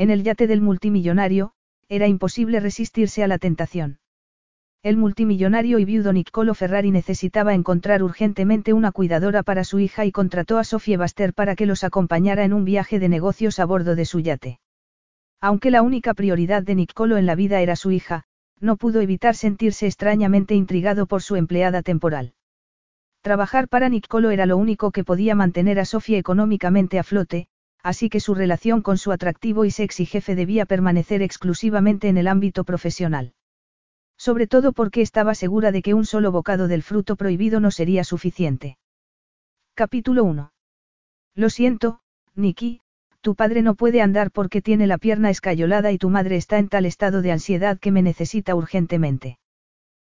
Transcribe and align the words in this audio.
En 0.00 0.08
el 0.08 0.22
yate 0.22 0.46
del 0.46 0.62
multimillonario, 0.62 1.52
era 1.90 2.06
imposible 2.06 2.58
resistirse 2.58 3.22
a 3.22 3.28
la 3.28 3.36
tentación. 3.36 3.98
El 4.82 4.96
multimillonario 4.96 5.78
y 5.78 5.84
viudo 5.84 6.14
Niccolo 6.14 6.54
Ferrari 6.54 6.90
necesitaba 6.90 7.52
encontrar 7.52 8.02
urgentemente 8.02 8.72
una 8.72 8.92
cuidadora 8.92 9.42
para 9.42 9.62
su 9.62 9.78
hija 9.78 10.06
y 10.06 10.10
contrató 10.10 10.56
a 10.56 10.64
Sofie 10.64 10.96
Baster 10.96 11.34
para 11.34 11.54
que 11.54 11.66
los 11.66 11.84
acompañara 11.84 12.44
en 12.44 12.54
un 12.54 12.64
viaje 12.64 12.98
de 12.98 13.10
negocios 13.10 13.58
a 13.58 13.66
bordo 13.66 13.94
de 13.94 14.06
su 14.06 14.20
yate. 14.20 14.58
Aunque 15.38 15.70
la 15.70 15.82
única 15.82 16.14
prioridad 16.14 16.62
de 16.62 16.76
Niccolo 16.76 17.18
en 17.18 17.26
la 17.26 17.34
vida 17.34 17.60
era 17.60 17.76
su 17.76 17.90
hija, 17.90 18.24
no 18.58 18.78
pudo 18.78 19.02
evitar 19.02 19.36
sentirse 19.36 19.86
extrañamente 19.86 20.54
intrigado 20.54 21.04
por 21.04 21.20
su 21.20 21.36
empleada 21.36 21.82
temporal. 21.82 22.32
Trabajar 23.20 23.68
para 23.68 23.90
Niccolo 23.90 24.30
era 24.30 24.46
lo 24.46 24.56
único 24.56 24.92
que 24.92 25.04
podía 25.04 25.34
mantener 25.34 25.78
a 25.78 25.84
Sofía 25.84 26.16
económicamente 26.16 26.98
a 26.98 27.02
flote, 27.02 27.48
así 27.82 28.08
que 28.08 28.20
su 28.20 28.34
relación 28.34 28.82
con 28.82 28.98
su 28.98 29.12
atractivo 29.12 29.64
y 29.64 29.70
sexy 29.70 30.06
jefe 30.06 30.34
debía 30.34 30.66
permanecer 30.66 31.22
exclusivamente 31.22 32.08
en 32.08 32.18
el 32.18 32.28
ámbito 32.28 32.64
profesional. 32.64 33.34
Sobre 34.18 34.46
todo 34.46 34.72
porque 34.72 35.00
estaba 35.00 35.34
segura 35.34 35.72
de 35.72 35.82
que 35.82 35.94
un 35.94 36.04
solo 36.04 36.30
bocado 36.30 36.68
del 36.68 36.82
fruto 36.82 37.16
prohibido 37.16 37.58
no 37.60 37.70
sería 37.70 38.04
suficiente. 38.04 38.76
Capítulo 39.74 40.24
1. 40.24 40.52
Lo 41.34 41.48
siento, 41.48 42.00
Nikki, 42.34 42.82
tu 43.22 43.34
padre 43.34 43.62
no 43.62 43.74
puede 43.74 44.02
andar 44.02 44.30
porque 44.30 44.62
tiene 44.62 44.86
la 44.86 44.98
pierna 44.98 45.30
escayolada 45.30 45.92
y 45.92 45.98
tu 45.98 46.10
madre 46.10 46.36
está 46.36 46.58
en 46.58 46.68
tal 46.68 46.86
estado 46.86 47.22
de 47.22 47.32
ansiedad 47.32 47.78
que 47.78 47.92
me 47.92 48.02
necesita 48.02 48.54
urgentemente. 48.54 49.38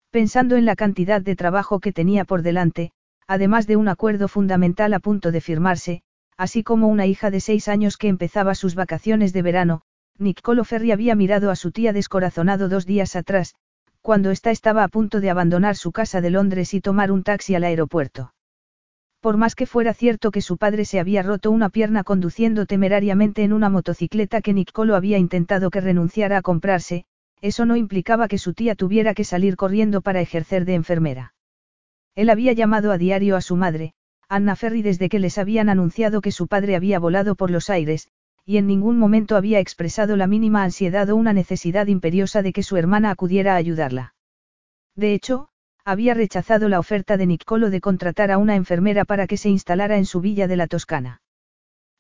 Pensando 0.09 0.56
en 0.56 0.66
la 0.66 0.75
cantidad 0.75 1.22
de 1.22 1.36
trabajo 1.36 1.80
que 1.80 1.91
tenía 1.91 2.25
por 2.25 2.41
delante, 2.41 2.91
además 3.28 3.67
de 3.67 3.75
un 3.75 3.88
acuerdo 3.88 4.28
fundamental 4.28 4.94
a 4.94 5.00
punto 5.00 5.31
de 5.31 5.41
firmarse, 5.41 6.02
así 6.38 6.63
como 6.63 6.88
una 6.88 7.05
hija 7.05 7.31
de 7.31 7.39
seis 7.39 7.67
años 7.67 7.97
que 7.97 8.07
empezaba 8.07 8.55
sus 8.55 8.75
vacaciones 8.75 9.33
de 9.33 9.41
verano, 9.41 9.81
Niccolo 10.19 10.63
Ferri 10.63 10.91
había 10.91 11.16
mirado 11.16 11.52
a 11.52 11.55
su 11.55 11.71
tía 11.71 11.94
descorazonado 11.94 12.69
dos 12.69 12.85
días 12.85 13.16
atrás, 13.16 13.55
cuando 14.02 14.31
ésta 14.31 14.52
estaba 14.52 14.83
a 14.83 14.88
punto 14.88 15.19
de 15.19 15.29
abandonar 15.29 15.75
su 15.75 15.91
casa 15.91 16.21
de 16.21 16.29
Londres 16.29 16.73
y 16.73 16.81
tomar 16.81 17.11
un 17.11 17.23
taxi 17.23 17.55
al 17.55 17.63
aeropuerto. 17.63 18.33
Por 19.19 19.35
más 19.35 19.55
que 19.55 19.66
fuera 19.66 19.94
cierto 19.94 20.31
que 20.31 20.41
su 20.41 20.57
padre 20.57 20.85
se 20.85 20.99
había 20.99 21.23
roto 21.23 21.52
una 21.52 21.69
pierna 21.69 22.03
conduciendo 22.03 22.66
temerariamente 22.66 23.44
en 23.44 23.51
una 23.51 23.69
motocicleta 23.69 24.41
que 24.41 24.53
Niccolo 24.53 24.95
había 24.95 25.17
intentado 25.17 25.69
que 25.72 25.81
renunciara 25.81 26.38
a 26.38 26.41
comprarse, 26.41 27.05
eso 27.41 27.66
no 27.66 27.75
implicaba 27.75 28.27
que 28.27 28.38
su 28.38 28.53
tía 28.53 28.75
tuviera 28.75 29.13
que 29.13 29.23
salir 29.23 29.55
corriendo 29.55 30.01
para 30.01 30.22
ejercer 30.22 30.66
de 30.66 30.75
enfermera. 30.75 31.33
Él 32.16 32.29
había 32.29 32.53
llamado 32.53 32.91
a 32.91 32.97
diario 32.97 33.35
a 33.35 33.41
su 33.41 33.55
madre, 33.55 33.94
Anna 34.30 34.56
Ferry 34.56 34.81
desde 34.81 35.08
que 35.08 35.20
les 35.20 35.38
habían 35.38 35.70
anunciado 35.70 36.22
que 36.22 36.31
su 36.31 36.47
padre 36.47 36.75
había 36.75 37.00
volado 37.00 37.36
por 37.36 37.50
los 37.50 37.70
aires, 37.70 38.09
y 38.45 38.58
en 38.58 38.67
ningún 38.67 38.97
momento 38.97 39.36
había 39.36 39.59
expresado 39.59 40.16
la 40.17 40.28
mínima 40.28 40.64
ansiedad 40.64 41.09
o 41.09 41.16
una 41.16 41.34
necesidad 41.34 41.88
imperiosa 41.88 42.42
de 42.42 42.53
que 42.53 42.64
su 42.64 42.78
hermana 42.78 43.11
acudiera 43.11 43.53
a 43.53 43.58
ayudarla. 43.58 44.16
De 44.95 45.14
hecho, 45.14 45.50
había 45.86 46.14
rechazado 46.14 46.67
la 46.67 46.80
oferta 46.80 47.16
de 47.16 47.25
Niccolo 47.25 47.69
de 47.69 47.80
contratar 47.80 48.31
a 48.31 48.38
una 48.38 48.56
enfermera 48.56 49.06
para 49.06 49.28
que 49.28 49.38
se 49.38 49.50
instalara 49.50 49.97
en 49.97 50.06
su 50.06 50.19
villa 50.19 50.47
de 50.47 50.57
la 50.57 50.68
Toscana. 50.68 51.22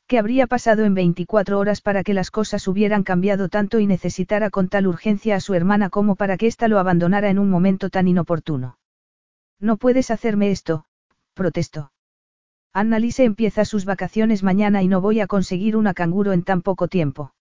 ¿Qué 0.07 0.19
habría 0.19 0.47
pasado 0.47 0.85
en 0.85 0.93
24 0.93 1.59
horas 1.59 1.81
para 1.81 2.03
que 2.03 2.13
las 2.13 2.31
cosas 2.31 2.67
hubieran 2.67 3.03
cambiado 3.03 3.49
tanto 3.49 3.79
y 3.79 3.87
necesitara 3.87 4.49
con 4.49 4.67
tal 4.67 4.87
urgencia 4.87 5.35
a 5.35 5.39
su 5.41 5.53
hermana 5.53 5.89
como 5.89 6.15
para 6.15 6.37
que 6.37 6.47
ésta 6.47 6.67
lo 6.67 6.79
abandonara 6.79 7.29
en 7.29 7.39
un 7.39 7.49
momento 7.49 7.89
tan 7.89 8.07
inoportuno? 8.07 8.77
No 9.59 9.77
puedes 9.77 10.11
hacerme 10.11 10.51
esto, 10.51 10.85
protestó. 11.33 11.91
Annalise 12.73 13.23
empieza 13.23 13.65
sus 13.65 13.85
vacaciones 13.85 14.43
mañana 14.43 14.83
y 14.83 14.87
no 14.87 15.01
voy 15.01 15.19
a 15.19 15.27
conseguir 15.27 15.75
una 15.75 15.93
canguro 15.93 16.33
en 16.33 16.43
tan 16.43 16.61
poco 16.61 16.87
tiempo. 16.87 17.33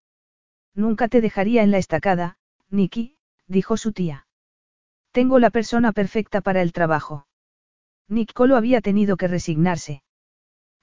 Nunca 0.74 1.08
te 1.08 1.20
dejaría 1.20 1.62
en 1.62 1.70
la 1.70 1.78
estacada, 1.78 2.38
Nicky, 2.70 3.16
dijo 3.46 3.76
su 3.76 3.92
tía. 3.92 4.26
Tengo 5.12 5.38
la 5.38 5.50
persona 5.50 5.92
perfecta 5.92 6.40
para 6.40 6.62
el 6.62 6.72
trabajo. 6.72 7.26
Niccolo 8.08 8.56
había 8.56 8.80
tenido 8.80 9.16
que 9.16 9.28
resignarse. 9.28 10.02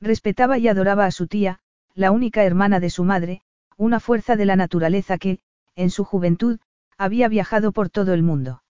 Respetaba 0.01 0.57
y 0.57 0.67
adoraba 0.67 1.05
a 1.05 1.11
su 1.11 1.27
tía, 1.27 1.59
la 1.93 2.11
única 2.11 2.43
hermana 2.43 2.79
de 2.79 2.89
su 2.89 3.03
madre, 3.03 3.41
una 3.77 3.99
fuerza 3.99 4.35
de 4.35 4.45
la 4.45 4.55
naturaleza 4.55 5.17
que, 5.17 5.39
en 5.75 5.89
su 5.89 6.03
juventud, 6.03 6.59
había 6.97 7.27
viajado 7.27 7.71
por 7.71 7.89
todo 7.89 8.13
el 8.13 8.23
mundo. 8.23 8.63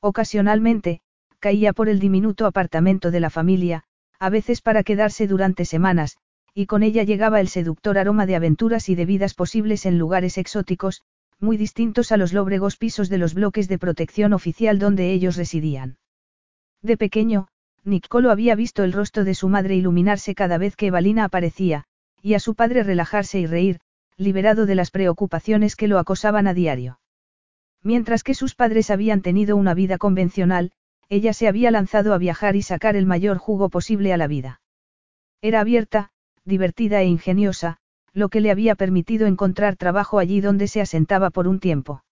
Ocasionalmente, 0.00 1.00
caía 1.38 1.72
por 1.72 1.88
el 1.88 2.00
diminuto 2.00 2.46
apartamento 2.46 3.10
de 3.10 3.20
la 3.20 3.30
familia, 3.30 3.84
a 4.20 4.30
veces 4.30 4.60
para 4.60 4.84
quedarse 4.84 5.26
durante 5.26 5.64
semanas, 5.64 6.18
y 6.54 6.66
con 6.66 6.82
ella 6.82 7.02
llegaba 7.02 7.40
el 7.40 7.48
seductor 7.48 7.96
aroma 7.96 8.26
de 8.26 8.36
aventuras 8.36 8.88
y 8.88 8.94
de 8.94 9.06
vidas 9.06 9.34
posibles 9.34 9.86
en 9.86 9.98
lugares 9.98 10.36
exóticos, 10.36 11.02
muy 11.40 11.56
distintos 11.56 12.12
a 12.12 12.18
los 12.18 12.34
lóbregos 12.34 12.76
pisos 12.76 13.08
de 13.08 13.16
los 13.16 13.32
bloques 13.32 13.66
de 13.66 13.78
protección 13.78 14.34
oficial 14.34 14.78
donde 14.78 15.10
ellos 15.10 15.36
residían. 15.36 15.96
De 16.82 16.98
pequeño, 16.98 17.48
Niccolo 17.82 18.30
había 18.30 18.54
visto 18.54 18.84
el 18.84 18.92
rostro 18.92 19.24
de 19.24 19.34
su 19.34 19.48
madre 19.48 19.74
iluminarse 19.74 20.34
cada 20.34 20.58
vez 20.58 20.76
que 20.76 20.88
Evalina 20.88 21.24
aparecía, 21.24 21.84
y 22.20 22.34
a 22.34 22.40
su 22.40 22.54
padre 22.54 22.82
relajarse 22.82 23.40
y 23.40 23.46
reír, 23.46 23.80
liberado 24.18 24.66
de 24.66 24.74
las 24.74 24.90
preocupaciones 24.90 25.76
que 25.76 25.88
lo 25.88 25.98
acosaban 25.98 26.46
a 26.46 26.52
diario. 26.52 27.00
Mientras 27.82 28.22
que 28.22 28.34
sus 28.34 28.54
padres 28.54 28.90
habían 28.90 29.22
tenido 29.22 29.56
una 29.56 29.72
vida 29.72 29.96
convencional, 29.96 30.72
ella 31.10 31.34
se 31.34 31.48
había 31.48 31.70
lanzado 31.70 32.14
a 32.14 32.18
viajar 32.18 32.56
y 32.56 32.62
sacar 32.62 32.96
el 32.96 33.04
mayor 33.04 33.36
jugo 33.36 33.68
posible 33.68 34.12
a 34.12 34.16
la 34.16 34.28
vida. 34.28 34.60
Era 35.42 35.60
abierta, 35.60 36.10
divertida 36.44 37.02
e 37.02 37.06
ingeniosa, 37.06 37.78
lo 38.12 38.28
que 38.28 38.40
le 38.40 38.50
había 38.50 38.76
permitido 38.76 39.26
encontrar 39.26 39.76
trabajo 39.76 40.18
allí 40.20 40.40
donde 40.40 40.68
se 40.68 40.80
asentaba 40.80 41.30
por 41.30 41.48
un 41.48 41.58
tiempo. 41.58 42.04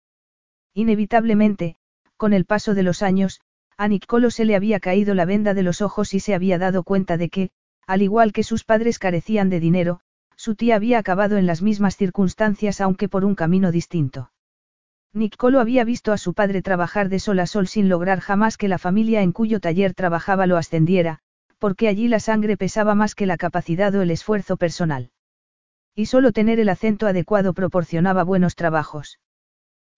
Inevitablemente, 0.75 1.77
con 2.17 2.33
el 2.33 2.45
paso 2.45 2.75
de 2.75 2.83
los 2.83 3.03
años, 3.03 3.41
a 3.77 3.87
Niccolo 3.87 4.31
se 4.31 4.45
le 4.45 4.57
había 4.57 4.81
caído 4.81 5.15
la 5.15 5.25
venda 5.25 5.55
de 5.55 5.63
los 5.63 5.81
ojos 5.81 6.13
y 6.13 6.21
se 6.21 6.35
había 6.35 6.59
dado 6.59 6.83
cuenta 6.83 7.17
de 7.17 7.29
que, 7.29 7.51
al 7.87 8.03
igual 8.03 8.33
que 8.33 8.43
sus 8.43 8.65
padres 8.65 8.99
carecían 8.99 9.49
de 9.49 9.61
dinero, 9.61 10.01
su 10.35 10.57
tía 10.57 10.75
había 10.75 10.99
acabado 10.99 11.37
en 11.37 11.47
las 11.47 11.63
mismas 11.63 11.97
circunstancias 11.97 12.81
aunque 12.81 13.09
por 13.09 13.25
un 13.25 13.37
camino 13.37 13.71
distinto. 13.71 14.31
Niccolo 15.15 15.61
había 15.61 15.85
visto 15.85 16.13
a 16.13 16.19
su 16.19 16.35
padre 16.35 16.63
trabajar 16.63 17.09
de 17.09 17.19
sol 17.19 17.41
a 17.41 17.47
sol 17.47 17.67
sin 17.67 17.89
lograr 17.89 18.21
jamás 18.21 18.57
que 18.57 18.69
la 18.69 18.79
familia 18.79 19.23
en 19.23 19.33
cuyo 19.33 19.61
taller 19.61 19.95
trabajaba 19.95 20.47
lo 20.47 20.57
ascendiera, 20.57 21.21
porque 21.59 21.89
allí 21.89 22.09
la 22.09 22.21
sangre 22.21 22.57
pesaba 22.57 22.95
más 22.95 23.15
que 23.15 23.27
la 23.27 23.37
capacidad 23.37 23.95
o 23.95 24.03
el 24.03 24.11
esfuerzo 24.11 24.57
personal. 24.57 25.11
Y 25.95 26.07
solo 26.07 26.33
tener 26.33 26.61
el 26.61 26.69
acento 26.69 27.07
adecuado 27.07 27.55
proporcionaba 27.55 28.23
buenos 28.23 28.55
trabajos. 28.55 29.19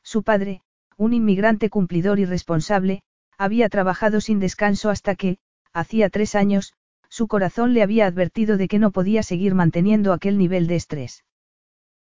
Su 0.03 0.23
padre, 0.23 0.63
un 0.97 1.13
inmigrante 1.13 1.71
cumplidor 1.71 2.19
y 2.19 2.25
responsable, 2.25 3.03
había 3.37 3.69
trabajado 3.69 4.21
sin 4.21 4.39
descanso 4.39 4.91
hasta 4.91 5.15
que, 5.15 5.39
hacía 5.73 6.09
tres 6.09 6.35
años, 6.35 6.75
su 7.09 7.27
corazón 7.27 7.75
le 7.75 7.83
había 7.83 8.07
advertido 8.07 8.57
de 8.57 8.69
que 8.69 8.79
no 8.79 8.93
podía 8.93 9.23
seguir 9.23 9.55
manteniendo 9.55 10.13
aquel 10.13 10.39
nivel 10.39 10.67
de 10.67 10.77
estrés. 10.77 11.25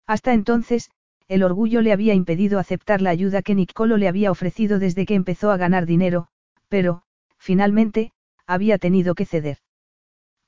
Hasta 0.06 0.32
entonces, 0.32 0.91
el 1.30 1.44
orgullo 1.44 1.80
le 1.80 1.92
había 1.92 2.12
impedido 2.12 2.59
aceptar 2.59 3.00
la 3.00 3.10
ayuda 3.10 3.42
que 3.42 3.54
Niccolo 3.54 3.97
le 3.97 4.09
había 4.09 4.32
ofrecido 4.32 4.80
desde 4.80 5.06
que 5.06 5.15
empezó 5.15 5.53
a 5.53 5.56
ganar 5.56 5.86
dinero, 5.86 6.27
pero, 6.68 7.03
finalmente, 7.38 8.10
había 8.48 8.78
tenido 8.78 9.15
que 9.15 9.27
ceder. 9.27 9.59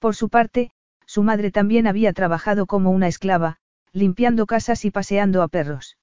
Por 0.01 0.17
su 0.17 0.29
parte, 0.29 0.73
su 1.07 1.23
madre 1.23 1.53
también 1.53 1.87
había 1.87 2.13
trabajado 2.13 2.67
como 2.67 2.91
una 2.91 3.07
esclava, 3.07 3.59
limpiando 3.93 4.45
casas 4.47 4.85
y 4.85 4.91
paseando 4.91 5.43
a 5.43 5.49
perros. 5.49 5.99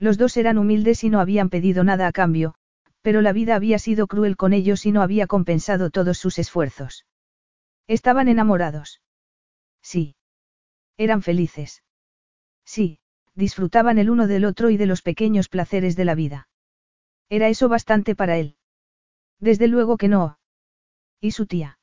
Los 0.00 0.18
dos 0.18 0.36
eran 0.36 0.58
humildes 0.58 1.04
y 1.04 1.08
no 1.08 1.20
habían 1.20 1.48
pedido 1.48 1.84
nada 1.84 2.08
a 2.08 2.12
cambio, 2.12 2.56
pero 3.02 3.20
la 3.20 3.32
vida 3.32 3.54
había 3.54 3.78
sido 3.78 4.08
cruel 4.08 4.36
con 4.36 4.52
ellos 4.52 4.84
y 4.84 4.90
no 4.90 5.02
había 5.02 5.28
compensado 5.28 5.90
todos 5.90 6.18
sus 6.18 6.40
esfuerzos. 6.40 7.06
Estaban 7.86 8.26
enamorados. 8.26 9.00
Sí. 9.80 10.16
Eran 10.96 11.22
felices. 11.22 11.84
Sí, 12.64 12.98
disfrutaban 13.34 13.98
el 13.98 14.10
uno 14.10 14.26
del 14.26 14.44
otro 14.44 14.70
y 14.70 14.76
de 14.76 14.86
los 14.86 15.02
pequeños 15.02 15.48
placeres 15.48 15.96
de 15.96 16.04
la 16.04 16.14
vida. 16.14 16.48
¿Era 17.28 17.48
eso 17.48 17.68
bastante 17.68 18.14
para 18.14 18.36
él? 18.36 18.56
Desde 19.38 19.68
luego 19.68 19.96
que 19.96 20.08
no. 20.08 20.38
¿Y 21.20 21.32
su 21.32 21.46
tía? 21.46 21.78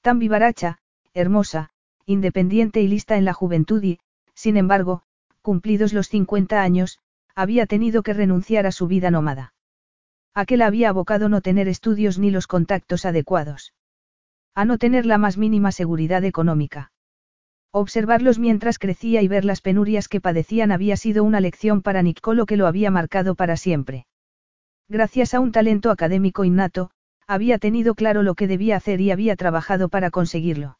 Tan 0.00 0.18
vivaracha, 0.18 0.78
hermosa, 1.12 1.70
independiente 2.06 2.80
y 2.80 2.88
lista 2.88 3.16
en 3.16 3.24
la 3.24 3.32
juventud 3.32 3.82
y, 3.82 4.00
sin 4.34 4.56
embargo, 4.56 5.02
cumplidos 5.42 5.92
los 5.92 6.08
50 6.08 6.62
años, 6.62 6.98
había 7.34 7.66
tenido 7.66 8.02
que 8.02 8.14
renunciar 8.14 8.66
a 8.66 8.72
su 8.72 8.86
vida 8.86 9.10
nómada. 9.10 9.54
Aquel 10.34 10.62
había 10.62 10.90
abocado 10.90 11.28
no 11.28 11.40
tener 11.40 11.68
estudios 11.68 12.18
ni 12.18 12.30
los 12.30 12.46
contactos 12.46 13.04
adecuados. 13.04 13.74
A 14.54 14.64
no 14.64 14.78
tener 14.78 15.06
la 15.06 15.18
más 15.18 15.36
mínima 15.36 15.72
seguridad 15.72 16.24
económica. 16.24 16.92
Observarlos 17.72 18.40
mientras 18.40 18.80
crecía 18.80 19.22
y 19.22 19.28
ver 19.28 19.44
las 19.44 19.60
penurias 19.60 20.08
que 20.08 20.20
padecían 20.20 20.72
había 20.72 20.96
sido 20.96 21.22
una 21.22 21.40
lección 21.40 21.82
para 21.82 22.02
Niccolo 22.02 22.44
que 22.44 22.56
lo 22.56 22.66
había 22.66 22.90
marcado 22.90 23.36
para 23.36 23.56
siempre. 23.56 24.06
Gracias 24.88 25.34
a 25.34 25.40
un 25.40 25.52
talento 25.52 25.92
académico 25.92 26.44
innato, 26.44 26.90
había 27.28 27.58
tenido 27.58 27.94
claro 27.94 28.24
lo 28.24 28.34
que 28.34 28.48
debía 28.48 28.76
hacer 28.76 29.00
y 29.00 29.12
había 29.12 29.36
trabajado 29.36 29.88
para 29.88 30.10
conseguirlo. 30.10 30.78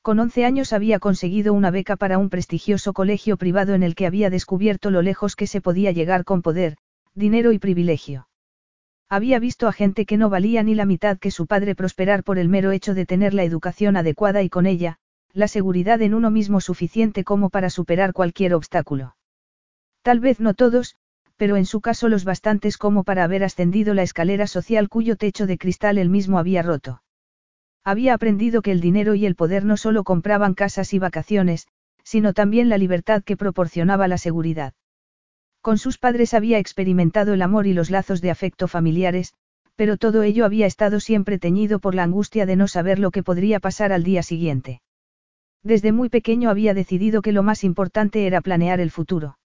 Con 0.00 0.18
11 0.18 0.46
años 0.46 0.72
había 0.72 0.98
conseguido 0.98 1.52
una 1.52 1.70
beca 1.70 1.96
para 1.96 2.16
un 2.16 2.30
prestigioso 2.30 2.94
colegio 2.94 3.36
privado 3.36 3.74
en 3.74 3.82
el 3.82 3.94
que 3.94 4.06
había 4.06 4.30
descubierto 4.30 4.90
lo 4.90 5.02
lejos 5.02 5.36
que 5.36 5.46
se 5.46 5.60
podía 5.60 5.92
llegar 5.92 6.24
con 6.24 6.40
poder, 6.40 6.78
dinero 7.14 7.52
y 7.52 7.58
privilegio. 7.58 8.28
Había 9.10 9.38
visto 9.38 9.68
a 9.68 9.72
gente 9.72 10.06
que 10.06 10.16
no 10.16 10.30
valía 10.30 10.62
ni 10.62 10.74
la 10.74 10.86
mitad 10.86 11.18
que 11.18 11.30
su 11.30 11.46
padre 11.46 11.74
prosperar 11.74 12.24
por 12.24 12.38
el 12.38 12.48
mero 12.48 12.70
hecho 12.70 12.94
de 12.94 13.04
tener 13.04 13.34
la 13.34 13.44
educación 13.44 13.98
adecuada 13.98 14.42
y 14.42 14.48
con 14.48 14.64
ella, 14.64 14.98
la 15.32 15.48
seguridad 15.48 16.02
en 16.02 16.14
uno 16.14 16.30
mismo 16.30 16.60
suficiente 16.60 17.24
como 17.24 17.50
para 17.50 17.70
superar 17.70 18.12
cualquier 18.12 18.54
obstáculo. 18.54 19.16
Tal 20.02 20.20
vez 20.20 20.40
no 20.40 20.54
todos, 20.54 20.96
pero 21.36 21.56
en 21.56 21.66
su 21.66 21.80
caso 21.80 22.08
los 22.08 22.24
bastantes 22.24 22.78
como 22.78 23.04
para 23.04 23.24
haber 23.24 23.44
ascendido 23.44 23.94
la 23.94 24.02
escalera 24.02 24.46
social 24.46 24.88
cuyo 24.88 25.16
techo 25.16 25.46
de 25.46 25.58
cristal 25.58 25.98
él 25.98 26.08
mismo 26.08 26.38
había 26.38 26.62
roto. 26.62 27.02
Había 27.84 28.14
aprendido 28.14 28.60
que 28.60 28.72
el 28.72 28.80
dinero 28.80 29.14
y 29.14 29.24
el 29.24 29.36
poder 29.36 29.64
no 29.64 29.76
solo 29.76 30.04
compraban 30.04 30.54
casas 30.54 30.92
y 30.92 30.98
vacaciones, 30.98 31.68
sino 32.02 32.32
también 32.32 32.68
la 32.68 32.78
libertad 32.78 33.22
que 33.22 33.36
proporcionaba 33.36 34.08
la 34.08 34.18
seguridad. 34.18 34.74
Con 35.60 35.78
sus 35.78 35.98
padres 35.98 36.34
había 36.34 36.58
experimentado 36.58 37.34
el 37.34 37.42
amor 37.42 37.66
y 37.66 37.72
los 37.72 37.90
lazos 37.90 38.20
de 38.20 38.30
afecto 38.30 38.66
familiares, 38.66 39.34
pero 39.76 39.96
todo 39.96 40.22
ello 40.22 40.44
había 40.44 40.66
estado 40.66 41.00
siempre 41.00 41.38
teñido 41.38 41.78
por 41.78 41.94
la 41.94 42.02
angustia 42.02 42.46
de 42.46 42.56
no 42.56 42.66
saber 42.66 42.98
lo 42.98 43.10
que 43.10 43.22
podría 43.22 43.60
pasar 43.60 43.92
al 43.92 44.02
día 44.02 44.22
siguiente. 44.22 44.80
Desde 45.68 45.92
muy 45.92 46.08
pequeño 46.08 46.48
había 46.48 46.72
decidido 46.72 47.20
que 47.20 47.30
lo 47.30 47.42
más 47.42 47.62
importante 47.62 48.26
era 48.26 48.40
planear 48.40 48.80
el 48.80 48.90
futuro. 48.90 49.36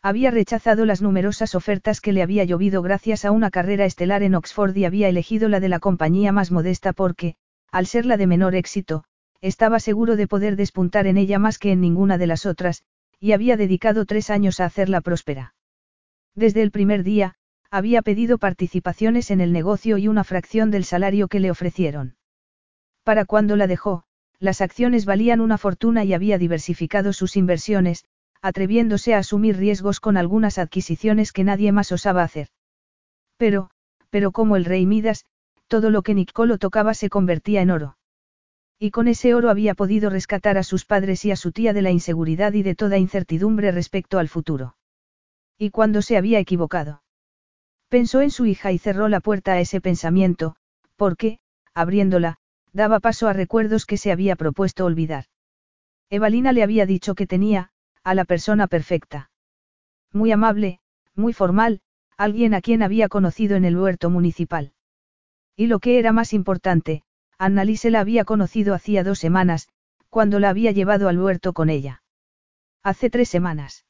Había 0.00 0.30
rechazado 0.30 0.86
las 0.86 1.02
numerosas 1.02 1.56
ofertas 1.56 2.00
que 2.00 2.12
le 2.12 2.22
había 2.22 2.44
llovido 2.44 2.82
gracias 2.82 3.24
a 3.24 3.32
una 3.32 3.50
carrera 3.50 3.84
estelar 3.84 4.22
en 4.22 4.36
Oxford 4.36 4.76
y 4.76 4.84
había 4.84 5.08
elegido 5.08 5.48
la 5.48 5.58
de 5.58 5.68
la 5.68 5.80
compañía 5.80 6.30
más 6.30 6.52
modesta 6.52 6.92
porque, 6.92 7.34
al 7.72 7.86
ser 7.86 8.06
la 8.06 8.16
de 8.16 8.28
menor 8.28 8.54
éxito, 8.54 9.02
estaba 9.40 9.80
seguro 9.80 10.14
de 10.14 10.28
poder 10.28 10.54
despuntar 10.54 11.08
en 11.08 11.16
ella 11.16 11.40
más 11.40 11.58
que 11.58 11.72
en 11.72 11.80
ninguna 11.80 12.16
de 12.16 12.28
las 12.28 12.46
otras, 12.46 12.84
y 13.18 13.32
había 13.32 13.56
dedicado 13.56 14.06
tres 14.06 14.30
años 14.30 14.60
a 14.60 14.66
hacerla 14.66 15.00
próspera. 15.00 15.56
Desde 16.36 16.62
el 16.62 16.70
primer 16.70 17.02
día, 17.02 17.34
había 17.72 18.02
pedido 18.02 18.38
participaciones 18.38 19.32
en 19.32 19.40
el 19.40 19.52
negocio 19.52 19.98
y 19.98 20.06
una 20.06 20.22
fracción 20.22 20.70
del 20.70 20.84
salario 20.84 21.26
que 21.26 21.40
le 21.40 21.50
ofrecieron. 21.50 22.14
Para 23.02 23.24
cuando 23.24 23.56
la 23.56 23.66
dejó, 23.66 24.04
las 24.40 24.62
acciones 24.62 25.04
valían 25.04 25.40
una 25.40 25.58
fortuna 25.58 26.02
y 26.02 26.14
había 26.14 26.38
diversificado 26.38 27.12
sus 27.12 27.36
inversiones, 27.36 28.04
atreviéndose 28.42 29.14
a 29.14 29.18
asumir 29.18 29.58
riesgos 29.58 30.00
con 30.00 30.16
algunas 30.16 30.58
adquisiciones 30.58 31.32
que 31.32 31.44
nadie 31.44 31.72
más 31.72 31.92
osaba 31.92 32.22
hacer. 32.22 32.48
Pero, 33.36 33.70
pero 34.08 34.32
como 34.32 34.56
el 34.56 34.64
rey 34.64 34.86
Midas, 34.86 35.26
todo 35.68 35.90
lo 35.90 36.02
que 36.02 36.14
Nicolo 36.14 36.58
tocaba 36.58 36.94
se 36.94 37.10
convertía 37.10 37.60
en 37.60 37.70
oro. 37.70 37.96
Y 38.78 38.90
con 38.90 39.08
ese 39.08 39.34
oro 39.34 39.50
había 39.50 39.74
podido 39.74 40.08
rescatar 40.08 40.56
a 40.56 40.62
sus 40.62 40.86
padres 40.86 41.24
y 41.26 41.30
a 41.30 41.36
su 41.36 41.52
tía 41.52 41.74
de 41.74 41.82
la 41.82 41.90
inseguridad 41.90 42.54
y 42.54 42.62
de 42.62 42.74
toda 42.74 42.96
incertidumbre 42.96 43.70
respecto 43.72 44.18
al 44.18 44.28
futuro. 44.28 44.74
¿Y 45.58 45.68
cuando 45.70 46.00
se 46.00 46.16
había 46.16 46.38
equivocado? 46.38 47.02
Pensó 47.90 48.22
en 48.22 48.30
su 48.30 48.46
hija 48.46 48.72
y 48.72 48.78
cerró 48.78 49.08
la 49.08 49.20
puerta 49.20 49.52
a 49.52 49.60
ese 49.60 49.82
pensamiento, 49.82 50.56
porque, 50.96 51.40
abriéndola, 51.74 52.39
daba 52.72 53.00
paso 53.00 53.28
a 53.28 53.32
recuerdos 53.32 53.86
que 53.86 53.96
se 53.96 54.12
había 54.12 54.36
propuesto 54.36 54.84
olvidar. 54.84 55.24
Evalina 56.08 56.52
le 56.52 56.62
había 56.62 56.86
dicho 56.86 57.14
que 57.14 57.26
tenía, 57.26 57.70
a 58.02 58.14
la 58.14 58.24
persona 58.24 58.66
perfecta. 58.66 59.30
Muy 60.12 60.32
amable, 60.32 60.80
muy 61.14 61.32
formal, 61.32 61.80
alguien 62.16 62.54
a 62.54 62.60
quien 62.60 62.82
había 62.82 63.08
conocido 63.08 63.56
en 63.56 63.64
el 63.64 63.76
huerto 63.76 64.10
municipal. 64.10 64.72
Y 65.56 65.66
lo 65.66 65.78
que 65.78 65.98
era 65.98 66.12
más 66.12 66.32
importante, 66.32 67.02
Annalise 67.38 67.90
la 67.90 68.00
había 68.00 68.24
conocido 68.24 68.74
hacía 68.74 69.04
dos 69.04 69.18
semanas, 69.18 69.68
cuando 70.08 70.40
la 70.40 70.50
había 70.50 70.72
llevado 70.72 71.08
al 71.08 71.18
huerto 71.18 71.52
con 71.52 71.70
ella. 71.70 72.02
Hace 72.82 73.10
tres 73.10 73.28
semanas. 73.28 73.86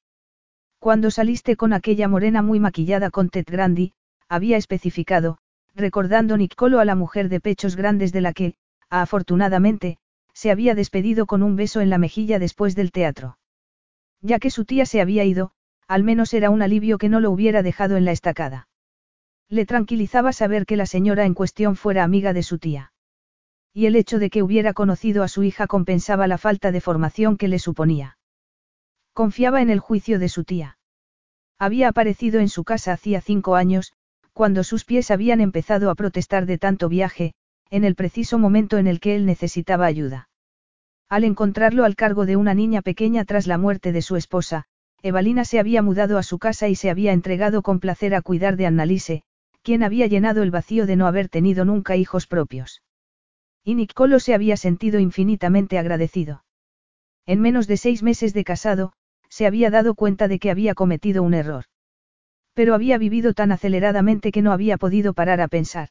Cuando 0.78 1.10
saliste 1.10 1.56
con 1.56 1.72
aquella 1.72 2.08
morena 2.08 2.42
muy 2.42 2.60
maquillada 2.60 3.10
con 3.10 3.30
Ted 3.30 3.44
Grandi, 3.46 3.92
había 4.28 4.56
especificado, 4.56 5.38
recordando 5.74 6.36
Nicolo 6.36 6.80
a 6.80 6.84
la 6.84 6.94
mujer 6.94 7.28
de 7.28 7.40
pechos 7.40 7.76
grandes 7.76 8.12
de 8.12 8.20
la 8.20 8.32
que, 8.32 8.54
afortunadamente, 8.98 9.98
se 10.34 10.50
había 10.50 10.74
despedido 10.74 11.26
con 11.26 11.42
un 11.42 11.56
beso 11.56 11.80
en 11.80 11.90
la 11.90 11.98
mejilla 11.98 12.38
después 12.38 12.74
del 12.74 12.92
teatro. 12.92 13.38
Ya 14.20 14.38
que 14.38 14.50
su 14.50 14.64
tía 14.64 14.86
se 14.86 15.00
había 15.00 15.24
ido, 15.24 15.52
al 15.86 16.02
menos 16.02 16.34
era 16.34 16.50
un 16.50 16.62
alivio 16.62 16.98
que 16.98 17.08
no 17.08 17.20
lo 17.20 17.30
hubiera 17.30 17.62
dejado 17.62 17.96
en 17.96 18.04
la 18.04 18.12
estacada. 18.12 18.68
Le 19.48 19.66
tranquilizaba 19.66 20.32
saber 20.32 20.66
que 20.66 20.76
la 20.76 20.86
señora 20.86 21.24
en 21.24 21.34
cuestión 21.34 21.76
fuera 21.76 22.04
amiga 22.04 22.32
de 22.32 22.42
su 22.42 22.58
tía. 22.58 22.92
Y 23.72 23.86
el 23.86 23.96
hecho 23.96 24.18
de 24.18 24.30
que 24.30 24.42
hubiera 24.42 24.72
conocido 24.72 25.22
a 25.22 25.28
su 25.28 25.42
hija 25.42 25.66
compensaba 25.66 26.26
la 26.26 26.38
falta 26.38 26.72
de 26.72 26.80
formación 26.80 27.36
que 27.36 27.48
le 27.48 27.58
suponía. 27.58 28.18
Confiaba 29.12 29.62
en 29.62 29.70
el 29.70 29.80
juicio 29.80 30.18
de 30.18 30.28
su 30.28 30.44
tía. 30.44 30.78
Había 31.58 31.88
aparecido 31.88 32.40
en 32.40 32.48
su 32.48 32.64
casa 32.64 32.92
hacía 32.92 33.20
cinco 33.20 33.54
años, 33.54 33.92
cuando 34.32 34.64
sus 34.64 34.84
pies 34.84 35.10
habían 35.10 35.40
empezado 35.40 35.90
a 35.90 35.94
protestar 35.94 36.46
de 36.46 36.56
tanto 36.56 36.88
viaje, 36.88 37.34
en 37.70 37.84
el 37.84 37.94
preciso 37.94 38.38
momento 38.38 38.78
en 38.78 38.86
el 38.86 39.00
que 39.00 39.14
él 39.14 39.26
necesitaba 39.26 39.86
ayuda. 39.86 40.28
Al 41.08 41.24
encontrarlo 41.24 41.84
al 41.84 41.96
cargo 41.96 42.26
de 42.26 42.36
una 42.36 42.54
niña 42.54 42.82
pequeña 42.82 43.24
tras 43.24 43.46
la 43.46 43.58
muerte 43.58 43.92
de 43.92 44.02
su 44.02 44.16
esposa, 44.16 44.66
Evalina 45.02 45.44
se 45.44 45.58
había 45.58 45.82
mudado 45.82 46.18
a 46.18 46.22
su 46.22 46.38
casa 46.38 46.68
y 46.68 46.74
se 46.74 46.90
había 46.90 47.12
entregado 47.12 47.62
con 47.62 47.80
placer 47.80 48.14
a 48.14 48.22
cuidar 48.22 48.56
de 48.56 48.66
Annalise, 48.66 49.22
quien 49.62 49.82
había 49.82 50.06
llenado 50.06 50.42
el 50.42 50.50
vacío 50.50 50.86
de 50.86 50.96
no 50.96 51.06
haber 51.06 51.28
tenido 51.28 51.64
nunca 51.64 51.96
hijos 51.96 52.26
propios. 52.26 52.82
Y 53.64 53.74
Nicolo 53.74 54.20
se 54.20 54.34
había 54.34 54.56
sentido 54.56 55.00
infinitamente 55.00 55.78
agradecido. 55.78 56.44
En 57.26 57.40
menos 57.40 57.66
de 57.66 57.76
seis 57.76 58.02
meses 58.02 58.32
de 58.34 58.44
casado, 58.44 58.92
se 59.28 59.46
había 59.46 59.70
dado 59.70 59.94
cuenta 59.94 60.28
de 60.28 60.38
que 60.38 60.50
había 60.50 60.74
cometido 60.74 61.22
un 61.22 61.34
error. 61.34 61.64
Pero 62.54 62.74
había 62.74 62.98
vivido 62.98 63.32
tan 63.32 63.52
aceleradamente 63.52 64.32
que 64.32 64.42
no 64.42 64.52
había 64.52 64.76
podido 64.76 65.14
parar 65.14 65.40
a 65.40 65.48
pensar. 65.48 65.90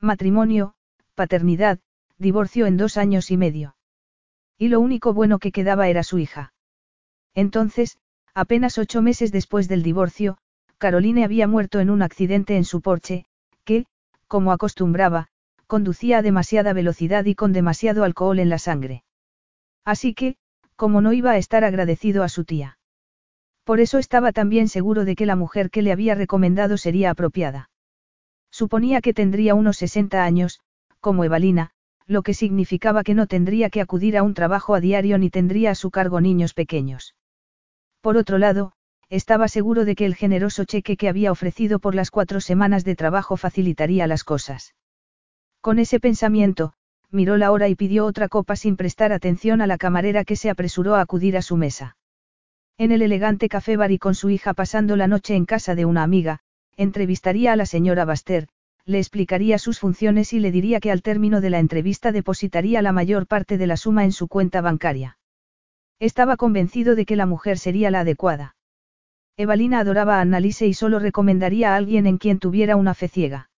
Matrimonio, 0.00 0.74
paternidad, 1.16 1.80
divorcio 2.18 2.66
en 2.66 2.76
dos 2.76 2.96
años 2.96 3.32
y 3.32 3.36
medio. 3.36 3.76
Y 4.56 4.68
lo 4.68 4.78
único 4.78 5.12
bueno 5.12 5.40
que 5.40 5.50
quedaba 5.50 5.88
era 5.88 6.04
su 6.04 6.18
hija. 6.18 6.54
Entonces, 7.34 7.98
apenas 8.34 8.78
ocho 8.78 9.02
meses 9.02 9.32
después 9.32 9.66
del 9.66 9.82
divorcio, 9.82 10.38
Caroline 10.78 11.24
había 11.24 11.48
muerto 11.48 11.80
en 11.80 11.90
un 11.90 12.02
accidente 12.02 12.56
en 12.56 12.64
su 12.64 12.80
porche, 12.80 13.24
que, 13.64 13.86
como 14.28 14.52
acostumbraba, 14.52 15.28
conducía 15.66 16.18
a 16.18 16.22
demasiada 16.22 16.72
velocidad 16.72 17.24
y 17.24 17.34
con 17.34 17.52
demasiado 17.52 18.04
alcohol 18.04 18.38
en 18.38 18.50
la 18.50 18.58
sangre. 18.58 19.02
Así 19.84 20.14
que, 20.14 20.36
como 20.76 21.00
no 21.00 21.12
iba 21.12 21.32
a 21.32 21.38
estar 21.38 21.64
agradecido 21.64 22.22
a 22.22 22.28
su 22.28 22.44
tía. 22.44 22.78
Por 23.64 23.80
eso 23.80 23.98
estaba 23.98 24.32
también 24.32 24.68
seguro 24.68 25.04
de 25.04 25.16
que 25.16 25.26
la 25.26 25.34
mujer 25.34 25.70
que 25.70 25.82
le 25.82 25.92
había 25.92 26.14
recomendado 26.14 26.76
sería 26.76 27.10
apropiada. 27.10 27.70
Suponía 28.50 29.00
que 29.00 29.12
tendría 29.12 29.54
unos 29.54 29.78
60 29.78 30.22
años, 30.22 30.60
como 31.06 31.22
Evalina, 31.22 31.70
lo 32.08 32.22
que 32.24 32.34
significaba 32.34 33.04
que 33.04 33.14
no 33.14 33.28
tendría 33.28 33.70
que 33.70 33.80
acudir 33.80 34.16
a 34.16 34.24
un 34.24 34.34
trabajo 34.34 34.74
a 34.74 34.80
diario 34.80 35.18
ni 35.18 35.30
tendría 35.30 35.70
a 35.70 35.76
su 35.76 35.92
cargo 35.92 36.20
niños 36.20 36.52
pequeños. 36.52 37.14
Por 38.00 38.16
otro 38.16 38.38
lado, 38.38 38.72
estaba 39.08 39.46
seguro 39.46 39.84
de 39.84 39.94
que 39.94 40.04
el 40.04 40.16
generoso 40.16 40.64
cheque 40.64 40.96
que 40.96 41.08
había 41.08 41.30
ofrecido 41.30 41.78
por 41.78 41.94
las 41.94 42.10
cuatro 42.10 42.40
semanas 42.40 42.84
de 42.84 42.96
trabajo 42.96 43.36
facilitaría 43.36 44.08
las 44.08 44.24
cosas. 44.24 44.74
Con 45.60 45.78
ese 45.78 46.00
pensamiento, 46.00 46.72
miró 47.12 47.36
la 47.36 47.52
hora 47.52 47.68
y 47.68 47.76
pidió 47.76 48.04
otra 48.04 48.26
copa 48.26 48.56
sin 48.56 48.76
prestar 48.76 49.12
atención 49.12 49.60
a 49.60 49.68
la 49.68 49.78
camarera 49.78 50.24
que 50.24 50.34
se 50.34 50.50
apresuró 50.50 50.96
a 50.96 51.02
acudir 51.02 51.36
a 51.36 51.42
su 51.42 51.56
mesa. 51.56 51.96
En 52.78 52.90
el 52.90 53.00
elegante 53.00 53.48
café 53.48 53.76
bar 53.76 53.92
y 53.92 53.98
con 53.98 54.16
su 54.16 54.28
hija 54.28 54.54
pasando 54.54 54.96
la 54.96 55.06
noche 55.06 55.36
en 55.36 55.44
casa 55.44 55.76
de 55.76 55.84
una 55.84 56.02
amiga, 56.02 56.40
entrevistaría 56.76 57.52
a 57.52 57.56
la 57.56 57.66
señora 57.66 58.04
Baster, 58.04 58.48
le 58.86 58.98
explicaría 58.98 59.58
sus 59.58 59.80
funciones 59.80 60.32
y 60.32 60.38
le 60.38 60.52
diría 60.52 60.78
que 60.78 60.92
al 60.92 61.02
término 61.02 61.40
de 61.40 61.50
la 61.50 61.58
entrevista 61.58 62.12
depositaría 62.12 62.82
la 62.82 62.92
mayor 62.92 63.26
parte 63.26 63.58
de 63.58 63.66
la 63.66 63.76
suma 63.76 64.04
en 64.04 64.12
su 64.12 64.28
cuenta 64.28 64.60
bancaria. 64.60 65.18
Estaba 65.98 66.36
convencido 66.36 66.94
de 66.94 67.04
que 67.04 67.16
la 67.16 67.26
mujer 67.26 67.58
sería 67.58 67.90
la 67.90 68.00
adecuada. 68.00 68.54
Evalina 69.36 69.80
adoraba 69.80 70.18
a 70.18 70.20
Annalise 70.20 70.66
y 70.66 70.74
solo 70.74 71.00
recomendaría 71.00 71.72
a 71.72 71.76
alguien 71.76 72.06
en 72.06 72.18
quien 72.18 72.38
tuviera 72.38 72.76
una 72.76 72.94
fe 72.94 73.08
ciega. 73.08 73.50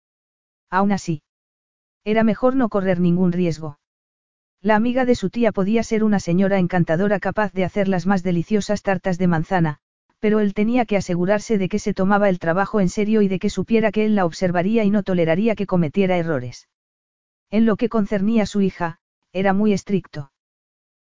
Aún 0.71 0.93
así. 0.93 1.23
Era 2.05 2.23
mejor 2.23 2.55
no 2.55 2.69
correr 2.69 3.01
ningún 3.01 3.33
riesgo. 3.33 3.79
La 4.63 4.77
amiga 4.77 5.05
de 5.05 5.17
su 5.17 5.29
tía 5.29 5.53
podía 5.53 5.83
ser 5.83 6.05
una 6.05 6.21
señora 6.21 6.59
encantadora 6.59 7.19
capaz 7.19 7.53
de 7.53 7.65
hacer 7.65 7.89
las 7.89 8.07
más 8.07 8.23
deliciosas 8.23 8.83
tartas 8.83 9.19
de 9.19 9.27
manzana, 9.27 9.81
pero 10.19 10.41
él 10.41 10.55
tenía 10.55 10.87
que 10.87 10.97
asegurarse 10.97 11.59
de 11.59 11.69
que 11.69 11.79
se 11.79 11.95
tomaba 11.95 12.29
el 12.29 12.39
trabajo 12.39 12.81
en 12.81 12.89
serio 12.89 13.23
y 13.23 13.29
de 13.29 13.39
que 13.39 13.51
supiera 13.51 13.93
que 13.93 14.05
él 14.07 14.15
la 14.15 14.25
observaría 14.25 14.85
y 14.85 14.91
no 14.91 15.03
toleraría 15.03 15.55
que 15.55 15.67
cometiera 15.67 16.17
errores. 16.17 16.69
En 17.51 17.67
lo 17.67 17.77
que 17.77 17.89
concernía 17.89 18.45
a 18.45 18.47
su 18.47 18.61
hija, 18.61 18.99
era 19.33 19.53
muy 19.53 19.73
estricto. 19.73 20.33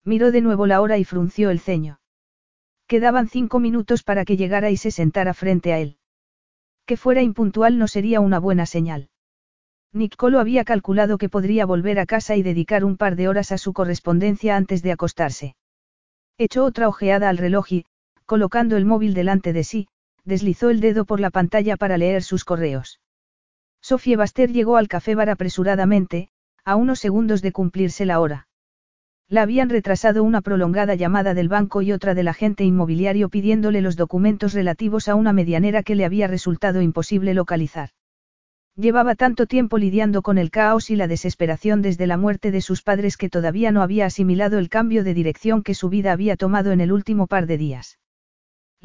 Miró 0.03 0.31
de 0.31 0.41
nuevo 0.41 0.67
la 0.67 0.81
hora 0.81 0.97
y 0.97 1.03
frunció 1.03 1.49
el 1.49 1.59
ceño. 1.59 1.99
Quedaban 2.87 3.27
cinco 3.27 3.59
minutos 3.59 4.03
para 4.03 4.25
que 4.25 4.37
llegara 4.37 4.69
y 4.69 4.77
se 4.77 4.91
sentara 4.91 5.33
frente 5.33 5.73
a 5.73 5.79
él. 5.79 5.97
Que 6.85 6.97
fuera 6.97 7.23
impuntual 7.23 7.79
no 7.79 7.87
sería 7.87 8.19
una 8.19 8.39
buena 8.39 8.65
señal. 8.65 9.09
Nicolo 9.91 10.39
había 10.39 10.65
calculado 10.65 11.17
que 11.17 11.29
podría 11.29 11.65
volver 11.65 11.99
a 11.99 12.05
casa 12.05 12.35
y 12.35 12.43
dedicar 12.43 12.83
un 12.83 12.97
par 12.97 13.15
de 13.15 13.27
horas 13.27 13.51
a 13.51 13.57
su 13.57 13.73
correspondencia 13.73 14.55
antes 14.55 14.83
de 14.83 14.91
acostarse. 14.91 15.55
Echó 16.37 16.65
otra 16.65 16.89
ojeada 16.89 17.29
al 17.29 17.37
reloj 17.37 17.71
y, 17.71 17.85
colocando 18.25 18.77
el 18.77 18.85
móvil 18.85 19.13
delante 19.13 19.53
de 19.53 19.63
sí, 19.63 19.87
deslizó 20.23 20.69
el 20.69 20.79
dedo 20.79 21.05
por 21.05 21.19
la 21.19 21.29
pantalla 21.29 21.77
para 21.77 21.97
leer 21.97 22.23
sus 22.23 22.43
correos. 22.43 22.99
Sofía 23.81 24.17
Baster 24.17 24.51
llegó 24.51 24.77
al 24.77 24.87
café 24.87 25.13
bar 25.13 25.29
apresuradamente, 25.29 26.29
a 26.63 26.75
unos 26.75 26.99
segundos 26.99 27.41
de 27.43 27.51
cumplirse 27.51 28.05
la 28.05 28.19
hora. 28.19 28.47
La 29.27 29.43
habían 29.43 29.69
retrasado 29.69 30.23
una 30.23 30.41
prolongada 30.41 30.95
llamada 30.95 31.33
del 31.33 31.49
banco 31.49 31.81
y 31.81 31.91
otra 31.91 32.13
del 32.13 32.27
agente 32.27 32.63
inmobiliario 32.63 33.29
pidiéndole 33.29 33.81
los 33.81 33.95
documentos 33.95 34.53
relativos 34.53 35.07
a 35.07 35.15
una 35.15 35.33
medianera 35.33 35.83
que 35.83 35.95
le 35.95 36.05
había 36.05 36.27
resultado 36.27 36.81
imposible 36.81 37.33
localizar. 37.33 37.89
Llevaba 38.75 39.15
tanto 39.15 39.45
tiempo 39.45 39.77
lidiando 39.77 40.21
con 40.21 40.37
el 40.37 40.51
caos 40.51 40.89
y 40.89 40.95
la 40.95 41.07
desesperación 41.07 41.81
desde 41.81 42.07
la 42.07 42.17
muerte 42.17 42.51
de 42.51 42.61
sus 42.61 42.81
padres 42.81 43.17
que 43.17 43.29
todavía 43.29 43.71
no 43.71 43.81
había 43.81 44.07
asimilado 44.07 44.57
el 44.57 44.69
cambio 44.69 45.03
de 45.03 45.13
dirección 45.13 45.63
que 45.63 45.75
su 45.75 45.89
vida 45.89 46.11
había 46.11 46.35
tomado 46.35 46.71
en 46.71 46.81
el 46.81 46.91
último 46.91 47.25
par 47.25 47.47
de 47.47 47.57
días. 47.57 47.97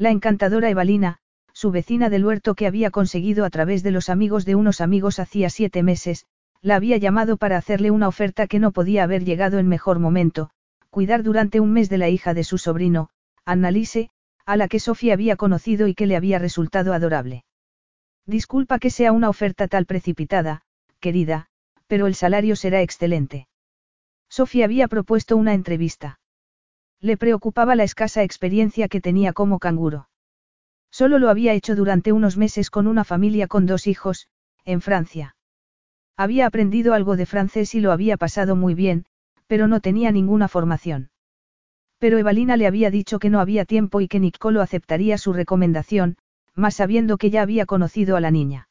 La 0.01 0.09
encantadora 0.09 0.67
Evalina, 0.67 1.19
su 1.53 1.69
vecina 1.69 2.09
del 2.09 2.25
huerto 2.25 2.55
que 2.55 2.65
había 2.65 2.89
conseguido 2.89 3.45
a 3.45 3.51
través 3.51 3.83
de 3.83 3.91
los 3.91 4.09
amigos 4.09 4.45
de 4.45 4.55
unos 4.55 4.81
amigos 4.81 5.19
hacía 5.19 5.51
siete 5.51 5.83
meses, 5.83 6.25
la 6.63 6.77
había 6.77 6.97
llamado 6.97 7.37
para 7.37 7.55
hacerle 7.55 7.91
una 7.91 8.07
oferta 8.07 8.47
que 8.47 8.57
no 8.57 8.71
podía 8.71 9.03
haber 9.03 9.23
llegado 9.23 9.59
en 9.59 9.67
mejor 9.67 9.99
momento, 9.99 10.49
cuidar 10.89 11.21
durante 11.21 11.59
un 11.59 11.71
mes 11.71 11.87
de 11.87 11.99
la 11.99 12.09
hija 12.09 12.33
de 12.33 12.43
su 12.43 12.57
sobrino, 12.57 13.11
Annalise, 13.45 14.09
a 14.43 14.57
la 14.57 14.67
que 14.67 14.79
Sofía 14.79 15.13
había 15.13 15.35
conocido 15.35 15.87
y 15.87 15.93
que 15.93 16.07
le 16.07 16.15
había 16.15 16.39
resultado 16.39 16.93
adorable. 16.95 17.45
Disculpa 18.25 18.79
que 18.79 18.89
sea 18.89 19.11
una 19.11 19.29
oferta 19.29 19.67
tal 19.67 19.85
precipitada, 19.85 20.63
querida, 20.99 21.45
pero 21.85 22.07
el 22.07 22.15
salario 22.15 22.55
será 22.55 22.81
excelente. 22.81 23.47
Sofía 24.29 24.65
había 24.65 24.87
propuesto 24.87 25.37
una 25.37 25.53
entrevista. 25.53 26.20
Le 27.03 27.17
preocupaba 27.17 27.75
la 27.75 27.83
escasa 27.83 28.21
experiencia 28.21 28.87
que 28.87 29.01
tenía 29.01 29.33
como 29.33 29.57
canguro. 29.57 30.07
Solo 30.91 31.17
lo 31.17 31.29
había 31.29 31.53
hecho 31.53 31.75
durante 31.75 32.11
unos 32.11 32.37
meses 32.37 32.69
con 32.69 32.85
una 32.85 33.03
familia 33.03 33.47
con 33.47 33.65
dos 33.65 33.87
hijos, 33.87 34.27
en 34.65 34.81
Francia. 34.81 35.35
Había 36.15 36.45
aprendido 36.45 36.93
algo 36.93 37.17
de 37.17 37.25
francés 37.25 37.73
y 37.73 37.79
lo 37.79 37.91
había 37.91 38.17
pasado 38.17 38.55
muy 38.55 38.75
bien, 38.75 39.05
pero 39.47 39.67
no 39.67 39.79
tenía 39.79 40.11
ninguna 40.11 40.47
formación. 40.47 41.09
Pero 41.97 42.19
Evalina 42.19 42.55
le 42.55 42.67
había 42.67 42.91
dicho 42.91 43.17
que 43.17 43.31
no 43.31 43.39
había 43.39 43.65
tiempo 43.65 43.99
y 43.99 44.07
que 44.07 44.19
Nicolo 44.19 44.61
aceptaría 44.61 45.17
su 45.17 45.33
recomendación, 45.33 46.17
más 46.53 46.75
sabiendo 46.75 47.17
que 47.17 47.31
ya 47.31 47.41
había 47.41 47.65
conocido 47.65 48.15
a 48.15 48.21
la 48.21 48.29
niña. 48.29 48.69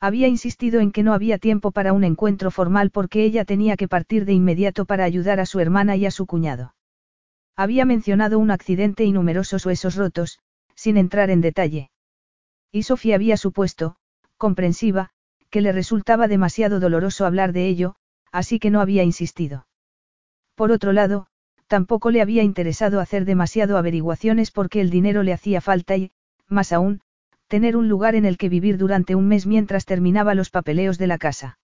Había 0.00 0.26
insistido 0.26 0.80
en 0.80 0.90
que 0.90 1.02
no 1.02 1.12
había 1.12 1.36
tiempo 1.36 1.70
para 1.70 1.92
un 1.92 2.04
encuentro 2.04 2.50
formal 2.50 2.90
porque 2.90 3.24
ella 3.24 3.44
tenía 3.44 3.76
que 3.76 3.88
partir 3.88 4.24
de 4.24 4.32
inmediato 4.32 4.86
para 4.86 5.04
ayudar 5.04 5.38
a 5.38 5.46
su 5.46 5.60
hermana 5.60 5.96
y 5.96 6.06
a 6.06 6.10
su 6.10 6.24
cuñado. 6.24 6.74
Había 7.56 7.84
mencionado 7.84 8.38
un 8.38 8.50
accidente 8.50 9.04
y 9.04 9.12
numerosos 9.12 9.66
huesos 9.66 9.96
rotos, 9.96 10.38
sin 10.74 10.96
entrar 10.96 11.30
en 11.30 11.40
detalle. 11.40 11.90
Y 12.70 12.84
Sofía 12.84 13.16
había 13.16 13.36
supuesto, 13.36 13.96
comprensiva, 14.38 15.10
que 15.50 15.60
le 15.60 15.72
resultaba 15.72 16.28
demasiado 16.28 16.80
doloroso 16.80 17.26
hablar 17.26 17.52
de 17.52 17.68
ello, 17.68 17.94
así 18.32 18.58
que 18.58 18.70
no 18.70 18.80
había 18.80 19.02
insistido. 19.02 19.66
Por 20.54 20.72
otro 20.72 20.92
lado, 20.92 21.26
tampoco 21.66 22.10
le 22.10 22.22
había 22.22 22.42
interesado 22.42 23.00
hacer 23.00 23.24
demasiado 23.26 23.76
averiguaciones 23.76 24.50
porque 24.50 24.80
el 24.80 24.90
dinero 24.90 25.22
le 25.22 25.32
hacía 25.34 25.60
falta 25.60 25.96
y, 25.96 26.10
más 26.48 26.72
aún, 26.72 27.02
tener 27.48 27.76
un 27.76 27.88
lugar 27.88 28.14
en 28.14 28.24
el 28.24 28.38
que 28.38 28.48
vivir 28.48 28.78
durante 28.78 29.14
un 29.14 29.28
mes 29.28 29.46
mientras 29.46 29.84
terminaba 29.84 30.34
los 30.34 30.48
papeleos 30.48 30.96
de 30.96 31.06
la 31.06 31.18
casa. 31.18 31.58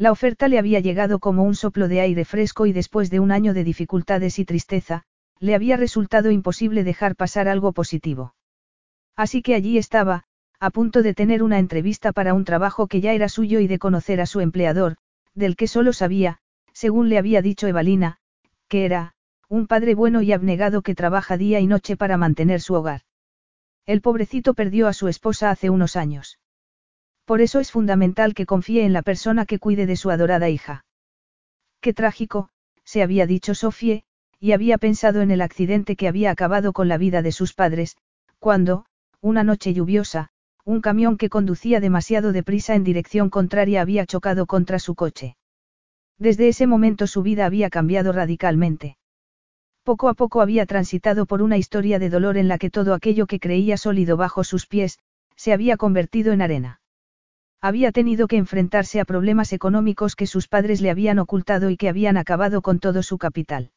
La 0.00 0.12
oferta 0.12 0.48
le 0.48 0.58
había 0.58 0.80
llegado 0.80 1.18
como 1.18 1.42
un 1.42 1.54
soplo 1.54 1.86
de 1.86 2.00
aire 2.00 2.24
fresco 2.24 2.64
y 2.64 2.72
después 2.72 3.10
de 3.10 3.20
un 3.20 3.30
año 3.30 3.52
de 3.52 3.64
dificultades 3.64 4.38
y 4.38 4.46
tristeza, 4.46 5.02
le 5.40 5.54
había 5.54 5.76
resultado 5.76 6.30
imposible 6.30 6.84
dejar 6.84 7.16
pasar 7.16 7.48
algo 7.48 7.72
positivo. 7.72 8.34
Así 9.14 9.42
que 9.42 9.54
allí 9.54 9.76
estaba, 9.76 10.24
a 10.58 10.70
punto 10.70 11.02
de 11.02 11.12
tener 11.12 11.42
una 11.42 11.58
entrevista 11.58 12.12
para 12.12 12.32
un 12.32 12.46
trabajo 12.46 12.86
que 12.86 13.02
ya 13.02 13.12
era 13.12 13.28
suyo 13.28 13.60
y 13.60 13.66
de 13.66 13.78
conocer 13.78 14.22
a 14.22 14.26
su 14.26 14.40
empleador, 14.40 14.96
del 15.34 15.54
que 15.54 15.66
solo 15.68 15.92
sabía, 15.92 16.38
según 16.72 17.10
le 17.10 17.18
había 17.18 17.42
dicho 17.42 17.66
Evalina, 17.66 18.16
que 18.68 18.86
era, 18.86 19.12
un 19.50 19.66
padre 19.66 19.94
bueno 19.94 20.22
y 20.22 20.32
abnegado 20.32 20.80
que 20.80 20.94
trabaja 20.94 21.36
día 21.36 21.60
y 21.60 21.66
noche 21.66 21.98
para 21.98 22.16
mantener 22.16 22.62
su 22.62 22.72
hogar. 22.72 23.02
El 23.84 24.00
pobrecito 24.00 24.54
perdió 24.54 24.88
a 24.88 24.94
su 24.94 25.08
esposa 25.08 25.50
hace 25.50 25.68
unos 25.68 25.94
años. 25.94 26.39
Por 27.30 27.42
eso 27.42 27.60
es 27.60 27.70
fundamental 27.70 28.34
que 28.34 28.44
confíe 28.44 28.84
en 28.84 28.92
la 28.92 29.02
persona 29.02 29.46
que 29.46 29.60
cuide 29.60 29.86
de 29.86 29.94
su 29.94 30.10
adorada 30.10 30.48
hija. 30.48 30.84
Qué 31.80 31.94
trágico, 31.94 32.48
se 32.82 33.04
había 33.04 33.24
dicho 33.24 33.54
Sofie, 33.54 34.02
y 34.40 34.50
había 34.50 34.78
pensado 34.78 35.20
en 35.20 35.30
el 35.30 35.40
accidente 35.40 35.94
que 35.94 36.08
había 36.08 36.32
acabado 36.32 36.72
con 36.72 36.88
la 36.88 36.98
vida 36.98 37.22
de 37.22 37.30
sus 37.30 37.54
padres, 37.54 37.96
cuando, 38.40 38.84
una 39.20 39.44
noche 39.44 39.72
lluviosa, 39.72 40.30
un 40.64 40.80
camión 40.80 41.16
que 41.16 41.28
conducía 41.28 41.78
demasiado 41.78 42.32
deprisa 42.32 42.74
en 42.74 42.82
dirección 42.82 43.30
contraria 43.30 43.80
había 43.80 44.06
chocado 44.06 44.46
contra 44.46 44.80
su 44.80 44.96
coche. 44.96 45.36
Desde 46.18 46.48
ese 46.48 46.66
momento 46.66 47.06
su 47.06 47.22
vida 47.22 47.46
había 47.46 47.70
cambiado 47.70 48.10
radicalmente. 48.10 48.98
Poco 49.84 50.08
a 50.08 50.14
poco 50.14 50.40
había 50.40 50.66
transitado 50.66 51.26
por 51.26 51.42
una 51.42 51.58
historia 51.58 52.00
de 52.00 52.10
dolor 52.10 52.36
en 52.36 52.48
la 52.48 52.58
que 52.58 52.70
todo 52.70 52.92
aquello 52.92 53.28
que 53.28 53.38
creía 53.38 53.76
sólido 53.76 54.16
bajo 54.16 54.42
sus 54.42 54.66
pies, 54.66 54.98
se 55.36 55.52
había 55.52 55.76
convertido 55.76 56.32
en 56.32 56.42
arena. 56.42 56.79
Había 57.62 57.92
tenido 57.92 58.26
que 58.26 58.38
enfrentarse 58.38 59.00
a 59.00 59.04
problemas 59.04 59.52
económicos 59.52 60.16
que 60.16 60.26
sus 60.26 60.48
padres 60.48 60.80
le 60.80 60.90
habían 60.90 61.18
ocultado 61.18 61.68
y 61.68 61.76
que 61.76 61.88
habían 61.88 62.16
acabado 62.16 62.62
con 62.62 62.78
todo 62.78 63.02
su 63.02 63.18
capital. 63.18 63.70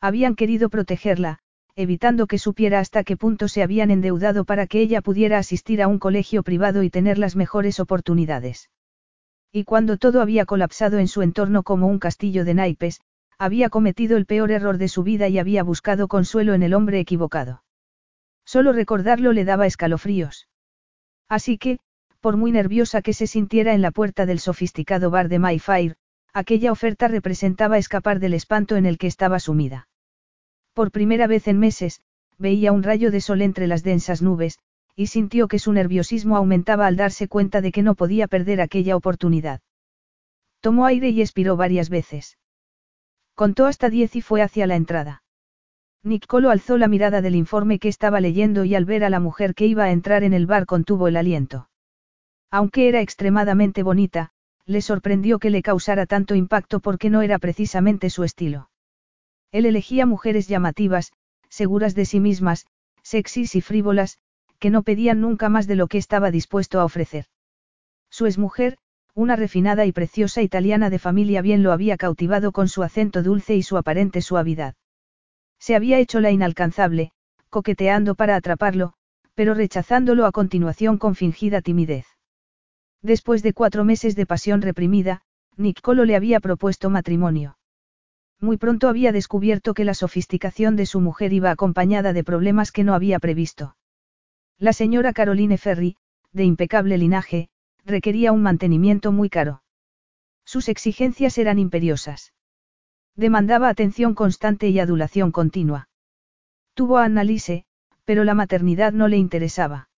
Habían 0.00 0.34
querido 0.34 0.68
protegerla, 0.68 1.38
evitando 1.76 2.26
que 2.26 2.38
supiera 2.38 2.80
hasta 2.80 3.04
qué 3.04 3.16
punto 3.16 3.48
se 3.48 3.62
habían 3.62 3.90
endeudado 3.90 4.44
para 4.44 4.66
que 4.66 4.80
ella 4.80 5.02
pudiera 5.02 5.38
asistir 5.38 5.82
a 5.82 5.88
un 5.88 5.98
colegio 5.98 6.42
privado 6.42 6.82
y 6.82 6.90
tener 6.90 7.18
las 7.18 7.36
mejores 7.36 7.78
oportunidades. 7.78 8.70
Y 9.52 9.64
cuando 9.64 9.98
todo 9.98 10.20
había 10.20 10.44
colapsado 10.44 10.98
en 10.98 11.06
su 11.06 11.22
entorno 11.22 11.62
como 11.62 11.86
un 11.86 11.98
castillo 11.98 12.44
de 12.44 12.54
naipes, 12.54 13.00
había 13.38 13.68
cometido 13.68 14.16
el 14.16 14.26
peor 14.26 14.50
error 14.50 14.78
de 14.78 14.88
su 14.88 15.02
vida 15.02 15.28
y 15.28 15.38
había 15.38 15.62
buscado 15.62 16.08
consuelo 16.08 16.54
en 16.54 16.62
el 16.62 16.74
hombre 16.74 16.98
equivocado. 16.98 17.62
Solo 18.44 18.72
recordarlo 18.72 19.32
le 19.32 19.44
daba 19.44 19.66
escalofríos. 19.66 20.48
Así 21.28 21.58
que, 21.58 21.78
por 22.26 22.36
muy 22.36 22.50
nerviosa 22.50 23.02
que 23.02 23.12
se 23.12 23.28
sintiera 23.28 23.72
en 23.72 23.82
la 23.82 23.92
puerta 23.92 24.26
del 24.26 24.40
sofisticado 24.40 25.10
bar 25.10 25.28
de 25.28 25.38
Mayfair, 25.38 25.94
aquella 26.32 26.72
oferta 26.72 27.06
representaba 27.06 27.78
escapar 27.78 28.18
del 28.18 28.34
espanto 28.34 28.74
en 28.74 28.84
el 28.84 28.98
que 28.98 29.06
estaba 29.06 29.38
sumida. 29.38 29.86
Por 30.74 30.90
primera 30.90 31.28
vez 31.28 31.46
en 31.46 31.60
meses, 31.60 32.00
veía 32.36 32.72
un 32.72 32.82
rayo 32.82 33.12
de 33.12 33.20
sol 33.20 33.42
entre 33.42 33.68
las 33.68 33.84
densas 33.84 34.22
nubes, 34.22 34.58
y 34.96 35.06
sintió 35.06 35.46
que 35.46 35.60
su 35.60 35.72
nerviosismo 35.72 36.36
aumentaba 36.36 36.88
al 36.88 36.96
darse 36.96 37.28
cuenta 37.28 37.60
de 37.60 37.70
que 37.70 37.84
no 37.84 37.94
podía 37.94 38.26
perder 38.26 38.60
aquella 38.60 38.96
oportunidad. 38.96 39.60
Tomó 40.58 40.84
aire 40.84 41.10
y 41.10 41.20
expiró 41.20 41.56
varias 41.56 41.90
veces. 41.90 42.38
Contó 43.36 43.66
hasta 43.66 43.88
diez 43.88 44.16
y 44.16 44.20
fue 44.20 44.42
hacia 44.42 44.66
la 44.66 44.74
entrada. 44.74 45.22
Nicolo 46.02 46.50
alzó 46.50 46.76
la 46.76 46.88
mirada 46.88 47.22
del 47.22 47.36
informe 47.36 47.78
que 47.78 47.86
estaba 47.86 48.20
leyendo 48.20 48.64
y 48.64 48.74
al 48.74 48.84
ver 48.84 49.04
a 49.04 49.10
la 49.10 49.20
mujer 49.20 49.54
que 49.54 49.66
iba 49.66 49.84
a 49.84 49.92
entrar 49.92 50.24
en 50.24 50.32
el 50.32 50.48
bar 50.48 50.66
contuvo 50.66 51.06
el 51.06 51.16
aliento. 51.16 51.68
Aunque 52.50 52.88
era 52.88 53.00
extremadamente 53.00 53.82
bonita, 53.82 54.30
le 54.64 54.82
sorprendió 54.82 55.38
que 55.38 55.50
le 55.50 55.62
causara 55.62 56.06
tanto 56.06 56.34
impacto 56.34 56.80
porque 56.80 57.10
no 57.10 57.22
era 57.22 57.38
precisamente 57.38 58.10
su 58.10 58.24
estilo. 58.24 58.70
Él 59.52 59.66
elegía 59.66 60.06
mujeres 60.06 60.48
llamativas, 60.48 61.12
seguras 61.48 61.94
de 61.94 62.04
sí 62.04 62.20
mismas, 62.20 62.66
sexys 63.02 63.54
y 63.54 63.60
frívolas, 63.60 64.18
que 64.58 64.70
no 64.70 64.82
pedían 64.82 65.20
nunca 65.20 65.48
más 65.48 65.66
de 65.66 65.76
lo 65.76 65.86
que 65.86 65.98
estaba 65.98 66.30
dispuesto 66.30 66.80
a 66.80 66.84
ofrecer. 66.84 67.26
Su 68.10 68.26
exmujer, 68.26 68.78
una 69.14 69.36
refinada 69.36 69.86
y 69.86 69.92
preciosa 69.92 70.42
italiana 70.42 70.90
de 70.90 70.98
familia 70.98 71.42
bien 71.42 71.62
lo 71.62 71.72
había 71.72 71.96
cautivado 71.96 72.52
con 72.52 72.68
su 72.68 72.82
acento 72.82 73.22
dulce 73.22 73.54
y 73.54 73.62
su 73.62 73.76
aparente 73.76 74.20
suavidad. 74.20 74.74
Se 75.58 75.74
había 75.74 75.98
hecho 75.98 76.20
la 76.20 76.30
inalcanzable, 76.30 77.12
coqueteando 77.48 78.14
para 78.14 78.36
atraparlo, 78.36 78.92
pero 79.34 79.54
rechazándolo 79.54 80.26
a 80.26 80.32
continuación 80.32 80.98
con 80.98 81.14
fingida 81.14 81.62
timidez. 81.62 82.15
Después 83.06 83.44
de 83.44 83.52
cuatro 83.52 83.84
meses 83.84 84.16
de 84.16 84.26
pasión 84.26 84.62
reprimida, 84.62 85.22
Niccolo 85.56 86.04
le 86.04 86.16
había 86.16 86.40
propuesto 86.40 86.90
matrimonio. 86.90 87.56
Muy 88.40 88.56
pronto 88.56 88.88
había 88.88 89.12
descubierto 89.12 89.74
que 89.74 89.84
la 89.84 89.94
sofisticación 89.94 90.74
de 90.74 90.86
su 90.86 91.00
mujer 91.00 91.32
iba 91.32 91.52
acompañada 91.52 92.12
de 92.12 92.24
problemas 92.24 92.72
que 92.72 92.82
no 92.82 92.94
había 92.94 93.20
previsto. 93.20 93.76
La 94.58 94.72
señora 94.72 95.12
Caroline 95.12 95.56
Ferry, 95.56 95.96
de 96.32 96.42
impecable 96.42 96.98
linaje, 96.98 97.48
requería 97.84 98.32
un 98.32 98.42
mantenimiento 98.42 99.12
muy 99.12 99.30
caro. 99.30 99.62
Sus 100.44 100.68
exigencias 100.68 101.38
eran 101.38 101.60
imperiosas. 101.60 102.34
Demandaba 103.14 103.68
atención 103.68 104.16
constante 104.16 104.68
y 104.68 104.80
adulación 104.80 105.30
continua. 105.30 105.88
Tuvo 106.74 106.98
a 106.98 107.04
Annalise, 107.04 107.66
pero 108.04 108.24
la 108.24 108.34
maternidad 108.34 108.92
no 108.92 109.06
le 109.06 109.16
interesaba. 109.16 109.90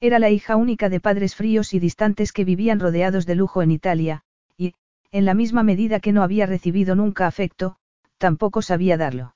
Era 0.00 0.18
la 0.18 0.30
hija 0.30 0.56
única 0.56 0.88
de 0.88 1.00
padres 1.00 1.34
fríos 1.34 1.72
y 1.72 1.78
distantes 1.78 2.32
que 2.32 2.44
vivían 2.44 2.80
rodeados 2.80 3.24
de 3.24 3.34
lujo 3.34 3.62
en 3.62 3.70
Italia, 3.70 4.22
y, 4.56 4.74
en 5.10 5.24
la 5.24 5.32
misma 5.32 5.62
medida 5.62 6.00
que 6.00 6.12
no 6.12 6.22
había 6.22 6.44
recibido 6.46 6.94
nunca 6.94 7.26
afecto, 7.26 7.76
tampoco 8.18 8.60
sabía 8.60 8.96
darlo. 8.96 9.34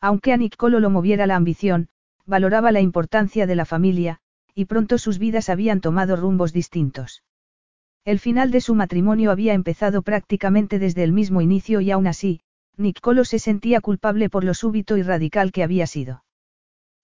Aunque 0.00 0.32
a 0.32 0.36
Niccolo 0.36 0.80
lo 0.80 0.90
moviera 0.90 1.26
la 1.26 1.36
ambición, 1.36 1.88
valoraba 2.26 2.72
la 2.72 2.80
importancia 2.80 3.46
de 3.46 3.56
la 3.56 3.64
familia, 3.64 4.20
y 4.54 4.66
pronto 4.66 4.98
sus 4.98 5.18
vidas 5.18 5.48
habían 5.48 5.80
tomado 5.80 6.16
rumbos 6.16 6.52
distintos. 6.52 7.22
El 8.04 8.18
final 8.18 8.50
de 8.50 8.60
su 8.60 8.74
matrimonio 8.74 9.30
había 9.30 9.54
empezado 9.54 10.02
prácticamente 10.02 10.78
desde 10.78 11.04
el 11.04 11.12
mismo 11.12 11.40
inicio 11.40 11.80
y 11.80 11.90
aún 11.90 12.06
así, 12.06 12.40
Niccolo 12.76 13.24
se 13.24 13.38
sentía 13.38 13.80
culpable 13.80 14.30
por 14.30 14.44
lo 14.44 14.54
súbito 14.54 14.96
y 14.96 15.02
radical 15.02 15.52
que 15.52 15.62
había 15.62 15.86
sido. 15.86 16.24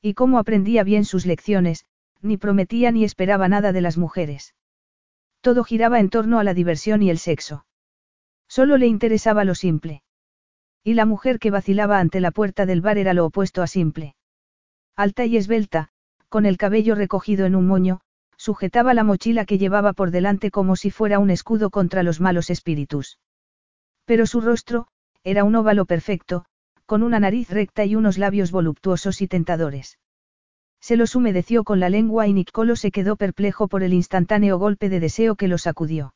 Y 0.00 0.14
como 0.14 0.38
aprendía 0.38 0.84
bien 0.84 1.04
sus 1.04 1.26
lecciones, 1.26 1.84
ni 2.22 2.36
prometía 2.36 2.90
ni 2.92 3.04
esperaba 3.04 3.48
nada 3.48 3.72
de 3.72 3.80
las 3.80 3.98
mujeres. 3.98 4.54
Todo 5.40 5.64
giraba 5.64 6.00
en 6.00 6.10
torno 6.10 6.38
a 6.38 6.44
la 6.44 6.54
diversión 6.54 7.02
y 7.02 7.10
el 7.10 7.18
sexo. 7.18 7.66
Solo 8.48 8.78
le 8.78 8.86
interesaba 8.86 9.44
lo 9.44 9.54
simple. 9.54 10.02
Y 10.82 10.94
la 10.94 11.04
mujer 11.04 11.38
que 11.38 11.50
vacilaba 11.50 11.98
ante 11.98 12.20
la 12.20 12.30
puerta 12.30 12.66
del 12.66 12.80
bar 12.80 12.98
era 12.98 13.14
lo 13.14 13.26
opuesto 13.26 13.62
a 13.62 13.66
simple. 13.66 14.14
Alta 14.94 15.24
y 15.24 15.36
esbelta, 15.36 15.88
con 16.28 16.46
el 16.46 16.56
cabello 16.56 16.94
recogido 16.94 17.46
en 17.46 17.54
un 17.54 17.66
moño, 17.66 18.00
sujetaba 18.36 18.94
la 18.94 19.04
mochila 19.04 19.44
que 19.44 19.58
llevaba 19.58 19.92
por 19.92 20.10
delante 20.10 20.50
como 20.50 20.76
si 20.76 20.90
fuera 20.90 21.18
un 21.18 21.30
escudo 21.30 21.70
contra 21.70 22.02
los 22.02 22.20
malos 22.20 22.50
espíritus. 22.50 23.18
Pero 24.04 24.26
su 24.26 24.40
rostro, 24.40 24.86
era 25.24 25.44
un 25.44 25.56
óvalo 25.56 25.86
perfecto, 25.86 26.44
con 26.86 27.02
una 27.02 27.18
nariz 27.18 27.50
recta 27.50 27.84
y 27.84 27.96
unos 27.96 28.18
labios 28.18 28.52
voluptuosos 28.52 29.20
y 29.20 29.28
tentadores. 29.28 29.98
Se 30.86 30.96
los 30.96 31.16
humedeció 31.16 31.64
con 31.64 31.80
la 31.80 31.90
lengua 31.90 32.28
y 32.28 32.32
Niccolo 32.32 32.76
se 32.76 32.92
quedó 32.92 33.16
perplejo 33.16 33.66
por 33.66 33.82
el 33.82 33.92
instantáneo 33.92 34.56
golpe 34.56 34.88
de 34.88 35.00
deseo 35.00 35.34
que 35.34 35.48
lo 35.48 35.58
sacudió. 35.58 36.14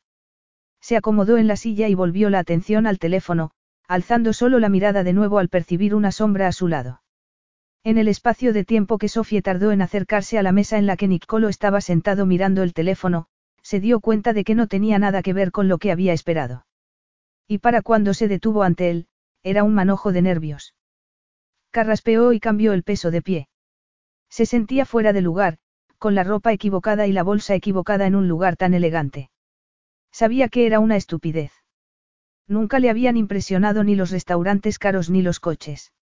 Se 0.80 0.96
acomodó 0.96 1.38
en 1.38 1.48
la 1.48 1.56
silla 1.56 1.88
y 1.88 1.96
volvió 1.96 2.30
la 2.30 2.38
atención 2.38 2.86
al 2.86 3.00
teléfono, 3.00 3.50
alzando 3.88 4.32
solo 4.32 4.60
la 4.60 4.68
mirada 4.68 5.02
de 5.02 5.12
nuevo 5.12 5.40
al 5.40 5.48
percibir 5.48 5.92
una 5.92 6.12
sombra 6.12 6.46
a 6.46 6.52
su 6.52 6.68
lado. 6.68 7.02
En 7.82 7.98
el 7.98 8.06
espacio 8.06 8.52
de 8.52 8.64
tiempo 8.64 8.96
que 8.98 9.08
Sofía 9.08 9.42
tardó 9.42 9.72
en 9.72 9.82
acercarse 9.82 10.38
a 10.38 10.44
la 10.44 10.52
mesa 10.52 10.78
en 10.78 10.86
la 10.86 10.96
que 10.96 11.08
Niccolo 11.08 11.48
estaba 11.48 11.80
sentado 11.80 12.24
mirando 12.24 12.62
el 12.62 12.72
teléfono, 12.72 13.26
se 13.62 13.80
dio 13.80 13.98
cuenta 13.98 14.32
de 14.32 14.44
que 14.44 14.54
no 14.54 14.68
tenía 14.68 15.00
nada 15.00 15.20
que 15.22 15.32
ver 15.32 15.50
con 15.50 15.66
lo 15.66 15.78
que 15.78 15.90
había 15.90 16.12
esperado. 16.12 16.64
Y 17.48 17.58
para 17.58 17.82
cuando 17.82 18.14
se 18.14 18.28
detuvo 18.28 18.62
ante 18.62 18.88
él, 18.88 19.08
era 19.42 19.64
un 19.64 19.74
manojo 19.74 20.12
de 20.12 20.22
nervios. 20.22 20.76
Carraspeó 21.72 22.32
y 22.32 22.38
cambió 22.38 22.72
el 22.72 22.84
peso 22.84 23.10
de 23.10 23.20
pie. 23.20 23.50
Se 24.30 24.46
sentía 24.46 24.87
fuera 24.87 25.12
de 25.12 25.20
lugar, 25.20 25.58
con 25.99 26.14
la 26.14 26.25
ropa 26.25 26.52
equivocada 26.52 27.06
y 27.06 27.12
la 27.12 27.22
bolsa 27.22 27.54
equivocada 27.54 28.06
en 28.06 28.14
un 28.14 28.28
lugar 28.28 28.56
tan 28.56 28.72
elegante. 28.72 29.30
Sabía 30.12 30.49
que 30.49 30.66
era 30.66 30.80
una 30.80 30.96
estupidez. 30.96 31.52
Nunca 32.49 32.78
le 32.78 32.90
habían 32.90 33.16
impresionado 33.16 33.84
ni 33.84 33.94
los 33.94 34.10
restaurantes 34.10 34.78
caros 34.78 35.10
ni 35.10 35.22
los 35.22 35.40
coches. 35.40 35.92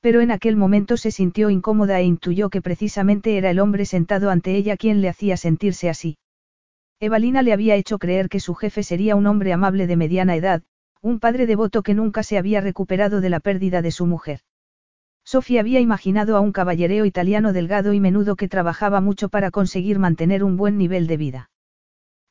Pero 0.00 0.20
en 0.20 0.30
aquel 0.30 0.56
momento 0.56 0.96
se 0.96 1.10
sintió 1.10 1.50
incómoda 1.50 2.00
e 2.00 2.04
intuyó 2.04 2.48
que 2.48 2.62
precisamente 2.62 3.36
era 3.36 3.50
el 3.50 3.60
hombre 3.60 3.84
sentado 3.84 4.30
ante 4.30 4.56
ella 4.56 4.76
quien 4.76 5.00
le 5.02 5.08
hacía 5.10 5.36
sentirse 5.36 5.90
así. 5.90 6.16
Evalina 6.98 7.42
le 7.42 7.52
había 7.52 7.76
hecho 7.76 7.98
creer 7.98 8.28
que 8.28 8.40
su 8.40 8.54
jefe 8.54 8.82
sería 8.82 9.16
un 9.16 9.26
hombre 9.26 9.52
amable 9.52 9.86
de 9.86 9.96
mediana 9.96 10.36
edad, 10.36 10.62
un 11.02 11.20
padre 11.20 11.46
devoto 11.46 11.82
que 11.82 11.94
nunca 11.94 12.22
se 12.22 12.38
había 12.38 12.60
recuperado 12.60 13.20
de 13.20 13.30
la 13.30 13.40
pérdida 13.40 13.82
de 13.82 13.90
su 13.90 14.06
mujer. 14.06 14.40
Sofía 15.30 15.60
había 15.60 15.78
imaginado 15.78 16.36
a 16.36 16.40
un 16.40 16.50
caballereo 16.50 17.04
italiano 17.04 17.52
delgado 17.52 17.92
y 17.92 18.00
menudo 18.00 18.34
que 18.34 18.48
trabajaba 18.48 19.00
mucho 19.00 19.28
para 19.28 19.52
conseguir 19.52 20.00
mantener 20.00 20.42
un 20.42 20.56
buen 20.56 20.76
nivel 20.76 21.06
de 21.06 21.16
vida. 21.16 21.50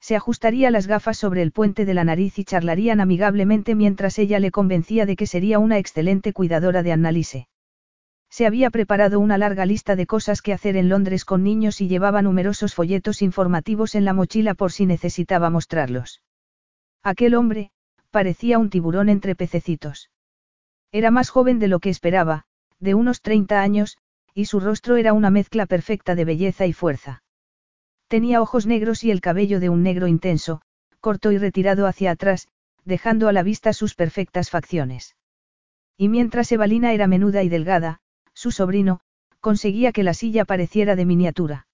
Se 0.01 0.17
ajustaría 0.17 0.69
las 0.69 0.85
gafas 0.85 1.17
sobre 1.17 1.41
el 1.41 1.53
puente 1.53 1.85
de 1.85 1.93
la 1.93 2.03
nariz 2.03 2.37
y 2.39 2.43
charlarían 2.43 2.99
amigablemente 2.99 3.73
mientras 3.73 4.19
ella 4.19 4.41
le 4.41 4.51
convencía 4.51 5.05
de 5.05 5.15
que 5.15 5.27
sería 5.27 5.59
una 5.59 5.77
excelente 5.77 6.33
cuidadora 6.33 6.83
de 6.83 6.91
Annalise. 6.91 7.47
Se 8.29 8.45
había 8.45 8.69
preparado 8.69 9.21
una 9.21 9.37
larga 9.37 9.65
lista 9.65 9.95
de 9.95 10.05
cosas 10.05 10.41
que 10.41 10.51
hacer 10.51 10.75
en 10.75 10.89
Londres 10.89 11.23
con 11.23 11.41
niños 11.41 11.79
y 11.79 11.87
llevaba 11.87 12.21
numerosos 12.21 12.75
folletos 12.75 13.21
informativos 13.21 13.95
en 13.95 14.03
la 14.03 14.11
mochila 14.11 14.55
por 14.55 14.73
si 14.73 14.85
necesitaba 14.85 15.49
mostrarlos. 15.49 16.21
Aquel 17.01 17.35
hombre, 17.35 17.71
parecía 18.11 18.59
un 18.59 18.69
tiburón 18.69 19.07
entre 19.07 19.35
pececitos. 19.35 20.11
Era 20.91 21.11
más 21.11 21.29
joven 21.29 21.59
de 21.59 21.69
lo 21.69 21.79
que 21.79 21.91
esperaba, 21.91 22.45
de 22.79 22.93
unos 22.95 23.21
30 23.21 23.61
años, 23.61 23.97
y 24.33 24.45
su 24.45 24.59
rostro 24.59 24.97
era 24.97 25.13
una 25.13 25.29
mezcla 25.29 25.65
perfecta 25.65 26.15
de 26.15 26.25
belleza 26.25 26.65
y 26.65 26.73
fuerza. 26.73 27.23
Tenía 28.07 28.41
ojos 28.41 28.65
negros 28.65 29.03
y 29.03 29.11
el 29.11 29.21
cabello 29.21 29.59
de 29.59 29.69
un 29.69 29.83
negro 29.83 30.07
intenso, 30.07 30.61
corto 30.99 31.31
y 31.31 31.37
retirado 31.37 31.87
hacia 31.87 32.11
atrás, 32.11 32.47
dejando 32.85 33.27
a 33.27 33.33
la 33.33 33.43
vista 33.43 33.73
sus 33.73 33.95
perfectas 33.95 34.49
facciones. 34.49 35.15
Y 35.97 36.09
mientras 36.09 36.51
Evalina 36.51 36.93
era 36.93 37.07
menuda 37.07 37.43
y 37.43 37.49
delgada, 37.49 37.99
su 38.33 38.51
sobrino, 38.51 39.01
conseguía 39.41 39.91
que 39.91 40.03
la 40.03 40.13
silla 40.13 40.45
pareciera 40.45 40.95
de 40.95 41.05
miniatura. 41.05 41.67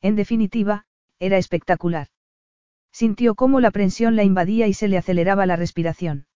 En 0.00 0.16
definitiva, 0.16 0.84
era 1.18 1.38
espectacular. 1.38 2.08
Sintió 2.92 3.34
cómo 3.34 3.60
la 3.60 3.70
presión 3.70 4.16
la 4.16 4.24
invadía 4.24 4.66
y 4.66 4.74
se 4.74 4.88
le 4.88 4.98
aceleraba 4.98 5.46
la 5.46 5.56
respiración. 5.56 6.26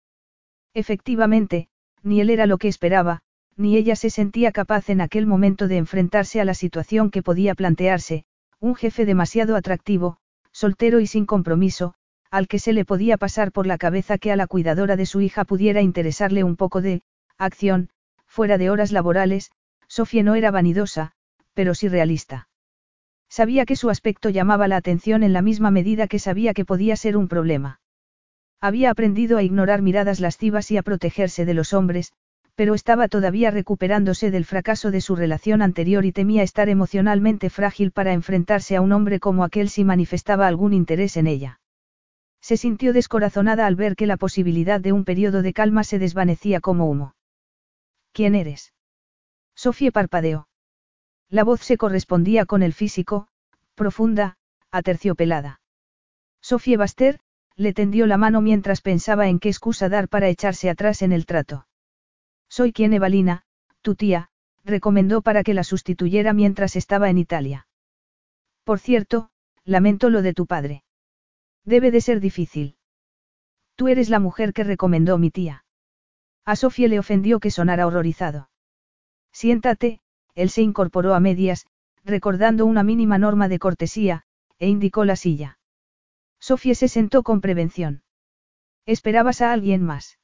Efectivamente, 0.72 1.68
ni 2.02 2.20
él 2.20 2.30
era 2.30 2.46
lo 2.46 2.58
que 2.58 2.68
esperaba, 2.68 3.22
ni 3.56 3.76
ella 3.76 3.96
se 3.96 4.10
sentía 4.10 4.52
capaz 4.52 4.90
en 4.90 5.00
aquel 5.00 5.26
momento 5.26 5.68
de 5.68 5.76
enfrentarse 5.76 6.40
a 6.40 6.44
la 6.44 6.54
situación 6.54 7.10
que 7.10 7.22
podía 7.22 7.54
plantearse, 7.54 8.24
un 8.60 8.74
jefe 8.74 9.04
demasiado 9.04 9.56
atractivo, 9.56 10.18
soltero 10.52 11.00
y 11.00 11.06
sin 11.06 11.26
compromiso, 11.26 11.94
al 12.30 12.48
que 12.48 12.58
se 12.58 12.72
le 12.72 12.84
podía 12.84 13.16
pasar 13.16 13.52
por 13.52 13.66
la 13.66 13.78
cabeza 13.78 14.18
que 14.18 14.32
a 14.32 14.36
la 14.36 14.46
cuidadora 14.46 14.96
de 14.96 15.06
su 15.06 15.20
hija 15.20 15.44
pudiera 15.44 15.80
interesarle 15.82 16.44
un 16.44 16.56
poco 16.56 16.82
de 16.82 17.02
acción, 17.38 17.90
Fuera 18.36 18.58
de 18.58 18.68
horas 18.68 18.92
laborales, 18.92 19.50
Sofía 19.88 20.22
no 20.22 20.34
era 20.34 20.50
vanidosa, 20.50 21.12
pero 21.54 21.74
sí 21.74 21.88
realista. 21.88 22.48
Sabía 23.30 23.64
que 23.64 23.76
su 23.76 23.88
aspecto 23.88 24.28
llamaba 24.28 24.68
la 24.68 24.76
atención 24.76 25.22
en 25.22 25.32
la 25.32 25.40
misma 25.40 25.70
medida 25.70 26.06
que 26.06 26.18
sabía 26.18 26.52
que 26.52 26.66
podía 26.66 26.96
ser 26.96 27.16
un 27.16 27.28
problema. 27.28 27.80
Había 28.60 28.90
aprendido 28.90 29.38
a 29.38 29.42
ignorar 29.42 29.80
miradas 29.80 30.20
lascivas 30.20 30.70
y 30.70 30.76
a 30.76 30.82
protegerse 30.82 31.46
de 31.46 31.54
los 31.54 31.72
hombres, 31.72 32.12
pero 32.56 32.74
estaba 32.74 33.06
todavía 33.06 33.50
recuperándose 33.50 34.30
del 34.30 34.46
fracaso 34.46 34.90
de 34.90 35.02
su 35.02 35.14
relación 35.14 35.60
anterior 35.60 36.06
y 36.06 36.12
temía 36.12 36.42
estar 36.42 36.70
emocionalmente 36.70 37.50
frágil 37.50 37.92
para 37.92 38.14
enfrentarse 38.14 38.76
a 38.76 38.80
un 38.80 38.92
hombre 38.92 39.20
como 39.20 39.44
aquel 39.44 39.68
si 39.68 39.84
manifestaba 39.84 40.46
algún 40.46 40.72
interés 40.72 41.18
en 41.18 41.26
ella. 41.26 41.60
Se 42.40 42.56
sintió 42.56 42.94
descorazonada 42.94 43.66
al 43.66 43.76
ver 43.76 43.94
que 43.94 44.06
la 44.06 44.16
posibilidad 44.16 44.80
de 44.80 44.92
un 44.92 45.04
periodo 45.04 45.42
de 45.42 45.52
calma 45.52 45.84
se 45.84 45.98
desvanecía 45.98 46.60
como 46.60 46.88
humo. 46.88 47.14
¿Quién 48.12 48.34
eres? 48.34 48.72
Sofía 49.54 49.90
parpadeó. 49.90 50.48
La 51.28 51.44
voz 51.44 51.60
se 51.60 51.76
correspondía 51.76 52.46
con 52.46 52.62
el 52.62 52.72
físico, 52.72 53.28
profunda, 53.74 54.38
aterciopelada. 54.70 55.60
Sofía 56.40 56.78
Baster, 56.78 57.20
le 57.56 57.74
tendió 57.74 58.06
la 58.06 58.16
mano 58.16 58.40
mientras 58.40 58.80
pensaba 58.80 59.28
en 59.28 59.40
qué 59.40 59.48
excusa 59.48 59.88
dar 59.90 60.08
para 60.08 60.28
echarse 60.28 60.70
atrás 60.70 61.02
en 61.02 61.12
el 61.12 61.26
trato. 61.26 61.66
Soy 62.48 62.72
quien 62.72 62.92
Evalina, 62.92 63.44
tu 63.82 63.94
tía, 63.94 64.30
recomendó 64.64 65.22
para 65.22 65.42
que 65.42 65.54
la 65.54 65.64
sustituyera 65.64 66.32
mientras 66.32 66.76
estaba 66.76 67.10
en 67.10 67.18
Italia. 67.18 67.66
Por 68.64 68.78
cierto, 68.80 69.30
lamento 69.64 70.10
lo 70.10 70.22
de 70.22 70.34
tu 70.34 70.46
padre. 70.46 70.84
Debe 71.64 71.90
de 71.90 72.00
ser 72.00 72.20
difícil. 72.20 72.76
Tú 73.76 73.88
eres 73.88 74.08
la 74.08 74.20
mujer 74.20 74.52
que 74.52 74.64
recomendó 74.64 75.18
mi 75.18 75.30
tía. 75.30 75.64
A 76.44 76.56
Sofía 76.56 76.88
le 76.88 76.98
ofendió 76.98 77.40
que 77.40 77.50
sonara 77.50 77.86
horrorizado. 77.86 78.50
Siéntate, 79.32 80.00
él 80.34 80.50
se 80.50 80.62
incorporó 80.62 81.14
a 81.14 81.20
medias, 81.20 81.66
recordando 82.04 82.66
una 82.66 82.82
mínima 82.82 83.18
norma 83.18 83.48
de 83.48 83.58
cortesía, 83.58 84.22
e 84.58 84.68
indicó 84.68 85.04
la 85.04 85.16
silla. 85.16 85.58
Sofía 86.38 86.74
se 86.74 86.88
sentó 86.88 87.22
con 87.22 87.40
prevención. 87.40 88.02
¿Esperabas 88.86 89.42
a 89.42 89.52
alguien 89.52 89.82
más? 89.82 90.18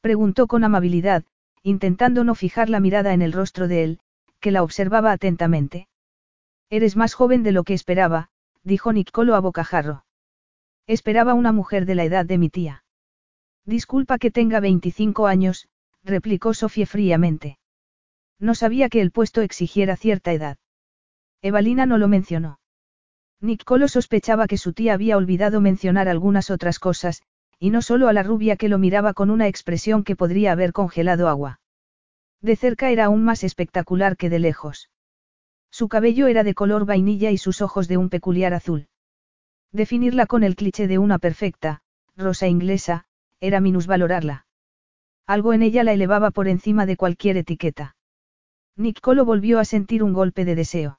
Preguntó 0.00 0.46
con 0.46 0.64
amabilidad, 0.64 1.24
intentando 1.62 2.24
no 2.24 2.34
fijar 2.34 2.68
la 2.68 2.80
mirada 2.80 3.12
en 3.12 3.22
el 3.22 3.32
rostro 3.32 3.68
de 3.68 3.84
él, 3.84 4.00
que 4.40 4.50
la 4.50 4.62
observaba 4.62 5.12
atentamente. 5.12 5.88
Eres 6.70 6.96
más 6.96 7.14
joven 7.14 7.42
de 7.42 7.52
lo 7.52 7.64
que 7.64 7.74
esperaba, 7.74 8.30
dijo 8.62 8.92
Niccolo 8.92 9.34
a 9.34 9.40
bocajarro. 9.40 10.04
Esperaba 10.86 11.34
una 11.34 11.52
mujer 11.52 11.86
de 11.86 11.94
la 11.94 12.04
edad 12.04 12.26
de 12.26 12.38
mi 12.38 12.48
tía. 12.48 12.84
Disculpa 13.64 14.18
que 14.18 14.30
tenga 14.30 14.58
25 14.58 15.26
años, 15.26 15.68
replicó 16.02 16.54
Sofía 16.54 16.86
fríamente. 16.86 17.58
No 18.40 18.54
sabía 18.54 18.88
que 18.88 19.00
el 19.00 19.12
puesto 19.12 19.40
exigiera 19.42 19.96
cierta 19.96 20.32
edad. 20.32 20.58
Evalina 21.42 21.86
no 21.86 21.98
lo 21.98 22.08
mencionó. 22.08 22.58
Nicolo 23.40 23.88
sospechaba 23.88 24.46
que 24.46 24.56
su 24.56 24.72
tía 24.72 24.94
había 24.94 25.16
olvidado 25.16 25.60
mencionar 25.60 26.08
algunas 26.08 26.50
otras 26.50 26.78
cosas, 26.78 27.22
y 27.62 27.70
no 27.70 27.80
solo 27.80 28.08
a 28.08 28.12
la 28.12 28.24
rubia 28.24 28.56
que 28.56 28.68
lo 28.68 28.76
miraba 28.76 29.14
con 29.14 29.30
una 29.30 29.46
expresión 29.46 30.02
que 30.02 30.16
podría 30.16 30.50
haber 30.50 30.72
congelado 30.72 31.28
agua. 31.28 31.60
De 32.40 32.56
cerca 32.56 32.90
era 32.90 33.04
aún 33.04 33.22
más 33.22 33.44
espectacular 33.44 34.16
que 34.16 34.28
de 34.28 34.40
lejos. 34.40 34.90
Su 35.70 35.88
cabello 35.88 36.26
era 36.26 36.42
de 36.42 36.54
color 36.54 36.86
vainilla 36.86 37.30
y 37.30 37.38
sus 37.38 37.62
ojos 37.62 37.86
de 37.86 37.98
un 37.98 38.08
peculiar 38.08 38.52
azul. 38.52 38.88
Definirla 39.70 40.26
con 40.26 40.42
el 40.42 40.56
cliché 40.56 40.88
de 40.88 40.98
una 40.98 41.20
perfecta, 41.20 41.82
rosa 42.16 42.48
inglesa, 42.48 43.04
era 43.38 43.60
minusvalorarla. 43.60 44.44
Algo 45.28 45.52
en 45.52 45.62
ella 45.62 45.84
la 45.84 45.92
elevaba 45.92 46.32
por 46.32 46.48
encima 46.48 46.84
de 46.84 46.96
cualquier 46.96 47.36
etiqueta. 47.36 47.94
Nicolo 48.74 49.24
volvió 49.24 49.60
a 49.60 49.64
sentir 49.64 50.02
un 50.02 50.14
golpe 50.14 50.44
de 50.44 50.56
deseo. 50.56 50.98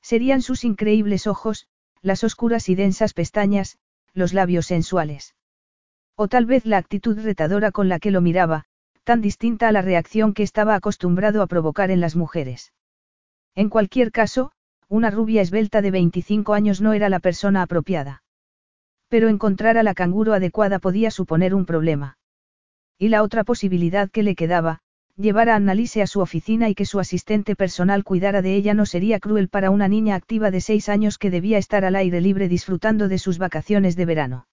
Serían 0.00 0.42
sus 0.42 0.62
increíbles 0.62 1.26
ojos, 1.26 1.66
las 2.02 2.22
oscuras 2.22 2.68
y 2.68 2.76
densas 2.76 3.14
pestañas, 3.14 3.78
los 4.14 4.32
labios 4.32 4.66
sensuales. 4.66 5.34
O 6.22 6.28
tal 6.28 6.46
vez 6.46 6.66
la 6.66 6.76
actitud 6.76 7.18
retadora 7.18 7.72
con 7.72 7.88
la 7.88 7.98
que 7.98 8.12
lo 8.12 8.20
miraba, 8.20 8.62
tan 9.02 9.20
distinta 9.20 9.66
a 9.66 9.72
la 9.72 9.82
reacción 9.82 10.34
que 10.34 10.44
estaba 10.44 10.76
acostumbrado 10.76 11.42
a 11.42 11.48
provocar 11.48 11.90
en 11.90 12.00
las 12.00 12.14
mujeres. 12.14 12.72
En 13.56 13.68
cualquier 13.68 14.12
caso, 14.12 14.52
una 14.88 15.10
rubia 15.10 15.42
esbelta 15.42 15.82
de 15.82 15.90
25 15.90 16.54
años 16.54 16.80
no 16.80 16.92
era 16.92 17.08
la 17.08 17.18
persona 17.18 17.62
apropiada. 17.62 18.22
Pero 19.08 19.28
encontrar 19.28 19.76
a 19.78 19.82
la 19.82 19.94
canguro 19.94 20.32
adecuada 20.32 20.78
podía 20.78 21.10
suponer 21.10 21.56
un 21.56 21.66
problema. 21.66 22.18
Y 23.00 23.08
la 23.08 23.24
otra 23.24 23.42
posibilidad 23.42 24.08
que 24.08 24.22
le 24.22 24.36
quedaba, 24.36 24.78
llevar 25.16 25.48
a 25.48 25.56
Annalise 25.56 26.02
a 26.02 26.06
su 26.06 26.20
oficina 26.20 26.68
y 26.68 26.76
que 26.76 26.86
su 26.86 27.00
asistente 27.00 27.56
personal 27.56 28.04
cuidara 28.04 28.42
de 28.42 28.54
ella 28.54 28.74
no 28.74 28.86
sería 28.86 29.18
cruel 29.18 29.48
para 29.48 29.70
una 29.70 29.88
niña 29.88 30.14
activa 30.14 30.52
de 30.52 30.60
seis 30.60 30.88
años 30.88 31.18
que 31.18 31.30
debía 31.30 31.58
estar 31.58 31.84
al 31.84 31.96
aire 31.96 32.20
libre 32.20 32.46
disfrutando 32.46 33.08
de 33.08 33.18
sus 33.18 33.38
vacaciones 33.38 33.96
de 33.96 34.04
verano. 34.04 34.46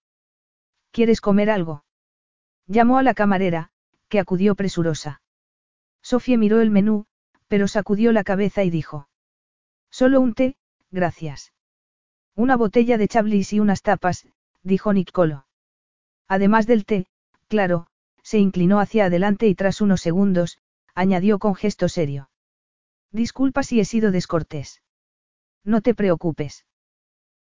¿Quieres 0.91 1.21
comer 1.21 1.49
algo? 1.49 1.83
Llamó 2.67 2.97
a 2.97 3.03
la 3.03 3.13
camarera, 3.13 3.71
que 4.09 4.19
acudió 4.19 4.55
presurosa. 4.55 5.21
Sofía 6.01 6.37
miró 6.37 6.61
el 6.61 6.71
menú, 6.71 7.05
pero 7.47 7.67
sacudió 7.67 8.11
la 8.11 8.23
cabeza 8.23 8.63
y 8.63 8.69
dijo. 8.69 9.09
Solo 9.89 10.21
un 10.21 10.33
té, 10.33 10.55
gracias. 10.91 11.53
Una 12.35 12.55
botella 12.55 12.97
de 12.97 13.07
chablis 13.07 13.53
y 13.53 13.59
unas 13.59 13.81
tapas, 13.81 14.27
dijo 14.63 14.93
Nicolo. 14.93 15.45
Además 16.27 16.67
del 16.67 16.85
té, 16.85 17.07
claro, 17.47 17.87
se 18.23 18.37
inclinó 18.37 18.79
hacia 18.79 19.05
adelante 19.05 19.47
y 19.47 19.55
tras 19.55 19.81
unos 19.81 20.01
segundos, 20.01 20.59
añadió 20.93 21.39
con 21.39 21.55
gesto 21.55 21.89
serio. 21.89 22.29
Disculpa 23.11 23.63
si 23.63 23.79
he 23.79 23.85
sido 23.85 24.11
descortés. 24.11 24.81
No 25.63 25.81
te 25.81 25.95
preocupes. 25.95 26.65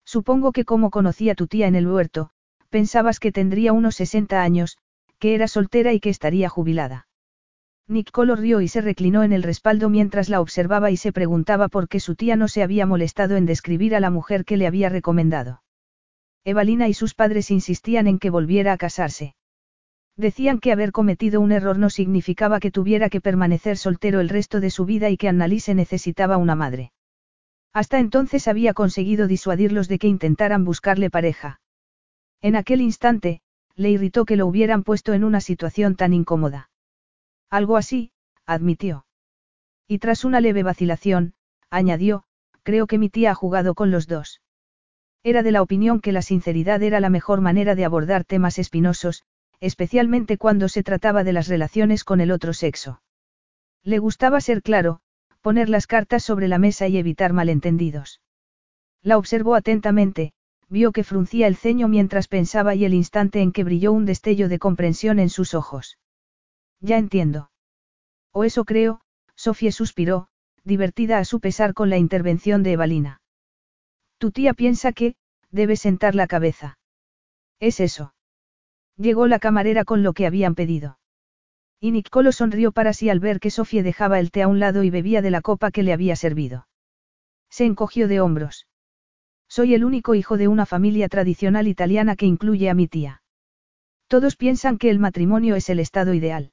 Supongo 0.04 0.52
que 0.52 0.64
como 0.64 0.90
conocí 0.90 1.30
a 1.30 1.34
tu 1.34 1.48
tía 1.48 1.66
en 1.66 1.74
el 1.74 1.88
huerto, 1.88 2.30
pensabas 2.76 3.20
que 3.20 3.32
tendría 3.32 3.72
unos 3.72 3.96
60 3.96 4.42
años, 4.42 4.76
que 5.18 5.34
era 5.34 5.48
soltera 5.48 5.94
y 5.94 5.98
que 5.98 6.10
estaría 6.10 6.50
jubilada. 6.50 7.08
Nicolo 7.88 8.36
rió 8.36 8.60
y 8.60 8.68
se 8.68 8.82
reclinó 8.82 9.22
en 9.22 9.32
el 9.32 9.42
respaldo 9.42 9.88
mientras 9.88 10.28
la 10.28 10.42
observaba 10.42 10.90
y 10.90 10.98
se 10.98 11.10
preguntaba 11.10 11.68
por 11.68 11.88
qué 11.88 12.00
su 12.00 12.16
tía 12.16 12.36
no 12.36 12.48
se 12.48 12.62
había 12.62 12.84
molestado 12.84 13.38
en 13.38 13.46
describir 13.46 13.96
a 13.96 14.00
la 14.00 14.10
mujer 14.10 14.44
que 14.44 14.58
le 14.58 14.66
había 14.66 14.90
recomendado. 14.90 15.62
Evalina 16.44 16.86
y 16.86 16.92
sus 16.92 17.14
padres 17.14 17.50
insistían 17.50 18.08
en 18.08 18.18
que 18.18 18.28
volviera 18.28 18.74
a 18.74 18.76
casarse. 18.76 19.36
Decían 20.18 20.58
que 20.58 20.70
haber 20.70 20.92
cometido 20.92 21.40
un 21.40 21.52
error 21.52 21.78
no 21.78 21.88
significaba 21.88 22.60
que 22.60 22.70
tuviera 22.70 23.08
que 23.08 23.22
permanecer 23.22 23.78
soltero 23.78 24.20
el 24.20 24.28
resto 24.28 24.60
de 24.60 24.68
su 24.68 24.84
vida 24.84 25.08
y 25.08 25.16
que 25.16 25.30
Annalise 25.30 25.74
necesitaba 25.74 26.36
una 26.36 26.56
madre. 26.56 26.92
Hasta 27.72 28.00
entonces 28.00 28.46
había 28.48 28.74
conseguido 28.74 29.28
disuadirlos 29.28 29.88
de 29.88 29.98
que 29.98 30.08
intentaran 30.08 30.66
buscarle 30.66 31.08
pareja. 31.08 31.58
En 32.42 32.56
aquel 32.56 32.80
instante, 32.80 33.40
le 33.74 33.90
irritó 33.90 34.24
que 34.24 34.36
lo 34.36 34.46
hubieran 34.46 34.82
puesto 34.82 35.12
en 35.12 35.24
una 35.24 35.40
situación 35.40 35.96
tan 35.96 36.12
incómoda. 36.12 36.70
Algo 37.50 37.76
así, 37.76 38.12
admitió. 38.46 39.06
Y 39.86 39.98
tras 39.98 40.24
una 40.24 40.40
leve 40.40 40.62
vacilación, 40.62 41.34
añadió, 41.70 42.24
creo 42.62 42.86
que 42.86 42.98
mi 42.98 43.10
tía 43.10 43.32
ha 43.32 43.34
jugado 43.34 43.74
con 43.74 43.90
los 43.90 44.06
dos. 44.06 44.40
Era 45.22 45.42
de 45.42 45.52
la 45.52 45.62
opinión 45.62 46.00
que 46.00 46.12
la 46.12 46.22
sinceridad 46.22 46.82
era 46.82 47.00
la 47.00 47.10
mejor 47.10 47.40
manera 47.40 47.74
de 47.74 47.84
abordar 47.84 48.24
temas 48.24 48.58
espinosos, 48.58 49.24
especialmente 49.60 50.38
cuando 50.38 50.68
se 50.68 50.82
trataba 50.82 51.24
de 51.24 51.32
las 51.32 51.48
relaciones 51.48 52.04
con 52.04 52.20
el 52.20 52.30
otro 52.30 52.52
sexo. 52.52 53.02
Le 53.82 53.98
gustaba 53.98 54.40
ser 54.40 54.62
claro, 54.62 55.00
poner 55.40 55.68
las 55.68 55.86
cartas 55.86 56.22
sobre 56.24 56.48
la 56.48 56.58
mesa 56.58 56.88
y 56.88 56.98
evitar 56.98 57.32
malentendidos. 57.32 58.20
La 59.02 59.18
observó 59.18 59.54
atentamente, 59.54 60.32
vio 60.68 60.92
que 60.92 61.04
fruncía 61.04 61.46
el 61.46 61.56
ceño 61.56 61.88
mientras 61.88 62.28
pensaba 62.28 62.74
y 62.74 62.84
el 62.84 62.94
instante 62.94 63.40
en 63.40 63.52
que 63.52 63.64
brilló 63.64 63.92
un 63.92 64.04
destello 64.04 64.48
de 64.48 64.58
comprensión 64.58 65.18
en 65.18 65.30
sus 65.30 65.54
ojos. 65.54 65.98
Ya 66.80 66.98
entiendo. 66.98 67.50
O 68.32 68.44
eso 68.44 68.64
creo, 68.64 69.00
Sofía 69.34 69.72
suspiró, 69.72 70.28
divertida 70.64 71.18
a 71.18 71.24
su 71.24 71.40
pesar 71.40 71.74
con 71.74 71.90
la 71.90 71.98
intervención 71.98 72.62
de 72.62 72.72
Evalina. 72.72 73.20
Tu 74.18 74.30
tía 74.32 74.54
piensa 74.54 74.92
que, 74.92 75.14
debe 75.50 75.76
sentar 75.76 76.14
la 76.14 76.26
cabeza. 76.26 76.78
Es 77.60 77.80
eso. 77.80 78.14
Llegó 78.96 79.26
la 79.26 79.38
camarera 79.38 79.84
con 79.84 80.02
lo 80.02 80.12
que 80.12 80.26
habían 80.26 80.54
pedido. 80.54 80.98
Y 81.80 81.90
Nicolo 81.90 82.32
sonrió 82.32 82.72
para 82.72 82.92
sí 82.92 83.10
al 83.10 83.20
ver 83.20 83.40
que 83.40 83.50
Sofía 83.50 83.82
dejaba 83.82 84.18
el 84.18 84.30
té 84.30 84.42
a 84.42 84.48
un 84.48 84.58
lado 84.58 84.82
y 84.82 84.90
bebía 84.90 85.22
de 85.22 85.30
la 85.30 85.42
copa 85.42 85.70
que 85.70 85.82
le 85.82 85.92
había 85.92 86.16
servido. 86.16 86.66
Se 87.50 87.64
encogió 87.64 88.08
de 88.08 88.20
hombros. 88.20 88.66
Soy 89.48 89.74
el 89.74 89.84
único 89.84 90.14
hijo 90.14 90.36
de 90.36 90.48
una 90.48 90.66
familia 90.66 91.08
tradicional 91.08 91.68
italiana 91.68 92.16
que 92.16 92.26
incluye 92.26 92.68
a 92.68 92.74
mi 92.74 92.88
tía. 92.88 93.22
Todos 94.08 94.36
piensan 94.36 94.78
que 94.78 94.90
el 94.90 94.98
matrimonio 94.98 95.56
es 95.56 95.68
el 95.68 95.80
estado 95.80 96.14
ideal. 96.14 96.52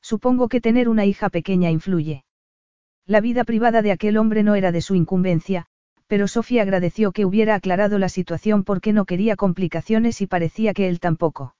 Supongo 0.00 0.48
que 0.48 0.60
tener 0.60 0.88
una 0.88 1.04
hija 1.04 1.28
pequeña 1.30 1.70
influye. 1.70 2.24
La 3.06 3.20
vida 3.20 3.44
privada 3.44 3.82
de 3.82 3.92
aquel 3.92 4.16
hombre 4.16 4.42
no 4.42 4.54
era 4.54 4.72
de 4.72 4.80
su 4.80 4.94
incumbencia, 4.94 5.66
pero 6.06 6.28
Sofía 6.28 6.62
agradeció 6.62 7.12
que 7.12 7.24
hubiera 7.24 7.54
aclarado 7.54 7.98
la 7.98 8.08
situación 8.08 8.64
porque 8.64 8.92
no 8.92 9.04
quería 9.04 9.36
complicaciones 9.36 10.20
y 10.20 10.26
parecía 10.26 10.74
que 10.74 10.88
él 10.88 11.00
tampoco. 11.00 11.56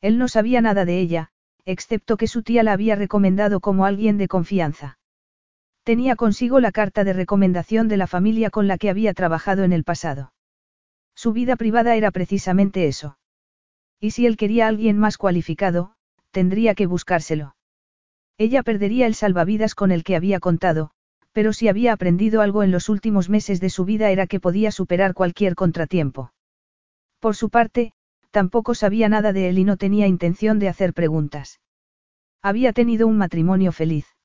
Él 0.00 0.18
no 0.18 0.28
sabía 0.28 0.60
nada 0.60 0.84
de 0.84 0.98
ella, 1.00 1.30
excepto 1.64 2.16
que 2.16 2.26
su 2.26 2.42
tía 2.42 2.62
la 2.62 2.72
había 2.72 2.96
recomendado 2.96 3.60
como 3.60 3.84
alguien 3.84 4.18
de 4.18 4.28
confianza. 4.28 4.95
Tenía 5.86 6.16
consigo 6.16 6.58
la 6.58 6.72
carta 6.72 7.04
de 7.04 7.12
recomendación 7.12 7.86
de 7.86 7.96
la 7.96 8.08
familia 8.08 8.50
con 8.50 8.66
la 8.66 8.76
que 8.76 8.90
había 8.90 9.14
trabajado 9.14 9.62
en 9.62 9.72
el 9.72 9.84
pasado. 9.84 10.32
Su 11.14 11.32
vida 11.32 11.54
privada 11.54 11.94
era 11.94 12.10
precisamente 12.10 12.88
eso. 12.88 13.18
Y 14.00 14.10
si 14.10 14.26
él 14.26 14.36
quería 14.36 14.64
a 14.64 14.68
alguien 14.68 14.98
más 14.98 15.16
cualificado, 15.16 15.92
tendría 16.32 16.74
que 16.74 16.86
buscárselo. 16.86 17.54
Ella 18.36 18.64
perdería 18.64 19.06
el 19.06 19.14
salvavidas 19.14 19.76
con 19.76 19.92
el 19.92 20.02
que 20.02 20.16
había 20.16 20.40
contado, 20.40 20.90
pero 21.30 21.52
si 21.52 21.68
había 21.68 21.92
aprendido 21.92 22.40
algo 22.40 22.64
en 22.64 22.72
los 22.72 22.88
últimos 22.88 23.28
meses 23.28 23.60
de 23.60 23.70
su 23.70 23.84
vida 23.84 24.10
era 24.10 24.26
que 24.26 24.40
podía 24.40 24.72
superar 24.72 25.14
cualquier 25.14 25.54
contratiempo. 25.54 26.32
Por 27.20 27.36
su 27.36 27.48
parte, 27.48 27.92
tampoco 28.32 28.74
sabía 28.74 29.08
nada 29.08 29.32
de 29.32 29.50
él 29.50 29.58
y 29.60 29.62
no 29.62 29.76
tenía 29.76 30.08
intención 30.08 30.58
de 30.58 30.68
hacer 30.68 30.94
preguntas. 30.94 31.60
Había 32.42 32.72
tenido 32.72 33.06
un 33.06 33.18
matrimonio 33.18 33.70
feliz. 33.70 34.15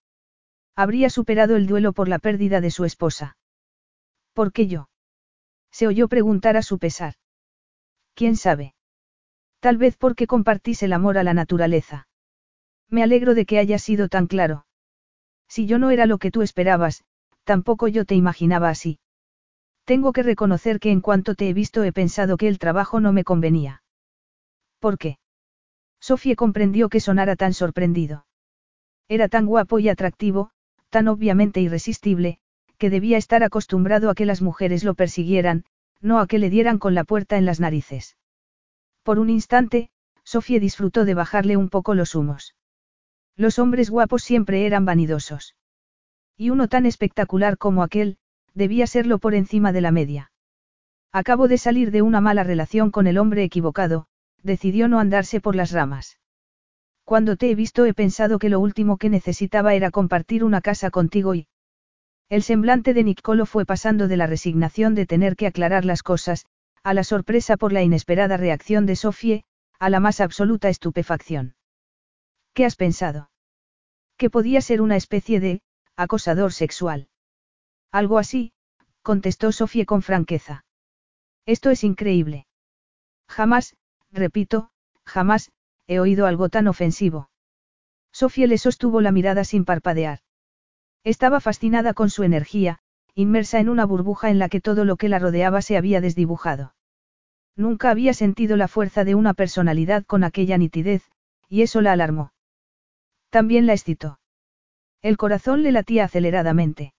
Habría 0.75 1.09
superado 1.09 1.55
el 1.55 1.67
duelo 1.67 1.93
por 1.93 2.07
la 2.07 2.19
pérdida 2.19 2.61
de 2.61 2.71
su 2.71 2.85
esposa. 2.85 3.37
¿Por 4.33 4.51
qué 4.51 4.67
yo? 4.67 4.89
Se 5.71 5.87
oyó 5.87 6.07
preguntar 6.07 6.57
a 6.57 6.61
su 6.61 6.79
pesar. 6.79 7.15
¿Quién 8.13 8.35
sabe? 8.35 8.73
Tal 9.59 9.77
vez 9.77 9.97
porque 9.97 10.27
compartís 10.27 10.83
el 10.83 10.93
amor 10.93 11.17
a 11.17 11.23
la 11.23 11.33
naturaleza. 11.33 12.07
Me 12.89 13.03
alegro 13.03 13.35
de 13.35 13.45
que 13.45 13.59
haya 13.59 13.79
sido 13.79 14.09
tan 14.09 14.27
claro. 14.27 14.65
Si 15.47 15.65
yo 15.65 15.79
no 15.79 15.91
era 15.91 16.05
lo 16.05 16.17
que 16.17 16.31
tú 16.31 16.41
esperabas, 16.41 17.03
tampoco 17.43 17.87
yo 17.87 18.05
te 18.05 18.15
imaginaba 18.15 18.69
así. 18.69 18.99
Tengo 19.85 20.13
que 20.13 20.23
reconocer 20.23 20.79
que 20.79 20.91
en 20.91 21.01
cuanto 21.01 21.35
te 21.35 21.49
he 21.49 21.53
visto 21.53 21.83
he 21.83 21.91
pensado 21.91 22.37
que 22.37 22.47
el 22.47 22.59
trabajo 22.59 22.99
no 22.99 23.13
me 23.13 23.23
convenía. 23.23 23.83
¿Por 24.79 24.97
qué? 24.97 25.19
Sofía 25.99 26.35
comprendió 26.35 26.89
que 26.89 26.99
sonara 26.99 27.35
tan 27.35 27.53
sorprendido. 27.53 28.25
Era 29.07 29.27
tan 29.27 29.45
guapo 29.45 29.79
y 29.79 29.89
atractivo, 29.89 30.51
tan 30.91 31.07
obviamente 31.07 31.61
irresistible, 31.61 32.37
que 32.77 32.91
debía 32.91 33.17
estar 33.17 33.43
acostumbrado 33.43 34.11
a 34.11 34.15
que 34.15 34.27
las 34.27 34.41
mujeres 34.41 34.83
lo 34.83 34.93
persiguieran, 34.93 35.65
no 36.01 36.19
a 36.19 36.27
que 36.27 36.37
le 36.37 36.49
dieran 36.49 36.77
con 36.77 36.93
la 36.93 37.03
puerta 37.03 37.37
en 37.37 37.45
las 37.45 37.59
narices. 37.59 38.17
Por 39.03 39.17
un 39.17 39.29
instante, 39.29 39.89
Sofía 40.23 40.59
disfrutó 40.59 41.05
de 41.05 41.15
bajarle 41.15 41.57
un 41.57 41.69
poco 41.69 41.95
los 41.95 42.13
humos. 42.13 42.55
Los 43.35 43.57
hombres 43.57 43.89
guapos 43.89 44.21
siempre 44.21 44.65
eran 44.67 44.85
vanidosos. 44.85 45.55
Y 46.37 46.49
uno 46.49 46.67
tan 46.67 46.85
espectacular 46.85 47.57
como 47.57 47.81
aquel, 47.81 48.17
debía 48.53 48.85
serlo 48.85 49.17
por 49.17 49.33
encima 49.33 49.71
de 49.71 49.81
la 49.81 49.91
media. 49.91 50.31
Acabo 51.11 51.47
de 51.47 51.57
salir 51.57 51.91
de 51.91 52.01
una 52.01 52.21
mala 52.21 52.43
relación 52.43 52.91
con 52.91 53.07
el 53.07 53.17
hombre 53.17 53.43
equivocado, 53.43 54.07
decidió 54.43 54.87
no 54.87 54.99
andarse 54.99 55.39
por 55.41 55.55
las 55.55 55.71
ramas. 55.71 56.20
Cuando 57.11 57.35
te 57.35 57.51
he 57.51 57.55
visto 57.55 57.83
he 57.83 57.93
pensado 57.93 58.39
que 58.39 58.47
lo 58.47 58.61
último 58.61 58.95
que 58.95 59.09
necesitaba 59.09 59.73
era 59.73 59.91
compartir 59.91 60.45
una 60.45 60.61
casa 60.61 60.91
contigo 60.91 61.35
y... 61.35 61.45
El 62.29 62.41
semblante 62.41 62.93
de 62.93 63.03
Niccolo 63.03 63.45
fue 63.45 63.65
pasando 63.65 64.07
de 64.07 64.15
la 64.15 64.27
resignación 64.27 64.95
de 64.95 65.05
tener 65.05 65.35
que 65.35 65.45
aclarar 65.45 65.83
las 65.83 66.03
cosas, 66.03 66.45
a 66.83 66.93
la 66.93 67.03
sorpresa 67.03 67.57
por 67.57 67.73
la 67.73 67.83
inesperada 67.83 68.37
reacción 68.37 68.85
de 68.85 68.95
Sofie, 68.95 69.43
a 69.77 69.89
la 69.89 69.99
más 69.99 70.21
absoluta 70.21 70.69
estupefacción. 70.69 71.55
¿Qué 72.53 72.63
has 72.63 72.77
pensado? 72.77 73.29
Que 74.15 74.29
podía 74.29 74.61
ser 74.61 74.81
una 74.81 74.95
especie 74.95 75.41
de, 75.41 75.61
acosador 75.97 76.53
sexual. 76.53 77.09
Algo 77.91 78.19
así, 78.19 78.53
contestó 79.01 79.51
Sofie 79.51 79.85
con 79.85 80.01
franqueza. 80.01 80.63
Esto 81.45 81.71
es 81.71 81.83
increíble. 81.83 82.47
Jamás, 83.27 83.75
repito, 84.13 84.71
jamás, 85.03 85.51
he 85.91 85.99
oído 85.99 86.25
algo 86.25 86.47
tan 86.47 86.69
ofensivo. 86.69 87.29
Sofía 88.13 88.47
le 88.47 88.57
sostuvo 88.57 89.01
la 89.01 89.11
mirada 89.11 89.43
sin 89.43 89.65
parpadear. 89.65 90.19
Estaba 91.03 91.41
fascinada 91.41 91.93
con 91.93 92.09
su 92.09 92.23
energía, 92.23 92.79
inmersa 93.13 93.59
en 93.59 93.67
una 93.67 93.83
burbuja 93.83 94.29
en 94.29 94.39
la 94.39 94.47
que 94.47 94.61
todo 94.61 94.85
lo 94.85 94.95
que 94.95 95.09
la 95.09 95.19
rodeaba 95.19 95.61
se 95.61 95.75
había 95.75 95.99
desdibujado. 95.99 96.75
Nunca 97.57 97.89
había 97.89 98.13
sentido 98.13 98.55
la 98.55 98.69
fuerza 98.69 99.03
de 99.03 99.15
una 99.15 99.33
personalidad 99.33 100.05
con 100.05 100.23
aquella 100.23 100.57
nitidez, 100.57 101.03
y 101.49 101.61
eso 101.61 101.81
la 101.81 101.91
alarmó. 101.91 102.31
También 103.29 103.67
la 103.67 103.73
excitó. 103.73 104.21
El 105.01 105.17
corazón 105.17 105.61
le 105.61 105.73
latía 105.73 106.05
aceleradamente. 106.05 106.93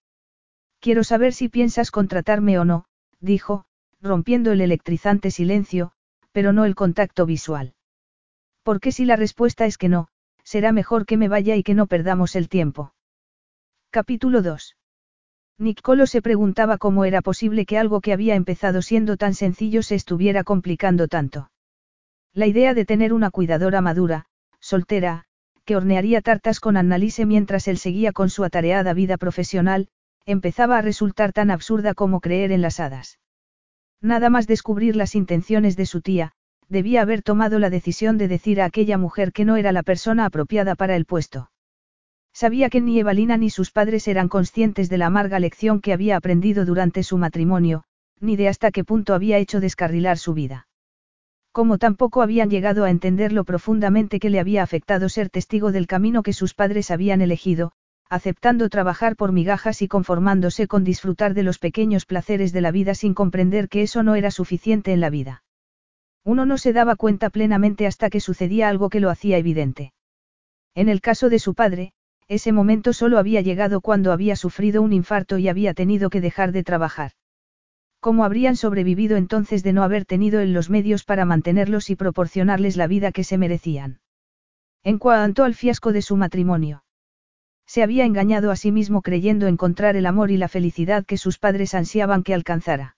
Quiero 0.80 1.02
saber 1.02 1.32
si 1.32 1.48
piensas 1.48 1.90
contratarme 1.90 2.58
o 2.58 2.66
no, 2.66 2.84
dijo, 3.20 3.64
rompiendo 4.02 4.52
el 4.52 4.60
electrizante 4.60 5.30
silencio, 5.30 5.92
pero 6.30 6.52
no 6.52 6.66
el 6.66 6.74
contacto 6.74 7.24
visual. 7.24 7.74
Porque 8.62 8.92
si 8.92 9.04
la 9.04 9.16
respuesta 9.16 9.66
es 9.66 9.78
que 9.78 9.88
no, 9.88 10.08
será 10.44 10.72
mejor 10.72 11.06
que 11.06 11.16
me 11.16 11.28
vaya 11.28 11.56
y 11.56 11.62
que 11.62 11.74
no 11.74 11.86
perdamos 11.86 12.36
el 12.36 12.48
tiempo. 12.48 12.94
Capítulo 13.90 14.42
2. 14.42 14.76
Nicolo 15.58 16.06
se 16.06 16.22
preguntaba 16.22 16.78
cómo 16.78 17.04
era 17.04 17.22
posible 17.22 17.66
que 17.66 17.78
algo 17.78 18.00
que 18.00 18.12
había 18.12 18.34
empezado 18.34 18.82
siendo 18.82 19.16
tan 19.16 19.34
sencillo 19.34 19.82
se 19.82 19.94
estuviera 19.94 20.44
complicando 20.44 21.08
tanto. 21.08 21.50
La 22.32 22.46
idea 22.46 22.74
de 22.74 22.84
tener 22.84 23.12
una 23.12 23.30
cuidadora 23.30 23.80
madura, 23.80 24.26
soltera, 24.60 25.24
que 25.64 25.76
hornearía 25.76 26.22
tartas 26.22 26.58
con 26.58 26.76
Annalise 26.76 27.26
mientras 27.26 27.68
él 27.68 27.78
seguía 27.78 28.12
con 28.12 28.30
su 28.30 28.44
atareada 28.44 28.94
vida 28.94 29.18
profesional, 29.18 29.88
empezaba 30.24 30.78
a 30.78 30.82
resultar 30.82 31.32
tan 31.32 31.50
absurda 31.50 31.94
como 31.94 32.20
creer 32.20 32.52
en 32.52 32.62
las 32.62 32.80
hadas. 32.80 33.18
Nada 34.00 34.30
más 34.30 34.46
descubrir 34.46 34.96
las 34.96 35.14
intenciones 35.14 35.76
de 35.76 35.86
su 35.86 36.00
tía, 36.00 36.32
debía 36.72 37.02
haber 37.02 37.22
tomado 37.22 37.58
la 37.58 37.70
decisión 37.70 38.18
de 38.18 38.26
decir 38.26 38.60
a 38.60 38.64
aquella 38.64 38.98
mujer 38.98 39.32
que 39.32 39.44
no 39.44 39.56
era 39.56 39.70
la 39.70 39.82
persona 39.82 40.24
apropiada 40.24 40.74
para 40.74 40.96
el 40.96 41.04
puesto. 41.04 41.50
Sabía 42.32 42.70
que 42.70 42.80
ni 42.80 42.98
Evalina 42.98 43.36
ni 43.36 43.50
sus 43.50 43.70
padres 43.70 44.08
eran 44.08 44.28
conscientes 44.28 44.88
de 44.88 44.96
la 44.96 45.06
amarga 45.06 45.38
lección 45.38 45.80
que 45.80 45.92
había 45.92 46.16
aprendido 46.16 46.64
durante 46.64 47.02
su 47.02 47.18
matrimonio, 47.18 47.84
ni 48.20 48.36
de 48.36 48.48
hasta 48.48 48.70
qué 48.70 48.84
punto 48.84 49.12
había 49.12 49.36
hecho 49.36 49.60
descarrilar 49.60 50.16
su 50.16 50.32
vida. 50.32 50.66
Como 51.52 51.76
tampoco 51.76 52.22
habían 52.22 52.48
llegado 52.48 52.84
a 52.84 52.90
entender 52.90 53.34
lo 53.34 53.44
profundamente 53.44 54.18
que 54.18 54.30
le 54.30 54.40
había 54.40 54.62
afectado 54.62 55.10
ser 55.10 55.28
testigo 55.28 55.72
del 55.72 55.86
camino 55.86 56.22
que 56.22 56.32
sus 56.32 56.54
padres 56.54 56.90
habían 56.90 57.20
elegido, 57.20 57.72
aceptando 58.08 58.70
trabajar 58.70 59.16
por 59.16 59.32
migajas 59.32 59.82
y 59.82 59.88
conformándose 59.88 60.66
con 60.66 60.84
disfrutar 60.84 61.34
de 61.34 61.42
los 61.42 61.58
pequeños 61.58 62.06
placeres 62.06 62.52
de 62.54 62.62
la 62.62 62.70
vida 62.70 62.94
sin 62.94 63.12
comprender 63.12 63.68
que 63.68 63.82
eso 63.82 64.02
no 64.02 64.14
era 64.14 64.30
suficiente 64.30 64.94
en 64.94 65.00
la 65.00 65.10
vida. 65.10 65.41
Uno 66.24 66.46
no 66.46 66.58
se 66.58 66.72
daba 66.72 66.96
cuenta 66.96 67.30
plenamente 67.30 67.86
hasta 67.86 68.10
que 68.10 68.20
sucedía 68.20 68.68
algo 68.68 68.90
que 68.90 69.00
lo 69.00 69.10
hacía 69.10 69.38
evidente. 69.38 69.92
En 70.74 70.88
el 70.88 71.00
caso 71.00 71.28
de 71.28 71.38
su 71.38 71.54
padre, 71.54 71.92
ese 72.28 72.52
momento 72.52 72.92
solo 72.92 73.18
había 73.18 73.40
llegado 73.40 73.80
cuando 73.80 74.12
había 74.12 74.36
sufrido 74.36 74.82
un 74.82 74.92
infarto 74.92 75.38
y 75.38 75.48
había 75.48 75.74
tenido 75.74 76.10
que 76.10 76.20
dejar 76.20 76.52
de 76.52 76.62
trabajar. 76.62 77.12
¿Cómo 78.00 78.24
habrían 78.24 78.56
sobrevivido 78.56 79.16
entonces 79.16 79.62
de 79.62 79.72
no 79.72 79.82
haber 79.82 80.04
tenido 80.04 80.40
él 80.40 80.52
los 80.52 80.70
medios 80.70 81.04
para 81.04 81.24
mantenerlos 81.24 81.90
y 81.90 81.96
proporcionarles 81.96 82.76
la 82.76 82.86
vida 82.86 83.12
que 83.12 83.22
se 83.22 83.38
merecían? 83.38 84.00
En 84.82 84.98
cuanto 84.98 85.44
al 85.44 85.54
fiasco 85.54 85.92
de 85.92 86.02
su 86.02 86.16
matrimonio. 86.16 86.84
Se 87.66 87.82
había 87.82 88.04
engañado 88.04 88.50
a 88.50 88.56
sí 88.56 88.72
mismo 88.72 89.02
creyendo 89.02 89.46
encontrar 89.46 89.96
el 89.96 90.06
amor 90.06 90.30
y 90.30 90.36
la 90.36 90.48
felicidad 90.48 91.04
que 91.04 91.16
sus 91.16 91.38
padres 91.38 91.74
ansiaban 91.74 92.22
que 92.22 92.34
alcanzara. 92.34 92.96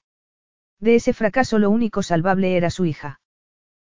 De 0.81 0.95
ese 0.97 1.13
fracaso 1.13 1.59
lo 1.59 1.71
único 1.71 2.03
salvable 2.03 2.57
era 2.57 2.71
su 2.71 2.85
hija. 2.85 3.21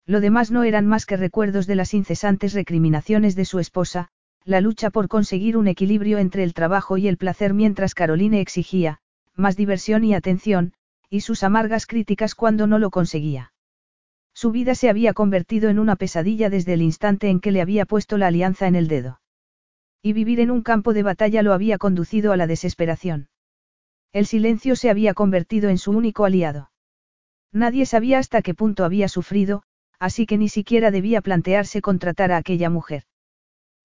Lo 0.05 0.21
demás 0.21 0.49
no 0.49 0.63
eran 0.63 0.87
más 0.87 1.05
que 1.05 1.17
recuerdos 1.17 1.67
de 1.67 1.75
las 1.75 1.93
incesantes 1.93 2.53
recriminaciones 2.53 3.35
de 3.35 3.45
su 3.45 3.59
esposa, 3.59 4.09
la 4.43 4.61
lucha 4.61 4.89
por 4.89 5.07
conseguir 5.07 5.57
un 5.57 5.67
equilibrio 5.67 6.17
entre 6.17 6.43
el 6.43 6.53
trabajo 6.53 6.97
y 6.97 7.07
el 7.07 7.17
placer 7.17 7.53
mientras 7.53 7.93
Caroline 7.93 8.41
exigía, 8.41 8.99
más 9.35 9.55
diversión 9.55 10.03
y 10.03 10.15
atención, 10.15 10.73
y 11.09 11.21
sus 11.21 11.43
amargas 11.43 11.85
críticas 11.85 12.35
cuando 12.35 12.65
no 12.65 12.79
lo 12.79 12.89
conseguía. 12.89 13.53
Su 14.33 14.51
vida 14.51 14.73
se 14.73 14.89
había 14.89 15.13
convertido 15.13 15.69
en 15.69 15.79
una 15.79 15.95
pesadilla 15.95 16.49
desde 16.49 16.73
el 16.73 16.81
instante 16.81 17.29
en 17.29 17.39
que 17.39 17.51
le 17.51 17.61
había 17.61 17.85
puesto 17.85 18.17
la 18.17 18.27
alianza 18.27 18.67
en 18.67 18.75
el 18.75 18.87
dedo. 18.87 19.21
Y 20.01 20.13
vivir 20.13 20.39
en 20.39 20.49
un 20.49 20.61
campo 20.61 20.93
de 20.93 21.03
batalla 21.03 21.43
lo 21.43 21.53
había 21.53 21.77
conducido 21.77 22.31
a 22.31 22.37
la 22.37 22.47
desesperación. 22.47 23.27
El 24.11 24.25
silencio 24.25 24.75
se 24.75 24.89
había 24.89 25.13
convertido 25.13 25.69
en 25.69 25.77
su 25.77 25.91
único 25.91 26.25
aliado. 26.25 26.71
Nadie 27.51 27.85
sabía 27.85 28.17
hasta 28.17 28.41
qué 28.41 28.53
punto 28.53 28.83
había 28.83 29.07
sufrido, 29.07 29.63
así 29.99 30.25
que 30.25 30.37
ni 30.37 30.49
siquiera 30.49 30.91
debía 30.91 31.21
plantearse 31.21 31.81
contratar 31.81 32.31
a 32.31 32.37
aquella 32.37 32.69
mujer. 32.69 33.03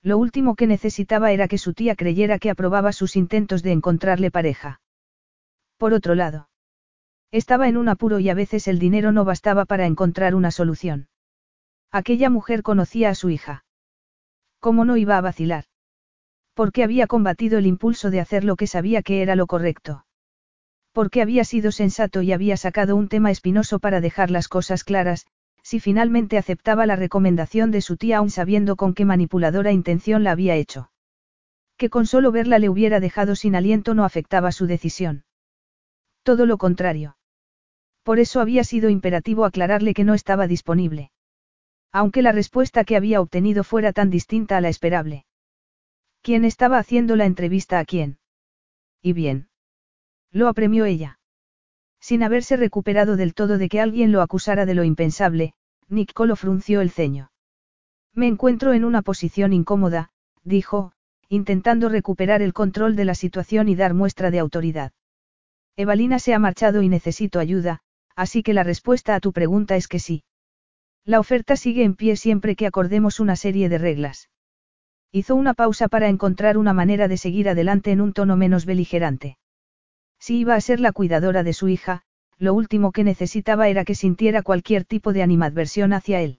Lo 0.03 0.19
último 0.19 0.55
que 0.55 0.67
necesitaba 0.67 1.33
era 1.33 1.49
que 1.49 1.59
su 1.59 1.75
tía 1.75 1.95
creyera 1.95 2.39
que 2.39 2.51
aprobaba 2.51 2.93
sus 2.93 3.17
intentos 3.17 3.63
de 3.63 3.73
encontrarle 3.73 4.31
pareja. 4.31 4.81
Por 5.77 5.93
otro 5.93 6.15
lado, 6.15 6.49
estaba 7.31 7.69
en 7.69 7.77
un 7.77 7.89
apuro 7.89 8.21
y 8.21 8.29
a 8.29 8.35
veces 8.35 8.69
el 8.69 8.79
dinero 8.79 9.13
no 9.13 9.25
bastaba 9.25 9.65
para 9.65 9.87
encontrar 9.87 10.35
una 10.35 10.51
solución. 10.51 11.09
Aquella 11.91 12.31
mujer 12.31 12.63
conocía 12.63 13.11
a 13.11 13.15
su 13.15 13.29
hija. 13.29 13.65
¿Cómo 14.61 14.85
no 14.85 14.97
iba 14.97 15.19
a 15.19 15.21
vacilar? 15.21 15.65
Porque 16.55 16.85
había 16.85 17.07
combatido 17.07 17.59
el 17.59 17.67
impulso 17.67 18.11
de 18.11 18.21
hacer 18.21 18.45
lo 18.45 18.57
que 18.57 18.67
sabía 18.67 19.03
que 19.03 19.21
era 19.21 19.37
lo 19.37 19.47
correcto. 19.47 20.07
Porque 20.95 21.23
había 21.23 21.43
sido 21.43 21.73
sensato 21.73 22.23
y 22.23 22.33
había 22.33 22.57
sacado 22.57 22.95
un 22.95 23.09
tema 23.09 23.33
espinoso 23.33 23.81
para 23.81 24.01
dejar 24.01 24.31
las 24.31 24.47
cosas 24.47 24.85
claras, 24.85 25.27
si 25.61 25.81
finalmente 25.81 26.39
aceptaba 26.39 26.87
la 26.87 26.95
recomendación 26.95 27.73
de 27.73 27.81
su 27.81 27.97
tía 27.97 28.19
aún 28.19 28.31
sabiendo 28.31 28.77
con 28.77 28.95
qué 28.95 29.05
manipuladora 29.05 29.73
intención 29.73 30.23
la 30.23 30.31
había 30.31 30.55
hecho. 30.55 30.93
Que 31.77 31.91
con 31.91 32.07
solo 32.07 32.31
verla 32.31 32.61
le 32.61 32.69
hubiera 32.69 33.01
dejado 33.01 33.35
sin 33.35 33.57
aliento 33.57 33.95
no 33.95 34.05
afectaba 34.05 34.53
su 34.53 34.69
decisión. 34.69 35.25
Todo 36.23 36.47
lo 36.47 36.59
contrario. 36.59 37.17
Por 38.05 38.21
eso 38.21 38.41
había 38.41 38.63
sido 38.63 38.89
imperativo 38.89 39.45
aclararle 39.45 39.95
que 39.95 40.05
no 40.05 40.15
estaba 40.15 40.47
disponible. 40.47 41.11
Aunque 41.91 42.23
la 42.23 42.31
respuesta 42.31 42.85
que 42.85 42.95
había 42.95 43.21
obtenido 43.21 43.65
fuera 43.65 43.93
tan 43.93 44.11
distinta 44.11 44.59
a 44.59 44.61
la 44.61 44.69
esperable. 44.69 45.27
¿Quién 46.23 46.45
estaba 46.45 46.79
haciendo 46.79 47.17
la 47.17 47.25
entrevista 47.25 47.81
a 47.81 47.85
quién? 47.85 48.19
Y 49.03 49.13
bien. 49.13 49.49
Lo 50.35 50.49
apremió 50.49 50.85
ella. 50.85 51.21
Sin 52.01 52.25
haberse 52.25 52.57
recuperado 52.57 53.17
del 53.17 53.35
todo 53.35 53.57
de 53.57 53.69
que 53.69 53.81
alguien 53.81 54.11
lo 54.11 54.21
acusara 54.21 54.67
de 54.67 54.75
lo 54.75 54.83
impensable, 54.83 55.55
Nick 55.89 56.13
Colo 56.13 56.35
frunció 56.35 56.81
el 56.81 56.91
ceño. 56.91 57.31
Me 58.13 58.27
encuentro 58.27 58.73
en 58.73 58.85
una 58.85 59.01
posición 59.01 59.53
incómoda, 59.53 60.11
dijo, 60.43 60.91
intentando 61.29 61.89
recuperar 61.89 62.43
el 62.43 62.53
control 62.53 62.97
de 62.97 63.05
la 63.05 63.15
situación 63.15 63.69
y 63.69 63.77
dar 63.77 63.95
muestra 63.95 64.33
de 64.33 64.41
autoridad. 64.41 64.93
Evalina 65.77 66.19
se 66.19 66.35
ha 66.35 66.41
marchado 66.41 66.83
y 66.83 66.89
necesito 66.89 67.39
ayuda, 67.39 67.83
así 68.17 68.43
que 68.43 68.55
la 68.55 68.65
respuesta 68.65 69.15
a 69.15 69.21
tu 69.21 69.33
pregunta 69.33 69.77
es 69.77 69.87
que 69.87 70.01
sí. 70.01 70.25
La 71.05 71.21
oferta 71.21 71.55
sigue 71.55 71.85
en 71.85 71.95
pie 71.95 72.17
siempre 72.17 72.57
que 72.57 72.67
acordemos 72.67 73.21
una 73.21 73.37
serie 73.37 73.69
de 73.69 73.79
reglas. 73.79 74.31
Hizo 75.13 75.37
una 75.37 75.55
pausa 75.55 75.87
para 75.87 76.09
encontrar 76.09 76.59
una 76.59 76.73
manera 76.73 77.07
de 77.07 77.19
seguir 77.19 77.49
adelante 77.49 77.93
en 77.93 78.01
un 78.01 78.13
tono 78.13 78.37
menos 78.37 78.67
beligerante. 78.67 79.39
Si 80.27 80.39
iba 80.39 80.55
a 80.55 80.61
ser 80.63 80.81
la 80.81 80.93
cuidadora 80.93 81.43
de 81.43 81.53
su 81.53 81.69
hija, 81.69 82.01
lo 82.39 82.55
último 82.55 82.93
que 82.93 83.05
necesitaba 83.05 83.69
era 83.69 83.85
que 83.85 83.95
sintiera 83.95 84.41
cualquier 84.41 84.87
tipo 84.87 85.13
de 85.13 85.23
animadversión 85.23 85.93
hacia 85.93 86.23
él. 86.23 86.39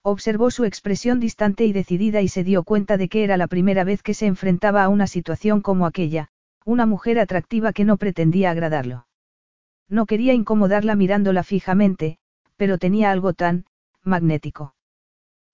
Observó 0.00 0.50
su 0.50 0.64
expresión 0.64 1.20
distante 1.20 1.66
y 1.66 1.74
decidida 1.74 2.22
y 2.22 2.28
se 2.28 2.44
dio 2.44 2.62
cuenta 2.62 2.96
de 2.96 3.10
que 3.10 3.22
era 3.22 3.36
la 3.36 3.46
primera 3.46 3.84
vez 3.84 4.02
que 4.02 4.14
se 4.14 4.24
enfrentaba 4.24 4.82
a 4.82 4.88
una 4.88 5.06
situación 5.06 5.60
como 5.60 5.84
aquella, 5.84 6.28
una 6.64 6.86
mujer 6.86 7.18
atractiva 7.18 7.74
que 7.74 7.84
no 7.84 7.98
pretendía 7.98 8.50
agradarlo. 8.50 9.06
No 9.86 10.06
quería 10.06 10.32
incomodarla 10.32 10.96
mirándola 10.96 11.42
fijamente, 11.42 12.16
pero 12.56 12.78
tenía 12.78 13.10
algo 13.10 13.34
tan, 13.34 13.66
magnético. 14.02 14.74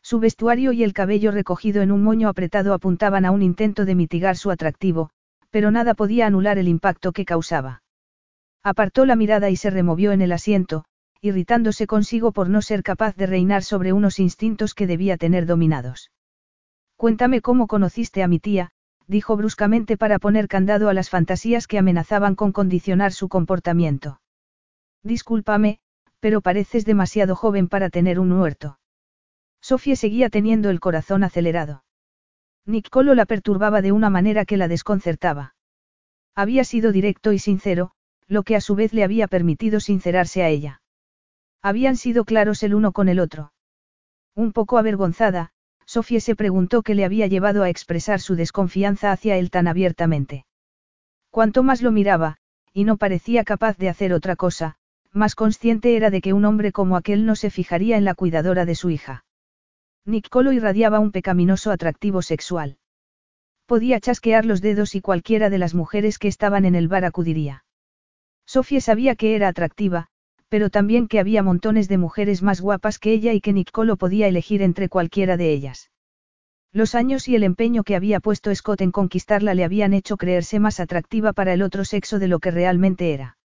Su 0.03 0.21
vestuario 0.21 0.71
y 0.71 0.85
el 0.85 0.93
cabello 0.93 1.33
recogido 1.33 1.83
en 1.83 1.91
un 1.91 2.05
moño 2.05 2.29
apretado 2.29 2.75
apuntaban 2.75 3.25
a 3.25 3.33
un 3.33 3.43
intento 3.43 3.87
de 3.87 3.97
mitigar 3.97 4.37
su 4.37 4.53
atractivo, 4.53 5.11
pero 5.51 5.71
nada 5.71 5.95
podía 5.95 6.27
anular 6.27 6.59
el 6.59 6.69
impacto 6.69 7.13
que 7.13 7.25
causaba. 7.25 7.83
Apartó 8.63 9.07
la 9.07 9.17
mirada 9.17 9.51
y 9.51 9.57
se 9.57 9.71
removió 9.71 10.13
en 10.13 10.23
el 10.23 10.33
asiento, 10.33 10.85
irritándose 11.21 11.87
consigo 11.87 12.33
por 12.33 12.49
no 12.49 12.63
ser 12.63 12.83
capaz 12.83 13.17
de 13.17 13.27
reinar 13.27 13.63
sobre 13.63 13.93
unos 13.93 14.19
instintos 14.19 14.75
que 14.75 14.87
debía 14.87 15.17
tener 15.17 15.47
dominados. 15.47 16.11
Cuéntame 16.97 17.41
cómo 17.41 17.67
conociste 17.67 18.23
a 18.23 18.29
mi 18.29 18.39
tía, 18.39 18.71
dijo 19.07 19.37
bruscamente 19.37 19.97
para 19.97 20.19
poner 20.19 20.49
candado 20.49 20.89
a 20.89 20.95
las 20.95 21.11
fantasías 21.11 21.67
que 21.67 21.79
amenazaban 21.79 22.35
con 22.37 22.53
condicionar 22.53 23.13
su 23.13 23.29
comportamiento. 23.29 24.21
Discúlpame, 25.03 25.81
pero 26.21 26.43
pareces 26.43 26.85
demasiado 26.85 27.35
joven 27.35 27.69
para 27.69 27.91
tener 27.91 28.21
un 28.21 28.33
huerto. 28.33 28.79
Sofía 29.61 29.97
seguía 29.97 30.31
teniendo 30.31 30.71
el 30.71 30.81
corazón 30.81 31.25
acelerado. 31.25 31.83
Nicolo 32.71 33.15
la 33.15 33.27
perturbaba 33.27 33.83
de 33.83 33.91
una 33.91 34.11
manera 34.11 34.45
que 34.45 34.57
la 34.57 34.69
desconcertaba. 34.69 35.55
Había 36.37 36.63
sido 36.63 36.93
directo 36.93 37.33
y 37.33 37.39
sincero, 37.41 37.91
lo 38.29 38.45
que 38.45 38.55
a 38.55 38.61
su 38.61 38.77
vez 38.77 38.93
le 38.93 39.03
había 39.03 39.27
permitido 39.27 39.81
sincerarse 39.81 40.45
a 40.45 40.49
ella. 40.49 40.81
Habían 41.63 41.97
sido 41.97 42.25
claros 42.25 42.63
el 42.63 42.75
uno 42.75 42.93
con 42.93 43.09
el 43.09 43.19
otro. 43.19 43.53
Un 44.37 44.53
poco 44.53 44.79
avergonzada, 44.79 45.51
Sofía 45.85 46.21
se 46.21 46.37
preguntó 46.37 46.83
qué 46.83 46.95
le 46.95 47.05
había 47.05 47.27
llevado 47.27 47.65
a 47.65 47.69
expresar 47.69 48.21
su 48.21 48.37
desconfianza 48.37 49.11
hacia 49.11 49.37
él 49.37 49.51
tan 49.51 49.67
abiertamente. 49.67 50.47
Cuanto 51.31 51.65
más 51.65 51.83
lo 51.83 51.91
miraba, 51.91 52.37
y 52.73 52.85
no 52.85 52.97
parecía 52.97 53.43
capaz 53.43 53.77
de 53.79 53.89
hacer 53.89 54.13
otra 54.13 54.37
cosa, 54.37 54.77
más 55.13 55.35
consciente 55.35 55.97
era 55.97 56.11
de 56.11 56.21
que 56.21 56.33
un 56.33 56.45
hombre 56.45 56.71
como 56.71 56.97
aquel 56.97 57.27
no 57.27 57.35
se 57.35 57.51
fijaría 57.51 57.97
en 57.97 58.05
la 58.05 58.15
cuidadora 58.15 58.65
de 58.65 58.77
su 58.77 58.91
hija. 58.91 59.25
Nicolo 60.07 60.53
irradiaba 60.53 60.99
un 60.99 61.13
pecaminoso 61.13 61.71
atractivo 61.71 62.23
sexual. 62.23 62.79
Podía 63.67 64.01
chasquear 64.01 64.47
los 64.47 64.61
dedos 64.61 64.95
y 64.95 65.01
cualquiera 65.01 65.51
de 65.51 65.59
las 65.59 65.75
mujeres 65.75 66.19
que 66.19 66.29
estaban 66.29 66.65
en 66.65 66.75
el 66.75 66.89
bar 66.89 67.05
acudiría. 67.05 67.65
Sofía 68.47 68.81
sabía 68.81 69.15
que 69.15 69.37
era 69.37 69.49
atractiva, 69.49 70.09
pero 70.49 70.71
también 70.71 71.07
que 71.07 71.21
había 71.21 71.43
montones 71.43 71.89
de 71.89 71.99
mujeres 71.99 72.43
más 72.43 72.61
guapas 72.61 72.99
que 72.99 73.13
ella 73.13 73.33
y 73.33 73.41
que 73.41 73.53
Nicolo 73.53 73.97
podía 73.97 74.27
elegir 74.27 74.63
entre 74.63 74.89
cualquiera 74.89 75.37
de 75.37 75.53
ellas. 75.53 75.91
Los 76.73 76.95
años 76.95 77.29
y 77.29 77.37
el 77.37 77.45
empeño 77.45 77.85
que 77.85 77.95
había 77.95 78.21
puesto 78.21 78.55
Scott 78.55 78.81
en 78.81 78.91
conquistarla 78.91 79.55
le 79.55 79.65
habían 79.65 79.93
hecho 79.93 80.17
creerse 80.17 80.59
más 80.59 80.81
atractiva 80.81 81.33
para 81.33 81.53
el 81.53 81.63
otro 81.63 81.85
sexo 81.85 82.19
de 82.19 82.29
lo 82.29 82.39
que 82.41 82.51
realmente 82.51 83.13
era. 83.13 83.39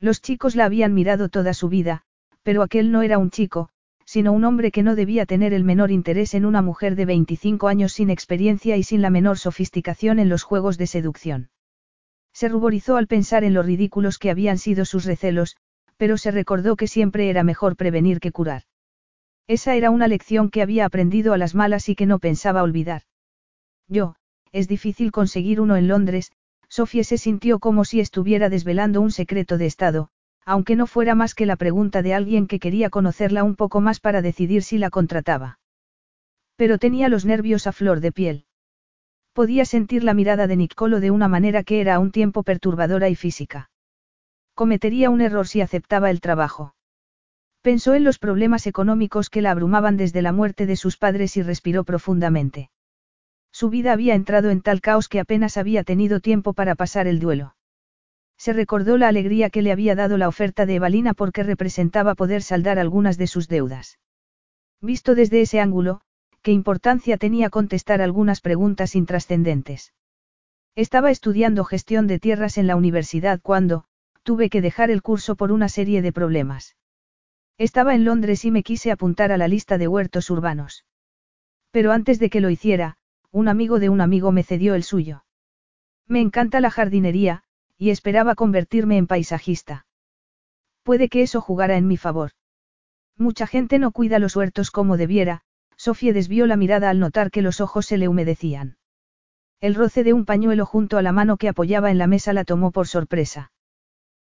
Los 0.00 0.22
chicos 0.22 0.56
la 0.56 0.64
habían 0.64 0.94
mirado 0.94 1.28
toda 1.28 1.54
su 1.54 1.68
vida, 1.68 2.02
pero 2.42 2.62
aquel 2.62 2.92
no 2.92 3.02
era 3.02 3.18
un 3.18 3.30
chico, 3.30 3.68
sino 4.12 4.34
un 4.34 4.44
hombre 4.44 4.72
que 4.72 4.82
no 4.82 4.94
debía 4.94 5.24
tener 5.24 5.54
el 5.54 5.64
menor 5.64 5.90
interés 5.90 6.34
en 6.34 6.44
una 6.44 6.60
mujer 6.60 6.96
de 6.96 7.06
25 7.06 7.66
años 7.66 7.94
sin 7.94 8.10
experiencia 8.10 8.76
y 8.76 8.82
sin 8.82 9.00
la 9.00 9.08
menor 9.08 9.38
sofisticación 9.38 10.18
en 10.18 10.28
los 10.28 10.42
juegos 10.42 10.76
de 10.76 10.86
seducción. 10.86 11.48
Se 12.34 12.50
ruborizó 12.50 12.98
al 12.98 13.06
pensar 13.06 13.42
en 13.42 13.54
lo 13.54 13.62
ridículos 13.62 14.18
que 14.18 14.30
habían 14.30 14.58
sido 14.58 14.84
sus 14.84 15.06
recelos, 15.06 15.56
pero 15.96 16.18
se 16.18 16.30
recordó 16.30 16.76
que 16.76 16.88
siempre 16.88 17.30
era 17.30 17.42
mejor 17.42 17.74
prevenir 17.74 18.20
que 18.20 18.32
curar. 18.32 18.64
Esa 19.46 19.76
era 19.76 19.88
una 19.88 20.08
lección 20.08 20.50
que 20.50 20.60
había 20.60 20.84
aprendido 20.84 21.32
a 21.32 21.38
las 21.38 21.54
malas 21.54 21.88
y 21.88 21.94
que 21.94 22.04
no 22.04 22.18
pensaba 22.18 22.62
olvidar. 22.62 23.04
Yo, 23.88 24.16
es 24.52 24.68
difícil 24.68 25.10
conseguir 25.10 25.58
uno 25.58 25.74
en 25.76 25.88
Londres, 25.88 26.32
Sofía 26.68 27.04
se 27.04 27.16
sintió 27.16 27.60
como 27.60 27.86
si 27.86 28.00
estuviera 28.00 28.50
desvelando 28.50 29.00
un 29.00 29.10
secreto 29.10 29.56
de 29.56 29.64
Estado, 29.64 30.10
aunque 30.44 30.76
no 30.76 30.86
fuera 30.86 31.14
más 31.14 31.34
que 31.34 31.46
la 31.46 31.56
pregunta 31.56 32.02
de 32.02 32.14
alguien 32.14 32.46
que 32.46 32.58
quería 32.58 32.90
conocerla 32.90 33.44
un 33.44 33.56
poco 33.56 33.80
más 33.80 34.00
para 34.00 34.22
decidir 34.22 34.62
si 34.62 34.78
la 34.78 34.90
contrataba. 34.90 35.58
Pero 36.56 36.78
tenía 36.78 37.08
los 37.08 37.24
nervios 37.24 37.66
a 37.66 37.72
flor 37.72 38.00
de 38.00 38.12
piel. 38.12 38.44
Podía 39.32 39.64
sentir 39.64 40.04
la 40.04 40.14
mirada 40.14 40.46
de 40.46 40.56
Nicolo 40.56 41.00
de 41.00 41.10
una 41.10 41.28
manera 41.28 41.62
que 41.62 41.80
era 41.80 41.94
a 41.94 41.98
un 41.98 42.10
tiempo 42.10 42.42
perturbadora 42.42 43.08
y 43.08 43.14
física. 43.14 43.70
Cometería 44.54 45.08
un 45.08 45.22
error 45.22 45.48
si 45.48 45.60
aceptaba 45.60 46.10
el 46.10 46.20
trabajo. 46.20 46.74
Pensó 47.62 47.94
en 47.94 48.04
los 48.04 48.18
problemas 48.18 48.66
económicos 48.66 49.30
que 49.30 49.40
la 49.40 49.52
abrumaban 49.52 49.96
desde 49.96 50.20
la 50.20 50.32
muerte 50.32 50.66
de 50.66 50.76
sus 50.76 50.98
padres 50.98 51.36
y 51.36 51.42
respiró 51.42 51.84
profundamente. 51.84 52.70
Su 53.52 53.70
vida 53.70 53.92
había 53.92 54.14
entrado 54.14 54.50
en 54.50 54.60
tal 54.60 54.80
caos 54.80 55.08
que 55.08 55.20
apenas 55.20 55.56
había 55.56 55.84
tenido 55.84 56.20
tiempo 56.20 56.52
para 56.52 56.74
pasar 56.74 57.06
el 57.06 57.20
duelo. 57.20 57.54
Se 58.42 58.52
recordó 58.52 58.98
la 58.98 59.06
alegría 59.06 59.50
que 59.50 59.62
le 59.62 59.70
había 59.70 59.94
dado 59.94 60.18
la 60.18 60.26
oferta 60.26 60.66
de 60.66 60.74
Evalina 60.74 61.14
porque 61.14 61.44
representaba 61.44 62.16
poder 62.16 62.42
saldar 62.42 62.80
algunas 62.80 63.16
de 63.16 63.28
sus 63.28 63.46
deudas. 63.46 64.00
Visto 64.80 65.14
desde 65.14 65.42
ese 65.42 65.60
ángulo, 65.60 66.00
¿qué 66.42 66.50
importancia 66.50 67.18
tenía 67.18 67.50
contestar 67.50 68.02
algunas 68.02 68.40
preguntas 68.40 68.96
intrascendentes? 68.96 69.94
Estaba 70.74 71.12
estudiando 71.12 71.62
gestión 71.62 72.08
de 72.08 72.18
tierras 72.18 72.58
en 72.58 72.66
la 72.66 72.74
universidad 72.74 73.40
cuando, 73.40 73.84
tuve 74.24 74.50
que 74.50 74.60
dejar 74.60 74.90
el 74.90 75.02
curso 75.02 75.36
por 75.36 75.52
una 75.52 75.68
serie 75.68 76.02
de 76.02 76.12
problemas. 76.12 76.74
Estaba 77.58 77.94
en 77.94 78.04
Londres 78.04 78.44
y 78.44 78.50
me 78.50 78.64
quise 78.64 78.90
apuntar 78.90 79.30
a 79.30 79.38
la 79.38 79.46
lista 79.46 79.78
de 79.78 79.86
huertos 79.86 80.30
urbanos. 80.30 80.84
Pero 81.70 81.92
antes 81.92 82.18
de 82.18 82.28
que 82.28 82.40
lo 82.40 82.50
hiciera, 82.50 82.96
un 83.30 83.46
amigo 83.46 83.78
de 83.78 83.88
un 83.88 84.00
amigo 84.00 84.32
me 84.32 84.42
cedió 84.42 84.74
el 84.74 84.82
suyo. 84.82 85.24
Me 86.08 86.20
encanta 86.20 86.60
la 86.60 86.72
jardinería, 86.72 87.44
y 87.78 87.90
esperaba 87.90 88.34
convertirme 88.34 88.96
en 88.96 89.06
paisajista. 89.06 89.86
Puede 90.82 91.08
que 91.08 91.22
eso 91.22 91.40
jugara 91.40 91.76
en 91.76 91.86
mi 91.86 91.96
favor. 91.96 92.32
Mucha 93.16 93.46
gente 93.46 93.78
no 93.78 93.92
cuida 93.92 94.18
los 94.18 94.36
huertos 94.36 94.70
como 94.70 94.96
debiera, 94.96 95.42
Sofía 95.76 96.12
desvió 96.12 96.46
la 96.46 96.56
mirada 96.56 96.90
al 96.90 96.98
notar 96.98 97.30
que 97.30 97.42
los 97.42 97.60
ojos 97.60 97.86
se 97.86 97.98
le 97.98 98.08
humedecían. 98.08 98.76
El 99.60 99.74
roce 99.74 100.02
de 100.02 100.12
un 100.12 100.24
pañuelo 100.24 100.66
junto 100.66 100.98
a 100.98 101.02
la 101.02 101.12
mano 101.12 101.36
que 101.36 101.48
apoyaba 101.48 101.90
en 101.90 101.98
la 101.98 102.06
mesa 102.06 102.32
la 102.32 102.44
tomó 102.44 102.72
por 102.72 102.88
sorpresa. 102.88 103.52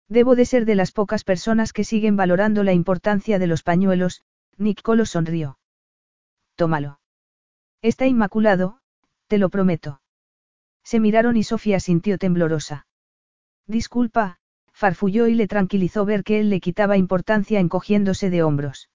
Debo 0.08 0.34
de 0.34 0.44
ser 0.44 0.64
de 0.64 0.74
las 0.74 0.90
pocas 0.90 1.22
personas 1.22 1.72
que 1.72 1.84
siguen 1.84 2.16
valorando 2.16 2.64
la 2.64 2.72
importancia 2.72 3.38
de 3.38 3.46
los 3.46 3.62
pañuelos, 3.62 4.22
Nicolo 4.56 5.06
sonrió. 5.06 5.58
Tómalo. 6.56 6.98
Está 7.82 8.06
inmaculado, 8.06 8.80
te 9.28 9.38
lo 9.38 9.48
prometo. 9.50 10.00
Se 10.82 10.98
miraron 10.98 11.36
y 11.36 11.44
Sofía 11.44 11.78
sintió 11.78 12.18
temblorosa. 12.18 12.86
Disculpa, 13.68 14.38
farfulló 14.72 15.28
y 15.28 15.34
le 15.34 15.46
tranquilizó 15.46 16.06
ver 16.06 16.24
que 16.24 16.40
él 16.40 16.48
le 16.48 16.60
quitaba 16.60 16.96
importancia 16.96 17.60
encogiéndose 17.60 18.30
de 18.30 18.42
hombros. 18.42 18.88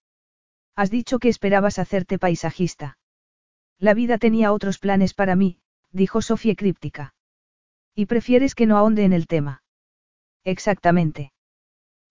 Has 0.76 0.90
dicho 0.90 1.20
que 1.20 1.30
esperabas 1.30 1.78
hacerte 1.78 2.18
paisajista. 2.18 2.98
La 3.78 3.94
vida 3.94 4.18
tenía 4.18 4.52
otros 4.52 4.80
planes 4.80 5.14
para 5.14 5.36
mí, 5.36 5.60
dijo 5.92 6.24
Sofía 6.24 6.56
críptica. 6.56 7.14
Y 7.94 8.08
prefieres 8.08 8.56
que 8.56 8.66
no 8.66 8.78
ahonde 8.78 9.04
en 9.04 9.14
el 9.14 9.28
tema. 9.28 9.62
Exactamente. 10.44 11.32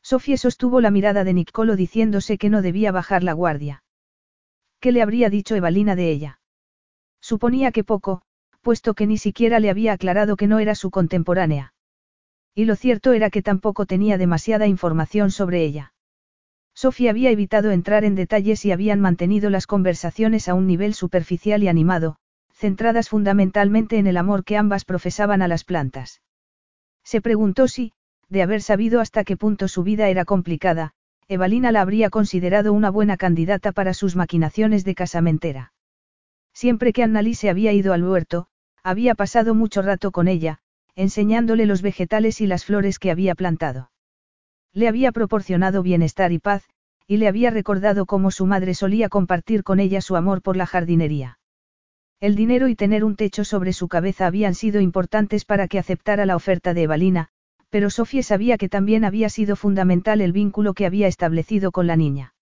Sofía 0.01 0.37
sostuvo 0.37 0.81
la 0.81 0.93
mirada 0.93 1.25
de 1.25 1.33
Nicolo 1.33 1.75
diciéndose 1.75 2.39
que 2.39 2.49
no 2.49 2.63
debía 2.63 2.93
bajar 2.93 3.25
la 3.25 3.33
guardia. 3.33 3.83
¿Qué 4.79 4.93
le 4.93 5.03
habría 5.03 5.31
dicho 5.31 5.57
Evalina 5.57 5.97
de 5.97 6.11
ella? 6.11 6.41
Suponía 7.21 7.73
que 7.73 7.83
poco, 7.85 8.23
puesto 8.61 8.95
que 8.95 9.07
ni 9.07 9.19
siquiera 9.19 9.59
le 9.59 9.71
había 9.71 9.93
aclarado 9.93 10.37
que 10.37 10.47
no 10.47 10.61
era 10.61 10.75
su 10.77 10.91
contemporánea. 10.91 11.72
Y 12.55 12.67
lo 12.67 12.77
cierto 12.77 13.13
era 13.13 13.31
que 13.31 13.43
tampoco 13.43 13.87
tenía 13.87 14.19
demasiada 14.19 14.67
información 14.67 15.31
sobre 15.31 15.65
ella. 15.65 15.95
Sofía 16.75 17.11
había 17.11 17.31
evitado 17.31 17.71
entrar 17.71 18.05
en 18.05 18.15
detalles 18.15 18.65
y 18.65 18.73
habían 18.73 19.01
mantenido 19.01 19.51
las 19.51 19.67
conversaciones 19.67 20.49
a 20.49 20.55
un 20.55 20.67
nivel 20.67 20.95
superficial 20.95 21.63
y 21.63 21.69
animado, 21.69 22.17
centradas 22.53 23.09
fundamentalmente 23.09 23.99
en 23.99 24.07
el 24.07 24.17
amor 24.17 24.45
que 24.45 24.57
ambas 24.57 24.85
profesaban 24.85 25.43
a 25.43 25.49
las 25.49 25.65
plantas. 25.65 26.23
Se 27.05 27.21
preguntó 27.21 27.69
si, 27.69 27.93
de 28.29 28.43
haber 28.43 28.63
sabido 28.63 29.01
hasta 29.01 29.25
qué 29.25 29.37
punto 29.37 29.69
su 29.69 29.83
vida 29.83 30.09
era 30.09 30.25
complicada, 30.25 30.93
Evalina 31.29 31.73
la 31.73 31.83
habría 31.83 32.09
considerado 32.09 32.73
una 32.73 32.91
buena 32.91 33.17
candidata 33.17 33.73
para 33.73 33.95
sus 33.95 34.17
maquinaciones 34.17 34.85
de 34.85 34.95
casamentera. 34.95 35.73
Siempre 36.55 36.93
que 36.93 37.03
Annalise 37.03 37.51
había 37.51 37.73
ido 37.73 37.93
al 37.93 38.05
huerto, 38.05 38.47
había 38.83 39.15
pasado 39.15 39.55
mucho 39.55 39.83
rato 39.83 40.11
con 40.11 40.29
ella, 40.29 40.61
enseñándole 40.95 41.67
los 41.67 41.83
vegetales 41.83 42.41
y 42.41 42.47
las 42.47 42.65
flores 42.65 42.99
que 42.99 43.11
había 43.11 43.35
plantado. 43.35 43.91
Le 44.73 44.89
había 44.89 45.13
proporcionado 45.13 45.83
bienestar 45.83 46.33
y 46.33 46.39
paz, 46.39 46.65
y 47.07 47.19
le 47.19 47.29
había 47.29 47.51
recordado 47.51 48.07
cómo 48.07 48.31
su 48.31 48.47
madre 48.47 48.75
solía 48.75 49.09
compartir 49.09 49.65
con 49.65 49.81
ella 49.81 50.01
su 50.01 50.17
amor 50.17 50.43
por 50.43 50.57
la 50.57 50.67
jardinería. 50.67 51.39
El 52.21 52.37
dinero 52.37 52.69
y 52.69 52.77
tener 52.77 53.05
un 53.05 53.17
techo 53.17 53.45
sobre 53.45 53.73
su 53.73 53.89
cabeza 53.89 54.27
habían 54.27 54.55
sido 54.55 54.81
importantes 54.81 55.45
para 55.45 55.69
que 55.69 55.79
aceptara 55.79 56.25
la 56.25 56.37
oferta 56.37 56.73
de 56.73 56.83
Evalina, 56.83 57.29
pero 57.69 57.91
Sofía 57.91 58.23
sabía 58.23 58.59
que 58.59 58.69
también 58.69 59.05
había 59.05 59.29
sido 59.29 59.57
fundamental 59.57 60.21
el 60.21 60.33
vínculo 60.33 60.73
que 60.73 60.87
había 60.87 61.09
establecido 61.09 61.73
con 61.73 61.87
la 61.87 61.97
niña. 61.97 62.35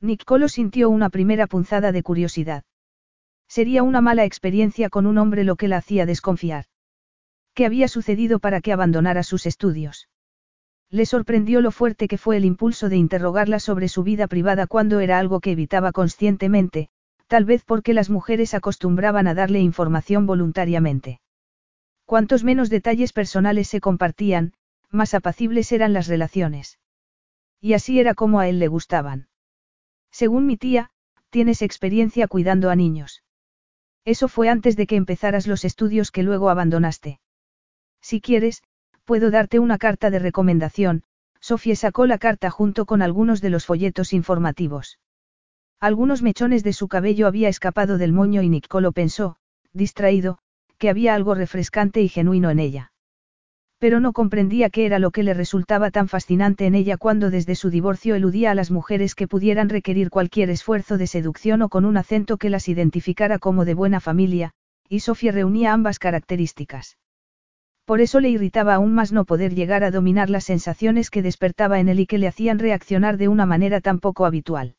Nicolo 0.00 0.48
sintió 0.48 0.90
una 0.90 1.10
primera 1.10 1.46
punzada 1.46 1.90
de 1.90 2.02
curiosidad. 2.02 2.64
Sería 3.48 3.82
una 3.82 4.00
mala 4.00 4.24
experiencia 4.24 4.90
con 4.90 5.06
un 5.06 5.16
hombre 5.16 5.42
lo 5.42 5.56
que 5.56 5.68
la 5.68 5.78
hacía 5.78 6.06
desconfiar. 6.06 6.66
¿Qué 7.58 7.66
había 7.66 7.88
sucedido 7.88 8.38
para 8.38 8.60
que 8.60 8.72
abandonara 8.72 9.24
sus 9.24 9.44
estudios? 9.44 10.08
Le 10.90 11.04
sorprendió 11.06 11.60
lo 11.60 11.72
fuerte 11.72 12.06
que 12.06 12.16
fue 12.16 12.36
el 12.36 12.44
impulso 12.44 12.88
de 12.88 12.96
interrogarla 12.96 13.58
sobre 13.58 13.88
su 13.88 14.04
vida 14.04 14.28
privada 14.28 14.68
cuando 14.68 15.00
era 15.00 15.18
algo 15.18 15.40
que 15.40 15.50
evitaba 15.50 15.90
conscientemente, 15.90 16.88
tal 17.26 17.44
vez 17.44 17.64
porque 17.64 17.94
las 17.94 18.10
mujeres 18.10 18.54
acostumbraban 18.54 19.26
a 19.26 19.34
darle 19.34 19.58
información 19.58 20.24
voluntariamente. 20.24 21.20
Cuantos 22.04 22.44
menos 22.44 22.70
detalles 22.70 23.12
personales 23.12 23.66
se 23.66 23.80
compartían, 23.80 24.52
más 24.92 25.12
apacibles 25.12 25.72
eran 25.72 25.92
las 25.92 26.06
relaciones. 26.06 26.78
Y 27.60 27.72
así 27.72 27.98
era 27.98 28.14
como 28.14 28.38
a 28.38 28.46
él 28.46 28.60
le 28.60 28.68
gustaban. 28.68 29.26
Según 30.12 30.46
mi 30.46 30.56
tía, 30.56 30.90
tienes 31.30 31.62
experiencia 31.62 32.28
cuidando 32.28 32.70
a 32.70 32.76
niños. 32.76 33.24
Eso 34.04 34.28
fue 34.28 34.48
antes 34.48 34.76
de 34.76 34.86
que 34.86 34.94
empezaras 34.94 35.48
los 35.48 35.64
estudios 35.64 36.12
que 36.12 36.22
luego 36.22 36.50
abandonaste. 36.50 37.18
Si 38.08 38.22
quieres, 38.22 38.62
puedo 39.04 39.30
darte 39.30 39.58
una 39.58 39.76
carta 39.76 40.08
de 40.08 40.18
recomendación, 40.18 41.02
Sofía 41.40 41.76
sacó 41.76 42.06
la 42.06 42.16
carta 42.16 42.48
junto 42.48 42.86
con 42.86 43.02
algunos 43.02 43.42
de 43.42 43.50
los 43.50 43.66
folletos 43.66 44.14
informativos. 44.14 44.98
Algunos 45.78 46.22
mechones 46.22 46.64
de 46.64 46.72
su 46.72 46.88
cabello 46.88 47.26
había 47.26 47.50
escapado 47.50 47.98
del 47.98 48.14
moño 48.14 48.40
y 48.40 48.48
Nicolo 48.48 48.92
pensó, 48.92 49.36
distraído, 49.74 50.38
que 50.78 50.88
había 50.88 51.14
algo 51.14 51.34
refrescante 51.34 52.00
y 52.00 52.08
genuino 52.08 52.48
en 52.48 52.60
ella. 52.60 52.92
Pero 53.78 54.00
no 54.00 54.14
comprendía 54.14 54.70
qué 54.70 54.86
era 54.86 54.98
lo 54.98 55.10
que 55.10 55.22
le 55.22 55.34
resultaba 55.34 55.90
tan 55.90 56.08
fascinante 56.08 56.64
en 56.64 56.76
ella 56.76 56.96
cuando 56.96 57.28
desde 57.28 57.56
su 57.56 57.68
divorcio 57.68 58.14
eludía 58.14 58.52
a 58.52 58.54
las 58.54 58.70
mujeres 58.70 59.14
que 59.14 59.28
pudieran 59.28 59.68
requerir 59.68 60.08
cualquier 60.08 60.48
esfuerzo 60.48 60.96
de 60.96 61.08
seducción 61.08 61.60
o 61.60 61.68
con 61.68 61.84
un 61.84 61.98
acento 61.98 62.38
que 62.38 62.48
las 62.48 62.70
identificara 62.70 63.38
como 63.38 63.66
de 63.66 63.74
buena 63.74 64.00
familia, 64.00 64.52
y 64.88 65.00
Sofía 65.00 65.32
reunía 65.32 65.74
ambas 65.74 65.98
características. 65.98 66.96
Por 67.88 68.02
eso 68.02 68.20
le 68.20 68.28
irritaba 68.28 68.74
aún 68.74 68.92
más 68.92 69.12
no 69.12 69.24
poder 69.24 69.54
llegar 69.54 69.82
a 69.82 69.90
dominar 69.90 70.28
las 70.28 70.44
sensaciones 70.44 71.08
que 71.08 71.22
despertaba 71.22 71.80
en 71.80 71.88
él 71.88 72.00
y 72.00 72.06
que 72.06 72.18
le 72.18 72.28
hacían 72.28 72.58
reaccionar 72.58 73.16
de 73.16 73.28
una 73.28 73.46
manera 73.46 73.80
tan 73.80 73.98
poco 73.98 74.26
habitual. 74.26 74.76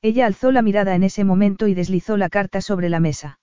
Ella 0.00 0.26
alzó 0.26 0.52
la 0.52 0.62
mirada 0.62 0.94
en 0.94 1.02
ese 1.02 1.24
momento 1.24 1.66
y 1.66 1.74
deslizó 1.74 2.16
la 2.16 2.28
carta 2.28 2.60
sobre 2.60 2.88
la 2.88 3.00
mesa. 3.00 3.40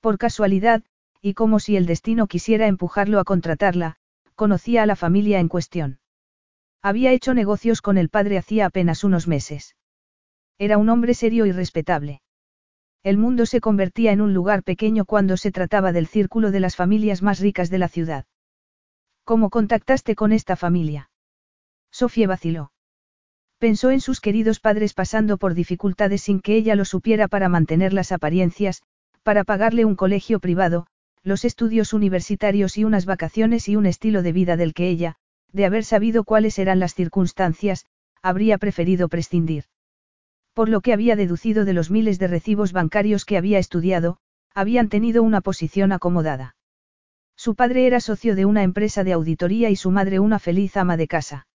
Por 0.00 0.18
casualidad, 0.18 0.84
y 1.20 1.34
como 1.34 1.58
si 1.58 1.76
el 1.76 1.86
destino 1.86 2.28
quisiera 2.28 2.68
empujarlo 2.68 3.18
a 3.18 3.24
contratarla, 3.24 3.96
conocía 4.36 4.84
a 4.84 4.86
la 4.86 4.94
familia 4.94 5.40
en 5.40 5.48
cuestión. 5.48 5.98
Había 6.82 7.10
hecho 7.10 7.34
negocios 7.34 7.82
con 7.82 7.98
el 7.98 8.08
padre 8.08 8.38
hacía 8.38 8.66
apenas 8.66 9.02
unos 9.02 9.26
meses. 9.26 9.74
Era 10.58 10.78
un 10.78 10.90
hombre 10.90 11.14
serio 11.14 11.44
y 11.44 11.50
respetable. 11.50 12.20
El 13.06 13.18
mundo 13.18 13.46
se 13.46 13.60
convertía 13.60 14.10
en 14.10 14.20
un 14.20 14.34
lugar 14.34 14.64
pequeño 14.64 15.04
cuando 15.04 15.36
se 15.36 15.52
trataba 15.52 15.92
del 15.92 16.08
círculo 16.08 16.50
de 16.50 16.58
las 16.58 16.74
familias 16.74 17.22
más 17.22 17.38
ricas 17.38 17.70
de 17.70 17.78
la 17.78 17.86
ciudad. 17.86 18.24
¿Cómo 19.22 19.48
contactaste 19.48 20.16
con 20.16 20.32
esta 20.32 20.56
familia? 20.56 21.08
Sofía 21.92 22.26
vaciló. 22.26 22.72
Pensó 23.58 23.92
en 23.92 24.00
sus 24.00 24.20
queridos 24.20 24.58
padres 24.58 24.92
pasando 24.92 25.38
por 25.38 25.54
dificultades 25.54 26.22
sin 26.22 26.40
que 26.40 26.56
ella 26.56 26.74
lo 26.74 26.84
supiera 26.84 27.28
para 27.28 27.48
mantener 27.48 27.92
las 27.92 28.10
apariencias, 28.10 28.82
para 29.22 29.44
pagarle 29.44 29.84
un 29.84 29.94
colegio 29.94 30.40
privado, 30.40 30.88
los 31.22 31.44
estudios 31.44 31.92
universitarios 31.92 32.76
y 32.76 32.82
unas 32.82 33.06
vacaciones 33.06 33.68
y 33.68 33.76
un 33.76 33.86
estilo 33.86 34.24
de 34.24 34.32
vida 34.32 34.56
del 34.56 34.74
que 34.74 34.88
ella, 34.88 35.14
de 35.52 35.64
haber 35.64 35.84
sabido 35.84 36.24
cuáles 36.24 36.58
eran 36.58 36.80
las 36.80 36.96
circunstancias, 36.96 37.86
habría 38.20 38.58
preferido 38.58 39.08
prescindir. 39.08 39.66
Por 40.56 40.70
lo 40.70 40.80
que 40.80 40.94
había 40.94 41.16
deducido 41.16 41.66
de 41.66 41.74
los 41.74 41.90
miles 41.90 42.18
de 42.18 42.28
recibos 42.28 42.72
bancarios 42.72 43.26
que 43.26 43.36
había 43.36 43.58
estudiado, 43.58 44.16
habían 44.54 44.88
tenido 44.88 45.22
una 45.22 45.42
posición 45.42 45.92
acomodada. 45.92 46.56
Su 47.36 47.54
padre 47.54 47.86
era 47.86 48.00
socio 48.00 48.34
de 48.34 48.46
una 48.46 48.62
empresa 48.62 49.04
de 49.04 49.12
auditoría 49.12 49.68
y 49.68 49.76
su 49.76 49.90
madre 49.90 50.18
una 50.18 50.38
feliz 50.38 50.78
ama 50.78 50.96
de 50.96 51.08
casa. 51.08 51.46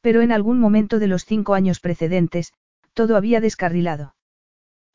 Pero 0.00 0.22
en 0.22 0.32
algún 0.32 0.58
momento 0.58 0.98
de 1.00 1.06
los 1.06 1.26
cinco 1.26 1.52
años 1.52 1.80
precedentes, 1.80 2.54
todo 2.94 3.18
había 3.18 3.42
descarrilado. 3.42 4.14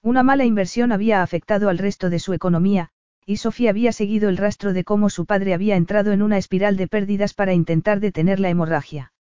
Una 0.02 0.24
mala 0.24 0.46
inversión 0.46 0.92
había 0.92 1.22
afectado 1.22 1.70
al 1.70 1.78
resto 1.78 2.10
de 2.10 2.18
su 2.18 2.34
economía, 2.34 2.90
y 3.28 3.38
Sofía 3.38 3.70
había 3.70 3.92
seguido 3.92 4.30
el 4.30 4.38
rastro 4.38 4.74
de 4.74 4.84
cómo 4.84 5.12
su 5.12 5.28
padre 5.28 5.54
había 5.54 5.76
entrado 5.76 6.14
en 6.14 6.24
una 6.24 6.40
espiral 6.40 6.78
de 6.78 6.88
pérdidas 6.88 7.36
para 7.36 7.54
intentar 7.54 8.00
detener 8.00 8.40
la 8.40 8.50
hemorragia. 8.50 9.14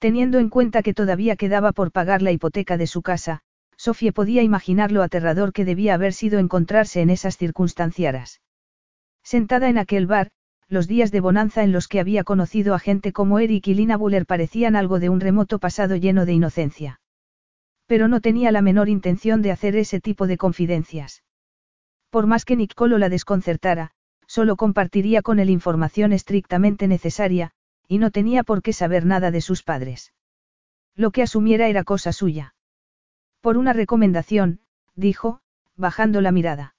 Teniendo 0.00 0.38
en 0.38 0.48
cuenta 0.48 0.82
que 0.82 0.94
todavía 0.94 1.36
quedaba 1.36 1.72
por 1.72 1.92
pagar 1.92 2.22
la 2.22 2.32
hipoteca 2.32 2.78
de 2.78 2.86
su 2.86 3.02
casa, 3.02 3.42
Sofía 3.76 4.12
podía 4.12 4.42
imaginar 4.42 4.92
lo 4.92 5.02
aterrador 5.02 5.52
que 5.52 5.66
debía 5.66 5.92
haber 5.92 6.14
sido 6.14 6.38
encontrarse 6.38 7.02
en 7.02 7.10
esas 7.10 7.36
circunstancias. 7.36 8.40
Sentada 9.22 9.68
en 9.68 9.76
aquel 9.76 10.06
bar, 10.06 10.30
los 10.68 10.88
días 10.88 11.10
de 11.10 11.20
bonanza 11.20 11.64
en 11.64 11.72
los 11.72 11.86
que 11.86 12.00
había 12.00 12.24
conocido 12.24 12.74
a 12.74 12.78
gente 12.78 13.12
como 13.12 13.40
Eric 13.40 13.68
y 13.68 13.74
Lina 13.74 13.98
Buller 13.98 14.24
parecían 14.24 14.74
algo 14.74 15.00
de 15.00 15.10
un 15.10 15.20
remoto 15.20 15.58
pasado 15.58 15.96
lleno 15.96 16.24
de 16.24 16.32
inocencia. 16.32 17.00
Pero 17.86 18.08
no 18.08 18.22
tenía 18.22 18.52
la 18.52 18.62
menor 18.62 18.88
intención 18.88 19.42
de 19.42 19.50
hacer 19.50 19.76
ese 19.76 20.00
tipo 20.00 20.26
de 20.26 20.38
confidencias. 20.38 21.24
Por 22.08 22.26
más 22.26 22.46
que 22.46 22.56
Nicolo 22.56 22.96
la 22.96 23.10
desconcertara, 23.10 23.90
solo 24.26 24.56
compartiría 24.56 25.20
con 25.20 25.40
él 25.40 25.50
información 25.50 26.14
estrictamente 26.14 26.88
necesaria, 26.88 27.52
y 27.90 27.98
no 27.98 28.12
tenía 28.12 28.44
por 28.44 28.62
qué 28.62 28.72
saber 28.72 29.04
nada 29.04 29.32
de 29.32 29.40
sus 29.40 29.64
padres. 29.64 30.12
Lo 30.94 31.10
que 31.10 31.22
asumiera 31.22 31.66
era 31.66 31.82
cosa 31.82 32.12
suya. 32.12 32.54
Por 33.40 33.56
una 33.56 33.72
recomendación, 33.72 34.60
dijo, 34.94 35.40
bajando 35.74 36.20
la 36.20 36.30
mirada. 36.30 36.76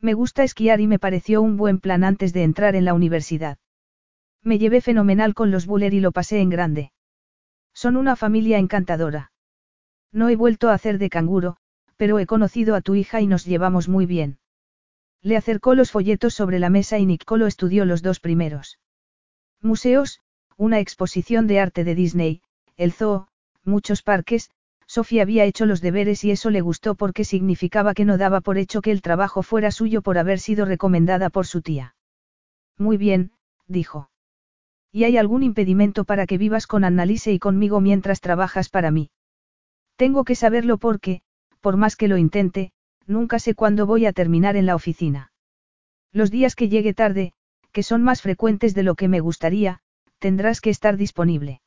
Me 0.00 0.12
gusta 0.12 0.42
esquiar 0.42 0.80
y 0.80 0.88
me 0.88 0.98
pareció 0.98 1.40
un 1.40 1.56
buen 1.56 1.78
plan 1.78 2.02
antes 2.02 2.32
de 2.32 2.42
entrar 2.42 2.74
en 2.74 2.84
la 2.84 2.94
universidad. 2.94 3.58
Me 4.42 4.58
llevé 4.58 4.80
fenomenal 4.80 5.34
con 5.34 5.52
los 5.52 5.66
Buller 5.66 5.94
y 5.94 6.00
lo 6.00 6.10
pasé 6.10 6.40
en 6.40 6.50
grande. 6.50 6.90
Son 7.72 7.96
una 7.96 8.16
familia 8.16 8.58
encantadora. 8.58 9.30
No 10.10 10.30
he 10.30 10.34
vuelto 10.34 10.68
a 10.68 10.74
hacer 10.74 10.98
de 10.98 11.10
canguro, 11.10 11.58
pero 11.96 12.18
he 12.18 12.26
conocido 12.26 12.74
a 12.74 12.80
tu 12.80 12.96
hija 12.96 13.20
y 13.20 13.28
nos 13.28 13.44
llevamos 13.44 13.88
muy 13.88 14.04
bien. 14.04 14.38
Le 15.22 15.36
acercó 15.36 15.76
los 15.76 15.92
folletos 15.92 16.34
sobre 16.34 16.58
la 16.58 16.70
mesa 16.70 16.98
y 16.98 17.06
Nicolo 17.06 17.46
estudió 17.46 17.84
los 17.84 18.02
dos 18.02 18.18
primeros. 18.18 18.80
Museos, 19.60 20.20
una 20.56 20.80
exposición 20.80 21.46
de 21.46 21.60
arte 21.60 21.84
de 21.84 21.94
Disney, 21.94 22.42
el 22.76 22.92
zoo, 22.92 23.28
muchos 23.64 24.02
parques, 24.02 24.50
Sofía 24.86 25.22
había 25.22 25.44
hecho 25.44 25.66
los 25.66 25.80
deberes 25.80 26.24
y 26.24 26.30
eso 26.30 26.50
le 26.50 26.60
gustó 26.60 26.94
porque 26.94 27.24
significaba 27.24 27.94
que 27.94 28.04
no 28.04 28.18
daba 28.18 28.40
por 28.40 28.58
hecho 28.58 28.82
que 28.82 28.90
el 28.90 29.02
trabajo 29.02 29.42
fuera 29.42 29.70
suyo 29.70 30.02
por 30.02 30.18
haber 30.18 30.38
sido 30.38 30.66
recomendada 30.66 31.30
por 31.30 31.46
su 31.46 31.62
tía. 31.62 31.96
Muy 32.78 32.96
bien, 32.96 33.32
dijo. 33.66 34.10
¿Y 34.92 35.04
hay 35.04 35.16
algún 35.16 35.42
impedimento 35.42 36.04
para 36.04 36.26
que 36.26 36.38
vivas 36.38 36.66
con 36.66 36.84
Annalise 36.84 37.32
y 37.32 37.38
conmigo 37.38 37.80
mientras 37.80 38.20
trabajas 38.20 38.68
para 38.68 38.90
mí? 38.90 39.10
Tengo 39.96 40.24
que 40.24 40.34
saberlo 40.34 40.78
porque, 40.78 41.22
por 41.60 41.76
más 41.76 41.96
que 41.96 42.08
lo 42.08 42.16
intente, 42.16 42.72
nunca 43.06 43.38
sé 43.38 43.54
cuándo 43.54 43.86
voy 43.86 44.06
a 44.06 44.12
terminar 44.12 44.56
en 44.56 44.66
la 44.66 44.74
oficina. 44.74 45.32
Los 46.12 46.30
días 46.30 46.54
que 46.54 46.68
llegue 46.68 46.94
tarde, 46.94 47.32
que 47.72 47.82
son 47.82 48.02
más 48.02 48.22
frecuentes 48.22 48.74
de 48.74 48.84
lo 48.84 48.94
que 48.94 49.08
me 49.08 49.20
gustaría, 49.20 49.80
tendrás 50.24 50.62
que 50.62 50.70
estar 50.70 50.96
disponible. 50.96 51.60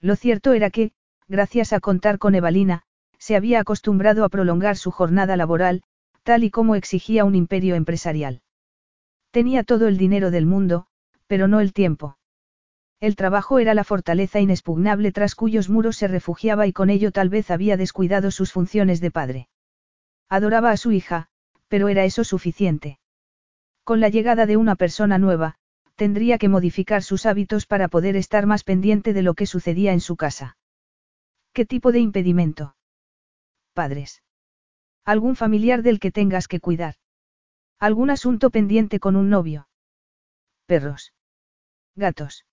Lo 0.00 0.14
cierto 0.14 0.52
era 0.52 0.70
que, 0.70 0.92
gracias 1.26 1.72
a 1.72 1.80
contar 1.80 2.18
con 2.18 2.36
Evalina, 2.36 2.84
se 3.18 3.34
había 3.34 3.58
acostumbrado 3.58 4.24
a 4.24 4.28
prolongar 4.28 4.76
su 4.76 4.92
jornada 4.92 5.36
laboral, 5.36 5.82
tal 6.22 6.44
y 6.44 6.50
como 6.52 6.76
exigía 6.76 7.24
un 7.24 7.34
imperio 7.34 7.74
empresarial. 7.74 8.40
Tenía 9.32 9.64
todo 9.64 9.88
el 9.88 9.98
dinero 9.98 10.30
del 10.30 10.46
mundo, 10.46 10.86
pero 11.26 11.48
no 11.48 11.58
el 11.58 11.72
tiempo. 11.72 12.18
El 13.00 13.16
trabajo 13.16 13.58
era 13.58 13.74
la 13.74 13.82
fortaleza 13.82 14.38
inexpugnable 14.38 15.10
tras 15.10 15.34
cuyos 15.34 15.68
muros 15.68 15.96
se 15.96 16.06
refugiaba 16.06 16.68
y 16.68 16.72
con 16.72 16.88
ello 16.88 17.10
tal 17.10 17.30
vez 17.30 17.50
había 17.50 17.76
descuidado 17.76 18.30
sus 18.30 18.52
funciones 18.52 19.00
de 19.00 19.10
padre. 19.10 19.48
Adoraba 20.28 20.70
a 20.70 20.76
su 20.76 20.92
hija, 20.92 21.26
pero 21.66 21.88
era 21.88 22.04
eso 22.04 22.22
suficiente. 22.22 23.00
Con 23.82 23.98
la 23.98 24.08
llegada 24.08 24.46
de 24.46 24.56
una 24.56 24.76
persona 24.76 25.18
nueva, 25.18 25.56
tendría 25.96 26.38
que 26.38 26.48
modificar 26.48 27.02
sus 27.02 27.26
hábitos 27.26 27.66
para 27.66 27.88
poder 27.88 28.16
estar 28.16 28.46
más 28.46 28.64
pendiente 28.64 29.12
de 29.12 29.22
lo 29.22 29.34
que 29.34 29.46
sucedía 29.46 29.92
en 29.92 30.00
su 30.00 30.16
casa. 30.16 30.56
¿Qué 31.52 31.66
tipo 31.66 31.92
de 31.92 32.00
impedimento? 32.00 32.76
Padres. 33.74 34.22
¿Algún 35.04 35.36
familiar 35.36 35.82
del 35.82 36.00
que 36.00 36.10
tengas 36.10 36.48
que 36.48 36.60
cuidar? 36.60 36.94
¿Algún 37.78 38.10
asunto 38.10 38.50
pendiente 38.50 39.00
con 39.00 39.16
un 39.16 39.28
novio? 39.28 39.68
Perros. 40.66 41.12
Gatos. 41.96 42.46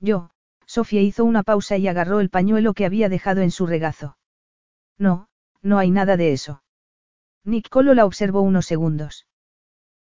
Yo, 0.00 0.30
Sofía 0.66 1.02
hizo 1.02 1.24
una 1.24 1.42
pausa 1.42 1.76
y 1.76 1.88
agarró 1.88 2.20
el 2.20 2.30
pañuelo 2.30 2.72
que 2.74 2.86
había 2.86 3.08
dejado 3.08 3.42
en 3.42 3.50
su 3.50 3.66
regazo. 3.66 4.16
No, 4.98 5.28
no 5.60 5.78
hay 5.78 5.90
nada 5.90 6.16
de 6.16 6.32
eso. 6.32 6.62
Nick 7.44 7.68
Colo 7.68 7.94
la 7.94 8.06
observó 8.06 8.40
unos 8.40 8.66
segundos. 8.66 9.26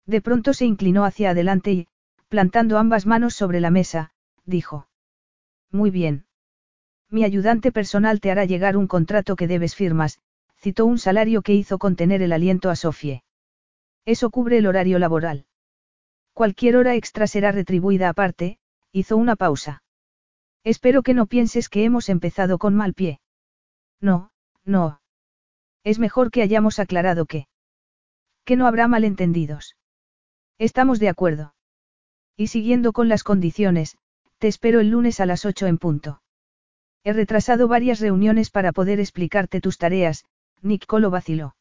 De 0.07 0.21
pronto 0.21 0.53
se 0.53 0.67
inclinó 0.67 1.05
hacia 1.05 1.31
adelante 1.31 1.73
y, 1.73 1.89
plantando 2.33 2.79
ambas 2.79 3.05
manos 3.05 3.35
sobre 3.35 3.61
la 3.61 3.69
mesa, 3.69 4.11
dijo. 4.47 4.89
Muy 5.71 5.91
bien. 5.91 6.25
Mi 7.11 7.25
ayudante 7.25 7.73
personal 7.73 8.21
te 8.21 8.31
hará 8.31 8.47
llegar 8.47 8.79
un 8.79 8.87
contrato 8.87 9.37
que 9.37 9.47
debes 9.47 9.75
firmas, 9.75 10.19
citó 10.57 10.87
un 10.87 10.97
salario 10.99 11.43
que 11.43 11.53
hizo 11.53 11.77
contener 11.77 12.23
el 12.23 12.33
aliento 12.33 12.71
a 12.71 12.77
Sofie. 12.77 13.23
Eso 14.07 14.31
cubre 14.31 14.57
el 14.57 14.67
horario 14.67 14.99
laboral. 14.99 15.45
Cualquier 16.33 16.77
hora 16.77 16.95
extra 16.95 17.27
será 17.27 17.53
retribuida 17.53 18.09
aparte, 18.09 18.59
hizo 18.93 19.19
una 19.19 19.37
pausa. 19.37 19.83
Espero 20.65 21.03
que 21.03 21.13
no 21.13 21.27
pienses 21.27 21.69
que 21.69 21.85
hemos 21.85 22.09
empezado 22.09 22.57
con 22.57 22.75
mal 22.75 22.95
pie. 22.95 23.21
No, 24.01 24.31
no. 24.65 25.03
Es 25.85 25.99
mejor 25.99 26.31
que 26.31 26.41
hayamos 26.41 26.79
aclarado 26.79 27.27
que... 27.27 27.47
Que 28.47 28.57
no 28.57 28.67
habrá 28.67 28.89
malentendidos. 28.89 29.77
Estamos 30.57 30.99
de 30.99 31.11
acuerdo. 31.11 31.53
Y 32.37 32.49
siguiendo 32.49 32.93
con 32.93 33.09
las 33.09 33.25
condiciones, 33.25 33.97
te 34.39 34.49
espero 34.49 34.81
el 34.81 34.91
lunes 34.91 35.21
a 35.21 35.27
las 35.27 35.45
8 35.45 35.67
en 35.67 35.79
punto. 35.79 36.23
He 37.05 37.13
retrasado 37.13 37.69
varias 37.69 38.01
reuniones 38.01 38.51
para 38.51 38.73
poder 38.73 39.01
explicarte 39.01 39.61
tus 39.61 39.79
tareas, 39.79 40.25
Nicolo 40.63 41.11
vaciló. 41.11 41.57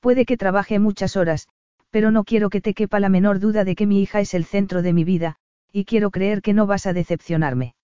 Puede 0.00 0.24
que 0.24 0.36
trabaje 0.36 0.78
muchas 0.78 1.16
horas, 1.16 1.48
pero 1.90 2.10
no 2.10 2.24
quiero 2.24 2.50
que 2.50 2.60
te 2.60 2.74
quepa 2.74 3.00
la 3.00 3.08
menor 3.08 3.40
duda 3.40 3.64
de 3.64 3.74
que 3.74 3.86
mi 3.86 4.00
hija 4.00 4.20
es 4.20 4.34
el 4.34 4.44
centro 4.44 4.82
de 4.82 4.92
mi 4.92 5.04
vida, 5.04 5.36
y 5.72 5.84
quiero 5.84 6.10
creer 6.10 6.42
que 6.42 6.54
no 6.54 6.66
vas 6.66 6.86
a 6.86 6.92
decepcionarme. 6.92 7.74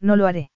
No 0.00 0.16
lo 0.16 0.26
haré. 0.26 0.50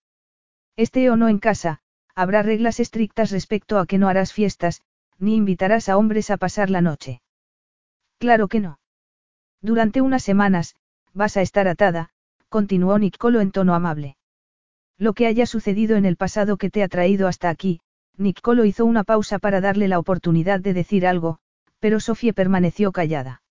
Este 0.77 1.11
o 1.11 1.17
no 1.17 1.29
en 1.29 1.39
casa, 1.39 1.81
habrá 2.15 2.43
reglas 2.43 2.81
estrictas 2.81 3.31
respecto 3.31 3.79
a 3.79 3.87
que 3.87 3.99
no 3.99 4.09
harás 4.09 4.33
fiestas, 4.33 4.83
ni 5.19 5.35
invitarás 5.35 5.89
a 5.89 5.97
hombres 5.97 6.31
a 6.31 6.37
pasar 6.37 6.71
la 6.71 6.81
noche. 6.81 7.21
Claro 8.19 8.49
que 8.49 8.61
no. 8.61 8.79
Durante 9.61 10.01
unas 10.01 10.23
semanas, 10.23 10.77
vas 11.15 11.37
a 11.37 11.43
estar 11.43 11.69
atada, 11.69 12.11
continuó 12.49 12.99
Nicolo 12.99 13.41
en 13.41 13.51
tono 13.51 13.75
amable. 13.75 14.17
Lo 14.99 15.13
que 15.13 15.27
haya 15.27 15.47
sucedido 15.47 15.97
en 15.97 16.05
el 16.05 16.17
pasado 16.17 16.57
que 16.57 16.71
te 16.71 16.83
ha 16.83 16.89
traído 16.89 17.29
hasta 17.29 17.49
aquí, 17.49 17.81
Nicolo 18.17 18.65
hizo 18.65 18.85
una 18.85 19.05
pausa 19.05 19.39
para 19.39 19.61
darle 19.61 19.89
la 19.89 19.99
oportunidad 19.99 20.61
de 20.61 20.75
decir 20.75 21.07
algo, 21.07 21.39
pero 21.79 22.01
Sofía 22.01 22.33
permaneció 22.33 22.93
callada. 22.93 23.43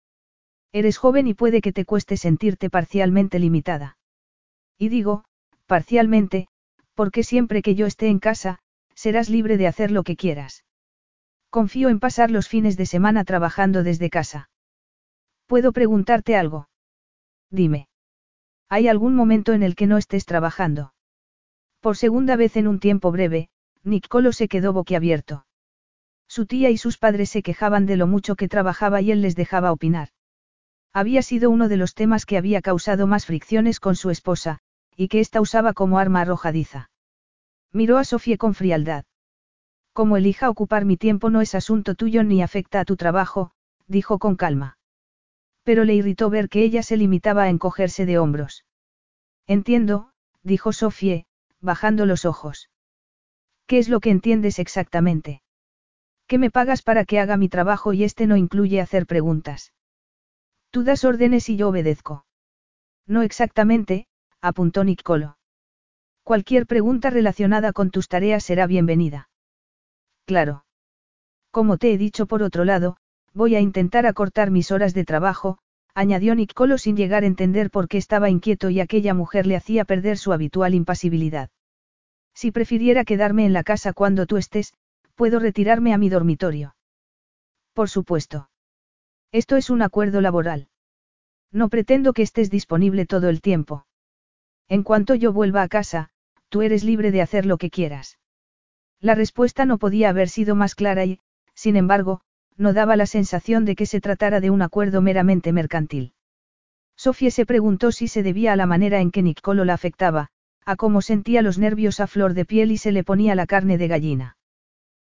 Eres 0.73 0.97
joven 0.97 1.27
y 1.27 1.33
puede 1.33 1.61
que 1.61 1.71
te 1.71 1.85
cueste 1.85 2.17
sentirte 2.17 2.69
parcialmente 2.69 3.39
limitada. 3.39 3.97
Y 4.77 4.89
digo, 4.89 5.23
parcialmente, 5.65 6.47
porque 6.93 7.23
siempre 7.23 7.61
que 7.61 7.75
yo 7.75 7.85
esté 7.85 8.07
en 8.07 8.19
casa, 8.19 8.59
serás 8.93 9.29
libre 9.29 9.57
de 9.57 9.67
hacer 9.67 9.91
lo 9.91 10.03
que 10.03 10.15
quieras. 10.15 10.65
Confío 11.49 11.89
en 11.89 11.99
pasar 11.99 12.29
los 12.29 12.47
fines 12.49 12.75
de 12.75 12.85
semana 12.85 13.23
trabajando 13.23 13.83
desde 13.83 14.09
casa. 14.09 14.49
¿Puedo 15.47 15.71
preguntarte 15.71 16.35
algo? 16.35 16.67
Dime. 17.49 17.87
¿Hay 18.69 18.89
algún 18.89 19.15
momento 19.15 19.53
en 19.53 19.63
el 19.63 19.75
que 19.75 19.87
no 19.87 19.97
estés 19.97 20.25
trabajando? 20.25 20.93
Por 21.79 21.95
segunda 21.95 22.35
vez 22.35 22.57
en 22.57 22.67
un 22.67 22.79
tiempo 22.79 23.11
breve, 23.11 23.49
Nicolo 23.83 24.33
se 24.33 24.49
quedó 24.49 24.73
boquiabierto. 24.73 25.45
Su 26.27 26.45
tía 26.45 26.69
y 26.69 26.77
sus 26.77 26.97
padres 26.97 27.29
se 27.29 27.41
quejaban 27.41 27.85
de 27.85 27.95
lo 27.95 28.07
mucho 28.07 28.35
que 28.35 28.49
trabajaba 28.49 28.99
y 29.01 29.11
él 29.11 29.21
les 29.21 29.37
dejaba 29.37 29.71
opinar. 29.71 30.09
Había 30.91 31.21
sido 31.21 31.49
uno 31.49 31.69
de 31.69 31.77
los 31.77 31.93
temas 31.93 32.25
que 32.25 32.37
había 32.37 32.61
causado 32.61 33.07
más 33.07 33.25
fricciones 33.25 33.79
con 33.79 33.95
su 33.95 34.09
esposa, 34.09 34.59
y 34.97 35.07
que 35.07 35.21
ésta 35.21 35.39
usaba 35.39 35.71
como 35.71 35.99
arma 35.99 36.21
arrojadiza. 36.21 36.89
Miró 37.71 37.97
a 37.97 38.03
Sofía 38.03 38.35
con 38.35 38.53
frialdad. 38.53 39.05
Como 39.93 40.17
elija 40.17 40.49
ocupar 40.49 40.83
mi 40.83 40.97
tiempo 40.97 41.29
no 41.29 41.39
es 41.39 41.55
asunto 41.55 41.95
tuyo 41.95 42.23
ni 42.23 42.41
afecta 42.41 42.81
a 42.81 42.85
tu 42.85 42.97
trabajo, 42.97 43.51
dijo 43.87 44.19
con 44.19 44.35
calma. 44.35 44.76
Pero 45.67 45.83
le 45.83 45.95
irritó 45.95 46.29
ver 46.29 46.47
que 46.47 46.63
ella 46.63 46.81
se 46.81 46.95
limitaba 46.95 47.43
a 47.43 47.49
encogerse 47.49 48.05
de 48.05 48.17
hombros. 48.17 48.63
Entiendo, 49.47 50.13
dijo 50.41 50.71
Sofía, 50.71 51.25
bajando 51.59 52.05
los 52.05 52.23
ojos. 52.23 52.69
¿Qué 53.65 53.77
es 53.77 53.89
lo 53.89 53.99
que 53.99 54.09
entiendes 54.09 54.59
exactamente? 54.59 55.41
¿Qué 56.25 56.37
me 56.37 56.51
pagas 56.51 56.83
para 56.83 57.03
que 57.03 57.19
haga 57.19 57.35
mi 57.35 57.49
trabajo 57.49 57.91
y 57.91 58.05
este 58.05 58.27
no 58.27 58.37
incluye 58.37 58.79
hacer 58.79 59.05
preguntas? 59.05 59.73
Tú 60.71 60.85
das 60.85 61.03
órdenes 61.03 61.49
y 61.49 61.57
yo 61.57 61.67
obedezco. 61.67 62.25
No 63.05 63.21
exactamente, 63.21 64.07
apuntó 64.39 64.85
Nicolo. 64.85 65.37
Cualquier 66.23 66.65
pregunta 66.65 67.09
relacionada 67.09 67.73
con 67.73 67.91
tus 67.91 68.07
tareas 68.07 68.45
será 68.45 68.67
bienvenida. 68.67 69.29
Claro. 70.23 70.63
Como 71.51 71.77
te 71.77 71.91
he 71.91 71.97
dicho 71.97 72.25
por 72.25 72.41
otro 72.41 72.63
lado, 72.63 72.95
voy 73.37 73.55
a 73.55 73.61
intentar 73.61 74.05
acortar 74.05 74.51
mis 74.51 74.71
horas 74.71 74.93
de 74.93 75.05
trabajo, 75.05 75.59
añadió 75.93 76.35
Nicolo 76.35 76.77
sin 76.77 76.97
llegar 76.97 77.23
a 77.23 77.27
entender 77.27 77.71
por 77.71 77.87
qué 77.87 77.97
estaba 77.97 78.29
inquieto 78.29 78.69
y 78.69 78.81
aquella 78.81 79.13
mujer 79.13 79.47
le 79.47 79.55
hacía 79.55 79.85
perder 79.85 80.17
su 80.17 80.33
habitual 80.33 80.73
impasibilidad. 80.73 81.49
Si 82.33 82.51
prefiriera 82.51 83.05
quedarme 83.05 83.45
en 83.45 83.53
la 83.53 83.63
casa 83.63 83.93
cuando 83.93 84.25
tú 84.25 84.35
estés, 84.37 84.73
Puedo 85.17 85.39
retirarme 85.39 85.95
a 85.95 85.97
mi 85.97 86.09
dormitorio. 86.09 86.75
Por 87.73 87.89
supuesto. 87.89 88.51
Esto 89.31 89.55
es 89.55 89.71
un 89.71 89.81
acuerdo 89.81 90.21
laboral. 90.21 90.67
No 91.51 91.69
pretendo 91.69 92.13
que 92.13 92.21
estés 92.21 92.51
disponible 92.51 93.07
todo 93.07 93.27
el 93.27 93.41
tiempo. 93.41 93.87
En 94.67 94.83
cuanto 94.83 95.15
yo 95.15 95.33
vuelva 95.33 95.63
a 95.63 95.67
casa, 95.69 96.11
tú 96.49 96.61
eres 96.61 96.83
libre 96.83 97.09
de 97.09 97.23
hacer 97.23 97.47
lo 97.47 97.57
que 97.57 97.71
quieras. 97.71 98.19
La 98.99 99.15
respuesta 99.15 99.65
no 99.65 99.79
podía 99.79 100.09
haber 100.09 100.29
sido 100.29 100.53
más 100.53 100.75
clara 100.75 101.03
y, 101.03 101.19
sin 101.55 101.77
embargo, 101.77 102.21
no 102.57 102.73
daba 102.73 102.95
la 102.95 103.05
sensación 103.05 103.65
de 103.65 103.75
que 103.75 103.85
se 103.85 104.01
tratara 104.01 104.39
de 104.39 104.49
un 104.49 104.61
acuerdo 104.61 105.01
meramente 105.01 105.53
mercantil. 105.53 106.13
Sofía 106.95 107.31
se 107.31 107.45
preguntó 107.45 107.91
si 107.91 108.07
se 108.07 108.23
debía 108.23 108.53
a 108.53 108.55
la 108.55 108.65
manera 108.65 108.99
en 108.99 109.11
que 109.11 109.21
Nicolo 109.21 109.65
la 109.65 109.75
afectaba, 109.75 110.29
a 110.65 110.75
cómo 110.75 111.01
sentía 111.01 111.41
los 111.41 111.57
nervios 111.59 111.99
a 111.99 112.07
flor 112.07 112.33
de 112.33 112.45
piel 112.45 112.71
y 112.71 112.77
se 112.77 112.91
le 112.91 113.03
ponía 113.03 113.35
la 113.35 113.45
carne 113.45 113.77
de 113.77 113.87
gallina. 113.87 114.37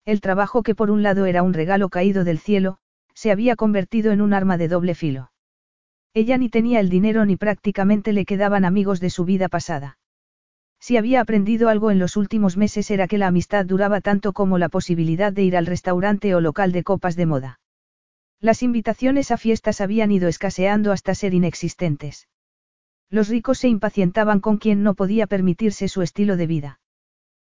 El 0.05 0.21
trabajo 0.21 0.63
que 0.63 0.75
por 0.75 0.91
un 0.91 1.03
lado 1.03 1.27
era 1.27 1.43
un 1.43 1.53
regalo 1.53 1.89
caído 1.91 2.25
del 2.25 2.39
cielo, 2.39 2.79
se 3.15 3.31
había 3.31 3.55
convertido 3.55 4.13
en 4.13 4.21
un 4.21 4.35
arma 4.35 4.57
de 4.59 4.69
doble 4.69 4.95
filo. 4.95 5.31
Ella 6.15 6.39
ni 6.39 6.49
tenía 6.49 6.81
el 6.81 6.89
dinero 6.89 7.25
ni 7.25 7.37
prácticamente 7.37 8.13
le 8.13 8.25
quedaban 8.25 8.65
amigos 8.65 9.01
de 9.01 9.11
su 9.11 9.25
vida 9.25 9.49
pasada. 9.49 9.99
Si 10.87 10.99
había 10.99 11.23
aprendido 11.23 11.71
algo 11.71 11.91
en 11.91 11.99
los 11.99 12.15
últimos 12.15 12.59
meses 12.59 12.91
era 12.91 13.09
que 13.09 13.17
la 13.17 13.29
amistad 13.29 13.65
duraba 13.65 14.03
tanto 14.03 14.35
como 14.35 14.59
la 14.59 14.69
posibilidad 14.69 15.33
de 15.33 15.43
ir 15.43 15.57
al 15.57 15.65
restaurante 15.65 16.35
o 16.35 16.43
local 16.43 16.73
de 16.73 16.83
copas 16.83 17.17
de 17.17 17.25
moda. 17.25 17.59
Las 18.39 18.63
invitaciones 18.63 19.31
a 19.31 19.39
fiestas 19.39 19.81
habían 19.81 20.13
ido 20.13 20.29
escaseando 20.29 20.93
hasta 20.93 21.15
ser 21.15 21.33
inexistentes. 21.33 22.29
Los 23.09 23.29
ricos 23.29 23.61
se 23.61 23.69
impacientaban 23.69 24.41
con 24.41 24.59
quien 24.59 24.83
no 24.83 24.93
podía 24.93 25.27
permitirse 25.27 25.89
su 25.89 26.03
estilo 26.03 26.37
de 26.37 26.47
vida. 26.47 26.81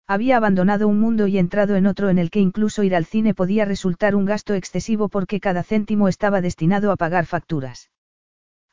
Había 0.08 0.36
abandonado 0.36 0.90
un 0.90 1.00
mundo 1.00 1.26
y 1.28 1.38
entrado 1.38 1.78
en 1.78 1.86
otro 1.86 2.10
en 2.10 2.18
el 2.18 2.32
que 2.32 2.42
incluso 2.42 2.84
ir 2.84 2.94
al 2.94 3.06
cine 3.06 3.34
podía 3.34 3.64
resultar 3.64 4.14
un 4.14 4.26
gasto 4.26 4.56
excesivo 4.56 5.08
porque 5.08 5.40
cada 5.40 5.64
céntimo 5.64 6.10
estaba 6.10 6.42
destinado 6.42 6.92
a 6.92 6.98
pagar 6.98 7.26
facturas. 7.26 7.92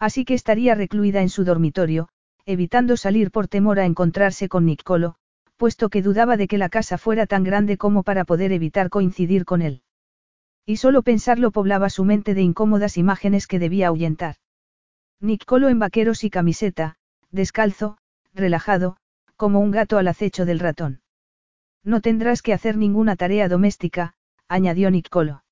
Así 0.00 0.24
que 0.24 0.34
estaría 0.34 0.74
recluida 0.74 1.22
en 1.22 1.28
su 1.28 1.44
dormitorio, 1.44 2.08
evitando 2.48 2.96
salir 2.96 3.30
por 3.30 3.46
temor 3.46 3.78
a 3.78 3.84
encontrarse 3.84 4.48
con 4.48 4.64
Nicolo, 4.64 5.16
puesto 5.58 5.90
que 5.90 6.00
dudaba 6.00 6.38
de 6.38 6.48
que 6.48 6.56
la 6.56 6.70
casa 6.70 6.96
fuera 6.96 7.26
tan 7.26 7.44
grande 7.44 7.76
como 7.76 8.02
para 8.02 8.24
poder 8.24 8.52
evitar 8.52 8.88
coincidir 8.88 9.44
con 9.44 9.60
él. 9.60 9.82
Y 10.64 10.78
solo 10.78 11.02
pensarlo 11.02 11.50
poblaba 11.50 11.90
su 11.90 12.04
mente 12.06 12.32
de 12.32 12.40
incómodas 12.40 12.96
imágenes 12.96 13.46
que 13.46 13.58
debía 13.58 13.88
ahuyentar. 13.88 14.36
Nicolo 15.20 15.68
en 15.68 15.78
vaqueros 15.78 16.24
y 16.24 16.30
camiseta, 16.30 16.96
descalzo, 17.30 17.98
relajado, 18.32 18.96
como 19.36 19.60
un 19.60 19.70
gato 19.70 19.98
al 19.98 20.08
acecho 20.08 20.46
del 20.46 20.58
ratón. 20.58 21.02
No 21.84 22.00
tendrás 22.00 22.40
que 22.40 22.54
hacer 22.54 22.78
ninguna 22.78 23.14
tarea 23.16 23.50
doméstica, 23.50 24.14
añadió 24.48 24.90
Nicolo. 24.90 25.44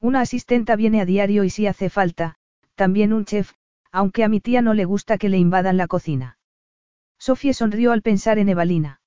Una 0.00 0.20
asistenta 0.20 0.76
viene 0.76 1.00
a 1.00 1.04
diario 1.04 1.42
y 1.42 1.50
si 1.50 1.66
hace 1.66 1.90
falta, 1.90 2.36
también 2.76 3.12
un 3.12 3.24
chef, 3.24 3.54
aunque 3.92 4.24
a 4.24 4.28
mi 4.28 4.40
tía 4.40 4.62
no 4.62 4.74
le 4.74 4.86
gusta 4.86 5.18
que 5.18 5.28
le 5.28 5.38
invadan 5.38 5.76
la 5.76 5.86
cocina. 5.86 6.38
Sofía 7.18 7.52
sonrió 7.52 7.92
al 7.92 8.02
pensar 8.02 8.38
en 8.38 8.48
Evalina. 8.48 9.00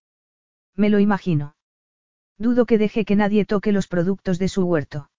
Me 0.75 0.89
lo 0.89 0.99
imagino. 0.99 1.55
Dudo 2.37 2.65
que 2.65 2.77
deje 2.77 3.03
que 3.03 3.15
nadie 3.15 3.45
toque 3.45 3.71
los 3.71 3.87
productos 3.87 4.39
de 4.39 4.47
su 4.47 4.63
huerto. 4.65 5.09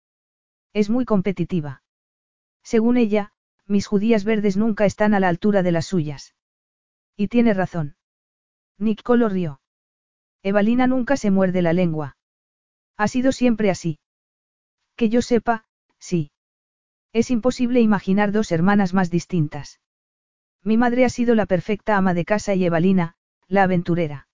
Es 0.72 0.88
muy 0.88 1.04
competitiva. 1.04 1.82
Según 2.62 2.96
ella, 2.96 3.32
mis 3.66 3.86
judías 3.86 4.24
verdes 4.24 4.56
nunca 4.56 4.86
están 4.86 5.14
a 5.14 5.20
la 5.20 5.28
altura 5.28 5.62
de 5.62 5.72
las 5.72 5.86
suyas. 5.86 6.34
Y 7.16 7.28
tiene 7.28 7.52
razón. 7.52 7.96
Nicolo 8.78 9.28
rió. 9.28 9.60
Evalina 10.42 10.86
nunca 10.86 11.16
se 11.16 11.30
muerde 11.30 11.62
la 11.62 11.72
lengua. 11.72 12.16
Ha 12.96 13.08
sido 13.08 13.32
siempre 13.32 13.70
así. 13.70 13.98
Que 14.94 15.08
yo 15.08 15.22
sepa, 15.22 15.66
sí. 15.98 16.30
Es 17.16 17.30
imposible 17.30 17.80
imaginar 17.80 18.30
dos 18.30 18.52
hermanas 18.52 18.92
más 18.92 19.10
distintas. 19.10 19.80
Mi 20.62 20.76
madre 20.76 21.06
ha 21.06 21.08
sido 21.08 21.34
la 21.34 21.46
perfecta 21.46 21.96
ama 21.96 22.12
de 22.12 22.26
casa 22.26 22.54
y 22.54 22.66
Evalina, 22.66 23.14
la 23.48 23.62
aventurera. 23.62 24.28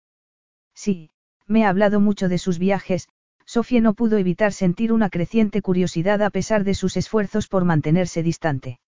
Sí, 0.74 1.10
me 1.46 1.64
ha 1.64 1.68
hablado 1.68 2.00
mucho 2.00 2.28
de 2.28 2.38
sus 2.38 2.58
viajes, 2.58 3.08
Sofía 3.44 3.80
no 3.80 3.94
pudo 3.94 4.18
evitar 4.18 4.52
sentir 4.52 4.92
una 4.92 5.10
creciente 5.10 5.62
curiosidad 5.62 6.22
a 6.22 6.30
pesar 6.30 6.64
de 6.64 6.74
sus 6.74 6.96
esfuerzos 6.96 7.46
por 7.46 7.64
mantenerse 7.64 8.24
distante. 8.24 8.80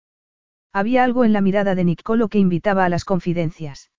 Había 0.72 1.04
algo 1.04 1.24
en 1.24 1.32
la 1.32 1.40
mirada 1.40 1.76
de 1.76 1.84
Nicolo 1.84 2.28
que 2.28 2.40
invitaba 2.40 2.84
a 2.84 2.88
las 2.88 3.04
confidencias. 3.04 3.92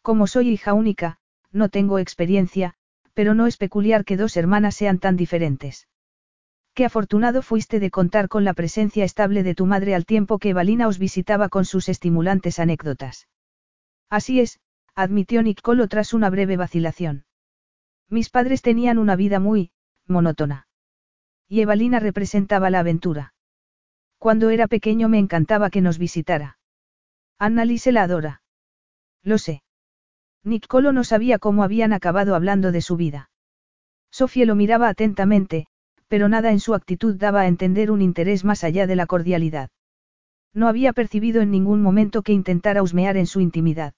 Como 0.00 0.28
soy 0.28 0.48
hija 0.48 0.72
única, 0.72 1.18
no 1.52 1.68
tengo 1.68 1.98
experiencia, 1.98 2.72
pero 3.12 3.34
no 3.34 3.46
es 3.46 3.58
peculiar 3.58 4.06
que 4.06 4.16
dos 4.16 4.38
hermanas 4.38 4.76
sean 4.76 4.98
tan 4.98 5.18
diferentes. 5.18 5.88
Afortunado 6.84 7.42
fuiste 7.42 7.80
de 7.80 7.90
contar 7.90 8.28
con 8.28 8.44
la 8.44 8.54
presencia 8.54 9.04
estable 9.04 9.42
de 9.42 9.54
tu 9.54 9.66
madre 9.66 9.94
al 9.94 10.06
tiempo 10.06 10.38
que 10.38 10.50
Evalina 10.50 10.88
os 10.88 10.98
visitaba 10.98 11.48
con 11.48 11.64
sus 11.64 11.88
estimulantes 11.88 12.58
anécdotas. 12.58 13.28
Así 14.08 14.40
es, 14.40 14.60
admitió 14.94 15.42
Nicolo 15.42 15.88
tras 15.88 16.12
una 16.14 16.30
breve 16.30 16.56
vacilación. 16.56 17.24
Mis 18.08 18.30
padres 18.30 18.62
tenían 18.62 18.98
una 18.98 19.16
vida 19.16 19.38
muy, 19.40 19.70
monótona. 20.06 20.66
Y 21.48 21.60
Evalina 21.60 22.00
representaba 22.00 22.70
la 22.70 22.80
aventura. 22.80 23.34
Cuando 24.18 24.50
era 24.50 24.66
pequeño 24.66 25.08
me 25.08 25.18
encantaba 25.18 25.70
que 25.70 25.80
nos 25.80 25.98
visitara. 25.98 26.58
Annalise 27.38 27.92
la 27.92 28.02
adora. 28.02 28.42
Lo 29.22 29.38
sé. 29.38 29.62
Niccolo 30.44 30.92
no 30.92 31.04
sabía 31.04 31.38
cómo 31.38 31.62
habían 31.64 31.92
acabado 31.92 32.34
hablando 32.34 32.72
de 32.72 32.82
su 32.82 32.96
vida. 32.96 33.30
Sofía 34.10 34.44
lo 34.44 34.54
miraba 34.56 34.88
atentamente, 34.88 35.66
pero 36.10 36.28
nada 36.28 36.50
en 36.50 36.58
su 36.58 36.74
actitud 36.74 37.14
daba 37.14 37.42
a 37.42 37.46
entender 37.46 37.92
un 37.92 38.02
interés 38.02 38.44
más 38.44 38.64
allá 38.64 38.88
de 38.88 38.96
la 38.96 39.06
cordialidad. 39.06 39.70
No 40.52 40.66
había 40.66 40.92
percibido 40.92 41.40
en 41.40 41.52
ningún 41.52 41.80
momento 41.80 42.22
que 42.22 42.32
intentara 42.32 42.82
husmear 42.82 43.16
en 43.16 43.28
su 43.28 43.40
intimidad. 43.40 43.94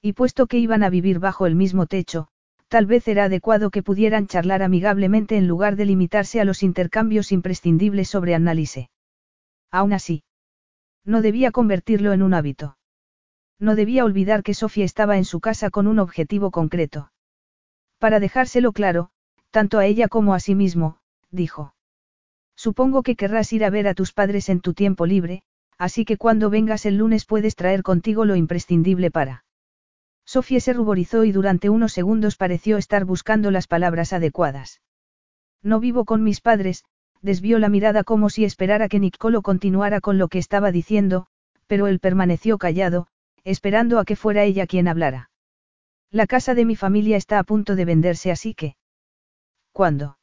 Y 0.00 0.12
puesto 0.12 0.46
que 0.46 0.58
iban 0.58 0.84
a 0.84 0.90
vivir 0.90 1.18
bajo 1.18 1.46
el 1.46 1.56
mismo 1.56 1.86
techo, 1.86 2.28
tal 2.68 2.86
vez 2.86 3.08
era 3.08 3.24
adecuado 3.24 3.70
que 3.70 3.82
pudieran 3.82 4.28
charlar 4.28 4.62
amigablemente 4.62 5.36
en 5.36 5.48
lugar 5.48 5.74
de 5.74 5.86
limitarse 5.86 6.40
a 6.40 6.44
los 6.44 6.62
intercambios 6.62 7.32
imprescindibles 7.32 8.08
sobre 8.08 8.36
Annalise. 8.36 8.90
Aún 9.72 9.92
así, 9.92 10.22
no 11.04 11.20
debía 11.20 11.50
convertirlo 11.50 12.12
en 12.12 12.22
un 12.22 12.32
hábito. 12.32 12.78
No 13.58 13.74
debía 13.74 14.04
olvidar 14.04 14.44
que 14.44 14.54
Sofía 14.54 14.84
estaba 14.84 15.16
en 15.16 15.24
su 15.24 15.40
casa 15.40 15.70
con 15.70 15.88
un 15.88 15.98
objetivo 15.98 16.52
concreto. 16.52 17.10
Para 17.98 18.20
dejárselo 18.20 18.70
claro, 18.70 19.10
tanto 19.50 19.80
a 19.80 19.86
ella 19.86 20.06
como 20.06 20.32
a 20.32 20.38
sí 20.38 20.54
mismo, 20.54 20.98
dijo. 21.30 21.74
Supongo 22.56 23.02
que 23.02 23.16
querrás 23.16 23.52
ir 23.52 23.64
a 23.64 23.70
ver 23.70 23.88
a 23.88 23.94
tus 23.94 24.12
padres 24.12 24.48
en 24.48 24.60
tu 24.60 24.74
tiempo 24.74 25.06
libre, 25.06 25.42
así 25.78 26.04
que 26.04 26.16
cuando 26.16 26.50
vengas 26.50 26.86
el 26.86 26.96
lunes 26.98 27.26
puedes 27.26 27.56
traer 27.56 27.82
contigo 27.82 28.24
lo 28.24 28.36
imprescindible 28.36 29.10
para. 29.10 29.44
Sofía 30.24 30.60
se 30.60 30.72
ruborizó 30.72 31.24
y 31.24 31.32
durante 31.32 31.68
unos 31.68 31.92
segundos 31.92 32.36
pareció 32.36 32.78
estar 32.78 33.04
buscando 33.04 33.50
las 33.50 33.66
palabras 33.66 34.12
adecuadas. 34.12 34.80
No 35.62 35.80
vivo 35.80 36.04
con 36.04 36.22
mis 36.22 36.40
padres, 36.40 36.84
desvió 37.20 37.58
la 37.58 37.68
mirada 37.68 38.04
como 38.04 38.30
si 38.30 38.44
esperara 38.44 38.88
que 38.88 39.00
Nicolo 39.00 39.42
continuara 39.42 40.00
con 40.00 40.18
lo 40.18 40.28
que 40.28 40.38
estaba 40.38 40.70
diciendo, 40.70 41.26
pero 41.66 41.86
él 41.86 41.98
permaneció 41.98 42.58
callado, 42.58 43.06
esperando 43.44 43.98
a 43.98 44.04
que 44.04 44.16
fuera 44.16 44.44
ella 44.44 44.66
quien 44.66 44.88
hablara. 44.88 45.30
La 46.10 46.26
casa 46.26 46.54
de 46.54 46.64
mi 46.64 46.76
familia 46.76 47.16
está 47.16 47.38
a 47.38 47.44
punto 47.44 47.76
de 47.76 47.84
venderse 47.84 48.30
así 48.30 48.54
que... 48.54 48.76
¿Cuándo? 49.72 50.16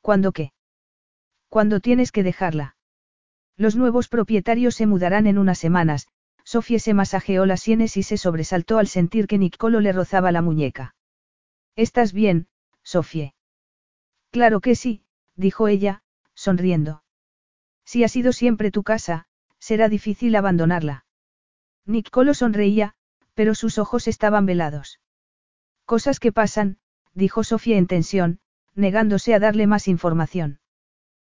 ¿Cuándo 0.00 0.32
qué? 0.32 0.52
¿Cuándo 1.48 1.80
tienes 1.80 2.12
que 2.12 2.22
dejarla? 2.22 2.76
Los 3.56 3.76
nuevos 3.76 4.08
propietarios 4.08 4.74
se 4.74 4.86
mudarán 4.86 5.26
en 5.26 5.36
unas 5.36 5.58
semanas, 5.58 6.08
Sofía 6.44 6.78
se 6.78 6.94
masajeó 6.94 7.44
las 7.46 7.60
sienes 7.60 7.96
y 7.96 8.02
se 8.02 8.16
sobresaltó 8.16 8.78
al 8.78 8.88
sentir 8.88 9.26
que 9.26 9.38
Nicolo 9.38 9.80
le 9.80 9.92
rozaba 9.92 10.32
la 10.32 10.42
muñeca. 10.42 10.94
¿Estás 11.76 12.12
bien, 12.12 12.48
Sofía? 12.82 13.34
Claro 14.30 14.60
que 14.60 14.74
sí, 14.74 15.04
dijo 15.36 15.68
ella, 15.68 16.02
sonriendo. 16.34 17.02
Si 17.84 18.04
ha 18.04 18.08
sido 18.08 18.32
siempre 18.32 18.70
tu 18.70 18.82
casa, 18.82 19.26
será 19.58 19.88
difícil 19.88 20.34
abandonarla. 20.36 21.04
Nicolo 21.84 22.34
sonreía, 22.34 22.94
pero 23.34 23.54
sus 23.54 23.78
ojos 23.78 24.08
estaban 24.08 24.46
velados. 24.46 25.00
Cosas 25.84 26.20
que 26.20 26.32
pasan, 26.32 26.78
dijo 27.14 27.42
Sofía 27.42 27.76
en 27.76 27.86
tensión, 27.86 28.40
negándose 28.74 29.34
a 29.34 29.38
darle 29.38 29.66
más 29.66 29.88
información. 29.88 30.60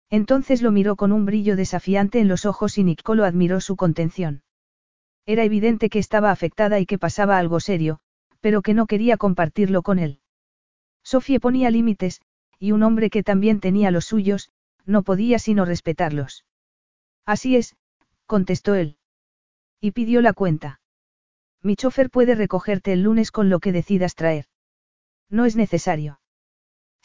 Entonces 0.09 0.61
lo 0.61 0.71
miró 0.71 0.95
con 0.95 1.11
un 1.11 1.25
brillo 1.25 1.55
desafiante 1.55 2.19
en 2.19 2.27
los 2.27 2.45
ojos 2.45 2.77
y 2.77 2.83
Nicolo 2.83 3.25
admiró 3.25 3.59
su 3.59 3.75
contención. 3.75 4.43
Era 5.25 5.43
evidente 5.43 5.89
que 5.89 5.99
estaba 5.99 6.31
afectada 6.31 6.79
y 6.79 6.85
que 6.85 6.97
pasaba 6.97 7.37
algo 7.37 7.59
serio, 7.59 7.99
pero 8.39 8.61
que 8.61 8.73
no 8.73 8.87
quería 8.87 9.17
compartirlo 9.17 9.81
con 9.81 9.99
él. 9.99 10.21
Sofía 11.03 11.39
ponía 11.39 11.69
límites, 11.69 12.21
y 12.59 12.71
un 12.71 12.83
hombre 12.83 13.09
que 13.09 13.23
también 13.23 13.59
tenía 13.59 13.91
los 13.91 14.05
suyos, 14.05 14.51
no 14.85 15.03
podía 15.03 15.37
sino 15.39 15.65
respetarlos. 15.65 16.45
Así 17.25 17.57
es, 17.57 17.75
contestó 18.25 18.75
él. 18.75 18.97
Y 19.81 19.91
pidió 19.91 20.21
la 20.21 20.33
cuenta. 20.33 20.79
Mi 21.61 21.75
chofer 21.75 22.09
puede 22.09 22.35
recogerte 22.35 22.93
el 22.93 23.03
lunes 23.03 23.31
con 23.31 23.49
lo 23.49 23.59
que 23.59 23.73
decidas 23.73 24.15
traer. 24.15 24.45
No 25.29 25.45
es 25.45 25.55
necesario. 25.55 26.21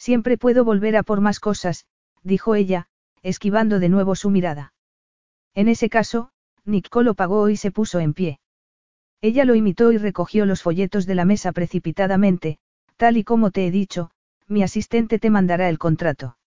Siempre 0.03 0.37
puedo 0.37 0.65
volver 0.65 0.97
a 0.97 1.03
por 1.03 1.21
más 1.21 1.39
cosas, 1.39 1.85
dijo 2.23 2.55
ella, 2.55 2.87
esquivando 3.21 3.79
de 3.79 3.87
nuevo 3.87 4.15
su 4.15 4.29
mirada. 4.31 4.73
En 5.55 5.69
ese 5.69 5.87
caso, 5.87 6.31
Nicolo 6.65 7.13
pagó 7.13 7.47
y 7.47 7.55
se 7.55 7.71
puso 7.71 8.01
en 8.01 8.13
pie. 8.13 8.41
Ella 9.21 9.45
lo 9.45 9.55
imitó 9.55 9.93
y 9.93 9.97
recogió 9.97 10.45
los 10.45 10.61
folletos 10.61 11.05
de 11.05 11.15
la 11.15 11.23
mesa 11.23 11.53
precipitadamente, 11.53 12.57
tal 12.97 13.15
y 13.15 13.23
como 13.23 13.49
te 13.51 13.65
he 13.65 13.71
dicho, 13.71 14.11
mi 14.45 14.61
asistente 14.61 15.19
te 15.19 15.29
mandará 15.29 15.69
el 15.69 15.79
contrato. 15.79 16.37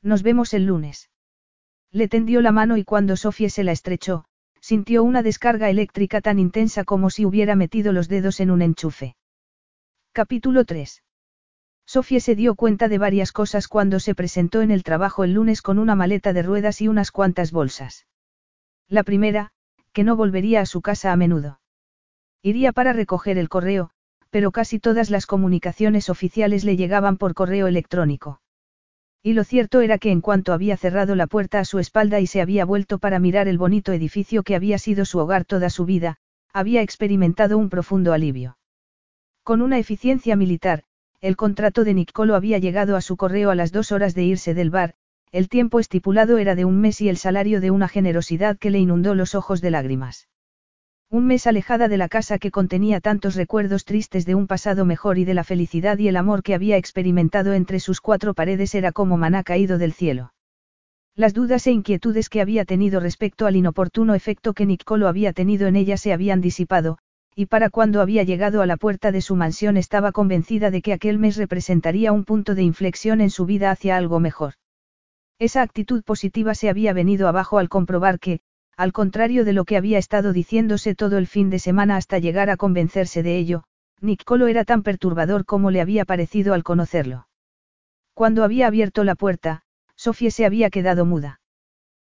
Nos 0.00 0.22
vemos 0.22 0.54
el 0.54 0.66
lunes. 0.66 1.10
Le 1.90 2.06
tendió 2.06 2.40
la 2.40 2.52
mano 2.52 2.76
y 2.76 2.84
cuando 2.84 3.16
Sofía 3.16 3.50
se 3.50 3.64
la 3.64 3.72
estrechó, 3.72 4.26
sintió 4.60 5.02
una 5.02 5.24
descarga 5.24 5.70
eléctrica 5.70 6.20
tan 6.20 6.38
intensa 6.38 6.84
como 6.84 7.10
si 7.10 7.24
hubiera 7.24 7.56
metido 7.56 7.92
los 7.92 8.06
dedos 8.06 8.38
en 8.38 8.52
un 8.52 8.62
enchufe. 8.62 9.16
Capítulo 10.12 10.64
3. 10.64 11.02
Sofía 11.86 12.18
se 12.18 12.34
dio 12.34 12.56
cuenta 12.56 12.88
de 12.88 12.98
varias 12.98 13.30
cosas 13.30 13.68
cuando 13.68 14.00
se 14.00 14.14
presentó 14.14 14.60
en 14.60 14.72
el 14.72 14.82
trabajo 14.82 15.22
el 15.22 15.32
lunes 15.32 15.62
con 15.62 15.78
una 15.78 15.94
maleta 15.94 16.32
de 16.32 16.42
ruedas 16.42 16.80
y 16.80 16.88
unas 16.88 17.12
cuantas 17.12 17.52
bolsas. 17.52 18.06
La 18.88 19.04
primera, 19.04 19.52
que 19.92 20.02
no 20.02 20.16
volvería 20.16 20.60
a 20.60 20.66
su 20.66 20.82
casa 20.82 21.12
a 21.12 21.16
menudo. 21.16 21.60
Iría 22.42 22.72
para 22.72 22.92
recoger 22.92 23.38
el 23.38 23.48
correo, 23.48 23.90
pero 24.30 24.50
casi 24.50 24.80
todas 24.80 25.10
las 25.10 25.26
comunicaciones 25.26 26.10
oficiales 26.10 26.64
le 26.64 26.76
llegaban 26.76 27.16
por 27.16 27.34
correo 27.34 27.68
electrónico. 27.68 28.40
Y 29.22 29.32
lo 29.32 29.44
cierto 29.44 29.80
era 29.80 29.98
que 29.98 30.10
en 30.10 30.20
cuanto 30.20 30.52
había 30.52 30.76
cerrado 30.76 31.14
la 31.14 31.26
puerta 31.26 31.60
a 31.60 31.64
su 31.64 31.78
espalda 31.78 32.20
y 32.20 32.26
se 32.26 32.40
había 32.40 32.64
vuelto 32.64 32.98
para 32.98 33.18
mirar 33.18 33.48
el 33.48 33.58
bonito 33.58 33.92
edificio 33.92 34.42
que 34.42 34.56
había 34.56 34.78
sido 34.78 35.04
su 35.04 35.18
hogar 35.18 35.44
toda 35.44 35.70
su 35.70 35.84
vida, 35.84 36.18
había 36.52 36.82
experimentado 36.82 37.58
un 37.58 37.68
profundo 37.68 38.12
alivio. 38.12 38.58
Con 39.42 39.62
una 39.62 39.78
eficiencia 39.78 40.36
militar, 40.36 40.84
el 41.20 41.36
contrato 41.36 41.84
de 41.84 41.94
Nicolo 41.94 42.34
había 42.34 42.58
llegado 42.58 42.96
a 42.96 43.00
su 43.00 43.16
correo 43.16 43.50
a 43.50 43.54
las 43.54 43.72
dos 43.72 43.92
horas 43.92 44.14
de 44.14 44.24
irse 44.24 44.54
del 44.54 44.70
bar, 44.70 44.94
el 45.32 45.48
tiempo 45.48 45.80
estipulado 45.80 46.38
era 46.38 46.54
de 46.54 46.64
un 46.64 46.80
mes 46.80 47.00
y 47.00 47.08
el 47.08 47.16
salario 47.16 47.60
de 47.60 47.70
una 47.70 47.88
generosidad 47.88 48.58
que 48.58 48.70
le 48.70 48.78
inundó 48.78 49.14
los 49.14 49.34
ojos 49.34 49.60
de 49.60 49.70
lágrimas. 49.70 50.28
Un 51.08 51.26
mes 51.26 51.46
alejada 51.46 51.88
de 51.88 51.96
la 51.96 52.08
casa 52.08 52.38
que 52.38 52.50
contenía 52.50 53.00
tantos 53.00 53.36
recuerdos 53.36 53.84
tristes 53.84 54.26
de 54.26 54.34
un 54.34 54.46
pasado 54.46 54.84
mejor 54.84 55.18
y 55.18 55.24
de 55.24 55.34
la 55.34 55.44
felicidad 55.44 55.98
y 55.98 56.08
el 56.08 56.16
amor 56.16 56.42
que 56.42 56.54
había 56.54 56.76
experimentado 56.76 57.52
entre 57.52 57.78
sus 57.80 58.00
cuatro 58.00 58.34
paredes 58.34 58.74
era 58.74 58.90
como 58.92 59.16
maná 59.16 59.44
caído 59.44 59.78
del 59.78 59.92
cielo. 59.92 60.32
Las 61.14 61.32
dudas 61.32 61.66
e 61.66 61.70
inquietudes 61.70 62.28
que 62.28 62.40
había 62.40 62.64
tenido 62.64 63.00
respecto 63.00 63.46
al 63.46 63.56
inoportuno 63.56 64.14
efecto 64.14 64.52
que 64.52 64.66
Nicolo 64.66 65.08
había 65.08 65.32
tenido 65.32 65.66
en 65.68 65.76
ella 65.76 65.96
se 65.96 66.12
habían 66.12 66.40
disipado, 66.40 66.98
y 67.38 67.46
para 67.46 67.68
cuando 67.68 68.00
había 68.00 68.22
llegado 68.22 68.62
a 68.62 68.66
la 68.66 68.78
puerta 68.78 69.12
de 69.12 69.20
su 69.20 69.36
mansión 69.36 69.76
estaba 69.76 70.10
convencida 70.10 70.70
de 70.70 70.80
que 70.80 70.94
aquel 70.94 71.18
mes 71.18 71.36
representaría 71.36 72.10
un 72.10 72.24
punto 72.24 72.54
de 72.54 72.62
inflexión 72.62 73.20
en 73.20 73.28
su 73.28 73.44
vida 73.44 73.70
hacia 73.70 73.98
algo 73.98 74.20
mejor. 74.20 74.54
Esa 75.38 75.60
actitud 75.60 76.02
positiva 76.02 76.54
se 76.54 76.70
había 76.70 76.94
venido 76.94 77.28
abajo 77.28 77.58
al 77.58 77.68
comprobar 77.68 78.18
que, 78.18 78.40
al 78.74 78.94
contrario 78.94 79.44
de 79.44 79.52
lo 79.52 79.66
que 79.66 79.76
había 79.76 79.98
estado 79.98 80.32
diciéndose 80.32 80.94
todo 80.94 81.18
el 81.18 81.26
fin 81.26 81.50
de 81.50 81.58
semana 81.58 81.96
hasta 81.96 82.18
llegar 82.18 82.48
a 82.48 82.56
convencerse 82.56 83.22
de 83.22 83.36
ello, 83.36 83.64
Nicolo 84.00 84.46
era 84.46 84.64
tan 84.64 84.82
perturbador 84.82 85.44
como 85.44 85.70
le 85.70 85.82
había 85.82 86.06
parecido 86.06 86.54
al 86.54 86.62
conocerlo. 86.62 87.28
Cuando 88.14 88.44
había 88.44 88.66
abierto 88.66 89.04
la 89.04 89.14
puerta, 89.14 89.62
Sofía 89.94 90.30
se 90.30 90.46
había 90.46 90.70
quedado 90.70 91.04
muda. 91.04 91.40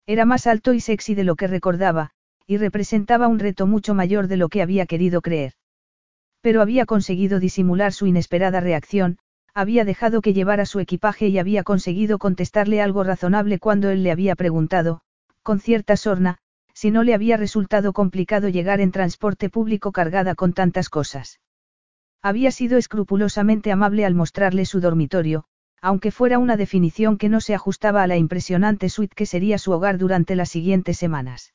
Era 0.07 0.25
más 0.25 0.47
alto 0.47 0.73
y 0.73 0.79
sexy 0.79 1.13
de 1.13 1.23
lo 1.23 1.35
que 1.35 1.45
recordaba, 1.45 2.11
y 2.47 2.57
representaba 2.57 3.27
un 3.27 3.39
reto 3.39 3.67
mucho 3.67 3.93
mayor 3.93 4.27
de 4.27 4.37
lo 4.37 4.49
que 4.49 4.61
había 4.61 4.85
querido 4.85 5.21
creer. 5.21 5.53
Pero 6.41 6.61
había 6.61 6.85
conseguido 6.85 7.39
disimular 7.39 7.93
su 7.93 8.07
inesperada 8.07 8.59
reacción, 8.59 9.17
había 9.53 9.85
dejado 9.85 10.21
que 10.21 10.33
llevara 10.33 10.65
su 10.65 10.79
equipaje 10.79 11.27
y 11.27 11.37
había 11.37 11.63
conseguido 11.63 12.17
contestarle 12.17 12.81
algo 12.81 13.03
razonable 13.03 13.59
cuando 13.59 13.89
él 13.89 14.03
le 14.03 14.11
había 14.11 14.35
preguntado, 14.35 15.01
con 15.43 15.59
cierta 15.59 15.97
sorna, 15.97 16.37
si 16.73 16.89
no 16.89 17.03
le 17.03 17.13
había 17.13 17.37
resultado 17.37 17.93
complicado 17.93 18.49
llegar 18.49 18.79
en 18.79 18.91
transporte 18.91 19.49
público 19.49 19.91
cargada 19.91 20.35
con 20.35 20.53
tantas 20.53 20.89
cosas. 20.89 21.39
Había 22.21 22.51
sido 22.51 22.77
escrupulosamente 22.77 23.71
amable 23.71 24.05
al 24.05 24.15
mostrarle 24.15 24.65
su 24.65 24.79
dormitorio, 24.79 25.45
aunque 25.81 26.11
fuera 26.11 26.39
una 26.39 26.55
definición 26.57 27.17
que 27.17 27.29
no 27.29 27.41
se 27.41 27.55
ajustaba 27.55 28.03
a 28.03 28.07
la 28.07 28.17
impresionante 28.17 28.89
suite 28.89 29.15
que 29.15 29.25
sería 29.25 29.57
su 29.57 29.71
hogar 29.71 29.97
durante 29.97 30.35
las 30.35 30.49
siguientes 30.49 30.97
semanas. 30.97 31.53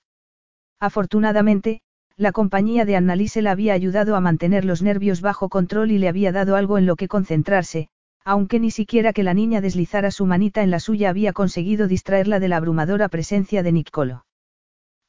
Afortunadamente, 0.80 1.80
la 2.16 2.32
compañía 2.32 2.84
de 2.84 2.96
Annalise 2.96 3.42
la 3.42 3.50
había 3.50 3.74
ayudado 3.74 4.16
a 4.16 4.20
mantener 4.20 4.64
los 4.64 4.82
nervios 4.82 5.20
bajo 5.20 5.48
control 5.48 5.90
y 5.90 5.98
le 5.98 6.08
había 6.08 6.32
dado 6.32 6.56
algo 6.56 6.78
en 6.78 6.86
lo 6.86 6.96
que 6.96 7.08
concentrarse, 7.08 7.88
aunque 8.24 8.58
ni 8.58 8.70
siquiera 8.70 9.12
que 9.12 9.22
la 9.22 9.34
niña 9.34 9.60
deslizara 9.60 10.10
su 10.10 10.26
manita 10.26 10.62
en 10.62 10.70
la 10.70 10.80
suya 10.80 11.10
había 11.10 11.32
conseguido 11.32 11.88
distraerla 11.88 12.40
de 12.40 12.48
la 12.48 12.56
abrumadora 12.56 13.08
presencia 13.08 13.62
de 13.62 13.72
Nicolo. 13.72 14.26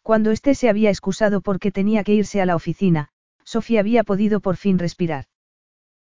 Cuando 0.04 0.32
éste 0.32 0.54
se 0.56 0.70
había 0.70 0.90
excusado 0.90 1.42
porque 1.42 1.72
tenía 1.72 2.04
que 2.04 2.14
irse 2.14 2.42
a 2.42 2.46
la 2.46 2.56
oficina, 2.56 3.10
Sofía 3.44 3.80
había 3.80 4.04
podido 4.04 4.40
por 4.40 4.56
fin 4.58 4.78
respirar. 4.78 5.26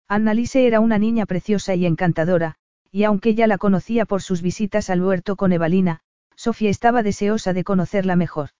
Annalise 0.08 0.66
era 0.66 0.80
una 0.80 0.98
niña 0.98 1.26
preciosa 1.26 1.74
y 1.74 1.86
encantadora, 1.86 2.56
y 2.92 3.04
aunque 3.04 3.34
ya 3.34 3.46
la 3.46 3.58
conocía 3.58 4.04
por 4.04 4.22
sus 4.22 4.42
visitas 4.42 4.90
al 4.90 5.02
huerto 5.02 5.36
con 5.36 5.52
Evalina, 5.52 6.00
Sofía 6.36 6.70
estaba 6.70 7.02
deseosa 7.02 7.52
de 7.52 7.64
conocerla 7.64 8.14
mejor. 8.14 8.50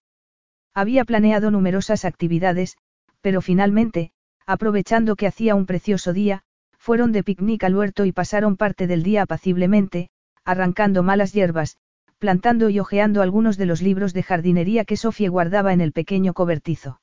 Había 0.76 1.06
planeado 1.06 1.50
numerosas 1.50 2.04
actividades, 2.04 2.76
pero 3.22 3.40
finalmente, 3.40 4.10
aprovechando 4.46 5.16
que 5.16 5.26
hacía 5.26 5.54
un 5.54 5.64
precioso 5.64 6.12
día, 6.12 6.42
fueron 6.76 7.12
de 7.12 7.24
picnic 7.24 7.64
al 7.64 7.74
huerto 7.74 8.04
y 8.04 8.12
pasaron 8.12 8.58
parte 8.58 8.86
del 8.86 9.02
día 9.02 9.22
apaciblemente, 9.22 10.10
arrancando 10.44 11.02
malas 11.02 11.32
hierbas, 11.32 11.78
plantando 12.18 12.68
y 12.68 12.78
hojeando 12.78 13.22
algunos 13.22 13.56
de 13.56 13.64
los 13.64 13.80
libros 13.80 14.12
de 14.12 14.22
jardinería 14.22 14.84
que 14.84 14.98
Sofía 14.98 15.30
guardaba 15.30 15.72
en 15.72 15.80
el 15.80 15.92
pequeño 15.92 16.34
cobertizo. 16.34 17.00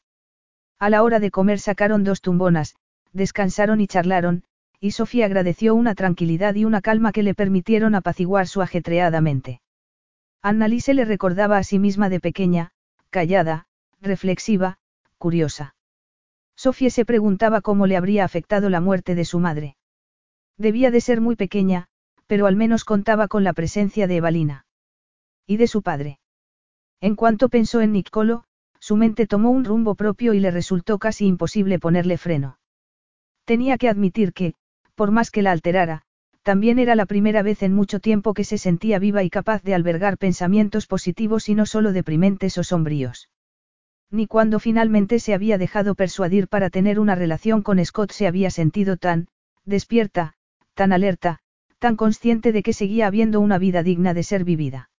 A 0.78 0.92
la 0.92 1.02
hora 1.02 1.20
de 1.20 1.32
comer 1.32 1.60
sacaron 1.60 2.04
dos 2.04 2.22
tumbonas, 2.22 2.76
descansaron 3.12 3.82
y 3.82 3.88
charlaron, 3.88 4.44
y 4.80 4.92
Sofía 4.92 5.26
agradeció 5.26 5.74
una 5.74 5.96
tranquilidad 5.96 6.54
y 6.54 6.66
una 6.66 6.82
calma 6.82 7.12
que 7.12 7.24
le 7.24 7.34
permitieron 7.34 7.96
apaciguar 7.96 8.48
su 8.48 8.62
ajetreada 8.62 9.20
mente. 9.20 9.62
Annalise 10.44 10.94
le 10.94 11.06
recordaba 11.06 11.58
a 11.58 11.64
sí 11.64 11.80
misma 11.80 12.10
de 12.10 12.20
pequeña, 12.20 12.70
callada, 13.14 13.68
reflexiva, 14.02 14.80
curiosa. 15.18 15.76
Sofía 16.56 16.90
se 16.90 17.06
preguntaba 17.06 17.62
cómo 17.62 17.86
le 17.86 17.96
habría 17.96 18.26
afectado 18.26 18.70
la 18.70 18.82
muerte 18.82 19.14
de 19.14 19.24
su 19.24 19.40
madre. 19.40 19.78
Debía 20.58 20.90
de 20.90 21.00
ser 21.00 21.22
muy 21.22 21.36
pequeña, 21.36 21.88
pero 22.26 22.48
al 22.48 22.56
menos 22.56 22.84
contaba 22.86 23.28
con 23.28 23.44
la 23.44 23.54
presencia 23.54 24.08
de 24.08 24.18
Evalina. 24.18 24.66
Y 25.46 25.58
de 25.58 25.68
su 25.68 25.84
padre. 25.84 26.20
En 27.02 27.16
cuanto 27.16 27.50
pensó 27.50 27.82
en 27.82 27.92
Niccolo, 27.92 28.46
su 28.80 28.96
mente 28.96 29.28
tomó 29.28 29.52
un 29.52 29.64
rumbo 29.64 29.94
propio 29.94 30.34
y 30.34 30.40
le 30.40 30.50
resultó 30.50 30.98
casi 30.98 31.28
imposible 31.28 31.78
ponerle 31.78 32.18
freno. 32.18 32.58
Tenía 33.46 33.78
que 33.78 33.90
admitir 33.90 34.34
que, 34.34 34.56
por 34.96 35.12
más 35.12 35.30
que 35.30 35.44
la 35.44 35.52
alterara, 35.52 36.04
también 36.44 36.78
era 36.78 36.96
la 36.96 37.06
primera 37.06 37.42
vez 37.42 37.64
en 37.64 37.74
mucho 37.74 38.00
tiempo 38.00 38.34
que 38.34 38.44
se 38.44 38.58
sentía 38.58 39.00
viva 39.00 39.24
y 39.24 39.30
capaz 39.30 39.64
de 39.64 39.74
albergar 39.74 40.18
pensamientos 40.18 40.88
positivos 40.88 41.48
y 41.48 41.56
no 41.56 41.66
solo 41.66 41.94
deprimentes 41.94 42.58
o 42.58 42.64
sombríos. 42.64 43.30
Ni 44.12 44.28
cuando 44.28 44.60
finalmente 44.60 45.20
se 45.20 45.34
había 45.34 45.58
dejado 45.58 45.96
persuadir 45.96 46.48
para 46.48 46.70
tener 46.70 47.00
una 47.00 47.16
relación 47.16 47.64
con 47.64 47.84
Scott 47.84 48.12
se 48.12 48.28
había 48.28 48.52
sentido 48.52 48.98
tan, 48.98 49.28
despierta, 49.66 50.34
tan 50.74 50.92
alerta, 50.92 51.40
tan 51.80 51.96
consciente 51.96 52.52
de 52.52 52.62
que 52.62 52.74
seguía 52.74 53.08
habiendo 53.08 53.40
una 53.40 53.58
vida 53.58 53.82
digna 53.82 54.14
de 54.14 54.24
ser 54.24 54.44
vivida. 54.44 54.90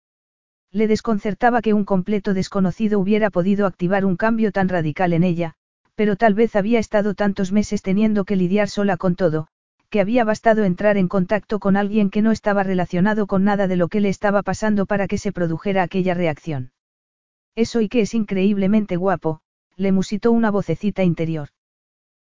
Le 0.72 0.88
desconcertaba 0.88 1.62
que 1.62 1.74
un 1.74 1.84
completo 1.84 2.34
desconocido 2.34 2.98
hubiera 2.98 3.30
podido 3.30 3.66
activar 3.66 4.04
un 4.04 4.16
cambio 4.16 4.50
tan 4.50 4.68
radical 4.68 5.12
en 5.12 5.22
ella, 5.22 5.54
pero 5.94 6.16
tal 6.16 6.34
vez 6.34 6.56
había 6.56 6.78
estado 6.78 7.14
tantos 7.14 7.52
meses 7.52 7.82
teniendo 7.82 8.24
que 8.24 8.34
lidiar 8.34 8.68
sola 8.68 8.96
con 8.96 9.14
todo, 9.14 9.46
que 9.94 10.00
había 10.00 10.24
bastado 10.24 10.64
entrar 10.64 10.96
en 10.96 11.06
contacto 11.06 11.60
con 11.60 11.76
alguien 11.76 12.10
que 12.10 12.20
no 12.20 12.32
estaba 12.32 12.64
relacionado 12.64 13.28
con 13.28 13.44
nada 13.44 13.68
de 13.68 13.76
lo 13.76 13.86
que 13.86 14.00
le 14.00 14.08
estaba 14.08 14.42
pasando 14.42 14.86
para 14.86 15.06
que 15.06 15.18
se 15.18 15.30
produjera 15.30 15.84
aquella 15.84 16.14
reacción. 16.14 16.72
Eso 17.54 17.80
y 17.80 17.88
que 17.88 18.00
es 18.00 18.12
increíblemente 18.12 18.96
guapo, 18.96 19.38
le 19.76 19.92
musitó 19.92 20.32
una 20.32 20.50
vocecita 20.50 21.04
interior. 21.04 21.50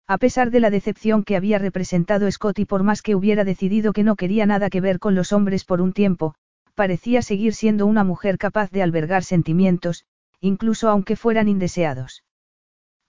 A 0.06 0.16
pesar 0.16 0.50
de 0.50 0.60
la 0.60 0.70
decepción 0.70 1.24
que 1.24 1.36
había 1.36 1.58
representado 1.58 2.30
Scott 2.30 2.58
y 2.58 2.64
por 2.64 2.84
más 2.84 3.02
que 3.02 3.14
hubiera 3.14 3.44
decidido 3.44 3.92
que 3.92 4.02
no 4.02 4.16
quería 4.16 4.46
nada 4.46 4.70
que 4.70 4.80
ver 4.80 4.98
con 4.98 5.14
los 5.14 5.34
hombres 5.34 5.66
por 5.66 5.82
un 5.82 5.92
tiempo, 5.92 6.36
parecía 6.74 7.20
seguir 7.20 7.52
siendo 7.52 7.84
una 7.84 8.02
mujer 8.02 8.38
capaz 8.38 8.70
de 8.70 8.82
albergar 8.82 9.24
sentimientos, 9.24 10.06
incluso 10.40 10.88
aunque 10.88 11.16
fueran 11.16 11.48
indeseados 11.48 12.22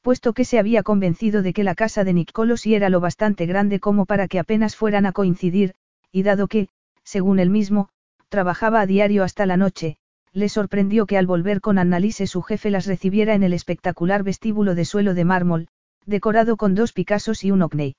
puesto 0.02 0.34
que 0.34 0.46
se 0.46 0.60
había 0.60 0.84
convencido 0.84 1.42
de 1.42 1.54
que 1.54 1.64
la 1.64 1.76
casa 1.76 2.04
de 2.04 2.14
Niccolo 2.14 2.58
sí 2.58 2.76
era 2.76 2.90
lo 2.90 3.00
bastante 3.00 3.46
grande 3.46 3.80
como 3.80 4.06
para 4.06 4.28
que 4.28 4.40
apenas 4.40 4.76
fueran 4.76 5.06
a 5.06 5.12
coincidir, 5.12 5.76
y 6.12 6.24
dado 6.24 6.48
que, 6.48 6.70
según 7.04 7.40
él 7.40 7.50
mismo, 7.50 7.90
trabajaba 8.30 8.82
a 8.82 8.86
diario 8.86 9.24
hasta 9.24 9.46
la 9.46 9.58
noche, 9.58 9.98
le 10.32 10.50
sorprendió 10.50 11.06
que 11.06 11.18
al 11.18 11.26
volver 11.26 11.60
con 11.62 11.78
Annalise 11.78 12.28
su 12.28 12.42
jefe 12.42 12.70
las 12.70 12.86
recibiera 12.86 13.34
en 13.34 13.44
el 13.44 13.54
espectacular 13.54 14.24
vestíbulo 14.24 14.76
de 14.76 14.86
suelo 14.86 15.14
de 15.14 15.26
mármol, 15.26 15.68
decorado 16.06 16.56
con 16.56 16.76
dos 16.76 16.94
Picassos 16.94 17.44
y 17.44 17.52
un 17.52 17.62
Ocney. 17.62 17.96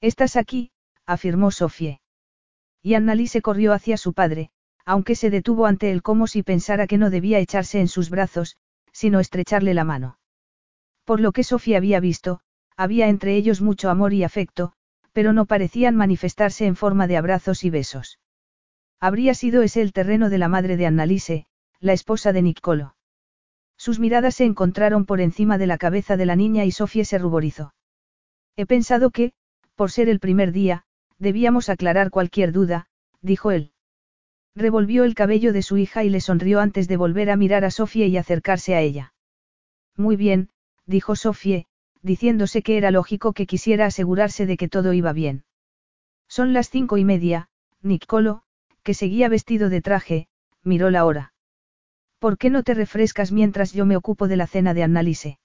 Estás 0.00 0.36
aquí, 0.36 0.70
afirmó 1.06 1.50
Sofie. 1.50 2.00
Y 2.82 2.94
Annalise 2.94 3.42
corrió 3.42 3.72
hacia 3.72 3.96
su 3.96 4.12
padre, 4.12 4.50
aunque 4.84 5.14
se 5.14 5.30
detuvo 5.30 5.66
ante 5.66 5.92
él 5.92 6.02
como 6.02 6.26
si 6.26 6.42
pensara 6.42 6.86
que 6.86 6.98
no 6.98 7.10
debía 7.10 7.38
echarse 7.38 7.80
en 7.80 7.88
sus 7.88 8.10
brazos, 8.10 8.56
sino 8.92 9.20
estrecharle 9.20 9.74
la 9.74 9.84
mano. 9.84 10.18
Por 11.04 11.20
lo 11.20 11.32
que 11.32 11.44
Sofía 11.44 11.78
había 11.78 12.00
visto, 12.00 12.40
había 12.76 13.08
entre 13.08 13.36
ellos 13.36 13.60
mucho 13.60 13.90
amor 13.90 14.12
y 14.12 14.24
afecto, 14.24 14.72
pero 15.12 15.32
no 15.32 15.46
parecían 15.46 15.96
manifestarse 15.96 16.66
en 16.66 16.76
forma 16.76 17.06
de 17.06 17.16
abrazos 17.16 17.64
y 17.64 17.70
besos. 17.70 18.18
Habría 19.00 19.34
sido 19.34 19.62
ese 19.62 19.82
el 19.82 19.92
terreno 19.92 20.30
de 20.30 20.38
la 20.38 20.48
madre 20.48 20.76
de 20.76 20.86
Annalise, 20.86 21.46
la 21.80 21.92
esposa 21.92 22.32
de 22.32 22.42
Niccolo. 22.42 22.96
Sus 23.76 23.98
miradas 23.98 24.36
se 24.36 24.44
encontraron 24.44 25.04
por 25.06 25.20
encima 25.20 25.58
de 25.58 25.66
la 25.66 25.76
cabeza 25.76 26.16
de 26.16 26.26
la 26.26 26.36
niña 26.36 26.64
y 26.64 26.70
Sofía 26.70 27.04
se 27.04 27.18
ruborizó. 27.18 27.74
He 28.56 28.64
pensado 28.64 29.10
que, 29.10 29.32
por 29.74 29.90
ser 29.90 30.08
el 30.08 30.20
primer 30.20 30.52
día, 30.52 30.84
debíamos 31.18 31.68
aclarar 31.68 32.10
cualquier 32.10 32.52
duda, 32.52 32.86
dijo 33.20 33.50
él. 33.50 33.72
Revolvió 34.54 35.04
el 35.04 35.14
cabello 35.14 35.52
de 35.52 35.62
su 35.62 35.78
hija 35.78 36.04
y 36.04 36.10
le 36.10 36.20
sonrió 36.20 36.60
antes 36.60 36.86
de 36.86 36.96
volver 36.96 37.30
a 37.30 37.36
mirar 37.36 37.64
a 37.64 37.70
Sofía 37.70 38.06
y 38.06 38.16
acercarse 38.16 38.74
a 38.74 38.80
ella. 38.80 39.14
Muy 39.96 40.16
bien, 40.16 40.50
dijo 40.86 41.16
Sofie, 41.16 41.66
diciéndose 42.02 42.62
que 42.62 42.76
era 42.76 42.90
lógico 42.90 43.32
que 43.32 43.46
quisiera 43.46 43.86
asegurarse 43.86 44.46
de 44.46 44.56
que 44.56 44.68
todo 44.68 44.92
iba 44.92 45.12
bien. 45.12 45.44
Son 46.28 46.52
las 46.52 46.70
cinco 46.70 46.96
y 46.96 47.04
media, 47.04 47.48
Niccolo, 47.82 48.42
que 48.82 48.94
seguía 48.94 49.28
vestido 49.28 49.68
de 49.68 49.80
traje, 49.80 50.28
miró 50.62 50.90
la 50.90 51.04
hora. 51.04 51.32
¿Por 52.18 52.38
qué 52.38 52.50
no 52.50 52.62
te 52.62 52.74
refrescas 52.74 53.32
mientras 53.32 53.72
yo 53.72 53.84
me 53.86 53.96
ocupo 53.96 54.28
de 54.28 54.36
la 54.36 54.46
cena 54.46 54.74
de 54.74 54.82
Annalise? 54.82 55.38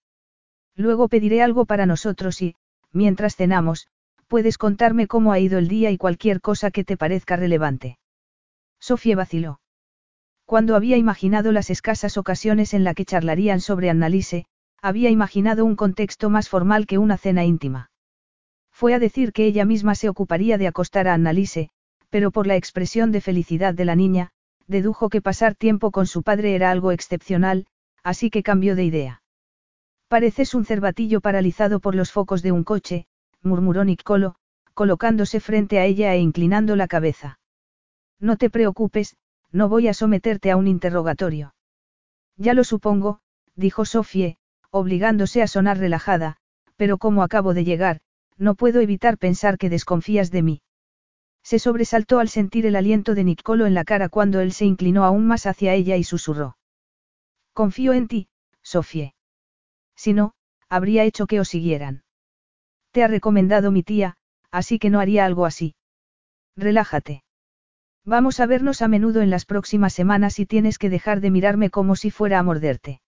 Luego 0.75 1.07
pediré 1.07 1.41
algo 1.41 1.65
para 1.65 1.85
nosotros 1.85 2.41
y, 2.41 2.55
mientras 2.91 3.35
cenamos, 3.35 3.87
puedes 4.27 4.57
contarme 4.57 5.07
cómo 5.07 5.31
ha 5.31 5.39
ido 5.39 5.57
el 5.57 5.67
día 5.67 5.89
y 5.89 5.97
cualquier 5.97 6.41
cosa 6.41 6.69
que 6.69 6.83
te 6.83 6.97
parezca 6.97 7.35
relevante. 7.35 7.97
Sofía 8.79 9.15
vaciló. 9.15 9.59
Cuando 10.45 10.75
había 10.75 10.97
imaginado 10.97 11.51
las 11.51 11.69
escasas 11.69 12.17
ocasiones 12.17 12.73
en 12.73 12.83
la 12.83 12.93
que 12.93 13.05
charlarían 13.05 13.59
sobre 13.59 13.89
Annalise, 13.89 14.45
había 14.81 15.09
imaginado 15.09 15.65
un 15.65 15.75
contexto 15.75 16.29
más 16.29 16.49
formal 16.49 16.85
que 16.85 16.97
una 16.97 17.17
cena 17.17 17.45
íntima. 17.45 17.89
Fue 18.71 18.93
a 18.93 18.99
decir 18.99 19.33
que 19.33 19.45
ella 19.45 19.65
misma 19.65 19.95
se 19.95 20.09
ocuparía 20.09 20.57
de 20.57 20.67
acostar 20.67 21.07
a 21.07 21.13
Annalise, 21.13 21.69
pero 22.09 22.31
por 22.31 22.47
la 22.47 22.55
expresión 22.55 23.11
de 23.11 23.21
felicidad 23.21 23.73
de 23.73 23.85
la 23.85 23.95
niña, 23.95 24.29
dedujo 24.67 25.09
que 25.09 25.21
pasar 25.21 25.55
tiempo 25.55 25.91
con 25.91 26.07
su 26.07 26.23
padre 26.23 26.55
era 26.55 26.71
algo 26.71 26.91
excepcional, 26.91 27.65
así 28.03 28.29
que 28.29 28.43
cambió 28.43 28.75
de 28.75 28.83
idea. 28.83 29.21
Pareces 30.07 30.53
un 30.53 30.63
cervatillo 30.63 31.21
paralizado 31.21 31.79
por 31.79 31.95
los 31.95 32.11
focos 32.11 32.41
de 32.41 32.51
un 32.51 32.63
coche, 32.63 33.07
murmuró 33.41 33.83
Niccolo, 33.83 34.35
colocándose 34.73 35.39
frente 35.39 35.79
a 35.79 35.85
ella 35.85 36.13
e 36.13 36.19
inclinando 36.19 36.75
la 36.75 36.87
cabeza. 36.87 37.39
No 38.19 38.37
te 38.37 38.49
preocupes, 38.49 39.17
no 39.51 39.69
voy 39.69 39.87
a 39.87 39.93
someterte 39.93 40.51
a 40.51 40.55
un 40.55 40.67
interrogatorio. 40.67 41.55
Ya 42.37 42.53
lo 42.53 42.63
supongo, 42.63 43.19
dijo 43.55 43.85
Sofie, 43.85 44.37
obligándose 44.71 45.41
a 45.41 45.47
sonar 45.47 45.77
relajada, 45.77 46.37
pero 46.75 46.97
como 46.97 47.23
acabo 47.23 47.53
de 47.53 47.63
llegar, 47.63 47.99
no 48.37 48.55
puedo 48.55 48.81
evitar 48.81 49.17
pensar 49.17 49.57
que 49.57 49.69
desconfías 49.69 50.31
de 50.31 50.43
mí. 50.43 50.61
Se 51.43 51.59
sobresaltó 51.59 52.19
al 52.19 52.29
sentir 52.29 52.65
el 52.65 52.75
aliento 52.75 53.15
de 53.15 53.23
Niccolo 53.23 53.65
en 53.65 53.73
la 53.73 53.85
cara 53.85 54.09
cuando 54.09 54.41
él 54.41 54.51
se 54.51 54.65
inclinó 54.65 55.05
aún 55.05 55.25
más 55.25 55.45
hacia 55.45 55.73
ella 55.73 55.95
y 55.95 56.03
susurró. 56.03 56.57
Confío 57.53 57.93
en 57.93 58.07
ti, 58.07 58.27
Sofie. 58.61 59.15
Si 59.95 60.13
no, 60.13 60.33
habría 60.69 61.03
hecho 61.03 61.25
que 61.25 61.39
os 61.39 61.47
siguieran. 61.47 62.03
Te 62.91 63.03
ha 63.03 63.07
recomendado 63.07 63.71
mi 63.71 63.81
tía, 63.81 64.17
así 64.51 64.77
que 64.77 64.89
no 64.89 64.99
haría 64.99 65.25
algo 65.25 65.45
así. 65.45 65.75
Relájate. 66.55 67.23
Vamos 68.05 68.39
a 68.39 68.45
vernos 68.45 68.81
a 68.81 68.87
menudo 68.87 69.21
en 69.21 69.29
las 69.29 69.45
próximas 69.45 69.93
semanas 69.93 70.39
y 70.39 70.45
tienes 70.45 70.77
que 70.77 70.89
dejar 70.89 71.21
de 71.21 71.31
mirarme 71.31 71.69
como 71.69 71.95
si 71.95 72.11
fuera 72.11 72.39
a 72.39 72.43
morderte. 72.43 73.01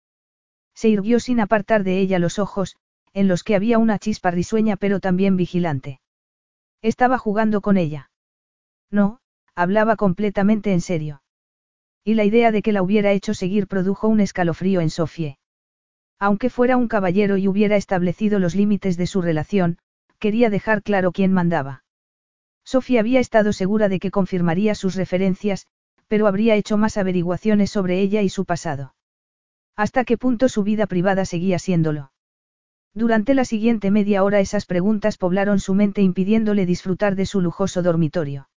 Se 0.79 0.87
irguió 0.87 1.19
sin 1.19 1.41
apartar 1.41 1.83
de 1.83 1.99
ella 1.99 2.19
los 2.19 2.39
ojos, 2.39 2.77
en 3.11 3.27
los 3.27 3.43
que 3.43 3.53
había 3.53 3.77
una 3.77 3.99
chispa 3.99 4.31
risueña 4.31 4.77
pero 4.77 5.01
también 5.01 5.35
vigilante. 5.35 5.99
Estaba 6.81 7.17
jugando 7.17 7.59
con 7.59 7.75
ella. 7.75 8.11
No, 8.89 9.19
hablaba 9.55 9.97
completamente 9.97 10.71
en 10.71 10.79
serio. 10.79 11.21
Y 12.05 12.13
la 12.13 12.23
idea 12.23 12.53
de 12.53 12.61
que 12.61 12.71
la 12.71 12.81
hubiera 12.81 13.11
hecho 13.11 13.33
seguir 13.33 13.67
produjo 13.67 14.07
un 14.07 14.21
escalofrío 14.21 14.79
en 14.79 14.89
Sofie. 14.89 15.37
Aunque 16.17 16.49
fuera 16.49 16.77
un 16.77 16.87
caballero 16.87 17.35
y 17.35 17.49
hubiera 17.49 17.75
establecido 17.75 18.39
los 18.39 18.55
límites 18.55 18.95
de 18.95 19.07
su 19.07 19.21
relación, 19.21 19.79
quería 20.17 20.49
dejar 20.49 20.81
claro 20.81 21.11
quién 21.11 21.33
mandaba. 21.33 21.83
Sofía 22.63 23.01
había 23.01 23.19
estado 23.19 23.51
segura 23.51 23.89
de 23.89 23.99
que 23.99 24.11
confirmaría 24.11 24.75
sus 24.75 24.95
referencias, 24.95 25.67
pero 26.07 26.25
habría 26.25 26.55
hecho 26.55 26.77
más 26.77 26.95
averiguaciones 26.95 27.69
sobre 27.69 27.99
ella 27.99 28.21
y 28.21 28.29
su 28.29 28.45
pasado. 28.45 28.93
¿Hasta 29.75 30.03
qué 30.03 30.17
punto 30.17 30.49
su 30.49 30.63
vida 30.63 30.87
privada 30.87 31.25
seguía 31.25 31.59
siéndolo? 31.59 32.11
Durante 32.93 33.33
la 33.33 33.45
siguiente 33.45 33.91
media 33.91 34.23
hora 34.23 34.39
esas 34.39 34.65
preguntas 34.65 35.17
poblaron 35.17 35.59
su 35.59 35.73
mente 35.73 36.01
impidiéndole 36.01 36.65
disfrutar 36.65 37.15
de 37.15 37.25
su 37.25 37.39
lujoso 37.39 37.81
dormitorio. 37.81 38.49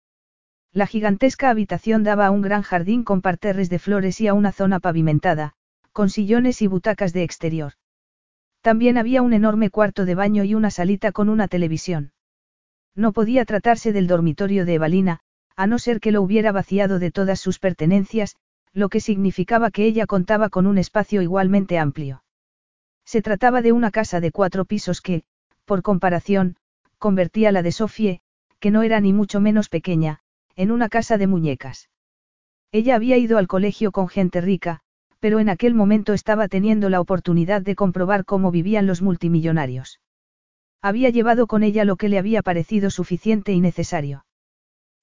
La 0.73 0.87
gigantesca 0.87 1.49
habitación 1.49 2.03
daba 2.03 2.27
a 2.27 2.31
un 2.31 2.41
gran 2.41 2.61
jardín 2.61 3.03
con 3.03 3.21
parterres 3.21 3.69
de 3.69 3.77
flores 3.77 4.21
y 4.21 4.27
a 4.27 4.33
una 4.33 4.53
zona 4.53 4.79
pavimentada, 4.79 5.53
con 5.91 6.09
sillones 6.09 6.61
y 6.61 6.67
butacas 6.67 7.11
de 7.11 7.23
exterior. 7.23 7.73
También 8.61 8.97
había 8.97 9.21
un 9.21 9.33
enorme 9.33 9.69
cuarto 9.69 10.05
de 10.05 10.15
baño 10.15 10.43
y 10.45 10.55
una 10.55 10.71
salita 10.71 11.11
con 11.11 11.27
una 11.27 11.47
televisión. 11.47 12.13
No 12.95 13.11
podía 13.11 13.43
tratarse 13.43 13.91
del 13.91 14.07
dormitorio 14.07 14.65
de 14.65 14.75
Evalina, 14.75 15.19
a 15.55 15.67
no 15.67 15.77
ser 15.77 15.99
que 15.99 16.11
lo 16.11 16.21
hubiera 16.21 16.51
vaciado 16.51 16.99
de 16.99 17.11
todas 17.11 17.39
sus 17.39 17.59
pertenencias, 17.59 18.35
lo 18.73 18.89
que 18.89 18.99
significaba 18.99 19.71
que 19.71 19.85
ella 19.85 20.05
contaba 20.05 20.49
con 20.49 20.65
un 20.65 20.77
espacio 20.77 21.21
igualmente 21.21 21.77
amplio. 21.77 22.23
Se 23.05 23.21
trataba 23.21 23.61
de 23.61 23.71
una 23.71 23.91
casa 23.91 24.19
de 24.19 24.31
cuatro 24.31 24.65
pisos 24.65 25.01
que, 25.01 25.23
por 25.65 25.81
comparación, 25.81 26.55
convertía 26.97 27.51
la 27.51 27.63
de 27.63 27.71
Sofie, 27.71 28.21
que 28.59 28.71
no 28.71 28.83
era 28.83 28.99
ni 28.99 29.11
mucho 29.11 29.41
menos 29.41 29.69
pequeña, 29.69 30.19
en 30.55 30.71
una 30.71 30.87
casa 30.87 31.17
de 31.17 31.27
muñecas. 31.27 31.89
Ella 32.71 32.95
había 32.95 33.17
ido 33.17 33.37
al 33.37 33.47
colegio 33.47 33.91
con 33.91 34.07
gente 34.07 34.39
rica, 34.39 34.79
pero 35.19 35.39
en 35.39 35.49
aquel 35.49 35.73
momento 35.73 36.13
estaba 36.13 36.47
teniendo 36.47 36.89
la 36.89 37.01
oportunidad 37.01 37.61
de 37.61 37.75
comprobar 37.75 38.23
cómo 38.25 38.51
vivían 38.51 38.87
los 38.87 39.01
multimillonarios. 39.01 39.99
Había 40.81 41.09
llevado 41.09 41.47
con 41.47 41.63
ella 41.63 41.85
lo 41.85 41.95
que 41.95 42.09
le 42.09 42.17
había 42.17 42.41
parecido 42.41 42.89
suficiente 42.89 43.51
y 43.51 43.59
necesario. 43.59 44.25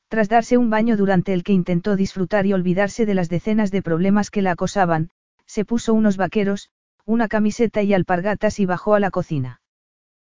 Tras 0.09 0.31
darse 0.31 0.57
un 0.57 0.71
baño 0.71 0.97
durante 0.97 1.35
el 1.35 1.45
que 1.45 1.53
intentó 1.53 1.95
disfrutar 1.95 2.47
y 2.47 2.55
olvidarse 2.55 3.05
de 3.05 3.15
las 3.15 3.29
decenas 3.29 3.71
de 3.71 3.83
problemas 3.83 4.31
que 4.31 4.41
la 4.41 4.53
acosaban, 4.53 5.11
se 5.45 5.67
puso 5.67 5.93
unos 5.93 6.17
vaqueros, 6.17 6.71
una 7.05 7.29
camiseta 7.29 7.83
y 7.83 7.93
alpargatas 7.93 8.59
y 8.59 8.65
bajó 8.65 8.95
a 8.95 9.01
la 9.01 9.11
cocina. 9.11 9.61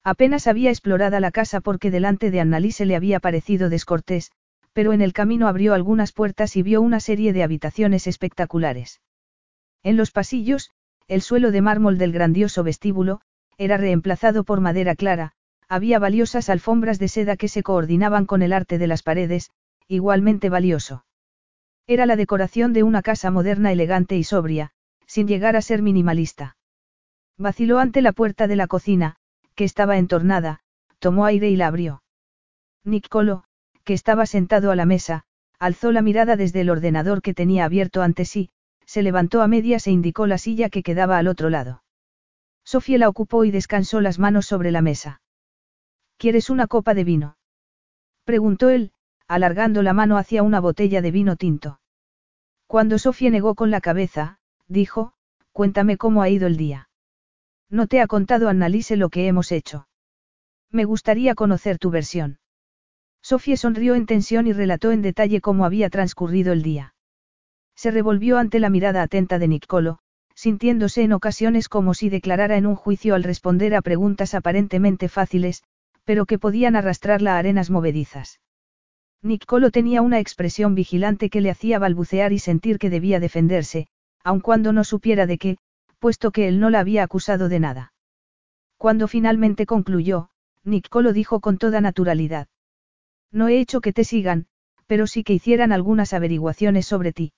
Apenas 0.03 0.49
había 0.49 0.71
explorado 0.71 1.21
la 1.21 1.31
casa 1.31 1.61
porque 1.61 1.91
delante 1.91 2.31
de 2.31 2.41
Annalise 2.41 2.85
le 2.85 2.97
había 2.97 3.21
parecido 3.21 3.69
descortés, 3.69 4.33
pero 4.73 4.93
en 4.93 5.03
el 5.03 5.13
camino 5.13 5.47
abrió 5.47 5.75
algunas 5.75 6.13
puertas 6.13 6.57
y 6.57 6.63
vio 6.63 6.81
una 6.81 6.99
serie 6.99 7.33
de 7.33 7.43
habitaciones 7.43 8.07
espectaculares. 8.07 9.01
En 9.83 9.97
los 9.97 10.11
pasillos, 10.11 10.71
el 11.07 11.23
suelo 11.23 11.51
de 11.53 11.61
mármol 11.61 11.99
del 11.99 12.13
grandioso 12.13 12.63
vestíbulo, 12.65 13.21
era 13.57 13.77
reemplazado 13.77 14.43
por 14.45 14.61
madera 14.61 14.95
clara, 14.95 15.33
había 15.69 15.99
valiosas 15.99 16.49
alfombras 16.49 16.99
de 16.99 17.09
seda 17.09 17.37
que 17.37 17.49
se 17.49 17.63
coordinaban 17.63 18.27
con 18.27 18.43
el 18.43 18.53
arte 18.53 18.79
de 18.79 18.87
las 18.87 19.03
paredes, 19.03 19.51
igualmente 19.91 20.49
valioso. 20.49 21.05
Era 21.89 22.07
la 22.07 22.15
decoración 22.15 22.73
de 22.73 22.85
una 22.85 23.03
casa 23.03 23.33
moderna 23.33 23.73
elegante 23.73 24.17
y 24.17 24.23
sobria, 24.23 24.71
sin 25.07 25.27
llegar 25.27 25.57
a 25.57 25.63
ser 25.63 25.83
minimalista. 25.83 26.57
Vaciló 27.37 27.81
ante 27.81 28.01
la 28.01 28.13
puerta 28.13 28.47
de 28.47 28.55
la 28.55 28.69
cocina, 28.69 29.17
que 29.57 29.65
estaba 29.65 29.99
entornada, 29.99 30.61
tomó 31.01 31.25
aire 31.25 31.51
y 31.51 31.57
la 31.57 31.67
abrió. 31.67 32.05
Niccolo, 32.85 33.43
que 33.83 33.93
estaba 33.93 34.27
sentado 34.27 34.71
a 34.71 34.77
la 34.77 34.87
mesa, 34.87 35.25
alzó 35.59 35.91
la 35.91 36.03
mirada 36.03 36.37
desde 36.37 36.61
el 36.61 36.71
ordenador 36.71 37.21
que 37.21 37.35
tenía 37.35 37.65
abierto 37.65 38.03
ante 38.03 38.25
sí, 38.25 38.51
se 38.87 39.03
levantó 39.03 39.43
a 39.43 39.49
medias 39.49 39.89
e 39.89 39.91
indicó 39.91 40.29
la 40.29 40.39
silla 40.39 40.71
que 40.71 40.85
quedaba 40.85 41.19
al 41.19 41.27
otro 41.27 41.51
lado. 41.51 41.83
Sofía 42.65 42.99
la 42.99 43.09
ocupó 43.09 43.45
y 43.45 43.51
descansó 43.51 44.01
las 44.01 44.21
manos 44.21 44.47
sobre 44.47 44.71
la 44.71 44.83
mesa. 44.83 45.21
¿Quieres 46.17 46.49
una 46.49 46.69
copa 46.69 46.95
de 46.95 47.03
vino? 47.03 47.37
preguntó 48.25 48.69
él, 48.69 48.93
alargando 49.31 49.85
la 49.85 49.93
mano 49.93 50.19
hacia 50.19 50.43
una 50.43 50.59
botella 50.59 51.01
de 51.03 51.13
vino 51.13 51.37
tinto. 51.37 51.79
Cuando 52.67 52.99
Sofía 52.99 53.31
negó 53.31 53.55
con 53.55 53.71
la 53.71 53.81
cabeza, 53.81 54.41
dijo, 54.67 55.13
cuéntame 55.53 55.97
cómo 55.97 56.21
ha 56.21 56.29
ido 56.29 56.49
el 56.49 56.57
día. 56.57 56.89
No 57.69 57.87
te 57.87 58.01
ha 58.01 58.09
contado 58.09 58.49
Annalise 58.49 58.97
lo 58.97 59.09
que 59.09 59.29
hemos 59.29 59.53
hecho. 59.53 59.87
Me 60.73 60.85
gustaría 60.85 61.37
conocer 61.37 61.79
tu 61.79 61.91
versión. 61.91 62.41
Sofía 63.23 63.57
sonrió 63.57 63.95
en 63.95 64.07
tensión 64.07 64.49
y 64.49 64.53
relató 64.53 64.91
en 64.91 65.01
detalle 65.01 65.41
cómo 65.41 65.65
había 65.65 65.91
transcurrido 65.91 66.53
el 66.53 66.65
día. 66.65 66.97
Se 67.77 67.93
revolvió 67.93 68.37
ante 68.37 68.59
la 68.59 68.69
mirada 68.69 69.01
atenta 69.01 69.39
de 69.39 69.47
Niccolo, 69.47 70.01
sintiéndose 70.35 71.03
en 71.03 71.13
ocasiones 71.13 71.69
como 71.69 71.95
si 71.95 72.09
declarara 72.09 72.57
en 72.57 72.67
un 72.67 72.75
juicio 72.75 73.15
al 73.15 73.23
responder 73.23 73.77
a 73.77 73.83
preguntas 73.83 74.35
aparentemente 74.35 75.09
fáciles, 75.09 75.63
pero 76.03 76.27
que 76.27 76.41
podían 76.41 76.75
arrastrarla 76.75 77.37
a 77.37 77.39
arenas 77.39 77.71
movedizas. 77.71 78.41
Niccolo 79.23 79.71
tenía 79.71 80.01
una 80.01 80.19
expresión 80.19 80.75
vigilante 80.75 81.29
que 81.29 81.41
le 81.41 81.51
hacía 81.51 81.79
balbucear 81.79 82.33
y 82.33 82.39
sentir 82.39 82.79
que 82.79 82.89
debía 82.89 83.21
defenderse, 83.21 83.87
aun 84.25 84.41
cuando 84.41 84.73
no 84.73 84.83
supiera 84.85 85.27
de 85.27 85.39
qué, 85.39 85.59
puesto 85.99 86.31
que 86.31 86.49
él 86.49 86.59
no 86.59 86.71
la 86.71 86.81
había 86.81 87.03
acusado 87.03 87.49
de 87.49 87.61
nada. 87.61 87.93
Cuando 88.79 89.09
finalmente 89.09 89.67
concluyó, 89.67 90.31
Niccolo 90.65 91.13
dijo 91.13 91.41
con 91.41 91.59
toda 91.59 91.81
naturalidad. 91.81 92.49
No 93.31 93.49
he 93.49 93.61
hecho 93.61 93.81
que 93.81 93.93
te 93.93 94.05
sigan, 94.05 94.47
pero 94.87 95.07
sí 95.07 95.23
que 95.23 95.35
hicieran 95.35 95.71
algunas 95.71 96.15
averiguaciones 96.15 96.87
sobre 96.87 97.13
ti. 97.13 97.33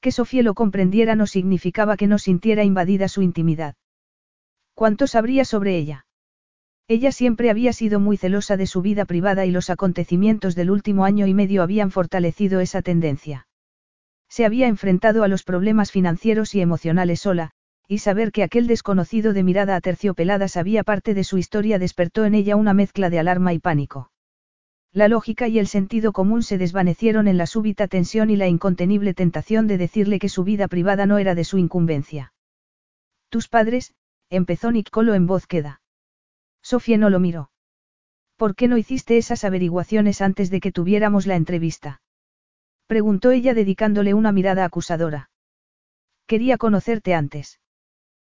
Que 0.00 0.12
Sofía 0.12 0.42
lo 0.42 0.54
comprendiera 0.54 1.16
no 1.16 1.26
significaba 1.26 1.96
que 1.96 2.06
no 2.06 2.18
sintiera 2.18 2.64
invadida 2.64 3.08
su 3.08 3.22
intimidad. 3.22 3.74
¿Cuánto 4.74 5.06
sabría 5.06 5.44
sobre 5.44 5.76
ella? 5.76 6.06
Ella 6.92 7.10
siempre 7.10 7.48
había 7.48 7.72
sido 7.72 8.00
muy 8.00 8.18
celosa 8.18 8.58
de 8.58 8.66
su 8.66 8.82
vida 8.82 9.06
privada 9.06 9.46
y 9.46 9.50
los 9.50 9.70
acontecimientos 9.70 10.54
del 10.54 10.70
último 10.70 11.06
año 11.06 11.26
y 11.26 11.32
medio 11.32 11.62
habían 11.62 11.90
fortalecido 11.90 12.60
esa 12.60 12.82
tendencia. 12.82 13.46
Se 14.28 14.44
había 14.44 14.66
enfrentado 14.66 15.24
a 15.24 15.28
los 15.28 15.42
problemas 15.42 15.90
financieros 15.90 16.54
y 16.54 16.60
emocionales 16.60 17.20
sola, 17.20 17.52
y 17.88 18.00
saber 18.00 18.30
que 18.30 18.42
aquel 18.42 18.66
desconocido 18.66 19.32
de 19.32 19.42
mirada 19.42 19.74
aterciopelada 19.74 20.48
sabía 20.48 20.84
parte 20.84 21.14
de 21.14 21.24
su 21.24 21.38
historia 21.38 21.78
despertó 21.78 22.26
en 22.26 22.34
ella 22.34 22.56
una 22.56 22.74
mezcla 22.74 23.08
de 23.08 23.20
alarma 23.20 23.54
y 23.54 23.58
pánico. 23.58 24.12
La 24.92 25.08
lógica 25.08 25.48
y 25.48 25.58
el 25.58 25.68
sentido 25.68 26.12
común 26.12 26.42
se 26.42 26.58
desvanecieron 26.58 27.26
en 27.26 27.38
la 27.38 27.46
súbita 27.46 27.88
tensión 27.88 28.28
y 28.28 28.36
la 28.36 28.48
incontenible 28.48 29.14
tentación 29.14 29.66
de 29.66 29.78
decirle 29.78 30.18
que 30.18 30.28
su 30.28 30.44
vida 30.44 30.68
privada 30.68 31.06
no 31.06 31.16
era 31.16 31.34
de 31.34 31.44
su 31.44 31.56
incumbencia. 31.56 32.34
Tus 33.30 33.48
padres, 33.48 33.94
empezó 34.28 34.70
Nicolo 34.70 35.14
en 35.14 35.26
voz 35.26 35.46
queda. 35.46 35.81
Sofía 36.62 36.98
no 36.98 37.10
lo 37.10 37.20
miró. 37.20 37.50
¿Por 38.36 38.54
qué 38.54 38.68
no 38.68 38.76
hiciste 38.76 39.18
esas 39.18 39.44
averiguaciones 39.44 40.20
antes 40.20 40.50
de 40.50 40.60
que 40.60 40.72
tuviéramos 40.72 41.26
la 41.26 41.36
entrevista? 41.36 42.00
Preguntó 42.86 43.30
ella 43.30 43.54
dedicándole 43.54 44.14
una 44.14 44.32
mirada 44.32 44.64
acusadora. 44.64 45.30
Quería 46.26 46.58
conocerte 46.58 47.14
antes. 47.14 47.60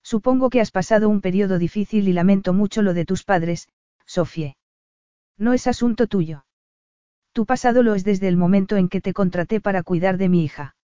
Supongo 0.03 0.49
que 0.49 0.61
has 0.61 0.71
pasado 0.71 1.09
un 1.09 1.21
periodo 1.21 1.57
difícil 1.57 2.07
y 2.07 2.13
lamento 2.13 2.53
mucho 2.53 2.81
lo 2.81 2.93
de 2.93 3.05
tus 3.05 3.23
padres, 3.23 3.69
Sofía. 4.05 4.55
No 5.37 5.53
es 5.53 5.67
asunto 5.67 6.07
tuyo. 6.07 6.45
Tu 7.31 7.45
pasado 7.45 7.81
lo 7.81 7.95
es 7.95 8.03
desde 8.03 8.27
el 8.27 8.37
momento 8.37 8.75
en 8.75 8.89
que 8.89 9.01
te 9.01 9.13
contraté 9.13 9.59
para 9.59 9.81
cuidar 9.81 10.17
de 10.17 10.29
mi 10.29 10.43
hija. 10.43 10.75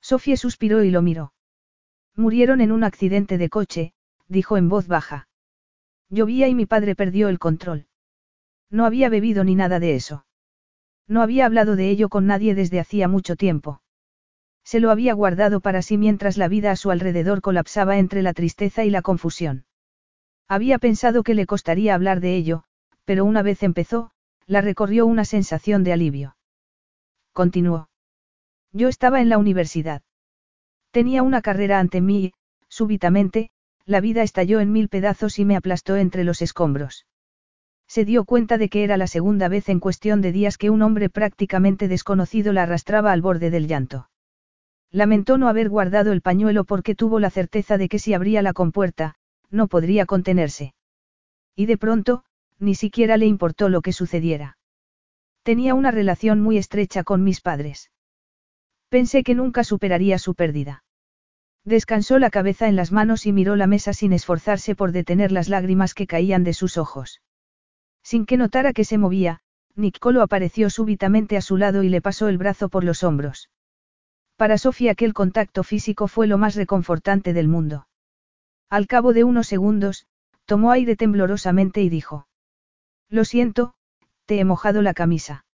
Sofía 0.00 0.36
suspiró 0.36 0.82
y 0.82 0.90
lo 0.90 1.02
miró. 1.02 1.32
Murieron 2.16 2.60
en 2.60 2.72
un 2.72 2.82
accidente 2.82 3.38
de 3.38 3.48
coche, 3.48 3.92
dijo 4.26 4.56
en 4.56 4.68
voz 4.68 4.88
baja. 4.88 5.27
Llovía 6.10 6.48
y 6.48 6.54
mi 6.54 6.66
padre 6.66 6.94
perdió 6.94 7.28
el 7.28 7.38
control. 7.38 7.86
No 8.70 8.84
había 8.84 9.08
bebido 9.08 9.44
ni 9.44 9.54
nada 9.54 9.78
de 9.78 9.94
eso. 9.94 10.24
No 11.06 11.22
había 11.22 11.46
hablado 11.46 11.76
de 11.76 11.90
ello 11.90 12.08
con 12.08 12.26
nadie 12.26 12.54
desde 12.54 12.80
hacía 12.80 13.08
mucho 13.08 13.36
tiempo. 13.36 13.82
Se 14.64 14.80
lo 14.80 14.90
había 14.90 15.14
guardado 15.14 15.60
para 15.60 15.80
sí 15.80 15.96
mientras 15.96 16.36
la 16.36 16.48
vida 16.48 16.70
a 16.70 16.76
su 16.76 16.90
alrededor 16.90 17.40
colapsaba 17.40 17.98
entre 17.98 18.22
la 18.22 18.34
tristeza 18.34 18.84
y 18.84 18.90
la 18.90 19.00
confusión. 19.00 19.64
Había 20.46 20.78
pensado 20.78 21.22
que 21.22 21.34
le 21.34 21.46
costaría 21.46 21.94
hablar 21.94 22.20
de 22.20 22.36
ello, 22.36 22.64
pero 23.04 23.24
una 23.24 23.42
vez 23.42 23.62
empezó, 23.62 24.10
la 24.46 24.60
recorrió 24.60 25.06
una 25.06 25.24
sensación 25.24 25.84
de 25.84 25.92
alivio. 25.92 26.36
Continuó. 27.32 27.88
Yo 28.72 28.88
estaba 28.88 29.20
en 29.20 29.28
la 29.28 29.38
universidad. 29.38 30.02
Tenía 30.90 31.22
una 31.22 31.40
carrera 31.40 31.78
ante 31.78 32.00
mí 32.00 32.24
y, 32.24 32.32
súbitamente, 32.68 33.50
la 33.88 34.02
vida 34.02 34.22
estalló 34.22 34.60
en 34.60 34.70
mil 34.70 34.90
pedazos 34.90 35.38
y 35.38 35.46
me 35.46 35.56
aplastó 35.56 35.96
entre 35.96 36.22
los 36.22 36.42
escombros. 36.42 37.06
Se 37.86 38.04
dio 38.04 38.26
cuenta 38.26 38.58
de 38.58 38.68
que 38.68 38.84
era 38.84 38.98
la 38.98 39.06
segunda 39.06 39.48
vez 39.48 39.70
en 39.70 39.80
cuestión 39.80 40.20
de 40.20 40.30
días 40.30 40.58
que 40.58 40.68
un 40.68 40.82
hombre 40.82 41.08
prácticamente 41.08 41.88
desconocido 41.88 42.52
la 42.52 42.64
arrastraba 42.64 43.12
al 43.12 43.22
borde 43.22 43.48
del 43.48 43.66
llanto. 43.66 44.10
Lamentó 44.90 45.38
no 45.38 45.48
haber 45.48 45.70
guardado 45.70 46.12
el 46.12 46.20
pañuelo 46.20 46.64
porque 46.64 46.94
tuvo 46.94 47.18
la 47.18 47.30
certeza 47.30 47.78
de 47.78 47.88
que 47.88 47.98
si 47.98 48.12
abría 48.12 48.42
la 48.42 48.52
compuerta, 48.52 49.14
no 49.48 49.68
podría 49.68 50.04
contenerse. 50.04 50.74
Y 51.56 51.64
de 51.64 51.78
pronto, 51.78 52.24
ni 52.58 52.74
siquiera 52.74 53.16
le 53.16 53.24
importó 53.24 53.70
lo 53.70 53.80
que 53.80 53.94
sucediera. 53.94 54.58
Tenía 55.42 55.74
una 55.74 55.92
relación 55.92 56.42
muy 56.42 56.58
estrecha 56.58 57.04
con 57.04 57.24
mis 57.24 57.40
padres. 57.40 57.90
Pensé 58.90 59.22
que 59.22 59.34
nunca 59.34 59.64
superaría 59.64 60.18
su 60.18 60.34
pérdida. 60.34 60.84
Descansó 61.64 62.18
la 62.18 62.30
cabeza 62.30 62.68
en 62.68 62.76
las 62.76 62.92
manos 62.92 63.26
y 63.26 63.32
miró 63.32 63.56
la 63.56 63.66
mesa 63.66 63.92
sin 63.92 64.12
esforzarse 64.12 64.74
por 64.74 64.92
detener 64.92 65.32
las 65.32 65.48
lágrimas 65.48 65.94
que 65.94 66.06
caían 66.06 66.44
de 66.44 66.54
sus 66.54 66.78
ojos. 66.78 67.20
Sin 68.02 68.26
que 68.26 68.36
notara 68.36 68.72
que 68.72 68.84
se 68.84 68.98
movía, 68.98 69.40
Nicolo 69.74 70.22
apareció 70.22 70.70
súbitamente 70.70 71.36
a 71.36 71.40
su 71.40 71.56
lado 71.56 71.82
y 71.82 71.88
le 71.88 72.00
pasó 72.00 72.28
el 72.28 72.38
brazo 72.38 72.68
por 72.68 72.84
los 72.84 73.04
hombros. 73.04 73.50
Para 74.36 74.56
Sofía 74.56 74.92
aquel 74.92 75.14
contacto 75.14 75.64
físico 75.64 76.08
fue 76.08 76.26
lo 76.26 76.38
más 76.38 76.54
reconfortante 76.54 77.32
del 77.32 77.48
mundo. 77.48 77.88
Al 78.70 78.86
cabo 78.86 79.12
de 79.12 79.24
unos 79.24 79.46
segundos, 79.46 80.06
tomó 80.44 80.70
aire 80.70 80.96
temblorosamente 80.96 81.82
y 81.82 81.88
dijo. 81.88 82.28
Lo 83.08 83.24
siento, 83.24 83.74
te 84.26 84.38
he 84.38 84.44
mojado 84.44 84.80
la 84.82 84.94
camisa. 84.94 85.44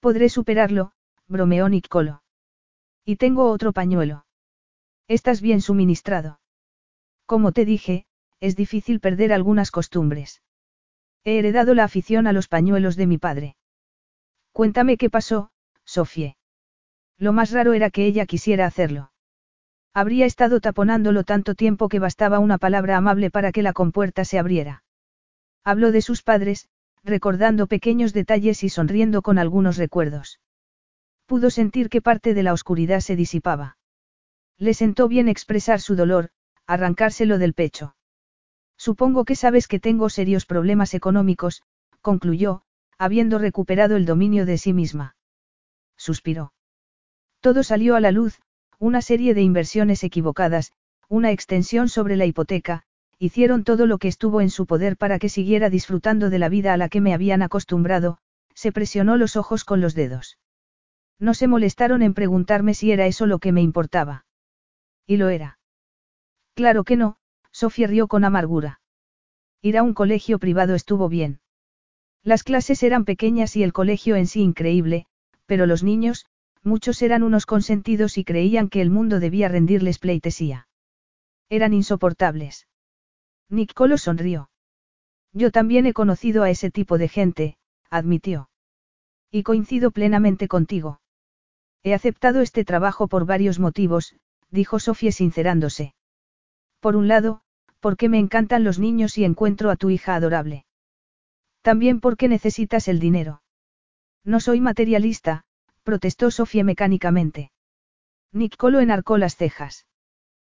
Podré 0.00 0.28
superarlo, 0.28 0.92
bromeó 1.26 1.68
Nicolo. 1.68 2.22
Y 3.04 3.16
tengo 3.16 3.50
otro 3.50 3.72
pañuelo. 3.72 4.25
Estás 5.08 5.40
bien 5.40 5.60
suministrado. 5.60 6.40
Como 7.26 7.52
te 7.52 7.64
dije, 7.64 8.06
es 8.40 8.56
difícil 8.56 9.00
perder 9.00 9.32
algunas 9.32 9.70
costumbres. 9.70 10.42
He 11.24 11.38
heredado 11.38 11.74
la 11.74 11.84
afición 11.84 12.26
a 12.26 12.32
los 12.32 12.48
pañuelos 12.48 12.96
de 12.96 13.06
mi 13.06 13.18
padre. 13.18 13.56
Cuéntame 14.52 14.96
qué 14.96 15.08
pasó, 15.10 15.50
Sofie. 15.84 16.36
Lo 17.18 17.32
más 17.32 17.52
raro 17.52 17.72
era 17.72 17.90
que 17.90 18.04
ella 18.06 18.26
quisiera 18.26 18.66
hacerlo. 18.66 19.12
Habría 19.94 20.26
estado 20.26 20.60
taponándolo 20.60 21.24
tanto 21.24 21.54
tiempo 21.54 21.88
que 21.88 21.98
bastaba 21.98 22.38
una 22.38 22.58
palabra 22.58 22.96
amable 22.96 23.30
para 23.30 23.52
que 23.52 23.62
la 23.62 23.72
compuerta 23.72 24.24
se 24.24 24.38
abriera. 24.38 24.82
Habló 25.64 25.92
de 25.92 26.02
sus 26.02 26.22
padres, 26.22 26.68
recordando 27.02 27.66
pequeños 27.66 28.12
detalles 28.12 28.62
y 28.64 28.68
sonriendo 28.68 29.22
con 29.22 29.38
algunos 29.38 29.76
recuerdos. 29.76 30.40
Pudo 31.26 31.50
sentir 31.50 31.88
que 31.88 32.02
parte 32.02 32.34
de 32.34 32.42
la 32.42 32.52
oscuridad 32.52 33.00
se 33.00 33.16
disipaba. 33.16 33.78
Le 34.58 34.74
sentó 34.74 35.08
bien 35.08 35.28
expresar 35.28 35.80
su 35.80 35.96
dolor, 35.96 36.30
arrancárselo 36.66 37.38
del 37.38 37.54
pecho. 37.54 37.94
Supongo 38.76 39.24
que 39.24 39.36
sabes 39.36 39.68
que 39.68 39.80
tengo 39.80 40.08
serios 40.08 40.46
problemas 40.46 40.94
económicos, 40.94 41.62
concluyó, 42.00 42.62
habiendo 42.98 43.38
recuperado 43.38 43.96
el 43.96 44.06
dominio 44.06 44.46
de 44.46 44.58
sí 44.58 44.72
misma. 44.72 45.16
Suspiró. 45.96 46.52
Todo 47.40 47.62
salió 47.62 47.96
a 47.96 48.00
la 48.00 48.12
luz, 48.12 48.40
una 48.78 49.00
serie 49.02 49.34
de 49.34 49.42
inversiones 49.42 50.04
equivocadas, 50.04 50.72
una 51.08 51.30
extensión 51.30 51.88
sobre 51.88 52.16
la 52.16 52.26
hipoteca, 52.26 52.82
hicieron 53.18 53.64
todo 53.64 53.86
lo 53.86 53.98
que 53.98 54.08
estuvo 54.08 54.40
en 54.40 54.50
su 54.50 54.66
poder 54.66 54.96
para 54.96 55.18
que 55.18 55.28
siguiera 55.28 55.70
disfrutando 55.70 56.28
de 56.28 56.38
la 56.38 56.48
vida 56.48 56.74
a 56.74 56.76
la 56.76 56.88
que 56.88 57.00
me 57.00 57.14
habían 57.14 57.42
acostumbrado, 57.42 58.18
se 58.54 58.72
presionó 58.72 59.16
los 59.16 59.36
ojos 59.36 59.64
con 59.64 59.80
los 59.80 59.94
dedos. 59.94 60.38
No 61.18 61.32
se 61.32 61.46
molestaron 61.46 62.02
en 62.02 62.12
preguntarme 62.12 62.74
si 62.74 62.92
era 62.92 63.06
eso 63.06 63.26
lo 63.26 63.38
que 63.38 63.52
me 63.52 63.62
importaba. 63.62 64.25
Y 65.06 65.16
lo 65.16 65.28
era. 65.28 65.58
Claro 66.54 66.84
que 66.84 66.96
no, 66.96 67.16
Sofía 67.52 67.86
rió 67.86 68.08
con 68.08 68.24
amargura. 68.24 68.80
Ir 69.62 69.78
a 69.78 69.82
un 69.82 69.94
colegio 69.94 70.38
privado 70.38 70.74
estuvo 70.74 71.08
bien. 71.08 71.40
Las 72.22 72.42
clases 72.42 72.82
eran 72.82 73.04
pequeñas 73.04 73.56
y 73.56 73.62
el 73.62 73.72
colegio 73.72 74.16
en 74.16 74.26
sí 74.26 74.42
increíble, 74.42 75.06
pero 75.46 75.66
los 75.66 75.82
niños, 75.82 76.26
muchos 76.62 77.00
eran 77.02 77.22
unos 77.22 77.46
consentidos 77.46 78.18
y 78.18 78.24
creían 78.24 78.68
que 78.68 78.82
el 78.82 78.90
mundo 78.90 79.20
debía 79.20 79.48
rendirles 79.48 79.98
pleitesía. 79.98 80.66
Eran 81.48 81.72
insoportables. 81.72 82.66
Nick 83.48 83.72
Colo 83.74 83.98
sonrió. 83.98 84.50
Yo 85.32 85.52
también 85.52 85.86
he 85.86 85.92
conocido 85.92 86.42
a 86.42 86.50
ese 86.50 86.70
tipo 86.70 86.98
de 86.98 87.08
gente, 87.08 87.56
admitió. 87.90 88.50
Y 89.30 89.44
coincido 89.44 89.92
plenamente 89.92 90.48
contigo. 90.48 91.00
He 91.84 91.94
aceptado 91.94 92.40
este 92.40 92.64
trabajo 92.64 93.06
por 93.06 93.26
varios 93.26 93.60
motivos, 93.60 94.16
dijo 94.50 94.78
Sofía 94.78 95.12
sincerándose. 95.12 95.94
Por 96.80 96.96
un 96.96 97.08
lado, 97.08 97.40
porque 97.80 98.08
me 98.08 98.18
encantan 98.18 98.64
los 98.64 98.78
niños 98.78 99.18
y 99.18 99.24
encuentro 99.24 99.70
a 99.70 99.76
tu 99.76 99.90
hija 99.90 100.14
adorable. 100.14 100.66
También 101.62 102.00
porque 102.00 102.28
necesitas 102.28 102.88
el 102.88 103.00
dinero. 103.00 103.42
No 104.24 104.40
soy 104.40 104.60
materialista, 104.60 105.44
protestó 105.82 106.30
Sofía 106.30 106.64
mecánicamente. 106.64 107.50
Nick 108.32 108.56
Colo 108.56 108.80
enarcó 108.80 109.18
las 109.18 109.36
cejas. 109.36 109.86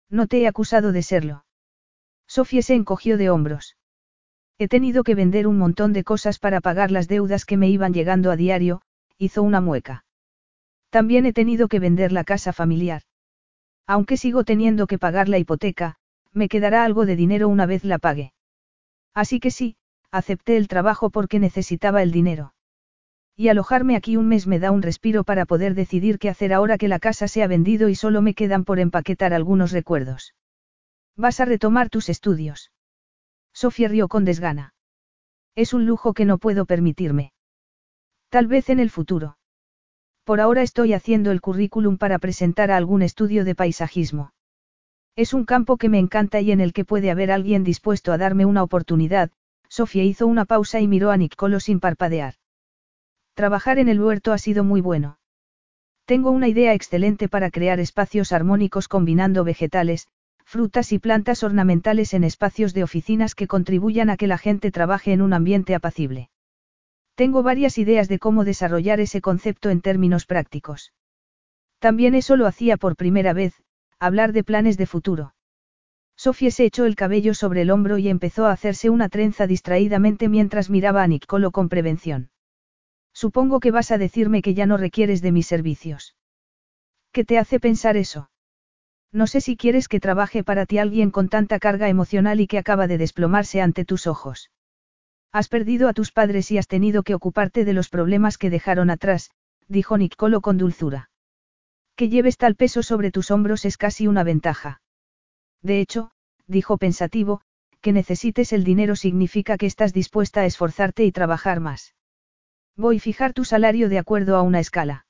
No 0.10 0.28
te 0.28 0.42
he 0.42 0.48
acusado 0.48 0.92
de 0.92 1.04
serlo. 1.04 1.46
Sofía 2.28 2.62
se 2.62 2.76
encogió 2.76 3.18
de 3.18 3.30
hombros. 3.30 3.78
He 4.58 4.68
tenido 4.68 5.04
que 5.04 5.16
vender 5.16 5.48
un 5.48 5.58
montón 5.58 5.94
de 5.94 6.04
cosas 6.04 6.40
para 6.40 6.62
pagar 6.62 6.92
las 6.92 7.08
deudas 7.08 7.46
que 7.46 7.58
me 7.58 7.70
iban 7.70 7.94
llegando 7.94 8.32
a 8.32 8.36
diario, 8.36 8.82
hizo 9.18 9.44
una 9.44 9.62
mueca. 9.62 10.06
También 10.90 11.26
he 11.26 11.34
tenido 11.34 11.68
que 11.68 11.80
vender 11.80 12.12
la 12.12 12.24
casa 12.24 12.54
familiar. 12.54 13.04
Aunque 13.88 14.18
sigo 14.18 14.44
teniendo 14.44 14.86
que 14.86 15.00
pagar 15.00 15.30
la 15.30 15.38
hipoteca, 15.38 15.96
me 16.34 16.50
quedará 16.50 16.84
algo 16.84 17.06
de 17.06 17.16
dinero 17.16 17.48
una 17.48 17.66
vez 17.66 17.84
la 17.86 17.98
pague. 17.98 18.34
Así 19.14 19.40
que 19.40 19.50
sí, 19.50 19.78
acepté 20.12 20.58
el 20.58 20.68
trabajo 20.68 21.10
porque 21.10 21.40
necesitaba 21.40 22.04
el 22.04 22.12
dinero. 22.12 22.54
Y 23.36 23.48
alojarme 23.48 23.96
aquí 23.96 24.18
un 24.18 24.28
mes 24.28 24.46
me 24.46 24.60
da 24.60 24.72
un 24.72 24.82
respiro 24.82 25.24
para 25.24 25.46
poder 25.46 25.74
decidir 25.74 26.20
qué 26.20 26.30
hacer 26.30 26.54
ahora 26.54 26.78
que 26.78 26.88
la 26.88 27.00
casa 27.00 27.28
se 27.28 27.44
ha 27.44 27.48
vendido 27.48 27.88
y 27.88 27.96
solo 27.96 28.22
me 28.22 28.34
quedan 28.34 28.66
por 28.66 28.80
empaquetar 28.80 29.34
algunos 29.34 29.72
recuerdos. 29.72 30.34
Vas 31.16 31.40
a 31.40 31.46
retomar 31.46 31.90
tus 31.90 32.10
estudios. 32.10 32.72
Sofía 33.54 33.88
rió 33.88 34.08
con 34.08 34.26
desgana. 34.26 34.74
Es 35.56 35.74
un 35.74 35.86
lujo 35.86 36.14
que 36.14 36.26
no 36.26 36.38
puedo 36.38 36.66
permitirme. 36.66 37.32
Tal 38.30 38.48
vez 38.48 38.70
en 38.70 38.80
el 38.80 38.90
futuro. 38.90 39.37
Por 40.28 40.42
ahora 40.42 40.62
estoy 40.62 40.92
haciendo 40.92 41.32
el 41.32 41.40
currículum 41.40 41.98
para 41.98 42.20
presentar 42.20 42.70
a 42.70 42.76
algún 42.76 43.02
estudio 43.02 43.46
de 43.46 43.56
paisajismo. 43.56 44.34
Es 45.16 45.34
un 45.34 45.46
campo 45.46 45.78
que 45.78 45.88
me 45.88 46.00
encanta 46.00 46.42
y 46.42 46.52
en 46.52 46.60
el 46.60 46.74
que 46.74 46.84
puede 46.84 47.12
haber 47.12 47.32
alguien 47.32 47.64
dispuesto 47.64 48.12
a 48.12 48.18
darme 48.18 48.44
una 48.44 48.62
oportunidad. 48.62 49.32
Sofía 49.70 50.04
hizo 50.04 50.28
una 50.28 50.44
pausa 50.44 50.82
y 50.82 50.88
miró 50.90 51.12
a 51.12 51.18
Nicolo 51.18 51.62
sin 51.62 51.80
parpadear. 51.80 52.34
Trabajar 53.36 53.80
en 53.80 53.88
el 53.88 54.02
huerto 54.02 54.34
ha 54.34 54.38
sido 54.38 54.66
muy 54.66 54.82
bueno. 54.82 55.18
Tengo 56.04 56.32
una 56.32 56.50
idea 56.50 56.74
excelente 56.74 57.30
para 57.30 57.50
crear 57.50 57.80
espacios 57.80 58.34
armónicos 58.34 58.90
combinando 58.90 59.46
vegetales, 59.46 60.10
frutas 60.44 60.92
y 60.92 61.00
plantas 61.00 61.42
ornamentales 61.42 62.14
en 62.14 62.26
espacios 62.26 62.74
de 62.74 62.84
oficinas 62.84 63.34
que 63.34 63.48
contribuyan 63.48 64.10
a 64.10 64.18
que 64.18 64.28
la 64.28 64.38
gente 64.38 64.72
trabaje 64.72 65.14
en 65.14 65.22
un 65.22 65.32
ambiente 65.32 65.74
apacible. 65.74 66.32
Tengo 67.18 67.42
varias 67.42 67.80
ideas 67.80 68.08
de 68.10 68.20
cómo 68.20 68.44
desarrollar 68.44 69.00
ese 69.00 69.22
concepto 69.22 69.72
en 69.72 69.82
términos 69.82 70.28
prácticos. 70.28 70.94
También 71.80 72.14
eso 72.14 72.36
lo 72.36 72.46
hacía 72.46 72.78
por 72.78 72.96
primera 72.96 73.34
vez, 73.34 73.56
hablar 73.98 74.34
de 74.34 74.44
planes 74.44 74.78
de 74.78 74.86
futuro. 74.86 75.34
Sofía 76.16 76.52
se 76.52 76.66
echó 76.66 76.86
el 76.86 76.96
cabello 76.96 77.34
sobre 77.34 77.64
el 77.64 77.72
hombro 77.72 77.98
y 77.98 78.08
empezó 78.08 78.46
a 78.46 78.52
hacerse 78.52 78.92
una 78.92 79.10
trenza 79.10 79.48
distraídamente 79.48 80.30
mientras 80.30 80.70
miraba 80.70 81.02
a 81.02 81.08
Nicolo 81.08 81.50
con 81.50 81.70
prevención. 81.70 82.30
Supongo 83.14 83.60
que 83.62 83.72
vas 83.72 83.90
a 83.90 83.98
decirme 83.98 84.44
que 84.44 84.54
ya 84.54 84.68
no 84.68 84.78
requieres 84.78 85.24
de 85.24 85.32
mis 85.32 85.48
servicios. 85.48 86.16
¿Qué 87.12 87.26
te 87.26 87.40
hace 87.40 87.60
pensar 87.60 87.98
eso? 87.98 88.30
No 89.12 89.26
sé 89.26 89.42
si 89.42 89.58
quieres 89.58 89.88
que 89.88 90.00
trabaje 90.00 90.44
para 90.44 90.68
ti 90.68 90.78
alguien 90.78 91.10
con 91.10 91.30
tanta 91.30 91.58
carga 91.58 91.90
emocional 91.90 92.42
y 92.42 92.46
que 92.46 92.60
acaba 92.60 92.86
de 92.86 93.00
desplomarse 93.00 93.60
ante 93.60 93.86
tus 93.86 94.06
ojos. 94.06 94.52
Has 95.32 95.50
perdido 95.50 95.88
a 95.88 95.94
tus 95.94 96.12
padres 96.12 96.52
y 96.52 96.58
has 96.58 96.68
tenido 96.68 97.04
que 97.04 97.16
ocuparte 97.16 97.66
de 97.66 97.74
los 97.74 97.90
problemas 97.90 98.38
que 98.38 98.50
dejaron 98.50 98.90
atrás, 98.90 99.32
dijo 99.68 99.98
Nicolo 99.98 100.42
con 100.42 100.58
dulzura. 100.58 101.10
Que 101.96 102.10
lleves 102.10 102.38
tal 102.38 102.56
peso 102.56 102.84
sobre 102.84 103.12
tus 103.12 103.32
hombros 103.32 103.66
es 103.66 103.78
casi 103.78 104.08
una 104.08 104.24
ventaja. 104.24 104.82
De 105.62 105.82
hecho, 105.82 106.12
dijo 106.46 106.78
pensativo, 106.78 107.42
que 107.82 107.92
necesites 107.92 108.54
el 108.54 108.64
dinero 108.64 108.96
significa 108.96 109.58
que 109.58 109.66
estás 109.66 109.94
dispuesta 109.94 110.42
a 110.42 110.46
esforzarte 110.46 111.06
y 111.06 111.12
trabajar 111.12 111.60
más. 111.60 111.96
Voy 112.76 112.98
a 112.98 113.00
fijar 113.00 113.34
tu 113.34 113.46
salario 113.46 113.90
de 113.90 114.00
acuerdo 114.00 114.36
a 114.36 114.42
una 114.42 114.60
escala. 114.60 115.06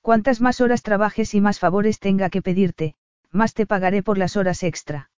Cuantas 0.00 0.40
más 0.40 0.60
horas 0.60 0.82
trabajes 0.82 1.34
y 1.34 1.40
más 1.40 1.58
favores 1.58 1.98
tenga 1.98 2.30
que 2.30 2.40
pedirte, 2.40 2.94
más 3.30 3.52
te 3.52 3.66
pagaré 3.66 4.02
por 4.02 4.16
las 4.16 4.36
horas 4.36 4.62
extra. 4.62 5.10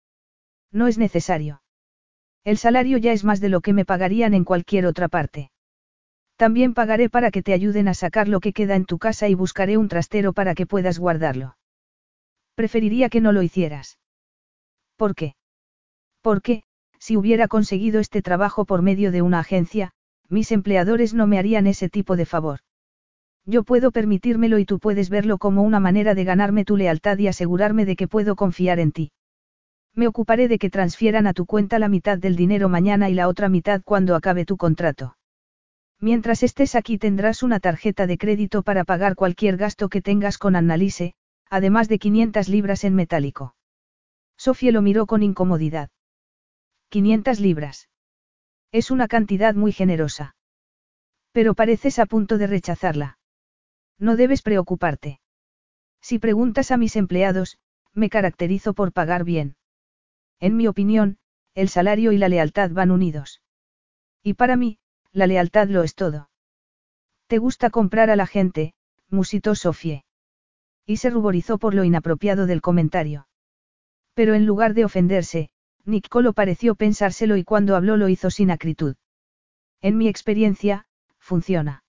No 0.71 0.87
es 0.87 0.97
necesario. 0.97 1.61
El 2.43 2.57
salario 2.57 2.97
ya 2.97 3.11
es 3.11 3.23
más 3.23 3.39
de 3.39 3.49
lo 3.49 3.61
que 3.61 3.73
me 3.73 3.85
pagarían 3.85 4.33
en 4.33 4.43
cualquier 4.43 4.85
otra 4.85 5.07
parte. 5.07 5.51
También 6.35 6.73
pagaré 6.73 7.09
para 7.09 7.31
que 7.31 7.43
te 7.43 7.53
ayuden 7.53 7.87
a 7.89 7.93
sacar 7.93 8.27
lo 8.27 8.39
que 8.39 8.53
queda 8.53 8.75
en 8.75 8.85
tu 8.85 8.97
casa 8.97 9.27
y 9.27 9.33
buscaré 9.33 9.77
un 9.77 9.89
trastero 9.89 10.31
para 10.31 10.55
que 10.55 10.65
puedas 10.65 10.97
guardarlo. 10.97 11.57
Preferiría 12.55 13.09
que 13.09 13.19
no 13.19 13.31
lo 13.33 13.41
hicieras. 13.41 13.99
¿Por 14.95 15.15
qué? 15.15 15.35
Porque, 16.21 16.63
si 16.97 17.17
hubiera 17.17 17.47
conseguido 17.47 17.99
este 17.99 18.21
trabajo 18.21 18.65
por 18.65 18.81
medio 18.81 19.11
de 19.11 19.21
una 19.21 19.39
agencia, 19.39 19.91
mis 20.29 20.51
empleadores 20.51 21.13
no 21.13 21.27
me 21.27 21.39
harían 21.39 21.67
ese 21.67 21.89
tipo 21.89 22.15
de 22.15 22.25
favor. 22.25 22.59
Yo 23.45 23.63
puedo 23.63 23.91
permitírmelo 23.91 24.59
y 24.59 24.65
tú 24.65 24.79
puedes 24.79 25.09
verlo 25.09 25.37
como 25.39 25.63
una 25.63 25.79
manera 25.79 26.13
de 26.13 26.23
ganarme 26.23 26.65
tu 26.65 26.77
lealtad 26.77 27.17
y 27.17 27.27
asegurarme 27.27 27.85
de 27.85 27.95
que 27.95 28.07
puedo 28.07 28.35
confiar 28.35 28.79
en 28.79 28.91
ti. 28.91 29.11
Me 29.95 30.07
ocuparé 30.07 30.47
de 30.47 30.59
que 30.59 30.69
transfieran 30.69 31.27
a 31.27 31.33
tu 31.33 31.45
cuenta 31.45 31.79
la 31.79 31.89
mitad 31.89 32.17
del 32.17 32.35
dinero 32.35 32.69
mañana 32.69 33.09
y 33.09 33.13
la 33.13 33.27
otra 33.27 33.49
mitad 33.49 33.81
cuando 33.83 34.15
acabe 34.15 34.45
tu 34.45 34.57
contrato. 34.57 35.17
Mientras 35.99 36.43
estés 36.43 36.75
aquí 36.75 36.97
tendrás 36.97 37.43
una 37.43 37.59
tarjeta 37.59 38.07
de 38.07 38.17
crédito 38.17 38.63
para 38.63 38.85
pagar 38.85 39.15
cualquier 39.15 39.57
gasto 39.57 39.89
que 39.89 40.01
tengas 40.01 40.37
con 40.37 40.55
Annalise, 40.55 41.13
además 41.49 41.89
de 41.89 41.99
500 41.99 42.47
libras 42.47 42.83
en 42.83 42.95
metálico. 42.95 43.55
Sofía 44.37 44.71
lo 44.71 44.81
miró 44.81 45.05
con 45.05 45.23
incomodidad. 45.23 45.89
500 46.89 47.39
libras. 47.39 47.89
Es 48.71 48.91
una 48.91 49.07
cantidad 49.07 49.55
muy 49.55 49.73
generosa. 49.73 50.35
Pero 51.33 51.53
pareces 51.53 51.99
a 51.99 52.05
punto 52.05 52.37
de 52.37 52.47
rechazarla. 52.47 53.17
No 53.97 54.15
debes 54.15 54.41
preocuparte. 54.41 55.19
Si 56.01 56.19
preguntas 56.19 56.71
a 56.71 56.77
mis 56.77 56.95
empleados, 56.95 57.57
me 57.93 58.09
caracterizo 58.09 58.73
por 58.73 58.93
pagar 58.93 59.25
bien. 59.25 59.55
En 60.39 60.55
mi 60.55 60.67
opinión, 60.67 61.17
el 61.53 61.69
salario 61.69 62.11
y 62.11 62.17
la 62.17 62.29
lealtad 62.29 62.71
van 62.71 62.91
unidos. 62.91 63.41
Y 64.23 64.35
para 64.35 64.55
mí, 64.55 64.79
la 65.11 65.27
lealtad 65.27 65.67
lo 65.67 65.83
es 65.83 65.95
todo. 65.95 66.29
¿Te 67.27 67.37
gusta 67.37 67.69
comprar 67.69 68.09
a 68.09 68.15
la 68.15 68.27
gente? 68.27 68.73
musitó 69.09 69.55
Sofie. 69.55 70.05
Y 70.85 70.97
se 70.97 71.09
ruborizó 71.09 71.57
por 71.57 71.73
lo 71.73 71.83
inapropiado 71.83 72.45
del 72.47 72.61
comentario. 72.61 73.27
Pero 74.13 74.33
en 74.33 74.45
lugar 74.45 74.73
de 74.73 74.85
ofenderse, 74.85 75.49
Nicolo 75.85 76.33
pareció 76.33 76.75
pensárselo 76.75 77.37
y 77.37 77.43
cuando 77.43 77.75
habló 77.75 77.97
lo 77.97 78.09
hizo 78.09 78.29
sin 78.29 78.51
acritud. 78.51 78.95
En 79.81 79.97
mi 79.97 80.07
experiencia, 80.07 80.85
funciona. 81.19 81.83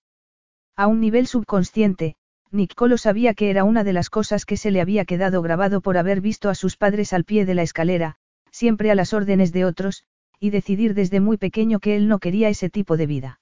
A 0.75 0.87
un 0.87 0.99
nivel 0.99 1.27
subconsciente, 1.27 2.15
Nicolo 2.51 2.97
sabía 2.97 3.33
que 3.33 3.49
era 3.49 3.63
una 3.63 3.83
de 3.83 3.93
las 3.93 4.09
cosas 4.09 4.45
que 4.45 4.57
se 4.57 4.71
le 4.71 4.81
había 4.81 5.05
quedado 5.05 5.41
grabado 5.41 5.81
por 5.81 5.97
haber 5.97 6.21
visto 6.21 6.49
a 6.49 6.55
sus 6.55 6.77
padres 6.77 7.13
al 7.13 7.23
pie 7.23 7.45
de 7.45 7.55
la 7.55 7.63
escalera, 7.63 8.17
siempre 8.51 8.91
a 8.91 8.95
las 8.95 9.13
órdenes 9.13 9.51
de 9.51 9.65
otros, 9.65 10.03
y 10.39 10.49
decidir 10.49 10.93
desde 10.93 11.19
muy 11.19 11.37
pequeño 11.37 11.79
que 11.79 11.95
él 11.95 12.07
no 12.07 12.19
quería 12.19 12.49
ese 12.49 12.69
tipo 12.69 12.97
de 12.97 13.07
vida. 13.07 13.39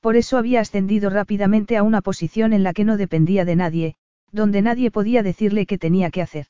Por 0.00 0.16
eso 0.16 0.36
había 0.38 0.60
ascendido 0.60 1.10
rápidamente 1.10 1.76
a 1.76 1.82
una 1.82 2.02
posición 2.02 2.52
en 2.52 2.62
la 2.62 2.72
que 2.72 2.84
no 2.84 2.96
dependía 2.96 3.44
de 3.44 3.56
nadie, 3.56 3.96
donde 4.32 4.62
nadie 4.62 4.90
podía 4.90 5.22
decirle 5.22 5.66
qué 5.66 5.78
tenía 5.78 6.10
que 6.10 6.22
hacer. 6.22 6.46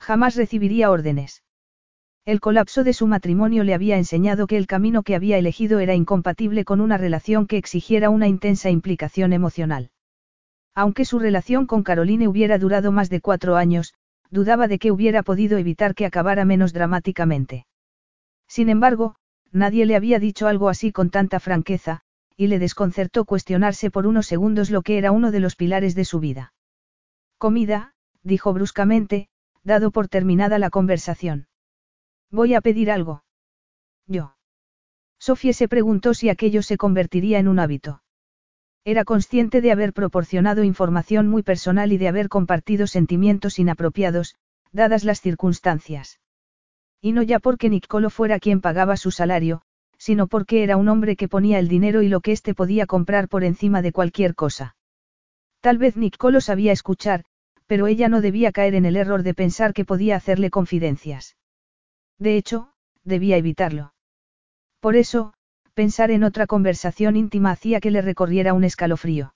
Jamás 0.00 0.36
recibiría 0.36 0.90
órdenes. 0.90 1.42
El 2.24 2.40
colapso 2.40 2.84
de 2.84 2.94
su 2.94 3.06
matrimonio 3.06 3.64
le 3.64 3.74
había 3.74 3.98
enseñado 3.98 4.46
que 4.46 4.56
el 4.56 4.66
camino 4.66 5.02
que 5.02 5.14
había 5.14 5.36
elegido 5.36 5.78
era 5.78 5.94
incompatible 5.94 6.64
con 6.64 6.80
una 6.80 6.96
relación 6.96 7.46
que 7.46 7.58
exigiera 7.58 8.08
una 8.08 8.28
intensa 8.28 8.70
implicación 8.70 9.32
emocional. 9.32 9.90
Aunque 10.74 11.04
su 11.04 11.18
relación 11.18 11.66
con 11.66 11.82
Caroline 11.82 12.26
hubiera 12.26 12.58
durado 12.58 12.92
más 12.92 13.10
de 13.10 13.20
cuatro 13.20 13.56
años, 13.56 13.94
dudaba 14.34 14.66
de 14.68 14.78
que 14.80 14.90
hubiera 14.90 15.22
podido 15.22 15.56
evitar 15.58 15.94
que 15.94 16.06
acabara 16.06 16.44
menos 16.44 16.72
dramáticamente. 16.72 17.66
Sin 18.48 18.68
embargo, 18.68 19.14
nadie 19.52 19.86
le 19.86 19.96
había 19.96 20.18
dicho 20.18 20.48
algo 20.48 20.68
así 20.68 20.90
con 20.90 21.08
tanta 21.10 21.38
franqueza, 21.38 22.00
y 22.36 22.48
le 22.48 22.58
desconcertó 22.58 23.24
cuestionarse 23.24 23.92
por 23.92 24.06
unos 24.06 24.26
segundos 24.26 24.70
lo 24.70 24.82
que 24.82 24.98
era 24.98 25.12
uno 25.12 25.30
de 25.30 25.38
los 25.38 25.54
pilares 25.54 25.94
de 25.94 26.04
su 26.04 26.18
vida. 26.18 26.52
Comida, 27.38 27.94
dijo 28.24 28.52
bruscamente, 28.52 29.28
dado 29.62 29.92
por 29.92 30.08
terminada 30.08 30.58
la 30.58 30.70
conversación. 30.70 31.46
Voy 32.30 32.54
a 32.54 32.60
pedir 32.60 32.90
algo. 32.90 33.22
Yo. 34.08 34.36
Sofía 35.20 35.52
se 35.52 35.68
preguntó 35.68 36.12
si 36.12 36.28
aquello 36.28 36.62
se 36.62 36.76
convertiría 36.76 37.38
en 37.38 37.46
un 37.46 37.60
hábito. 37.60 38.02
Era 38.84 39.04
consciente 39.04 39.62
de 39.62 39.72
haber 39.72 39.94
proporcionado 39.94 40.62
información 40.62 41.28
muy 41.28 41.42
personal 41.42 41.92
y 41.92 41.98
de 41.98 42.08
haber 42.08 42.28
compartido 42.28 42.86
sentimientos 42.86 43.58
inapropiados, 43.58 44.36
dadas 44.72 45.04
las 45.04 45.22
circunstancias. 45.22 46.20
Y 47.00 47.12
no 47.12 47.22
ya 47.22 47.38
porque 47.38 47.70
Nicolo 47.70 48.10
fuera 48.10 48.38
quien 48.38 48.60
pagaba 48.60 48.96
su 48.98 49.10
salario, 49.10 49.62
sino 49.96 50.26
porque 50.26 50.62
era 50.62 50.76
un 50.76 50.88
hombre 50.88 51.16
que 51.16 51.28
ponía 51.28 51.58
el 51.58 51.68
dinero 51.68 52.02
y 52.02 52.08
lo 52.08 52.20
que 52.20 52.32
éste 52.32 52.54
podía 52.54 52.84
comprar 52.84 53.28
por 53.28 53.42
encima 53.42 53.80
de 53.80 53.92
cualquier 53.92 54.34
cosa. 54.34 54.76
Tal 55.60 55.78
vez 55.78 55.96
Nicolo 55.96 56.42
sabía 56.42 56.72
escuchar, 56.72 57.24
pero 57.66 57.86
ella 57.86 58.08
no 58.08 58.20
debía 58.20 58.52
caer 58.52 58.74
en 58.74 58.84
el 58.84 58.96
error 58.96 59.22
de 59.22 59.32
pensar 59.32 59.72
que 59.72 59.86
podía 59.86 60.16
hacerle 60.16 60.50
confidencias. 60.50 61.36
De 62.18 62.36
hecho, 62.36 62.70
debía 63.02 63.38
evitarlo. 63.38 63.94
Por 64.80 64.96
eso, 64.96 65.32
pensar 65.74 66.10
en 66.10 66.24
otra 66.24 66.46
conversación 66.46 67.16
íntima 67.16 67.50
hacía 67.50 67.80
que 67.80 67.90
le 67.90 68.00
recorriera 68.00 68.54
un 68.54 68.64
escalofrío. 68.64 69.34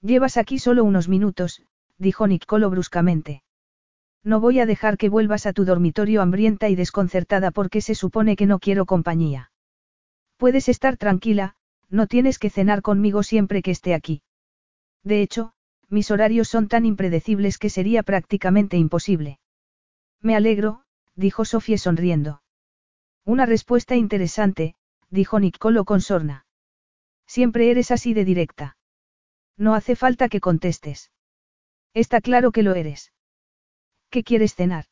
Llevas 0.00 0.36
aquí 0.36 0.58
solo 0.58 0.84
unos 0.84 1.08
minutos, 1.08 1.62
dijo 1.98 2.26
Nicolo 2.26 2.70
bruscamente. 2.70 3.42
No 4.24 4.40
voy 4.40 4.60
a 4.60 4.66
dejar 4.66 4.96
que 4.96 5.08
vuelvas 5.08 5.46
a 5.46 5.52
tu 5.52 5.64
dormitorio 5.64 6.22
hambrienta 6.22 6.68
y 6.68 6.76
desconcertada 6.76 7.50
porque 7.50 7.80
se 7.80 7.94
supone 7.94 8.36
que 8.36 8.46
no 8.46 8.58
quiero 8.58 8.86
compañía. 8.86 9.50
Puedes 10.36 10.68
estar 10.68 10.96
tranquila, 10.96 11.56
no 11.88 12.06
tienes 12.06 12.38
que 12.38 12.50
cenar 12.50 12.82
conmigo 12.82 13.22
siempre 13.22 13.62
que 13.62 13.72
esté 13.72 13.94
aquí. 13.94 14.22
De 15.02 15.22
hecho, 15.22 15.52
mis 15.88 16.10
horarios 16.10 16.48
son 16.48 16.68
tan 16.68 16.84
impredecibles 16.84 17.58
que 17.58 17.70
sería 17.70 18.02
prácticamente 18.02 18.76
imposible. 18.76 19.40
Me 20.20 20.36
alegro, 20.36 20.82
dijo 21.14 21.44
Sofía 21.44 21.78
sonriendo. 21.78 22.42
Una 23.24 23.46
respuesta 23.46 23.96
interesante, 23.96 24.74
dijo 25.10 25.40
Nicolo 25.40 25.84
con 25.84 26.00
sorna. 26.00 26.46
Siempre 27.26 27.70
eres 27.70 27.90
así 27.90 28.14
de 28.14 28.24
directa. 28.24 28.76
No 29.56 29.74
hace 29.74 29.96
falta 29.96 30.28
que 30.28 30.40
contestes. 30.40 31.10
Está 31.94 32.20
claro 32.20 32.52
que 32.52 32.62
lo 32.62 32.74
eres. 32.74 33.12
¿Qué 34.10 34.24
quieres 34.24 34.54
cenar? 34.54 34.86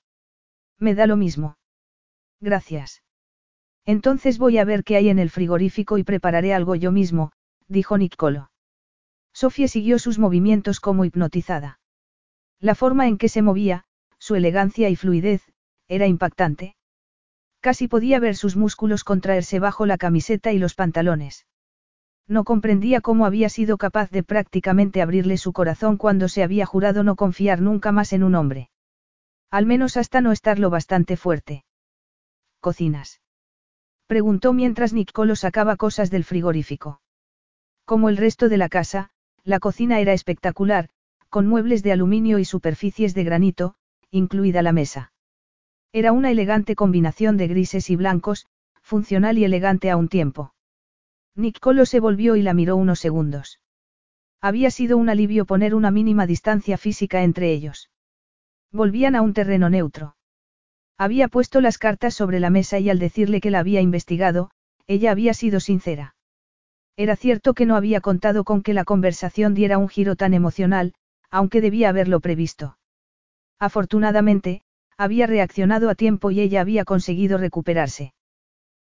Me 0.78 0.94
da 0.94 1.06
lo 1.06 1.16
mismo. 1.16 1.56
Gracias. 2.40 3.02
Entonces 3.84 4.38
voy 4.38 4.58
a 4.58 4.64
ver 4.64 4.84
qué 4.84 4.96
hay 4.96 5.08
en 5.08 5.18
el 5.18 5.30
frigorífico 5.30 5.96
y 5.96 6.04
prepararé 6.04 6.52
algo 6.52 6.74
yo 6.74 6.92
mismo, 6.92 7.32
dijo 7.68 7.96
Nicolo. 7.96 8.50
Sofía 9.32 9.68
siguió 9.68 9.98
sus 9.98 10.18
movimientos 10.18 10.80
como 10.80 11.04
hipnotizada. 11.04 11.78
La 12.58 12.74
forma 12.74 13.06
en 13.06 13.18
que 13.18 13.28
se 13.28 13.42
movía, 13.42 13.84
su 14.18 14.34
elegancia 14.34 14.88
y 14.88 14.96
fluidez, 14.96 15.42
era 15.88 16.06
impactante. 16.06 16.75
Casi 17.66 17.88
podía 17.88 18.20
ver 18.20 18.36
sus 18.36 18.54
músculos 18.54 19.02
contraerse 19.02 19.58
bajo 19.58 19.86
la 19.86 19.98
camiseta 19.98 20.52
y 20.52 20.58
los 20.60 20.76
pantalones. 20.76 21.48
No 22.28 22.44
comprendía 22.44 23.00
cómo 23.00 23.26
había 23.26 23.48
sido 23.48 23.76
capaz 23.76 24.08
de 24.12 24.22
prácticamente 24.22 25.02
abrirle 25.02 25.36
su 25.36 25.52
corazón 25.52 25.96
cuando 25.96 26.28
se 26.28 26.44
había 26.44 26.64
jurado 26.64 27.02
no 27.02 27.16
confiar 27.16 27.60
nunca 27.60 27.90
más 27.90 28.12
en 28.12 28.22
un 28.22 28.36
hombre. 28.36 28.70
Al 29.50 29.66
menos 29.66 29.96
hasta 29.96 30.20
no 30.20 30.30
estarlo 30.30 30.70
bastante 30.70 31.16
fuerte. 31.16 31.64
¿Cocinas? 32.60 33.20
Preguntó 34.06 34.52
mientras 34.52 34.92
Nicolo 34.92 35.34
sacaba 35.34 35.74
cosas 35.74 36.08
del 36.08 36.22
frigorífico. 36.22 37.00
Como 37.84 38.10
el 38.10 38.16
resto 38.16 38.48
de 38.48 38.58
la 38.58 38.68
casa, 38.68 39.10
la 39.42 39.58
cocina 39.58 39.98
era 39.98 40.12
espectacular, 40.12 40.88
con 41.30 41.48
muebles 41.48 41.82
de 41.82 41.90
aluminio 41.90 42.38
y 42.38 42.44
superficies 42.44 43.12
de 43.12 43.24
granito, 43.24 43.74
incluida 44.12 44.62
la 44.62 44.70
mesa. 44.70 45.10
Era 45.96 46.12
una 46.12 46.30
elegante 46.30 46.74
combinación 46.74 47.38
de 47.38 47.48
grises 47.48 47.88
y 47.88 47.96
blancos, 47.96 48.46
funcional 48.82 49.38
y 49.38 49.46
elegante 49.46 49.90
a 49.90 49.96
un 49.96 50.08
tiempo. 50.08 50.52
Nicolo 51.34 51.86
se 51.86 52.00
volvió 52.00 52.36
y 52.36 52.42
la 52.42 52.52
miró 52.52 52.76
unos 52.76 53.00
segundos. 53.00 53.60
Había 54.42 54.70
sido 54.70 54.98
un 54.98 55.08
alivio 55.08 55.46
poner 55.46 55.74
una 55.74 55.90
mínima 55.90 56.26
distancia 56.26 56.76
física 56.76 57.22
entre 57.22 57.50
ellos. 57.50 57.90
Volvían 58.70 59.16
a 59.16 59.22
un 59.22 59.32
terreno 59.32 59.70
neutro. 59.70 60.16
Había 60.98 61.28
puesto 61.28 61.62
las 61.62 61.78
cartas 61.78 62.12
sobre 62.12 62.40
la 62.40 62.50
mesa 62.50 62.78
y 62.78 62.90
al 62.90 62.98
decirle 62.98 63.40
que 63.40 63.50
la 63.50 63.60
había 63.60 63.80
investigado, 63.80 64.50
ella 64.86 65.12
había 65.12 65.32
sido 65.32 65.60
sincera. 65.60 66.14
Era 66.98 67.16
cierto 67.16 67.54
que 67.54 67.64
no 67.64 67.74
había 67.74 68.02
contado 68.02 68.44
con 68.44 68.60
que 68.60 68.74
la 68.74 68.84
conversación 68.84 69.54
diera 69.54 69.78
un 69.78 69.88
giro 69.88 70.14
tan 70.14 70.34
emocional, 70.34 70.92
aunque 71.30 71.62
debía 71.62 71.88
haberlo 71.88 72.20
previsto. 72.20 72.76
Afortunadamente, 73.58 74.60
había 74.96 75.26
reaccionado 75.26 75.90
a 75.90 75.94
tiempo 75.94 76.30
y 76.30 76.40
ella 76.40 76.60
había 76.60 76.84
conseguido 76.84 77.38
recuperarse. 77.38 78.14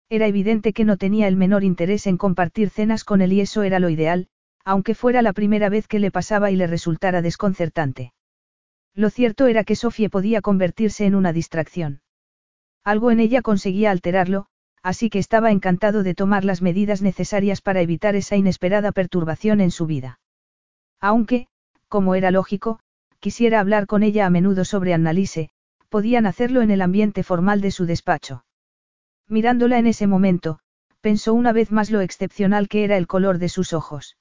Era 0.08 0.26
evidente 0.26 0.72
que 0.72 0.84
no 0.84 0.96
tenía 0.96 1.28
el 1.28 1.36
menor 1.36 1.62
interés 1.62 2.06
en 2.06 2.16
compartir 2.16 2.70
cenas 2.70 3.04
con 3.04 3.20
él 3.20 3.32
y 3.32 3.40
eso 3.40 3.62
era 3.62 3.78
lo 3.78 3.88
ideal, 3.90 4.28
aunque 4.64 4.94
fuera 4.94 5.22
la 5.22 5.32
primera 5.32 5.68
vez 5.68 5.86
que 5.86 6.00
le 6.00 6.10
pasaba 6.10 6.50
y 6.50 6.56
le 6.56 6.66
resultara 6.66 7.22
desconcertante. 7.22 8.12
Lo 8.94 9.08
cierto 9.10 9.46
era 9.46 9.62
que 9.62 9.76
Sofía 9.76 10.08
podía 10.08 10.40
convertirse 10.40 11.06
en 11.06 11.14
una 11.14 11.32
distracción. 11.32 12.02
Algo 12.82 13.10
en 13.10 13.20
ella 13.20 13.40
conseguía 13.40 13.90
alterarlo, 13.92 14.46
así 14.82 15.10
que 15.10 15.20
estaba 15.20 15.52
encantado 15.52 16.02
de 16.02 16.14
tomar 16.14 16.44
las 16.44 16.60
medidas 16.60 17.02
necesarias 17.02 17.60
para 17.60 17.82
evitar 17.82 18.16
esa 18.16 18.36
inesperada 18.36 18.90
perturbación 18.90 19.60
en 19.60 19.70
su 19.70 19.86
vida. 19.86 20.18
Aunque, 21.00 21.46
como 21.88 22.14
era 22.14 22.30
lógico, 22.30 22.80
quisiera 23.20 23.60
hablar 23.60 23.86
con 23.86 24.02
ella 24.02 24.26
a 24.26 24.30
menudo 24.30 24.64
sobre 24.64 24.92
Annalise, 24.92 25.50
podían 25.90 26.24
hacerlo 26.24 26.62
en 26.62 26.70
el 26.70 26.80
ambiente 26.80 27.22
formal 27.22 27.60
de 27.60 27.70
su 27.70 27.84
despacho. 27.84 28.44
Mirándola 29.28 29.78
en 29.78 29.86
ese 29.86 30.06
momento, 30.06 30.60
pensó 31.02 31.34
una 31.34 31.52
vez 31.52 31.70
más 31.70 31.90
lo 31.90 32.00
excepcional 32.00 32.68
que 32.68 32.84
era 32.84 32.96
el 32.96 33.06
color 33.06 33.38
de 33.38 33.50
sus 33.50 33.74
ojos. 33.74 34.16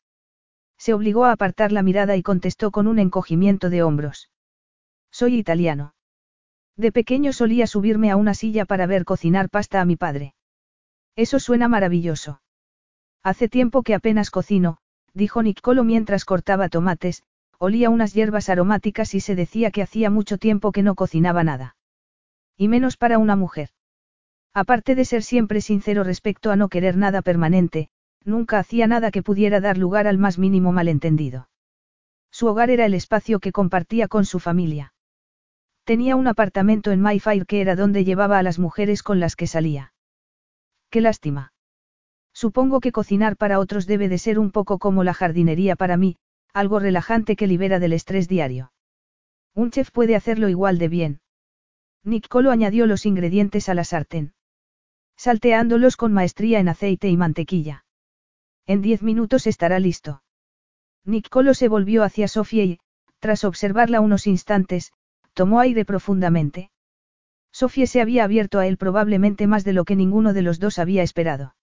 Se 0.78 0.94
obligó 0.94 1.26
a 1.26 1.32
apartar 1.32 1.72
la 1.72 1.84
mirada 1.84 2.16
y 2.18 2.24
contestó 2.24 2.72
con 2.72 2.88
un 2.88 3.00
encogimiento 3.00 3.70
de 3.70 3.84
hombros. 3.84 4.30
Soy 5.12 5.36
italiano. 5.36 5.94
De 6.76 6.92
pequeño 6.92 7.34
solía 7.34 7.68
subirme 7.68 8.12
a 8.12 8.16
una 8.16 8.34
silla 8.34 8.66
para 8.66 8.86
ver 8.86 9.06
cocinar 9.06 9.50
pasta 9.50 9.82
a 9.82 9.86
mi 9.86 9.96
padre. 9.96 10.34
Eso 11.16 11.40
suena 11.40 11.68
maravilloso. 11.68 12.42
Hace 13.24 13.50
tiempo 13.50 13.84
que 13.84 13.94
apenas 13.94 14.32
cocino, 14.32 14.78
dijo 15.14 15.44
Nicolo 15.44 15.84
mientras 15.84 16.24
cortaba 16.24 16.70
tomates, 16.70 17.24
olía 17.60 17.90
unas 17.90 18.14
hierbas 18.14 18.50
aromáticas 18.50 19.14
y 19.14 19.20
se 19.20 19.36
decía 19.36 19.70
que 19.70 19.82
hacía 19.82 20.10
mucho 20.10 20.38
tiempo 20.38 20.72
que 20.72 20.82
no 20.82 20.96
cocinaba 20.96 21.44
nada. 21.44 21.76
Y 22.58 22.70
menos 22.70 22.98
para 22.98 23.18
una 23.18 23.36
mujer. 23.36 23.70
Aparte 24.54 24.96
de 24.96 25.06
ser 25.06 25.24
siempre 25.24 25.62
sincero 25.62 26.04
respecto 26.04 26.52
a 26.52 26.56
no 26.56 26.70
querer 26.70 26.98
nada 26.98 27.22
permanente, 27.22 27.90
nunca 28.24 28.60
hacía 28.60 28.88
nada 28.88 29.12
que 29.12 29.22
pudiera 29.22 29.60
dar 29.60 29.78
lugar 29.78 30.08
al 30.08 30.18
más 30.18 30.38
mínimo 30.40 30.72
malentendido. 30.72 31.50
Su 32.32 32.48
hogar 32.48 32.70
era 32.70 32.86
el 32.86 32.94
espacio 32.94 33.40
que 33.40 33.52
compartía 33.52 34.08
con 34.08 34.26
su 34.26 34.40
familia. 34.40 34.94
Tenía 35.84 36.16
un 36.16 36.28
apartamento 36.28 36.92
en 36.92 37.02
Mayfair 37.02 37.46
que 37.46 37.62
era 37.62 37.76
donde 37.76 38.06
llevaba 38.06 38.38
a 38.38 38.44
las 38.44 38.60
mujeres 38.60 39.04
con 39.04 39.20
las 39.20 39.36
que 39.36 39.48
salía. 39.48 39.94
Qué 40.90 41.02
lástima. 41.02 41.52
Supongo 42.34 42.80
que 42.80 42.92
cocinar 42.92 43.36
para 43.36 43.60
otros 43.60 43.86
debe 43.86 44.08
de 44.08 44.18
ser 44.18 44.40
un 44.40 44.52
poco 44.52 44.78
como 44.78 45.04
la 45.04 45.14
jardinería 45.14 45.76
para 45.76 45.98
mí, 45.98 46.18
algo 46.54 46.80
relajante 46.80 47.36
que 47.36 47.48
libera 47.48 47.80
del 47.80 47.94
estrés 47.94 48.28
diario. 48.28 48.72
Un 49.54 49.72
chef 49.72 49.92
puede 49.92 50.16
hacerlo 50.16 50.50
igual 50.50 50.78
de 50.78 50.88
bien. 50.88 51.22
Nicolo 52.04 52.52
añadió 52.52 52.86
los 52.86 53.06
ingredientes 53.06 53.70
a 53.70 53.74
la 53.74 53.84
sartén. 53.84 54.34
Salteándolos 55.18 55.98
con 55.98 56.14
maestría 56.14 56.60
en 56.60 56.70
aceite 56.70 57.10
y 57.10 57.18
mantequilla. 57.18 57.86
En 58.66 58.82
diez 58.82 59.02
minutos 59.02 59.48
estará 59.48 59.80
listo. 59.80 60.24
Nicolo 61.04 61.54
se 61.54 61.68
volvió 61.68 62.04
hacia 62.04 62.28
Sofía 62.28 62.64
y, 62.64 62.80
tras 63.20 63.44
observarla 63.44 64.00
unos 64.00 64.28
instantes, 64.28 64.94
tomó 65.34 65.60
aire 65.60 65.86
profundamente. 65.86 66.72
Sofía 67.52 67.88
se 67.88 68.02
había 68.02 68.24
abierto 68.24 68.60
a 68.60 68.68
él 68.68 68.78
probablemente 68.78 69.48
más 69.48 69.64
de 69.64 69.74
lo 69.74 69.86
que 69.86 69.96
ninguno 69.96 70.34
de 70.34 70.42
los 70.42 70.60
dos 70.60 70.80
había 70.80 71.04
esperado. 71.04 71.56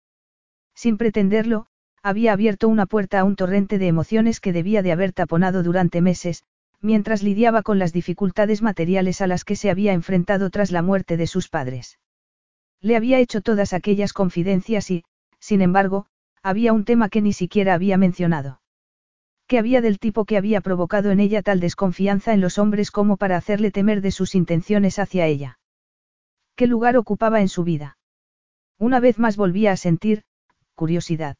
Sin 0.74 0.98
pretenderlo, 0.98 1.68
había 2.06 2.32
abierto 2.32 2.68
una 2.68 2.86
puerta 2.86 3.18
a 3.18 3.24
un 3.24 3.34
torrente 3.34 3.78
de 3.78 3.88
emociones 3.88 4.38
que 4.38 4.52
debía 4.52 4.80
de 4.80 4.92
haber 4.92 5.12
taponado 5.12 5.64
durante 5.64 6.00
meses, 6.00 6.44
mientras 6.80 7.24
lidiaba 7.24 7.62
con 7.62 7.80
las 7.80 7.92
dificultades 7.92 8.62
materiales 8.62 9.20
a 9.20 9.26
las 9.26 9.42
que 9.42 9.56
se 9.56 9.70
había 9.70 9.92
enfrentado 9.92 10.50
tras 10.50 10.70
la 10.70 10.82
muerte 10.82 11.16
de 11.16 11.26
sus 11.26 11.48
padres. 11.48 11.98
Le 12.80 12.94
había 12.94 13.18
hecho 13.18 13.40
todas 13.40 13.72
aquellas 13.72 14.12
confidencias 14.12 14.88
y, 14.92 15.02
sin 15.40 15.62
embargo, 15.62 16.06
había 16.44 16.72
un 16.72 16.84
tema 16.84 17.08
que 17.08 17.20
ni 17.22 17.32
siquiera 17.32 17.74
había 17.74 17.98
mencionado. 17.98 18.60
¿Qué 19.48 19.58
había 19.58 19.80
del 19.80 19.98
tipo 19.98 20.26
que 20.26 20.36
había 20.36 20.60
provocado 20.60 21.10
en 21.10 21.18
ella 21.18 21.42
tal 21.42 21.58
desconfianza 21.58 22.34
en 22.34 22.40
los 22.40 22.56
hombres 22.58 22.92
como 22.92 23.16
para 23.16 23.36
hacerle 23.36 23.72
temer 23.72 24.00
de 24.00 24.12
sus 24.12 24.36
intenciones 24.36 25.00
hacia 25.00 25.26
ella? 25.26 25.58
¿Qué 26.54 26.68
lugar 26.68 26.96
ocupaba 26.96 27.40
en 27.40 27.48
su 27.48 27.64
vida? 27.64 27.98
Una 28.78 29.00
vez 29.00 29.18
más 29.18 29.36
volvía 29.36 29.72
a 29.72 29.76
sentir, 29.76 30.22
curiosidad. 30.76 31.36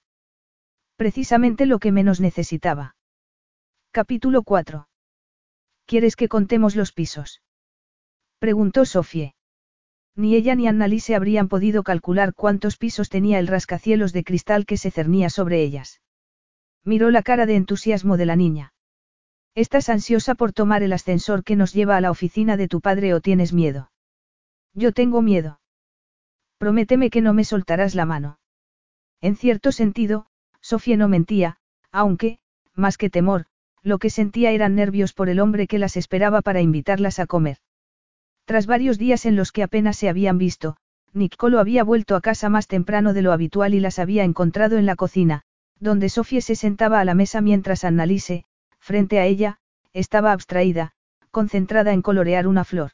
Precisamente 0.97 1.67
lo 1.67 1.79
que 1.79 1.93
menos 1.93 2.21
necesitaba. 2.21 2.97
Capítulo 3.93 4.43
4. 4.43 4.89
¿Quieres 5.85 6.17
que 6.17 6.29
contemos 6.29 6.75
los 6.75 6.93
pisos? 6.93 7.43
Preguntó 8.39 8.85
Sofie. 8.87 9.35
Ni 10.15 10.35
ella 10.35 10.55
ni 10.55 10.67
Annalise 10.67 11.15
habrían 11.15 11.49
podido 11.49 11.83
calcular 11.83 12.33
cuántos 12.33 12.79
pisos 12.79 13.11
tenía 13.11 13.39
el 13.39 13.47
rascacielos 13.47 14.15
de 14.15 14.25
cristal 14.25 14.65
que 14.65 14.79
se 14.79 14.91
cernía 14.91 15.29
sobre 15.29 15.63
ellas. 15.63 16.01
Miró 16.83 17.11
la 17.11 17.23
cara 17.23 17.45
de 17.45 17.57
entusiasmo 17.57 18.17
de 18.17 18.27
la 18.27 18.37
niña. 18.37 18.73
¿Estás 19.55 19.91
ansiosa 19.91 20.35
por 20.35 20.53
tomar 20.53 20.83
el 20.83 20.95
ascensor 20.95 21.45
que 21.45 21.57
nos 21.57 21.75
lleva 21.75 21.99
a 21.99 22.01
la 22.01 22.11
oficina 22.11 22.57
de 22.57 22.69
tu 22.69 22.81
padre 22.81 23.13
o 23.13 23.21
tienes 23.21 23.53
miedo? 23.53 23.91
Yo 24.73 24.93
tengo 24.93 25.21
miedo. 25.21 25.61
Prométeme 26.59 27.11
que 27.11 27.21
no 27.21 27.35
me 27.35 27.45
soltarás 27.45 27.95
la 27.95 28.07
mano. 28.07 28.39
En 29.21 29.37
cierto 29.37 29.73
sentido, 29.73 30.27
Sofía 30.67 30.97
no 30.97 31.07
mentía, 31.07 31.59
aunque, 31.93 32.41
más 32.75 32.99
que 32.99 33.09
temor, 33.09 33.47
lo 33.85 33.99
que 33.99 34.11
sentía 34.11 34.51
eran 34.51 34.75
nervios 34.75 35.13
por 35.13 35.29
el 35.29 35.39
hombre 35.39 35.69
que 35.69 35.79
las 35.79 35.97
esperaba 35.97 36.43
para 36.43 36.61
invitarlas 36.61 37.21
a 37.21 37.27
comer. 37.27 37.59
Tras 38.47 38.67
varios 38.67 38.99
días 38.99 39.27
en 39.27 39.37
los 39.37 39.53
que 39.53 39.63
apenas 39.63 39.97
se 39.97 40.09
habían 40.09 40.39
visto, 40.39 40.77
Nicolo 41.13 41.61
había 41.61 41.85
vuelto 41.85 42.17
a 42.17 42.21
casa 42.21 42.49
más 42.49 42.67
temprano 42.67 43.13
de 43.13 43.23
lo 43.23 43.31
habitual 43.31 43.75
y 43.75 43.81
las 43.81 44.01
había 44.01 44.25
encontrado 44.25 44.77
en 44.77 44.87
la 44.87 44.97
cocina, 44.97 45.43
donde 45.79 46.09
Sofía 46.09 46.41
se 46.41 46.57
sentaba 46.57 46.99
a 46.99 47.05
la 47.05 47.15
mesa 47.15 47.41
mientras 47.41 47.85
Annalise, 47.85 48.45
frente 48.81 49.21
a 49.21 49.25
ella, 49.25 49.61
estaba 49.93 50.33
abstraída, 50.33 50.95
concentrada 51.31 51.93
en 51.93 52.03
colorear 52.03 52.49
una 52.49 52.65
flor. 52.65 52.91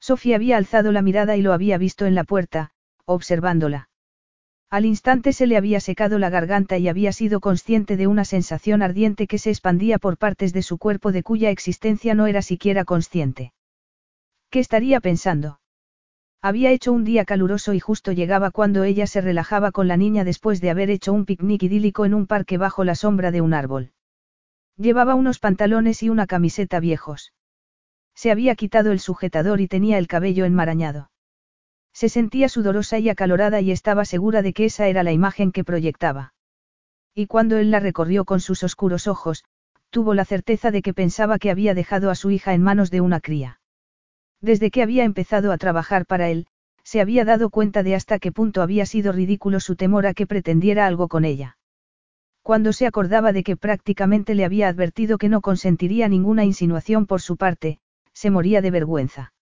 Sofía 0.00 0.34
había 0.34 0.56
alzado 0.56 0.90
la 0.90 1.02
mirada 1.02 1.36
y 1.36 1.42
lo 1.42 1.52
había 1.52 1.78
visto 1.78 2.06
en 2.06 2.16
la 2.16 2.24
puerta, 2.24 2.72
observándola. 3.04 3.89
Al 4.70 4.84
instante 4.84 5.32
se 5.32 5.48
le 5.48 5.56
había 5.56 5.80
secado 5.80 6.20
la 6.20 6.30
garganta 6.30 6.78
y 6.78 6.86
había 6.86 7.10
sido 7.12 7.40
consciente 7.40 7.96
de 7.96 8.06
una 8.06 8.24
sensación 8.24 8.82
ardiente 8.82 9.26
que 9.26 9.38
se 9.38 9.50
expandía 9.50 9.98
por 9.98 10.16
partes 10.16 10.52
de 10.52 10.62
su 10.62 10.78
cuerpo 10.78 11.10
de 11.10 11.24
cuya 11.24 11.50
existencia 11.50 12.14
no 12.14 12.28
era 12.28 12.40
siquiera 12.40 12.84
consciente. 12.84 13.52
¿Qué 14.48 14.60
estaría 14.60 15.00
pensando? 15.00 15.58
Había 16.40 16.70
hecho 16.70 16.92
un 16.92 17.02
día 17.02 17.24
caluroso 17.24 17.74
y 17.74 17.80
justo 17.80 18.12
llegaba 18.12 18.52
cuando 18.52 18.84
ella 18.84 19.08
se 19.08 19.20
relajaba 19.20 19.72
con 19.72 19.88
la 19.88 19.96
niña 19.96 20.22
después 20.22 20.60
de 20.60 20.70
haber 20.70 20.88
hecho 20.88 21.12
un 21.12 21.26
picnic 21.26 21.64
idílico 21.64 22.04
en 22.04 22.14
un 22.14 22.28
parque 22.28 22.56
bajo 22.56 22.84
la 22.84 22.94
sombra 22.94 23.32
de 23.32 23.40
un 23.40 23.54
árbol. 23.54 23.90
Llevaba 24.76 25.16
unos 25.16 25.40
pantalones 25.40 26.02
y 26.04 26.10
una 26.10 26.26
camiseta 26.26 26.78
viejos. 26.78 27.32
Se 28.14 28.30
había 28.30 28.54
quitado 28.54 28.92
el 28.92 29.00
sujetador 29.00 29.60
y 29.60 29.66
tenía 29.66 29.98
el 29.98 30.06
cabello 30.06 30.44
enmarañado. 30.44 31.10
Se 31.92 32.08
sentía 32.08 32.48
sudorosa 32.48 32.98
y 32.98 33.08
acalorada 33.08 33.60
y 33.60 33.70
estaba 33.70 34.04
segura 34.04 34.42
de 34.42 34.52
que 34.52 34.64
esa 34.66 34.88
era 34.88 35.02
la 35.02 35.12
imagen 35.12 35.52
que 35.52 35.64
proyectaba. 35.64 36.34
Y 37.14 37.26
cuando 37.26 37.58
él 37.58 37.70
la 37.70 37.80
recorrió 37.80 38.24
con 38.24 38.40
sus 38.40 38.62
oscuros 38.62 39.06
ojos, 39.06 39.44
tuvo 39.90 40.14
la 40.14 40.24
certeza 40.24 40.70
de 40.70 40.82
que 40.82 40.94
pensaba 40.94 41.38
que 41.38 41.50
había 41.50 41.74
dejado 41.74 42.10
a 42.10 42.14
su 42.14 42.30
hija 42.30 42.54
en 42.54 42.62
manos 42.62 42.90
de 42.90 43.00
una 43.00 43.20
cría. 43.20 43.60
Desde 44.40 44.70
que 44.70 44.82
había 44.82 45.04
empezado 45.04 45.52
a 45.52 45.58
trabajar 45.58 46.06
para 46.06 46.30
él, 46.30 46.46
se 46.82 47.00
había 47.00 47.24
dado 47.24 47.50
cuenta 47.50 47.82
de 47.82 47.94
hasta 47.94 48.18
qué 48.18 48.32
punto 48.32 48.62
había 48.62 48.86
sido 48.86 49.12
ridículo 49.12 49.60
su 49.60 49.76
temor 49.76 50.06
a 50.06 50.14
que 50.14 50.26
pretendiera 50.26 50.86
algo 50.86 51.08
con 51.08 51.24
ella. 51.24 51.58
Cuando 52.42 52.72
se 52.72 52.86
acordaba 52.86 53.32
de 53.32 53.42
que 53.42 53.56
prácticamente 53.56 54.34
le 54.34 54.44
había 54.44 54.68
advertido 54.68 55.18
que 55.18 55.28
no 55.28 55.40
consentiría 55.40 56.08
ninguna 56.08 56.44
insinuación 56.44 57.06
por 57.06 57.20
su 57.20 57.36
parte, 57.36 57.78
se 58.12 58.30
moría 58.30 58.62
de 58.62 58.70
vergüenza. 58.70 59.32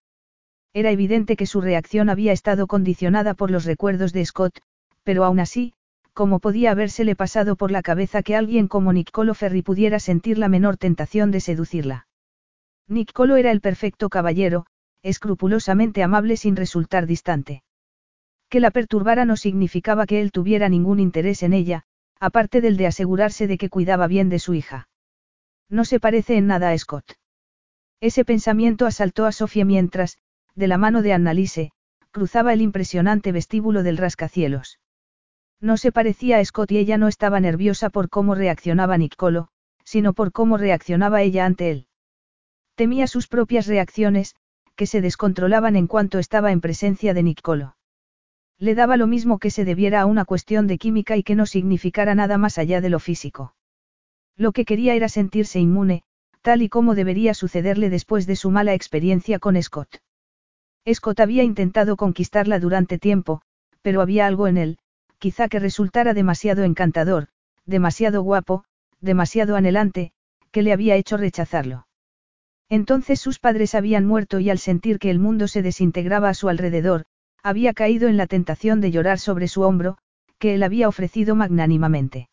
Era 0.73 0.91
evidente 0.91 1.35
que 1.35 1.45
su 1.45 1.61
reacción 1.61 2.09
había 2.09 2.31
estado 2.31 2.67
condicionada 2.67 3.33
por 3.33 3.49
los 3.49 3.65
recuerdos 3.65 4.13
de 4.13 4.25
Scott, 4.25 4.59
pero 5.03 5.23
aún 5.23 5.39
así, 5.39 5.73
¿cómo 6.13 6.39
podía 6.39 6.71
habérsele 6.71 7.15
pasado 7.15 7.55
por 7.55 7.71
la 7.71 7.81
cabeza 7.81 8.21
que 8.21 8.35
alguien 8.35 8.67
como 8.67 8.93
Niccolo 8.93 9.33
Ferri 9.33 9.61
pudiera 9.61 9.99
sentir 9.99 10.37
la 10.37 10.49
menor 10.49 10.77
tentación 10.77 11.31
de 11.31 11.39
seducirla? 11.39 12.07
Niccolo 12.87 13.35
era 13.35 13.51
el 13.51 13.61
perfecto 13.61 14.09
caballero, 14.09 14.65
escrupulosamente 15.01 16.03
amable 16.03 16.37
sin 16.37 16.55
resultar 16.55 17.07
distante. 17.07 17.63
Que 18.49 18.59
la 18.59 18.71
perturbara 18.71 19.25
no 19.25 19.37
significaba 19.37 20.05
que 20.05 20.21
él 20.21 20.31
tuviera 20.31 20.69
ningún 20.69 20.99
interés 20.99 21.43
en 21.43 21.53
ella, 21.53 21.83
aparte 22.19 22.61
del 22.61 22.77
de 22.77 22.87
asegurarse 22.87 23.47
de 23.47 23.57
que 23.57 23.69
cuidaba 23.69 24.07
bien 24.07 24.29
de 24.29 24.39
su 24.39 24.53
hija. 24.53 24.89
No 25.69 25.85
se 25.85 25.99
parece 25.99 26.35
en 26.35 26.47
nada 26.47 26.71
a 26.71 26.77
Scott. 26.77 27.13
Ese 28.01 28.25
pensamiento 28.25 28.85
asaltó 28.85 29.25
a 29.25 29.31
Sofía 29.31 29.65
mientras, 29.65 30.17
de 30.55 30.67
la 30.67 30.77
mano 30.77 31.01
de 31.01 31.13
Annalise, 31.13 31.71
cruzaba 32.11 32.53
el 32.53 32.61
impresionante 32.61 33.31
vestíbulo 33.31 33.83
del 33.83 33.97
rascacielos. 33.97 34.79
No 35.61 35.77
se 35.77 35.91
parecía 35.91 36.37
a 36.37 36.45
Scott 36.45 36.71
y 36.71 36.77
ella 36.77 36.97
no 36.97 37.07
estaba 37.07 37.39
nerviosa 37.39 37.89
por 37.89 38.09
cómo 38.09 38.35
reaccionaba 38.35 38.97
Niccolo, 38.97 39.49
sino 39.83 40.13
por 40.13 40.31
cómo 40.31 40.57
reaccionaba 40.57 41.21
ella 41.21 41.45
ante 41.45 41.71
él. 41.71 41.87
Temía 42.75 43.07
sus 43.07 43.27
propias 43.27 43.67
reacciones, 43.67 44.35
que 44.75 44.85
se 44.85 45.01
descontrolaban 45.01 45.75
en 45.75 45.87
cuanto 45.87 46.19
estaba 46.19 46.51
en 46.51 46.61
presencia 46.61 47.13
de 47.13 47.23
Niccolo. 47.23 47.75
Le 48.57 48.75
daba 48.75 48.97
lo 48.97 49.07
mismo 49.07 49.39
que 49.39 49.51
se 49.51 49.65
debiera 49.65 50.01
a 50.01 50.05
una 50.05 50.25
cuestión 50.25 50.67
de 50.67 50.77
química 50.77 51.17
y 51.17 51.23
que 51.23 51.35
no 51.35 51.45
significara 51.45 52.15
nada 52.15 52.37
más 52.37 52.57
allá 52.57 52.79
de 52.79 52.89
lo 52.89 52.99
físico. 52.99 53.55
Lo 54.37 54.53
que 54.53 54.63
quería 54.63 54.95
era 54.95 55.09
sentirse 55.09 55.59
inmune, 55.59 56.03
tal 56.41 56.61
y 56.61 56.69
como 56.69 56.95
debería 56.95 57.33
sucederle 57.33 57.89
después 57.89 58.25
de 58.25 58.37
su 58.37 58.51
mala 58.51 58.73
experiencia 58.73 59.39
con 59.39 59.61
Scott. 59.61 59.99
Scott 60.93 61.19
había 61.19 61.43
intentado 61.43 61.95
conquistarla 61.95 62.59
durante 62.59 62.97
tiempo, 62.97 63.41
pero 63.81 64.01
había 64.01 64.25
algo 64.25 64.47
en 64.47 64.57
él, 64.57 64.77
quizá 65.17 65.47
que 65.47 65.59
resultara 65.59 66.13
demasiado 66.13 66.63
encantador, 66.63 67.27
demasiado 67.65 68.21
guapo, 68.21 68.63
demasiado 68.99 69.55
anhelante, 69.55 70.11
que 70.51 70.61
le 70.61 70.73
había 70.73 70.95
hecho 70.95 71.17
rechazarlo. 71.17 71.87
Entonces 72.69 73.19
sus 73.19 73.39
padres 73.39 73.75
habían 73.75 74.05
muerto 74.05 74.39
y 74.39 74.49
al 74.49 74.59
sentir 74.59 74.99
que 74.99 75.09
el 75.09 75.19
mundo 75.19 75.47
se 75.47 75.61
desintegraba 75.61 76.29
a 76.29 76.33
su 76.33 76.49
alrededor, 76.49 77.05
había 77.41 77.73
caído 77.73 78.07
en 78.07 78.17
la 78.17 78.27
tentación 78.27 78.81
de 78.81 78.91
llorar 78.91 79.19
sobre 79.19 79.47
su 79.47 79.61
hombro, 79.61 79.97
que 80.37 80.53
él 80.53 80.63
había 80.63 80.87
ofrecido 80.87 81.35
magnánimamente. 81.35 82.29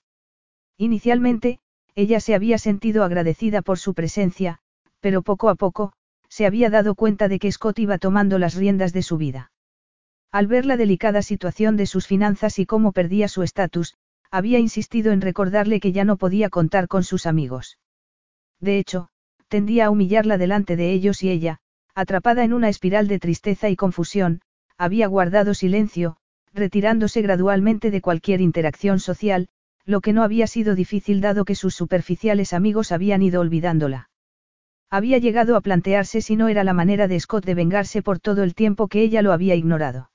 Inicialmente, 0.77 1.59
ella 1.95 2.21
se 2.21 2.35
había 2.35 2.59
sentido 2.59 3.03
agradecida 3.05 3.63
por 3.63 3.79
su 3.79 3.95
presencia, 3.95 4.59
pero 5.01 5.23
poco 5.23 5.49
a 5.49 5.55
poco, 5.55 5.93
se 6.37 6.45
había 6.45 6.69
dado 6.69 6.95
cuenta 6.95 7.29
de 7.29 7.39
que 7.39 7.51
Scott 7.51 7.79
iba 7.79 7.97
tomando 7.97 8.39
las 8.39 8.55
riendas 8.57 8.93
de 8.93 9.01
su 9.01 9.17
vida. 9.17 9.53
Al 10.31 10.47
ver 10.47 10.67
la 10.67 10.77
delicada 10.77 11.23
situación 11.23 11.79
de 11.79 11.87
sus 11.87 12.07
finanzas 12.07 12.59
y 12.59 12.67
cómo 12.67 12.93
perdía 12.93 13.27
su 13.27 13.43
estatus, 13.43 13.95
había 14.31 14.59
insistido 14.59 15.13
en 15.13 15.23
recordarle 15.23 15.81
que 15.81 15.93
ya 15.93 16.05
no 16.05 16.19
podía 16.19 16.51
contar 16.51 16.89
con 16.89 17.05
sus 17.05 17.25
amigos. 17.25 17.79
De 18.61 18.79
hecho, 18.79 19.09
tendía 19.49 19.87
a 19.87 19.91
humillarla 19.91 20.37
delante 20.37 20.77
de 20.77 20.93
ellos 20.93 21.23
y 21.23 21.31
ella, 21.31 21.61
atrapada 21.95 22.45
en 22.45 22.53
una 22.53 22.69
espiral 22.69 23.09
de 23.09 23.19
tristeza 23.19 23.71
y 23.71 23.77
confusión, 23.77 24.43
había 24.77 25.07
guardado 25.07 25.55
silencio, 25.55 26.19
retirándose 26.53 27.23
gradualmente 27.23 27.91
de 27.91 28.03
cualquier 28.03 28.43
interacción 28.43 29.01
social, 29.01 29.49
lo 29.87 30.03
que 30.03 30.13
no 30.13 30.23
había 30.23 30.47
sido 30.47 30.75
difícil 30.75 31.23
dado 31.23 31.47
que 31.47 31.55
sus 31.55 31.75
superficiales 31.75 32.53
amigos 32.53 32.93
habían 32.93 33.23
ido 33.23 33.41
olvidándola. 33.41 34.11
Había 34.91 35.19
llegado 35.19 35.57
a 35.57 35.61
plantearse 35.61 36.21
si 36.21 36.37
no 36.37 36.49
era 36.49 36.65
la 36.65 36.73
manera 36.73 37.09
de 37.09 37.19
Scott 37.19 37.45
de 37.45 37.55
vengarse 37.55 38.03
por 38.03 38.21
todo 38.21 38.43
el 38.43 38.55
tiempo 38.55 38.89
que 38.89 39.03
ella 39.03 39.23
lo 39.23 39.33
había 39.33 39.55
ignorado. 39.55 40.11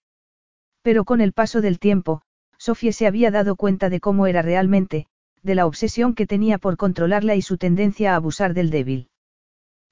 Pero 0.81 1.03
con 1.03 1.21
el 1.21 1.33
paso 1.33 1.61
del 1.61 1.77
tiempo, 1.77 2.21
Sofía 2.57 2.93
se 2.93 3.07
había 3.07 3.31
dado 3.31 3.55
cuenta 3.55 3.89
de 3.89 3.99
cómo 3.99 4.27
era 4.27 4.41
realmente, 4.41 5.07
de 5.43 5.55
la 5.55 5.65
obsesión 5.65 6.15
que 6.15 6.27
tenía 6.27 6.57
por 6.57 6.77
controlarla 6.77 7.35
y 7.35 7.41
su 7.41 7.57
tendencia 7.57 8.13
a 8.13 8.15
abusar 8.15 8.53
del 8.53 8.69
débil. 8.69 9.09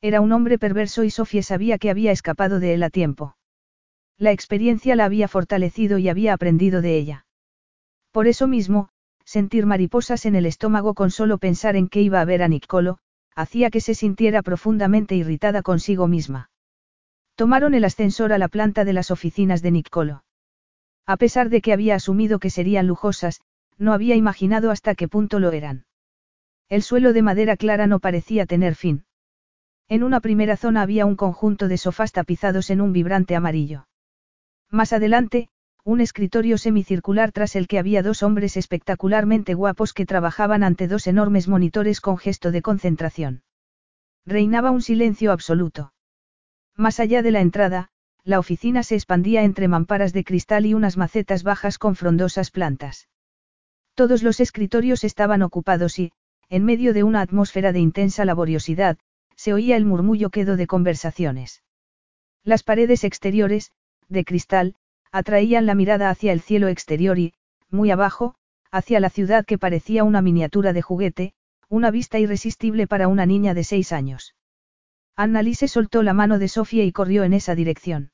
Era 0.02 0.22
un 0.22 0.32
hombre 0.32 0.58
perverso 0.58 1.04
y 1.04 1.10
Sofía 1.10 1.44
sabía 1.44 1.78
que 1.78 1.90
había 1.90 2.12
escapado 2.12 2.60
de 2.60 2.74
él 2.74 2.84
a 2.84 2.90
tiempo. 2.90 3.36
La 4.18 4.32
experiencia 4.32 4.96
la 4.96 5.06
había 5.06 5.28
fortalecido 5.28 5.98
y 5.98 6.10
había 6.10 6.34
aprendido 6.34 6.82
de 6.82 6.98
ella. 6.98 7.26
Por 8.12 8.28
eso 8.28 8.48
mismo, 8.48 8.90
sentir 9.26 9.66
mariposas 9.66 10.26
en 10.26 10.36
el 10.36 10.46
estómago 10.46 10.94
con 10.94 11.12
solo 11.12 11.38
pensar 11.38 11.76
en 11.76 11.90
que 11.90 12.02
iba 12.02 12.22
a 12.22 12.26
ver 12.26 12.44
a 12.44 12.48
Nicolo, 12.48 13.00
hacía 13.36 13.70
que 13.70 13.82
se 13.82 13.96
sintiera 13.96 14.42
profundamente 14.42 15.16
irritada 15.16 15.62
consigo 15.62 16.08
misma. 16.08 16.50
Tomaron 17.36 17.74
el 17.74 17.86
ascensor 17.86 18.34
a 18.34 18.38
la 18.38 18.48
planta 18.48 18.84
de 18.84 18.94
las 18.94 19.12
oficinas 19.12 19.62
de 19.62 19.72
Nicolo. 19.72 20.24
A 21.06 21.18
pesar 21.18 21.50
de 21.50 21.62
que 21.62 21.74
había 21.74 21.96
asumido 21.96 22.40
que 22.40 22.50
serían 22.50 22.88
lujosas, 22.88 23.42
no 23.78 23.94
había 23.94 24.16
imaginado 24.16 24.72
hasta 24.72 24.94
qué 24.96 25.08
punto 25.08 25.40
lo 25.40 25.52
eran. 25.52 25.86
El 26.68 26.84
suelo 26.84 27.14
de 27.14 27.22
madera 27.22 27.58
clara 27.58 27.88
no 27.88 28.00
parecía 28.00 28.46
tener 28.46 28.76
fin. 28.76 29.06
En 29.88 30.04
una 30.04 30.20
primera 30.20 30.56
zona 30.56 30.84
había 30.84 31.06
un 31.06 31.16
conjunto 31.16 31.68
de 31.68 31.78
sofás 31.78 32.12
tapizados 32.12 32.70
en 32.70 32.82
un 32.82 32.94
vibrante 32.94 33.36
amarillo. 33.36 33.88
Más 34.70 34.94
adelante, 34.94 35.50
un 35.84 36.02
escritorio 36.02 36.58
semicircular 36.58 37.32
tras 37.32 37.56
el 37.56 37.68
que 37.68 37.80
había 37.80 38.04
dos 38.04 38.24
hombres 38.24 38.58
espectacularmente 38.58 39.54
guapos 39.54 39.94
que 39.94 40.06
trabajaban 40.06 40.64
ante 40.64 40.88
dos 40.88 41.08
enormes 41.08 41.48
monitores 41.48 42.02
con 42.02 42.18
gesto 42.18 42.52
de 42.52 42.62
concentración. 42.62 43.44
Reinaba 44.26 44.72
un 44.72 44.82
silencio 44.82 45.32
absoluto. 45.32 45.94
Más 46.76 47.00
allá 47.00 47.22
de 47.22 47.32
la 47.32 47.42
entrada, 47.42 47.90
la 48.24 48.40
oficina 48.40 48.84
se 48.84 48.96
expandía 48.96 49.44
entre 49.44 49.68
mamparas 49.68 50.14
de 50.14 50.24
cristal 50.24 50.66
y 50.66 50.74
unas 50.74 50.98
macetas 50.98 51.44
bajas 51.44 51.78
con 51.78 51.96
frondosas 51.96 52.52
plantas. 52.52 53.08
Todos 53.96 54.24
los 54.24 54.40
escritorios 54.40 55.04
estaban 55.04 55.42
ocupados 55.42 56.00
y, 56.00 56.12
en 56.50 56.66
medio 56.66 56.94
de 56.94 57.04
una 57.04 57.22
atmósfera 57.22 57.72
de 57.72 57.80
intensa 57.80 58.26
laboriosidad, 58.26 58.98
se 59.36 59.54
oía 59.54 59.78
el 59.78 59.86
murmullo 59.86 60.30
quedo 60.30 60.58
de 60.58 60.68
conversaciones. 60.68 61.64
Las 62.44 62.64
paredes 62.64 63.04
exteriores, 63.04 63.72
de 64.08 64.26
cristal, 64.26 64.76
atraían 65.12 65.66
la 65.66 65.76
mirada 65.76 66.10
hacia 66.10 66.34
el 66.34 66.42
cielo 66.42 66.68
exterior 66.68 67.18
y, 67.20 67.34
muy 67.70 67.92
abajo, 67.92 68.36
hacia 68.72 69.00
la 69.00 69.10
ciudad 69.10 69.46
que 69.46 69.58
parecía 69.58 70.04
una 70.04 70.22
miniatura 70.22 70.74
de 70.74 70.82
juguete, 70.82 71.34
una 71.68 71.92
vista 71.92 72.20
irresistible 72.20 72.88
para 72.88 73.08
una 73.08 73.26
niña 73.26 73.54
de 73.54 73.64
seis 73.64 73.92
años. 73.92 74.36
Annalise 75.16 75.68
soltó 75.68 76.04
la 76.04 76.14
mano 76.14 76.40
de 76.40 76.48
Sofía 76.48 76.84
y 76.84 76.92
corrió 76.92 77.24
en 77.24 77.34
esa 77.34 77.56
dirección. 77.56 78.12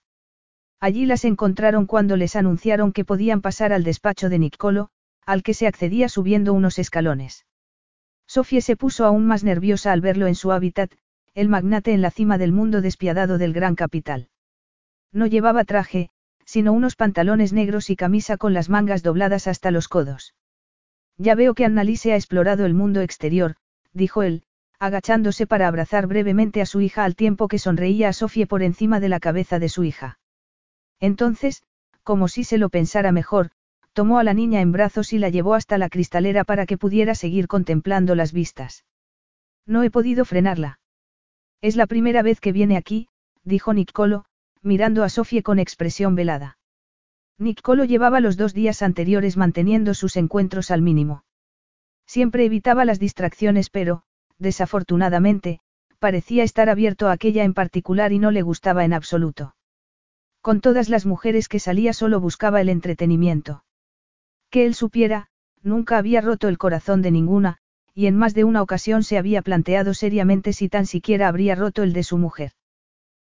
Allí 0.80 1.06
las 1.06 1.26
encontraron 1.26 1.86
cuando 1.86 2.18
les 2.18 2.36
anunciaron 2.36 2.92
que 2.92 3.06
podían 3.06 3.42
pasar 3.42 3.74
al 3.74 3.84
despacho 3.84 4.30
de 4.30 4.40
Niccolo, 4.40 4.90
al 5.26 5.44
que 5.44 5.54
se 5.54 5.68
accedía 5.68 6.10
subiendo 6.10 6.54
unos 6.54 6.80
escalones. 6.80 7.46
Sofía 8.28 8.62
se 8.62 8.76
puso 8.76 9.06
aún 9.06 9.26
más 9.26 9.44
nerviosa 9.44 9.92
al 9.92 10.02
verlo 10.02 10.28
en 10.28 10.36
su 10.36 10.52
hábitat, 10.52 10.92
el 11.34 11.50
magnate 11.50 11.94
en 11.94 12.02
la 12.02 12.12
cima 12.12 12.38
del 12.38 12.52
mundo 12.52 12.82
despiadado 12.82 13.38
del 13.38 13.54
gran 13.54 13.76
capital. 13.76 14.30
No 15.12 15.28
llevaba 15.28 15.64
traje, 15.64 16.10
sino 16.46 16.72
unos 16.72 16.96
pantalones 16.96 17.52
negros 17.52 17.90
y 17.90 17.96
camisa 17.96 18.38
con 18.38 18.54
las 18.54 18.70
mangas 18.70 19.04
dobladas 19.04 19.48
hasta 19.48 19.72
los 19.72 19.88
codos. 19.88 20.34
Ya 21.18 21.36
veo 21.36 21.54
que 21.54 21.66
Annalise 21.66 22.14
ha 22.14 22.16
explorado 22.16 22.66
el 22.66 22.74
mundo 22.74 23.02
exterior, 23.02 23.56
dijo 23.94 24.24
él, 24.24 24.44
agachándose 24.80 25.48
para 25.48 25.68
abrazar 25.68 26.08
brevemente 26.08 26.62
a 26.62 26.66
su 26.66 26.82
hija 26.82 27.04
al 27.04 27.16
tiempo 27.16 27.48
que 27.48 27.60
sonreía 27.60 28.10
a 28.10 28.14
Sofía 28.14 28.46
por 28.46 28.64
encima 28.64 29.00
de 29.00 29.10
la 29.10 29.20
cabeza 29.20 29.60
de 29.60 29.70
su 29.70 29.84
hija. 29.84 30.20
Entonces, 31.00 31.64
como 32.04 32.28
si 32.28 32.44
se 32.44 32.58
lo 32.58 32.70
pensara 32.70 33.12
mejor, 33.12 33.52
tomó 33.94 34.20
a 34.20 34.24
la 34.24 34.34
niña 34.34 34.62
en 34.62 34.72
brazos 34.72 35.14
y 35.14 35.18
la 35.18 35.30
llevó 35.30 35.54
hasta 35.54 35.78
la 35.78 35.90
cristalera 35.90 36.44
para 36.44 36.66
que 36.66 36.78
pudiera 36.78 37.16
seguir 37.16 37.48
contemplando 37.48 38.14
las 38.14 38.34
vistas. 38.34 38.86
No 39.66 39.84
he 39.84 39.90
podido 39.90 40.26
frenarla. 40.26 40.80
Es 41.62 41.76
la 41.76 41.88
primera 41.88 42.22
vez 42.22 42.40
que 42.40 42.52
viene 42.52 42.78
aquí, 42.78 43.08
dijo 43.44 43.74
Niccolo, 43.74 44.26
mirando 44.66 45.04
a 45.04 45.10
Sofie 45.10 45.44
con 45.44 45.60
expresión 45.60 46.16
velada. 46.16 46.58
Niccolo 47.38 47.86
llevaba 47.86 48.20
los 48.20 48.36
dos 48.36 48.54
días 48.54 48.82
anteriores 48.82 49.38
manteniendo 49.38 49.94
sus 49.94 50.18
encuentros 50.18 50.72
al 50.72 50.82
mínimo. 50.82 51.24
Siempre 52.08 52.46
evitaba 52.46 52.84
las 52.84 53.00
distracciones 53.00 53.70
pero, 53.70 54.04
desafortunadamente, 54.40 55.60
parecía 56.00 56.44
estar 56.44 56.70
abierto 56.70 57.08
a 57.08 57.12
aquella 57.12 57.44
en 57.44 57.54
particular 57.54 58.12
y 58.12 58.20
no 58.20 58.32
le 58.32 58.42
gustaba 58.42 58.86
en 58.86 58.94
absoluto. 58.94 59.56
Con 60.42 60.62
todas 60.62 60.90
las 60.90 61.06
mujeres 61.06 61.48
que 61.48 61.60
salía 61.60 61.94
solo 61.94 62.20
buscaba 62.20 62.62
el 62.62 62.70
entretenimiento. 62.70 63.64
Que 64.50 64.66
él 64.66 64.76
supiera, 64.76 65.30
nunca 65.62 65.98
había 65.98 66.22
roto 66.22 66.48
el 66.48 66.58
corazón 66.58 67.02
de 67.02 67.12
ninguna, 67.12 67.58
y 67.94 68.08
en 68.08 68.16
más 68.16 68.34
de 68.34 68.44
una 68.44 68.62
ocasión 68.62 69.04
se 69.04 69.18
había 69.18 69.42
planteado 69.42 69.94
seriamente 69.94 70.54
si 70.54 70.70
tan 70.70 70.86
siquiera 70.86 71.28
habría 71.28 71.56
roto 71.56 71.84
el 71.84 71.94
de 71.94 72.04
su 72.04 72.18
mujer. 72.18 72.52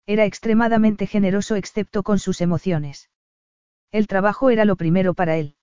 Era 0.08 0.26
extremadamente 0.26 1.08
generoso 1.08 1.56
excepto 1.56 2.04
con 2.04 2.20
sus 2.20 2.42
emociones. 2.42 3.10
El 3.92 4.08
trabajo 4.08 4.50
era 4.50 4.66
lo 4.66 4.76
primero 4.76 5.14
para 5.14 5.38
él. 5.38 5.56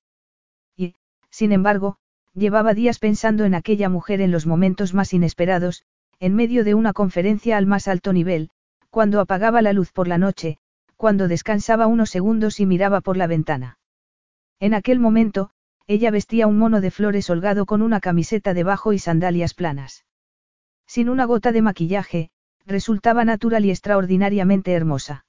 Y, 0.76 0.94
sin 1.30 1.52
embargo, 1.52 1.98
llevaba 2.34 2.74
días 2.74 2.98
pensando 2.98 3.44
en 3.44 3.54
aquella 3.54 3.88
mujer 3.88 4.20
en 4.20 4.32
los 4.32 4.46
momentos 4.46 4.94
más 4.94 5.12
inesperados, 5.12 5.84
en 6.18 6.34
medio 6.34 6.64
de 6.64 6.74
una 6.74 6.92
conferencia 6.92 7.56
al 7.56 7.66
más 7.66 7.88
alto 7.88 8.12
nivel, 8.12 8.50
cuando 8.90 9.20
apagaba 9.20 9.62
la 9.62 9.72
luz 9.72 9.92
por 9.92 10.08
la 10.08 10.18
noche, 10.18 10.58
cuando 10.96 11.28
descansaba 11.28 11.86
unos 11.86 12.10
segundos 12.10 12.60
y 12.60 12.66
miraba 12.66 13.00
por 13.00 13.16
la 13.16 13.26
ventana. 13.26 13.78
En 14.60 14.74
aquel 14.74 14.98
momento, 14.98 15.50
ella 15.86 16.10
vestía 16.10 16.46
un 16.46 16.58
mono 16.58 16.80
de 16.80 16.90
flores 16.90 17.28
holgado 17.28 17.66
con 17.66 17.82
una 17.82 18.00
camiseta 18.00 18.54
debajo 18.54 18.92
y 18.92 18.98
sandalias 18.98 19.54
planas. 19.54 20.04
Sin 20.86 21.08
una 21.08 21.24
gota 21.24 21.52
de 21.52 21.62
maquillaje, 21.62 22.30
resultaba 22.66 23.24
natural 23.24 23.64
y 23.64 23.70
extraordinariamente 23.70 24.72
hermosa. 24.72 25.24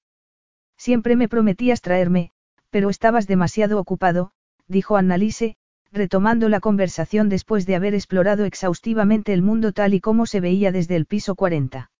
Siempre 0.77 1.15
me 1.15 1.30
prometías 1.30 1.81
traerme, 1.81 2.31
pero 2.69 2.89
estabas 2.89 3.27
demasiado 3.27 3.80
ocupado, 3.80 4.31
dijo 4.68 4.97
Annalise, 4.97 5.55
retomando 5.91 6.49
la 6.49 6.60
conversación 6.60 7.30
después 7.30 7.65
de 7.65 7.76
haber 7.76 7.93
explorado 7.93 8.45
exhaustivamente 8.45 9.31
el 9.31 9.43
mundo 9.43 9.72
tal 9.72 9.93
y 9.93 10.01
como 10.01 10.26
se 10.26 10.39
veía 10.39 10.72
desde 10.72 10.95
el 10.95 11.05
piso 11.05 11.35
40. 11.35 11.91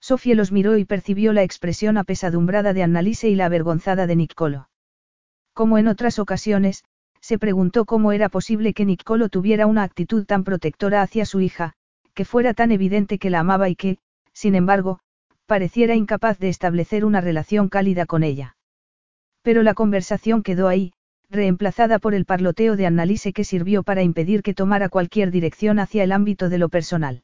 Sofía 0.00 0.34
los 0.34 0.50
miró 0.50 0.76
y 0.76 0.84
percibió 0.84 1.32
la 1.32 1.44
expresión 1.44 1.96
apesadumbrada 1.96 2.72
de 2.72 2.82
Annalise 2.82 3.28
y 3.28 3.36
la 3.36 3.46
avergonzada 3.46 4.08
de 4.08 4.16
Niccolo. 4.16 4.68
Como 5.54 5.78
en 5.78 5.86
otras 5.86 6.18
ocasiones, 6.18 6.82
se 7.20 7.38
preguntó 7.38 7.84
cómo 7.84 8.10
era 8.10 8.28
posible 8.28 8.74
que 8.74 8.84
Niccolo 8.84 9.28
tuviera 9.28 9.66
una 9.66 9.84
actitud 9.84 10.26
tan 10.26 10.42
protectora 10.42 11.02
hacia 11.02 11.24
su 11.24 11.40
hija, 11.40 11.74
que 12.14 12.24
fuera 12.24 12.52
tan 12.52 12.72
evidente 12.72 13.18
que 13.18 13.30
la 13.30 13.40
amaba 13.40 13.68
y 13.68 13.76
que, 13.76 13.98
sin 14.42 14.56
embargo, 14.56 14.98
pareciera 15.46 15.94
incapaz 15.94 16.36
de 16.40 16.48
establecer 16.48 17.04
una 17.04 17.20
relación 17.20 17.68
cálida 17.68 18.06
con 18.06 18.24
ella. 18.24 18.56
Pero 19.42 19.62
la 19.62 19.72
conversación 19.72 20.42
quedó 20.42 20.66
ahí, 20.66 20.94
reemplazada 21.30 22.00
por 22.00 22.12
el 22.12 22.24
parloteo 22.24 22.74
de 22.74 22.86
Annalise 22.86 23.32
que 23.32 23.44
sirvió 23.44 23.84
para 23.84 24.02
impedir 24.02 24.42
que 24.42 24.52
tomara 24.52 24.88
cualquier 24.88 25.30
dirección 25.30 25.78
hacia 25.78 26.02
el 26.02 26.10
ámbito 26.10 26.48
de 26.48 26.58
lo 26.58 26.70
personal. 26.70 27.22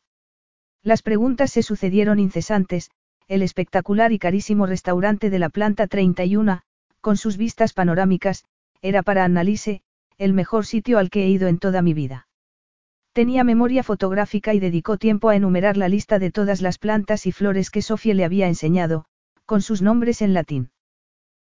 Las 0.84 1.02
preguntas 1.02 1.50
se 1.50 1.64
sucedieron 1.64 2.20
incesantes, 2.20 2.92
el 3.26 3.42
espectacular 3.42 4.12
y 4.12 4.20
carísimo 4.20 4.66
restaurante 4.66 5.28
de 5.28 5.40
la 5.40 5.48
planta 5.48 5.88
31, 5.88 6.60
con 7.00 7.16
sus 7.16 7.36
vistas 7.36 7.72
panorámicas, 7.72 8.44
era 8.80 9.02
para 9.02 9.24
Annalise, 9.24 9.82
el 10.18 10.34
mejor 10.34 10.66
sitio 10.66 10.98
al 10.98 11.10
que 11.10 11.24
he 11.24 11.28
ido 11.28 11.48
en 11.48 11.58
toda 11.58 11.82
mi 11.82 11.94
vida. 11.94 12.27
Tenía 13.18 13.42
memoria 13.42 13.82
fotográfica 13.82 14.54
y 14.54 14.60
dedicó 14.60 14.96
tiempo 14.96 15.28
a 15.28 15.34
enumerar 15.34 15.76
la 15.76 15.88
lista 15.88 16.20
de 16.20 16.30
todas 16.30 16.62
las 16.62 16.78
plantas 16.78 17.26
y 17.26 17.32
flores 17.32 17.68
que 17.68 17.82
Sofía 17.82 18.14
le 18.14 18.24
había 18.24 18.46
enseñado, 18.46 19.06
con 19.44 19.60
sus 19.60 19.82
nombres 19.82 20.22
en 20.22 20.34
latín. 20.34 20.70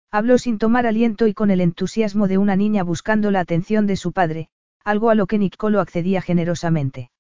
Habló 0.10 0.38
sin 0.38 0.58
tomar 0.58 0.88
aliento 0.88 1.28
y 1.28 1.34
con 1.34 1.52
el 1.52 1.60
entusiasmo 1.60 2.30
de 2.30 2.38
una 2.38 2.56
niña 2.56 2.84
buscando 2.84 3.30
la 3.30 3.42
atención 3.42 3.88
de 3.88 3.98
su 3.98 4.14
padre, 4.14 4.48
algo 4.86 5.10
a 5.10 5.16
lo 5.16 5.28
que 5.28 5.38
Niccolo 5.38 5.82
accedía 5.82 6.22
generosamente. 6.22 7.12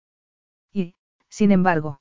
Y, 0.72 0.96
sin 1.28 1.52
embargo, 1.52 2.00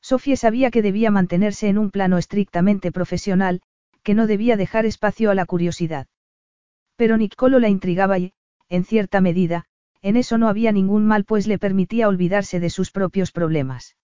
Sofía 0.00 0.36
sabía 0.36 0.70
que 0.70 0.80
debía 0.80 1.10
mantenerse 1.10 1.68
en 1.68 1.78
un 1.78 1.90
plano 1.90 2.18
estrictamente 2.18 2.92
profesional, 2.92 3.62
que 4.04 4.14
no 4.14 4.28
debía 4.28 4.56
dejar 4.56 4.86
espacio 4.86 5.28
a 5.32 5.34
la 5.34 5.44
curiosidad. 5.44 6.06
Pero 6.94 7.16
Niccolo 7.16 7.58
la 7.58 7.68
intrigaba 7.68 8.16
y, 8.20 8.32
en 8.68 8.84
cierta 8.84 9.20
medida, 9.20 9.66
en 10.04 10.16
eso 10.16 10.36
no 10.36 10.48
había 10.48 10.70
ningún 10.70 11.06
mal 11.06 11.24
pues 11.24 11.46
le 11.46 11.58
permitía 11.58 12.08
olvidarse 12.08 12.60
de 12.60 12.68
sus 12.68 12.90
propios 12.90 13.32
problemas. 13.32 13.96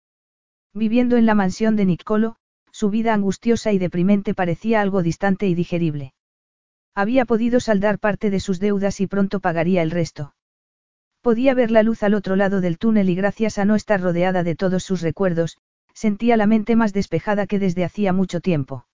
Viviendo 0.73 1.19
en 1.19 1.27
la 1.27 1.35
mansión 1.35 1.77
de 1.77 1.85
Niccolo, 1.85 2.37
su 2.73 2.89
vida 2.89 3.13
angustiosa 3.13 3.71
y 3.73 3.79
deprimente 3.79 4.33
parecía 4.33 4.81
algo 4.81 5.03
distante 5.03 5.47
y 5.47 5.55
digerible. 5.55 6.15
Había 6.95 7.27
podido 7.27 7.61
saldar 7.61 7.99
parte 7.99 8.31
de 8.31 8.41
sus 8.41 8.61
deudas 8.61 8.99
y 9.03 9.07
pronto 9.07 9.41
pagaría 9.41 9.83
el 9.83 9.91
resto. 9.91 10.35
Podía 11.21 11.53
ver 11.53 11.71
la 11.71 11.83
luz 11.83 12.03
al 12.03 12.15
otro 12.15 12.35
lado 12.35 12.63
del 12.63 12.79
túnel 12.79 13.11
y 13.11 13.15
gracias 13.15 13.59
a 13.59 13.67
no 13.67 13.75
estar 13.75 14.01
rodeada 14.01 14.43
de 14.43 14.55
todos 14.57 14.83
sus 14.83 15.03
recuerdos, 15.03 15.59
sentía 15.93 16.39
la 16.39 16.47
mente 16.47 16.77
más 16.77 16.95
despejada 16.95 17.47
que 17.47 17.59
desde 17.59 17.85
hacía 17.85 18.15
mucho 18.15 18.41
tiempo. 18.41 18.87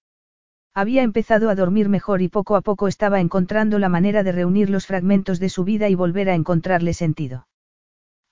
Había 0.77 1.03
empezado 1.03 1.49
a 1.49 1.55
dormir 1.55 1.89
mejor 1.89 2.21
y 2.21 2.29
poco 2.29 2.55
a 2.55 2.61
poco 2.61 2.87
estaba 2.87 3.21
encontrando 3.21 3.79
la 3.79 3.89
manera 3.89 4.23
de 4.23 4.31
reunir 4.31 4.69
los 4.69 4.87
fragmentos 4.87 5.41
de 5.41 5.49
su 5.49 5.65
vida 5.65 5.89
y 5.89 5.95
volver 5.95 6.29
a 6.29 6.35
encontrarle 6.35 6.93
sentido. 6.93 7.49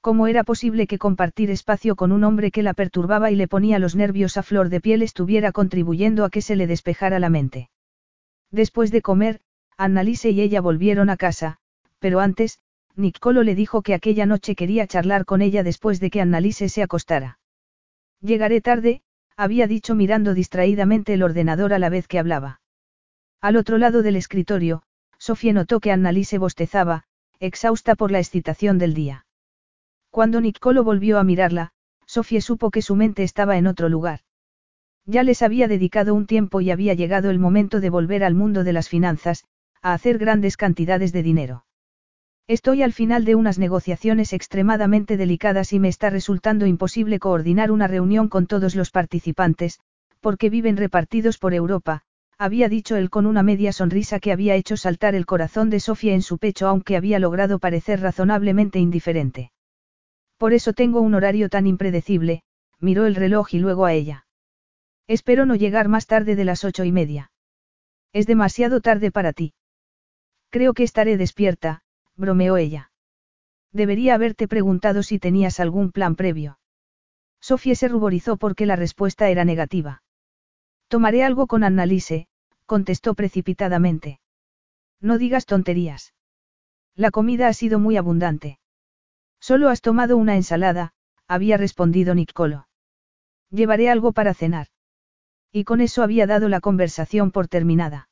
¿Cómo 0.02 0.26
era 0.26 0.44
posible 0.44 0.86
que 0.86 0.98
compartir 0.98 1.50
espacio 1.50 1.96
con 1.96 2.12
un 2.12 2.22
hombre 2.22 2.50
que 2.50 2.62
la 2.62 2.74
perturbaba 2.74 3.30
y 3.30 3.36
le 3.36 3.48
ponía 3.48 3.78
los 3.78 3.96
nervios 3.96 4.36
a 4.36 4.42
flor 4.42 4.68
de 4.68 4.82
piel 4.82 5.00
estuviera 5.00 5.52
contribuyendo 5.52 6.22
a 6.22 6.28
que 6.28 6.42
se 6.42 6.54
le 6.54 6.66
despejara 6.66 7.18
la 7.18 7.30
mente? 7.30 7.70
Después 8.50 8.90
de 8.90 9.00
comer, 9.00 9.40
Annalise 9.78 10.28
y 10.28 10.42
ella 10.42 10.60
volvieron 10.60 11.08
a 11.08 11.16
casa, 11.16 11.56
pero 11.98 12.20
antes, 12.20 12.58
Nicolo 12.94 13.42
le 13.42 13.54
dijo 13.54 13.80
que 13.80 13.94
aquella 13.94 14.26
noche 14.26 14.54
quería 14.54 14.86
charlar 14.86 15.24
con 15.24 15.40
ella 15.40 15.62
después 15.62 15.98
de 15.98 16.10
que 16.10 16.20
Annalise 16.20 16.68
se 16.68 16.82
acostara. 16.82 17.38
Llegaré 18.20 18.60
tarde, 18.60 19.00
había 19.36 19.66
dicho 19.66 19.94
mirando 19.94 20.34
distraídamente 20.34 21.14
el 21.14 21.22
ordenador 21.22 21.72
a 21.72 21.78
la 21.78 21.88
vez 21.88 22.06
que 22.06 22.18
hablaba. 22.18 22.60
Al 23.40 23.56
otro 23.56 23.78
lado 23.78 24.02
del 24.02 24.16
escritorio, 24.16 24.82
Sofía 25.18 25.52
notó 25.52 25.80
que 25.80 25.92
Annalise 25.92 26.38
bostezaba, 26.38 27.04
exhausta 27.40 27.94
por 27.94 28.10
la 28.10 28.18
excitación 28.18 28.78
del 28.78 28.94
día. 28.94 29.26
Cuando 30.10 30.40
Nicolo 30.40 30.84
volvió 30.84 31.18
a 31.18 31.24
mirarla, 31.24 31.72
Sofía 32.06 32.40
supo 32.40 32.70
que 32.70 32.82
su 32.82 32.96
mente 32.96 33.22
estaba 33.22 33.56
en 33.56 33.66
otro 33.66 33.88
lugar. 33.88 34.20
Ya 35.06 35.22
les 35.22 35.42
había 35.42 35.68
dedicado 35.68 36.14
un 36.14 36.26
tiempo 36.26 36.60
y 36.60 36.70
había 36.70 36.94
llegado 36.94 37.30
el 37.30 37.38
momento 37.38 37.80
de 37.80 37.90
volver 37.90 38.24
al 38.24 38.34
mundo 38.34 38.64
de 38.64 38.72
las 38.72 38.88
finanzas, 38.88 39.44
a 39.82 39.92
hacer 39.92 40.18
grandes 40.18 40.56
cantidades 40.56 41.12
de 41.12 41.22
dinero. 41.22 41.66
Estoy 42.46 42.82
al 42.82 42.92
final 42.92 43.24
de 43.24 43.36
unas 43.36 43.58
negociaciones 43.58 44.34
extremadamente 44.34 45.16
delicadas 45.16 45.72
y 45.72 45.80
me 45.80 45.88
está 45.88 46.10
resultando 46.10 46.66
imposible 46.66 47.18
coordinar 47.18 47.70
una 47.70 47.86
reunión 47.86 48.28
con 48.28 48.46
todos 48.46 48.74
los 48.74 48.90
participantes, 48.90 49.80
porque 50.20 50.50
viven 50.50 50.76
repartidos 50.76 51.38
por 51.38 51.54
Europa, 51.54 52.02
había 52.36 52.68
dicho 52.68 52.96
él 52.96 53.08
con 53.08 53.24
una 53.24 53.42
media 53.42 53.72
sonrisa 53.72 54.20
que 54.20 54.30
había 54.30 54.56
hecho 54.56 54.76
saltar 54.76 55.14
el 55.14 55.24
corazón 55.24 55.70
de 55.70 55.80
Sofía 55.80 56.12
en 56.12 56.20
su 56.20 56.36
pecho 56.36 56.68
aunque 56.68 56.96
había 56.96 57.18
logrado 57.18 57.58
parecer 57.58 58.00
razonablemente 58.00 58.78
indiferente. 58.78 59.50
Por 60.36 60.52
eso 60.52 60.74
tengo 60.74 61.00
un 61.00 61.14
horario 61.14 61.48
tan 61.48 61.66
impredecible, 61.66 62.42
miró 62.78 63.06
el 63.06 63.14
reloj 63.14 63.54
y 63.54 63.58
luego 63.58 63.86
a 63.86 63.94
ella. 63.94 64.26
Espero 65.06 65.46
no 65.46 65.54
llegar 65.54 65.88
más 65.88 66.06
tarde 66.06 66.36
de 66.36 66.44
las 66.44 66.64
ocho 66.64 66.84
y 66.84 66.92
media. 66.92 67.30
Es 68.12 68.26
demasiado 68.26 68.82
tarde 68.82 69.10
para 69.10 69.32
ti. 69.32 69.54
Creo 70.50 70.74
que 70.74 70.82
estaré 70.82 71.16
despierta, 71.16 71.83
bromeó 72.16 72.56
ella. 72.56 72.90
Debería 73.72 74.14
haberte 74.14 74.46
preguntado 74.48 75.02
si 75.02 75.18
tenías 75.18 75.58
algún 75.60 75.90
plan 75.90 76.14
previo. 76.14 76.58
Sofía 77.40 77.74
se 77.74 77.88
ruborizó 77.88 78.36
porque 78.36 78.66
la 78.66 78.76
respuesta 78.76 79.28
era 79.28 79.44
negativa. 79.44 80.02
Tomaré 80.88 81.24
algo 81.24 81.46
con 81.46 81.64
Annalise, 81.64 82.28
contestó 82.66 83.14
precipitadamente. 83.14 84.20
No 85.00 85.18
digas 85.18 85.44
tonterías. 85.44 86.14
La 86.94 87.10
comida 87.10 87.48
ha 87.48 87.52
sido 87.52 87.78
muy 87.78 87.96
abundante. 87.96 88.58
Solo 89.40 89.68
has 89.68 89.80
tomado 89.80 90.16
una 90.16 90.36
ensalada, 90.36 90.92
había 91.26 91.56
respondido 91.56 92.14
Nicolo. 92.14 92.68
Llevaré 93.50 93.90
algo 93.90 94.12
para 94.12 94.34
cenar. 94.34 94.68
Y 95.52 95.64
con 95.64 95.80
eso 95.80 96.02
había 96.02 96.26
dado 96.26 96.48
la 96.48 96.60
conversación 96.60 97.30
por 97.30 97.48
terminada. 97.48 98.08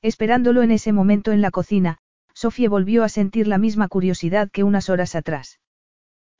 Esperándolo 0.00 0.62
en 0.62 0.70
ese 0.70 0.92
momento 0.92 1.32
en 1.32 1.40
la 1.40 1.50
cocina, 1.50 1.98
Sofía 2.36 2.68
volvió 2.68 3.02
a 3.02 3.08
sentir 3.08 3.48
la 3.48 3.56
misma 3.56 3.88
curiosidad 3.88 4.50
que 4.50 4.62
unas 4.62 4.90
horas 4.90 5.14
atrás. 5.14 5.58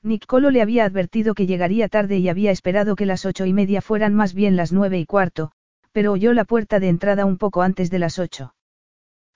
Nicolo 0.03 0.51
le 0.51 0.61
había 0.61 0.85
advertido 0.85 1.33
que 1.33 1.47
llegaría 1.47 1.89
tarde 1.89 2.19
y 2.19 2.29
había 2.29 2.51
esperado 2.51 2.95
que 2.95 3.07
las 3.07 3.25
ocho 3.25 3.47
y 3.47 3.53
media 3.53 3.81
fueran 3.81 4.13
más 4.13 4.35
bien 4.35 4.55
las 4.55 4.71
nueve 4.71 4.99
y 4.99 5.07
cuarto, 5.07 5.51
pero 5.91 6.11
oyó 6.11 6.33
la 6.33 6.45
puerta 6.45 6.79
de 6.79 6.89
entrada 6.89 7.25
un 7.25 7.39
poco 7.39 7.63
antes 7.63 7.89
de 7.89 7.97
las 7.97 8.19
ocho. 8.19 8.53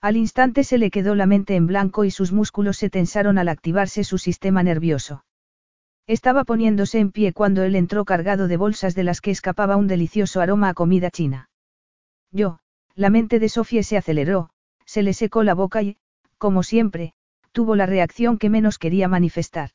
Al 0.00 0.16
instante 0.16 0.62
se 0.62 0.78
le 0.78 0.92
quedó 0.92 1.16
la 1.16 1.26
mente 1.26 1.56
en 1.56 1.66
blanco 1.66 2.04
y 2.04 2.12
sus 2.12 2.30
músculos 2.30 2.76
se 2.76 2.90
tensaron 2.90 3.38
al 3.38 3.48
activarse 3.48 4.04
su 4.04 4.18
sistema 4.18 4.62
nervioso. 4.62 5.24
Estaba 6.06 6.44
poniéndose 6.44 7.00
en 7.00 7.10
pie 7.10 7.32
cuando 7.32 7.64
él 7.64 7.74
entró 7.74 8.04
cargado 8.04 8.46
de 8.46 8.56
bolsas 8.56 8.94
de 8.94 9.02
las 9.02 9.20
que 9.20 9.32
escapaba 9.32 9.74
un 9.74 9.88
delicioso 9.88 10.40
aroma 10.40 10.68
a 10.68 10.74
comida 10.74 11.10
china. 11.10 11.50
Yo, 12.30 12.60
la 12.94 13.10
mente 13.10 13.40
de 13.40 13.48
Sofía 13.48 13.82
se 13.82 13.96
aceleró, 13.96 14.50
se 14.86 15.02
le 15.02 15.12
secó 15.12 15.42
la 15.42 15.54
boca 15.54 15.82
y, 15.82 15.96
como 16.42 16.64
siempre, 16.64 17.12
tuvo 17.52 17.76
la 17.76 17.86
reacción 17.86 18.36
que 18.36 18.50
menos 18.50 18.80
quería 18.80 19.06
manifestar. 19.06 19.70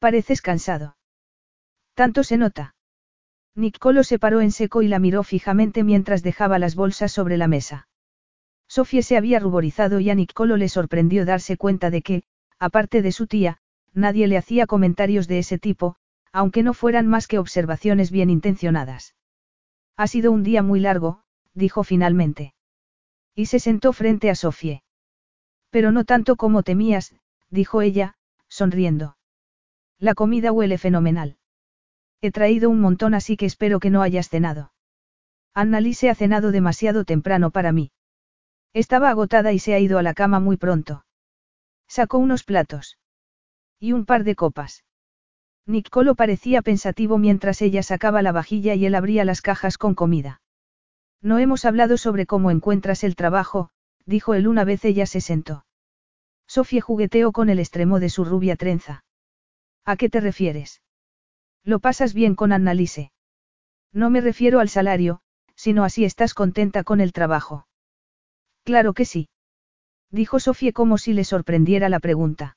Pareces 0.00 0.42
cansado. 0.42 0.96
Tanto 1.94 2.24
se 2.24 2.36
nota. 2.38 2.74
Nicolo 3.54 4.02
se 4.02 4.18
paró 4.18 4.40
en 4.40 4.50
seco 4.50 4.82
y 4.82 4.88
la 4.88 4.98
miró 4.98 5.22
fijamente 5.22 5.84
mientras 5.84 6.24
dejaba 6.24 6.58
las 6.58 6.74
bolsas 6.74 7.12
sobre 7.12 7.36
la 7.36 7.46
mesa. 7.46 7.86
Sofía 8.66 9.02
se 9.02 9.16
había 9.16 9.38
ruborizado 9.38 10.00
y 10.00 10.10
a 10.10 10.16
Nicolo 10.16 10.56
le 10.56 10.68
sorprendió 10.68 11.24
darse 11.24 11.56
cuenta 11.56 11.88
de 11.90 12.02
que, 12.02 12.24
aparte 12.58 13.00
de 13.00 13.12
su 13.12 13.28
tía, 13.28 13.58
nadie 13.94 14.26
le 14.26 14.38
hacía 14.38 14.66
comentarios 14.66 15.28
de 15.28 15.38
ese 15.38 15.60
tipo, 15.60 15.94
aunque 16.32 16.64
no 16.64 16.74
fueran 16.74 17.06
más 17.06 17.28
que 17.28 17.38
observaciones 17.38 18.10
bien 18.10 18.28
intencionadas. 18.28 19.14
Ha 19.96 20.08
sido 20.08 20.32
un 20.32 20.42
día 20.42 20.64
muy 20.64 20.80
largo, 20.80 21.22
dijo 21.54 21.84
finalmente. 21.84 22.54
Y 23.36 23.46
se 23.46 23.60
sentó 23.60 23.92
frente 23.92 24.30
a 24.30 24.34
Sofía. 24.34 24.82
Pero 25.70 25.92
no 25.92 26.04
tanto 26.04 26.36
como 26.36 26.62
temías, 26.62 27.14
dijo 27.48 27.82
ella, 27.82 28.14
sonriendo. 28.48 29.16
La 29.98 30.14
comida 30.14 30.52
huele 30.52 30.78
fenomenal. 30.78 31.36
He 32.20 32.32
traído 32.32 32.68
un 32.70 32.80
montón 32.80 33.14
así 33.14 33.36
que 33.36 33.46
espero 33.46 33.80
que 33.80 33.90
no 33.90 34.02
hayas 34.02 34.28
cenado. 34.28 34.72
Annalise 35.54 36.10
ha 36.10 36.14
cenado 36.14 36.52
demasiado 36.52 37.04
temprano 37.04 37.50
para 37.50 37.72
mí. 37.72 37.92
Estaba 38.72 39.10
agotada 39.10 39.52
y 39.52 39.58
se 39.58 39.74
ha 39.74 39.78
ido 39.78 39.98
a 39.98 40.02
la 40.02 40.14
cama 40.14 40.38
muy 40.38 40.56
pronto. 40.56 41.04
Sacó 41.88 42.18
unos 42.18 42.44
platos. 42.44 42.98
Y 43.78 43.92
un 43.92 44.04
par 44.04 44.24
de 44.24 44.36
copas. 44.36 44.84
Nicolo 45.66 46.14
parecía 46.14 46.62
pensativo 46.62 47.18
mientras 47.18 47.62
ella 47.62 47.82
sacaba 47.82 48.22
la 48.22 48.32
vajilla 48.32 48.74
y 48.74 48.86
él 48.86 48.94
abría 48.94 49.24
las 49.24 49.42
cajas 49.42 49.78
con 49.78 49.94
comida. 49.94 50.40
No 51.22 51.38
hemos 51.38 51.64
hablado 51.64 51.96
sobre 51.96 52.26
cómo 52.26 52.50
encuentras 52.50 53.04
el 53.04 53.16
trabajo, 53.16 53.70
dijo 54.10 54.34
él 54.34 54.46
una 54.46 54.64
vez 54.64 54.84
ella 54.84 55.06
se 55.06 55.20
sentó. 55.20 55.64
Sofía 56.46 56.82
jugueteó 56.82 57.32
con 57.32 57.48
el 57.48 57.60
extremo 57.60 58.00
de 58.00 58.10
su 58.10 58.24
rubia 58.24 58.56
trenza. 58.56 59.04
¿A 59.84 59.96
qué 59.96 60.10
te 60.10 60.20
refieres? 60.20 60.82
Lo 61.64 61.78
pasas 61.78 62.12
bien 62.12 62.34
con 62.34 62.52
Annalise. 62.52 63.12
No 63.92 64.10
me 64.10 64.20
refiero 64.20 64.60
al 64.60 64.68
salario, 64.68 65.20
sino 65.54 65.84
a 65.84 65.90
si 65.90 66.04
estás 66.04 66.34
contenta 66.34 66.82
con 66.84 67.00
el 67.00 67.12
trabajo. 67.12 67.68
Claro 68.64 68.92
que 68.94 69.04
sí. 69.04 69.28
Dijo 70.10 70.40
Sofía 70.40 70.72
como 70.72 70.98
si 70.98 71.12
le 71.12 71.24
sorprendiera 71.24 71.88
la 71.88 72.00
pregunta. 72.00 72.56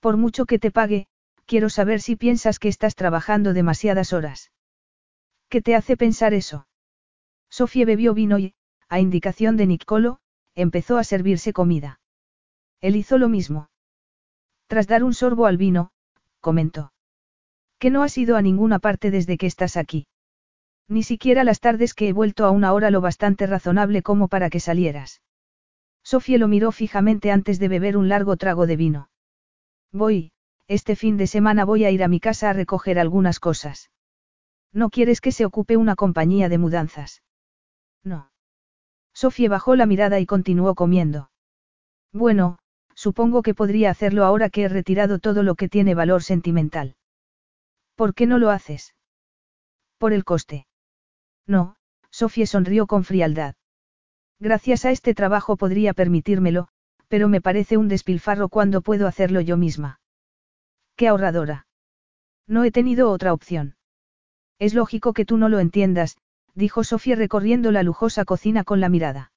Por 0.00 0.16
mucho 0.18 0.44
que 0.44 0.58
te 0.58 0.70
pague, 0.70 1.06
quiero 1.46 1.70
saber 1.70 2.02
si 2.02 2.14
piensas 2.14 2.58
que 2.58 2.68
estás 2.68 2.94
trabajando 2.94 3.54
demasiadas 3.54 4.12
horas. 4.12 4.52
¿Qué 5.48 5.62
te 5.62 5.74
hace 5.74 5.96
pensar 5.96 6.34
eso? 6.34 6.66
Sofía 7.48 7.86
bebió 7.86 8.12
vino 8.12 8.38
y, 8.38 8.54
a 8.90 9.00
indicación 9.00 9.56
de 9.56 9.66
Nicolo, 9.66 10.20
empezó 10.60 10.98
a 10.98 11.04
servirse 11.04 11.52
comida. 11.52 12.00
Él 12.80 12.96
hizo 12.96 13.16
lo 13.16 13.28
mismo. 13.28 13.70
Tras 14.66 14.88
dar 14.88 15.04
un 15.04 15.14
sorbo 15.14 15.46
al 15.46 15.56
vino, 15.56 15.92
comentó. 16.40 16.92
Que 17.78 17.90
no 17.90 18.02
has 18.02 18.18
ido 18.18 18.36
a 18.36 18.42
ninguna 18.42 18.80
parte 18.80 19.12
desde 19.12 19.38
que 19.38 19.46
estás 19.46 19.76
aquí. 19.76 20.08
Ni 20.88 21.04
siquiera 21.04 21.44
las 21.44 21.60
tardes 21.60 21.94
que 21.94 22.08
he 22.08 22.12
vuelto 22.12 22.44
a 22.44 22.50
una 22.50 22.72
hora 22.72 22.90
lo 22.90 23.00
bastante 23.00 23.46
razonable 23.46 24.02
como 24.02 24.26
para 24.26 24.50
que 24.50 24.58
salieras. 24.58 25.22
Sofía 26.02 26.38
lo 26.38 26.48
miró 26.48 26.72
fijamente 26.72 27.30
antes 27.30 27.60
de 27.60 27.68
beber 27.68 27.96
un 27.96 28.08
largo 28.08 28.36
trago 28.36 28.66
de 28.66 28.76
vino. 28.76 29.10
Voy, 29.92 30.32
este 30.66 30.96
fin 30.96 31.16
de 31.18 31.28
semana 31.28 31.64
voy 31.64 31.84
a 31.84 31.90
ir 31.90 32.02
a 32.02 32.08
mi 32.08 32.18
casa 32.18 32.50
a 32.50 32.52
recoger 32.52 32.98
algunas 32.98 33.38
cosas. 33.38 33.90
¿No 34.72 34.90
quieres 34.90 35.20
que 35.20 35.30
se 35.30 35.44
ocupe 35.44 35.76
una 35.76 35.94
compañía 35.94 36.48
de 36.48 36.58
mudanzas? 36.58 37.22
No. 38.02 38.30
Sofía 39.18 39.48
bajó 39.48 39.74
la 39.74 39.84
mirada 39.84 40.20
y 40.20 40.26
continuó 40.26 40.76
comiendo. 40.76 41.32
Bueno, 42.12 42.60
supongo 42.94 43.42
que 43.42 43.52
podría 43.52 43.90
hacerlo 43.90 44.24
ahora 44.24 44.48
que 44.48 44.62
he 44.62 44.68
retirado 44.68 45.18
todo 45.18 45.42
lo 45.42 45.56
que 45.56 45.68
tiene 45.68 45.96
valor 45.96 46.22
sentimental. 46.22 46.94
¿Por 47.96 48.14
qué 48.14 48.26
no 48.26 48.38
lo 48.38 48.50
haces? 48.50 48.94
Por 49.98 50.12
el 50.12 50.24
coste. 50.24 50.68
No, 51.48 51.74
Sofía 52.12 52.46
sonrió 52.46 52.86
con 52.86 53.02
frialdad. 53.02 53.56
Gracias 54.38 54.84
a 54.84 54.92
este 54.92 55.14
trabajo 55.14 55.56
podría 55.56 55.94
permitírmelo, 55.94 56.68
pero 57.08 57.28
me 57.28 57.40
parece 57.40 57.76
un 57.76 57.88
despilfarro 57.88 58.48
cuando 58.48 58.82
puedo 58.82 59.08
hacerlo 59.08 59.40
yo 59.40 59.56
misma. 59.56 59.98
Qué 60.94 61.08
ahorradora. 61.08 61.66
No 62.46 62.62
he 62.62 62.70
tenido 62.70 63.10
otra 63.10 63.32
opción. 63.32 63.74
Es 64.60 64.74
lógico 64.74 65.12
que 65.12 65.24
tú 65.24 65.38
no 65.38 65.48
lo 65.48 65.58
entiendas, 65.58 66.18
dijo 66.54 66.84
Sofía 66.84 67.16
recorriendo 67.16 67.72
la 67.72 67.82
lujosa 67.82 68.24
cocina 68.24 68.64
con 68.64 68.80
la 68.80 68.88
mirada. 68.88 69.32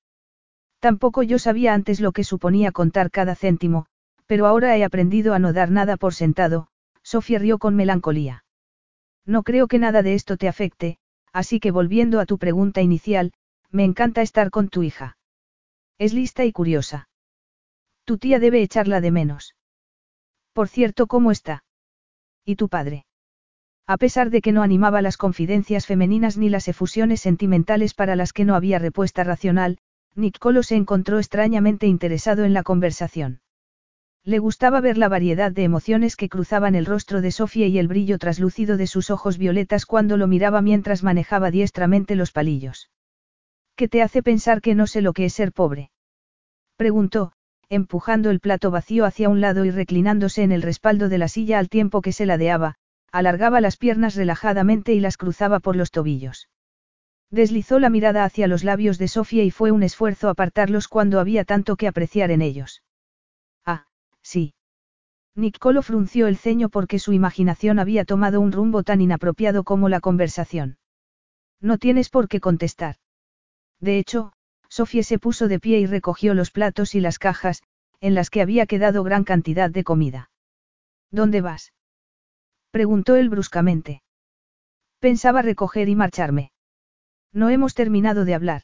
Tampoco 0.79 1.23
yo 1.23 1.37
sabía 1.37 1.73
antes 1.73 1.99
lo 2.01 2.11
que 2.11 2.23
suponía 2.23 2.71
contar 2.71 3.11
cada 3.11 3.35
céntimo, 3.35 3.85
pero 4.25 4.47
ahora 4.47 4.75
he 4.77 4.83
aprendido 4.83 5.33
a 5.33 5.39
no 5.39 5.53
dar 5.53 5.69
nada 5.69 5.97
por 5.97 6.13
sentado, 6.13 6.67
Sofía 7.03 7.39
rió 7.39 7.59
con 7.59 7.75
melancolía. 7.75 8.43
No 9.25 9.43
creo 9.43 9.67
que 9.67 9.77
nada 9.77 10.01
de 10.01 10.15
esto 10.15 10.37
te 10.37 10.47
afecte, 10.47 10.97
así 11.31 11.59
que 11.59 11.71
volviendo 11.71 12.19
a 12.19 12.25
tu 12.25 12.37
pregunta 12.37 12.81
inicial, 12.81 13.33
me 13.69 13.83
encanta 13.83 14.21
estar 14.21 14.49
con 14.49 14.69
tu 14.69 14.83
hija. 14.83 15.17
Es 15.97 16.13
lista 16.13 16.45
y 16.45 16.51
curiosa. 16.51 17.09
Tu 18.05 18.17
tía 18.17 18.39
debe 18.39 18.61
echarla 18.61 19.01
de 19.01 19.11
menos. 19.11 19.55
Por 20.53 20.67
cierto, 20.67 21.07
¿cómo 21.07 21.31
está? 21.31 21.63
¿Y 22.43 22.55
tu 22.55 22.67
padre? 22.67 23.05
A 23.91 23.97
pesar 23.97 24.29
de 24.29 24.39
que 24.39 24.53
no 24.53 24.63
animaba 24.63 25.01
las 25.01 25.17
confidencias 25.17 25.85
femeninas 25.85 26.37
ni 26.37 26.47
las 26.47 26.69
efusiones 26.69 27.19
sentimentales 27.19 27.93
para 27.93 28.15
las 28.15 28.31
que 28.31 28.45
no 28.45 28.55
había 28.55 28.79
respuesta 28.79 29.25
racional, 29.25 29.79
Nicolo 30.15 30.63
se 30.63 30.77
encontró 30.77 31.17
extrañamente 31.19 31.87
interesado 31.87 32.45
en 32.45 32.53
la 32.53 32.63
conversación. 32.63 33.41
Le 34.23 34.39
gustaba 34.39 34.79
ver 34.79 34.97
la 34.97 35.09
variedad 35.09 35.51
de 35.51 35.65
emociones 35.65 36.15
que 36.15 36.29
cruzaban 36.29 36.75
el 36.75 36.85
rostro 36.85 37.19
de 37.19 37.31
Sofía 37.31 37.67
y 37.67 37.79
el 37.79 37.89
brillo 37.89 38.17
traslúcido 38.17 38.77
de 38.77 38.87
sus 38.87 39.09
ojos 39.09 39.37
violetas 39.37 39.85
cuando 39.85 40.15
lo 40.15 40.25
miraba 40.25 40.61
mientras 40.61 41.03
manejaba 41.03 41.51
diestramente 41.51 42.15
los 42.15 42.31
palillos. 42.31 42.89
¿Qué 43.75 43.89
te 43.89 44.01
hace 44.01 44.23
pensar 44.23 44.61
que 44.61 44.73
no 44.73 44.87
sé 44.87 45.01
lo 45.01 45.11
que 45.11 45.25
es 45.25 45.33
ser 45.33 45.51
pobre? 45.51 45.91
Preguntó, 46.77 47.33
empujando 47.67 48.29
el 48.29 48.39
plato 48.39 48.71
vacío 48.71 49.03
hacia 49.03 49.27
un 49.27 49.41
lado 49.41 49.65
y 49.65 49.71
reclinándose 49.71 50.43
en 50.43 50.53
el 50.53 50.61
respaldo 50.61 51.09
de 51.09 51.17
la 51.17 51.27
silla 51.27 51.59
al 51.59 51.67
tiempo 51.67 52.01
que 52.01 52.13
se 52.13 52.25
ladeaba, 52.25 52.77
alargaba 53.11 53.61
las 53.61 53.77
piernas 53.77 54.15
relajadamente 54.15 54.93
y 54.93 54.99
las 54.99 55.17
cruzaba 55.17 55.59
por 55.59 55.75
los 55.75 55.91
tobillos. 55.91 56.49
Deslizó 57.29 57.79
la 57.79 57.89
mirada 57.89 58.25
hacia 58.25 58.47
los 58.47 58.63
labios 58.63 58.97
de 58.97 59.07
Sofía 59.07 59.43
y 59.43 59.51
fue 59.51 59.71
un 59.71 59.83
esfuerzo 59.83 60.29
apartarlos 60.29 60.87
cuando 60.87 61.19
había 61.19 61.45
tanto 61.45 61.77
que 61.77 61.87
apreciar 61.87 62.29
en 62.31 62.41
ellos. 62.41 62.83
Ah, 63.65 63.85
sí. 64.21 64.53
Nicolo 65.33 65.81
frunció 65.81 66.27
el 66.27 66.37
ceño 66.37 66.67
porque 66.67 66.99
su 66.99 67.13
imaginación 67.13 67.79
había 67.79 68.03
tomado 68.03 68.41
un 68.41 68.51
rumbo 68.51 68.83
tan 68.83 68.99
inapropiado 68.99 69.63
como 69.63 69.87
la 69.87 70.01
conversación. 70.01 70.77
No 71.61 71.77
tienes 71.77 72.09
por 72.09 72.27
qué 72.27 72.41
contestar. 72.41 72.97
De 73.79 73.97
hecho, 73.97 74.33
Sofía 74.67 75.03
se 75.03 75.19
puso 75.19 75.47
de 75.47 75.59
pie 75.59 75.79
y 75.79 75.85
recogió 75.85 76.33
los 76.33 76.51
platos 76.51 76.95
y 76.95 76.99
las 76.99 77.17
cajas, 77.17 77.63
en 78.01 78.13
las 78.13 78.29
que 78.29 78.41
había 78.41 78.65
quedado 78.65 79.03
gran 79.03 79.23
cantidad 79.23 79.69
de 79.69 79.83
comida. 79.83 80.31
¿Dónde 81.11 81.41
vas? 81.41 81.71
Preguntó 82.71 83.15
él 83.15 83.29
bruscamente. 83.29 84.01
Pensaba 84.99 85.41
recoger 85.41 85.89
y 85.89 85.95
marcharme. 85.95 86.51
No 87.33 87.49
hemos 87.49 87.73
terminado 87.73 88.25
de 88.25 88.33
hablar. 88.33 88.63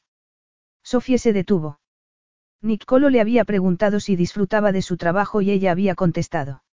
Sofía 0.83 1.17
se 1.17 1.33
detuvo. 1.33 1.79
Nicolo 2.61 3.09
le 3.09 3.21
había 3.21 3.45
preguntado 3.45 3.99
si 3.99 4.15
disfrutaba 4.15 4.71
de 4.71 4.81
su 4.81 4.97
trabajo 4.97 5.41
y 5.41 5.51
ella 5.51 5.71
había 5.71 5.95
contestado. 5.95 6.63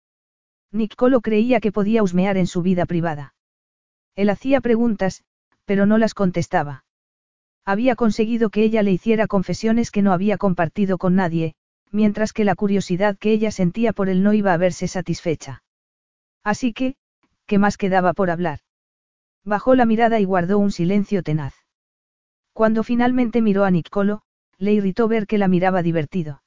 Nicolo 0.72 1.20
creía 1.20 1.60
que 1.60 1.72
podía 1.72 2.02
husmear 2.02 2.36
en 2.36 2.46
su 2.46 2.62
vida 2.62 2.86
privada. 2.86 3.34
Él 4.16 4.30
hacía 4.30 4.60
preguntas, 4.60 5.24
pero 5.64 5.86
no 5.86 5.98
las 5.98 6.14
contestaba. 6.14 6.84
Había 7.64 7.96
conseguido 7.96 8.50
que 8.50 8.62
ella 8.62 8.82
le 8.82 8.92
hiciera 8.92 9.26
confesiones 9.26 9.90
que 9.90 10.02
no 10.02 10.12
había 10.12 10.36
compartido 10.36 10.98
con 10.98 11.14
nadie, 11.14 11.54
mientras 11.90 12.32
que 12.32 12.44
la 12.44 12.54
curiosidad 12.54 13.16
que 13.16 13.32
ella 13.32 13.50
sentía 13.50 13.92
por 13.92 14.08
él 14.08 14.22
no 14.22 14.34
iba 14.34 14.52
a 14.52 14.56
verse 14.56 14.88
satisfecha. 14.88 15.62
Así 16.42 16.72
que, 16.72 16.96
¿qué 17.46 17.58
más 17.58 17.76
quedaba 17.76 18.12
por 18.12 18.30
hablar? 18.30 18.60
Bajó 19.44 19.74
la 19.74 19.84
mirada 19.84 20.20
y 20.20 20.24
guardó 20.24 20.58
un 20.58 20.72
silencio 20.72 21.22
tenaz. 21.22 21.54
Cuando 22.52 22.82
finalmente 22.82 23.42
miró 23.42 23.64
a 23.64 23.70
Nicolo, 23.70 24.22
le 24.58 24.72
irritó 24.72 25.08
ver 25.08 25.26
que 25.26 25.38
la 25.38 25.48
miraba 25.48 25.82
divertido. 25.82 26.42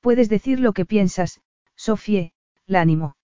Puedes 0.00 0.28
decir 0.28 0.60
lo 0.60 0.72
que 0.72 0.84
piensas, 0.84 1.40
Sofie, 1.76 2.32
la 2.66 2.80
animó. 2.80 3.16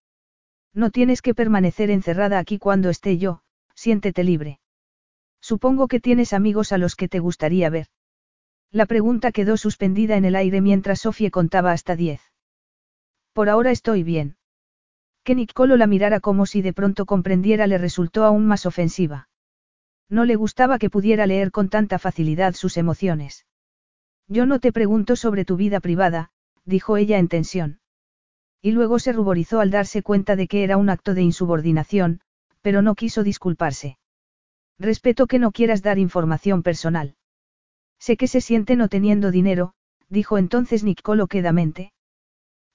No 0.73 0.91
tienes 0.91 1.21
que 1.21 1.35
permanecer 1.35 1.91
encerrada 1.91 2.39
aquí 2.39 2.59
cuando 2.59 2.91
esté 2.91 3.19
yo, 3.19 3.43
siéntete 3.75 4.25
libre. 4.25 4.61
Supongo 5.41 5.89
que 5.89 6.01
tienes 6.01 6.33
amigos 6.33 6.73
a 6.73 6.79
los 6.79 6.97
que 6.97 7.09
te 7.09 7.19
gustaría 7.19 7.71
ver. 7.71 7.89
La 8.71 8.87
pregunta 8.87 9.33
quedó 9.33 9.57
suspendida 9.57 10.17
en 10.17 10.25
el 10.25 10.37
aire 10.37 10.61
mientras 10.61 11.01
Sofía 11.01 11.31
contaba 11.31 11.73
hasta 11.73 11.97
diez. 11.97 12.21
Por 13.33 13.49
ahora 13.49 13.73
estoy 13.73 14.05
bien. 14.05 14.37
Que 15.25 15.35
Nicolo 15.35 15.77
la 15.77 15.87
mirara 15.87 16.21
como 16.21 16.47
si 16.47 16.63
de 16.63 16.73
pronto 16.73 17.07
comprendiera 17.07 17.67
le 17.67 17.79
resultó 17.79 18.25
aún 18.25 18.47
más 18.47 18.67
ofensiva. 18.67 19.29
No 20.09 20.25
le 20.25 20.37
gustaba 20.37 20.79
que 20.79 20.91
pudiera 20.91 21.27
leer 21.27 21.51
con 21.51 21.69
tanta 21.69 21.99
facilidad 21.99 22.55
sus 22.55 22.77
emociones. 22.77 23.47
Yo 24.27 24.47
no 24.47 24.59
te 24.61 24.73
pregunto 24.73 25.17
sobre 25.17 25.45
tu 25.45 25.57
vida 25.57 25.81
privada, 25.81 26.31
dijo 26.65 26.97
ella 26.97 27.19
en 27.19 27.29
tensión. 27.29 27.81
Y 28.63 28.73
luego 28.73 28.99
se 28.99 29.13
ruborizó 29.13 29.61
al 29.61 29.71
darse 29.71 30.03
cuenta 30.03 30.37
de 30.37 30.49
que 30.49 30.65
era 30.65 30.77
un 30.77 30.91
acto 30.91 31.15
de 31.15 31.23
insubordinación, 31.23 32.21
pero 32.63 32.83
no 32.83 32.95
quiso 32.95 33.23
disculparse. 33.23 33.99
Respeto 34.79 35.27
que 35.27 35.39
no 35.39 35.53
quieras 35.53 35.83
dar 35.83 35.99
información 35.99 36.63
personal. 36.63 37.17
Sé 37.99 38.17
que 38.17 38.29
se 38.29 38.41
siente 38.41 38.77
no 38.77 38.89
teniendo 38.89 39.31
dinero, 39.31 39.75
dijo 40.09 40.39
entonces 40.39 40.83
Nicolo 40.85 41.27
quedamente. 41.27 41.93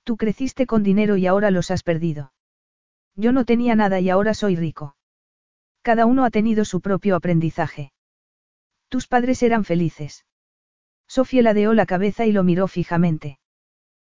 Tú 0.04 0.18
creciste 0.18 0.68
con 0.68 0.84
dinero 0.84 1.18
y 1.18 1.26
ahora 1.26 1.50
los 1.50 1.72
has 1.72 1.82
perdido. 1.82 2.32
Yo 3.16 3.32
no 3.32 3.46
tenía 3.46 3.76
nada 3.76 4.00
y 4.00 4.10
ahora 4.10 4.34
soy 4.34 4.56
rico. 4.56 4.96
Cada 5.82 6.06
uno 6.06 6.26
ha 6.26 6.32
tenido 6.32 6.66
su 6.66 6.82
propio 6.82 7.16
aprendizaje. 7.16 7.94
Tus 8.90 9.08
padres 9.08 9.42
eran 9.44 9.64
felices. 9.64 10.26
Sofía 11.08 11.42
ladeó 11.42 11.74
la 11.74 11.86
cabeza 11.86 12.26
y 12.26 12.32
lo 12.32 12.44
miró 12.44 12.68
fijamente. 12.68 13.40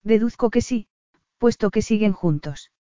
Deduzco 0.03 0.51
que 0.51 0.63
sí, 0.63 0.89
puesto 1.39 1.71
que 1.71 1.83
siguen 1.83 2.13
juntos. 2.13 2.73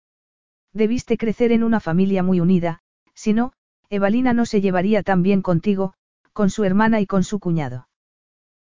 Debiste 0.73 1.16
crecer 1.16 1.53
en 1.53 1.62
una 1.62 1.81
familia 1.81 2.23
muy 2.23 2.40
unida, 2.40 2.81
si 3.15 3.32
no, 3.32 3.53
Evalina 3.90 4.32
no 4.32 4.47
se 4.47 4.61
llevaría 4.61 5.03
tan 5.03 5.23
bien 5.23 5.43
contigo, 5.43 5.95
con 6.32 6.51
su 6.51 6.65
hermana 6.65 7.01
y 7.01 7.07
con 7.07 7.24
su 7.24 7.40
cuñado. 7.40 7.89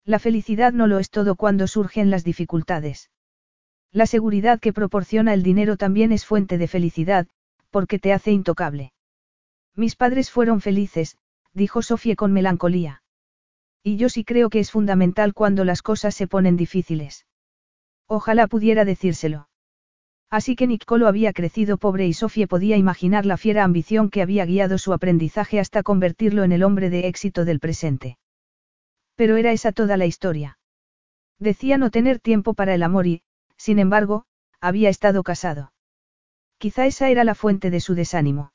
La 0.06 0.20
felicidad 0.20 0.74
no 0.74 0.88
lo 0.88 1.00
es 1.00 1.10
todo 1.10 1.36
cuando 1.36 1.68
surgen 1.68 2.10
las 2.10 2.24
dificultades. 2.24 3.10
La 3.92 4.06
seguridad 4.06 4.60
que 4.60 4.74
proporciona 4.74 5.34
el 5.34 5.44
dinero 5.44 5.78
también 5.78 6.12
es 6.12 6.26
fuente 6.26 6.58
de 6.58 6.68
felicidad, 6.68 7.28
porque 7.74 7.98
te 7.98 8.14
hace 8.14 8.32
intocable. 8.32 8.94
Mis 9.76 9.96
padres 9.96 10.30
fueron 10.30 10.62
felices, 10.62 11.18
dijo 11.54 11.82
Sofía 11.82 12.16
con 12.16 12.32
melancolía. 12.32 13.02
Y 13.82 13.98
yo 13.98 14.08
sí 14.10 14.24
creo 14.24 14.50
que 14.52 14.60
es 14.60 14.70
fundamental 14.72 15.34
cuando 15.34 15.66
las 15.66 15.82
cosas 15.82 16.14
se 16.14 16.28
ponen 16.28 16.56
difíciles. 16.56 17.26
Ojalá 18.08 18.46
pudiera 18.48 18.86
decírselo. 18.86 19.50
Así 20.30 20.56
que 20.56 20.68
Nicolo 20.68 21.08
había 21.08 21.34
crecido 21.34 21.78
pobre 21.78 22.08
y 22.08 22.14
Sofía 22.14 22.48
podía 22.48 22.78
imaginar 22.78 23.26
la 23.26 23.38
fiera 23.38 23.64
ambición 23.64 24.10
que 24.10 24.22
había 24.22 24.46
guiado 24.46 24.78
su 24.78 24.94
aprendizaje 24.94 25.60
hasta 25.60 25.84
convertirlo 25.84 26.44
en 26.44 26.52
el 26.52 26.64
hombre 26.64 26.92
de 26.92 27.08
éxito 27.08 27.44
del 27.44 27.60
presente. 27.60 28.18
Pero 29.16 29.38
era 29.38 29.52
esa 29.52 29.72
toda 29.72 29.98
la 29.98 30.06
historia. 30.06 30.60
Decía 31.40 31.78
no 31.78 31.90
tener 31.90 32.20
tiempo 32.20 32.54
para 32.54 32.76
el 32.76 32.84
amor 32.84 33.08
y, 33.08 33.24
sin 33.58 33.80
embargo, 33.80 34.26
había 34.62 34.90
estado 34.90 35.24
casado. 35.24 35.73
Quizá 36.64 36.86
esa 36.86 37.10
era 37.10 37.26
la 37.26 37.36
fuente 37.36 37.72
de 37.72 37.82
su 37.82 37.94
desánimo. 37.94 38.54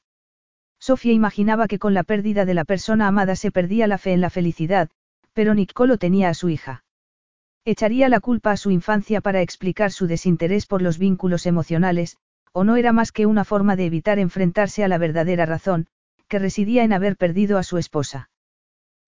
Sofía 0.80 1.12
imaginaba 1.12 1.68
que 1.68 1.78
con 1.78 1.92
la 1.92 2.04
pérdida 2.04 2.46
de 2.46 2.54
la 2.54 2.64
persona 2.64 3.06
amada 3.06 3.36
se 3.36 3.50
perdía 3.50 3.86
la 3.86 3.98
fe 3.98 4.14
en 4.14 4.22
la 4.22 4.30
felicidad, 4.30 4.88
pero 5.34 5.52
Nicolo 5.52 5.98
tenía 5.98 6.30
a 6.30 6.32
su 6.32 6.48
hija. 6.48 6.84
Echaría 7.66 8.08
la 8.08 8.20
culpa 8.20 8.52
a 8.52 8.56
su 8.56 8.70
infancia 8.70 9.20
para 9.20 9.42
explicar 9.42 9.92
su 9.92 10.06
desinterés 10.06 10.64
por 10.64 10.80
los 10.80 10.96
vínculos 10.96 11.44
emocionales, 11.44 12.16
o 12.52 12.64
no 12.64 12.76
era 12.76 12.92
más 12.92 13.12
que 13.12 13.26
una 13.26 13.44
forma 13.44 13.76
de 13.76 13.84
evitar 13.84 14.18
enfrentarse 14.18 14.82
a 14.84 14.88
la 14.88 14.96
verdadera 14.96 15.44
razón, 15.44 15.86
que 16.28 16.38
residía 16.38 16.84
en 16.84 16.94
haber 16.94 17.18
perdido 17.18 17.58
a 17.58 17.62
su 17.62 17.76
esposa. 17.76 18.30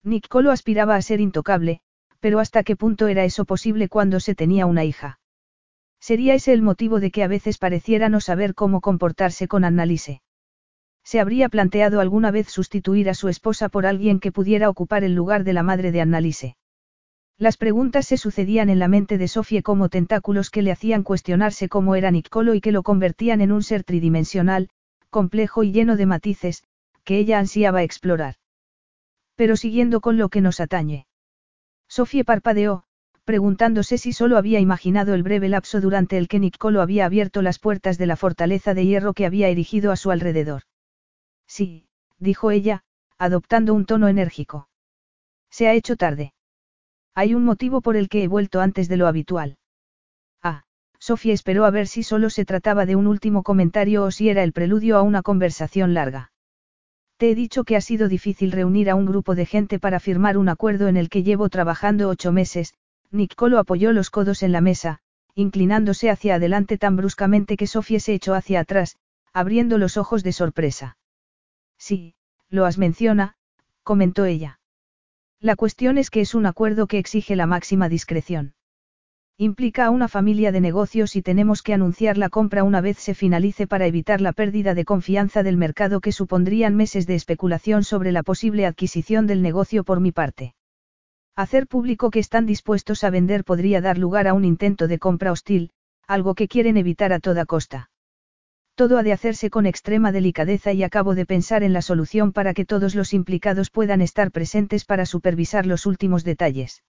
Nicolo 0.03 0.51
aspiraba 0.51 0.95
a 0.95 1.01
ser 1.01 1.21
intocable, 1.21 1.81
pero 2.19 2.39
¿hasta 2.39 2.61
qué 2.61 2.75
punto 2.75 3.07
era 3.07 3.23
eso 3.23 3.45
posible 3.45 3.89
cuando 3.89 4.19
se 4.19 4.35
tenía 4.35 4.67
una 4.67 4.83
hija? 4.83 5.20
¿Sería 6.01 6.33
ese 6.33 6.51
el 6.51 6.63
motivo 6.63 6.99
de 6.99 7.11
que 7.11 7.23
a 7.23 7.27
veces 7.27 7.59
pareciera 7.59 8.09
no 8.09 8.19
saber 8.19 8.55
cómo 8.55 8.81
comportarse 8.81 9.47
con 9.47 9.63
Annalise? 9.63 10.21
¿Se 11.03 11.19
habría 11.19 11.47
planteado 11.47 11.99
alguna 11.99 12.31
vez 12.31 12.49
sustituir 12.49 13.07
a 13.07 13.13
su 13.13 13.27
esposa 13.29 13.69
por 13.69 13.85
alguien 13.85 14.19
que 14.19 14.31
pudiera 14.31 14.67
ocupar 14.69 15.03
el 15.03 15.13
lugar 15.13 15.43
de 15.43 15.53
la 15.53 15.61
madre 15.61 15.91
de 15.91 16.01
Annalise? 16.01 16.57
Las 17.37 17.57
preguntas 17.57 18.07
se 18.07 18.17
sucedían 18.17 18.69
en 18.69 18.79
la 18.79 18.87
mente 18.87 19.19
de 19.19 19.27
Sofía 19.27 19.61
como 19.61 19.89
tentáculos 19.89 20.49
que 20.49 20.63
le 20.63 20.71
hacían 20.71 21.03
cuestionarse 21.03 21.69
cómo 21.69 21.95
era 21.95 22.09
Nicolo 22.09 22.55
y 22.55 22.61
que 22.61 22.71
lo 22.71 22.81
convertían 22.81 23.39
en 23.39 23.51
un 23.51 23.61
ser 23.61 23.83
tridimensional, 23.83 24.69
complejo 25.11 25.63
y 25.63 25.71
lleno 25.71 25.97
de 25.97 26.07
matices, 26.07 26.63
que 27.03 27.19
ella 27.19 27.37
ansiaba 27.37 27.83
explorar. 27.83 28.35
Pero 29.35 29.55
siguiendo 29.55 30.01
con 30.01 30.17
lo 30.17 30.29
que 30.29 30.41
nos 30.41 30.59
atañe. 30.59 31.05
Sofía 31.87 32.23
parpadeó, 32.23 32.85
preguntándose 33.23 33.97
si 33.97 34.13
solo 34.13 34.37
había 34.37 34.59
imaginado 34.59 35.13
el 35.13 35.23
breve 35.23 35.49
lapso 35.49 35.81
durante 35.81 36.17
el 36.17 36.27
que 36.27 36.39
Nicolo 36.39 36.81
había 36.81 37.05
abierto 37.05 37.41
las 37.41 37.59
puertas 37.59 37.97
de 37.97 38.07
la 38.07 38.15
fortaleza 38.15 38.73
de 38.73 38.85
hierro 38.85 39.13
que 39.13 39.25
había 39.25 39.49
erigido 39.49 39.91
a 39.91 39.95
su 39.95 40.11
alrededor. 40.11 40.63
Sí, 41.47 41.87
dijo 42.17 42.51
ella, 42.51 42.83
adoptando 43.17 43.73
un 43.73 43.85
tono 43.85 44.07
enérgico. 44.07 44.67
Se 45.49 45.67
ha 45.67 45.73
hecho 45.73 45.95
tarde. 45.95 46.33
Hay 47.13 47.33
un 47.35 47.43
motivo 47.43 47.81
por 47.81 47.97
el 47.97 48.09
que 48.09 48.23
he 48.23 48.27
vuelto 48.27 48.61
antes 48.61 48.87
de 48.87 48.97
lo 48.97 49.07
habitual. 49.07 49.57
Ah, 50.41 50.63
Sofía 50.97 51.33
esperó 51.33 51.65
a 51.65 51.71
ver 51.71 51.87
si 51.87 52.03
solo 52.03 52.29
se 52.29 52.45
trataba 52.45 52.85
de 52.85 52.95
un 52.95 53.07
último 53.07 53.43
comentario 53.43 54.03
o 54.03 54.11
si 54.11 54.29
era 54.29 54.43
el 54.43 54.53
preludio 54.53 54.97
a 54.97 55.01
una 55.01 55.21
conversación 55.21 55.93
larga. 55.93 56.31
Te 57.17 57.31
he 57.31 57.35
dicho 57.35 57.63
que 57.65 57.75
ha 57.75 57.81
sido 57.81 58.07
difícil 58.07 58.51
reunir 58.51 58.89
a 58.89 58.95
un 58.95 59.05
grupo 59.05 59.35
de 59.35 59.45
gente 59.45 59.77
para 59.77 59.99
firmar 59.99 60.37
un 60.37 60.49
acuerdo 60.49 60.87
en 60.87 60.97
el 60.97 61.09
que 61.09 61.21
llevo 61.21 61.49
trabajando 61.49 62.09
ocho 62.09 62.31
meses, 62.31 62.73
Nicolo 63.11 63.59
apoyó 63.59 63.91
los 63.91 64.09
codos 64.09 64.41
en 64.41 64.51
la 64.51 64.61
mesa, 64.61 64.99
inclinándose 65.35 66.09
hacia 66.09 66.35
adelante 66.35 66.77
tan 66.77 66.95
bruscamente 66.95 67.57
que 67.57 67.67
Sofía 67.67 67.99
se 67.99 68.13
echó 68.13 68.33
hacia 68.33 68.61
atrás, 68.61 68.97
abriendo 69.33 69.77
los 69.77 69.97
ojos 69.97 70.23
de 70.23 70.31
sorpresa. 70.31 70.97
Sí, 71.77 72.15
lo 72.49 72.65
has 72.65 72.77
menciona, 72.77 73.35
comentó 73.83 74.25
ella. 74.25 74.59
La 75.39 75.55
cuestión 75.55 75.97
es 75.97 76.09
que 76.09 76.21
es 76.21 76.35
un 76.35 76.45
acuerdo 76.45 76.87
que 76.87 76.99
exige 76.99 77.35
la 77.35 77.47
máxima 77.47 77.89
discreción. 77.89 78.53
Implica 79.37 79.85
a 79.85 79.89
una 79.89 80.07
familia 80.07 80.51
de 80.51 80.61
negocios 80.61 81.15
y 81.15 81.23
tenemos 81.23 81.63
que 81.63 81.73
anunciar 81.73 82.17
la 82.17 82.29
compra 82.29 82.63
una 82.63 82.79
vez 82.79 82.97
se 82.97 83.15
finalice 83.15 83.65
para 83.65 83.87
evitar 83.87 84.21
la 84.21 84.33
pérdida 84.33 84.75
de 84.75 84.85
confianza 84.85 85.41
del 85.41 85.57
mercado 85.57 85.99
que 85.99 86.11
supondrían 86.11 86.75
meses 86.75 87.07
de 87.07 87.15
especulación 87.15 87.83
sobre 87.83 88.11
la 88.11 88.21
posible 88.21 88.67
adquisición 88.67 89.25
del 89.25 89.41
negocio 89.41 89.83
por 89.83 89.99
mi 89.99 90.11
parte. 90.11 90.53
Hacer 91.35 91.67
público 91.67 92.11
que 92.11 92.19
están 92.19 92.45
dispuestos 92.45 93.03
a 93.03 93.09
vender 93.09 93.43
podría 93.43 93.81
dar 93.81 93.97
lugar 93.97 94.27
a 94.27 94.33
un 94.33 94.45
intento 94.45 94.87
de 94.87 94.99
compra 94.99 95.31
hostil, 95.31 95.71
algo 96.07 96.35
que 96.35 96.47
quieren 96.47 96.77
evitar 96.77 97.13
a 97.13 97.19
toda 97.19 97.45
costa. 97.45 97.89
Todo 98.75 98.97
ha 98.97 99.03
de 99.03 99.13
hacerse 99.13 99.49
con 99.49 99.65
extrema 99.65 100.11
delicadeza 100.11 100.73
y 100.73 100.83
acabo 100.83 101.15
de 101.15 101.25
pensar 101.25 101.63
en 101.63 101.73
la 101.73 101.81
solución 101.81 102.31
para 102.33 102.53
que 102.53 102.65
todos 102.65 102.95
los 102.95 103.13
implicados 103.13 103.69
puedan 103.69 104.01
estar 104.01 104.31
presentes 104.31 104.85
para 104.85 105.05
supervisar 105.05 105.65
los 105.65 105.85
últimos 105.85 106.23
detalles. 106.23 106.83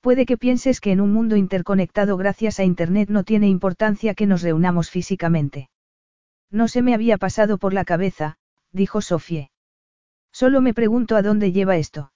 Puede 0.00 0.26
que 0.26 0.36
pienses 0.36 0.80
que 0.80 0.90
en 0.90 1.00
un 1.00 1.12
mundo 1.12 1.36
interconectado 1.36 2.16
gracias 2.16 2.58
a 2.58 2.64
Internet 2.64 3.08
no 3.10 3.22
tiene 3.22 3.48
importancia 3.48 4.14
que 4.14 4.26
nos 4.26 4.42
reunamos 4.42 4.90
físicamente. 4.90 5.70
No 6.50 6.66
se 6.66 6.82
me 6.82 6.94
había 6.94 7.18
pasado 7.18 7.58
por 7.58 7.72
la 7.72 7.84
cabeza, 7.84 8.36
dijo 8.72 9.00
Sofie. 9.00 9.50
Solo 10.32 10.60
me 10.60 10.74
pregunto 10.74 11.14
a 11.14 11.22
dónde 11.22 11.52
lleva 11.52 11.76
esto. 11.76 12.10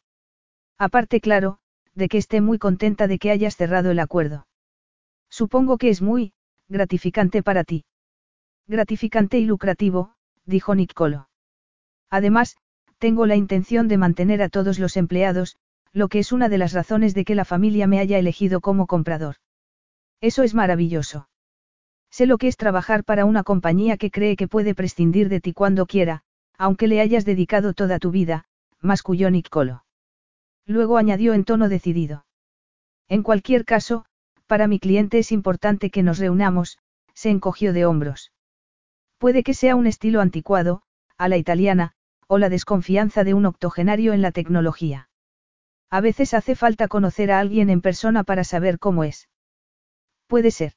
Aparte, 0.78 1.20
claro, 1.20 1.58
de 1.94 2.08
que 2.08 2.18
esté 2.18 2.40
muy 2.40 2.58
contenta 2.58 3.06
de 3.06 3.18
que 3.18 3.30
hayas 3.30 3.56
cerrado 3.56 3.90
el 3.90 3.98
acuerdo. 3.98 4.46
Supongo 5.30 5.78
que 5.78 5.88
es 5.88 6.02
muy, 6.02 6.32
gratificante 6.68 7.42
para 7.42 7.64
ti. 7.64 7.84
Gratificante 8.66 9.38
y 9.38 9.46
lucrativo, 9.46 10.14
dijo 10.44 10.74
Nicolo. 10.74 11.28
Además, 12.10 12.56
tengo 12.98 13.26
la 13.26 13.36
intención 13.36 13.88
de 13.88 13.96
mantener 13.96 14.42
a 14.42 14.48
todos 14.48 14.78
los 14.78 14.96
empleados, 14.96 15.56
lo 15.92 16.08
que 16.08 16.18
es 16.18 16.32
una 16.32 16.48
de 16.48 16.58
las 16.58 16.72
razones 16.72 17.14
de 17.14 17.24
que 17.24 17.34
la 17.34 17.44
familia 17.44 17.86
me 17.86 17.98
haya 17.98 18.18
elegido 18.18 18.60
como 18.60 18.86
comprador. 18.86 19.36
Eso 20.20 20.42
es 20.42 20.54
maravilloso. 20.54 21.28
Sé 22.10 22.26
lo 22.26 22.38
que 22.38 22.48
es 22.48 22.56
trabajar 22.56 23.04
para 23.04 23.24
una 23.24 23.44
compañía 23.44 23.96
que 23.96 24.10
cree 24.10 24.36
que 24.36 24.48
puede 24.48 24.74
prescindir 24.74 25.28
de 25.28 25.40
ti 25.40 25.52
cuando 25.52 25.86
quiera, 25.86 26.22
aunque 26.58 26.86
le 26.86 27.00
hayas 27.00 27.24
dedicado 27.24 27.72
toda 27.72 27.98
tu 27.98 28.10
vida, 28.10 28.44
masculló 28.80 29.30
Nicolo. 29.30 29.85
Luego 30.66 30.98
añadió 30.98 31.32
en 31.32 31.44
tono 31.44 31.68
decidido. 31.68 32.26
En 33.08 33.22
cualquier 33.22 33.64
caso, 33.64 34.04
para 34.46 34.66
mi 34.66 34.78
cliente 34.78 35.18
es 35.18 35.32
importante 35.32 35.90
que 35.90 36.02
nos 36.02 36.18
reunamos, 36.18 36.78
se 37.14 37.30
encogió 37.30 37.72
de 37.72 37.86
hombros. 37.86 38.32
Puede 39.18 39.42
que 39.42 39.54
sea 39.54 39.76
un 39.76 39.86
estilo 39.86 40.20
anticuado, 40.20 40.82
a 41.16 41.28
la 41.28 41.36
italiana, 41.36 41.92
o 42.26 42.38
la 42.38 42.48
desconfianza 42.48 43.24
de 43.24 43.34
un 43.34 43.46
octogenario 43.46 44.12
en 44.12 44.22
la 44.22 44.32
tecnología. 44.32 45.08
A 45.88 46.00
veces 46.00 46.34
hace 46.34 46.56
falta 46.56 46.88
conocer 46.88 47.30
a 47.30 47.38
alguien 47.38 47.70
en 47.70 47.80
persona 47.80 48.24
para 48.24 48.42
saber 48.42 48.78
cómo 48.78 49.04
es. 49.04 49.28
Puede 50.26 50.50
ser. 50.50 50.72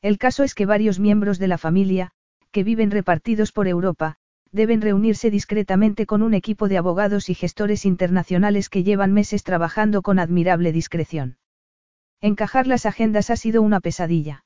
El 0.00 0.16
caso 0.18 0.44
es 0.44 0.54
que 0.54 0.66
varios 0.66 1.00
miembros 1.00 1.38
de 1.38 1.48
la 1.48 1.58
familia, 1.58 2.12
que 2.52 2.62
viven 2.64 2.90
repartidos 2.90 3.52
por 3.52 3.66
Europa, 3.66 4.18
deben 4.52 4.80
reunirse 4.80 5.30
discretamente 5.30 6.06
con 6.06 6.22
un 6.22 6.34
equipo 6.34 6.68
de 6.68 6.78
abogados 6.78 7.28
y 7.28 7.34
gestores 7.34 7.84
internacionales 7.84 8.68
que 8.68 8.82
llevan 8.82 9.12
meses 9.12 9.44
trabajando 9.44 10.02
con 10.02 10.18
admirable 10.18 10.72
discreción. 10.72 11.38
Encajar 12.20 12.66
las 12.66 12.84
agendas 12.84 13.30
ha 13.30 13.36
sido 13.36 13.62
una 13.62 13.80
pesadilla. 13.80 14.44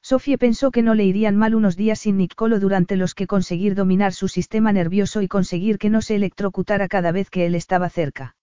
Sofía 0.00 0.38
pensó 0.38 0.70
que 0.70 0.82
no 0.82 0.94
le 0.94 1.04
irían 1.04 1.36
mal 1.36 1.54
unos 1.54 1.76
días 1.76 1.98
sin 1.98 2.16
Nicolo 2.16 2.60
durante 2.60 2.96
los 2.96 3.14
que 3.14 3.26
conseguir 3.26 3.74
dominar 3.74 4.12
su 4.12 4.28
sistema 4.28 4.72
nervioso 4.72 5.20
y 5.20 5.28
conseguir 5.28 5.78
que 5.78 5.90
no 5.90 6.00
se 6.00 6.14
electrocutara 6.14 6.86
cada 6.86 7.10
vez 7.10 7.28
que 7.28 7.44
él 7.44 7.56
estaba 7.56 7.90
cerca. 7.90 8.36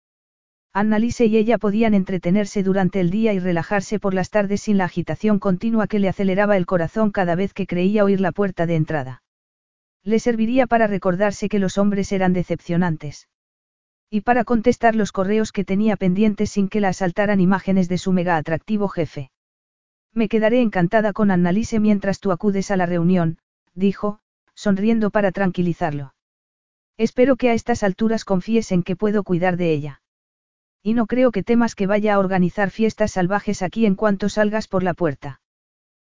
Annalise 0.74 1.26
y 1.26 1.38
ella 1.38 1.58
podían 1.58 1.94
entretenerse 1.94 2.64
durante 2.64 3.00
el 3.00 3.12
día 3.12 3.32
y 3.32 3.40
relajarse 3.40 3.98
por 3.98 4.14
las 4.14 4.30
tardes 4.30 4.62
sin 4.62 4.78
la 4.78 4.86
agitación 4.86 5.40
continua 5.40 5.88
que 5.88 6.00
le 6.00 6.10
aceleraba 6.10 6.58
el 6.58 6.66
corazón 6.66 7.12
cada 7.12 7.36
vez 7.36 7.54
que 7.54 7.66
creía 7.66 8.04
oír 8.04 8.20
la 8.20 8.34
puerta 8.34 8.66
de 8.66 8.76
entrada. 8.76 9.23
Le 10.04 10.20
serviría 10.20 10.68
para 10.68 10.88
recordarse 10.88 11.48
que 11.50 11.60
los 11.60 11.78
hombres 11.78 12.12
eran 12.12 12.34
decepcionantes. 12.34 13.30
Y 14.10 14.22
para 14.22 14.44
contestar 14.44 14.96
los 14.96 15.12
correos 15.12 15.52
que 15.52 15.64
tenía 15.64 15.96
pendientes 15.96 16.52
sin 16.52 16.68
que 16.68 16.82
la 16.82 16.90
asaltaran 16.90 17.40
imágenes 17.40 17.90
de 17.90 17.98
su 17.98 18.12
mega 18.12 18.38
atractivo 18.38 18.88
jefe. 18.88 19.32
Me 20.14 20.30
quedaré 20.30 20.62
encantada 20.62 21.14
con 21.14 21.32
Annalise 21.32 21.80
mientras 21.80 22.20
tú 22.20 22.32
acudes 22.32 22.70
a 22.70 22.78
la 22.78 22.86
reunión, 22.86 23.40
dijo, 23.74 24.20
sonriendo 24.54 25.10
para 25.10 25.32
tranquilizarlo. 25.32 26.14
Espero 26.98 27.38
que 27.38 27.50
a 27.50 27.54
estas 27.54 27.82
alturas 27.82 28.24
confíes 28.24 28.72
en 28.72 28.84
que 28.84 28.96
puedo 28.96 29.24
cuidar 29.24 29.58
de 29.58 29.72
ella. 29.74 30.02
Y 30.84 30.94
no 30.94 31.08
creo 31.08 31.32
que 31.32 31.42
temas 31.42 31.74
que 31.74 31.88
vaya 31.88 32.14
a 32.14 32.20
organizar 32.20 32.70
fiestas 32.70 33.14
salvajes 33.14 33.64
aquí 33.64 33.86
en 33.86 33.96
cuanto 33.96 34.30
salgas 34.30 34.68
por 34.68 34.84
la 34.84 34.94
puerta. 34.94 35.42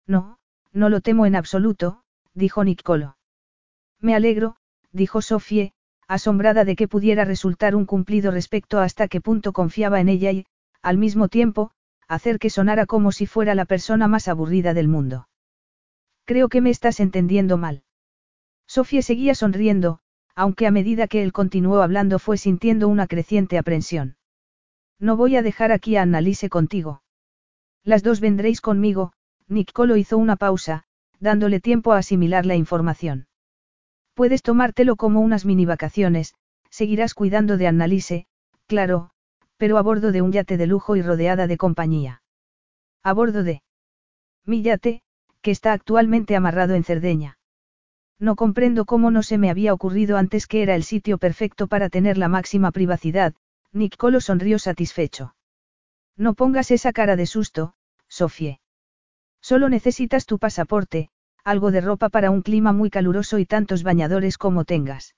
No, 0.07 0.39
no 0.71 0.87
lo 0.89 1.01
temo 1.01 1.25
en 1.25 1.35
absoluto, 1.35 2.03
dijo 2.33 2.63
Nicolo. 2.63 3.18
Me 4.01 4.15
alegro, 4.15 4.55
dijo 4.91 5.21
Sofie, 5.21 5.73
asombrada 6.07 6.65
de 6.65 6.76
que 6.76 6.88
pudiera 6.88 7.26
resultar 7.26 7.76
un 7.76 7.85
cumplido 7.85 8.31
respecto 8.31 8.80
a 8.80 8.84
hasta 8.84 9.07
qué 9.07 9.21
punto 9.21 9.53
confiaba 9.53 9.99
en 9.99 10.09
ella 10.09 10.31
y, 10.31 10.45
al 10.81 10.97
mismo 10.97 11.27
tiempo, 11.27 11.71
hacer 12.07 12.39
que 12.39 12.49
sonara 12.49 12.85
como 12.85 13.11
si 13.11 13.27
fuera 13.27 13.53
la 13.55 13.65
persona 13.65 14.07
más 14.07 14.27
aburrida 14.27 14.73
del 14.73 14.88
mundo. 14.88 15.30
Creo 16.26 16.49
que 16.49 16.61
me 16.61 16.71
estás 16.71 16.99
entendiendo 16.99 17.57
mal. 17.57 17.84
Sofie 18.67 19.01
seguía 19.01 19.35
sonriendo, 19.35 19.99
aunque 20.35 20.67
a 20.67 20.71
medida 20.71 21.07
que 21.07 21.21
él 21.21 21.31
continuó 21.31 21.81
hablando 21.81 22.19
fue 22.19 22.38
sintiendo 22.38 22.88
una 22.88 23.07
creciente 23.07 23.57
aprensión. 23.57 24.17
No 24.99 25.17
voy 25.17 25.35
a 25.35 25.41
dejar 25.41 25.71
aquí 25.71 25.95
a 25.95 26.01
Annalise 26.01 26.49
contigo. 26.49 27.01
Las 27.84 28.03
dos 28.03 28.19
vendréis 28.19 28.61
conmigo, 28.61 29.13
Nicolo 29.47 29.97
hizo 29.97 30.17
una 30.17 30.35
pausa, 30.35 30.84
dándole 31.19 31.59
tiempo 31.59 31.93
a 31.93 31.97
asimilar 31.97 32.45
la 32.45 32.55
información. 32.55 33.28
Puedes 34.19 34.43
tomártelo 34.43 34.97
como 34.97 35.21
unas 35.21 35.45
mini 35.45 35.65
vacaciones, 35.65 36.35
seguirás 36.69 37.13
cuidando 37.13 37.55
de 37.55 37.67
Annalise, 37.67 38.27
claro, 38.67 39.11
pero 39.55 39.77
a 39.77 39.81
bordo 39.81 40.11
de 40.11 40.21
un 40.21 40.33
yate 40.33 40.57
de 40.57 40.67
lujo 40.67 40.97
y 40.97 41.01
rodeada 41.01 41.47
de 41.47 41.55
compañía. 41.55 42.21
A 43.01 43.13
bordo 43.13 43.43
de 43.43 43.61
mi 44.45 44.61
yate, 44.61 45.03
que 45.41 45.51
está 45.51 45.71
actualmente 45.71 46.35
amarrado 46.35 46.73
en 46.73 46.83
Cerdeña. 46.83 47.37
No 48.19 48.35
comprendo 48.35 48.83
cómo 48.83 49.09
no 49.09 49.23
se 49.23 49.37
me 49.37 49.49
había 49.49 49.73
ocurrido 49.73 50.17
antes 50.17 50.47
que 50.47 50.63
era 50.63 50.75
el 50.75 50.83
sitio 50.83 51.17
perfecto 51.17 51.67
para 51.67 51.87
tener 51.87 52.17
la 52.17 52.27
máxima 52.27 52.71
privacidad, 52.71 53.35
Nicolo 53.71 54.19
sonrió 54.19 54.59
satisfecho. 54.59 55.33
No 56.17 56.33
pongas 56.33 56.71
esa 56.71 56.91
cara 56.91 57.15
de 57.15 57.25
susto, 57.25 57.73
Sofie. 58.09 58.59
Solo 59.39 59.69
necesitas 59.69 60.25
tu 60.25 60.39
pasaporte, 60.39 61.09
algo 61.49 61.71
de 61.71 61.81
ropa 61.81 62.09
para 62.09 62.30
un 62.30 62.43
clima 62.43 62.73
muy 62.73 62.91
caluroso 62.91 63.39
y 63.39 63.45
tantos 63.45 63.81
bañadores 63.81 64.38
como 64.38 64.65
tengas. 64.65 65.15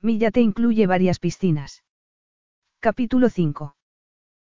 Mi 0.00 0.18
te 0.18 0.40
incluye 0.40 0.86
varias 0.86 1.18
piscinas. 1.18 1.84
Capítulo 2.80 3.28
5. 3.28 3.76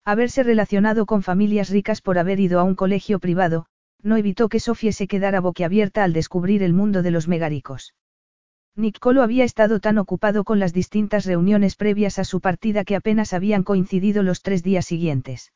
Haberse 0.03 0.43
relacionado 0.43 1.05
con 1.05 1.23
familias 1.23 1.69
ricas 1.69 2.01
por 2.01 2.19
haber 2.19 2.41
ido 2.41 2.59
a 2.59 2.63
un 2.63 2.75
colegio 2.75 3.19
privado, 3.19 3.65
no 4.03 4.17
evitó 4.17 4.49
que 4.49 4.59
Sofie 4.59 4.91
se 4.91 5.07
quedara 5.07 5.39
boquiabierta 5.39 6.03
al 6.03 6.11
descubrir 6.11 6.63
el 6.63 6.73
mundo 6.73 7.01
de 7.01 7.11
los 7.11 7.29
megaricos. 7.29 7.93
Nicolo 8.75 9.23
había 9.23 9.45
estado 9.45 9.79
tan 9.79 9.97
ocupado 9.99 10.43
con 10.43 10.59
las 10.59 10.73
distintas 10.73 11.25
reuniones 11.25 11.75
previas 11.75 12.19
a 12.19 12.25
su 12.25 12.41
partida 12.41 12.83
que 12.83 12.97
apenas 12.97 13.33
habían 13.33 13.63
coincidido 13.63 14.21
los 14.21 14.41
tres 14.41 14.63
días 14.63 14.85
siguientes. 14.85 15.53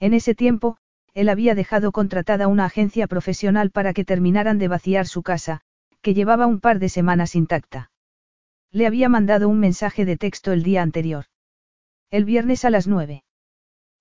En 0.00 0.14
ese 0.14 0.34
tiempo, 0.34 0.78
él 1.14 1.28
había 1.28 1.54
dejado 1.54 1.92
contratada 1.92 2.48
una 2.48 2.64
agencia 2.64 3.06
profesional 3.06 3.70
para 3.70 3.94
que 3.94 4.04
terminaran 4.04 4.58
de 4.58 4.68
vaciar 4.68 5.06
su 5.06 5.22
casa, 5.22 5.60
que 6.02 6.12
llevaba 6.12 6.46
un 6.46 6.60
par 6.60 6.80
de 6.80 6.88
semanas 6.88 7.34
intacta. 7.36 7.90
Le 8.72 8.86
había 8.86 9.08
mandado 9.08 9.48
un 9.48 9.60
mensaje 9.60 10.04
de 10.04 10.16
texto 10.16 10.52
el 10.52 10.64
día 10.64 10.82
anterior. 10.82 11.26
El 12.10 12.24
viernes 12.24 12.64
a 12.64 12.70
las 12.70 12.88
nueve. 12.88 13.24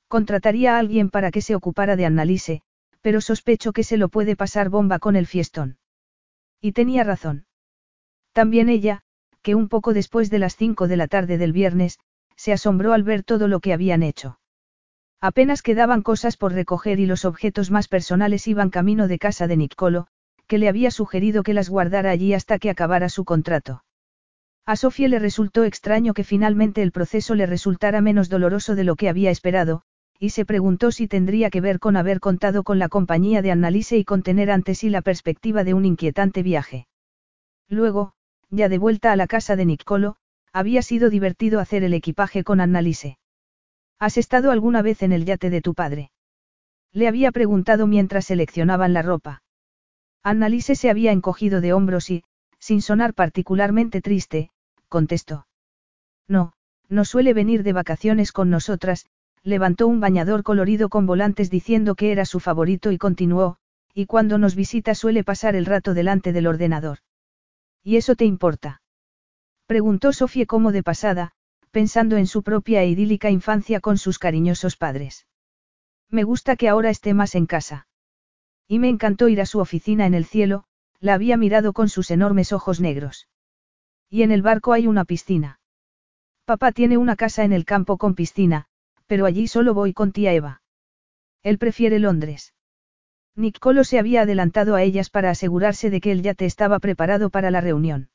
Contrataría 0.07 0.75
a 0.75 0.79
alguien 0.79 1.09
para 1.09 1.31
que 1.31 1.41
se 1.41 1.55
ocupara 1.55 1.95
de 1.95 2.05
Annalise, 2.05 2.61
pero 3.01 3.21
sospecho 3.21 3.73
que 3.73 3.83
se 3.83 3.97
lo 3.97 4.09
puede 4.09 4.35
pasar 4.35 4.69
bomba 4.69 4.97
con 4.97 5.15
el 5.15 5.27
fiestón. 5.27 5.77
Y 6.59 6.71
tenía 6.71 7.03
razón. 7.03 7.45
También 8.31 8.69
ella, 8.69 9.03
que 9.43 9.53
un 9.53 9.69
poco 9.69 9.93
después 9.93 10.29
de 10.29 10.39
las 10.39 10.55
cinco 10.55 10.87
de 10.87 10.97
la 10.97 11.07
tarde 11.07 11.37
del 11.37 11.53
viernes, 11.53 11.99
se 12.35 12.53
asombró 12.53 12.93
al 12.93 13.03
ver 13.03 13.23
todo 13.23 13.47
lo 13.47 13.59
que 13.59 13.73
habían 13.73 14.01
hecho. 14.01 14.39
Apenas 15.23 15.61
quedaban 15.61 16.01
cosas 16.01 16.35
por 16.35 16.51
recoger 16.51 16.99
y 16.99 17.05
los 17.05 17.23
objetos 17.23 17.71
más 17.71 17.87
personales 17.87 18.45
iban 18.45 18.69
camino 18.69 19.07
de 19.07 19.19
casa 19.19 19.47
de 19.47 19.55
Nicolo, 19.55 20.07
que 20.47 20.57
le 20.57 20.67
había 20.67 20.91
sugerido 20.91 21.43
que 21.43 21.53
las 21.53 21.69
guardara 21.69 22.09
allí 22.09 22.33
hasta 22.33 22.59
que 22.59 22.69
acabara 22.69 23.07
su 23.07 23.23
contrato. 23.23 23.85
A 24.65 24.75
Sofía 24.75 25.07
le 25.07 25.19
resultó 25.19 25.63
extraño 25.63 26.13
que 26.13 26.25
finalmente 26.25 26.81
el 26.81 26.91
proceso 26.91 27.35
le 27.35 27.45
resultara 27.45 28.01
menos 28.01 28.27
doloroso 28.27 28.75
de 28.75 28.83
lo 28.83 28.97
que 28.97 29.07
había 29.07 29.31
esperado, 29.31 29.83
y 30.19 30.31
se 30.31 30.43
preguntó 30.43 30.91
si 30.91 31.07
tendría 31.07 31.49
que 31.49 31.61
ver 31.61 31.79
con 31.79 31.95
haber 31.95 32.19
contado 32.19 32.63
con 32.63 32.77
la 32.77 32.89
compañía 32.89 33.41
de 33.41 33.51
Annalise 33.51 33.97
y 33.97 34.03
con 34.03 34.23
tener 34.23 34.51
ante 34.51 34.75
sí 34.75 34.89
la 34.89 35.01
perspectiva 35.01 35.63
de 35.63 35.73
un 35.73 35.85
inquietante 35.85 36.43
viaje. 36.43 36.87
Luego, 37.69 38.11
ya 38.49 38.67
de 38.67 38.77
vuelta 38.77 39.13
a 39.13 39.15
la 39.15 39.27
casa 39.27 39.55
de 39.55 39.67
Niccolo, 39.67 40.17
había 40.51 40.81
sido 40.81 41.09
divertido 41.09 41.61
hacer 41.61 41.85
el 41.85 41.93
equipaje 41.93 42.43
con 42.43 42.59
Annalise. 42.59 43.19
¿Has 44.03 44.17
estado 44.17 44.51
alguna 44.51 44.81
vez 44.81 45.01
en 45.01 45.13
el 45.13 45.23
yate 45.23 45.49
de 45.49 45.61
tu 45.61 45.73
padre? 45.73 46.11
Le 46.91 47.07
había 47.07 47.31
preguntado 47.31 47.87
mientras 47.87 48.25
seleccionaban 48.25 48.91
la 48.91 49.01
ropa. 49.01 49.43
Annalise 50.23 50.75
se 50.75 50.89
había 50.89 51.13
encogido 51.13 51.61
de 51.61 51.71
hombros 51.71 52.09
y, 52.09 52.25
sin 52.59 52.81
sonar 52.81 53.13
particularmente 53.13 54.01
triste, 54.01 54.51
contestó. 54.89 55.47
No, 56.27 56.51
no 56.89 57.05
suele 57.05 57.33
venir 57.33 57.63
de 57.63 57.71
vacaciones 57.71 58.33
con 58.33 58.49
nosotras, 58.49 59.05
levantó 59.41 59.87
un 59.87 60.01
bañador 60.01 60.43
colorido 60.43 60.89
con 60.89 61.05
volantes 61.05 61.49
diciendo 61.49 61.95
que 61.95 62.11
era 62.11 62.25
su 62.25 62.41
favorito 62.41 62.91
y 62.91 62.97
continuó, 62.97 63.55
y 63.93 64.05
cuando 64.05 64.37
nos 64.37 64.53
visita 64.53 64.95
suele 64.95 65.23
pasar 65.23 65.55
el 65.55 65.65
rato 65.65 65.93
delante 65.93 66.33
del 66.33 66.47
ordenador. 66.47 66.97
¿Y 67.81 67.95
eso 67.95 68.17
te 68.17 68.25
importa? 68.25 68.81
Preguntó 69.65 70.11
Sofía 70.11 70.45
como 70.45 70.73
de 70.73 70.83
pasada, 70.83 71.31
pensando 71.73 72.17
en 72.17 72.27
su 72.27 72.43
propia 72.43 72.83
e 72.83 72.87
idílica 72.87 73.31
infancia 73.31 73.79
con 73.79 73.97
sus 73.97 74.19
cariñosos 74.19 74.77
padres. 74.77 75.25
Me 76.07 76.23
gusta 76.23 76.55
que 76.55 76.69
ahora 76.69 76.91
esté 76.91 77.15
más 77.15 77.33
en 77.33 77.47
casa. 77.47 77.87
Y 78.67 78.77
me 78.77 78.89
encantó 78.89 79.27
ir 79.27 79.41
a 79.41 79.47
su 79.47 79.57
oficina 79.57 80.05
en 80.05 80.13
el 80.13 80.25
cielo, 80.25 80.65
la 80.99 81.15
había 81.15 81.35
mirado 81.35 81.73
con 81.73 81.89
sus 81.89 82.11
enormes 82.11 82.53
ojos 82.53 82.79
negros. 82.79 83.27
Y 84.07 84.21
en 84.21 84.31
el 84.31 84.43
barco 84.43 84.71
hay 84.71 84.85
una 84.85 85.03
piscina. 85.03 85.59
Papá 86.45 86.73
tiene 86.73 86.99
una 86.99 87.15
casa 87.15 87.43
en 87.43 87.53
el 87.53 87.65
campo 87.65 87.97
con 87.97 88.13
piscina, 88.13 88.67
pero 89.07 89.25
allí 89.25 89.47
solo 89.47 89.73
voy 89.73 89.93
con 89.93 90.11
tía 90.11 90.31
Eva. 90.31 90.61
Él 91.41 91.57
prefiere 91.57 91.97
Londres. 91.97 92.53
Nick 93.35 93.57
Colo 93.57 93.83
se 93.83 93.97
había 93.97 94.21
adelantado 94.21 94.75
a 94.75 94.83
ellas 94.83 95.09
para 95.09 95.31
asegurarse 95.31 95.89
de 95.89 96.01
que 96.01 96.11
el 96.11 96.21
yate 96.21 96.45
estaba 96.45 96.77
preparado 96.77 97.31
para 97.31 97.49
la 97.49 97.61
reunión. 97.61 98.11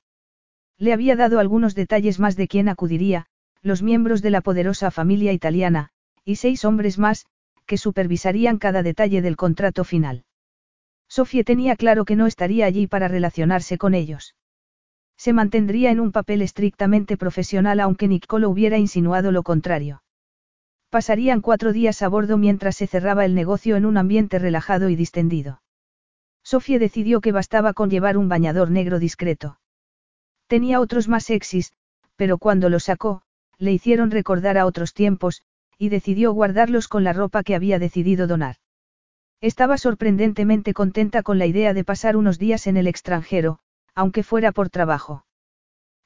Le 0.76 0.92
había 0.92 1.16
dado 1.16 1.40
algunos 1.40 1.74
detalles 1.74 2.20
más 2.20 2.36
de 2.36 2.46
quién 2.46 2.68
acudiría, 2.68 3.26
los 3.62 3.82
miembros 3.82 4.22
de 4.22 4.30
la 4.30 4.40
poderosa 4.40 4.90
familia 4.90 5.32
italiana, 5.32 5.90
y 6.24 6.36
seis 6.36 6.64
hombres 6.64 6.98
más, 6.98 7.26
que 7.66 7.78
supervisarían 7.78 8.58
cada 8.58 8.82
detalle 8.82 9.22
del 9.22 9.36
contrato 9.36 9.84
final. 9.84 10.24
Sofía 11.08 11.44
tenía 11.44 11.76
claro 11.76 12.04
que 12.04 12.16
no 12.16 12.26
estaría 12.26 12.66
allí 12.66 12.86
para 12.86 13.08
relacionarse 13.08 13.78
con 13.78 13.94
ellos. 13.94 14.34
Se 15.16 15.32
mantendría 15.32 15.90
en 15.90 16.00
un 16.00 16.12
papel 16.12 16.42
estrictamente 16.42 17.16
profesional 17.16 17.80
aunque 17.80 18.08
Niccolo 18.08 18.48
hubiera 18.48 18.78
insinuado 18.78 19.32
lo 19.32 19.42
contrario. 19.42 20.02
Pasarían 20.90 21.40
cuatro 21.40 21.72
días 21.72 22.02
a 22.02 22.08
bordo 22.08 22.38
mientras 22.38 22.76
se 22.76 22.86
cerraba 22.86 23.24
el 23.24 23.34
negocio 23.34 23.76
en 23.76 23.84
un 23.84 23.96
ambiente 23.98 24.38
relajado 24.38 24.88
y 24.88 24.96
distendido. 24.96 25.60
Sofía 26.42 26.78
decidió 26.78 27.20
que 27.20 27.32
bastaba 27.32 27.74
con 27.74 27.90
llevar 27.90 28.16
un 28.16 28.28
bañador 28.28 28.70
negro 28.70 28.98
discreto. 28.98 29.58
Tenía 30.46 30.80
otros 30.80 31.08
más 31.08 31.24
sexys, 31.24 31.72
pero 32.16 32.38
cuando 32.38 32.70
los 32.70 32.84
sacó, 32.84 33.22
le 33.58 33.72
hicieron 33.72 34.10
recordar 34.10 34.56
a 34.56 34.66
otros 34.66 34.94
tiempos, 34.94 35.42
y 35.76 35.88
decidió 35.90 36.32
guardarlos 36.32 36.88
con 36.88 37.04
la 37.04 37.12
ropa 37.12 37.42
que 37.42 37.54
había 37.54 37.78
decidido 37.78 38.26
donar. 38.26 38.56
Estaba 39.40 39.78
sorprendentemente 39.78 40.74
contenta 40.74 41.22
con 41.22 41.38
la 41.38 41.46
idea 41.46 41.74
de 41.74 41.84
pasar 41.84 42.16
unos 42.16 42.38
días 42.38 42.66
en 42.66 42.76
el 42.76 42.88
extranjero, 42.88 43.60
aunque 43.94 44.22
fuera 44.22 44.50
por 44.50 44.70
trabajo. 44.70 45.24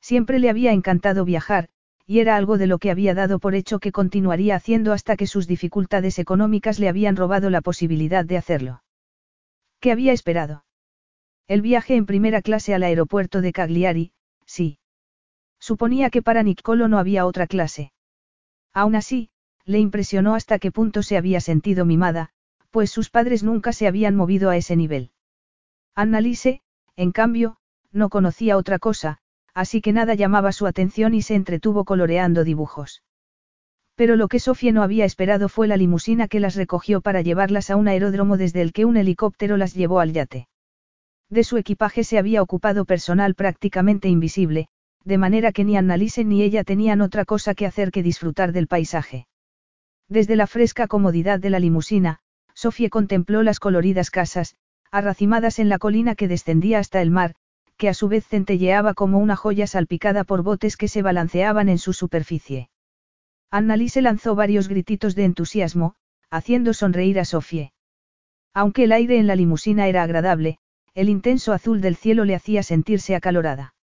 Siempre 0.01 0.39
le 0.39 0.51
había 0.51 0.73
encantado 0.73 1.25
viajar, 1.25 1.69
y 2.07 2.19
era 2.19 2.37
algo 2.37 2.59
de 2.59 2.67
lo 2.67 2.79
que 2.79 2.91
había 2.91 3.15
dado 3.15 3.39
por 3.39 3.55
hecho 3.55 3.79
que 3.79 3.93
continuaría 3.93 4.57
haciendo 4.57 4.93
hasta 4.93 5.17
que 5.17 5.27
sus 5.27 5.47
dificultades 5.47 6.19
económicas 6.19 6.79
le 6.79 6.89
habían 6.89 7.17
robado 7.17 7.49
la 7.49 7.63
posibilidad 7.63 8.25
de 8.25 8.37
hacerlo. 8.37 8.83
¿Qué 9.81 9.93
había 9.93 10.13
esperado? 10.13 10.65
El 11.49 11.63
viaje 11.63 11.97
en 11.97 12.07
primera 12.07 12.43
clase 12.43 12.75
al 12.75 12.83
aeropuerto 12.83 13.41
de 13.41 13.53
Cagliari, 13.53 14.13
sí. 14.45 14.79
Suponía 15.63 16.11
que 16.11 16.23
para 16.23 16.43
Niccolo 16.43 16.89
no 16.89 16.99
había 16.99 17.25
otra 17.25 17.47
clase. 17.47 17.93
Aún 18.75 18.97
así, 18.97 19.31
le 19.65 19.79
impresionó 19.79 20.35
hasta 20.35 20.59
qué 20.59 20.73
punto 20.73 21.05
se 21.05 21.17
había 21.17 21.41
sentido 21.41 21.85
mimada, 21.85 22.31
pues 22.73 22.91
sus 22.91 23.11
padres 23.11 23.45
nunca 23.45 23.73
se 23.73 23.87
habían 23.87 24.17
movido 24.17 24.51
a 24.51 24.57
ese 24.57 24.75
nivel. 24.75 25.13
Annalise, 25.95 26.63
en 26.97 27.13
cambio, 27.13 27.59
no 27.93 28.09
conocía 28.09 28.57
otra 28.57 28.81
cosa, 28.81 29.19
así 29.55 29.81
que 29.81 29.93
nada 29.93 30.15
llamaba 30.15 30.51
su 30.51 30.67
atención 30.67 31.15
y 31.15 31.23
se 31.23 31.37
entretuvo 31.37 31.85
coloreando 31.85 32.43
dibujos. 32.43 33.05
Pero 33.95 34.17
lo 34.17 34.27
que 34.27 34.41
Sofía 34.41 34.73
no 34.73 34.83
había 34.83 35.05
esperado 35.05 35.49
fue 35.49 35.69
la 35.69 35.77
limusina 35.77 36.27
que 36.27 36.41
las 36.41 36.57
recogió 36.57 37.03
para 37.03 37.21
llevarlas 37.21 37.71
a 37.71 37.77
un 37.77 37.87
aeródromo 37.87 38.37
desde 38.37 38.63
el 38.63 38.73
que 38.73 38.85
un 38.85 38.97
helicóptero 38.97 39.57
las 39.57 39.75
llevó 39.75 40.01
al 40.01 40.13
yate. 40.13 40.49
De 41.31 41.45
su 41.45 41.57
equipaje 41.57 42.03
se 42.03 42.19
había 42.19 42.43
ocupado 42.43 42.85
personal 42.85 43.37
prácticamente 43.37 44.09
invisible, 44.09 44.67
de 45.05 45.19
manera 45.19 45.53
que 45.53 45.65
ni 45.65 45.77
Annalise 45.77 46.25
ni 46.25 46.43
ella 46.43 46.65
tenían 46.65 47.01
otra 47.01 47.25
cosa 47.25 47.55
que 47.55 47.67
hacer 47.67 47.91
que 47.91 48.03
disfrutar 48.03 48.53
del 48.53 48.69
paisaje. 48.69 49.27
Desde 50.09 50.37
la 50.37 50.47
fresca 50.47 50.87
comodidad 50.87 51.39
de 51.41 51.51
la 51.51 51.59
limusina, 51.59 52.21
Sofía 52.55 52.91
contempló 52.91 53.43
las 53.43 53.61
coloridas 53.61 54.11
casas, 54.11 54.57
arracimadas 54.91 55.59
en 55.59 55.69
la 55.69 55.79
colina 55.79 56.15
que 56.15 56.29
descendía 56.29 56.79
hasta 56.79 57.01
el 57.01 57.11
mar, 57.11 57.35
que 57.77 57.89
a 57.89 57.95
su 57.95 58.09
vez 58.09 58.27
centelleaba 58.27 58.95
como 58.95 59.19
una 59.19 59.37
joya 59.37 59.67
salpicada 59.67 60.25
por 60.25 60.43
botes 60.43 60.77
que 60.77 60.89
se 60.89 61.03
balanceaban 61.03 61.69
en 61.69 61.79
su 61.79 61.93
superficie. 61.93 62.69
Annalise 63.51 64.03
lanzó 64.03 64.35
varios 64.35 64.69
grititos 64.69 65.15
de 65.15 65.25
entusiasmo, 65.25 65.95
haciendo 66.31 66.75
sonreír 66.75 67.19
a 67.19 67.25
Sofía. 67.25 67.73
Aunque 68.55 68.85
el 68.85 68.93
aire 68.93 69.19
en 69.19 69.27
la 69.27 69.35
limusina 69.35 69.89
era 69.89 70.03
agradable, 70.03 70.59
el 70.95 71.09
intenso 71.09 71.53
azul 71.53 71.81
del 71.81 71.97
cielo 71.97 72.25
le 72.25 72.35
hacía 72.35 72.63
sentirse 72.63 73.15
acalorada. 73.15 73.75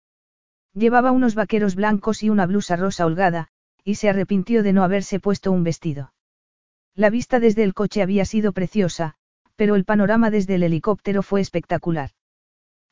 Llevaba 0.74 1.12
unos 1.12 1.36
vaqueros 1.36 1.76
blancos 1.76 2.24
y 2.24 2.30
una 2.30 2.46
blusa 2.46 2.76
rosa 2.76 3.06
holgada, 3.06 3.48
y 3.84 3.96
se 3.96 4.10
arrepintió 4.10 4.64
de 4.64 4.74
no 4.74 4.84
haberse 4.84 5.20
puesto 5.20 5.52
un 5.52 5.64
vestido. 5.64 6.14
La 6.96 7.10
vista 7.10 7.40
desde 7.40 7.64
el 7.64 7.74
coche 7.74 8.02
había 8.02 8.26
sido 8.26 8.52
preciosa, 8.52 9.16
pero 9.56 9.76
el 9.76 9.86
panorama 9.86 10.30
desde 10.30 10.56
el 10.56 10.64
helicóptero 10.64 11.24
fue 11.24 11.42
espectacular. 11.42 12.12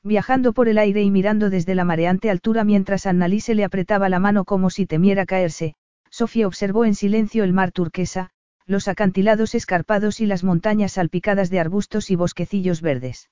Viajando 0.03 0.53
por 0.53 0.69
el 0.69 0.77
aire 0.77 1.01
y 1.01 1.11
mirando 1.11 1.49
desde 1.49 1.75
la 1.75 1.83
mareante 1.83 2.29
altura 2.29 2.63
mientras 2.63 3.05
Annalise 3.05 3.55
le 3.55 3.63
apretaba 3.63 4.09
la 4.09 4.19
mano 4.19 4.45
como 4.45 4.69
si 4.69 4.85
temiera 4.85 5.25
caerse, 5.25 5.75
Sofía 6.09 6.47
observó 6.47 6.85
en 6.85 6.95
silencio 6.95 7.43
el 7.43 7.53
mar 7.53 7.71
turquesa, 7.71 8.29
los 8.65 8.87
acantilados 8.87 9.55
escarpados 9.55 10.19
y 10.19 10.25
las 10.25 10.43
montañas 10.43 10.93
salpicadas 10.93 11.49
de 11.49 11.59
arbustos 11.59 12.09
y 12.11 12.15
bosquecillos 12.15 12.81
verdes. 12.81 13.29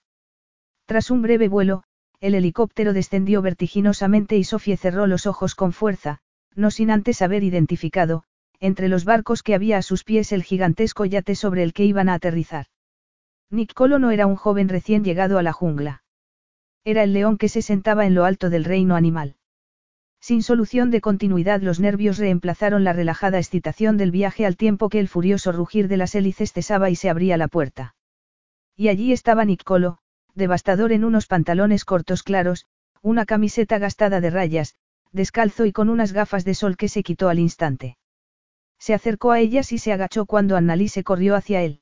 Tras 0.86 1.12
un 1.12 1.22
breve 1.22 1.48
vuelo, 1.48 1.84
el 2.26 2.34
helicóptero 2.34 2.92
descendió 2.92 3.44
vertiginosamente 3.44 4.36
y 4.36 4.44
Sofía 4.44 4.78
cerró 4.78 5.06
los 5.06 5.28
ojos 5.28 5.54
con 5.54 5.74
fuerza, 5.74 6.22
no 6.56 6.72
sin 6.72 6.90
antes 6.90 7.22
haber 7.22 7.44
identificado, 7.44 8.24
entre 8.60 8.88
los 8.88 9.06
barcos 9.06 9.44
que 9.44 9.54
había 9.54 9.78
a 9.78 9.84
sus 9.84 10.04
pies 10.04 10.32
el 10.32 10.42
gigantesco 10.42 11.06
yate 11.06 11.36
sobre 11.36 11.62
el 11.62 11.72
que 11.72 11.86
iban 11.86 12.10
a 12.10 12.16
aterrizar. 12.16 12.66
Niccolo 13.52 14.00
no 14.00 14.10
era 14.10 14.26
un 14.26 14.38
joven 14.38 14.70
recién 14.70 15.04
llegado 15.04 15.38
a 15.38 15.44
la 15.44 15.54
jungla. 15.54 16.02
Era 16.84 17.04
el 17.04 17.14
león 17.14 17.38
que 17.38 17.48
se 17.48 17.62
sentaba 17.62 18.08
en 18.08 18.16
lo 18.16 18.26
alto 18.26 18.50
del 18.50 18.64
reino 18.64 18.96
animal. 18.96 19.36
Sin 20.20 20.42
solución 20.42 20.90
de 20.90 21.02
continuidad 21.02 21.62
los 21.62 21.80
nervios 21.80 22.18
reemplazaron 22.18 22.84
la 22.84 22.94
relajada 22.94 23.38
excitación 23.38 23.98
del 23.98 24.10
viaje 24.10 24.48
al 24.48 24.58
tiempo 24.58 24.90
que 24.90 25.00
el 25.00 25.10
furioso 25.10 25.52
rugir 25.52 25.88
de 25.88 25.98
las 25.98 26.16
hélices 26.16 26.54
cesaba 26.54 26.90
y 26.90 26.96
se 26.96 27.12
abría 27.12 27.38
la 27.38 27.48
puerta. 27.48 27.96
Y 28.76 28.88
allí 28.88 29.14
estaba 29.14 29.46
Niccolo, 29.46 30.00
devastador 30.36 30.92
en 30.92 31.04
unos 31.04 31.28
pantalones 31.28 31.86
cortos 31.86 32.22
claros, 32.22 32.66
una 33.02 33.26
camiseta 33.26 33.78
gastada 33.80 34.22
de 34.22 34.30
rayas, 34.30 34.76
descalzo 35.12 35.66
y 35.66 35.72
con 35.72 35.90
unas 35.90 36.12
gafas 36.12 36.46
de 36.46 36.54
sol 36.54 36.78
que 36.78 36.90
se 36.90 37.04
quitó 37.04 37.30
al 37.30 37.40
instante. 37.40 37.98
Se 38.78 38.94
acercó 38.94 39.32
a 39.32 39.40
ellas 39.40 39.72
y 39.72 39.78
se 39.78 39.94
agachó 39.94 40.26
cuando 40.26 40.58
Annalise 40.58 41.04
corrió 41.04 41.36
hacia 41.36 41.62
él. 41.64 41.82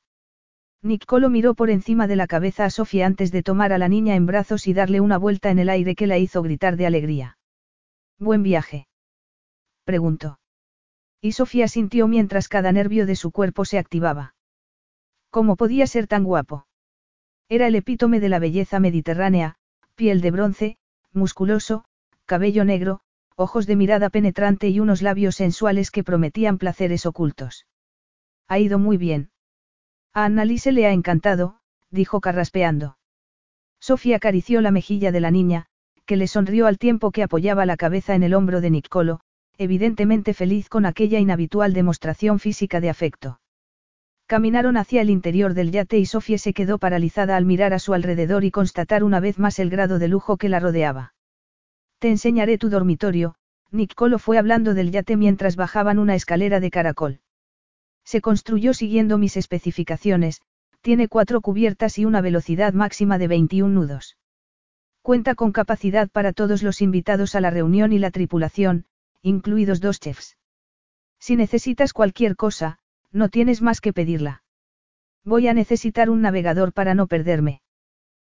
Niccolo 0.84 1.30
miró 1.30 1.56
por 1.56 1.70
encima 1.70 2.08
de 2.08 2.16
la 2.16 2.28
cabeza 2.28 2.66
a 2.66 2.70
Sofía 2.70 3.06
antes 3.08 3.32
de 3.32 3.42
tomar 3.42 3.74
a 3.74 3.78
la 3.78 3.88
niña 3.88 4.16
en 4.16 4.26
brazos 4.26 4.68
y 4.68 4.74
darle 4.74 5.00
una 5.00 5.18
vuelta 5.18 5.50
en 5.50 5.60
el 5.60 5.70
aire 5.70 5.96
que 5.96 6.08
la 6.08 6.18
hizo 6.18 6.42
gritar 6.44 6.76
de 6.76 6.86
alegría. 6.86 7.38
¿Buen 8.20 8.44
viaje? 8.44 8.88
preguntó. 9.86 10.40
Y 11.22 11.32
Sofía 11.32 11.70
sintió 11.70 12.08
mientras 12.08 12.50
cada 12.50 12.74
nervio 12.74 13.06
de 13.06 13.16
su 13.16 13.32
cuerpo 13.32 13.64
se 13.64 13.80
activaba. 13.80 14.36
¿Cómo 15.30 15.56
podía 15.56 15.88
ser 15.88 16.06
tan 16.06 16.26
guapo? 16.26 16.68
Era 17.50 17.68
el 17.68 17.76
epítome 17.76 18.20
de 18.20 18.30
la 18.30 18.40
belleza 18.40 18.80
mediterránea, 18.80 19.56
piel 19.96 20.22
de 20.22 20.32
bronce, 20.32 20.78
musculoso, 21.12 21.86
cabello 22.26 22.66
negro, 22.66 23.02
ojos 23.36 23.68
de 23.68 23.76
mirada 23.76 24.10
penetrante 24.10 24.70
y 24.70 24.80
unos 24.80 25.02
labios 25.02 25.36
sensuales 25.36 25.92
que 25.92 26.04
prometían 26.04 26.58
placeres 26.58 27.06
ocultos. 27.06 27.68
Ha 28.48 28.60
ido 28.60 28.80
muy 28.80 28.98
bien. 28.98 29.32
A 30.14 30.26
Annalise 30.26 30.72
le 30.72 30.86
ha 30.86 30.92
encantado, 30.92 31.60
dijo 31.90 32.22
carraspeando. 32.22 32.98
Sofía 33.80 34.18
acarició 34.18 34.62
la 34.62 34.72
mejilla 34.72 35.12
de 35.12 35.20
la 35.20 35.32
niña, 35.32 35.66
que 36.06 36.18
le 36.18 36.28
sonrió 36.28 36.68
al 36.68 36.78
tiempo 36.78 37.12
que 37.12 37.24
apoyaba 37.24 37.66
la 37.66 37.78
cabeza 37.78 38.16
en 38.16 38.24
el 38.24 38.34
hombro 38.34 38.62
de 38.62 38.70
Niccolo, 38.70 39.20
evidentemente 39.58 40.34
feliz 40.34 40.70
con 40.70 40.86
aquella 40.86 41.20
inhabitual 41.20 41.74
demostración 41.74 42.40
física 42.40 42.80
de 42.80 42.90
afecto. 42.90 43.40
Caminaron 44.34 44.78
hacia 44.78 45.04
el 45.04 45.12
interior 45.12 45.54
del 45.54 45.70
yate 45.70 46.00
y 46.00 46.08
Sofía 46.08 46.40
se 46.40 46.56
quedó 46.56 46.80
paralizada 46.80 47.38
al 47.38 47.46
mirar 47.46 47.72
a 47.72 47.78
su 47.78 47.94
alrededor 47.94 48.44
y 48.44 48.50
constatar 48.50 49.04
una 49.04 49.20
vez 49.20 49.38
más 49.38 49.60
el 49.60 49.70
grado 49.70 50.00
de 50.00 50.08
lujo 50.08 50.38
que 50.38 50.50
la 50.50 50.60
rodeaba. 50.60 51.14
Te 52.00 52.10
enseñaré 52.10 52.58
tu 52.58 52.72
dormitorio, 52.72 53.36
Nicolo 53.70 54.18
fue 54.18 54.40
hablando 54.40 54.74
del 54.74 54.90
yate 54.90 55.18
mientras 55.18 55.56
bajaban 55.56 56.00
una 56.00 56.16
escalera 56.16 56.60
de 56.60 56.72
caracol. 56.72 57.20
Se 58.06 58.22
construyó 58.22 58.74
siguiendo 58.74 59.20
mis 59.20 59.38
especificaciones, 59.38 60.42
tiene 60.82 61.08
cuatro 61.08 61.40
cubiertas 61.40 62.00
y 62.00 62.06
una 62.06 62.22
velocidad 62.22 62.74
máxima 62.74 63.20
de 63.20 63.28
21 63.28 63.72
nudos. 63.72 64.18
Cuenta 65.04 65.36
con 65.36 65.52
capacidad 65.52 66.10
para 66.10 66.34
todos 66.34 66.64
los 66.64 66.82
invitados 66.82 67.36
a 67.36 67.40
la 67.40 67.52
reunión 67.52 67.94
y 67.94 68.00
la 68.00 68.10
tripulación, 68.10 68.86
incluidos 69.22 69.80
dos 69.80 70.00
chefs. 70.00 70.38
Si 71.20 71.36
necesitas 71.36 71.94
cualquier 71.94 72.36
cosa, 72.36 72.80
no 73.14 73.30
tienes 73.30 73.62
más 73.62 73.80
que 73.80 73.94
pedirla. 73.94 74.44
Voy 75.24 75.48
a 75.48 75.54
necesitar 75.54 76.10
un 76.10 76.22
navegador 76.22 76.74
para 76.74 76.96
no 76.96 77.08
perderme. 77.08 77.62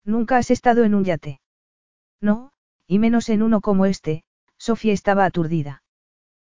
Nunca 0.04 0.38
has 0.38 0.52
estado 0.52 0.84
en 0.84 0.94
un 0.94 1.04
yate. 1.04 1.40
No, 2.22 2.52
y 2.86 3.00
menos 3.00 3.30
en 3.30 3.42
uno 3.42 3.62
como 3.62 3.88
este, 3.88 4.24
Sofía 4.58 4.94
estaba 4.94 5.26
aturdida. 5.26 5.82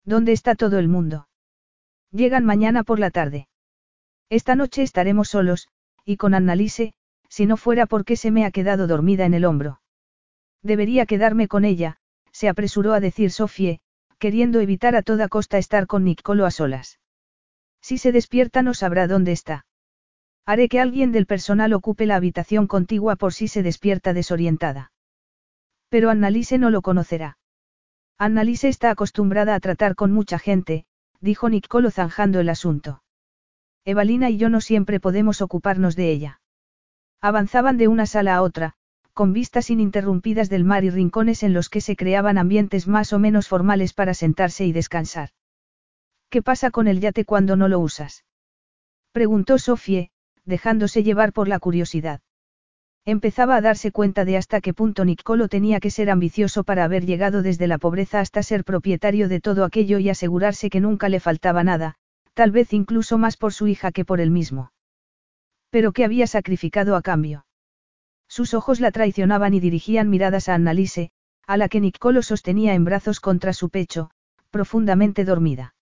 ¿Dónde 0.04 0.32
está 0.32 0.54
todo 0.54 0.78
el 0.78 0.88
mundo? 0.88 1.28
Llegan 2.10 2.44
mañana 2.44 2.82
por 2.82 2.98
la 2.98 3.10
tarde. 3.10 3.48
Esta 4.30 4.56
noche 4.56 4.82
estaremos 4.82 5.28
solos, 5.28 5.68
y 6.04 6.16
con 6.16 6.34
Annalise, 6.34 6.94
si 7.28 7.46
no 7.46 7.56
fuera 7.56 7.86
porque 7.86 8.16
se 8.16 8.30
me 8.30 8.44
ha 8.44 8.50
quedado 8.50 8.86
dormida 8.86 9.26
en 9.26 9.34
el 9.34 9.44
hombro. 9.44 9.80
Debería 10.62 11.06
quedarme 11.06 11.48
con 11.48 11.64
ella, 11.64 11.98
se 12.32 12.48
apresuró 12.48 12.92
a 12.92 13.00
decir 13.00 13.30
Sofie, 13.30 13.80
queriendo 14.18 14.60
evitar 14.60 14.96
a 14.96 15.02
toda 15.02 15.28
costa 15.28 15.58
estar 15.58 15.86
con 15.86 16.04
Nicolo 16.04 16.46
a 16.46 16.50
solas. 16.50 16.98
Si 17.80 17.98
se 17.98 18.12
despierta 18.12 18.62
no 18.62 18.74
sabrá 18.74 19.06
dónde 19.06 19.32
está. 19.32 19.66
Haré 20.44 20.68
que 20.68 20.80
alguien 20.80 21.12
del 21.12 21.26
personal 21.26 21.72
ocupe 21.72 22.06
la 22.06 22.16
habitación 22.16 22.66
contigua 22.66 23.16
por 23.16 23.32
si 23.32 23.48
se 23.48 23.62
despierta 23.62 24.12
desorientada. 24.12 24.92
Pero 25.88 26.10
Annalise 26.10 26.58
no 26.58 26.70
lo 26.70 26.82
conocerá. 26.82 27.38
Annalise 28.18 28.68
está 28.68 28.90
acostumbrada 28.90 29.54
a 29.54 29.60
tratar 29.60 29.94
con 29.94 30.12
mucha 30.12 30.38
gente, 30.38 30.86
dijo 31.20 31.48
Nicolo 31.48 31.90
zanjando 31.90 32.40
el 32.40 32.48
asunto. 32.48 33.02
Evalina 33.84 34.30
y 34.30 34.36
yo 34.36 34.48
no 34.48 34.60
siempre 34.60 35.00
podemos 35.00 35.42
ocuparnos 35.42 35.96
de 35.96 36.10
ella. 36.10 36.40
Avanzaban 37.20 37.76
de 37.76 37.88
una 37.88 38.06
sala 38.06 38.36
a 38.36 38.42
otra, 38.42 38.74
con 39.14 39.32
vistas 39.32 39.70
ininterrumpidas 39.70 40.48
del 40.48 40.64
mar 40.64 40.84
y 40.84 40.90
rincones 40.90 41.42
en 41.42 41.54
los 41.54 41.68
que 41.68 41.80
se 41.80 41.96
creaban 41.96 42.36
ambientes 42.36 42.86
más 42.86 43.12
o 43.12 43.18
menos 43.18 43.48
formales 43.48 43.94
para 43.94 44.12
sentarse 44.14 44.66
y 44.66 44.72
descansar. 44.72 45.30
¿Qué 46.30 46.42
pasa 46.42 46.70
con 46.70 46.88
el 46.88 47.00
yate 47.00 47.24
cuando 47.24 47.56
no 47.56 47.68
lo 47.68 47.78
usas? 47.80 48.24
Preguntó 49.12 49.58
Sofie, 49.58 50.10
dejándose 50.44 51.02
llevar 51.02 51.32
por 51.32 51.48
la 51.48 51.58
curiosidad. 51.58 52.20
Empezaba 53.04 53.54
a 53.54 53.60
darse 53.60 53.92
cuenta 53.92 54.24
de 54.24 54.36
hasta 54.36 54.60
qué 54.60 54.74
punto 54.74 55.04
Nicolo 55.04 55.48
tenía 55.48 55.78
que 55.78 55.92
ser 55.92 56.10
ambicioso 56.10 56.64
para 56.64 56.82
haber 56.82 57.06
llegado 57.06 57.40
desde 57.40 57.68
la 57.68 57.78
pobreza 57.78 58.18
hasta 58.18 58.42
ser 58.42 58.64
propietario 58.64 59.28
de 59.28 59.40
todo 59.40 59.64
aquello 59.64 60.00
y 60.00 60.08
asegurarse 60.08 60.70
que 60.70 60.80
nunca 60.80 61.08
le 61.08 61.20
faltaba 61.20 61.62
nada, 61.62 61.94
tal 62.34 62.50
vez 62.50 62.72
incluso 62.72 63.16
más 63.16 63.36
por 63.36 63.52
su 63.52 63.68
hija 63.68 63.92
que 63.92 64.04
por 64.04 64.20
él 64.20 64.32
mismo. 64.32 64.72
Pero 65.70 65.92
¿qué 65.92 66.04
había 66.04 66.26
sacrificado 66.26 66.96
a 66.96 67.02
cambio? 67.02 67.46
Sus 68.28 68.54
ojos 68.54 68.80
la 68.80 68.90
traicionaban 68.90 69.54
y 69.54 69.60
dirigían 69.60 70.10
miradas 70.10 70.48
a 70.48 70.54
Annalise, 70.54 71.12
a 71.46 71.56
la 71.56 71.68
que 71.68 71.80
Nicolo 71.80 72.22
sostenía 72.22 72.74
en 72.74 72.84
brazos 72.84 73.20
contra 73.20 73.52
su 73.52 73.70
pecho, 73.70 74.10
profundamente 74.50 75.24
dormida. 75.24 75.75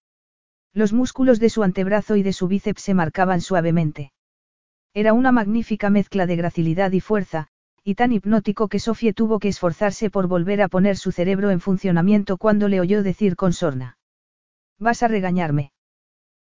Los 0.74 0.92
músculos 0.92 1.38
de 1.38 1.51
su 1.51 1.62
antebrazo 1.62 2.16
y 2.16 2.24
de 2.24 2.32
su 2.32 2.48
bíceps 2.48 2.82
se 2.82 2.94
marcaban 2.94 3.40
suavemente. 3.40 4.12
Era 4.92 5.12
una 5.12 5.30
magnífica 5.30 5.88
mezcla 5.88 6.26
de 6.26 6.34
gracilidad 6.36 6.90
y 6.92 7.01
fuerza, 7.01 7.46
y 7.84 7.94
tan 7.94 8.12
hipnótico 8.12 8.68
que 8.68 8.80
Sofie 8.80 9.12
tuvo 9.12 9.38
que 9.38 9.48
esforzarse 9.48 10.10
por 10.10 10.26
volver 10.26 10.62
a 10.62 10.68
poner 10.68 10.96
su 10.96 11.12
cerebro 11.12 11.51
en 11.51 11.60
funcionamiento 11.60 12.38
cuando 12.38 12.68
le 12.68 12.80
oyó 12.80 13.02
decir 13.02 13.36
con 13.36 13.52
sorna. 13.52 13.98
¿Vas 14.78 15.02
a 15.02 15.09
regañarme? 15.09 15.72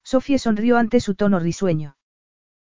Sofie 0.02 0.38
sonrió 0.38 0.78
ante 0.78 1.00
su 1.00 1.14
tono 1.14 1.38
risueño. 1.38 1.96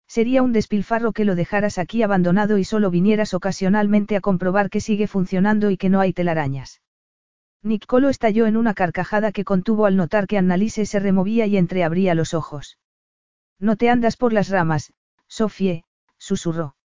Sería 0.07 0.43
un 0.43 0.53
despilfarro 0.53 1.11
que 1.11 1.25
lo 1.25 1.35
dejaras 1.35 1.77
aquí 1.77 2.03
abandonado 2.03 2.57
y 2.57 2.63
solo 2.63 2.89
vinieras 2.89 3.33
ocasionalmente 3.33 4.15
a 4.15 4.21
comprobar 4.21 4.69
que 4.69 4.79
sigue 4.79 5.07
funcionando 5.07 5.71
y 5.71 5.77
que 5.77 5.89
no 5.89 5.99
hay 5.99 6.13
telarañas. 6.13 6.82
Nicolo 7.63 8.09
estalló 8.09 8.45
en 8.45 8.57
una 8.57 8.73
carcajada 8.73 9.31
que 9.31 9.45
contuvo 9.45 9.85
al 9.85 9.95
notar 9.95 10.27
que 10.27 10.37
Annalise 10.37 10.85
se 10.85 10.99
removía 10.99 11.45
y 11.45 11.55
entreabría 11.55 12.13
los 12.13 12.33
ojos. 12.33 12.77
No 13.57 13.77
te 13.77 13.89
andas 13.89 14.17
por 14.17 14.33
las 14.33 14.49
ramas, 14.49 14.91
Sofie, 15.27 15.85
susurró. 16.17 16.75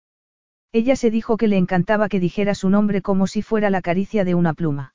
Ella 0.70 0.94
se 0.94 1.10
dijo 1.10 1.36
que 1.36 1.48
le 1.48 1.56
encantaba 1.56 2.08
que 2.08 2.20
dijera 2.20 2.54
su 2.54 2.70
nombre 2.70 3.02
como 3.02 3.26
si 3.26 3.42
fuera 3.42 3.70
la 3.70 3.82
caricia 3.82 4.24
de 4.24 4.36
una 4.36 4.54
pluma. 4.54 4.94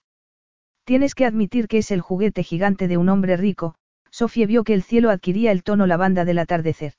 Tienes 0.85 1.15
que 1.15 1.25
admitir 1.25 1.67
que 1.67 1.79
es 1.79 1.91
el 1.91 1.99
juguete 1.99 2.43
gigante 2.43 2.87
de 2.87 2.95
un 2.95 3.09
hombre 3.09 3.35
rico, 3.35 3.75
Sofie 4.09 4.45
vio 4.45 4.63
que 4.63 4.73
el 4.73 4.83
cielo 4.83 5.09
adquiría 5.09 5.51
el 5.51 5.63
tono 5.63 5.85
lavanda 5.85 6.23
del 6.23 6.39
atardecer. 6.39 6.93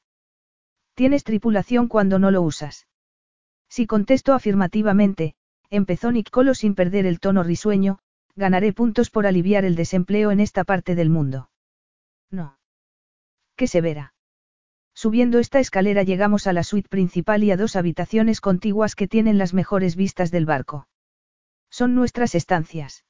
Tienes 0.94 1.24
tripulación 1.24 1.88
cuando 1.88 2.18
no 2.18 2.30
lo 2.30 2.42
usas. 2.42 2.86
Si 3.68 3.86
contesto 3.86 4.34
afirmativamente, 4.34 5.34
empezó 5.70 6.12
Nicolo 6.12 6.54
sin 6.54 6.74
perder 6.74 7.06
el 7.06 7.20
tono 7.20 7.42
risueño, 7.42 7.98
ganaré 8.36 8.72
puntos 8.72 9.10
por 9.10 9.26
aliviar 9.26 9.64
el 9.64 9.76
desempleo 9.76 10.30
en 10.30 10.40
esta 10.40 10.64
parte 10.64 10.94
del 10.94 11.10
mundo. 11.10 11.50
No. 12.30 12.58
Qué 13.56 13.66
severa. 13.66 14.14
Subiendo 14.94 15.38
esta 15.38 15.60
escalera 15.60 16.02
llegamos 16.02 16.46
a 16.46 16.52
la 16.52 16.62
suite 16.62 16.88
principal 16.88 17.42
y 17.42 17.50
a 17.50 17.56
dos 17.56 17.76
habitaciones 17.76 18.40
contiguas 18.40 18.94
que 18.94 19.08
tienen 19.08 19.38
las 19.38 19.54
mejores 19.54 19.96
vistas 19.96 20.30
del 20.30 20.46
barco. 20.46 20.88
Son 21.70 21.94
nuestras 21.94 22.34
estancias. 22.34 23.04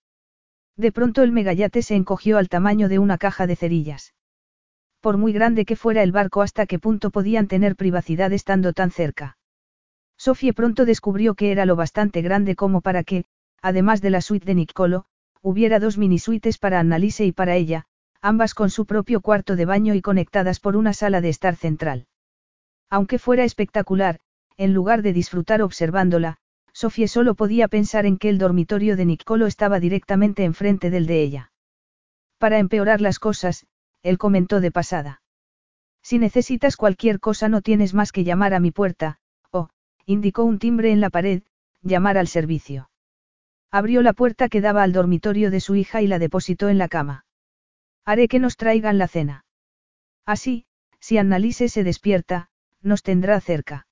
De 0.77 0.93
pronto 0.93 1.23
el 1.23 1.33
megayate 1.33 1.83
se 1.83 1.95
encogió 1.95 2.39
al 2.39 2.49
tamaño 2.49 2.89
de 2.89 2.99
una 2.99 3.19
caja 3.19 3.47
de 3.47 3.57
cerillas 3.57 4.15
por 5.05 5.19
muy 5.19 5.35
grande 5.35 5.67
que 5.67 5.77
fuera 5.77 6.03
el 6.03 6.13
barco 6.13 6.41
hasta 6.41 6.65
qué 6.65 6.79
punto 6.79 7.11
podían 7.11 7.47
tener 7.47 7.77
privacidad 7.77 8.33
estando 8.33 8.73
tan 8.73 8.91
cerca. 8.91 9.37
Sofía 10.17 10.55
pronto 10.55 10.87
descubrió 10.87 11.35
que 11.35 11.53
era 11.53 11.67
lo 11.67 11.77
bastante 11.77 12.23
grande 12.23 12.57
como 12.57 12.81
para 12.81 13.05
que, 13.05 13.27
además 13.61 14.01
de 14.01 14.09
la 14.09 14.23
suite 14.23 14.47
de 14.47 14.55
Nicolo, 14.55 15.05
hubiera 15.45 15.79
dos 15.79 15.99
mini 15.99 16.19
suites 16.19 16.57
para 16.57 16.81
Annalise 16.81 17.27
y 17.27 17.33
para 17.33 17.55
ella, 17.55 17.85
ambas 18.23 18.55
con 18.55 18.71
su 18.71 18.87
propio 18.87 19.21
cuarto 19.21 19.57
de 19.57 19.67
baño 19.67 19.95
y 19.95 20.01
conectadas 20.01 20.59
por 20.59 20.75
una 20.75 20.95
sala 20.95 21.21
de 21.21 21.29
estar 21.29 21.55
central. 21.55 22.07
Aunque 22.89 23.19
fuera 23.19 23.45
espectacular, 23.45 24.21
en 24.57 24.73
lugar 24.73 25.03
de 25.03 25.13
disfrutar 25.13 25.61
observándola, 25.61 26.39
Sofía 26.73 27.09
solo 27.09 27.35
podía 27.35 27.69
pensar 27.69 28.07
en 28.07 28.17
que 28.17 28.31
el 28.31 28.39
dormitorio 28.39 28.97
de 28.97 29.05
Nicolo 29.05 29.47
estaba 29.47 29.81
directamente 29.81 30.45
enfrente 30.45 30.89
del 30.89 31.07
de 31.07 31.23
ella. 31.23 31.53
Para 32.39 32.59
empeorar 32.59 33.03
las 33.03 33.19
cosas, 33.19 33.67
él 34.03 34.17
comentó 34.17 34.63
de 34.63 34.71
pasada. 34.71 35.21
Si 36.03 36.19
necesitas 36.19 36.79
cualquier 36.79 37.21
cosa 37.21 37.51
no 37.51 37.61
tienes 37.61 37.93
más 37.93 38.13
que 38.13 38.25
llamar 38.25 38.55
a 38.55 38.61
mi 38.61 38.71
puerta, 38.71 39.19
o, 39.51 39.69
indicó 40.07 40.45
un 40.45 40.59
timbre 40.59 40.91
en 40.91 41.03
la 41.03 41.11
pared, 41.11 41.43
llamar 41.83 42.17
al 42.17 42.29
servicio. 42.29 42.89
Abrió 43.75 44.03
la 44.03 44.13
puerta 44.13 44.49
que 44.49 44.61
daba 44.61 44.85
al 44.85 44.93
dormitorio 44.93 45.51
de 45.51 45.59
su 45.59 45.75
hija 45.75 46.01
y 46.01 46.07
la 46.07 46.21
depositó 46.21 46.69
en 46.69 46.79
la 46.79 46.87
cama. 46.87 47.25
Haré 48.05 48.29
que 48.29 48.39
nos 48.39 48.57
traigan 48.57 48.99
la 48.99 49.09
cena. 49.09 49.47
Así, 50.25 50.67
si 51.01 51.19
Annalise 51.19 51.69
se 51.69 51.83
despierta, 51.83 52.51
nos 52.83 53.03
tendrá 53.03 53.41
cerca. 53.41 53.89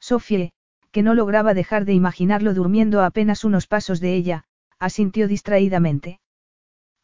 Sofie, 0.00 0.50
que 0.90 1.04
no 1.04 1.14
lograba 1.14 1.54
dejar 1.54 1.84
de 1.84 1.92
imaginarlo 1.92 2.52
durmiendo 2.52 3.00
a 3.00 3.06
apenas 3.06 3.44
unos 3.44 3.68
pasos 3.68 4.00
de 4.00 4.16
ella, 4.16 4.42
asintió 4.80 5.28
distraídamente. 5.28 6.18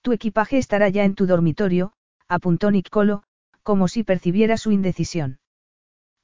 Tu 0.00 0.10
equipaje 0.10 0.58
estará 0.58 0.88
ya 0.88 1.04
en 1.04 1.14
tu 1.14 1.26
dormitorio, 1.26 1.92
apuntó 2.26 2.72
Nicolo, 2.72 3.22
como 3.62 3.86
si 3.86 4.02
percibiera 4.02 4.56
su 4.56 4.72
indecisión. 4.72 5.38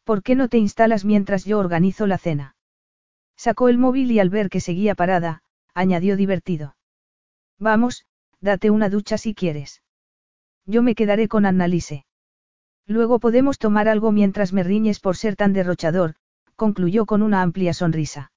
¿Por 0.02 0.24
qué 0.24 0.34
no 0.34 0.48
te 0.48 0.58
instalas 0.58 1.04
mientras 1.04 1.44
yo 1.44 1.56
organizo 1.60 2.08
la 2.08 2.18
cena? 2.18 2.56
Sacó 3.36 3.68
el 3.68 3.78
móvil 3.78 4.10
y 4.10 4.18
al 4.18 4.28
ver 4.28 4.50
que 4.50 4.58
seguía 4.58 4.96
parada, 4.96 5.44
añadió 5.78 6.16
divertido. 6.16 6.74
Vamos, 7.58 8.04
date 8.40 8.70
una 8.70 8.88
ducha 8.88 9.16
si 9.16 9.32
quieres. 9.32 9.80
Yo 10.66 10.82
me 10.82 10.96
quedaré 10.96 11.28
con 11.28 11.46
Annalise. 11.46 12.04
Luego 12.84 13.20
podemos 13.20 13.58
tomar 13.58 13.88
algo 13.88 14.10
mientras 14.10 14.52
me 14.52 14.64
riñes 14.64 14.98
por 14.98 15.16
ser 15.16 15.36
tan 15.36 15.52
derrochador, 15.52 16.16
concluyó 16.56 17.06
con 17.06 17.22
una 17.22 17.42
amplia 17.42 17.72
sonrisa. 17.74 18.32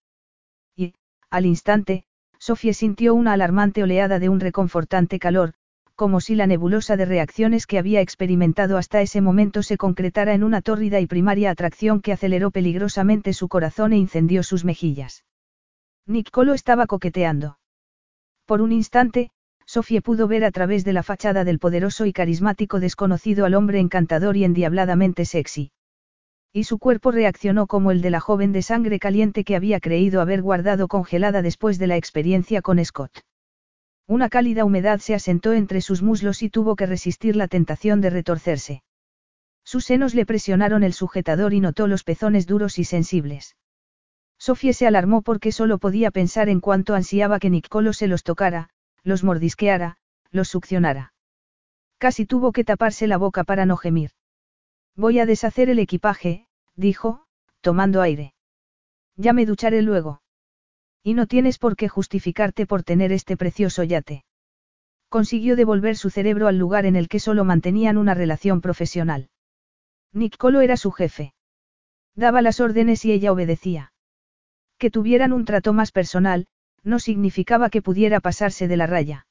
Y, 0.76 0.94
al 1.32 1.48
instante, 1.48 2.06
Sofía 2.38 2.74
sintió 2.74 3.16
una 3.16 3.34
alarmante 3.34 3.82
oleada 3.82 4.20
de 4.20 4.30
un 4.30 4.40
reconfortante 4.40 5.18
calor, 5.18 5.54
como 5.96 6.22
si 6.22 6.36
la 6.36 6.46
nebulosa 6.46 6.96
de 6.96 7.06
reacciones 7.06 7.66
que 7.66 7.80
había 7.80 8.02
experimentado 8.02 8.78
hasta 8.78 9.02
ese 9.02 9.20
momento 9.20 9.64
se 9.64 9.78
concretara 9.78 10.36
en 10.36 10.44
una 10.44 10.62
tórrida 10.62 11.00
y 11.00 11.08
primaria 11.08 11.50
atracción 11.50 12.02
que 12.02 12.14
aceleró 12.14 12.52
peligrosamente 12.52 13.34
su 13.34 13.48
corazón 13.48 13.94
e 13.94 13.98
incendió 13.98 14.44
sus 14.44 14.64
mejillas. 14.64 15.24
Nicolo 16.08 16.54
estaba 16.54 16.88
coqueteando. 16.88 17.58
Por 18.46 18.62
un 18.62 18.72
instante, 18.72 19.32
Sofía 19.66 20.02
pudo 20.02 20.28
ver 20.28 20.44
a 20.44 20.52
través 20.52 20.84
de 20.84 20.94
la 20.94 21.04
fachada 21.04 21.44
del 21.44 21.60
poderoso 21.60 22.06
y 22.06 22.14
carismático 22.14 22.80
desconocido 22.80 23.46
al 23.46 23.54
hombre 23.54 23.80
encantador 23.80 24.36
y 24.36 24.44
endiabladamente 24.44 25.26
sexy. 25.26 25.72
Y 26.52 26.66
su 26.66 26.80
cuerpo 26.80 27.12
reaccionó 27.12 27.68
como 27.68 27.92
el 27.92 28.02
de 28.02 28.10
la 28.10 28.20
joven 28.20 28.52
de 28.52 28.62
sangre 28.62 29.00
caliente 29.00 29.46
que 29.46 29.56
había 29.56 29.80
creído 29.80 30.20
haber 30.20 30.42
guardado 30.42 30.90
congelada 30.90 31.42
después 31.42 31.80
de 31.80 31.88
la 31.88 31.96
experiencia 31.96 32.62
con 32.62 32.84
Scott. 32.84 33.22
Una 34.08 34.28
cálida 34.28 34.66
humedad 34.66 35.00
se 35.00 35.14
asentó 35.14 35.54
entre 35.54 35.80
sus 35.80 36.02
muslos 36.02 36.44
y 36.44 36.50
tuvo 36.50 36.76
que 36.76 36.86
resistir 36.86 37.38
la 37.38 37.48
tentación 37.48 38.02
de 38.02 38.10
retorcerse. 38.10 38.84
Sus 39.64 39.86
senos 39.86 40.14
le 40.14 40.26
presionaron 40.26 40.84
el 40.84 40.92
sujetador 40.92 41.54
y 41.54 41.62
notó 41.62 41.88
los 41.88 42.04
pezones 42.04 42.48
duros 42.48 42.78
y 42.80 42.84
sensibles. 42.84 43.56
Sofía 44.42 44.74
se 44.74 44.88
alarmó 44.88 45.22
porque 45.22 45.52
solo 45.52 45.78
podía 45.78 46.10
pensar 46.10 46.50
en 46.50 46.62
cuánto 46.62 46.96
ansiaba 46.96 47.38
que 47.38 47.52
Nicolo 47.52 47.94
se 47.94 48.08
los 48.08 48.24
tocara, 48.24 48.70
los 49.04 49.24
mordisqueara, 49.24 49.98
los 50.32 50.48
succionara. 50.48 51.14
Casi 52.00 52.26
tuvo 52.26 52.52
que 52.52 52.64
taparse 52.64 53.06
la 53.06 53.18
boca 53.18 53.44
para 53.44 53.68
no 53.68 53.78
gemir. 53.78 54.10
Voy 54.96 55.20
a 55.20 55.28
deshacer 55.28 55.70
el 55.70 55.78
equipaje, 55.78 56.48
dijo, 56.76 57.28
tomando 57.62 58.02
aire. 58.02 58.34
Ya 59.16 59.32
me 59.32 59.46
ducharé 59.46 59.84
luego. 59.84 60.24
Y 61.04 61.14
no 61.14 61.28
tienes 61.28 61.60
por 61.60 61.76
qué 61.76 61.88
justificarte 61.88 62.66
por 62.66 62.82
tener 62.82 63.12
este 63.12 63.38
precioso 63.38 63.84
yate. 63.84 64.26
Consiguió 65.08 65.56
devolver 65.56 65.96
su 65.98 66.10
cerebro 66.10 66.48
al 66.48 66.58
lugar 66.58 66.88
en 66.88 66.96
el 66.96 67.10
que 67.10 67.20
solo 67.20 67.46
mantenían 67.46 67.96
una 67.96 68.16
relación 68.16 68.62
profesional. 68.62 69.30
Nicolo 70.12 70.62
era 70.62 70.78
su 70.78 70.90
jefe. 70.90 71.36
Daba 72.16 72.42
las 72.42 72.60
órdenes 72.60 73.06
y 73.06 73.12
ella 73.12 73.32
obedecía. 73.32 73.94
Que 74.82 74.90
tuvieran 74.90 75.32
un 75.32 75.46
trato 75.46 75.74
más 75.74 75.92
personal, 75.92 76.48
no 76.84 76.98
significaba 76.98 77.70
que 77.70 77.84
pudiera 77.84 78.20
pasarse 78.20 78.68
de 78.68 78.78
la 78.78 78.88
raya. 78.88 79.28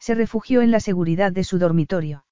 Se 0.00 0.14
refugió 0.14 0.62
en 0.62 0.70
la 0.70 0.80
seguridad 0.80 1.30
de 1.30 1.44
su 1.44 1.58
dormitorio. 1.58 2.24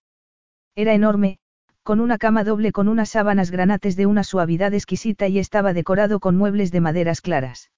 Era 0.74 0.94
enorme, 0.94 1.38
con 1.82 2.00
una 2.00 2.16
cama 2.16 2.42
doble 2.42 2.72
con 2.72 2.88
unas 2.88 3.10
sábanas 3.10 3.50
granates 3.50 3.94
de 3.94 4.06
una 4.06 4.24
suavidad 4.24 4.72
exquisita 4.72 5.28
y 5.28 5.38
estaba 5.38 5.74
decorado 5.74 6.18
con 6.18 6.34
muebles 6.34 6.72
de 6.72 6.80
maderas 6.80 7.20
claras. 7.20 7.70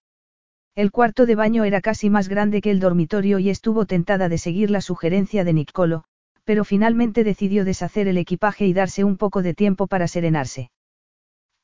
El 0.77 0.93
cuarto 0.93 1.27
de 1.27 1.35
baño 1.35 1.65
era 1.65 1.81
casi 1.81 2.09
más 2.09 2.29
grande 2.29 2.61
que 2.61 2.71
el 2.71 2.79
dormitorio 2.79 3.41
y 3.41 3.51
estuvo 3.51 3.85
tentada 3.85 4.29
de 4.29 4.39
seguir 4.39 4.71
la 4.71 4.81
sugerencia 4.81 5.43
de 5.43 5.55
Nicolo, 5.55 6.05
pero 6.45 6.65
finalmente 6.65 7.25
decidió 7.25 7.65
deshacer 7.65 8.07
el 8.07 8.17
equipaje 8.17 8.65
y 8.65 8.75
darse 8.75 9.03
un 9.03 9.17
poco 9.17 9.43
de 9.43 9.55
tiempo 9.55 9.89
para 9.89 10.07
serenarse. 10.07 10.71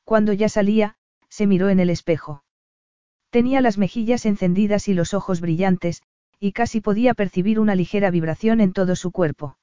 Cuando 0.03 0.33
ya 0.33 0.49
salía, 0.49 0.97
se 1.29 1.47
miró 1.47 1.69
en 1.69 1.79
el 1.79 1.91
espejo. 1.91 2.43
Tenía 3.29 3.61
las 3.61 3.77
mejillas 3.77 4.25
encendidas 4.25 4.87
y 4.87 4.93
los 4.93 5.13
ojos 5.13 5.39
brillantes, 5.39 6.01
y 6.39 6.51
casi 6.51 6.81
podía 6.81 7.13
percibir 7.13 7.59
una 7.59 7.75
ligera 7.75 8.09
vibración 8.09 8.61
en 8.61 8.73
todo 8.73 8.95
su 8.95 9.11
cuerpo. 9.11 9.57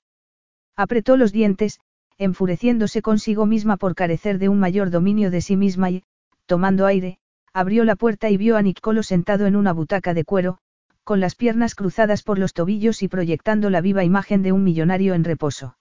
Apretó 0.77 1.17
los 1.17 1.33
dientes, 1.33 1.81
enfureciéndose 2.19 3.03
consigo 3.03 3.47
misma 3.47 3.77
por 3.77 3.95
carecer 3.95 4.39
de 4.39 4.49
un 4.49 4.61
mayor 4.61 4.91
dominio 4.91 5.31
de 5.31 5.41
sí 5.41 5.57
misma 5.57 5.91
y, 5.91 6.05
tomando 6.47 6.87
aire, 6.87 7.19
abrió 7.53 7.85
la 7.85 7.97
puerta 7.97 8.31
y 8.31 8.37
vio 8.37 8.57
a 8.57 8.63
Nicolo 8.63 9.03
sentado 9.03 9.47
en 9.47 9.57
una 9.57 9.73
butaca 9.73 10.15
de 10.15 10.25
cuero, 10.25 10.59
con 11.03 11.21
las 11.21 11.35
piernas 11.35 11.75
cruzadas 11.75 12.23
por 12.23 12.39
los 12.39 12.53
tobillos 12.53 13.03
y 13.03 13.09
proyectando 13.09 13.71
la 13.71 13.81
viva 13.81 14.05
imagen 14.05 14.43
de 14.43 14.53
un 14.53 14.63
millonario 14.65 15.15
en 15.15 15.25
reposo. 15.25 15.77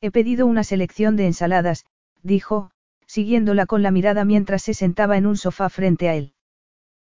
He 0.00 0.10
pedido 0.10 0.46
una 0.46 0.64
selección 0.64 1.16
de 1.16 1.26
ensaladas, 1.26 1.86
dijo, 2.22 2.70
siguiéndola 3.06 3.66
con 3.66 3.82
la 3.82 3.90
mirada 3.90 4.24
mientras 4.24 4.62
se 4.62 4.74
sentaba 4.74 5.16
en 5.16 5.26
un 5.26 5.36
sofá 5.36 5.68
frente 5.68 6.08
a 6.08 6.14
él. 6.14 6.32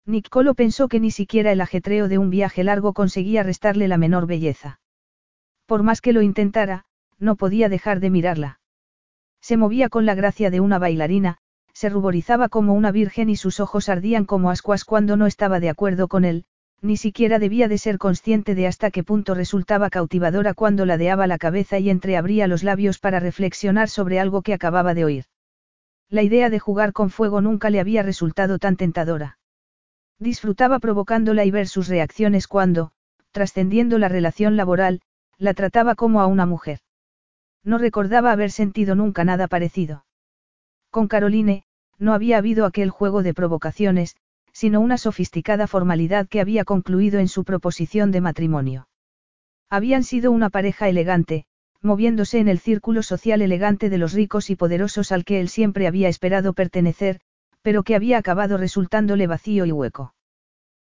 Nicolo 0.07 0.55
pensó 0.55 0.87
que 0.87 1.01
ni 1.01 1.11
siquiera 1.11 1.51
el 1.51 1.59
ajetreo 1.59 2.07
de 2.07 2.17
un 2.17 2.29
viaje 2.29 2.63
largo 2.63 2.93
conseguía 2.93 3.43
restarle 3.43 3.89
la 3.89 3.97
menor 3.97 4.25
belleza. 4.25 4.79
Por 5.65 5.83
más 5.83 5.99
que 5.99 6.13
lo 6.13 6.21
intentara, 6.21 6.85
no 7.19 7.35
podía 7.35 7.67
dejar 7.67 7.99
de 7.99 8.09
mirarla. 8.09 8.61
Se 9.41 9.57
movía 9.57 9.89
con 9.89 10.05
la 10.05 10.15
gracia 10.15 10.49
de 10.49 10.61
una 10.61 10.79
bailarina, 10.79 11.39
se 11.73 11.89
ruborizaba 11.89 12.47
como 12.47 12.73
una 12.73 12.93
virgen 12.93 13.29
y 13.29 13.35
sus 13.35 13.59
ojos 13.59 13.89
ardían 13.89 14.23
como 14.23 14.49
ascuas 14.49 14.85
cuando 14.85 15.17
no 15.17 15.27
estaba 15.27 15.59
de 15.59 15.69
acuerdo 15.69 16.07
con 16.07 16.23
él, 16.23 16.45
ni 16.81 16.95
siquiera 16.95 17.37
debía 17.37 17.67
de 17.67 17.77
ser 17.77 17.97
consciente 17.97 18.55
de 18.55 18.65
hasta 18.65 18.91
qué 18.91 19.03
punto 19.03 19.35
resultaba 19.35 19.89
cautivadora 19.89 20.53
cuando 20.53 20.85
ladeaba 20.85 21.27
la 21.27 21.37
cabeza 21.37 21.79
y 21.79 21.89
entreabría 21.89 22.47
los 22.47 22.63
labios 22.63 22.99
para 22.99 23.19
reflexionar 23.19 23.89
sobre 23.89 24.21
algo 24.21 24.41
que 24.41 24.53
acababa 24.53 24.93
de 24.93 25.03
oír. 25.03 25.25
La 26.09 26.23
idea 26.23 26.49
de 26.49 26.59
jugar 26.59 26.93
con 26.93 27.09
fuego 27.09 27.41
nunca 27.41 27.69
le 27.69 27.81
había 27.81 28.03
resultado 28.03 28.57
tan 28.57 28.77
tentadora. 28.77 29.36
Disfrutaba 30.19 30.79
provocándola 30.79 31.45
y 31.45 31.51
ver 31.51 31.67
sus 31.67 31.87
reacciones 31.87 32.47
cuando, 32.47 32.91
trascendiendo 33.31 33.99
la 33.99 34.09
relación 34.09 34.57
laboral, 34.57 35.01
la 35.37 35.53
trataba 35.53 35.95
como 35.95 36.21
a 36.21 36.27
una 36.27 36.45
mujer. 36.45 36.79
No 37.63 37.77
recordaba 37.77 38.31
haber 38.31 38.51
sentido 38.51 38.95
nunca 38.95 39.23
nada 39.23 39.47
parecido. 39.47 40.05
Con 40.89 41.07
Caroline, 41.07 41.63
no 41.99 42.13
había 42.13 42.37
habido 42.37 42.65
aquel 42.65 42.89
juego 42.89 43.21
de 43.21 43.33
provocaciones, 43.33 44.15
sino 44.51 44.81
una 44.81 44.97
sofisticada 44.97 45.67
formalidad 45.67 46.27
que 46.27 46.41
había 46.41 46.65
concluido 46.65 47.19
en 47.19 47.27
su 47.27 47.43
proposición 47.43 48.11
de 48.11 48.21
matrimonio. 48.21 48.87
Habían 49.69 50.03
sido 50.03 50.31
una 50.31 50.49
pareja 50.49 50.89
elegante, 50.89 51.45
moviéndose 51.81 52.39
en 52.39 52.47
el 52.47 52.57
círculo 52.57 53.03
social 53.03 53.43
elegante 53.43 53.89
de 53.89 53.99
los 53.99 54.13
ricos 54.13 54.49
y 54.49 54.55
poderosos 54.55 55.11
al 55.11 55.25
que 55.25 55.39
él 55.39 55.49
siempre 55.49 55.85
había 55.85 56.09
esperado 56.09 56.53
pertenecer, 56.53 57.19
pero 57.67 57.83
que 57.83 57.95
había 57.95 58.17
acabado 58.17 58.55
resultándole 58.55 59.27
vacío 59.27 59.65
y 59.65 59.73
hueco. 59.73 60.13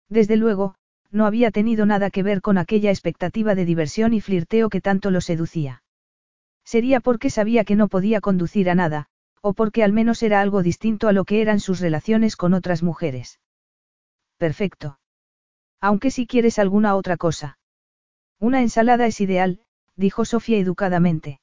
Desde 0.09 0.39
luego, 0.39 0.77
no 1.11 1.27
había 1.27 1.51
tenido 1.51 1.85
nada 1.85 2.09
que 2.09 2.23
ver 2.23 2.41
con 2.41 2.57
aquella 2.57 2.89
expectativa 2.89 3.55
de 3.55 3.67
diversión 3.67 4.15
y 4.15 4.23
flirteo 4.23 4.71
que 4.71 4.81
tanto 4.81 5.11
lo 5.11 5.21
seducía. 5.21 5.83
Sería 6.65 7.01
porque 7.01 7.29
sabía 7.29 7.65
que 7.65 7.77
no 7.77 7.89
podía 7.89 8.23
conducir 8.23 8.71
a 8.71 8.75
nada, 8.75 9.09
o 9.43 9.53
porque 9.53 9.85
al 9.85 9.93
menos 9.93 10.23
era 10.23 10.41
algo 10.41 10.63
distinto 10.63 11.09
a 11.09 11.13
lo 11.13 11.27
que 11.27 11.43
eran 11.43 11.61
sus 11.61 11.81
relaciones 11.81 12.35
con 12.35 12.55
otras 12.55 12.83
mujeres. 12.83 13.41
Perfecto. 14.39 14.99
Aunque 15.83 16.11
si 16.11 16.27
quieres 16.27 16.59
alguna 16.59 16.97
otra 16.97 17.19
cosa. 17.19 17.59
Una 18.39 18.63
ensalada 18.63 19.07
es 19.07 19.21
ideal, 19.21 19.61
dijo 19.97 20.25
Sofía 20.25 20.57
educadamente. 20.57 21.43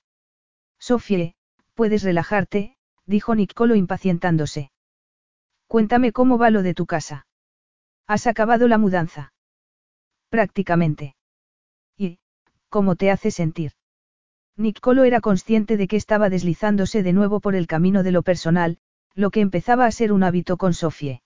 Sofía, 0.79 1.35
puedes 1.75 2.01
relajarte, 2.01 2.75
dijo 3.05 3.35
Nicolo 3.35 3.75
impacientándose. 3.75 4.71
Cuéntame 5.67 6.11
cómo 6.11 6.37
va 6.37 6.49
lo 6.49 6.63
de 6.63 6.73
tu 6.73 6.85
casa. 6.85 7.27
¿Has 8.07 8.25
acabado 8.25 8.67
la 8.67 8.77
mudanza? 8.77 9.33
Prácticamente. 10.29 11.15
¿Y, 11.97 12.19
cómo 12.69 12.95
te 12.95 13.11
hace 13.11 13.31
sentir? 13.31 13.73
Nicolo 14.55 15.03
era 15.03 15.21
consciente 15.21 15.77
de 15.77 15.87
que 15.87 15.97
estaba 15.97 16.29
deslizándose 16.29 17.03
de 17.03 17.13
nuevo 17.13 17.39
por 17.39 17.55
el 17.55 17.67
camino 17.67 18.01
de 18.01 18.11
lo 18.11 18.23
personal, 18.23 18.77
lo 19.13 19.29
que 19.29 19.41
empezaba 19.41 19.85
a 19.85 19.91
ser 19.91 20.11
un 20.11 20.23
hábito 20.23 20.57
con 20.57 20.73
Sofie. 20.73 21.21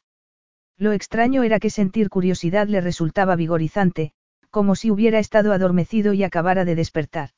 Lo 0.77 0.91
extraño 0.91 1.43
era 1.43 1.59
que 1.59 1.69
sentir 1.69 2.09
curiosidad 2.09 2.68
le 2.68 2.81
resultaba 2.81 3.35
vigorizante, 3.35 4.13
como 4.49 4.76
si 4.76 4.89
hubiera 4.89 5.19
estado 5.19 5.53
adormecido 5.53 6.13
y 6.13 6.23
acabara 6.23 6.65
de 6.65 6.76
despertar. 6.76 7.30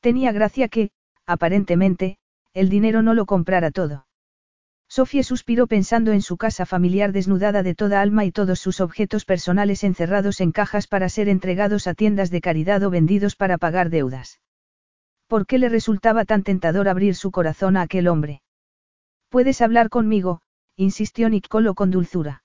Tenía 0.00 0.32
gracia 0.32 0.68
que, 0.68 0.92
aparentemente, 1.26 2.18
el 2.54 2.68
dinero 2.68 3.02
no 3.02 3.14
lo 3.14 3.26
comprara 3.26 3.70
todo. 3.70 4.06
Sofía 4.92 5.22
suspiró 5.22 5.66
pensando 5.66 6.12
en 6.12 6.20
su 6.20 6.36
casa 6.36 6.66
familiar 6.66 7.12
desnudada 7.12 7.62
de 7.62 7.74
toda 7.74 8.02
alma 8.02 8.26
y 8.26 8.30
todos 8.30 8.60
sus 8.60 8.82
objetos 8.82 9.24
personales 9.24 9.84
encerrados 9.84 10.42
en 10.42 10.52
cajas 10.52 10.86
para 10.86 11.08
ser 11.08 11.30
entregados 11.30 11.86
a 11.86 11.94
tiendas 11.94 12.30
de 12.30 12.42
caridad 12.42 12.82
o 12.82 12.90
vendidos 12.90 13.34
para 13.34 13.56
pagar 13.56 13.88
deudas. 13.88 14.42
¿Por 15.28 15.46
qué 15.46 15.56
le 15.56 15.70
resultaba 15.70 16.26
tan 16.26 16.42
tentador 16.42 16.90
abrir 16.90 17.14
su 17.14 17.30
corazón 17.30 17.78
a 17.78 17.80
aquel 17.80 18.06
hombre? 18.06 18.42
Puedes 19.30 19.62
hablar 19.62 19.88
conmigo, 19.88 20.42
insistió 20.76 21.30
Nicolo 21.30 21.72
con 21.72 21.90
dulzura. 21.90 22.44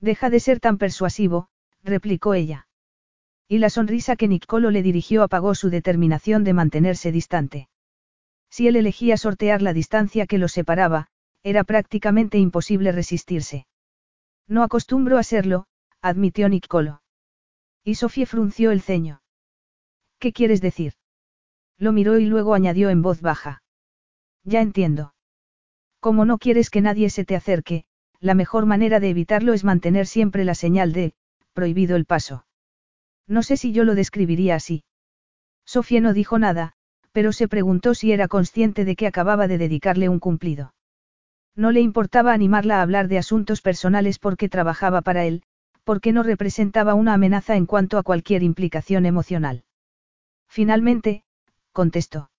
Deja 0.00 0.30
de 0.30 0.40
ser 0.40 0.60
tan 0.60 0.78
persuasivo, 0.78 1.50
replicó 1.84 2.32
ella. 2.32 2.66
Y 3.46 3.58
la 3.58 3.68
sonrisa 3.68 4.16
que 4.16 4.26
Nicolo 4.26 4.70
le 4.70 4.82
dirigió 4.82 5.22
apagó 5.22 5.54
su 5.54 5.68
determinación 5.68 6.44
de 6.44 6.54
mantenerse 6.54 7.12
distante. 7.12 7.68
Si 8.48 8.68
él 8.68 8.76
elegía 8.76 9.18
sortear 9.18 9.60
la 9.60 9.74
distancia 9.74 10.24
que 10.24 10.38
los 10.38 10.52
separaba, 10.52 11.10
era 11.42 11.64
prácticamente 11.64 12.38
imposible 12.38 12.92
resistirse. 12.92 13.66
No 14.46 14.62
acostumbro 14.62 15.18
a 15.18 15.22
serlo, 15.22 15.66
admitió 16.00 16.48
Nicolo. 16.48 17.02
Y 17.84 17.96
Sofía 17.96 18.26
frunció 18.26 18.70
el 18.70 18.80
ceño. 18.80 19.22
¿Qué 20.18 20.32
quieres 20.32 20.60
decir? 20.60 20.94
Lo 21.78 21.92
miró 21.92 22.18
y 22.18 22.26
luego 22.26 22.54
añadió 22.54 22.90
en 22.90 23.02
voz 23.02 23.20
baja. 23.20 23.62
Ya 24.44 24.60
entiendo. 24.60 25.14
Como 26.00 26.24
no 26.24 26.38
quieres 26.38 26.70
que 26.70 26.80
nadie 26.80 27.10
se 27.10 27.24
te 27.24 27.36
acerque, 27.36 27.84
la 28.20 28.34
mejor 28.34 28.66
manera 28.66 29.00
de 29.00 29.10
evitarlo 29.10 29.52
es 29.52 29.64
mantener 29.64 30.06
siempre 30.06 30.44
la 30.44 30.54
señal 30.54 30.92
de, 30.92 31.14
prohibido 31.52 31.96
el 31.96 32.04
paso. 32.04 32.46
No 33.26 33.42
sé 33.42 33.56
si 33.56 33.72
yo 33.72 33.84
lo 33.84 33.94
describiría 33.94 34.56
así. 34.56 34.84
Sofía 35.64 36.00
no 36.00 36.12
dijo 36.12 36.38
nada, 36.38 36.72
pero 37.12 37.32
se 37.32 37.46
preguntó 37.46 37.94
si 37.94 38.12
era 38.12 38.26
consciente 38.26 38.84
de 38.84 38.96
que 38.96 39.06
acababa 39.06 39.48
de 39.48 39.58
dedicarle 39.58 40.08
un 40.08 40.18
cumplido. 40.18 40.72
No 41.58 41.72
le 41.72 41.80
importaba 41.80 42.32
animarla 42.32 42.78
a 42.78 42.82
hablar 42.82 43.08
de 43.08 43.18
asuntos 43.18 43.62
personales 43.62 44.20
porque 44.20 44.48
trabajaba 44.48 45.02
para 45.02 45.24
él, 45.24 45.42
porque 45.82 46.12
no 46.12 46.22
representaba 46.22 46.94
una 46.94 47.14
amenaza 47.14 47.56
en 47.56 47.66
cuanto 47.66 47.98
a 47.98 48.04
cualquier 48.04 48.44
implicación 48.44 49.06
emocional. 49.06 49.64
Finalmente, 50.48 51.24
contestó. 51.72 52.30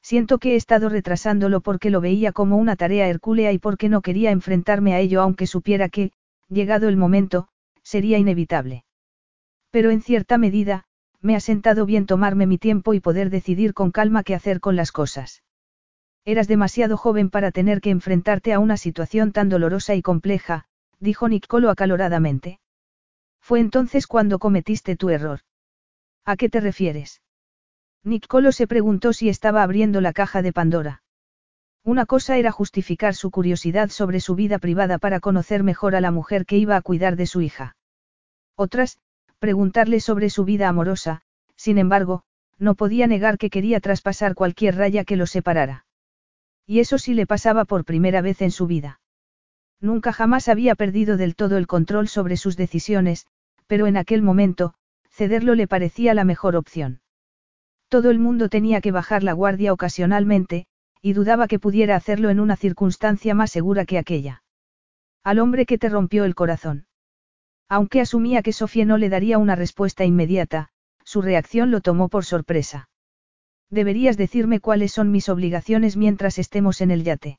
Siento 0.00 0.38
que 0.38 0.54
he 0.54 0.56
estado 0.56 0.88
retrasándolo 0.88 1.60
porque 1.60 1.90
lo 1.90 2.00
veía 2.00 2.32
como 2.32 2.56
una 2.56 2.74
tarea 2.74 3.06
hercúlea 3.06 3.52
y 3.52 3.58
porque 3.58 3.90
no 3.90 4.00
quería 4.00 4.30
enfrentarme 4.30 4.94
a 4.94 5.00
ello 5.00 5.20
aunque 5.20 5.46
supiera 5.46 5.90
que, 5.90 6.12
llegado 6.48 6.88
el 6.88 6.96
momento, 6.96 7.48
sería 7.82 8.16
inevitable. 8.16 8.86
Pero 9.70 9.90
en 9.90 10.00
cierta 10.00 10.38
medida, 10.38 10.84
me 11.20 11.36
ha 11.36 11.40
sentado 11.40 11.84
bien 11.84 12.06
tomarme 12.06 12.46
mi 12.46 12.56
tiempo 12.56 12.94
y 12.94 13.00
poder 13.00 13.28
decidir 13.28 13.74
con 13.74 13.90
calma 13.90 14.22
qué 14.22 14.34
hacer 14.34 14.60
con 14.60 14.74
las 14.74 14.90
cosas. 14.90 15.42
Eras 16.28 16.46
demasiado 16.46 16.98
joven 16.98 17.30
para 17.30 17.52
tener 17.52 17.80
que 17.80 17.88
enfrentarte 17.88 18.52
a 18.52 18.58
una 18.58 18.76
situación 18.76 19.32
tan 19.32 19.48
dolorosa 19.48 19.94
y 19.94 20.02
compleja, 20.02 20.66
dijo 21.00 21.26
Nicolo 21.26 21.70
acaloradamente. 21.70 22.60
Fue 23.40 23.60
entonces 23.60 24.06
cuando 24.06 24.38
cometiste 24.38 24.94
tu 24.94 25.08
error. 25.08 25.40
¿A 26.26 26.36
qué 26.36 26.50
te 26.50 26.60
refieres? 26.60 27.22
Nicolo 28.04 28.52
se 28.52 28.66
preguntó 28.66 29.14
si 29.14 29.30
estaba 29.30 29.62
abriendo 29.62 30.02
la 30.02 30.12
caja 30.12 30.42
de 30.42 30.52
Pandora. 30.52 31.02
Una 31.82 32.04
cosa 32.04 32.36
era 32.36 32.52
justificar 32.52 33.14
su 33.14 33.30
curiosidad 33.30 33.88
sobre 33.88 34.20
su 34.20 34.34
vida 34.34 34.58
privada 34.58 34.98
para 34.98 35.20
conocer 35.20 35.62
mejor 35.62 35.96
a 35.96 36.02
la 36.02 36.10
mujer 36.10 36.44
que 36.44 36.58
iba 36.58 36.76
a 36.76 36.82
cuidar 36.82 37.16
de 37.16 37.24
su 37.24 37.40
hija. 37.40 37.74
Otras, 38.54 38.98
preguntarle 39.38 40.00
sobre 40.00 40.28
su 40.28 40.44
vida 40.44 40.68
amorosa, 40.68 41.22
sin 41.56 41.78
embargo, 41.78 42.24
no 42.58 42.74
podía 42.74 43.06
negar 43.06 43.38
que 43.38 43.48
quería 43.48 43.80
traspasar 43.80 44.34
cualquier 44.34 44.76
raya 44.76 45.04
que 45.04 45.16
lo 45.16 45.24
separara. 45.24 45.86
Y 46.68 46.80
eso 46.80 46.98
sí 46.98 47.14
le 47.14 47.26
pasaba 47.26 47.64
por 47.64 47.86
primera 47.86 48.20
vez 48.20 48.42
en 48.42 48.50
su 48.50 48.66
vida. 48.66 49.00
Nunca 49.80 50.12
jamás 50.12 50.50
había 50.50 50.74
perdido 50.74 51.16
del 51.16 51.34
todo 51.34 51.56
el 51.56 51.66
control 51.66 52.08
sobre 52.08 52.36
sus 52.36 52.58
decisiones, 52.58 53.26
pero 53.66 53.86
en 53.86 53.96
aquel 53.96 54.20
momento, 54.20 54.74
cederlo 55.08 55.54
le 55.54 55.66
parecía 55.66 56.12
la 56.12 56.24
mejor 56.24 56.56
opción. 56.56 57.00
Todo 57.88 58.10
el 58.10 58.18
mundo 58.18 58.50
tenía 58.50 58.82
que 58.82 58.92
bajar 58.92 59.22
la 59.22 59.32
guardia 59.32 59.72
ocasionalmente, 59.72 60.66
y 61.00 61.14
dudaba 61.14 61.48
que 61.48 61.58
pudiera 61.58 61.96
hacerlo 61.96 62.28
en 62.28 62.38
una 62.38 62.54
circunstancia 62.54 63.34
más 63.34 63.50
segura 63.50 63.86
que 63.86 63.96
aquella. 63.96 64.42
Al 65.24 65.38
hombre 65.38 65.64
que 65.64 65.78
te 65.78 65.88
rompió 65.88 66.26
el 66.26 66.34
corazón. 66.34 66.86
Aunque 67.70 68.02
asumía 68.02 68.42
que 68.42 68.52
Sofía 68.52 68.84
no 68.84 68.98
le 68.98 69.08
daría 69.08 69.38
una 69.38 69.56
respuesta 69.56 70.04
inmediata, 70.04 70.68
su 71.02 71.22
reacción 71.22 71.70
lo 71.70 71.80
tomó 71.80 72.10
por 72.10 72.26
sorpresa. 72.26 72.90
Deberías 73.70 74.16
decirme 74.16 74.60
cuáles 74.60 74.92
son 74.92 75.10
mis 75.10 75.28
obligaciones 75.28 75.96
mientras 75.96 76.38
estemos 76.38 76.80
en 76.80 76.90
el 76.90 77.04
yate. 77.04 77.38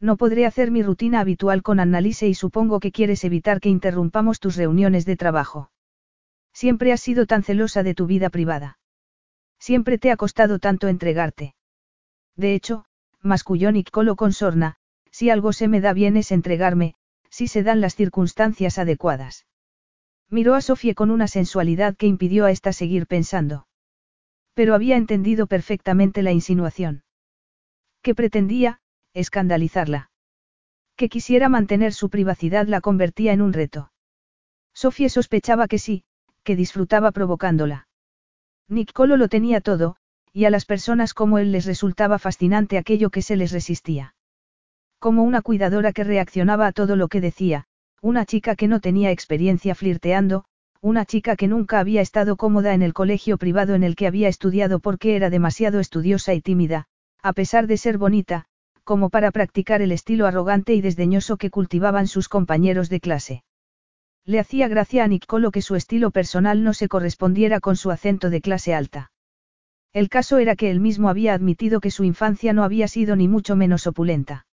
No 0.00 0.16
podré 0.16 0.46
hacer 0.46 0.70
mi 0.70 0.82
rutina 0.82 1.20
habitual 1.20 1.62
con 1.62 1.80
Annalise 1.80 2.28
y 2.28 2.34
supongo 2.34 2.80
que 2.80 2.92
quieres 2.92 3.24
evitar 3.24 3.60
que 3.60 3.68
interrumpamos 3.68 4.40
tus 4.40 4.56
reuniones 4.56 5.04
de 5.06 5.16
trabajo. 5.16 5.70
Siempre 6.52 6.92
has 6.92 7.00
sido 7.00 7.26
tan 7.26 7.42
celosa 7.42 7.82
de 7.82 7.94
tu 7.94 8.06
vida 8.06 8.30
privada. 8.30 8.78
Siempre 9.58 9.98
te 9.98 10.10
ha 10.10 10.16
costado 10.16 10.58
tanto 10.58 10.88
entregarte. 10.88 11.54
De 12.36 12.54
hecho, 12.54 12.84
masculló 13.22 13.72
Nicolo 13.72 14.16
con 14.16 14.32
sorna, 14.32 14.76
si 15.10 15.30
algo 15.30 15.52
se 15.52 15.68
me 15.68 15.80
da 15.80 15.92
bien 15.92 16.16
es 16.16 16.32
entregarme, 16.32 16.94
si 17.30 17.48
se 17.48 17.62
dan 17.62 17.80
las 17.80 17.94
circunstancias 17.94 18.78
adecuadas. 18.78 19.46
Miró 20.30 20.54
a 20.54 20.60
Sofía 20.60 20.94
con 20.94 21.10
una 21.10 21.26
sensualidad 21.26 21.96
que 21.96 22.06
impidió 22.06 22.44
a 22.44 22.50
ésta 22.50 22.72
seguir 22.72 23.06
pensando. 23.06 23.67
Pero 24.58 24.74
había 24.74 24.96
entendido 24.96 25.46
perfectamente 25.46 26.20
la 26.20 26.32
insinuación. 26.32 27.04
¿Qué 28.02 28.16
pretendía? 28.16 28.80
escandalizarla. 29.14 30.10
Que 30.96 31.08
quisiera 31.08 31.48
mantener 31.48 31.92
su 31.92 32.10
privacidad 32.10 32.66
la 32.66 32.80
convertía 32.80 33.32
en 33.32 33.40
un 33.40 33.52
reto. 33.52 33.92
Sofía 34.74 35.10
sospechaba 35.10 35.68
que 35.68 35.78
sí, 35.78 36.02
que 36.42 36.56
disfrutaba 36.56 37.12
provocándola. 37.12 37.86
Nicolo 38.66 39.16
lo 39.16 39.28
tenía 39.28 39.60
todo, 39.60 39.94
y 40.32 40.46
a 40.46 40.50
las 40.50 40.64
personas 40.64 41.14
como 41.14 41.38
él 41.38 41.52
les 41.52 41.64
resultaba 41.64 42.18
fascinante 42.18 42.78
aquello 42.78 43.10
que 43.10 43.22
se 43.22 43.36
les 43.36 43.52
resistía. 43.52 44.16
Como 44.98 45.22
una 45.22 45.40
cuidadora 45.40 45.92
que 45.92 46.02
reaccionaba 46.02 46.66
a 46.66 46.72
todo 46.72 46.96
lo 46.96 47.06
que 47.06 47.20
decía, 47.20 47.68
una 48.02 48.26
chica 48.26 48.56
que 48.56 48.66
no 48.66 48.80
tenía 48.80 49.12
experiencia 49.12 49.76
flirteando, 49.76 50.46
una 50.80 51.04
chica 51.04 51.34
que 51.34 51.48
nunca 51.48 51.80
había 51.80 52.00
estado 52.00 52.36
cómoda 52.36 52.72
en 52.72 52.82
el 52.82 52.94
colegio 52.94 53.36
privado 53.36 53.74
en 53.74 53.82
el 53.82 53.96
que 53.96 54.06
había 54.06 54.28
estudiado 54.28 54.78
porque 54.78 55.16
era 55.16 55.28
demasiado 55.28 55.80
estudiosa 55.80 56.34
y 56.34 56.40
tímida, 56.40 56.86
a 57.20 57.32
pesar 57.32 57.66
de 57.66 57.76
ser 57.76 57.98
bonita, 57.98 58.44
como 58.84 59.10
para 59.10 59.32
practicar 59.32 59.82
el 59.82 59.90
estilo 59.90 60.26
arrogante 60.26 60.74
y 60.74 60.80
desdeñoso 60.80 61.36
que 61.36 61.50
cultivaban 61.50 62.06
sus 62.06 62.28
compañeros 62.28 62.88
de 62.88 63.00
clase. 63.00 63.44
Le 64.24 64.38
hacía 64.38 64.68
gracia 64.68 65.04
a 65.04 65.08
Nicolo 65.08 65.50
que 65.50 65.62
su 65.62 65.74
estilo 65.74 66.12
personal 66.12 66.62
no 66.62 66.72
se 66.74 66.88
correspondiera 66.88 67.58
con 67.58 67.76
su 67.76 67.90
acento 67.90 68.30
de 68.30 68.40
clase 68.40 68.72
alta. 68.72 69.10
El 69.92 70.08
caso 70.08 70.38
era 70.38 70.54
que 70.54 70.70
él 70.70 70.80
mismo 70.80 71.08
había 71.08 71.34
admitido 71.34 71.80
que 71.80 71.90
su 71.90 72.04
infancia 72.04 72.52
no 72.52 72.62
había 72.62 72.86
sido 72.88 73.16
ni 73.16 73.26
mucho 73.26 73.56
menos 73.56 73.86
opulenta. 73.86 74.46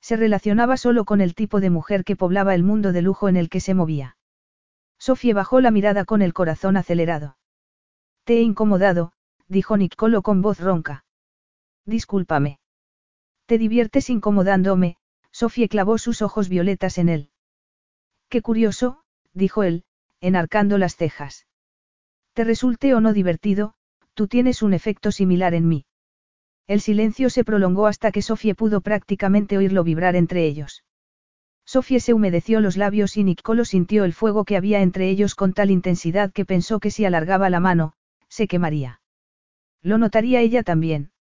Se 0.00 0.16
relacionaba 0.16 0.76
solo 0.76 1.04
con 1.04 1.20
el 1.20 1.34
tipo 1.34 1.60
de 1.60 1.70
mujer 1.70 2.04
que 2.04 2.16
poblaba 2.16 2.54
el 2.54 2.62
mundo 2.62 2.92
de 2.92 3.02
lujo 3.02 3.28
en 3.28 3.36
el 3.36 3.50
que 3.50 3.60
se 3.60 3.74
movía. 3.74 4.16
Sofía 5.02 5.34
bajó 5.34 5.60
la 5.60 5.72
mirada 5.72 6.04
con 6.04 6.22
el 6.22 6.32
corazón 6.32 6.76
acelerado. 6.76 7.36
Te 8.22 8.34
he 8.34 8.42
incomodado, 8.42 9.10
dijo 9.48 9.76
Nicolo 9.76 10.22
con 10.22 10.42
voz 10.42 10.60
ronca. 10.60 11.04
Discúlpame. 11.84 12.60
Te 13.46 13.58
diviertes 13.58 14.10
incomodándome, 14.10 14.94
Sofía 15.32 15.66
clavó 15.66 15.98
sus 15.98 16.22
ojos 16.22 16.48
violetas 16.48 16.98
en 16.98 17.08
él. 17.08 17.30
Qué 18.28 18.42
curioso, 18.42 19.02
dijo 19.32 19.64
él, 19.64 19.82
enarcando 20.20 20.78
las 20.78 20.94
cejas. 20.94 21.48
Te 22.32 22.44
resulte 22.44 22.94
o 22.94 23.00
no 23.00 23.12
divertido, 23.12 23.74
tú 24.14 24.28
tienes 24.28 24.62
un 24.62 24.72
efecto 24.72 25.10
similar 25.10 25.52
en 25.54 25.66
mí. 25.66 25.84
El 26.68 26.80
silencio 26.80 27.28
se 27.28 27.42
prolongó 27.42 27.88
hasta 27.88 28.12
que 28.12 28.22
Sofía 28.22 28.54
pudo 28.54 28.80
prácticamente 28.80 29.58
oírlo 29.58 29.82
vibrar 29.82 30.14
entre 30.14 30.46
ellos. 30.46 30.84
Sofía 31.72 32.00
se 32.00 32.12
humedeció 32.12 32.60
los 32.60 32.76
labios 32.76 33.16
y 33.16 33.24
Nicolo 33.24 33.64
sintió 33.64 34.04
el 34.04 34.12
fuego 34.12 34.44
que 34.44 34.58
había 34.58 34.82
entre 34.82 35.08
ellos 35.08 35.34
con 35.34 35.54
tal 35.54 35.70
intensidad 35.70 36.30
que 36.30 36.44
pensó 36.44 36.80
que 36.80 36.90
si 36.90 37.06
alargaba 37.06 37.48
la 37.48 37.60
mano, 37.60 37.94
se 38.28 38.46
quemaría. 38.46 39.00
Lo 39.80 39.96
notaría 39.96 40.42
ella 40.42 40.64
también. 40.64 41.12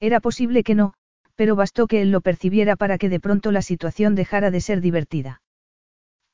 Era 0.00 0.18
posible 0.18 0.64
que 0.64 0.74
no, 0.74 0.94
pero 1.36 1.54
bastó 1.54 1.86
que 1.86 2.02
él 2.02 2.10
lo 2.10 2.22
percibiera 2.22 2.74
para 2.74 2.98
que 2.98 3.08
de 3.08 3.20
pronto 3.20 3.52
la 3.52 3.62
situación 3.62 4.16
dejara 4.16 4.50
de 4.50 4.60
ser 4.60 4.80
divertida. 4.80 5.42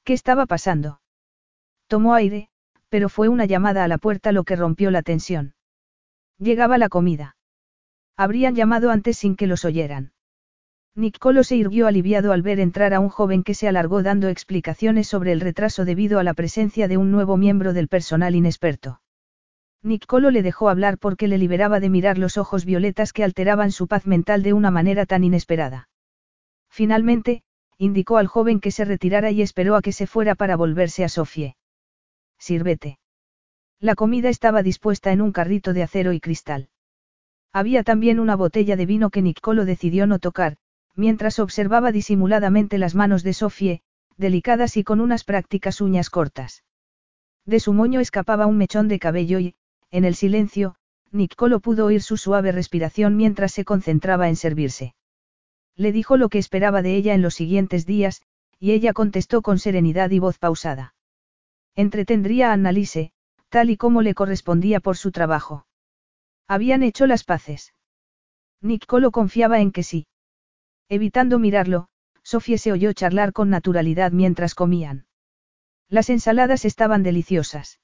¿Qué 0.04 0.14
estaba 0.14 0.46
pasando? 0.46 1.02
Tomó 1.86 2.14
aire, 2.14 2.48
pero 2.88 3.10
fue 3.10 3.28
una 3.28 3.44
llamada 3.44 3.84
a 3.84 3.88
la 3.88 3.98
puerta 3.98 4.32
lo 4.32 4.44
que 4.44 4.56
rompió 4.56 4.90
la 4.90 5.02
tensión. 5.02 5.52
Llegaba 6.38 6.78
la 6.78 6.88
comida. 6.88 7.36
Habrían 8.16 8.54
llamado 8.54 8.90
antes 8.90 9.18
sin 9.18 9.36
que 9.36 9.46
los 9.46 9.66
oyeran. 9.66 10.13
Nicolo 10.96 11.42
se 11.42 11.56
irguió 11.56 11.88
aliviado 11.88 12.32
al 12.32 12.42
ver 12.42 12.60
entrar 12.60 12.94
a 12.94 13.00
un 13.00 13.08
joven 13.08 13.42
que 13.42 13.54
se 13.54 13.66
alargó 13.66 14.04
dando 14.04 14.28
explicaciones 14.28 15.08
sobre 15.08 15.32
el 15.32 15.40
retraso 15.40 15.84
debido 15.84 16.20
a 16.20 16.22
la 16.22 16.34
presencia 16.34 16.86
de 16.86 16.96
un 16.96 17.10
nuevo 17.10 17.36
miembro 17.36 17.72
del 17.72 17.88
personal 17.88 18.36
inexperto. 18.36 19.00
Nicolo 19.82 20.30
le 20.30 20.42
dejó 20.42 20.68
hablar 20.68 20.98
porque 20.98 21.26
le 21.26 21.36
liberaba 21.36 21.80
de 21.80 21.90
mirar 21.90 22.16
los 22.16 22.38
ojos 22.38 22.64
violetas 22.64 23.12
que 23.12 23.24
alteraban 23.24 23.72
su 23.72 23.88
paz 23.88 24.06
mental 24.06 24.44
de 24.44 24.52
una 24.52 24.70
manera 24.70 25.04
tan 25.04 25.24
inesperada. 25.24 25.88
Finalmente, 26.70 27.42
indicó 27.76 28.18
al 28.18 28.28
joven 28.28 28.60
que 28.60 28.70
se 28.70 28.84
retirara 28.84 29.32
y 29.32 29.42
esperó 29.42 29.74
a 29.74 29.82
que 29.82 29.92
se 29.92 30.06
fuera 30.06 30.36
para 30.36 30.56
volverse 30.56 31.04
a 31.04 31.08
Sofie. 31.08 31.56
Sírvete. 32.38 32.98
La 33.80 33.96
comida 33.96 34.28
estaba 34.28 34.62
dispuesta 34.62 35.12
en 35.12 35.20
un 35.20 35.32
carrito 35.32 35.72
de 35.72 35.82
acero 35.82 36.12
y 36.12 36.20
cristal. 36.20 36.68
Había 37.52 37.82
también 37.82 38.20
una 38.20 38.36
botella 38.36 38.76
de 38.76 38.86
vino 38.86 39.10
que 39.10 39.22
Nicolo 39.22 39.64
decidió 39.64 40.06
no 40.06 40.18
tocar, 40.18 40.56
mientras 40.94 41.38
observaba 41.38 41.92
disimuladamente 41.92 42.78
las 42.78 42.94
manos 42.94 43.22
de 43.22 43.34
Sofie, 43.34 43.82
delicadas 44.16 44.76
y 44.76 44.84
con 44.84 45.00
unas 45.00 45.24
prácticas 45.24 45.80
uñas 45.80 46.10
cortas. 46.10 46.64
De 47.44 47.60
su 47.60 47.72
moño 47.72 48.00
escapaba 48.00 48.46
un 48.46 48.56
mechón 48.56 48.88
de 48.88 48.98
cabello 48.98 49.38
y, 49.38 49.54
en 49.90 50.04
el 50.04 50.14
silencio, 50.14 50.76
Nicolo 51.10 51.60
pudo 51.60 51.86
oír 51.86 52.02
su 52.02 52.16
suave 52.16 52.52
respiración 52.52 53.16
mientras 53.16 53.52
se 53.52 53.64
concentraba 53.64 54.28
en 54.28 54.36
servirse. 54.36 54.94
Le 55.76 55.92
dijo 55.92 56.16
lo 56.16 56.28
que 56.28 56.38
esperaba 56.38 56.82
de 56.82 56.96
ella 56.96 57.14
en 57.14 57.22
los 57.22 57.34
siguientes 57.34 57.86
días, 57.86 58.22
y 58.58 58.72
ella 58.72 58.92
contestó 58.92 59.42
con 59.42 59.58
serenidad 59.58 60.10
y 60.10 60.18
voz 60.18 60.38
pausada. 60.38 60.94
Entretendría 61.74 62.50
a 62.50 62.52
Annalise, 62.54 63.12
tal 63.48 63.70
y 63.70 63.76
como 63.76 64.02
le 64.02 64.14
correspondía 64.14 64.80
por 64.80 64.96
su 64.96 65.12
trabajo. 65.12 65.66
Habían 66.48 66.82
hecho 66.82 67.06
las 67.06 67.24
paces. 67.24 67.74
Nicolo 68.60 69.10
confiaba 69.10 69.60
en 69.60 69.70
que 69.70 69.82
sí. 69.82 70.06
Evitando 70.88 71.38
mirarlo, 71.38 71.88
Sofía 72.22 72.58
se 72.58 72.72
oyó 72.72 72.92
charlar 72.92 73.32
con 73.32 73.50
naturalidad 73.50 74.12
mientras 74.12 74.54
comían. 74.54 75.06
Las 75.88 76.10
ensaladas 76.10 76.64
estaban 76.64 77.02
deliciosas. 77.02 77.80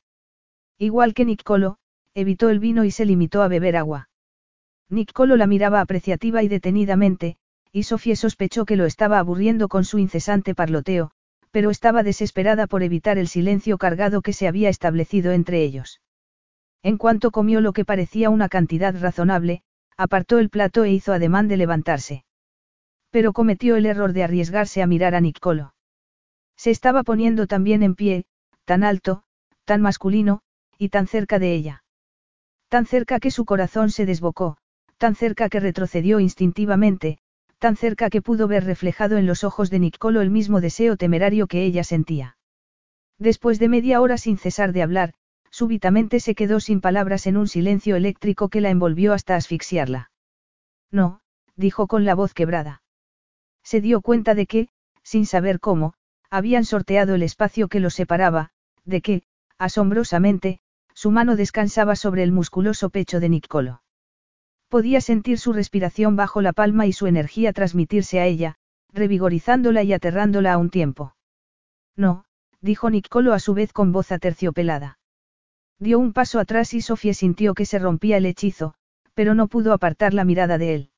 Igual 0.78 1.14
que 1.14 1.24
Nicolo, 1.24 1.78
evitó 2.14 2.48
el 2.48 2.59
vino 2.59 2.85
y 2.85 2.90
se 2.90 3.05
limitó 3.05 3.43
a 3.43 3.48
beber 3.48 3.77
agua. 3.77 4.09
Nicolo 4.89 5.36
la 5.36 5.47
miraba 5.47 5.81
apreciativa 5.81 6.43
y 6.43 6.48
detenidamente, 6.48 7.36
y 7.72 7.85
Sofía 7.85 8.16
sospechó 8.16 8.64
que 8.64 8.77
lo 8.77 8.86
estaba 8.86 9.18
aburriendo 9.18 9.68
con 9.68 9.85
su 9.85 9.98
incesante 9.98 10.55
parloteo, 10.55 11.12
pero 11.51 11.70
estaba 11.70 12.02
desesperada 12.02 12.66
por 12.66 12.82
evitar 12.82 13.18
el 13.18 13.28
silencio 13.28 13.78
cargado 13.78 14.22
que 14.22 14.32
se 14.32 14.48
había 14.48 14.68
establecido 14.68 15.32
entre 15.32 15.62
ellos. 15.62 16.01
En 16.82 16.97
cuanto 16.97 17.31
comió 17.31 17.60
lo 17.60 17.72
que 17.72 17.85
parecía 17.85 18.31
una 18.31 18.48
cantidad 18.48 18.98
razonable, 18.98 19.62
apartó 19.97 20.39
el 20.39 20.48
plato 20.48 20.85
e 20.85 20.93
hizo 20.93 21.12
ademán 21.12 21.47
de 21.47 21.56
levantarse. 21.56 22.24
Pero 23.11 23.32
cometió 23.32 23.77
el 23.77 23.87
error 23.87 24.12
de 24.12 24.23
arriesgarse 24.23 24.82
a 24.82 24.87
mirar 24.87 25.15
a 25.15 25.20
Nicolo. 25.20 25.74
Se 26.57 26.70
estaba 26.70 27.03
poniendo 27.03 27.47
también 27.47 27.82
en 27.82 27.95
pie, 27.95 28.24
tan 28.65 28.85
alto, 28.85 29.23
tan 29.65 29.81
masculino, 29.81 30.43
y 30.78 30.89
tan 30.91 31.07
cerca 31.07 31.39
de 31.39 31.55
ella. 31.55 31.85
Tan 32.69 32.87
cerca 32.87 33.19
que 33.19 33.31
su 33.31 33.45
corazón 33.45 33.91
se 33.91 34.07
desbocó, 34.07 34.57
tan 34.97 35.15
cerca 35.15 35.49
que 35.49 35.61
retrocedió 35.61 36.20
instintivamente, 36.20 37.19
tan 37.59 37.77
cerca 37.77 38.11
que 38.11 38.23
pudo 38.23 38.49
ver 38.49 38.65
reflejado 38.65 39.19
en 39.19 39.27
los 39.27 39.45
ojos 39.45 39.70
de 39.70 39.78
Nicolo 39.78 40.20
el 40.20 40.31
mismo 40.31 40.61
deseo 40.61 40.97
temerario 40.97 41.47
que 41.47 41.65
ella 41.65 41.85
sentía. 41.85 42.37
Después 43.19 43.59
de 43.59 43.69
media 43.69 44.01
hora 44.01 44.19
sin 44.19 44.39
cesar 44.39 44.73
de 44.73 44.82
hablar, 44.82 45.15
súbitamente 45.51 46.20
se 46.20 46.35
quedó 46.35 46.61
sin 46.61 46.81
palabras 46.81 47.27
en 47.27 47.37
un 47.37 47.49
silencio 47.49 47.97
eléctrico 47.97 48.49
que 48.49 48.61
la 48.61 48.70
envolvió 48.70 49.12
hasta 49.12 49.37
asfixiarla. 49.37 50.11
No, 50.91 51.20
dijo 51.57 51.87
con 51.87 52.05
la 52.05 52.15
voz 52.15 52.32
quebrada. 52.32 52.82
Se 53.70 53.80
dio 53.80 54.01
cuenta 54.01 54.34
de 54.34 54.47
que, 54.47 54.68
sin 55.05 55.26
saber 55.26 55.60
cómo, 55.60 55.94
habían 56.28 56.64
sorteado 56.64 57.14
el 57.14 57.22
espacio 57.22 57.68
que 57.68 57.78
los 57.78 57.94
separaba, 57.94 58.51
de 58.84 59.01
que, 59.01 59.22
asombrosamente, 59.59 60.59
su 60.92 61.12
mano 61.12 61.36
descansaba 61.36 61.94
sobre 61.94 62.24
el 62.24 62.32
musculoso 62.32 62.90
pecho 62.90 63.20
de 63.20 63.28
Nicolo. 63.28 63.82
Podía 64.68 65.01
sentir 65.01 65.38
su 65.38 65.52
respiración 65.52 66.16
bajo 66.16 66.42
la 66.42 66.52
palma 66.52 66.88
y 66.88 66.92
su 66.92 67.06
energía 67.06 67.52
transmitirse 67.52 68.18
a 68.18 68.26
ella, 68.26 68.56
revigorizándola 68.92 69.84
y 69.84 69.92
aterrándola 69.92 70.55
a 70.55 70.59
un 70.59 70.70
tiempo. 70.70 71.14
No, 71.94 72.24
dijo 72.60 72.90
Nicolo 72.90 73.34
a 73.34 73.38
su 73.38 73.55
vez 73.55 73.72
con 73.72 73.92
voz 73.92 74.10
aterciopelada. 74.10 74.98
Dio 75.78 76.01
un 76.01 76.12
paso 76.12 76.40
atrás 76.40 76.74
y 76.74 76.80
Sofía 76.80 77.14
sintió 77.14 77.55
que 77.55 77.66
se 77.66 77.78
rompía 77.78 78.16
el 78.16 78.26
hechizo, 78.26 78.74
pero 79.14 79.36
no 79.36 79.47
pudo 79.47 79.72
apartar 79.72 80.12
la 80.12 80.24
mirada 80.24 80.59
de 80.59 80.74
él. 80.74 80.89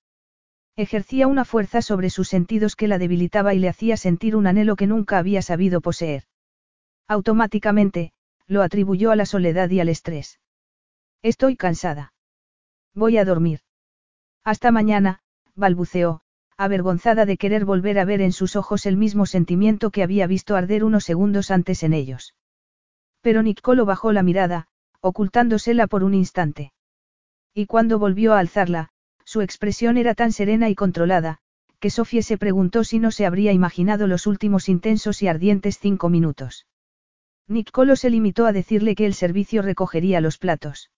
Ejercía 0.76 1.26
una 1.26 1.44
fuerza 1.44 1.82
sobre 1.82 2.08
sus 2.08 2.28
sentidos 2.28 2.76
que 2.76 2.88
la 2.88 2.98
debilitaba 2.98 3.52
y 3.52 3.58
le 3.58 3.68
hacía 3.68 3.96
sentir 3.96 4.36
un 4.36 4.46
anhelo 4.46 4.74
que 4.76 4.86
nunca 4.86 5.18
había 5.18 5.42
sabido 5.42 5.80
poseer. 5.80 6.24
Automáticamente, 7.06 8.12
lo 8.46 8.62
atribuyó 8.62 9.10
a 9.10 9.16
la 9.16 9.26
soledad 9.26 9.68
y 9.70 9.80
al 9.80 9.90
estrés. 9.90 10.40
Estoy 11.22 11.56
cansada. 11.56 12.14
Voy 12.94 13.18
a 13.18 13.24
dormir. 13.24 13.60
Hasta 14.44 14.70
mañana, 14.70 15.20
balbuceó, 15.54 16.22
avergonzada 16.56 17.26
de 17.26 17.36
querer 17.36 17.64
volver 17.64 17.98
a 17.98 18.04
ver 18.04 18.22
en 18.22 18.32
sus 18.32 18.56
ojos 18.56 18.86
el 18.86 18.96
mismo 18.96 19.26
sentimiento 19.26 19.90
que 19.90 20.02
había 20.02 20.26
visto 20.26 20.56
arder 20.56 20.84
unos 20.84 21.04
segundos 21.04 21.50
antes 21.50 21.82
en 21.82 21.92
ellos. 21.92 22.34
Pero 23.20 23.42
Nicolo 23.42 23.84
bajó 23.84 24.12
la 24.12 24.22
mirada, 24.22 24.68
ocultándosela 25.00 25.86
por 25.86 26.02
un 26.02 26.14
instante. 26.14 26.72
Y 27.54 27.66
cuando 27.66 27.98
volvió 27.98 28.34
a 28.34 28.38
alzarla, 28.38 28.91
su 29.32 29.40
expresión 29.40 29.96
era 29.96 30.14
tan 30.14 30.30
serena 30.30 30.68
y 30.68 30.74
controlada, 30.74 31.38
que 31.80 31.88
Sofía 31.88 32.20
se 32.20 32.36
preguntó 32.36 32.84
si 32.84 32.98
no 32.98 33.10
se 33.10 33.24
habría 33.24 33.50
imaginado 33.52 34.06
los 34.06 34.26
últimos 34.26 34.68
intensos 34.68 35.22
y 35.22 35.28
ardientes 35.28 35.78
cinco 35.78 36.10
minutos. 36.10 36.66
Nicolo 37.48 37.96
se 37.96 38.10
limitó 38.10 38.44
a 38.44 38.52
decirle 38.52 38.94
que 38.94 39.06
el 39.06 39.14
servicio 39.14 39.62
recogería 39.62 40.20
los 40.20 40.36
platos. 40.36 40.90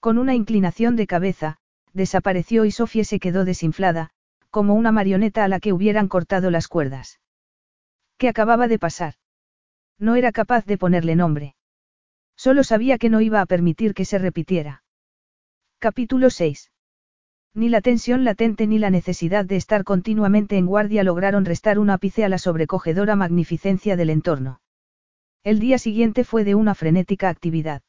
Con 0.00 0.18
una 0.18 0.34
inclinación 0.34 0.96
de 0.96 1.06
cabeza, 1.06 1.56
desapareció 1.94 2.66
y 2.66 2.72
Sofía 2.72 3.04
se 3.04 3.18
quedó 3.18 3.46
desinflada, 3.46 4.10
como 4.50 4.74
una 4.74 4.92
marioneta 4.92 5.42
a 5.42 5.48
la 5.48 5.58
que 5.58 5.72
hubieran 5.72 6.08
cortado 6.08 6.50
las 6.50 6.68
cuerdas. 6.68 7.20
¿Qué 8.18 8.28
acababa 8.28 8.68
de 8.68 8.78
pasar? 8.78 9.14
No 9.98 10.14
era 10.14 10.30
capaz 10.30 10.66
de 10.66 10.76
ponerle 10.76 11.16
nombre. 11.16 11.56
Solo 12.36 12.64
sabía 12.64 12.98
que 12.98 13.08
no 13.08 13.22
iba 13.22 13.40
a 13.40 13.46
permitir 13.46 13.94
que 13.94 14.04
se 14.04 14.18
repitiera. 14.18 14.82
Capítulo 15.78 16.28
6. 16.28 16.70
Ni 17.56 17.70
la 17.70 17.80
tensión 17.80 18.22
latente 18.24 18.66
ni 18.66 18.78
la 18.78 18.90
necesidad 18.90 19.46
de 19.46 19.56
estar 19.56 19.82
continuamente 19.82 20.58
en 20.58 20.66
guardia 20.66 21.02
lograron 21.02 21.46
restar 21.46 21.78
un 21.78 21.88
ápice 21.88 22.22
a 22.22 22.28
la 22.28 22.36
sobrecogedora 22.36 23.16
magnificencia 23.16 23.96
del 23.96 24.10
entorno. 24.10 24.60
El 25.42 25.58
día 25.58 25.78
siguiente 25.78 26.22
fue 26.22 26.44
de 26.44 26.54
una 26.54 26.74
frenética 26.74 27.30
actividad. 27.30 27.80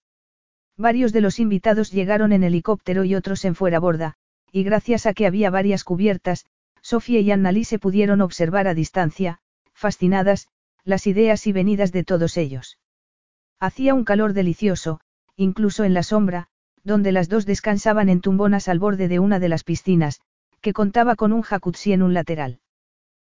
Varios 0.77 1.11
de 1.11 1.19
los 1.19 1.37
invitados 1.41 1.91
llegaron 1.91 2.31
en 2.31 2.43
helicóptero 2.43 3.03
y 3.03 3.13
otros 3.13 3.43
en 3.43 3.55
fuera 3.55 3.79
borda, 3.79 4.13
y 4.53 4.63
gracias 4.63 5.05
a 5.05 5.13
que 5.13 5.27
había 5.27 5.49
varias 5.49 5.83
cubiertas, 5.83 6.45
Sofía 6.81 7.19
y 7.19 7.31
Annalise 7.31 7.77
pudieron 7.77 8.21
observar 8.21 8.69
a 8.69 8.73
distancia, 8.73 9.39
fascinadas, 9.73 10.47
las 10.85 11.07
ideas 11.07 11.45
y 11.45 11.51
venidas 11.51 11.91
de 11.91 12.05
todos 12.05 12.37
ellos. 12.37 12.79
Hacía 13.59 13.93
un 13.95 14.05
calor 14.05 14.31
delicioso, 14.31 15.01
incluso 15.35 15.83
en 15.83 15.93
la 15.93 16.03
sombra, 16.03 16.47
donde 16.83 17.11
las 17.11 17.29
dos 17.29 17.45
descansaban 17.45 18.09
en 18.09 18.21
tumbonas 18.21 18.67
al 18.67 18.79
borde 18.79 19.07
de 19.07 19.19
una 19.19 19.39
de 19.39 19.49
las 19.49 19.63
piscinas, 19.63 20.21
que 20.61 20.73
contaba 20.73 21.15
con 21.15 21.33
un 21.33 21.41
jacuzzi 21.41 21.93
en 21.93 22.01
un 22.01 22.13
lateral. 22.13 22.59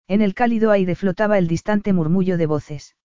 En 0.08 0.22
el 0.22 0.34
cálido 0.34 0.72
aire 0.72 0.96
flotaba 0.96 1.38
el 1.38 1.48
distante 1.48 1.94
murmullo 1.94 2.38
de 2.38 2.46
voces. 2.46 2.96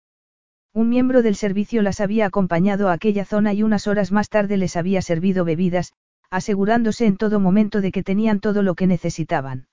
Un 0.72 0.88
miembro 0.88 1.22
del 1.22 1.36
servicio 1.36 1.80
las 1.82 2.00
había 2.00 2.26
acompañado 2.26 2.88
a 2.88 2.92
aquella 2.92 3.24
zona 3.24 3.54
y 3.54 3.62
unas 3.62 3.86
horas 3.86 4.12
más 4.12 4.28
tarde 4.28 4.56
les 4.56 4.76
había 4.76 5.00
servido 5.02 5.44
bebidas, 5.44 5.92
asegurándose 6.30 7.06
en 7.06 7.16
todo 7.16 7.40
momento 7.40 7.80
de 7.80 7.92
que 7.92 8.02
tenían 8.02 8.40
todo 8.40 8.62
lo 8.62 8.74
que 8.74 8.86
necesitaban. 8.86 9.68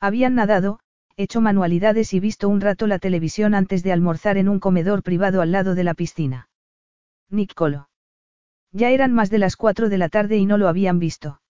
Habían 0.00 0.34
nadado, 0.34 0.80
hecho 1.16 1.40
manualidades 1.40 2.12
y 2.12 2.20
visto 2.20 2.48
un 2.48 2.60
rato 2.60 2.86
la 2.86 2.98
televisión 2.98 3.54
antes 3.54 3.82
de 3.82 3.92
almorzar 3.92 4.36
en 4.36 4.48
un 4.48 4.60
comedor 4.60 5.02
privado 5.02 5.40
al 5.40 5.52
lado 5.52 5.74
de 5.74 5.84
la 5.84 5.94
piscina. 5.94 6.48
Nicolo. 7.30 7.88
Ya 8.72 8.90
eran 8.90 9.12
más 9.12 9.30
de 9.30 9.38
las 9.38 9.56
cuatro 9.56 9.88
de 9.88 9.98
la 9.98 10.08
tarde 10.08 10.36
y 10.36 10.46
no 10.46 10.58
lo 10.58 10.68
habían 10.68 10.98
visto. 10.98 11.40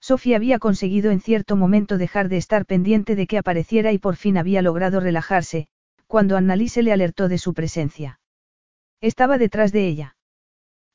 Sofía 0.00 0.36
había 0.36 0.58
conseguido 0.58 1.10
en 1.10 1.20
cierto 1.20 1.56
momento 1.56 1.96
dejar 1.96 2.28
de 2.28 2.36
estar 2.36 2.66
pendiente 2.66 3.16
de 3.16 3.26
que 3.26 3.38
apareciera 3.38 3.92
y 3.92 3.98
por 3.98 4.16
fin 4.16 4.36
había 4.36 4.60
logrado 4.60 5.00
relajarse, 5.00 5.68
cuando 6.06 6.36
Annalise 6.36 6.82
le 6.82 6.92
alertó 6.92 7.28
de 7.28 7.38
su 7.38 7.54
presencia. 7.54 8.20
Estaba 9.00 9.38
detrás 9.38 9.72
de 9.72 9.86
ella. 9.86 10.16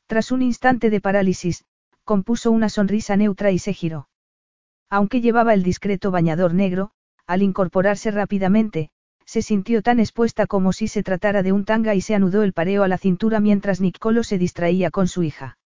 Tras 0.05 0.31
un 0.31 0.41
instante 0.41 0.89
de 0.89 1.01
parálisis, 1.01 1.65
compuso 2.03 2.51
una 2.51 2.69
sonrisa 2.69 3.15
neutra 3.17 3.51
y 3.51 3.59
se 3.59 3.73
giró. 3.73 4.09
Aunque 4.89 5.21
llevaba 5.21 5.53
el 5.53 5.63
discreto 5.63 6.09
bañador 6.11 6.53
negro, 6.53 6.91
al 7.27 7.43
incorporarse 7.43 8.09
rápidamente, 8.09 8.89
se 9.29 9.43
sintió 9.43 9.83
tan 9.83 9.99
expuesta 9.99 10.47
como 10.47 10.73
si 10.73 10.87
se 10.87 11.03
tratara 11.03 11.43
de 11.43 11.51
un 11.51 11.63
tanga 11.63 11.93
y 11.93 12.01
se 12.01 12.15
anudó 12.15 12.41
el 12.41 12.51
pareo 12.51 12.81
a 12.81 12.87
la 12.87 12.97
cintura 12.97 13.39
mientras 13.39 13.79
Nicolo 13.79 14.23
se 14.23 14.39
distraía 14.39 14.89
con 14.89 15.07
su 15.07 15.21
hija. 15.21 15.59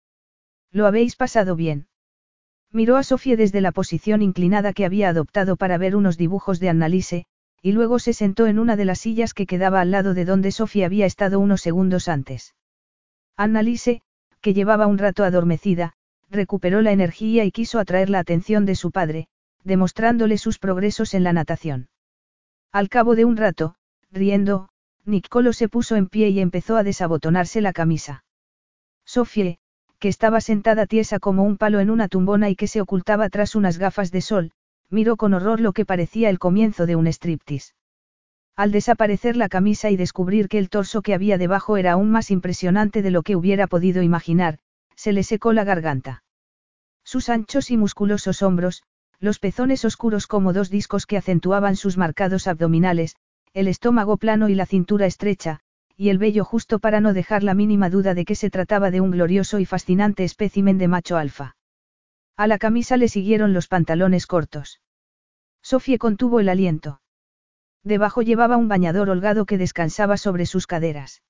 ¿Lo 0.72 0.84
habéis 0.84 1.14
pasado 1.14 1.54
bien? 1.54 1.86
Miró 2.72 2.96
a 2.96 3.04
Sofía 3.04 3.36
desde 3.36 3.60
la 3.60 3.70
posición 3.70 4.20
inclinada 4.20 4.72
que 4.72 4.84
había 4.84 5.10
adoptado 5.10 5.54
para 5.54 5.78
ver 5.78 5.94
unos 5.94 6.18
dibujos 6.18 6.58
de 6.58 6.70
Annalise, 6.70 7.24
y 7.62 7.70
luego 7.70 8.00
se 8.00 8.14
sentó 8.14 8.48
en 8.48 8.58
una 8.58 8.74
de 8.74 8.84
las 8.84 8.98
sillas 8.98 9.32
que 9.32 9.46
quedaba 9.46 9.80
al 9.80 9.92
lado 9.92 10.12
de 10.12 10.24
donde 10.24 10.50
Sofía 10.50 10.86
había 10.86 11.06
estado 11.06 11.38
unos 11.38 11.60
segundos 11.60 12.08
antes. 12.08 12.56
Annalise, 13.36 14.02
que 14.40 14.54
llevaba 14.54 14.88
un 14.88 14.98
rato 14.98 15.22
adormecida, 15.22 15.92
recuperó 16.28 16.82
la 16.82 16.90
energía 16.90 17.44
y 17.44 17.52
quiso 17.52 17.78
atraer 17.78 18.10
la 18.10 18.18
atención 18.18 18.66
de 18.66 18.74
su 18.74 18.90
padre, 18.90 19.28
demostrándole 19.62 20.36
sus 20.36 20.58
progresos 20.58 21.14
en 21.14 21.22
la 21.22 21.32
natación. 21.32 21.90
Al 22.72 22.88
cabo 22.88 23.14
de 23.14 23.26
un 23.26 23.36
rato, 23.36 23.74
riendo, 24.10 24.70
Nicolo 25.04 25.52
se 25.52 25.68
puso 25.68 25.94
en 25.96 26.08
pie 26.08 26.30
y 26.30 26.40
empezó 26.40 26.76
a 26.76 26.82
desabotonarse 26.82 27.60
la 27.60 27.74
camisa. 27.74 28.24
Sofie, 29.04 29.58
que 29.98 30.08
estaba 30.08 30.40
sentada 30.40 30.86
tiesa 30.86 31.18
como 31.18 31.44
un 31.44 31.58
palo 31.58 31.80
en 31.80 31.90
una 31.90 32.08
tumbona 32.08 32.48
y 32.48 32.56
que 32.56 32.66
se 32.66 32.80
ocultaba 32.80 33.28
tras 33.28 33.54
unas 33.54 33.78
gafas 33.78 34.10
de 34.10 34.22
sol, 34.22 34.52
miró 34.88 35.16
con 35.16 35.34
horror 35.34 35.60
lo 35.60 35.72
que 35.72 35.84
parecía 35.84 36.30
el 36.30 36.38
comienzo 36.38 36.86
de 36.86 36.96
un 36.96 37.06
striptease. 37.06 37.74
Al 38.56 38.72
desaparecer 38.72 39.36
la 39.36 39.48
camisa 39.48 39.90
y 39.90 39.96
descubrir 39.96 40.48
que 40.48 40.58
el 40.58 40.70
torso 40.70 41.02
que 41.02 41.14
había 41.14 41.38
debajo 41.38 41.76
era 41.76 41.92
aún 41.92 42.10
más 42.10 42.30
impresionante 42.30 43.02
de 43.02 43.10
lo 43.10 43.22
que 43.22 43.36
hubiera 43.36 43.66
podido 43.66 44.02
imaginar, 44.02 44.58
se 44.96 45.12
le 45.12 45.22
secó 45.24 45.52
la 45.52 45.64
garganta. 45.64 46.22
Sus 47.04 47.28
anchos 47.28 47.70
y 47.70 47.76
musculosos 47.76 48.42
hombros, 48.42 48.82
los 49.22 49.38
pezones 49.38 49.84
oscuros 49.84 50.26
como 50.26 50.52
dos 50.52 50.68
discos 50.68 51.06
que 51.06 51.16
acentuaban 51.16 51.76
sus 51.76 51.96
marcados 51.96 52.48
abdominales, 52.48 53.14
el 53.54 53.68
estómago 53.68 54.16
plano 54.16 54.48
y 54.48 54.56
la 54.56 54.66
cintura 54.66 55.06
estrecha, 55.06 55.60
y 55.96 56.08
el 56.08 56.18
vello 56.18 56.44
justo 56.44 56.80
para 56.80 57.00
no 57.00 57.12
dejar 57.12 57.44
la 57.44 57.54
mínima 57.54 57.88
duda 57.88 58.14
de 58.14 58.24
que 58.24 58.34
se 58.34 58.50
trataba 58.50 58.90
de 58.90 59.00
un 59.00 59.12
glorioso 59.12 59.60
y 59.60 59.64
fascinante 59.64 60.24
espécimen 60.24 60.76
de 60.76 60.88
macho 60.88 61.16
alfa. 61.18 61.54
A 62.36 62.48
la 62.48 62.58
camisa 62.58 62.96
le 62.96 63.06
siguieron 63.06 63.52
los 63.52 63.68
pantalones 63.68 64.26
cortos. 64.26 64.80
Sofía 65.62 65.98
contuvo 65.98 66.40
el 66.40 66.48
aliento. 66.48 67.00
Debajo 67.84 68.22
llevaba 68.22 68.56
un 68.56 68.66
bañador 68.66 69.08
holgado 69.08 69.46
que 69.46 69.56
descansaba 69.56 70.16
sobre 70.16 70.46
sus 70.46 70.66
caderas. 70.66 71.22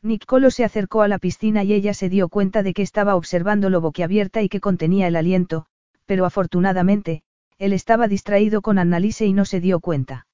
Nicolo 0.00 0.50
se 0.50 0.64
acercó 0.64 1.02
a 1.02 1.08
la 1.08 1.18
piscina 1.18 1.64
y 1.64 1.74
ella 1.74 1.92
se 1.92 2.08
dio 2.08 2.30
cuenta 2.30 2.62
de 2.62 2.72
que 2.72 2.80
estaba 2.80 3.14
observando 3.14 3.68
lo 3.68 3.82
boquiabierta 3.82 4.40
y 4.40 4.48
que 4.48 4.60
contenía 4.60 5.06
el 5.06 5.16
aliento, 5.16 5.66
pero 6.10 6.26
afortunadamente, 6.26 7.22
él 7.56 7.72
estaba 7.72 8.08
distraído 8.08 8.62
con 8.62 8.80
Annalise 8.80 9.26
y 9.26 9.32
no 9.32 9.44
se 9.44 9.60
dio 9.60 9.78
cuenta. 9.78 10.26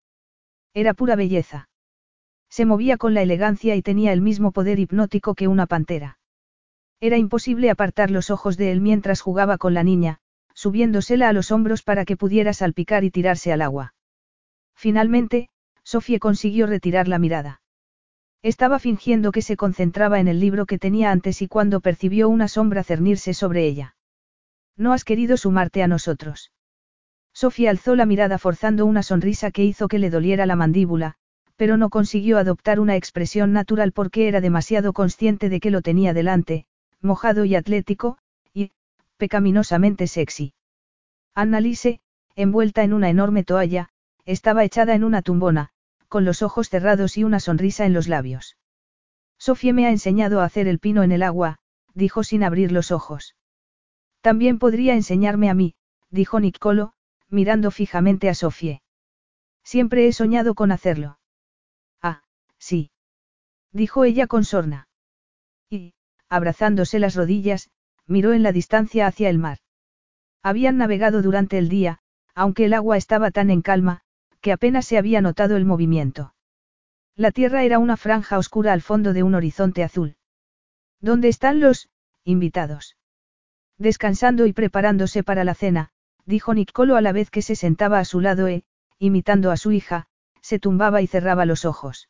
Era 0.73 0.95
pura 0.95 1.17
belleza. 1.17 1.69
Se 2.49 2.65
movía 2.65 2.97
con 2.97 3.13
la 3.13 3.21
elegancia 3.21 3.77
y 3.77 3.83
tenía 3.83 4.15
el 4.15 4.23
mismo 4.23 4.53
poder 4.53 4.79
hipnótico 4.79 5.35
que 5.35 5.49
una 5.49 5.67
pantera. 5.67 6.19
Era 6.99 7.19
imposible 7.19 7.69
apartar 7.69 8.11
los 8.11 8.31
ojos 8.31 8.57
de 8.57 8.73
él 8.73 8.81
mientras 8.81 9.21
jugaba 9.21 9.59
con 9.59 9.75
la 9.75 9.83
niña, 9.83 10.17
subiéndosela 10.55 11.29
a 11.29 11.35
los 11.35 11.51
hombros 11.51 11.83
para 11.83 12.07
que 12.07 12.17
pudiera 12.17 12.55
salpicar 12.55 13.05
y 13.05 13.11
tirarse 13.11 13.53
al 13.53 13.61
agua. 13.61 13.93
Finalmente, 14.75 15.51
Sofía 15.83 16.19
consiguió 16.19 16.67
retirar 16.67 17.07
la 17.07 17.19
mirada. 17.19 17.61
Estaba 18.41 18.79
fingiendo 18.79 19.31
que 19.31 19.43
se 19.43 19.59
concentraba 19.59 20.21
en 20.21 20.29
el 20.29 20.41
libro 20.41 20.65
que 20.65 20.79
tenía 20.79 21.11
antes 21.11 21.43
y 21.43 21.49
cuando 21.49 21.83
percibió 21.83 22.31
una 22.31 22.49
sombra 22.49 22.83
cernirse 22.83 23.35
sobre 23.35 23.67
ella. 23.67 23.96
No 24.77 24.93
has 24.93 25.05
querido 25.05 25.37
sumarte 25.37 25.83
a 25.83 25.89
nosotros. 25.89 26.53
Sofía 27.33 27.71
alzó 27.71 27.97
la 27.97 28.07
mirada 28.07 28.39
forzando 28.39 28.87
una 28.87 29.03
sonrisa 29.03 29.51
que 29.51 29.65
hizo 29.65 29.89
que 29.89 29.99
le 29.99 30.11
doliera 30.11 30.47
la 30.47 30.57
mandíbula, 30.57 31.17
pero 31.57 31.77
no 31.77 31.91
consiguió 31.91 32.39
adoptar 32.39 32.81
una 32.81 32.97
expresión 32.97 33.53
natural 33.53 33.93
porque 33.93 34.29
era 34.29 34.41
demasiado 34.41 34.93
consciente 34.93 35.49
de 35.49 35.61
que 35.61 35.71
lo 35.71 35.83
tenía 35.83 36.13
delante, 36.13 36.67
mojado 37.01 37.45
y 37.45 37.55
atlético, 37.55 38.19
y, 38.53 38.73
pecaminosamente 39.17 40.07
sexy. 40.07 40.55
Annalise, 41.35 42.01
envuelta 42.35 42.85
en 42.85 42.93
una 42.93 43.09
enorme 43.09 43.45
toalla, 43.45 43.89
estaba 44.25 44.65
echada 44.65 44.95
en 44.95 45.05
una 45.05 45.23
tumbona, 45.23 45.71
con 46.09 46.25
los 46.25 46.43
ojos 46.43 46.69
cerrados 46.69 47.17
y 47.17 47.25
una 47.25 47.41
sonrisa 47.41 47.87
en 47.87 47.93
los 47.93 48.09
labios. 48.09 48.57
Sofía 49.39 49.73
me 49.73 49.87
ha 49.87 49.91
enseñado 49.91 50.41
a 50.41 50.45
hacer 50.45 50.69
el 50.69 50.79
pino 50.79 51.03
en 51.03 51.13
el 51.13 51.23
agua, 51.23 51.59
dijo 51.95 52.25
sin 52.25 52.43
abrir 52.45 52.73
los 52.73 52.91
ojos. 52.91 53.35
También 54.27 54.59
podría 54.59 54.95
enseñarme 54.95 55.49
a 55.51 55.55
mí, 55.55 55.77
dijo 56.11 56.41
Nicolo, 56.41 56.95
mirando 57.29 57.71
fijamente 57.71 58.29
a 58.29 58.35
Sofía. 58.35 58.83
Siempre 59.63 60.09
he 60.09 60.13
soñado 60.13 60.57
con 60.57 60.73
hacerlo. 60.73 61.21
Ah, 62.03 62.25
sí. 62.59 62.91
Dijo 63.71 64.03
ella 64.03 64.27
con 64.27 64.43
sorna. 64.43 64.89
Y, 65.71 65.95
abrazándose 66.29 66.99
las 66.99 67.15
rodillas, 67.15 67.71
miró 68.09 68.33
en 68.33 68.43
la 68.43 68.51
distancia 68.51 69.07
hacia 69.07 69.31
el 69.31 69.39
mar. 69.39 69.59
Habían 70.43 70.77
navegado 70.77 71.23
durante 71.23 71.57
el 71.57 71.69
día, 71.69 72.01
aunque 72.35 72.65
el 72.65 72.75
agua 72.75 72.97
estaba 72.97 73.31
tan 73.31 73.49
en 73.49 73.63
calma, 73.63 74.01
que 74.41 74.51
apenas 74.51 74.87
se 74.87 74.99
había 74.99 75.21
notado 75.21 75.57
el 75.57 75.65
movimiento. 75.65 76.35
La 77.15 77.31
tierra 77.31 77.63
era 77.63 77.79
una 77.79 77.97
franja 77.97 78.39
oscura 78.39 78.73
al 78.73 78.83
fondo 78.83 79.13
de 79.13 79.23
un 79.23 79.37
horizonte 79.37 79.85
azul. 79.85 80.17
¿Dónde 81.01 81.29
están 81.29 81.61
los 81.61 81.89
invitados? 82.25 82.97
Descansando 83.79 84.47
y 84.47 84.53
preparándose 84.53 85.23
para 85.23 85.45
la 85.45 85.55
cena, 85.55 85.91
dijo 86.25 86.55
Nicolo 86.55 86.97
a 86.97 87.01
la 87.01 87.13
vez 87.13 87.31
que 87.31 87.43
se 87.43 87.57
sentaba 87.57 87.99
a 87.99 88.05
su 88.05 88.21
lado 88.21 88.49
e, 88.49 88.65
imitando 88.99 89.51
a 89.51 89.57
su 89.57 89.73
hija, 89.73 90.07
se 90.41 90.59
tumbaba 90.59 91.03
y 91.03 91.07
cerraba 91.07 91.45
los 91.45 91.65
ojos. 91.65 92.09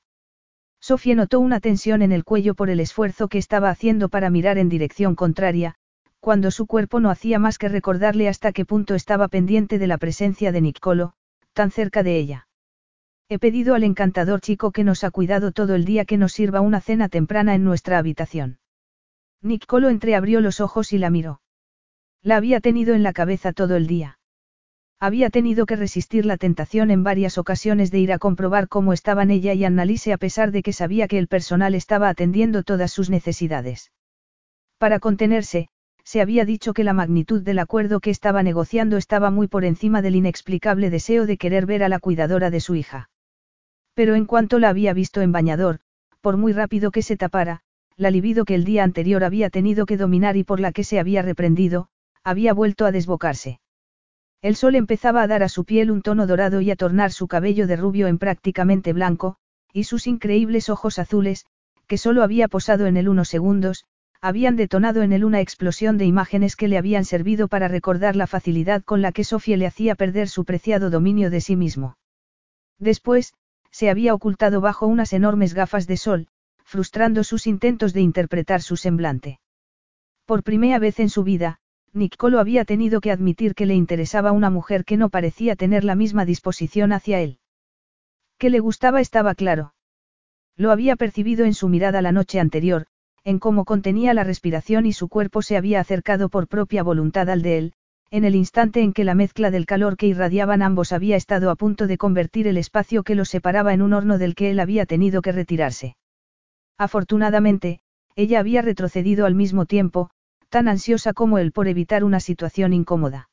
Sofía 0.81 1.15
notó 1.15 1.41
una 1.41 1.59
tensión 1.59 2.03
en 2.03 2.13
el 2.13 2.23
cuello 2.23 2.55
por 2.55 2.71
el 2.71 2.81
esfuerzo 2.81 3.29
que 3.29 3.39
estaba 3.39 3.71
haciendo 3.71 4.09
para 4.09 4.31
mirar 4.31 4.59
en 4.59 4.69
dirección 4.69 5.17
contraria, 5.17 5.75
cuando 6.21 6.51
su 6.51 6.67
cuerpo 6.67 7.01
no 7.01 7.11
hacía 7.11 7.39
más 7.39 7.59
que 7.59 7.69
recordarle 7.69 8.29
hasta 8.29 8.53
qué 8.53 8.65
punto 8.65 8.95
estaba 8.95 9.29
pendiente 9.29 9.79
de 9.79 9.87
la 9.87 9.99
presencia 9.99 10.53
de 10.53 10.61
Nicolo, 10.61 11.15
tan 11.53 11.71
cerca 11.71 12.03
de 12.03 12.19
ella. 12.19 12.49
He 13.29 13.39
pedido 13.41 13.75
al 13.75 13.83
encantador 13.83 14.41
chico 14.41 14.71
que 14.71 14.85
nos 14.85 15.03
ha 15.03 15.11
cuidado 15.11 15.51
todo 15.51 15.75
el 15.75 15.85
día 15.85 16.05
que 16.05 16.17
nos 16.17 16.33
sirva 16.33 16.61
una 16.61 16.81
cena 16.81 17.09
temprana 17.09 17.55
en 17.57 17.65
nuestra 17.65 17.99
habitación. 17.99 18.61
Nicolo 19.43 19.89
entreabrió 19.89 20.41
los 20.41 20.61
ojos 20.61 20.93
y 20.93 20.99
la 20.99 21.11
miró. 21.11 21.41
La 22.27 22.39
había 22.39 22.59
tenido 22.59 22.97
en 22.97 23.05
la 23.05 23.13
cabeza 23.13 23.53
todo 23.53 23.77
el 23.77 23.87
día. 23.87 24.19
Había 24.99 25.31
tenido 25.31 25.65
que 25.65 25.77
resistir 25.77 26.27
la 26.27 26.37
tentación 26.37 26.91
en 26.91 27.05
varias 27.05 27.39
ocasiones 27.39 27.93
de 27.93 28.01
ir 28.01 28.13
a 28.13 28.19
comprobar 28.19 28.67
cómo 28.67 28.93
estaban 28.93 29.31
ella 29.31 29.55
y 29.55 29.65
Annalise 29.65 30.13
a 30.13 30.19
pesar 30.19 30.51
de 30.51 30.65
que 30.65 30.73
sabía 30.73 31.07
que 31.07 31.19
el 31.19 31.29
personal 31.29 31.77
estaba 31.77 32.09
atendiendo 32.09 32.65
todas 32.65 32.91
sus 32.91 33.11
necesidades. 33.11 33.93
Para 34.77 34.99
contenerse, 34.99 35.69
se 36.03 36.21
había 36.21 36.45
dicho 36.45 36.75
que 36.75 36.83
la 36.83 36.95
magnitud 36.95 37.43
del 37.43 37.61
acuerdo 37.61 38.01
que 38.01 38.11
estaba 38.11 38.43
negociando 38.43 38.97
estaba 38.97 39.31
muy 39.31 39.47
por 39.47 39.65
encima 39.65 40.03
del 40.03 40.17
inexplicable 40.17 40.91
deseo 40.91 41.27
de 41.27 41.37
querer 41.37 41.65
ver 41.65 41.85
a 41.85 41.89
la 41.89 42.01
cuidadora 42.01 42.51
de 42.51 42.59
su 42.59 42.75
hija. 42.75 43.09
Pero 43.95 44.17
en 44.17 44.25
cuanto 44.25 44.59
la 44.59 44.71
había 44.71 44.93
visto 44.95 45.21
en 45.21 45.31
bañador, 45.31 45.79
por 46.21 46.37
muy 46.39 46.53
rápido 46.53 46.91
que 46.91 47.03
se 47.03 47.17
tapara, 47.17 47.61
la 47.97 48.11
libido 48.11 48.45
que 48.45 48.57
el 48.57 48.65
día 48.65 48.83
anterior 48.83 49.23
había 49.23 49.49
tenido 49.49 49.87
que 49.87 49.97
dominar 49.97 50.37
y 50.37 50.43
por 50.43 50.59
la 50.59 50.73
que 50.73 50.83
se 50.83 50.99
había 50.99 51.23
reprendido, 51.23 51.89
había 52.27 52.53
vuelto 52.53 52.87
a 52.87 52.91
desbocarse. 52.91 53.61
El 54.43 54.57
sol 54.57 54.75
empezaba 54.75 55.23
a 55.23 55.29
dar 55.29 55.45
a 55.45 55.49
su 55.49 55.65
piel 55.65 55.93
un 55.93 56.03
tono 56.03 56.27
dorado 56.27 56.61
y 56.61 56.73
a 56.73 56.77
tornar 56.77 57.13
su 57.13 57.29
cabello 57.29 57.69
de 57.69 57.77
rubio 57.77 58.09
en 58.09 58.19
prácticamente 58.19 58.93
blanco, 58.93 59.37
y 59.73 59.85
sus 59.85 60.09
increíbles 60.09 60.69
ojos 60.69 60.99
azules, 60.99 61.47
que 61.87 61.99
solo 61.99 62.25
había 62.25 62.49
posado 62.49 62.87
en 62.87 62.97
él 62.97 63.09
unos 63.09 63.29
segundos, 63.29 63.85
habían 64.21 64.57
detonado 64.57 65.03
en 65.03 65.13
él 65.13 65.25
una 65.25 65.41
explosión 65.41 65.99
de 65.99 66.05
imágenes 66.07 66.57
que 66.57 66.67
le 66.67 66.79
habían 66.79 67.05
servido 67.05 67.47
para 67.47 67.69
recordar 67.69 68.17
la 68.17 68.27
facilidad 68.27 68.83
con 68.83 69.03
la 69.03 69.13
que 69.13 69.23
Sofía 69.23 69.57
le 69.57 69.69
hacía 69.69 69.95
perder 69.95 70.29
su 70.29 70.45
preciado 70.45 70.91
dominio 70.91 71.31
de 71.31 71.41
sí 71.41 71.55
mismo. 71.55 71.97
Después, 72.81 73.35
se 73.71 73.89
había 73.89 74.15
ocultado 74.15 74.61
bajo 74.61 74.89
unas 74.89 75.13
enormes 75.13 75.55
gafas 75.55 75.87
de 75.87 75.97
sol, 75.97 76.27
frustrando 76.65 77.23
sus 77.23 77.47
intentos 77.47 77.93
de 77.93 78.01
interpretar 78.01 78.63
su 78.63 78.77
semblante. 78.77 79.39
Por 80.25 80.43
primera 80.43 80.81
vez 80.81 80.99
en 80.99 81.09
su 81.09 81.23
vida, 81.23 81.61
Nicolo 81.97 82.41
había 82.41 82.67
tenido 82.67 83.01
que 83.01 83.11
admitir 83.11 83.55
que 83.55 83.65
le 83.65 83.75
interesaba 83.75 84.31
una 84.31 84.51
mujer 84.51 84.85
que 84.85 84.99
no 84.99 85.09
parecía 85.09 85.57
tener 85.57 85.83
la 85.83 85.95
misma 85.95 86.27
disposición 86.27 86.93
hacia 86.93 87.21
él. 87.21 87.39
Que 88.39 88.51
le 88.51 88.61
gustaba 88.61 89.01
estaba 89.01 89.35
claro. 89.35 89.73
Lo 90.59 90.73
había 90.73 90.97
percibido 90.97 91.47
en 91.47 91.55
su 91.55 91.69
mirada 91.71 92.03
la 92.03 92.13
noche 92.13 92.39
anterior, 92.39 92.87
en 93.25 93.39
cómo 93.39 93.65
contenía 93.65 94.13
la 94.13 94.25
respiración 94.25 94.85
y 94.85 94.93
su 94.93 95.09
cuerpo 95.09 95.41
se 95.41 95.57
había 95.57 95.81
acercado 95.81 96.29
por 96.29 96.49
propia 96.49 96.83
voluntad 96.83 97.31
al 97.31 97.41
de 97.41 97.57
él, 97.57 97.73
en 98.11 98.27
el 98.27 98.35
instante 98.35 98.83
en 98.83 98.93
que 98.93 99.05
la 99.05 99.15
mezcla 99.15 99.51
del 99.51 99.65
calor 99.65 99.97
que 99.97 100.07
irradiaban 100.07 100.61
ambos 100.61 100.93
había 100.93 101.17
estado 101.17 101.51
a 101.51 101.57
punto 101.57 101.87
de 101.87 101.97
convertir 101.97 102.47
el 102.47 102.59
espacio 102.59 103.05
que 103.05 103.15
los 103.15 103.31
separaba 103.31 103.73
en 103.73 103.81
un 103.81 103.95
horno 103.95 104.19
del 104.19 104.35
que 104.35 104.51
él 104.51 104.61
había 104.61 104.85
tenido 104.85 105.23
que 105.23 105.33
retirarse. 105.33 105.97
Afortunadamente, 106.77 107.81
ella 108.17 108.39
había 108.39 108.61
retrocedido 108.61 109.25
al 109.25 109.35
mismo 109.35 109.65
tiempo, 109.65 110.11
tan 110.57 110.69
ansiosa 110.69 111.13
como 111.13 111.37
él 111.37 111.53
por 111.53 111.69
evitar 111.69 112.03
una 112.03 112.19
situación 112.19 112.73
incómoda. 112.73 113.29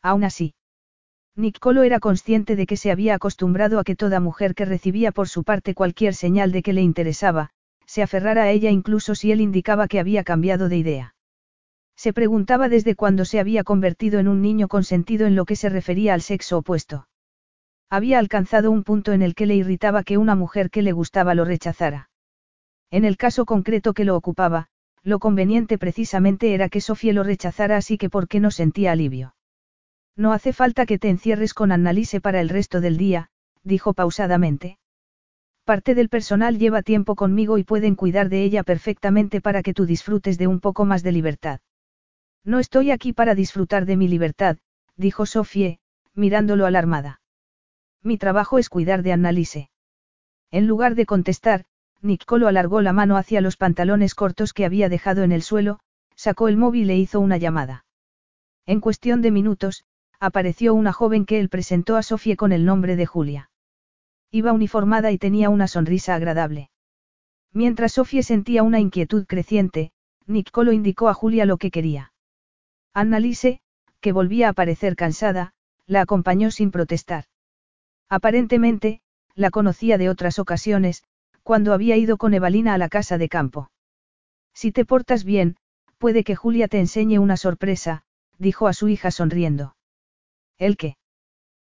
Aún 0.00 0.24
así, 0.24 0.54
Nicolo 1.36 1.82
era 1.82 2.00
consciente 2.00 2.56
de 2.56 2.64
que 2.64 2.78
se 2.78 2.90
había 2.90 3.16
acostumbrado 3.16 3.78
a 3.78 3.84
que 3.84 3.94
toda 3.94 4.18
mujer 4.18 4.54
que 4.54 4.64
recibía 4.64 5.12
por 5.12 5.28
su 5.28 5.44
parte 5.44 5.74
cualquier 5.74 6.14
señal 6.14 6.50
de 6.50 6.62
que 6.62 6.72
le 6.72 6.80
interesaba, 6.80 7.50
se 7.84 8.02
aferrara 8.02 8.44
a 8.44 8.50
ella 8.50 8.70
incluso 8.70 9.14
si 9.14 9.30
él 9.30 9.42
indicaba 9.42 9.88
que 9.88 10.00
había 10.00 10.24
cambiado 10.24 10.70
de 10.70 10.78
idea. 10.78 11.14
Se 11.96 12.14
preguntaba 12.14 12.70
desde 12.70 12.94
cuándo 12.94 13.26
se 13.26 13.40
había 13.40 13.62
convertido 13.62 14.18
en 14.18 14.26
un 14.26 14.40
niño 14.40 14.68
consentido 14.68 15.26
en 15.26 15.36
lo 15.36 15.44
que 15.44 15.54
se 15.54 15.68
refería 15.68 16.14
al 16.14 16.22
sexo 16.22 16.56
opuesto. 16.56 17.08
Había 17.90 18.18
alcanzado 18.18 18.70
un 18.70 18.84
punto 18.84 19.12
en 19.12 19.20
el 19.20 19.34
que 19.34 19.44
le 19.44 19.54
irritaba 19.54 20.02
que 20.02 20.16
una 20.16 20.34
mujer 20.34 20.70
que 20.70 20.80
le 20.80 20.92
gustaba 20.92 21.34
lo 21.34 21.44
rechazara. 21.44 22.08
En 22.90 23.04
el 23.04 23.18
caso 23.18 23.44
concreto 23.44 23.92
que 23.92 24.06
lo 24.06 24.16
ocupaba, 24.16 24.70
lo 25.08 25.18
conveniente 25.20 25.78
precisamente 25.78 26.52
era 26.52 26.68
que 26.68 26.82
Sofía 26.82 27.14
lo 27.14 27.22
rechazara 27.22 27.78
así 27.78 27.96
que 27.96 28.10
por 28.10 28.28
qué 28.28 28.40
no 28.40 28.50
sentía 28.50 28.92
alivio. 28.92 29.34
No 30.14 30.32
hace 30.32 30.52
falta 30.52 30.84
que 30.84 30.98
te 30.98 31.08
encierres 31.08 31.54
con 31.54 31.72
Annalise 31.72 32.20
para 32.20 32.42
el 32.42 32.50
resto 32.50 32.82
del 32.82 32.98
día, 32.98 33.30
dijo 33.62 33.94
pausadamente. 33.94 34.78
Parte 35.64 35.94
del 35.94 36.10
personal 36.10 36.58
lleva 36.58 36.82
tiempo 36.82 37.14
conmigo 37.14 37.56
y 37.56 37.64
pueden 37.64 37.94
cuidar 37.94 38.28
de 38.28 38.42
ella 38.42 38.62
perfectamente 38.64 39.40
para 39.40 39.62
que 39.62 39.72
tú 39.72 39.86
disfrutes 39.86 40.36
de 40.36 40.46
un 40.46 40.60
poco 40.60 40.84
más 40.84 41.02
de 41.02 41.12
libertad. 41.12 41.60
No 42.44 42.58
estoy 42.58 42.90
aquí 42.90 43.14
para 43.14 43.34
disfrutar 43.34 43.86
de 43.86 43.96
mi 43.96 44.08
libertad, 44.08 44.58
dijo 44.96 45.24
Sofie, 45.24 45.80
mirándolo 46.14 46.66
alarmada. 46.66 47.22
Mi 48.02 48.18
trabajo 48.18 48.58
es 48.58 48.68
cuidar 48.68 49.02
de 49.02 49.12
Annalise. 49.12 49.70
En 50.50 50.66
lugar 50.66 50.94
de 50.94 51.06
contestar, 51.06 51.64
Nicolo 52.00 52.48
alargó 52.48 52.80
la 52.80 52.92
mano 52.92 53.16
hacia 53.16 53.40
los 53.40 53.56
pantalones 53.56 54.14
cortos 54.14 54.52
que 54.52 54.64
había 54.64 54.88
dejado 54.88 55.22
en 55.22 55.32
el 55.32 55.42
suelo, 55.42 55.80
sacó 56.14 56.48
el 56.48 56.56
móvil 56.56 56.90
e 56.90 56.96
hizo 56.96 57.20
una 57.20 57.36
llamada. 57.36 57.84
En 58.66 58.80
cuestión 58.80 59.22
de 59.22 59.30
minutos, 59.30 59.84
apareció 60.20 60.74
una 60.74 60.92
joven 60.92 61.26
que 61.26 61.40
él 61.40 61.48
presentó 61.48 61.96
a 61.96 62.02
Sofie 62.02 62.36
con 62.36 62.52
el 62.52 62.64
nombre 62.64 62.96
de 62.96 63.06
Julia. 63.06 63.50
Iba 64.30 64.52
uniformada 64.52 65.10
y 65.10 65.18
tenía 65.18 65.48
una 65.48 65.68
sonrisa 65.68 66.14
agradable. 66.14 66.70
Mientras 67.52 67.92
Sofía 67.92 68.22
sentía 68.22 68.62
una 68.62 68.78
inquietud 68.78 69.26
creciente, 69.26 69.92
Nicolo 70.26 70.72
indicó 70.72 71.08
a 71.08 71.14
Julia 71.14 71.46
lo 71.46 71.56
que 71.56 71.70
quería. 71.70 72.12
Annalise, 72.92 73.60
que 74.00 74.12
volvía 74.12 74.50
a 74.50 74.52
parecer 74.52 74.96
cansada, 74.96 75.54
la 75.86 76.02
acompañó 76.02 76.50
sin 76.50 76.70
protestar. 76.70 77.24
Aparentemente, 78.08 79.00
la 79.34 79.50
conocía 79.50 79.98
de 79.98 80.10
otras 80.10 80.38
ocasiones, 80.38 81.04
cuando 81.48 81.72
había 81.72 81.96
ido 81.96 82.18
con 82.18 82.34
Evalina 82.34 82.74
a 82.74 82.78
la 82.78 82.90
casa 82.90 83.16
de 83.16 83.30
campo. 83.30 83.70
Si 84.52 84.70
te 84.70 84.84
portas 84.84 85.24
bien, 85.24 85.56
puede 85.96 86.22
que 86.22 86.36
Julia 86.36 86.68
te 86.68 86.78
enseñe 86.78 87.18
una 87.18 87.38
sorpresa, 87.38 88.02
dijo 88.36 88.68
a 88.68 88.74
su 88.74 88.88
hija 88.88 89.10
sonriendo. 89.10 89.74
¿El 90.58 90.76
qué? 90.76 90.98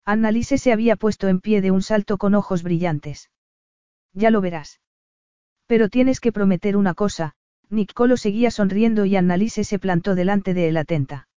Annalise 0.06 0.58
se 0.60 0.72
había 0.72 0.96
puesto 0.96 1.28
en 1.28 1.42
pie 1.42 1.60
de 1.60 1.72
un 1.72 1.82
salto 1.82 2.18
con 2.18 2.36
ojos 2.36 2.64
brillantes. 2.64 3.32
Ya 4.14 4.32
lo 4.32 4.40
verás. 4.40 4.80
Pero 5.66 5.90
tienes 5.90 6.22
que 6.22 6.32
prometer 6.32 6.78
una 6.78 6.94
cosa, 6.94 7.34
Nicolo 7.70 8.16
seguía 8.16 8.52
sonriendo 8.52 9.04
y 9.04 9.18
Annalise 9.18 9.66
se 9.66 9.78
plantó 9.78 10.16
delante 10.16 10.54
de 10.54 10.70
él 10.70 10.78
atenta. 10.78 11.28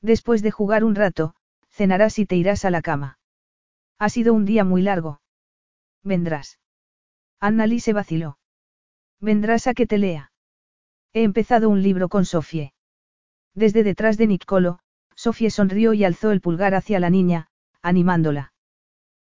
Después 0.00 0.40
de 0.40 0.52
jugar 0.52 0.84
un 0.84 0.94
rato, 0.94 1.34
cenarás 1.68 2.18
y 2.18 2.24
te 2.24 2.36
irás 2.36 2.64
a 2.64 2.70
la 2.70 2.80
cama. 2.80 3.18
Ha 3.98 4.08
sido 4.08 4.32
un 4.32 4.46
día 4.46 4.64
muy 4.64 4.80
largo. 4.80 5.20
Vendrás. 6.02 6.58
Annalise 7.40 7.86
se 7.86 7.92
vaciló. 7.92 8.38
Vendrás 9.20 9.66
a 9.66 9.74
que 9.74 9.86
te 9.86 9.98
lea. 9.98 10.32
He 11.12 11.22
empezado 11.22 11.68
un 11.68 11.82
libro 11.82 12.08
con 12.08 12.24
Sofie. 12.24 12.72
Desde 13.54 13.82
detrás 13.82 14.16
de 14.18 14.26
Nicolo, 14.26 14.80
Sofie 15.14 15.50
sonrió 15.50 15.92
y 15.94 16.04
alzó 16.04 16.30
el 16.30 16.40
pulgar 16.40 16.74
hacia 16.74 17.00
la 17.00 17.10
niña, 17.10 17.48
animándola. 17.82 18.52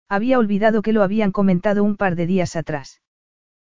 Había 0.10 0.40
olvidado 0.40 0.82
que 0.82 0.94
lo 0.94 1.04
habían 1.04 1.32
comentado 1.32 1.84
un 1.84 1.98
par 1.98 2.16
de 2.16 2.26
días 2.26 2.56
atrás. 2.56 3.02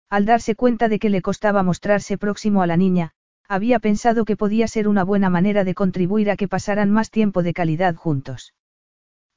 Al 0.09 0.27
darse 0.27 0.55
cuenta 0.55 0.89
de 0.89 0.99
que 0.99 1.11
le 1.11 1.23
costaba 1.23 1.63
mostrarse 1.63 2.19
próximo 2.19 2.63
a 2.63 2.67
la 2.67 2.77
niña, 2.77 3.13
había 3.49 3.79
pensado 3.79 4.25
que 4.25 4.37
podía 4.37 4.69
ser 4.69 4.87
una 4.87 5.05
buena 5.05 5.31
manera 5.31 5.65
de 5.65 5.75
contribuir 5.75 6.31
a 6.31 6.37
que 6.37 6.49
pasaran 6.49 6.91
más 6.91 7.11
tiempo 7.11 7.43
de 7.43 7.53
calidad 7.53 7.95
juntos. 7.95 8.55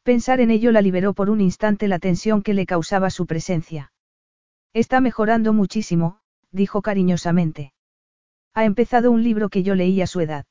Pensar 0.04 0.42
en 0.42 0.52
ello 0.52 0.72
la 0.72 0.82
liberó 0.82 1.14
por 1.14 1.30
un 1.30 1.42
instante 1.42 1.88
la 1.88 2.00
tensión 2.00 2.42
que 2.42 2.54
le 2.54 2.66
causaba 2.66 3.10
su 3.10 3.26
presencia. 3.26 3.93
Está 4.74 5.02
mejorando 5.02 5.54
muchísimo, 5.54 6.20
dijo 6.52 6.82
cariñosamente. 6.82 7.74
Ha 8.56 8.66
empezado 8.66 9.12
un 9.12 9.24
libro 9.24 9.50
que 9.50 9.62
yo 9.62 9.76
leí 9.76 10.02
a 10.02 10.08
su 10.08 10.20
edad. 10.20 10.46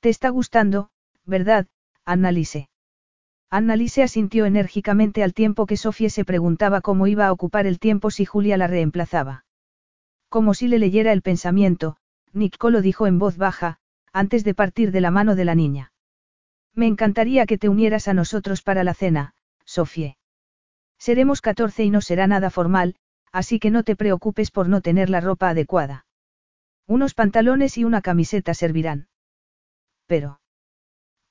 ¿Te 0.00 0.08
está 0.08 0.30
gustando, 0.30 0.90
verdad, 1.26 1.66
Annalise? 2.06 2.70
Annalise 3.50 4.02
asintió 4.02 4.46
enérgicamente 4.46 5.22
al 5.22 5.34
tiempo 5.34 5.66
que 5.66 5.76
Sofía 5.76 6.08
se 6.08 6.24
preguntaba 6.24 6.80
cómo 6.80 7.06
iba 7.06 7.26
a 7.26 7.32
ocupar 7.32 7.66
el 7.66 7.78
tiempo 7.78 8.10
si 8.10 8.24
Julia 8.24 8.56
la 8.56 8.66
reemplazaba. 8.66 9.44
Como 10.28 10.54
si 10.54 10.68
le 10.68 10.78
leyera 10.78 11.12
el 11.12 11.22
pensamiento, 11.22 11.96
Nicco 12.32 12.70
lo 12.70 12.82
dijo 12.82 13.06
en 13.06 13.18
voz 13.18 13.36
baja, 13.36 13.78
antes 14.12 14.44
de 14.44 14.54
partir 14.54 14.90
de 14.90 15.00
la 15.00 15.10
mano 15.10 15.34
de 15.34 15.44
la 15.44 15.54
niña. 15.54 15.92
Me 16.74 16.86
encantaría 16.86 17.46
que 17.46 17.58
te 17.58 17.68
unieras 17.68 18.08
a 18.08 18.14
nosotros 18.14 18.62
para 18.62 18.84
la 18.84 18.94
cena, 18.94 19.34
Sofie. 19.64 20.16
Seremos 20.98 21.40
catorce 21.40 21.84
y 21.84 21.90
no 21.90 22.00
será 22.00 22.26
nada 22.26 22.50
formal, 22.50 22.96
así 23.32 23.58
que 23.58 23.70
no 23.70 23.82
te 23.82 23.96
preocupes 23.96 24.50
por 24.50 24.68
no 24.68 24.80
tener 24.80 25.10
la 25.10 25.20
ropa 25.20 25.50
adecuada. 25.50 26.06
Unos 26.86 27.14
pantalones 27.14 27.76
y 27.78 27.84
una 27.84 28.00
camiseta 28.00 28.54
servirán. 28.54 29.08
Pero. 30.06 30.40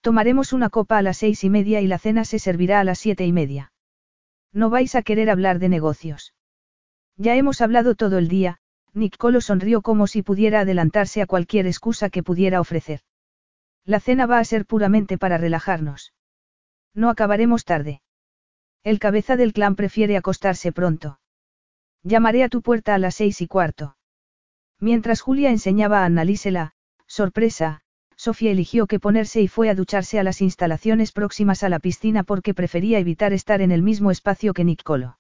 Tomaremos 0.02 0.54
una 0.54 0.70
copa 0.70 0.98
a 0.98 1.02
las 1.02 1.18
seis 1.18 1.44
y 1.44 1.50
media 1.50 1.82
y 1.82 1.88
la 1.88 1.98
cena 1.98 2.26
se 2.26 2.40
servirá 2.40 2.80
a 2.80 2.84
las 2.84 3.00
siete 3.00 3.26
y 3.26 3.34
media. 3.34 3.72
No 4.54 4.70
vais 4.70 4.96
a 4.96 5.02
querer 5.02 5.30
hablar 5.30 5.60
de 5.60 5.70
negocios. 5.70 6.34
Ya 7.18 7.36
hemos 7.36 7.62
hablado 7.62 7.96
todo 7.96 8.20
el 8.20 8.28
día, 8.28 8.60
Nick 8.94 9.18
Colo 9.18 9.42
sonrió 9.42 9.82
como 9.82 10.08
si 10.08 10.22
pudiera 10.22 10.62
adelantarse 10.62 11.22
a 11.22 11.26
cualquier 11.26 11.68
excusa 11.68 12.10
que 12.10 12.24
pudiera 12.24 12.62
ofrecer. 12.62 13.02
La 13.86 14.00
cena 14.00 14.26
va 14.26 14.40
a 14.40 14.44
ser 14.44 14.66
puramente 14.66 15.18
para 15.18 15.38
relajarnos. 15.38 16.14
No 16.94 17.10
acabaremos 17.10 17.64
tarde. 17.64 18.02
El 18.84 19.00
cabeza 19.00 19.36
del 19.36 19.54
clan 19.54 19.76
prefiere 19.76 20.18
acostarse 20.18 20.72
pronto. 20.72 21.20
Llamaré 22.08 22.46
a 22.46 22.48
tu 22.48 22.62
puerta 22.62 22.96
a 22.96 23.00
las 23.00 23.16
seis 23.16 23.42
y 23.42 23.48
cuarto. 23.48 23.98
Mientras 24.80 25.20
Julia 25.20 25.50
enseñaba 25.50 26.04
a 26.04 26.06
Annalise 26.06 26.52
la 26.52 26.74
sorpresa, 27.06 27.82
Sofía 28.16 28.52
eligió 28.52 28.88
que 28.88 28.98
ponerse 28.98 29.42
y 29.42 29.50
fue 29.50 29.70
a 29.70 29.76
ducharse 29.76 30.18
a 30.18 30.24
las 30.24 30.42
instalaciones 30.42 31.12
próximas 31.12 31.64
a 31.64 31.70
la 31.70 31.80
piscina 31.80 32.24
porque 32.24 32.54
prefería 32.54 33.00
evitar 33.00 33.34
estar 33.34 33.62
en 33.62 33.74
el 33.74 33.84
mismo 33.84 34.10
espacio 34.10 34.54
que 34.54 34.64
Nicolo. 34.64 35.20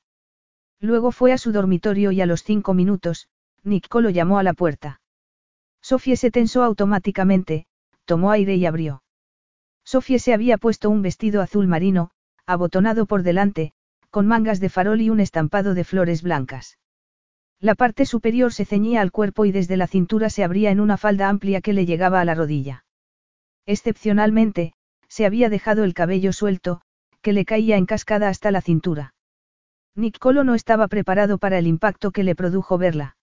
Luego 0.79 1.11
fue 1.11 1.33
a 1.33 1.37
su 1.37 1.51
dormitorio 1.51 2.11
y 2.13 2.21
a 2.21 2.25
los 2.25 2.43
cinco 2.43 2.73
minutos, 2.73 3.27
Nicolo 3.63 4.09
llamó 4.09 4.39
a 4.39 4.43
la 4.43 4.53
puerta. 4.53 5.01
Sofía 5.81 6.15
se 6.15 6.31
tensó 6.31 6.63
automáticamente, 6.63 7.67
tomó 8.05 8.31
aire 8.31 8.55
y 8.55 8.65
abrió. 8.65 9.03
Sofía 9.83 10.19
se 10.19 10.33
había 10.33 10.57
puesto 10.57 10.89
un 10.89 11.01
vestido 11.01 11.41
azul 11.41 11.67
marino, 11.67 12.11
abotonado 12.45 13.07
por 13.07 13.23
delante, 13.23 13.73
con 14.17 14.25
mangas 14.25 14.59
de 14.59 14.69
farol 14.69 14.99
y 14.99 15.11
un 15.11 15.19
estampado 15.19 15.75
de 15.75 15.83
flores 15.83 16.23
blancas. 16.23 16.79
La 17.59 17.75
parte 17.75 18.03
superior 18.07 18.51
se 18.51 18.65
ceñía 18.65 19.01
al 19.01 19.11
cuerpo 19.11 19.45
y 19.45 19.51
desde 19.51 19.77
la 19.77 19.85
cintura 19.85 20.31
se 20.31 20.43
abría 20.43 20.71
en 20.71 20.79
una 20.79 20.97
falda 20.97 21.29
amplia 21.29 21.61
que 21.61 21.71
le 21.71 21.85
llegaba 21.85 22.19
a 22.19 22.25
la 22.25 22.33
rodilla. 22.33 22.83
Excepcionalmente, 23.67 24.73
se 25.07 25.27
había 25.27 25.51
dejado 25.51 25.83
el 25.83 25.93
cabello 25.93 26.33
suelto, 26.33 26.81
que 27.21 27.31
le 27.31 27.45
caía 27.45 27.77
en 27.77 27.85
cascada 27.85 28.27
hasta 28.27 28.49
la 28.49 28.61
cintura. 28.61 29.13
Nicolo 29.93 30.43
no 30.43 30.55
estaba 30.55 30.87
preparado 30.87 31.37
para 31.37 31.59
el 31.59 31.67
impacto 31.67 32.09
que 32.09 32.23
le 32.23 32.33
produjo 32.33 32.79
verla. 32.79 33.17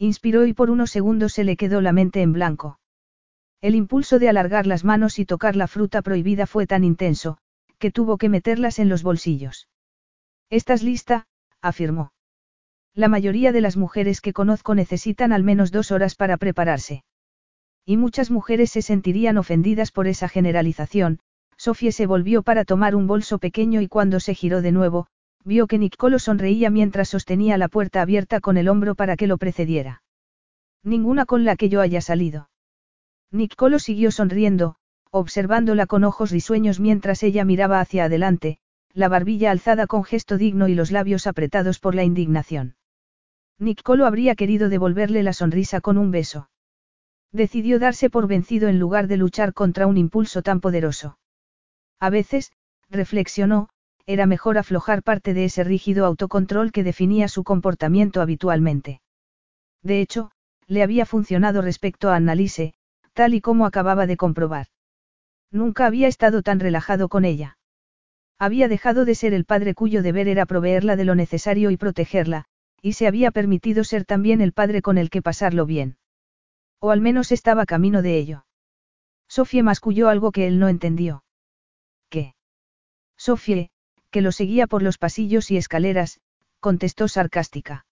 Inspiró 0.00 0.46
y 0.46 0.52
por 0.52 0.68
unos 0.68 0.90
segundos 0.90 1.32
se 1.32 1.44
le 1.44 1.56
quedó 1.56 1.80
la 1.80 1.92
mente 1.92 2.22
en 2.22 2.32
blanco. 2.32 2.80
El 3.60 3.76
impulso 3.76 4.18
de 4.18 4.28
alargar 4.28 4.66
las 4.66 4.82
manos 4.82 5.20
y 5.20 5.26
tocar 5.26 5.54
la 5.54 5.68
fruta 5.68 6.02
prohibida 6.02 6.48
fue 6.48 6.66
tan 6.66 6.82
intenso, 6.82 7.38
que 7.78 7.92
tuvo 7.92 8.18
que 8.18 8.28
meterlas 8.28 8.80
en 8.80 8.88
los 8.88 9.04
bolsillos. 9.04 9.68
¿Estás 10.50 10.82
lista? 10.82 11.26
afirmó. 11.60 12.12
La 12.94 13.08
mayoría 13.08 13.52
de 13.52 13.60
las 13.60 13.76
mujeres 13.76 14.20
que 14.20 14.32
conozco 14.32 14.74
necesitan 14.74 15.32
al 15.32 15.44
menos 15.44 15.70
dos 15.70 15.90
horas 15.90 16.14
para 16.14 16.36
prepararse. 16.36 17.04
Y 17.84 17.96
muchas 17.96 18.30
mujeres 18.30 18.70
se 18.70 18.82
sentirían 18.82 19.38
ofendidas 19.38 19.92
por 19.92 20.06
esa 20.06 20.28
generalización. 20.28 21.20
Sofía 21.56 21.92
se 21.92 22.06
volvió 22.06 22.42
para 22.42 22.64
tomar 22.64 22.94
un 22.94 23.06
bolso 23.06 23.38
pequeño 23.38 23.80
y 23.80 23.88
cuando 23.88 24.20
se 24.20 24.34
giró 24.34 24.62
de 24.62 24.72
nuevo, 24.72 25.06
vio 25.44 25.66
que 25.66 25.78
Nicolo 25.78 26.18
sonreía 26.18 26.70
mientras 26.70 27.08
sostenía 27.08 27.58
la 27.58 27.68
puerta 27.68 28.00
abierta 28.00 28.40
con 28.40 28.56
el 28.56 28.68
hombro 28.68 28.94
para 28.94 29.16
que 29.16 29.26
lo 29.26 29.38
precediera. 29.38 30.02
Ninguna 30.82 31.26
con 31.26 31.44
la 31.44 31.56
que 31.56 31.68
yo 31.68 31.80
haya 31.80 32.00
salido. 32.00 32.50
Nicolo 33.30 33.78
siguió 33.78 34.10
sonriendo, 34.10 34.76
observándola 35.10 35.86
con 35.86 36.04
ojos 36.04 36.30
risueños 36.30 36.80
mientras 36.80 37.22
ella 37.22 37.44
miraba 37.44 37.80
hacia 37.80 38.04
adelante, 38.04 38.58
la 38.94 39.08
barbilla 39.08 39.50
alzada 39.50 39.86
con 39.86 40.04
gesto 40.04 40.38
digno 40.38 40.68
y 40.68 40.74
los 40.74 40.90
labios 40.90 41.26
apretados 41.26 41.78
por 41.78 41.94
la 41.94 42.04
indignación. 42.04 42.76
Nicolo 43.58 44.06
habría 44.06 44.34
querido 44.34 44.68
devolverle 44.68 45.22
la 45.22 45.32
sonrisa 45.32 45.80
con 45.80 45.98
un 45.98 46.10
beso. 46.10 46.48
Decidió 47.32 47.78
darse 47.78 48.08
por 48.08 48.26
vencido 48.26 48.68
en 48.68 48.78
lugar 48.78 49.08
de 49.08 49.16
luchar 49.16 49.52
contra 49.52 49.86
un 49.86 49.96
impulso 49.96 50.42
tan 50.42 50.60
poderoso. 50.60 51.18
A 52.00 52.10
veces, 52.10 52.52
reflexionó, 52.88 53.68
era 54.06 54.24
mejor 54.24 54.56
aflojar 54.56 55.02
parte 55.02 55.34
de 55.34 55.44
ese 55.44 55.64
rígido 55.64 56.06
autocontrol 56.06 56.72
que 56.72 56.82
definía 56.82 57.28
su 57.28 57.44
comportamiento 57.44 58.22
habitualmente. 58.22 59.02
De 59.82 60.00
hecho, 60.00 60.30
le 60.66 60.82
había 60.82 61.04
funcionado 61.04 61.60
respecto 61.60 62.08
a 62.08 62.16
Annalise, 62.16 62.74
tal 63.12 63.34
y 63.34 63.40
como 63.40 63.66
acababa 63.66 64.06
de 64.06 64.16
comprobar. 64.16 64.68
Nunca 65.50 65.86
había 65.86 66.08
estado 66.08 66.42
tan 66.42 66.60
relajado 66.60 67.08
con 67.08 67.24
ella. 67.24 67.57
Había 68.38 68.68
dejado 68.68 69.04
de 69.04 69.14
ser 69.16 69.34
el 69.34 69.44
padre 69.44 69.74
cuyo 69.74 70.02
deber 70.02 70.28
era 70.28 70.46
proveerla 70.46 70.94
de 70.94 71.04
lo 71.04 71.14
necesario 71.16 71.70
y 71.70 71.76
protegerla, 71.76 72.44
y 72.80 72.92
se 72.92 73.08
había 73.08 73.32
permitido 73.32 73.82
ser 73.82 74.04
también 74.04 74.40
el 74.40 74.52
padre 74.52 74.80
con 74.80 74.96
el 74.96 75.10
que 75.10 75.22
pasarlo 75.22 75.66
bien. 75.66 75.96
O 76.80 76.90
al 76.92 77.00
menos 77.00 77.32
estaba 77.32 77.66
camino 77.66 78.00
de 78.00 78.16
ello. 78.16 78.46
Sofía 79.26 79.64
masculló 79.64 80.08
algo 80.08 80.30
que 80.30 80.46
él 80.46 80.60
no 80.60 80.68
entendió. 80.68 81.24
¿Qué? 82.08 82.34
Sofía, 83.16 83.70
que 84.10 84.22
lo 84.22 84.30
seguía 84.30 84.68
por 84.68 84.82
los 84.84 84.98
pasillos 84.98 85.50
y 85.50 85.56
escaleras, 85.56 86.20
contestó 86.60 87.08
sarcástica. 87.08 87.86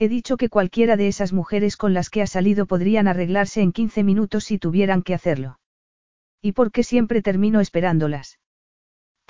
He 0.00 0.08
dicho 0.08 0.36
que 0.36 0.48
cualquiera 0.48 0.96
de 0.96 1.06
esas 1.06 1.32
mujeres 1.32 1.76
con 1.76 1.94
las 1.94 2.10
que 2.10 2.22
ha 2.22 2.26
salido 2.26 2.66
podrían 2.66 3.06
arreglarse 3.06 3.62
en 3.62 3.70
15 3.70 4.02
minutos 4.02 4.44
si 4.44 4.58
tuvieran 4.58 5.02
que 5.02 5.14
hacerlo. 5.14 5.60
¿Y 6.42 6.52
por 6.52 6.72
qué 6.72 6.82
siempre 6.82 7.22
termino 7.22 7.60
esperándolas? 7.60 8.39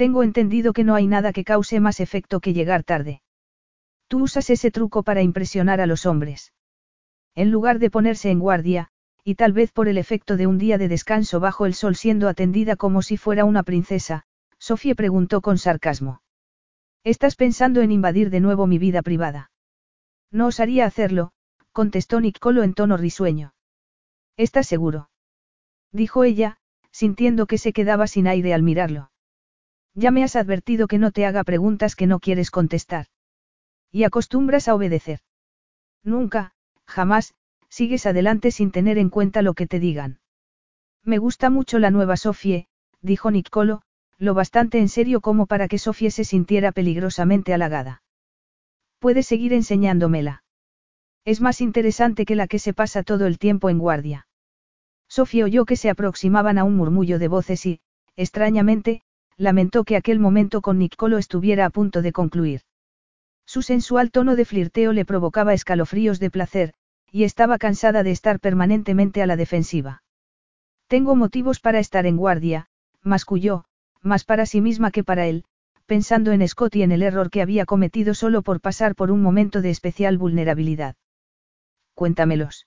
Tengo 0.00 0.22
entendido 0.22 0.72
que 0.72 0.82
no 0.82 0.94
hay 0.94 1.06
nada 1.06 1.30
que 1.30 1.44
cause 1.44 1.78
más 1.78 2.00
efecto 2.00 2.40
que 2.40 2.54
llegar 2.54 2.84
tarde. 2.84 3.20
Tú 4.08 4.22
usas 4.22 4.48
ese 4.48 4.70
truco 4.70 5.02
para 5.02 5.20
impresionar 5.20 5.78
a 5.82 5.84
los 5.84 6.06
hombres. 6.06 6.54
En 7.34 7.50
lugar 7.50 7.78
de 7.78 7.90
ponerse 7.90 8.30
en 8.30 8.38
guardia, 8.38 8.88
y 9.24 9.34
tal 9.34 9.52
vez 9.52 9.72
por 9.72 9.88
el 9.88 9.98
efecto 9.98 10.38
de 10.38 10.46
un 10.46 10.56
día 10.56 10.78
de 10.78 10.88
descanso 10.88 11.38
bajo 11.38 11.66
el 11.66 11.74
sol 11.74 11.96
siendo 11.96 12.30
atendida 12.30 12.76
como 12.76 13.02
si 13.02 13.18
fuera 13.18 13.44
una 13.44 13.62
princesa, 13.62 14.24
Sofía 14.58 14.94
preguntó 14.94 15.42
con 15.42 15.58
sarcasmo. 15.58 16.22
¿Estás 17.04 17.36
pensando 17.36 17.82
en 17.82 17.92
invadir 17.92 18.30
de 18.30 18.40
nuevo 18.40 18.66
mi 18.66 18.78
vida 18.78 19.02
privada? 19.02 19.50
No 20.30 20.46
osaría 20.46 20.86
hacerlo, 20.86 21.32
contestó 21.72 22.22
Nicolo 22.22 22.62
en 22.62 22.72
tono 22.72 22.96
risueño. 22.96 23.52
¿Estás 24.38 24.66
seguro? 24.66 25.10
Dijo 25.92 26.24
ella, 26.24 26.56
sintiendo 26.90 27.44
que 27.44 27.58
se 27.58 27.74
quedaba 27.74 28.06
sin 28.06 28.28
aire 28.28 28.54
al 28.54 28.62
mirarlo. 28.62 29.10
Ya 29.94 30.10
me 30.10 30.22
has 30.22 30.36
advertido 30.36 30.86
que 30.86 30.98
no 30.98 31.10
te 31.10 31.26
haga 31.26 31.44
preguntas 31.44 31.96
que 31.96 32.06
no 32.06 32.20
quieres 32.20 32.50
contestar. 32.50 33.06
Y 33.90 34.04
acostumbras 34.04 34.68
a 34.68 34.74
obedecer. 34.74 35.20
Nunca, 36.04 36.52
jamás, 36.86 37.34
sigues 37.68 38.06
adelante 38.06 38.50
sin 38.50 38.70
tener 38.70 38.98
en 38.98 39.10
cuenta 39.10 39.42
lo 39.42 39.54
que 39.54 39.66
te 39.66 39.80
digan. 39.80 40.20
Me 41.04 41.18
gusta 41.18 41.50
mucho 41.50 41.78
la 41.78 41.90
nueva 41.90 42.16
Sofie, 42.16 42.68
dijo 43.00 43.30
Nicolo, 43.30 43.82
lo 44.18 44.34
bastante 44.34 44.78
en 44.78 44.88
serio 44.88 45.20
como 45.20 45.46
para 45.46 45.66
que 45.66 45.78
Sofie 45.78 46.10
se 46.10 46.24
sintiera 46.24 46.72
peligrosamente 46.72 47.54
halagada. 47.54 48.02
Puedes 48.98 49.26
seguir 49.26 49.54
enseñándomela. 49.54 50.44
Es 51.24 51.40
más 51.40 51.60
interesante 51.60 52.26
que 52.26 52.36
la 52.36 52.46
que 52.46 52.58
se 52.58 52.74
pasa 52.74 53.02
todo 53.02 53.26
el 53.26 53.38
tiempo 53.38 53.70
en 53.70 53.78
guardia. 53.78 54.26
Sofía 55.08 55.44
oyó 55.44 55.64
que 55.64 55.76
se 55.76 55.90
aproximaban 55.90 56.58
a 56.58 56.64
un 56.64 56.76
murmullo 56.76 57.18
de 57.18 57.28
voces 57.28 57.64
y, 57.66 57.80
extrañamente, 58.14 59.02
lamentó 59.40 59.84
que 59.84 59.96
aquel 59.96 60.20
momento 60.20 60.60
con 60.60 60.78
Nicolo 60.78 61.16
estuviera 61.16 61.64
a 61.64 61.70
punto 61.70 62.02
de 62.02 62.12
concluir. 62.12 62.60
Su 63.46 63.62
sensual 63.62 64.10
tono 64.10 64.36
de 64.36 64.44
flirteo 64.44 64.92
le 64.92 65.06
provocaba 65.06 65.54
escalofríos 65.54 66.20
de 66.20 66.30
placer, 66.30 66.74
y 67.10 67.24
estaba 67.24 67.56
cansada 67.56 68.02
de 68.02 68.10
estar 68.10 68.38
permanentemente 68.38 69.22
a 69.22 69.26
la 69.26 69.36
defensiva. 69.36 70.02
Tengo 70.88 71.16
motivos 71.16 71.58
para 71.58 71.78
estar 71.78 72.04
en 72.04 72.18
guardia, 72.18 72.66
masculló, 73.02 73.64
más 74.02 74.24
para 74.24 74.44
sí 74.44 74.60
misma 74.60 74.90
que 74.90 75.04
para 75.04 75.26
él, 75.26 75.44
pensando 75.86 76.32
en 76.32 76.46
Scott 76.46 76.76
y 76.76 76.82
en 76.82 76.92
el 76.92 77.02
error 77.02 77.30
que 77.30 77.40
había 77.40 77.64
cometido 77.64 78.12
solo 78.12 78.42
por 78.42 78.60
pasar 78.60 78.94
por 78.94 79.10
un 79.10 79.22
momento 79.22 79.62
de 79.62 79.70
especial 79.70 80.18
vulnerabilidad. 80.18 80.96
Cuéntamelos. 81.94 82.66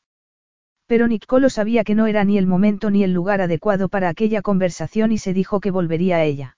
Pero 0.87 1.07
Nicolo 1.07 1.51
sabía 1.51 1.83
que 1.83 1.93
no 1.93 2.07
era 2.07 2.23
ni 2.23 2.39
el 2.39 2.47
momento 2.47 2.89
ni 2.89 3.03
el 3.03 3.13
lugar 3.13 3.41
adecuado 3.41 3.89
para 3.89 4.09
aquella 4.09 4.41
conversación 4.41 5.11
y 5.11 5.19
se 5.19 5.33
dijo 5.33 5.59
que 5.59 5.69
volvería 5.69 6.17
a 6.17 6.23
ella. 6.23 6.57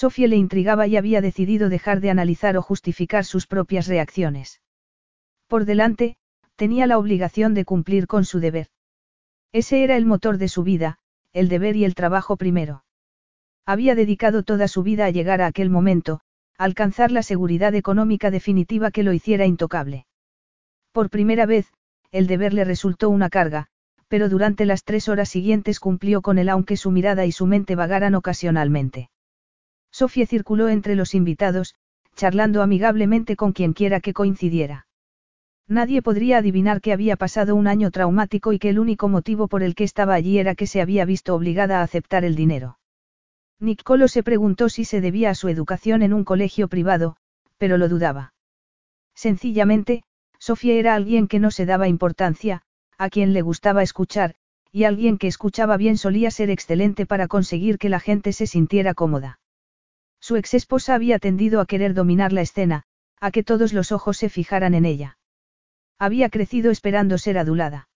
Sofía 0.00 0.28
le 0.28 0.36
intrigaba 0.36 0.86
y 0.86 0.96
había 0.96 1.20
decidido 1.20 1.68
dejar 1.68 1.98
de 2.00 2.10
analizar 2.10 2.56
o 2.56 2.62
justificar 2.62 3.24
sus 3.24 3.48
propias 3.48 3.88
reacciones. 3.88 4.62
Por 5.48 5.64
delante, 5.64 6.16
tenía 6.54 6.86
la 6.86 6.98
obligación 6.98 7.52
de 7.52 7.64
cumplir 7.64 8.06
con 8.06 8.24
su 8.24 8.38
deber. 8.38 8.68
Ese 9.50 9.82
era 9.82 9.96
el 9.96 10.06
motor 10.06 10.38
de 10.38 10.46
su 10.46 10.62
vida, 10.62 11.00
el 11.32 11.48
deber 11.48 11.74
y 11.74 11.84
el 11.84 11.96
trabajo 11.96 12.36
primero. 12.36 12.84
Había 13.66 13.96
dedicado 13.96 14.44
toda 14.44 14.68
su 14.68 14.84
vida 14.84 15.04
a 15.04 15.10
llegar 15.10 15.42
a 15.42 15.46
aquel 15.46 15.68
momento, 15.68 16.20
alcanzar 16.56 17.10
la 17.10 17.24
seguridad 17.24 17.74
económica 17.74 18.30
definitiva 18.30 18.92
que 18.92 19.02
lo 19.02 19.12
hiciera 19.12 19.46
intocable. 19.46 20.06
Por 20.92 21.10
primera 21.10 21.44
vez, 21.44 21.72
el 22.12 22.28
deber 22.28 22.54
le 22.54 22.62
resultó 22.62 23.10
una 23.10 23.30
carga, 23.30 23.66
pero 24.06 24.28
durante 24.28 24.64
las 24.64 24.84
tres 24.84 25.08
horas 25.08 25.28
siguientes 25.28 25.80
cumplió 25.80 26.22
con 26.22 26.38
él 26.38 26.50
aunque 26.50 26.76
su 26.76 26.92
mirada 26.92 27.26
y 27.26 27.32
su 27.32 27.46
mente 27.46 27.74
vagaran 27.74 28.14
ocasionalmente. 28.14 29.10
Sofía 29.90 30.26
circuló 30.26 30.68
entre 30.68 30.94
los 30.94 31.14
invitados, 31.14 31.74
charlando 32.14 32.62
amigablemente 32.62 33.36
con 33.36 33.52
quienquiera 33.52 34.00
que 34.00 34.12
coincidiera. 34.12 34.86
Nadie 35.68 36.00
podría 36.00 36.38
adivinar 36.38 36.80
que 36.80 36.92
había 36.92 37.16
pasado 37.16 37.54
un 37.54 37.66
año 37.66 37.90
traumático 37.90 38.52
y 38.52 38.58
que 38.58 38.70
el 38.70 38.78
único 38.78 39.08
motivo 39.08 39.48
por 39.48 39.62
el 39.62 39.74
que 39.74 39.84
estaba 39.84 40.14
allí 40.14 40.38
era 40.38 40.54
que 40.54 40.66
se 40.66 40.80
había 40.80 41.04
visto 41.04 41.34
obligada 41.34 41.80
a 41.80 41.82
aceptar 41.82 42.24
el 42.24 42.34
dinero. 42.34 42.78
Nicolo 43.60 44.08
se 44.08 44.22
preguntó 44.22 44.68
si 44.68 44.84
se 44.84 45.00
debía 45.00 45.30
a 45.30 45.34
su 45.34 45.48
educación 45.48 46.02
en 46.02 46.14
un 46.14 46.24
colegio 46.24 46.68
privado, 46.68 47.16
pero 47.58 47.76
lo 47.76 47.88
dudaba. 47.88 48.32
Sencillamente, 49.14 50.04
Sofía 50.38 50.74
era 50.74 50.94
alguien 50.94 51.26
que 51.26 51.40
no 51.40 51.50
se 51.50 51.66
daba 51.66 51.88
importancia, 51.88 52.62
a 52.96 53.10
quien 53.10 53.32
le 53.32 53.42
gustaba 53.42 53.82
escuchar, 53.82 54.36
y 54.72 54.84
alguien 54.84 55.18
que 55.18 55.26
escuchaba 55.26 55.76
bien 55.76 55.98
solía 55.98 56.30
ser 56.30 56.50
excelente 56.50 57.04
para 57.04 57.26
conseguir 57.26 57.78
que 57.78 57.88
la 57.88 58.00
gente 58.00 58.32
se 58.32 58.46
sintiera 58.46 58.94
cómoda. 58.94 59.37
Su 60.28 60.36
ex 60.36 60.52
esposa 60.52 60.94
había 60.94 61.18
tendido 61.18 61.58
a 61.58 61.64
querer 61.64 61.94
dominar 61.94 62.34
la 62.34 62.42
escena, 62.42 62.82
a 63.18 63.30
que 63.30 63.42
todos 63.42 63.72
los 63.72 63.92
ojos 63.92 64.18
se 64.18 64.28
fijaran 64.28 64.74
en 64.74 64.84
ella. 64.84 65.16
Había 65.98 66.28
crecido 66.28 66.70
esperando 66.70 67.16
ser 67.16 67.38
adulada. 67.38 67.88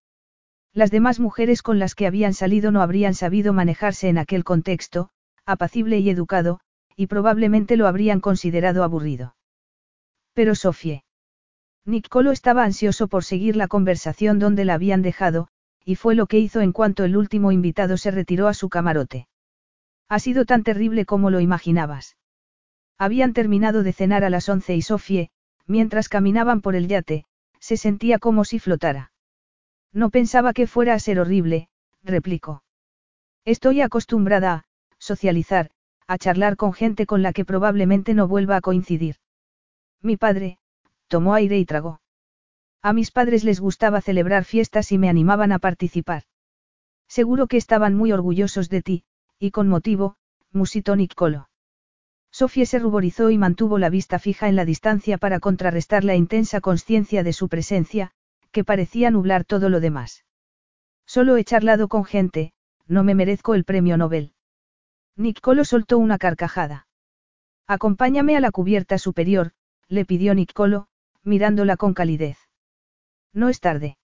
Las 0.73 0.91
demás 0.91 1.21
mujeres 1.21 1.61
con 1.61 1.79
las 1.79 1.95
que 1.95 2.07
habían 2.07 2.33
salido 2.33 2.73
no 2.73 2.81
habrían 2.81 3.13
sabido 3.13 3.53
manejarse 3.53 4.09
en 4.09 4.17
aquel 4.17 4.45
contexto, 4.45 5.11
apacible 5.45 5.99
y 5.99 6.09
educado, 6.09 6.61
y 6.97 7.07
probablemente 7.07 7.77
lo 7.77 7.87
habrían 7.87 8.21
considerado 8.21 8.83
aburrido. 8.83 9.37
Pero 10.33 10.55
Sofie. 10.55 11.05
Nicolo 11.85 12.33
estaba 12.33 12.65
ansioso 12.65 13.09
por 13.09 13.25
seguir 13.25 13.57
la 13.57 13.69
conversación 13.69 14.39
donde 14.39 14.65
la 14.65 14.73
habían 14.73 15.03
dejado, 15.03 15.49
y 15.85 15.97
fue 15.97 16.15
lo 16.15 16.27
que 16.29 16.39
hizo 16.39 16.63
en 16.63 16.73
cuanto 16.73 17.05
el 17.05 17.15
último 17.15 17.53
invitado 17.53 17.99
se 17.99 18.11
retiró 18.11 18.49
a 18.49 18.55
su 18.55 18.71
camarote. 18.71 19.29
Ha 20.09 20.19
sido 20.19 20.47
tan 20.47 20.63
terrible 20.63 21.05
como 21.05 21.29
lo 21.29 21.39
imaginabas. 21.39 22.17
Habían 22.99 23.33
terminado 23.33 23.83
de 23.83 23.93
cenar 23.93 24.25
a 24.25 24.31
las 24.31 24.49
once 24.49 24.75
y 24.75 24.83
Sofie, 24.83 25.31
mientras 25.67 26.09
caminaban 26.09 26.61
por 26.61 26.75
el 26.75 26.89
yate, 26.89 27.25
se 27.59 27.77
sentía 27.77 28.19
como 28.19 28.45
si 28.45 28.59
flotara. 28.59 29.13
No 29.93 30.11
pensaba 30.11 30.53
que 30.53 30.67
fuera 30.67 30.95
a 30.95 30.99
ser 30.99 31.21
horrible, 31.21 31.69
replicó. 32.03 32.63
Estoy 33.45 33.81
acostumbrada 33.81 34.53
a 34.55 34.67
socializar, 34.99 35.71
a 36.07 36.19
charlar 36.19 36.57
con 36.57 36.73
gente 36.73 37.07
con 37.07 37.23
la 37.23 37.33
que 37.33 37.45
probablemente 37.45 38.15
no 38.15 38.29
vuelva 38.29 38.57
a 38.57 38.61
coincidir. 38.61 39.17
Mi 40.01 40.17
padre, 40.17 40.59
tomó 41.09 41.35
aire 41.35 41.59
y 41.59 41.65
tragó. 41.65 42.01
A 42.83 42.93
mis 42.93 43.11
padres 43.11 43.45
les 43.45 43.61
gustaba 43.61 44.01
celebrar 44.01 44.45
fiestas 44.45 44.91
y 44.91 44.99
me 44.99 45.09
animaban 45.09 45.53
a 45.53 45.59
participar. 45.59 46.25
Seguro 47.07 47.47
que 47.47 47.57
estaban 47.57 47.95
muy 47.95 48.11
orgullosos 48.11 48.69
de 48.69 48.83
ti, 48.83 49.05
y 49.39 49.51
con 49.51 49.69
motivo, 49.69 50.17
musitó 50.51 50.97
Nicolo. 50.97 51.49
Sofía 52.33 52.65
se 52.65 52.79
ruborizó 52.79 53.31
y 53.31 53.37
mantuvo 53.37 53.79
la 53.79 53.91
vista 53.91 54.19
fija 54.19 54.49
en 54.49 54.57
la 54.57 54.65
distancia 54.65 55.19
para 55.19 55.39
contrarrestar 55.39 56.03
la 56.03 56.17
intensa 56.17 56.63
conciencia 56.63 57.23
de 57.23 57.35
su 57.35 57.49
presencia, 57.49 58.13
que 58.53 58.65
parecía 58.65 59.11
nublar 59.11 59.45
todo 59.45 59.69
lo 59.69 59.81
demás. 59.81 60.25
Solo 61.07 61.37
he 61.37 61.45
charlado 61.45 61.89
con 61.89 62.05
gente, 62.05 62.55
no 62.87 63.05
me 63.05 63.15
merezco 63.15 63.55
el 63.55 63.65
premio 63.65 63.99
Nobel. 63.99 64.33
Nicolo 65.15 65.65
soltó 65.67 65.99
una 65.99 66.17
carcajada. 66.17 66.87
Acompáñame 67.67 68.35
a 68.35 68.41
la 68.41 68.51
cubierta 68.51 68.97
superior, 68.97 69.53
le 69.89 70.07
pidió 70.07 70.35
Nicolo, 70.35 70.89
mirándola 71.23 71.77
con 71.77 71.93
calidez. 71.93 72.39
No 73.35 73.51
es 73.51 73.61
tarde. 73.61 73.99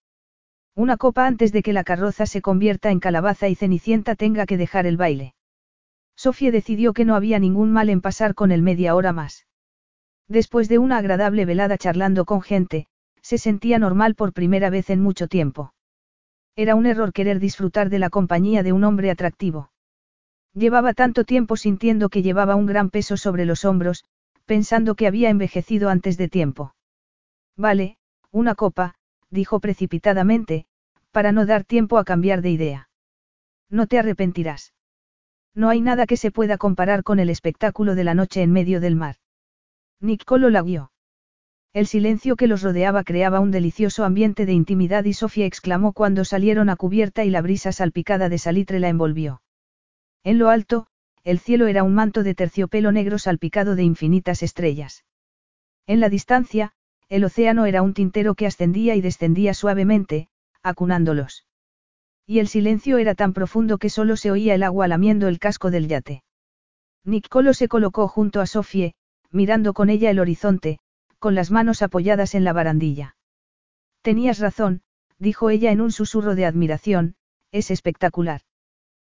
Una 0.74 0.98
copa 0.98 1.26
antes 1.26 1.50
de 1.50 1.62
que 1.62 1.72
la 1.72 1.82
carroza 1.82 2.26
se 2.26 2.42
convierta 2.42 2.90
en 2.90 3.00
calabaza 3.00 3.48
y 3.48 3.54
Cenicienta 3.54 4.16
tenga 4.16 4.44
que 4.44 4.58
dejar 4.58 4.86
el 4.86 4.98
baile. 4.98 5.34
Sofía 6.18 6.50
decidió 6.50 6.94
que 6.94 7.04
no 7.04 7.14
había 7.14 7.38
ningún 7.38 7.70
mal 7.70 7.88
en 7.90 8.00
pasar 8.00 8.34
con 8.34 8.50
él 8.50 8.60
media 8.60 8.96
hora 8.96 9.12
más. 9.12 9.46
Después 10.26 10.68
de 10.68 10.78
una 10.78 10.96
agradable 10.96 11.44
velada 11.44 11.78
charlando 11.78 12.24
con 12.24 12.42
gente, 12.42 12.88
se 13.22 13.38
sentía 13.38 13.78
normal 13.78 14.16
por 14.16 14.32
primera 14.32 14.68
vez 14.68 14.90
en 14.90 15.00
mucho 15.00 15.28
tiempo. 15.28 15.74
Era 16.56 16.74
un 16.74 16.86
error 16.86 17.12
querer 17.12 17.38
disfrutar 17.38 17.88
de 17.88 18.00
la 18.00 18.10
compañía 18.10 18.64
de 18.64 18.72
un 18.72 18.82
hombre 18.82 19.12
atractivo. 19.12 19.70
Llevaba 20.54 20.92
tanto 20.92 21.22
tiempo 21.22 21.56
sintiendo 21.56 22.08
que 22.08 22.22
llevaba 22.22 22.56
un 22.56 22.66
gran 22.66 22.90
peso 22.90 23.16
sobre 23.16 23.44
los 23.44 23.64
hombros, 23.64 24.04
pensando 24.44 24.96
que 24.96 25.06
había 25.06 25.30
envejecido 25.30 25.88
antes 25.88 26.16
de 26.16 26.28
tiempo. 26.28 26.74
Vale, 27.56 27.96
una 28.32 28.56
copa, 28.56 28.96
dijo 29.30 29.60
precipitadamente, 29.60 30.66
para 31.12 31.30
no 31.30 31.46
dar 31.46 31.62
tiempo 31.62 31.96
a 31.96 32.02
cambiar 32.02 32.42
de 32.42 32.50
idea. 32.50 32.90
No 33.70 33.86
te 33.86 34.00
arrepentirás. 34.00 34.72
No 35.58 35.70
hay 35.70 35.80
nada 35.80 36.06
que 36.06 36.16
se 36.16 36.30
pueda 36.30 36.56
comparar 36.56 37.02
con 37.02 37.18
el 37.18 37.30
espectáculo 37.30 37.96
de 37.96 38.04
la 38.04 38.14
noche 38.14 38.42
en 38.42 38.52
medio 38.52 38.80
del 38.80 38.94
mar. 38.94 39.16
Nicolo 40.00 40.50
la 40.50 40.62
guió. 40.62 40.92
El 41.72 41.88
silencio 41.88 42.36
que 42.36 42.46
los 42.46 42.62
rodeaba 42.62 43.02
creaba 43.02 43.40
un 43.40 43.50
delicioso 43.50 44.04
ambiente 44.04 44.46
de 44.46 44.52
intimidad 44.52 45.04
y 45.04 45.14
Sofía 45.14 45.46
exclamó 45.46 45.92
cuando 45.92 46.24
salieron 46.24 46.70
a 46.70 46.76
cubierta 46.76 47.24
y 47.24 47.30
la 47.30 47.42
brisa 47.42 47.72
salpicada 47.72 48.28
de 48.28 48.38
salitre 48.38 48.78
la 48.78 48.88
envolvió. 48.88 49.42
En 50.22 50.38
lo 50.38 50.48
alto, 50.48 50.86
el 51.24 51.40
cielo 51.40 51.66
era 51.66 51.82
un 51.82 51.92
manto 51.92 52.22
de 52.22 52.36
terciopelo 52.36 52.92
negro 52.92 53.18
salpicado 53.18 53.74
de 53.74 53.82
infinitas 53.82 54.44
estrellas. 54.44 55.04
En 55.88 55.98
la 55.98 56.08
distancia, 56.08 56.70
el 57.08 57.24
océano 57.24 57.66
era 57.66 57.82
un 57.82 57.94
tintero 57.94 58.36
que 58.36 58.46
ascendía 58.46 58.94
y 58.94 59.00
descendía 59.00 59.54
suavemente, 59.54 60.28
acunándolos. 60.62 61.47
Y 62.30 62.40
el 62.40 62.48
silencio 62.48 62.98
era 62.98 63.14
tan 63.14 63.32
profundo 63.32 63.78
que 63.78 63.88
solo 63.88 64.14
se 64.18 64.30
oía 64.30 64.54
el 64.54 64.62
agua 64.62 64.86
lamiendo 64.86 65.28
el 65.28 65.38
casco 65.38 65.70
del 65.70 65.88
yate. 65.88 66.22
Nicolo 67.02 67.54
se 67.54 67.68
colocó 67.68 68.06
junto 68.06 68.42
a 68.42 68.46
Sofie, 68.46 68.92
mirando 69.30 69.72
con 69.72 69.88
ella 69.88 70.10
el 70.10 70.18
horizonte, 70.18 70.78
con 71.18 71.34
las 71.34 71.50
manos 71.50 71.80
apoyadas 71.80 72.34
en 72.34 72.44
la 72.44 72.52
barandilla. 72.52 73.16
Tenías 74.02 74.40
razón, 74.40 74.82
dijo 75.18 75.48
ella 75.48 75.72
en 75.72 75.80
un 75.80 75.90
susurro 75.90 76.34
de 76.34 76.44
admiración, 76.44 77.14
es 77.50 77.70
espectacular. 77.70 78.42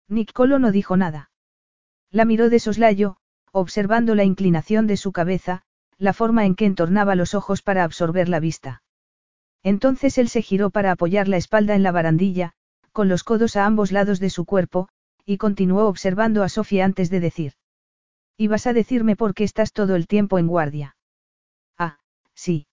Nicolo 0.08 0.58
no 0.58 0.72
dijo 0.72 0.96
nada. 0.96 1.32
La 2.12 2.24
miró 2.24 2.50
de 2.50 2.60
soslayo, 2.60 3.18
observando 3.52 4.16
la 4.16 4.24
inclinación 4.24 4.88
de 4.88 4.96
su 4.96 5.12
cabeza, 5.12 5.64
la 5.98 6.14
forma 6.14 6.46
en 6.46 6.56
que 6.56 6.66
entornaba 6.66 7.16
los 7.16 7.34
ojos 7.34 7.62
para 7.62 7.84
absorber 7.84 8.30
la 8.30 8.40
vista. 8.40 8.84
Entonces 9.64 10.18
él 10.18 10.30
se 10.30 10.42
giró 10.42 10.70
para 10.70 10.92
apoyar 10.92 11.28
la 11.28 11.36
espalda 11.36 11.76
en 11.76 11.84
la 11.84 11.92
barandilla, 11.92 12.54
con 12.92 13.08
los 13.08 13.24
codos 13.24 13.56
a 13.56 13.66
ambos 13.66 13.92
lados 13.92 14.20
de 14.20 14.30
su 14.30 14.46
cuerpo, 14.46 14.90
y 15.26 15.38
continuó 15.38 15.88
observando 15.88 16.44
a 16.44 16.50
Sofía 16.50 16.86
antes 16.86 17.10
de 17.10 17.20
decir. 17.20 17.54
¿Y 18.38 18.48
vas 18.48 18.68
a 18.68 18.74
decirme 18.74 19.16
por 19.16 19.34
qué 19.34 19.44
estás 19.44 19.72
todo 19.72 19.96
el 19.96 20.08
tiempo 20.08 20.40
en 20.40 20.48
guardia? 20.48 20.96
Ah, 21.78 22.00
sí. 22.34 22.68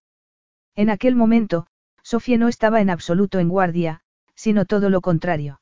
En 0.75 0.91
aquel 0.91 1.15
momento, 1.15 1.67
Sofía 2.03 2.39
no 2.39 2.49
estaba 2.49 2.81
en 2.81 2.91
absoluto 2.91 3.39
en 3.39 3.49
guardia, 3.49 4.01
sino 4.35 4.65
todo 4.65 4.89
lo 4.91 5.01
contrario. 5.01 5.61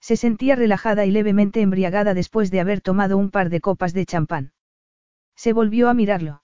Se 0.00 0.16
sentía 0.16 0.54
relajada 0.54 1.06
y 1.06 1.10
levemente 1.10 1.60
embriagada 1.60 2.14
después 2.14 2.50
de 2.50 2.60
haber 2.60 2.80
tomado 2.80 3.16
un 3.16 3.30
par 3.30 3.50
de 3.50 3.60
copas 3.60 3.92
de 3.92 4.06
champán. 4.06 4.52
Se 5.34 5.52
volvió 5.52 5.88
a 5.88 5.94
mirarlo. 5.94 6.42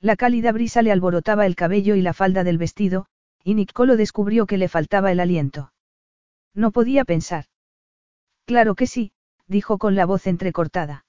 La 0.00 0.16
cálida 0.16 0.50
brisa 0.50 0.82
le 0.82 0.90
alborotaba 0.90 1.46
el 1.46 1.54
cabello 1.54 1.94
y 1.94 2.02
la 2.02 2.12
falda 2.12 2.42
del 2.42 2.58
vestido, 2.58 3.06
y 3.44 3.54
Nicolo 3.54 3.96
descubrió 3.96 4.46
que 4.46 4.58
le 4.58 4.68
faltaba 4.68 5.12
el 5.12 5.20
aliento. 5.20 5.71
No 6.54 6.70
podía 6.70 7.04
pensar. 7.04 7.46
Claro 8.46 8.74
que 8.74 8.86
sí, 8.86 9.12
dijo 9.46 9.78
con 9.78 9.94
la 9.94 10.06
voz 10.06 10.26
entrecortada. 10.26 11.04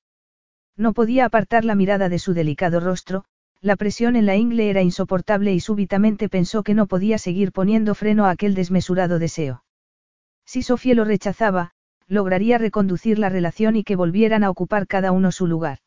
No 0.78 0.94
podía 0.94 1.26
apartar 1.26 1.66
la 1.66 1.76
mirada 1.76 2.10
de 2.10 2.20
su 2.20 2.34
delicado 2.34 2.80
rostro, 2.80 3.26
La 3.62 3.78
presión 3.78 4.18
en 4.18 4.26
la 4.26 4.36
ingle 4.36 4.70
era 4.70 4.82
insoportable 4.82 5.54
y 5.54 5.62
súbitamente 5.62 6.28
pensó 6.28 6.64
que 6.64 6.74
no 6.74 6.86
podía 6.86 7.18
seguir 7.18 7.54
poniendo 7.54 7.96
freno 7.96 8.26
a 8.26 8.32
aquel 8.32 8.56
desmesurado 8.56 9.20
deseo. 9.20 9.64
Si 10.46 10.64
Sofía 10.64 10.96
lo 10.96 11.06
rechazaba, 11.06 11.72
lograría 12.08 12.58
reconducir 12.58 13.20
la 13.20 13.30
relación 13.30 13.78
y 13.78 13.86
que 13.86 13.96
volvieran 13.96 14.44
a 14.44 14.50
ocupar 14.50 14.86
cada 14.86 15.14
uno 15.14 15.32
su 15.32 15.48
lugar. 15.48 15.80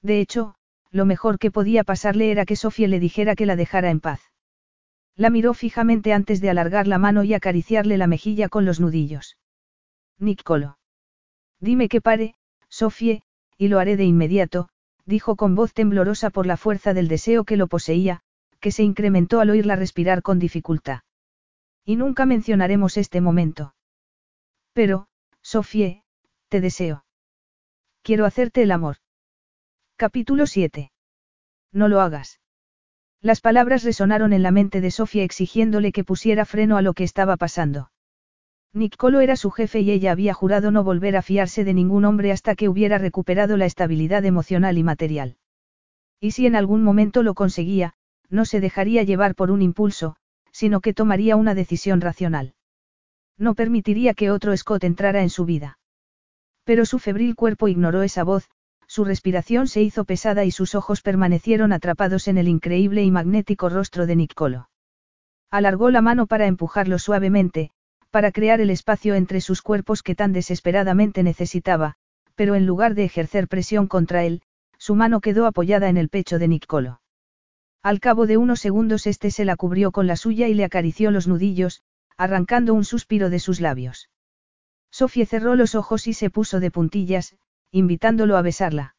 De 0.00 0.20
hecho, 0.20 0.54
lo 0.92 1.04
mejor 1.04 1.40
que 1.40 1.50
podía 1.50 1.82
pasarle 1.82 2.30
era 2.30 2.44
que 2.44 2.54
Sofía 2.54 2.86
le 2.86 3.00
dijera 3.00 3.34
que 3.34 3.46
la 3.46 3.56
dejara 3.56 3.90
en 3.90 3.98
paz. 4.00 4.31
La 5.16 5.30
miró 5.30 5.54
fijamente 5.54 6.12
antes 6.12 6.40
de 6.40 6.50
alargar 6.50 6.86
la 6.86 6.98
mano 6.98 7.24
y 7.24 7.34
acariciarle 7.34 7.98
la 7.98 8.06
mejilla 8.06 8.48
con 8.48 8.64
los 8.64 8.80
nudillos. 8.80 9.36
Nicolo. 10.18 10.78
Dime 11.60 11.88
que 11.88 12.00
pare, 12.00 12.34
Sofie, 12.68 13.22
y 13.58 13.68
lo 13.68 13.78
haré 13.78 13.96
de 13.96 14.04
inmediato, 14.04 14.68
dijo 15.04 15.36
con 15.36 15.54
voz 15.54 15.74
temblorosa 15.74 16.30
por 16.30 16.46
la 16.46 16.56
fuerza 16.56 16.94
del 16.94 17.08
deseo 17.08 17.44
que 17.44 17.56
lo 17.56 17.66
poseía, 17.66 18.22
que 18.60 18.72
se 18.72 18.82
incrementó 18.82 19.40
al 19.40 19.50
oírla 19.50 19.76
respirar 19.76 20.22
con 20.22 20.38
dificultad. 20.38 21.00
Y 21.84 21.96
nunca 21.96 22.26
mencionaremos 22.26 22.96
este 22.96 23.20
momento. 23.20 23.74
Pero, 24.72 25.08
Sofie, 25.42 26.04
te 26.48 26.60
deseo. 26.60 27.04
Quiero 28.02 28.24
hacerte 28.24 28.62
el 28.62 28.70
amor. 28.70 28.96
Capítulo 29.96 30.46
7. 30.46 30.92
No 31.72 31.88
lo 31.88 32.00
hagas. 32.00 32.41
Las 33.22 33.40
palabras 33.40 33.84
resonaron 33.84 34.32
en 34.32 34.42
la 34.42 34.50
mente 34.50 34.80
de 34.80 34.90
Sofía 34.90 35.22
exigiéndole 35.22 35.92
que 35.92 36.02
pusiera 36.02 36.44
freno 36.44 36.76
a 36.76 36.82
lo 36.82 36.92
que 36.92 37.04
estaba 37.04 37.36
pasando. 37.36 37.92
Nicolo 38.72 39.20
era 39.20 39.36
su 39.36 39.52
jefe 39.52 39.80
y 39.80 39.92
ella 39.92 40.10
había 40.10 40.34
jurado 40.34 40.72
no 40.72 40.82
volver 40.82 41.16
a 41.16 41.22
fiarse 41.22 41.62
de 41.62 41.72
ningún 41.72 42.04
hombre 42.04 42.32
hasta 42.32 42.56
que 42.56 42.68
hubiera 42.68 42.98
recuperado 42.98 43.56
la 43.56 43.66
estabilidad 43.66 44.24
emocional 44.24 44.76
y 44.76 44.82
material. 44.82 45.36
Y 46.20 46.32
si 46.32 46.46
en 46.46 46.56
algún 46.56 46.82
momento 46.82 47.22
lo 47.22 47.34
conseguía, 47.34 47.94
no 48.28 48.44
se 48.44 48.60
dejaría 48.60 49.04
llevar 49.04 49.36
por 49.36 49.52
un 49.52 49.62
impulso, 49.62 50.16
sino 50.50 50.80
que 50.80 50.92
tomaría 50.92 51.36
una 51.36 51.54
decisión 51.54 52.00
racional. 52.00 52.54
No 53.38 53.54
permitiría 53.54 54.14
que 54.14 54.30
otro 54.32 54.56
Scott 54.56 54.82
entrara 54.82 55.22
en 55.22 55.30
su 55.30 55.44
vida. 55.44 55.78
Pero 56.64 56.86
su 56.86 56.98
febril 56.98 57.36
cuerpo 57.36 57.68
ignoró 57.68 58.02
esa 58.02 58.24
voz, 58.24 58.48
su 58.92 59.06
respiración 59.06 59.68
se 59.68 59.80
hizo 59.80 60.04
pesada 60.04 60.44
y 60.44 60.50
sus 60.50 60.74
ojos 60.74 61.00
permanecieron 61.00 61.72
atrapados 61.72 62.28
en 62.28 62.36
el 62.36 62.46
increíble 62.46 63.02
y 63.02 63.10
magnético 63.10 63.70
rostro 63.70 64.04
de 64.06 64.16
Nicolo. 64.16 64.68
Alargó 65.50 65.90
la 65.90 66.02
mano 66.02 66.26
para 66.26 66.46
empujarlo 66.46 66.98
suavemente, 66.98 67.70
para 68.10 68.32
crear 68.32 68.60
el 68.60 68.68
espacio 68.68 69.14
entre 69.14 69.40
sus 69.40 69.62
cuerpos 69.62 70.02
que 70.02 70.14
tan 70.14 70.34
desesperadamente 70.34 71.22
necesitaba, 71.22 71.94
pero 72.34 72.54
en 72.54 72.66
lugar 72.66 72.94
de 72.94 73.04
ejercer 73.04 73.48
presión 73.48 73.86
contra 73.86 74.24
él, 74.24 74.42
su 74.76 74.94
mano 74.94 75.22
quedó 75.22 75.46
apoyada 75.46 75.88
en 75.88 75.96
el 75.96 76.10
pecho 76.10 76.38
de 76.38 76.48
Nicolo. 76.48 77.00
Al 77.82 77.98
cabo 77.98 78.26
de 78.26 78.36
unos 78.36 78.60
segundos 78.60 79.06
este 79.06 79.30
se 79.30 79.46
la 79.46 79.56
cubrió 79.56 79.90
con 79.90 80.06
la 80.06 80.16
suya 80.16 80.48
y 80.48 80.54
le 80.54 80.64
acarició 80.64 81.10
los 81.10 81.26
nudillos, 81.26 81.80
arrancando 82.18 82.74
un 82.74 82.84
suspiro 82.84 83.30
de 83.30 83.38
sus 83.38 83.58
labios. 83.58 84.10
Sofía 84.90 85.24
cerró 85.24 85.56
los 85.56 85.74
ojos 85.74 86.06
y 86.06 86.12
se 86.12 86.28
puso 86.28 86.60
de 86.60 86.70
puntillas, 86.70 87.36
invitándolo 87.72 88.36
a 88.36 88.42
besarla. 88.42 88.94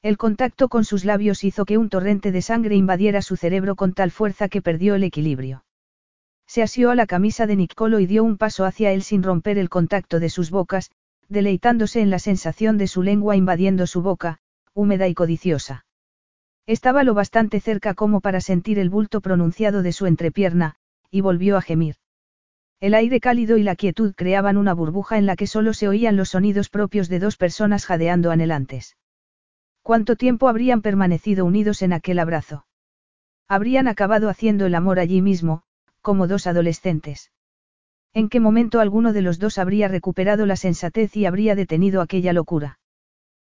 El 0.00 0.16
contacto 0.16 0.68
con 0.68 0.84
sus 0.84 1.04
labios 1.04 1.44
hizo 1.44 1.64
que 1.64 1.76
un 1.76 1.90
torrente 1.90 2.32
de 2.32 2.40
sangre 2.40 2.76
invadiera 2.76 3.20
su 3.20 3.36
cerebro 3.36 3.76
con 3.76 3.92
tal 3.92 4.10
fuerza 4.10 4.48
que 4.48 4.62
perdió 4.62 4.94
el 4.94 5.02
equilibrio. 5.04 5.64
Se 6.46 6.62
asió 6.62 6.90
a 6.90 6.94
la 6.94 7.06
camisa 7.06 7.46
de 7.46 7.56
Nicolo 7.56 8.00
y 8.00 8.06
dio 8.06 8.24
un 8.24 8.38
paso 8.38 8.64
hacia 8.64 8.92
él 8.92 9.02
sin 9.02 9.22
romper 9.22 9.58
el 9.58 9.68
contacto 9.68 10.20
de 10.20 10.30
sus 10.30 10.50
bocas, 10.50 10.90
deleitándose 11.28 12.00
en 12.00 12.08
la 12.08 12.18
sensación 12.18 12.78
de 12.78 12.86
su 12.86 13.02
lengua 13.02 13.36
invadiendo 13.36 13.86
su 13.86 14.00
boca, 14.00 14.38
húmeda 14.72 15.08
y 15.08 15.14
codiciosa. 15.14 15.84
Estaba 16.66 17.04
lo 17.04 17.12
bastante 17.12 17.60
cerca 17.60 17.92
como 17.92 18.20
para 18.20 18.40
sentir 18.40 18.78
el 18.78 18.88
bulto 18.88 19.20
pronunciado 19.20 19.82
de 19.82 19.92
su 19.92 20.06
entrepierna, 20.06 20.76
y 21.10 21.20
volvió 21.20 21.58
a 21.58 21.62
gemir. 21.62 21.96
El 22.80 22.94
aire 22.94 23.18
cálido 23.18 23.56
y 23.56 23.64
la 23.64 23.74
quietud 23.74 24.14
creaban 24.14 24.56
una 24.56 24.72
burbuja 24.72 25.18
en 25.18 25.26
la 25.26 25.34
que 25.34 25.48
solo 25.48 25.74
se 25.74 25.88
oían 25.88 26.16
los 26.16 26.30
sonidos 26.30 26.68
propios 26.68 27.08
de 27.08 27.18
dos 27.18 27.36
personas 27.36 27.84
jadeando 27.84 28.30
anhelantes. 28.30 28.96
¿Cuánto 29.82 30.14
tiempo 30.14 30.48
habrían 30.48 30.80
permanecido 30.80 31.44
unidos 31.44 31.82
en 31.82 31.92
aquel 31.92 32.20
abrazo? 32.20 32.66
Habrían 33.48 33.88
acabado 33.88 34.28
haciendo 34.28 34.66
el 34.66 34.76
amor 34.76 35.00
allí 35.00 35.22
mismo, 35.22 35.62
como 36.02 36.28
dos 36.28 36.46
adolescentes. 36.46 37.32
¿En 38.14 38.28
qué 38.28 38.38
momento 38.38 38.80
alguno 38.80 39.12
de 39.12 39.22
los 39.22 39.38
dos 39.38 39.58
habría 39.58 39.88
recuperado 39.88 40.46
la 40.46 40.56
sensatez 40.56 41.16
y 41.16 41.26
habría 41.26 41.54
detenido 41.56 42.00
aquella 42.00 42.32
locura? 42.32 42.78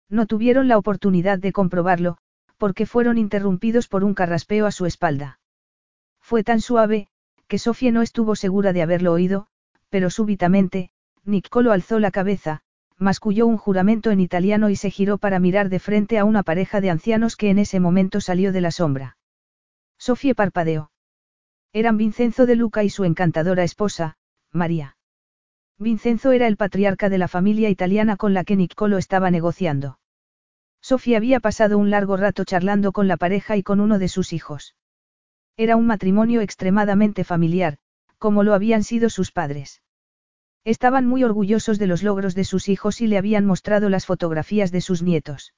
No 0.09 0.25
tuvieron 0.25 0.67
la 0.67 0.77
oportunidad 0.77 1.38
de 1.38 1.51
comprobarlo, 1.51 2.17
porque 2.57 2.85
fueron 2.85 3.17
interrumpidos 3.17 3.88
por 3.88 4.03
un 4.03 4.14
carraspeo 4.14 4.65
a 4.65 4.72
su 4.72 4.85
espalda. 4.85 5.39
Fue 6.22 6.43
tan 6.43 6.61
suave, 6.61 7.09
que 7.48 7.59
Sofía 7.59 7.92
no 7.92 8.01
estuvo 8.01 8.35
segura 8.35 8.74
de 8.74 8.82
haberlo 8.82 9.14
oído, 9.14 9.48
pero 9.90 10.09
súbitamente, 10.09 10.92
Niccolo 11.24 11.72
alzó 11.72 12.00
la 12.00 12.11
cabeza, 12.11 12.61
masculló 12.98 13.48
un 13.48 13.58
juramento 13.58 14.11
en 14.11 14.19
italiano 14.19 14.69
y 14.69 14.76
se 14.76 14.92
giró 14.92 15.17
para 15.17 15.40
mirar 15.40 15.69
de 15.69 15.80
frente 15.80 16.17
a 16.17 16.26
una 16.26 16.43
pareja 16.43 16.82
de 16.82 16.90
ancianos 16.90 17.35
que 17.35 17.50
en 17.50 17.59
ese 17.59 17.80
momento 17.80 18.22
salió 18.22 18.51
de 18.51 18.61
la 18.61 18.72
sombra. 18.72 19.17
Sofía 19.98 20.34
parpadeó. 20.34 20.92
Eran 21.74 21.98
Vincenzo 21.98 22.45
de 22.45 22.56
Luca 22.56 22.84
y 22.84 22.90
su 22.90 23.03
encantadora 23.03 23.64
esposa, 23.64 24.17
María. 24.51 24.98
Vincenzo 25.77 26.32
era 26.32 26.48
el 26.48 26.58
patriarca 26.58 27.09
de 27.09 27.19
la 27.19 27.27
familia 27.27 27.69
italiana 27.69 28.17
con 28.17 28.34
la 28.34 28.43
que 28.43 28.56
Niccolo 28.56 28.98
estaba 28.98 29.30
negociando. 29.30 30.00
Sofía 30.82 31.17
había 31.17 31.40
pasado 31.40 31.77
un 31.77 31.92
largo 31.92 32.17
rato 32.17 32.45
charlando 32.45 32.92
con 32.92 33.08
la 33.08 33.17
pareja 33.17 33.58
y 33.58 33.64
con 33.64 33.80
uno 33.80 34.00
de 34.00 34.08
sus 34.08 34.34
hijos. 34.34 34.76
Era 35.58 35.76
un 35.76 35.88
matrimonio 35.88 36.42
extremadamente 36.42 37.24
familiar, 37.24 37.77
como 38.19 38.44
lo 38.44 38.53
habían 38.53 38.84
sido 38.84 39.10
sus 39.10 39.32
padres. 39.32 39.82
Estaban 40.64 41.08
muy 41.08 41.24
orgullosos 41.24 41.80
de 41.80 41.88
los 41.88 42.03
logros 42.03 42.36
de 42.36 42.44
sus 42.44 42.69
hijos 42.69 43.02
y 43.02 43.08
le 43.08 43.18
habían 43.18 43.45
mostrado 43.45 43.90
las 43.90 44.06
fotografías 44.06 44.72
de 44.72 44.82
sus 44.82 45.02
nietos. 45.02 45.53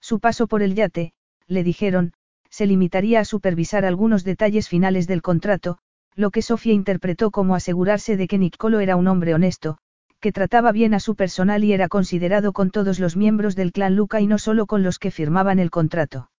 Su 0.00 0.18
paso 0.18 0.48
por 0.48 0.62
el 0.62 0.74
yate, 0.74 1.12
le 1.46 1.62
dijeron, 1.62 2.14
se 2.50 2.66
limitaría 2.66 3.20
a 3.20 3.24
supervisar 3.24 3.84
algunos 3.84 4.24
detalles 4.24 4.68
finales 4.68 5.06
del 5.06 5.22
contrato, 5.22 5.78
lo 6.16 6.30
que 6.30 6.42
Sofía 6.42 6.72
interpretó 6.72 7.30
como 7.30 7.54
asegurarse 7.54 8.16
de 8.16 8.26
que 8.26 8.38
Nicolo 8.38 8.80
era 8.80 8.96
un 8.96 9.06
hombre 9.06 9.34
honesto, 9.34 9.78
que 10.18 10.32
trataba 10.32 10.72
bien 10.72 10.94
a 10.94 11.00
su 11.00 11.14
personal 11.14 11.62
y 11.62 11.72
era 11.72 11.88
considerado 11.88 12.52
con 12.52 12.70
todos 12.70 12.98
los 12.98 13.16
miembros 13.16 13.54
del 13.54 13.72
clan 13.72 13.94
Luca 13.94 14.20
y 14.20 14.26
no 14.26 14.38
solo 14.38 14.66
con 14.66 14.82
los 14.82 14.98
que 14.98 15.10
firmaban 15.10 15.58
el 15.58 15.70
contrato. 15.70 16.30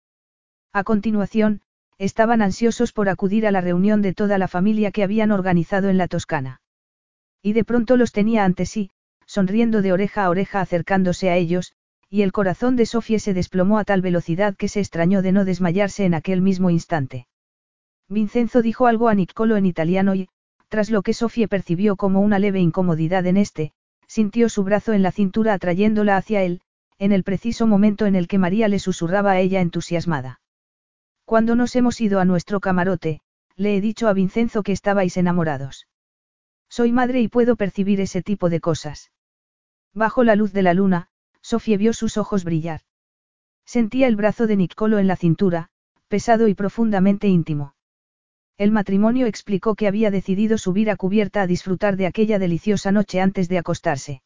A 0.73 0.83
continuación, 0.83 1.61
estaban 2.03 2.41
ansiosos 2.41 2.91
por 2.91 3.07
acudir 3.07 3.47
a 3.47 3.51
la 3.51 3.61
reunión 3.61 4.01
de 4.01 4.13
toda 4.13 4.37
la 4.37 4.49
familia 4.49 4.91
que 4.91 5.03
habían 5.03 5.31
organizado 5.31 5.89
en 5.89 5.97
la 5.97 6.09
Toscana. 6.09 6.61
Y 7.41 7.53
de 7.53 7.63
pronto 7.63 7.95
los 7.95 8.11
tenía 8.11 8.43
ante 8.43 8.65
sí, 8.65 8.89
sonriendo 9.25 9.81
de 9.81 9.93
oreja 9.93 10.25
a 10.25 10.29
oreja 10.29 10.59
acercándose 10.59 11.29
a 11.29 11.37
ellos, 11.37 11.73
y 12.09 12.21
el 12.21 12.33
corazón 12.33 12.75
de 12.75 12.85
Sofía 12.85 13.19
se 13.19 13.33
desplomó 13.33 13.79
a 13.79 13.85
tal 13.85 14.01
velocidad 14.01 14.55
que 14.55 14.67
se 14.67 14.81
extrañó 14.81 15.21
de 15.21 15.31
no 15.31 15.45
desmayarse 15.45 16.03
en 16.03 16.13
aquel 16.13 16.41
mismo 16.41 16.69
instante. 16.69 17.25
Vincenzo 18.09 18.61
dijo 18.61 18.85
algo 18.85 19.07
a 19.07 19.15
Niccolo 19.15 19.55
en 19.55 19.65
italiano 19.65 20.13
y, 20.13 20.27
tras 20.67 20.89
lo 20.89 21.03
que 21.03 21.13
Sofía 21.13 21.47
percibió 21.47 21.95
como 21.95 22.19
una 22.19 22.37
leve 22.37 22.59
incomodidad 22.59 23.25
en 23.27 23.37
este, 23.37 23.71
sintió 24.07 24.49
su 24.49 24.63
brazo 24.65 24.91
en 24.91 25.03
la 25.03 25.11
cintura 25.11 25.53
atrayéndola 25.53 26.17
hacia 26.17 26.43
él, 26.43 26.59
en 26.99 27.13
el 27.13 27.23
preciso 27.23 27.65
momento 27.65 28.05
en 28.05 28.15
el 28.15 28.27
que 28.27 28.37
María 28.37 28.67
le 28.67 28.79
susurraba 28.79 29.31
a 29.31 29.39
ella 29.39 29.61
entusiasmada. 29.61 30.41
Cuando 31.25 31.55
nos 31.55 31.75
hemos 31.75 31.99
ido 32.01 32.19
a 32.19 32.25
nuestro 32.25 32.59
camarote, 32.59 33.21
le 33.55 33.77
he 33.77 33.81
dicho 33.81 34.07
a 34.07 34.13
Vincenzo 34.13 34.63
que 34.63 34.71
estabais 34.71 35.17
enamorados. 35.17 35.87
Soy 36.69 36.91
madre 36.91 37.21
y 37.21 37.27
puedo 37.27 37.55
percibir 37.55 38.01
ese 38.01 38.21
tipo 38.21 38.49
de 38.49 38.59
cosas. 38.59 39.11
Bajo 39.93 40.23
la 40.23 40.35
luz 40.35 40.53
de 40.53 40.63
la 40.63 40.73
luna, 40.73 41.07
Sofía 41.41 41.77
vio 41.77 41.93
sus 41.93 42.17
ojos 42.17 42.43
brillar. 42.43 42.81
Sentía 43.65 44.07
el 44.07 44.15
brazo 44.15 44.47
de 44.47 44.55
Nicolo 44.55 44.99
en 44.99 45.07
la 45.07 45.15
cintura, 45.15 45.69
pesado 46.07 46.47
y 46.47 46.55
profundamente 46.55 47.27
íntimo. 47.27 47.75
El 48.57 48.71
matrimonio 48.71 49.25
explicó 49.25 49.75
que 49.75 49.87
había 49.87 50.11
decidido 50.11 50.57
subir 50.57 50.89
a 50.89 50.95
cubierta 50.95 51.41
a 51.41 51.47
disfrutar 51.47 51.97
de 51.97 52.07
aquella 52.07 52.39
deliciosa 52.39 52.91
noche 52.91 53.19
antes 53.19 53.49
de 53.49 53.57
acostarse. 53.57 54.21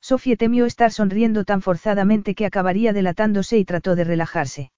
Sofía 0.00 0.36
temió 0.36 0.66
estar 0.66 0.92
sonriendo 0.92 1.44
tan 1.44 1.62
forzadamente 1.62 2.34
que 2.34 2.46
acabaría 2.46 2.92
delatándose 2.92 3.58
y 3.58 3.64
trató 3.64 3.96
de 3.96 4.04
relajarse. 4.04 4.70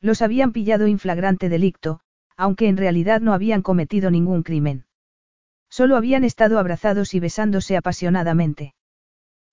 Los 0.00 0.22
habían 0.22 0.52
pillado 0.52 0.86
inflagrante 0.86 1.48
delicto, 1.48 2.00
aunque 2.36 2.68
en 2.68 2.76
realidad 2.76 3.20
no 3.20 3.32
habían 3.32 3.62
cometido 3.62 4.10
ningún 4.10 4.42
crimen. 4.42 4.84
Solo 5.68 5.96
habían 5.96 6.24
estado 6.24 6.58
abrazados 6.58 7.14
y 7.14 7.20
besándose 7.20 7.76
apasionadamente. 7.76 8.74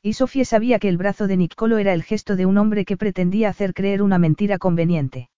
Y 0.02 0.14
Sofía 0.14 0.46
sabía 0.46 0.78
que 0.78 0.88
el 0.88 0.98
brazo 0.98 1.28
de 1.28 1.36
Nicolo 1.36 1.80
era 1.80 1.94
el 1.94 2.04
gesto 2.04 2.36
de 2.36 2.46
un 2.46 2.60
hombre 2.60 2.86
que 2.86 2.96
pretendía 2.96 3.50
hacer 3.50 3.74
creer 3.74 4.04
una 4.04 4.20
mentira 4.20 4.60
conveniente. 4.60 5.30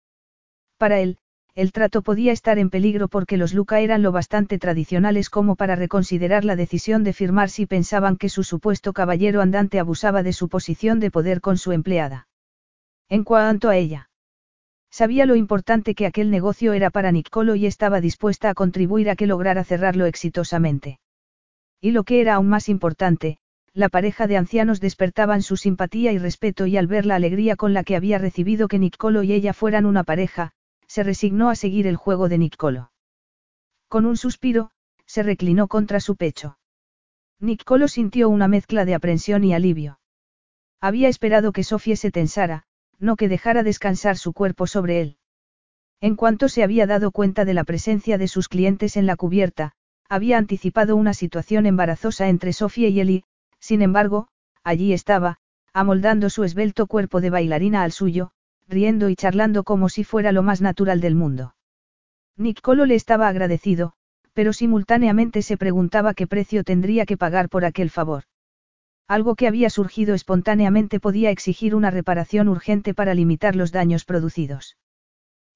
Para 0.77 0.99
él, 0.99 1.17
el 1.55 1.71
trato 1.71 2.01
podía 2.03 2.33
estar 2.33 2.59
en 2.59 2.69
peligro 2.69 3.07
porque 3.07 3.37
los 3.37 3.53
Luca 3.53 3.79
eran 3.79 4.03
lo 4.03 4.11
bastante 4.11 4.59
tradicionales 4.59 5.29
como 5.29 5.55
para 5.55 5.75
reconsiderar 5.75 6.45
la 6.45 6.55
decisión 6.55 7.03
de 7.03 7.13
firmar 7.13 7.49
si 7.49 7.65
pensaban 7.65 8.17
que 8.17 8.29
su 8.29 8.43
supuesto 8.43 8.93
caballero 8.93 9.41
andante 9.41 9.79
abusaba 9.79 10.21
de 10.21 10.33
su 10.33 10.49
posición 10.49 10.99
de 10.99 11.09
poder 11.09 11.41
con 11.41 11.57
su 11.57 11.71
empleada. 11.71 12.27
En 13.09 13.23
cuanto 13.23 13.69
a 13.69 13.77
ella. 13.77 14.06
Sabía 14.89 15.25
lo 15.25 15.35
importante 15.35 15.95
que 15.95 16.05
aquel 16.05 16.31
negocio 16.31 16.73
era 16.73 16.89
para 16.89 17.11
Nicolo 17.11 17.55
y 17.55 17.65
estaba 17.65 18.01
dispuesta 18.01 18.49
a 18.49 18.53
contribuir 18.53 19.09
a 19.09 19.15
que 19.15 19.27
lograra 19.27 19.63
cerrarlo 19.63 20.05
exitosamente. 20.05 20.99
Y 21.81 21.91
lo 21.91 22.03
que 22.03 22.21
era 22.21 22.35
aún 22.35 22.47
más 22.49 22.69
importante, 22.69 23.37
la 23.73 23.89
pareja 23.89 24.25
de 24.25 24.37
ancianos 24.37 24.79
despertaban 24.79 25.43
su 25.43 25.55
simpatía 25.55 26.11
y 26.11 26.17
respeto 26.17 26.65
y 26.65 26.77
al 26.77 26.87
ver 26.87 27.05
la 27.05 27.15
alegría 27.15 27.55
con 27.55 27.73
la 27.73 27.83
que 27.83 27.95
había 27.95 28.17
recibido 28.17 28.67
que 28.67 28.79
Nicolo 28.79 29.21
y 29.21 29.33
ella 29.33 29.53
fueran 29.53 29.85
una 29.85 30.03
pareja, 30.03 30.51
se 30.87 31.03
resignó 31.03 31.49
a 31.49 31.55
seguir 31.55 31.85
el 31.85 31.95
juego 31.95 32.29
de 32.29 32.39
Nicolo. 32.39 32.91
Con 33.87 34.05
un 34.05 34.17
suspiro, 34.17 34.71
se 35.05 35.21
reclinó 35.21 35.67
contra 35.67 35.99
su 35.99 36.15
pecho. 36.15 36.57
Nicolo 37.39 37.87
sintió 37.87 38.29
una 38.29 38.47
mezcla 38.47 38.83
de 38.83 38.95
aprensión 38.95 39.43
y 39.43 39.53
alivio. 39.53 39.99
Había 40.81 41.07
esperado 41.07 41.51
que 41.51 41.63
Sofía 41.63 41.95
se 41.95 42.11
tensara, 42.11 42.65
no 42.99 43.15
que 43.15 43.29
dejara 43.29 43.63
descansar 43.63 44.17
su 44.17 44.33
cuerpo 44.33 44.67
sobre 44.67 45.01
él. 45.01 45.17
En 46.01 46.15
cuanto 46.15 46.49
se 46.49 46.63
había 46.63 46.85
dado 46.85 47.11
cuenta 47.11 47.45
de 47.45 47.53
la 47.53 47.63
presencia 47.63 48.17
de 48.17 48.27
sus 48.27 48.49
clientes 48.49 48.97
en 48.97 49.05
la 49.05 49.15
cubierta, 49.15 49.73
había 50.09 50.37
anticipado 50.37 50.95
una 50.95 51.13
situación 51.13 51.65
embarazosa 51.65 52.29
entre 52.29 52.53
Sofía 52.53 52.89
y 52.89 52.99
él 52.99 53.09
y, 53.09 53.23
sin 53.59 53.81
embargo, 53.81 54.27
allí 54.63 54.93
estaba, 54.93 55.37
amoldando 55.73 56.29
su 56.29 56.43
esbelto 56.43 56.87
cuerpo 56.87 57.21
de 57.21 57.29
bailarina 57.29 57.83
al 57.83 57.91
suyo, 57.91 58.31
riendo 58.67 59.09
y 59.09 59.15
charlando 59.15 59.63
como 59.63 59.89
si 59.89 60.03
fuera 60.03 60.31
lo 60.31 60.43
más 60.43 60.61
natural 60.61 61.01
del 61.01 61.15
mundo. 61.15 61.55
Nicolo 62.35 62.85
le 62.85 62.95
estaba 62.95 63.27
agradecido, 63.27 63.93
pero 64.33 64.53
simultáneamente 64.53 65.41
se 65.41 65.57
preguntaba 65.57 66.13
qué 66.13 66.27
precio 66.27 66.63
tendría 66.63 67.05
que 67.05 67.17
pagar 67.17 67.49
por 67.49 67.65
aquel 67.65 67.89
favor. 67.89 68.23
Algo 69.07 69.35
que 69.35 69.47
había 69.47 69.69
surgido 69.69 70.15
espontáneamente 70.15 70.99
podía 70.99 71.29
exigir 71.31 71.75
una 71.75 71.91
reparación 71.91 72.49
urgente 72.49 72.93
para 72.93 73.13
limitar 73.13 73.55
los 73.55 73.71
daños 73.71 74.05
producidos. 74.05 74.77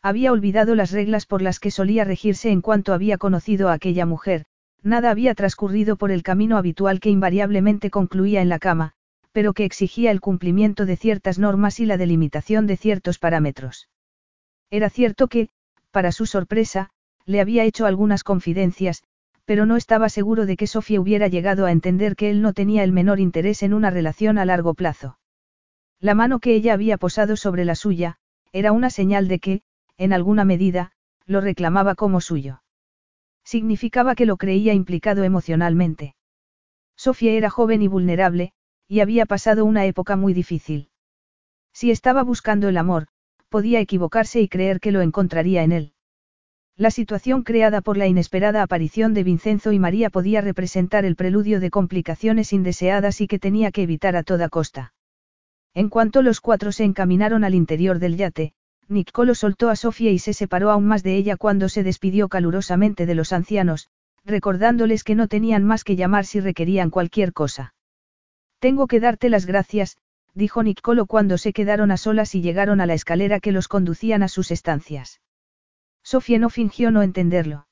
Había 0.01 0.31
olvidado 0.31 0.73
las 0.75 0.91
reglas 0.91 1.25
por 1.25 1.41
las 1.41 1.59
que 1.59 1.71
solía 1.71 2.03
regirse 2.03 2.49
en 2.49 2.61
cuanto 2.61 2.93
había 2.93 3.17
conocido 3.17 3.69
a 3.69 3.73
aquella 3.73 4.05
mujer, 4.05 4.45
Nada 4.83 5.11
había 5.11 5.35
transcurrido 5.35 5.95
por 5.95 6.11
el 6.11 6.23
camino 6.23 6.57
habitual 6.57 6.99
que 6.99 7.11
invariablemente 7.11 7.91
concluía 7.91 8.41
en 8.41 8.49
la 8.49 8.57
cama, 8.57 8.93
pero 9.31 9.53
que 9.53 9.63
exigía 9.63 10.09
el 10.09 10.21
cumplimiento 10.21 10.85
de 10.85 10.97
ciertas 10.97 11.37
normas 11.37 11.79
y 11.79 11.85
la 11.85 11.97
delimitación 11.97 12.65
de 12.65 12.77
ciertos 12.77 13.19
parámetros. 13.19 13.89
Era 14.71 14.89
cierto 14.89 15.27
que, 15.27 15.49
para 15.91 16.11
su 16.11 16.25
sorpresa, 16.25 16.89
le 17.25 17.41
había 17.41 17.63
hecho 17.63 17.85
algunas 17.85 18.23
confidencias, 18.23 19.03
pero 19.45 19.65
no 19.65 19.75
estaba 19.75 20.09
seguro 20.09 20.45
de 20.45 20.57
que 20.57 20.67
Sofía 20.67 21.01
hubiera 21.01 21.27
llegado 21.27 21.65
a 21.65 21.71
entender 21.71 22.15
que 22.15 22.29
él 22.29 22.41
no 22.41 22.53
tenía 22.53 22.83
el 22.83 22.91
menor 22.91 23.19
interés 23.19 23.63
en 23.63 23.73
una 23.73 23.89
relación 23.89 24.37
a 24.37 24.45
largo 24.45 24.73
plazo. 24.73 25.17
La 25.99 26.15
mano 26.15 26.39
que 26.39 26.55
ella 26.55 26.73
había 26.73 26.97
posado 26.97 27.35
sobre 27.35 27.65
la 27.65 27.75
suya, 27.75 28.17
era 28.51 28.71
una 28.71 28.89
señal 28.89 29.27
de 29.27 29.39
que, 29.39 29.61
en 29.97 30.13
alguna 30.13 30.45
medida, 30.45 30.93
lo 31.25 31.41
reclamaba 31.41 31.95
como 31.95 32.21
suyo. 32.21 32.63
Significaba 33.43 34.15
que 34.15 34.25
lo 34.25 34.37
creía 34.37 34.73
implicado 34.73 35.23
emocionalmente. 35.23 36.15
Sofía 36.95 37.33
era 37.33 37.49
joven 37.49 37.81
y 37.81 37.87
vulnerable, 37.87 38.53
y 38.87 38.99
había 38.99 39.25
pasado 39.25 39.65
una 39.65 39.85
época 39.85 40.15
muy 40.15 40.33
difícil. 40.33 40.89
Si 41.73 41.91
estaba 41.91 42.23
buscando 42.23 42.67
el 42.67 42.77
amor, 42.77 43.07
podía 43.49 43.79
equivocarse 43.79 44.41
y 44.41 44.47
creer 44.47 44.79
que 44.79 44.91
lo 44.91 45.01
encontraría 45.01 45.63
en 45.63 45.71
él. 45.71 45.93
La 46.81 46.89
situación 46.89 47.43
creada 47.43 47.81
por 47.81 47.95
la 47.95 48.07
inesperada 48.07 48.63
aparición 48.63 49.13
de 49.13 49.23
Vincenzo 49.23 49.71
y 49.71 49.77
María 49.77 50.09
podía 50.09 50.41
representar 50.41 51.05
el 51.05 51.15
preludio 51.15 51.59
de 51.59 51.69
complicaciones 51.69 52.53
indeseadas 52.53 53.21
y 53.21 53.27
que 53.27 53.37
tenía 53.37 53.69
que 53.69 53.83
evitar 53.83 54.15
a 54.15 54.23
toda 54.23 54.49
costa. 54.49 54.91
En 55.75 55.89
cuanto 55.89 56.23
los 56.23 56.41
cuatro 56.41 56.71
se 56.71 56.83
encaminaron 56.83 57.43
al 57.43 57.53
interior 57.53 57.99
del 57.99 58.17
yate, 58.17 58.53
Nicolo 58.87 59.35
soltó 59.35 59.69
a 59.69 59.75
Sofía 59.75 60.09
y 60.09 60.17
se 60.17 60.33
separó 60.33 60.71
aún 60.71 60.87
más 60.87 61.03
de 61.03 61.17
ella 61.17 61.37
cuando 61.37 61.69
se 61.69 61.83
despidió 61.83 62.29
calurosamente 62.29 63.05
de 63.05 63.13
los 63.13 63.31
ancianos, 63.31 63.89
recordándoles 64.25 65.03
que 65.03 65.13
no 65.13 65.27
tenían 65.27 65.63
más 65.63 65.83
que 65.83 65.95
llamar 65.95 66.25
si 66.25 66.39
requerían 66.39 66.89
cualquier 66.89 67.31
cosa. 67.31 67.75
Tengo 68.57 68.87
que 68.87 68.99
darte 68.99 69.29
las 69.29 69.45
gracias, 69.45 69.97
dijo 70.33 70.63
Nicolo 70.63 71.05
cuando 71.05 71.37
se 71.37 71.53
quedaron 71.53 71.91
a 71.91 71.97
solas 71.97 72.33
y 72.33 72.41
llegaron 72.41 72.81
a 72.81 72.87
la 72.87 72.95
escalera 72.95 73.39
que 73.39 73.51
los 73.51 73.67
conducían 73.67 74.23
a 74.23 74.27
sus 74.27 74.49
estancias. 74.49 75.20
Sofía 76.11 76.39
no 76.39 76.49
fingió 76.49 76.91
no 76.91 77.03
entenderlo. 77.03 77.67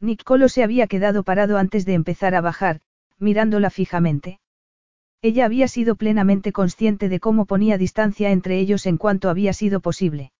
Nicolo 0.00 0.48
se 0.48 0.64
había 0.64 0.88
quedado 0.88 1.22
parado 1.22 1.58
antes 1.58 1.86
de 1.86 1.94
empezar 1.94 2.34
a 2.34 2.40
bajar, 2.40 2.80
mirándola 3.20 3.70
fijamente. 3.70 4.40
Ella 5.20 5.44
había 5.44 5.68
sido 5.68 5.94
plenamente 5.94 6.50
consciente 6.50 7.08
de 7.08 7.20
cómo 7.20 7.46
ponía 7.46 7.78
distancia 7.78 8.32
entre 8.32 8.58
ellos 8.58 8.84
en 8.86 8.96
cuanto 8.96 9.30
había 9.30 9.52
sido 9.52 9.78
posible. 9.78 10.32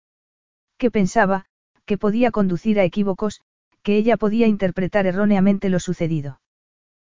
Que 0.78 0.90
pensaba, 0.90 1.44
que 1.84 1.96
podía 1.96 2.32
conducir 2.32 2.80
a 2.80 2.82
equívocos, 2.82 3.40
que 3.84 3.96
ella 3.96 4.16
podía 4.16 4.48
interpretar 4.48 5.06
erróneamente 5.06 5.68
lo 5.68 5.78
sucedido. 5.78 6.40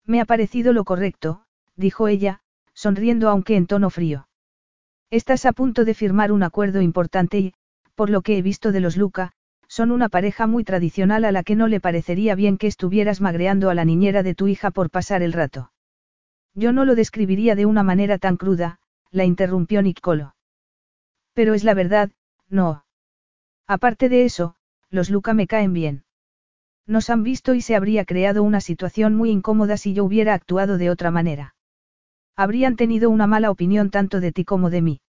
Me 0.05 0.21
ha 0.21 0.27
parecido 0.27 0.75
lo 0.75 0.85
correcto, 0.85 1.47
dijo 1.77 2.09
ella, 2.09 2.43
sonriendo 2.75 3.31
aunque 3.31 3.57
en 3.57 3.67
tono 3.67 3.89
frío. 3.89 4.29
Estás 5.09 5.47
a 5.47 5.53
punto 5.53 5.87
de 5.87 5.95
firmar 5.95 6.31
un 6.31 6.43
acuerdo 6.43 6.83
importante 6.83 7.39
y, 7.39 7.55
por 7.95 8.11
lo 8.11 8.21
que 8.21 8.37
he 8.37 8.43
visto 8.43 8.71
de 8.71 8.81
los 8.81 8.99
Luca, 8.99 9.33
son 9.69 9.91
una 9.91 10.09
pareja 10.09 10.47
muy 10.47 10.65
tradicional 10.65 11.25
a 11.25 11.33
la 11.33 11.43
que 11.43 11.57
no 11.57 11.69
le 11.69 11.81
parecería 11.81 12.35
bien 12.35 12.59
que 12.59 12.67
estuvieras 12.67 13.21
magreando 13.21 13.71
a 13.71 13.75
la 13.75 13.85
niñera 13.85 14.23
de 14.23 14.35
tu 14.35 14.49
hija 14.49 14.71
por 14.71 14.91
pasar 14.91 15.23
el 15.23 15.33
rato. 15.33 15.73
Yo 16.55 16.73
no 16.73 16.85
lo 16.85 16.95
describiría 16.95 17.55
de 17.55 17.67
una 17.67 17.83
manera 17.83 18.19
tan 18.19 18.37
cruda, 18.37 18.79
la 19.11 19.25
interrumpió 19.25 19.83
Nicolo. 19.83 20.35
Pero 21.33 21.55
es 21.55 21.65
la 21.65 21.75
verdad, 21.75 22.11
no. 22.49 22.85
Aparte 23.67 24.09
de 24.09 24.25
eso, 24.25 24.57
los 24.91 25.11
Luca 25.11 25.35
me 25.35 25.47
caen 25.47 25.73
bien. 25.73 26.05
Nos 26.87 27.11
han 27.11 27.23
visto 27.23 27.55
y 27.55 27.63
se 27.63 27.75
habría 27.75 28.05
creado 28.05 28.43
una 28.43 28.61
situación 28.61 29.15
muy 29.15 29.31
incómoda 29.31 29.77
si 29.77 29.95
yo 29.95 30.05
hubiera 30.05 30.35
actuado 30.35 30.79
de 30.79 30.91
otra 30.91 31.11
manera. 31.11 31.55
Habrían 32.37 32.77
tenido 32.77 33.11
una 33.11 33.27
mala 33.27 33.51
opinión 33.51 33.91
tanto 33.91 34.21
de 34.21 34.33
ti 34.33 34.45
como 34.45 34.71
de 34.71 34.83
mí. 34.83 35.01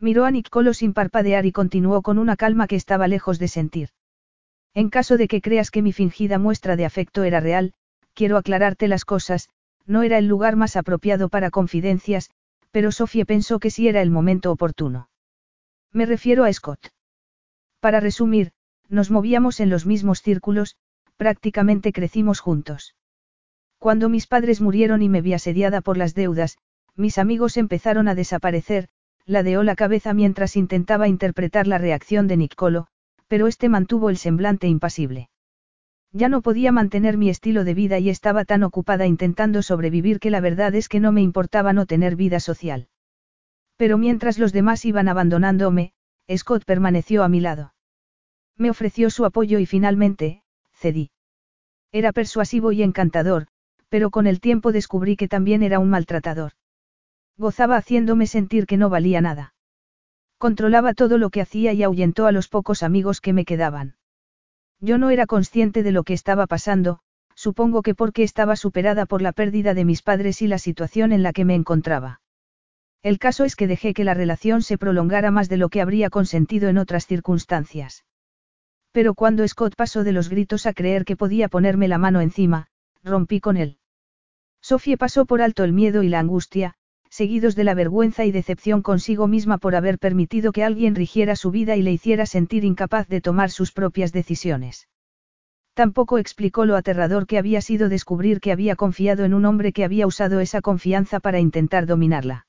Miró 0.00 0.24
a 0.24 0.30
Nicolo 0.30 0.72
sin 0.72 0.94
parpadear 0.94 1.44
y 1.44 1.52
continuó 1.52 2.00
con 2.00 2.18
una 2.18 2.36
calma 2.36 2.66
que 2.66 2.76
estaba 2.76 3.06
lejos 3.06 3.38
de 3.38 3.48
sentir. 3.48 3.90
En 4.72 4.88
caso 4.88 5.18
de 5.18 5.28
que 5.28 5.42
creas 5.42 5.70
que 5.70 5.82
mi 5.82 5.92
fingida 5.92 6.38
muestra 6.38 6.76
de 6.76 6.86
afecto 6.86 7.22
era 7.22 7.40
real, 7.40 7.74
quiero 8.14 8.38
aclararte 8.38 8.88
las 8.88 9.04
cosas, 9.04 9.50
no 9.86 10.02
era 10.02 10.16
el 10.18 10.26
lugar 10.26 10.56
más 10.56 10.76
apropiado 10.76 11.28
para 11.28 11.50
confidencias, 11.50 12.30
pero 12.70 12.92
Sofía 12.92 13.24
pensó 13.24 13.58
que 13.58 13.70
sí 13.70 13.88
era 13.88 14.00
el 14.00 14.10
momento 14.10 14.50
oportuno. 14.52 15.10
Me 15.92 16.06
refiero 16.06 16.44
a 16.44 16.52
Scott. 16.52 16.92
Para 17.80 18.00
resumir, 18.00 18.52
nos 18.88 19.10
movíamos 19.10 19.60
en 19.60 19.70
los 19.70 19.86
mismos 19.86 20.22
círculos, 20.22 20.76
prácticamente 21.16 21.92
crecimos 21.92 22.40
juntos. 22.40 22.94
Cuando 23.78 24.08
mis 24.08 24.26
padres 24.26 24.60
murieron 24.60 25.02
y 25.02 25.08
me 25.08 25.20
vi 25.20 25.34
asediada 25.34 25.80
por 25.80 25.96
las 25.96 26.14
deudas, 26.14 26.58
mis 26.96 27.18
amigos 27.18 27.56
empezaron 27.56 28.08
a 28.08 28.14
desaparecer, 28.14 28.88
ladeó 29.30 29.62
la 29.62 29.76
cabeza 29.76 30.12
mientras 30.12 30.56
intentaba 30.56 31.06
interpretar 31.06 31.68
la 31.68 31.78
reacción 31.78 32.26
de 32.26 32.36
Nicolo, 32.36 32.88
pero 33.28 33.46
este 33.46 33.68
mantuvo 33.68 34.10
el 34.10 34.16
semblante 34.16 34.66
impasible. 34.66 35.30
Ya 36.12 36.28
no 36.28 36.42
podía 36.42 36.72
mantener 36.72 37.16
mi 37.16 37.30
estilo 37.30 37.62
de 37.62 37.74
vida 37.74 38.00
y 38.00 38.10
estaba 38.10 38.44
tan 38.44 38.64
ocupada 38.64 39.06
intentando 39.06 39.62
sobrevivir 39.62 40.18
que 40.18 40.30
la 40.30 40.40
verdad 40.40 40.74
es 40.74 40.88
que 40.88 40.98
no 40.98 41.12
me 41.12 41.22
importaba 41.22 41.72
no 41.72 41.86
tener 41.86 42.16
vida 42.16 42.40
social. 42.40 42.88
Pero 43.76 43.98
mientras 43.98 44.36
los 44.36 44.52
demás 44.52 44.84
iban 44.84 45.06
abandonándome, 45.08 45.92
Scott 46.36 46.64
permaneció 46.64 47.22
a 47.22 47.28
mi 47.28 47.38
lado. 47.38 47.72
Me 48.56 48.68
ofreció 48.68 49.10
su 49.10 49.24
apoyo 49.24 49.60
y 49.60 49.66
finalmente, 49.66 50.42
cedí. 50.72 51.12
Era 51.92 52.10
persuasivo 52.12 52.72
y 52.72 52.82
encantador, 52.82 53.46
pero 53.88 54.10
con 54.10 54.26
el 54.26 54.40
tiempo 54.40 54.72
descubrí 54.72 55.16
que 55.16 55.28
también 55.28 55.62
era 55.62 55.78
un 55.78 55.88
maltratador. 55.88 56.52
Gozaba 57.40 57.78
haciéndome 57.78 58.26
sentir 58.26 58.66
que 58.66 58.76
no 58.76 58.90
valía 58.90 59.22
nada. 59.22 59.54
Controlaba 60.36 60.92
todo 60.92 61.16
lo 61.16 61.30
que 61.30 61.40
hacía 61.40 61.72
y 61.72 61.82
ahuyentó 61.82 62.26
a 62.26 62.32
los 62.32 62.48
pocos 62.48 62.82
amigos 62.82 63.22
que 63.22 63.32
me 63.32 63.46
quedaban. 63.46 63.96
Yo 64.78 64.98
no 64.98 65.08
era 65.08 65.24
consciente 65.24 65.82
de 65.82 65.90
lo 65.90 66.04
que 66.04 66.12
estaba 66.12 66.46
pasando, 66.46 67.00
supongo 67.34 67.80
que 67.80 67.94
porque 67.94 68.24
estaba 68.24 68.56
superada 68.56 69.06
por 69.06 69.22
la 69.22 69.32
pérdida 69.32 69.72
de 69.72 69.86
mis 69.86 70.02
padres 70.02 70.42
y 70.42 70.48
la 70.48 70.58
situación 70.58 71.12
en 71.12 71.22
la 71.22 71.32
que 71.32 71.46
me 71.46 71.54
encontraba. 71.54 72.20
El 73.02 73.18
caso 73.18 73.44
es 73.44 73.56
que 73.56 73.66
dejé 73.66 73.94
que 73.94 74.04
la 74.04 74.12
relación 74.12 74.60
se 74.60 74.76
prolongara 74.76 75.30
más 75.30 75.48
de 75.48 75.56
lo 75.56 75.70
que 75.70 75.80
habría 75.80 76.10
consentido 76.10 76.68
en 76.68 76.76
otras 76.76 77.06
circunstancias. 77.06 78.04
Pero 78.92 79.14
cuando 79.14 79.48
Scott 79.48 79.76
pasó 79.76 80.04
de 80.04 80.12
los 80.12 80.28
gritos 80.28 80.66
a 80.66 80.74
creer 80.74 81.06
que 81.06 81.16
podía 81.16 81.48
ponerme 81.48 81.88
la 81.88 81.96
mano 81.96 82.20
encima, 82.20 82.66
rompí 83.02 83.40
con 83.40 83.56
él. 83.56 83.78
Sofía 84.60 84.98
pasó 84.98 85.24
por 85.24 85.40
alto 85.40 85.64
el 85.64 85.72
miedo 85.72 86.02
y 86.02 86.10
la 86.10 86.18
angustia, 86.18 86.76
seguidos 87.20 87.54
de 87.54 87.64
la 87.64 87.74
vergüenza 87.74 88.24
y 88.24 88.32
decepción 88.32 88.80
consigo 88.80 89.28
misma 89.28 89.58
por 89.58 89.74
haber 89.74 89.98
permitido 89.98 90.52
que 90.52 90.64
alguien 90.64 90.94
rigiera 90.94 91.36
su 91.36 91.50
vida 91.50 91.76
y 91.76 91.82
le 91.82 91.92
hiciera 91.92 92.24
sentir 92.24 92.64
incapaz 92.64 93.08
de 93.08 93.20
tomar 93.20 93.50
sus 93.50 93.72
propias 93.72 94.10
decisiones. 94.10 94.88
Tampoco 95.74 96.16
explicó 96.16 96.64
lo 96.64 96.76
aterrador 96.76 97.26
que 97.26 97.36
había 97.36 97.60
sido 97.60 97.90
descubrir 97.90 98.40
que 98.40 98.52
había 98.52 98.74
confiado 98.74 99.26
en 99.26 99.34
un 99.34 99.44
hombre 99.44 99.74
que 99.74 99.84
había 99.84 100.06
usado 100.06 100.40
esa 100.40 100.62
confianza 100.62 101.20
para 101.20 101.40
intentar 101.40 101.84
dominarla. 101.84 102.46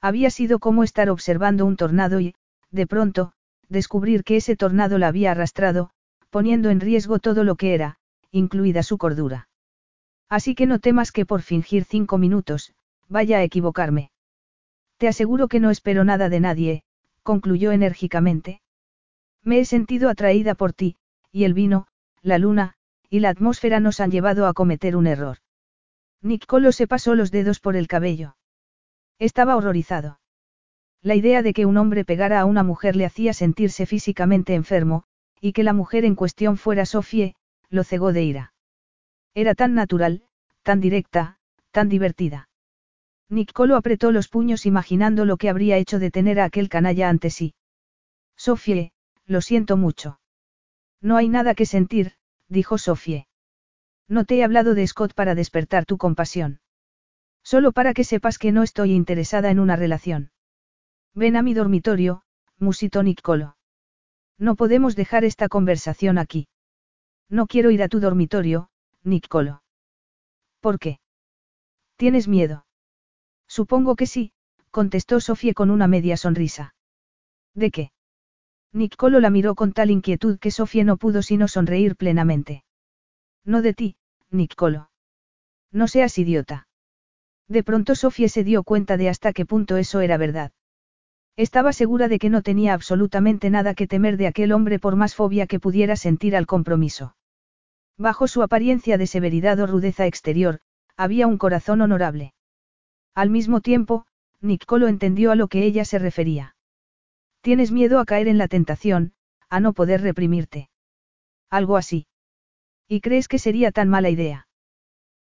Había 0.00 0.30
sido 0.30 0.58
como 0.58 0.82
estar 0.82 1.08
observando 1.08 1.64
un 1.64 1.76
tornado 1.76 2.18
y, 2.18 2.34
de 2.72 2.88
pronto, 2.88 3.30
descubrir 3.68 4.24
que 4.24 4.38
ese 4.38 4.56
tornado 4.56 4.98
la 4.98 5.06
había 5.06 5.30
arrastrado, 5.30 5.90
poniendo 6.30 6.70
en 6.70 6.80
riesgo 6.80 7.20
todo 7.20 7.44
lo 7.44 7.54
que 7.54 7.74
era, 7.74 7.98
incluida 8.32 8.82
su 8.82 8.98
cordura. 8.98 9.48
Así 10.28 10.56
que 10.56 10.66
no 10.66 10.80
temas 10.80 11.12
que 11.12 11.24
por 11.24 11.42
fingir 11.42 11.84
cinco 11.84 12.18
minutos, 12.18 12.74
vaya 13.08 13.38
a 13.38 13.42
equivocarme. 13.42 14.10
Te 14.96 15.08
aseguro 15.08 15.48
que 15.48 15.60
no 15.60 15.70
espero 15.70 16.04
nada 16.04 16.28
de 16.28 16.40
nadie, 16.40 16.82
concluyó 17.22 17.72
enérgicamente. 17.72 18.60
Me 19.42 19.58
he 19.58 19.64
sentido 19.64 20.08
atraída 20.08 20.54
por 20.54 20.72
ti, 20.72 20.96
y 21.30 21.44
el 21.44 21.54
vino, 21.54 21.86
la 22.22 22.38
luna, 22.38 22.74
y 23.10 23.20
la 23.20 23.30
atmósfera 23.30 23.80
nos 23.80 24.00
han 24.00 24.10
llevado 24.10 24.46
a 24.46 24.54
cometer 24.54 24.96
un 24.96 25.06
error. 25.06 25.38
Nicolo 26.22 26.72
se 26.72 26.86
pasó 26.86 27.14
los 27.14 27.30
dedos 27.30 27.60
por 27.60 27.76
el 27.76 27.86
cabello. 27.86 28.36
Estaba 29.18 29.56
horrorizado. 29.56 30.20
La 31.02 31.14
idea 31.14 31.42
de 31.42 31.52
que 31.52 31.66
un 31.66 31.76
hombre 31.76 32.04
pegara 32.04 32.40
a 32.40 32.46
una 32.46 32.62
mujer 32.62 32.96
le 32.96 33.04
hacía 33.04 33.34
sentirse 33.34 33.84
físicamente 33.84 34.54
enfermo, 34.54 35.04
y 35.38 35.52
que 35.52 35.62
la 35.62 35.74
mujer 35.74 36.06
en 36.06 36.14
cuestión 36.14 36.56
fuera 36.56 36.86
Sofie, 36.86 37.34
lo 37.68 37.84
cegó 37.84 38.14
de 38.14 38.22
ira. 38.22 38.54
Era 39.34 39.54
tan 39.54 39.74
natural, 39.74 40.24
tan 40.62 40.80
directa, 40.80 41.38
tan 41.72 41.90
divertida. 41.90 42.48
Nicolo 43.28 43.76
apretó 43.76 44.12
los 44.12 44.28
puños 44.28 44.66
imaginando 44.66 45.24
lo 45.24 45.36
que 45.36 45.48
habría 45.48 45.76
hecho 45.78 45.98
de 45.98 46.10
tener 46.10 46.40
a 46.40 46.44
aquel 46.44 46.68
canalla 46.68 47.08
ante 47.08 47.30
sí. 47.30 47.54
Sofie, 48.36 48.92
lo 49.26 49.40
siento 49.40 49.76
mucho. 49.76 50.20
No 51.00 51.16
hay 51.16 51.28
nada 51.28 51.54
que 51.54 51.66
sentir, 51.66 52.12
dijo 52.48 52.78
Sofie. 52.78 53.26
No 54.08 54.24
te 54.24 54.36
he 54.36 54.44
hablado 54.44 54.74
de 54.74 54.86
Scott 54.86 55.14
para 55.14 55.34
despertar 55.34 55.86
tu 55.86 55.96
compasión. 55.96 56.60
Solo 57.42 57.72
para 57.72 57.94
que 57.94 58.04
sepas 58.04 58.38
que 58.38 58.52
no 58.52 58.62
estoy 58.62 58.92
interesada 58.92 59.50
en 59.50 59.58
una 59.58 59.76
relación. 59.76 60.30
Ven 61.14 61.36
a 61.36 61.42
mi 61.42 61.54
dormitorio, 61.54 62.22
musitó 62.58 63.02
Nicolo. 63.02 63.56
No 64.38 64.56
podemos 64.56 64.96
dejar 64.96 65.24
esta 65.24 65.48
conversación 65.48 66.18
aquí. 66.18 66.48
No 67.28 67.46
quiero 67.46 67.70
ir 67.70 67.82
a 67.82 67.88
tu 67.88 68.00
dormitorio, 68.00 68.68
Nicolo. 69.02 69.62
¿Por 70.60 70.78
qué? 70.78 70.98
¿Tienes 71.96 72.28
miedo? 72.28 72.66
Supongo 73.58 73.94
que 73.94 74.08
sí, 74.08 74.32
contestó 74.72 75.20
Sofía 75.20 75.54
con 75.54 75.70
una 75.70 75.86
media 75.86 76.16
sonrisa. 76.16 76.74
¿De 77.54 77.70
qué? 77.70 77.92
Nicolo 78.72 79.20
la 79.20 79.30
miró 79.30 79.54
con 79.54 79.72
tal 79.72 79.92
inquietud 79.92 80.40
que 80.40 80.50
Sofía 80.50 80.82
no 80.82 80.96
pudo 80.96 81.22
sino 81.22 81.46
sonreír 81.46 81.94
plenamente. 81.94 82.64
No 83.44 83.62
de 83.62 83.72
ti, 83.72 83.96
Nicolo. 84.32 84.90
No 85.70 85.86
seas 85.86 86.18
idiota. 86.18 86.66
De 87.46 87.62
pronto 87.62 87.94
Sofía 87.94 88.28
se 88.28 88.42
dio 88.42 88.64
cuenta 88.64 88.96
de 88.96 89.08
hasta 89.08 89.32
qué 89.32 89.46
punto 89.46 89.76
eso 89.76 90.00
era 90.00 90.16
verdad. 90.16 90.50
Estaba 91.36 91.72
segura 91.72 92.08
de 92.08 92.18
que 92.18 92.30
no 92.30 92.42
tenía 92.42 92.74
absolutamente 92.74 93.50
nada 93.50 93.74
que 93.74 93.86
temer 93.86 94.16
de 94.16 94.26
aquel 94.26 94.50
hombre 94.50 94.80
por 94.80 94.96
más 94.96 95.14
fobia 95.14 95.46
que 95.46 95.60
pudiera 95.60 95.94
sentir 95.94 96.34
al 96.34 96.48
compromiso. 96.48 97.14
Bajo 97.96 98.26
su 98.26 98.42
apariencia 98.42 98.98
de 98.98 99.06
severidad 99.06 99.60
o 99.60 99.68
rudeza 99.68 100.06
exterior, 100.06 100.58
había 100.96 101.28
un 101.28 101.38
corazón 101.38 101.82
honorable. 101.82 102.33
Al 103.14 103.30
mismo 103.30 103.60
tiempo, 103.60 104.06
Nicolo 104.40 104.88
entendió 104.88 105.30
a 105.30 105.36
lo 105.36 105.48
que 105.48 105.64
ella 105.64 105.84
se 105.84 105.98
refería. 105.98 106.56
Tienes 107.40 107.70
miedo 107.70 108.00
a 108.00 108.04
caer 108.04 108.28
en 108.28 108.38
la 108.38 108.48
tentación, 108.48 109.12
a 109.48 109.60
no 109.60 109.72
poder 109.72 110.02
reprimirte. 110.02 110.68
Algo 111.50 111.76
así. 111.76 112.06
¿Y 112.88 113.00
crees 113.00 113.28
que 113.28 113.38
sería 113.38 113.70
tan 113.70 113.88
mala 113.88 114.10
idea? 114.10 114.48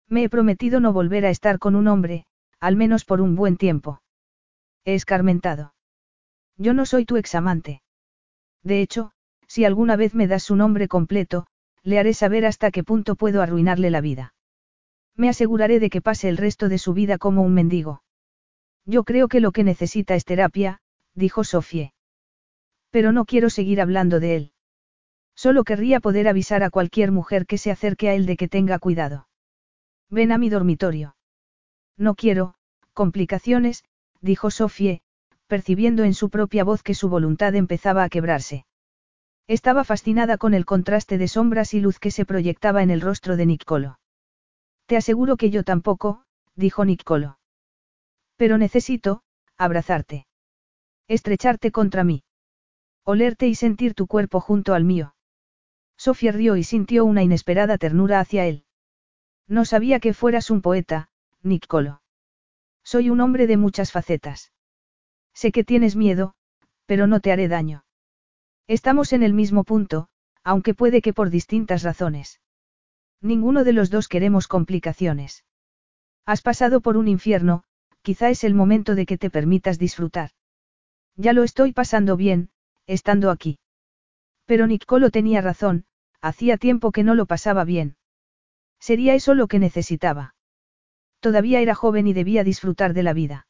Me 0.10 0.24
he 0.24 0.30
prometido 0.30 0.80
no 0.80 0.92
volver 0.92 1.26
a 1.26 1.30
estar 1.30 1.60
con 1.60 1.76
un 1.76 1.88
hombre, 1.88 2.26
al 2.60 2.76
menos 2.76 3.06
por 3.06 3.22
un 3.22 3.36
buen 3.36 3.58
tiempo. 3.58 4.02
He 4.86 4.96
escarmentado. 4.96 5.74
Yo 6.58 6.74
no 6.74 6.86
soy 6.86 7.06
tu 7.06 7.18
examante. 7.18 7.82
De 8.64 8.82
hecho, 8.82 9.12
si 9.48 9.66
alguna 9.66 9.96
vez 9.96 10.16
me 10.16 10.28
das 10.28 10.44
su 10.44 10.56
nombre 10.56 10.88
completo, 10.88 11.46
le 11.84 12.00
haré 12.00 12.14
saber 12.14 12.46
hasta 12.46 12.72
qué 12.72 12.84
punto 12.84 13.16
puedo 13.16 13.42
arruinarle 13.42 13.90
la 13.90 14.02
vida. 14.02 14.33
Me 15.16 15.30
aseguraré 15.30 15.80
de 15.80 15.90
que 15.90 16.02
pase 16.02 16.30
el 16.30 16.38
resto 16.38 16.70
de 16.70 16.78
su 16.78 16.94
vida 16.94 17.18
como 17.18 17.44
un 17.44 17.54
mendigo. 17.54 18.04
Yo 18.86 19.04
creo 19.04 19.28
que 19.28 19.40
lo 19.40 19.52
que 19.52 19.64
necesita 19.64 20.16
es 20.16 20.26
terapia, 20.26 20.80
dijo 21.14 21.44
Sofie. 21.44 21.94
Pero 22.90 23.12
no 23.12 23.26
quiero 23.26 23.50
seguir 23.50 23.82
hablando 23.82 24.20
de 24.20 24.36
él. 24.36 24.52
Solo 25.36 25.64
querría 25.64 26.00
poder 26.00 26.28
avisar 26.28 26.64
a 26.64 26.70
cualquier 26.70 27.12
mujer 27.12 27.46
que 27.46 27.58
se 27.58 27.72
acerque 27.72 28.10
a 28.10 28.14
él 28.14 28.26
de 28.26 28.38
que 28.38 28.48
tenga 28.48 28.80
cuidado. 28.80 29.28
Ven 30.10 30.32
a 30.32 30.38
mi 30.38 30.50
dormitorio. 30.50 31.16
No 31.98 32.16
quiero, 32.16 32.56
complicaciones, 32.94 33.84
dijo 34.22 34.52
Sofie, 34.52 35.02
percibiendo 35.48 36.04
en 36.04 36.14
su 36.14 36.30
propia 36.30 36.64
voz 36.64 36.84
que 36.84 36.96
su 36.96 37.10
voluntad 37.10 37.56
empezaba 37.56 38.04
a 38.04 38.10
quebrarse. 38.10 38.66
Estaba 39.48 39.84
fascinada 39.84 40.38
con 40.38 40.54
el 40.54 40.66
contraste 40.66 41.18
de 41.18 41.28
sombras 41.28 41.74
y 41.74 41.80
luz 41.80 42.00
que 42.00 42.12
se 42.12 42.26
proyectaba 42.26 42.82
en 42.82 42.92
el 42.92 43.02
rostro 43.02 43.36
de 43.38 43.46
Nicolo. 43.46 44.00
Te 44.86 44.98
aseguro 44.98 45.38
que 45.38 45.50
yo 45.50 45.64
tampoco, 45.64 46.24
dijo 46.56 46.86
Nicolo. 46.86 47.40
Pero 48.36 48.58
necesito, 48.58 49.24
abrazarte. 49.58 50.28
Estrecharte 51.08 51.72
contra 51.72 52.04
mí. 52.04 52.24
Olerte 53.04 53.48
y 53.48 53.56
sentir 53.56 53.94
tu 53.94 54.08
cuerpo 54.08 54.40
junto 54.40 54.74
al 54.74 54.84
mío. 54.84 55.16
Sofía 55.98 56.32
rió 56.32 56.56
y 56.56 56.64
sintió 56.64 57.06
una 57.06 57.24
inesperada 57.24 57.78
ternura 57.78 58.20
hacia 58.20 58.46
él. 58.46 58.66
No 59.48 59.66
sabía 59.66 60.00
que 60.00 60.14
fueras 60.14 60.50
un 60.50 60.62
poeta, 60.62 61.10
Nicolo. 61.42 62.02
Soy 62.84 63.10
un 63.10 63.22
hombre 63.22 63.48
de 63.48 63.58
muchas 63.58 63.92
facetas. 63.92 64.52
Sé 65.34 65.52
que 65.52 65.64
tienes 65.64 65.96
miedo, 65.96 66.36
pero 66.86 67.08
no 67.08 67.20
te 67.20 67.32
haré 67.32 67.48
daño. 67.48 67.86
Estamos 68.68 69.14
en 69.14 69.24
el 69.24 69.34
mismo 69.34 69.64
punto, 69.64 70.08
aunque 70.44 70.74
puede 70.74 71.02
que 71.02 71.14
por 71.14 71.30
distintas 71.30 71.84
razones. 71.84 72.40
Ninguno 73.24 73.64
de 73.64 73.72
los 73.72 73.90
dos 73.90 74.10
queremos 74.10 74.50
complicaciones. 74.50 75.46
Has 76.26 76.42
pasado 76.42 76.82
por 76.82 76.98
un 76.98 77.08
infierno, 77.08 77.64
quizá 78.02 78.30
es 78.30 78.44
el 78.44 78.54
momento 78.54 78.96
de 78.96 79.06
que 79.06 79.18
te 79.18 79.30
permitas 79.30 79.80
disfrutar. 79.80 80.32
Ya 81.16 81.32
lo 81.32 81.44
estoy 81.44 81.72
pasando 81.72 82.18
bien, 82.18 82.50
estando 82.86 83.32
aquí. 83.32 83.60
Pero 84.46 84.68
Nicolo 84.68 85.10
tenía 85.10 85.40
razón, 85.40 85.86
hacía 86.20 86.58
tiempo 86.58 86.92
que 86.92 87.04
no 87.04 87.16
lo 87.16 87.26
pasaba 87.26 87.64
bien. 87.64 87.96
Sería 88.78 89.16
eso 89.16 89.36
lo 89.36 89.48
que 89.48 89.58
necesitaba. 89.58 90.36
Todavía 91.22 91.62
era 91.62 91.76
joven 91.76 92.08
y 92.08 92.14
debía 92.14 92.44
disfrutar 92.44 92.94
de 92.94 93.04
la 93.04 93.14
vida. 93.14 93.48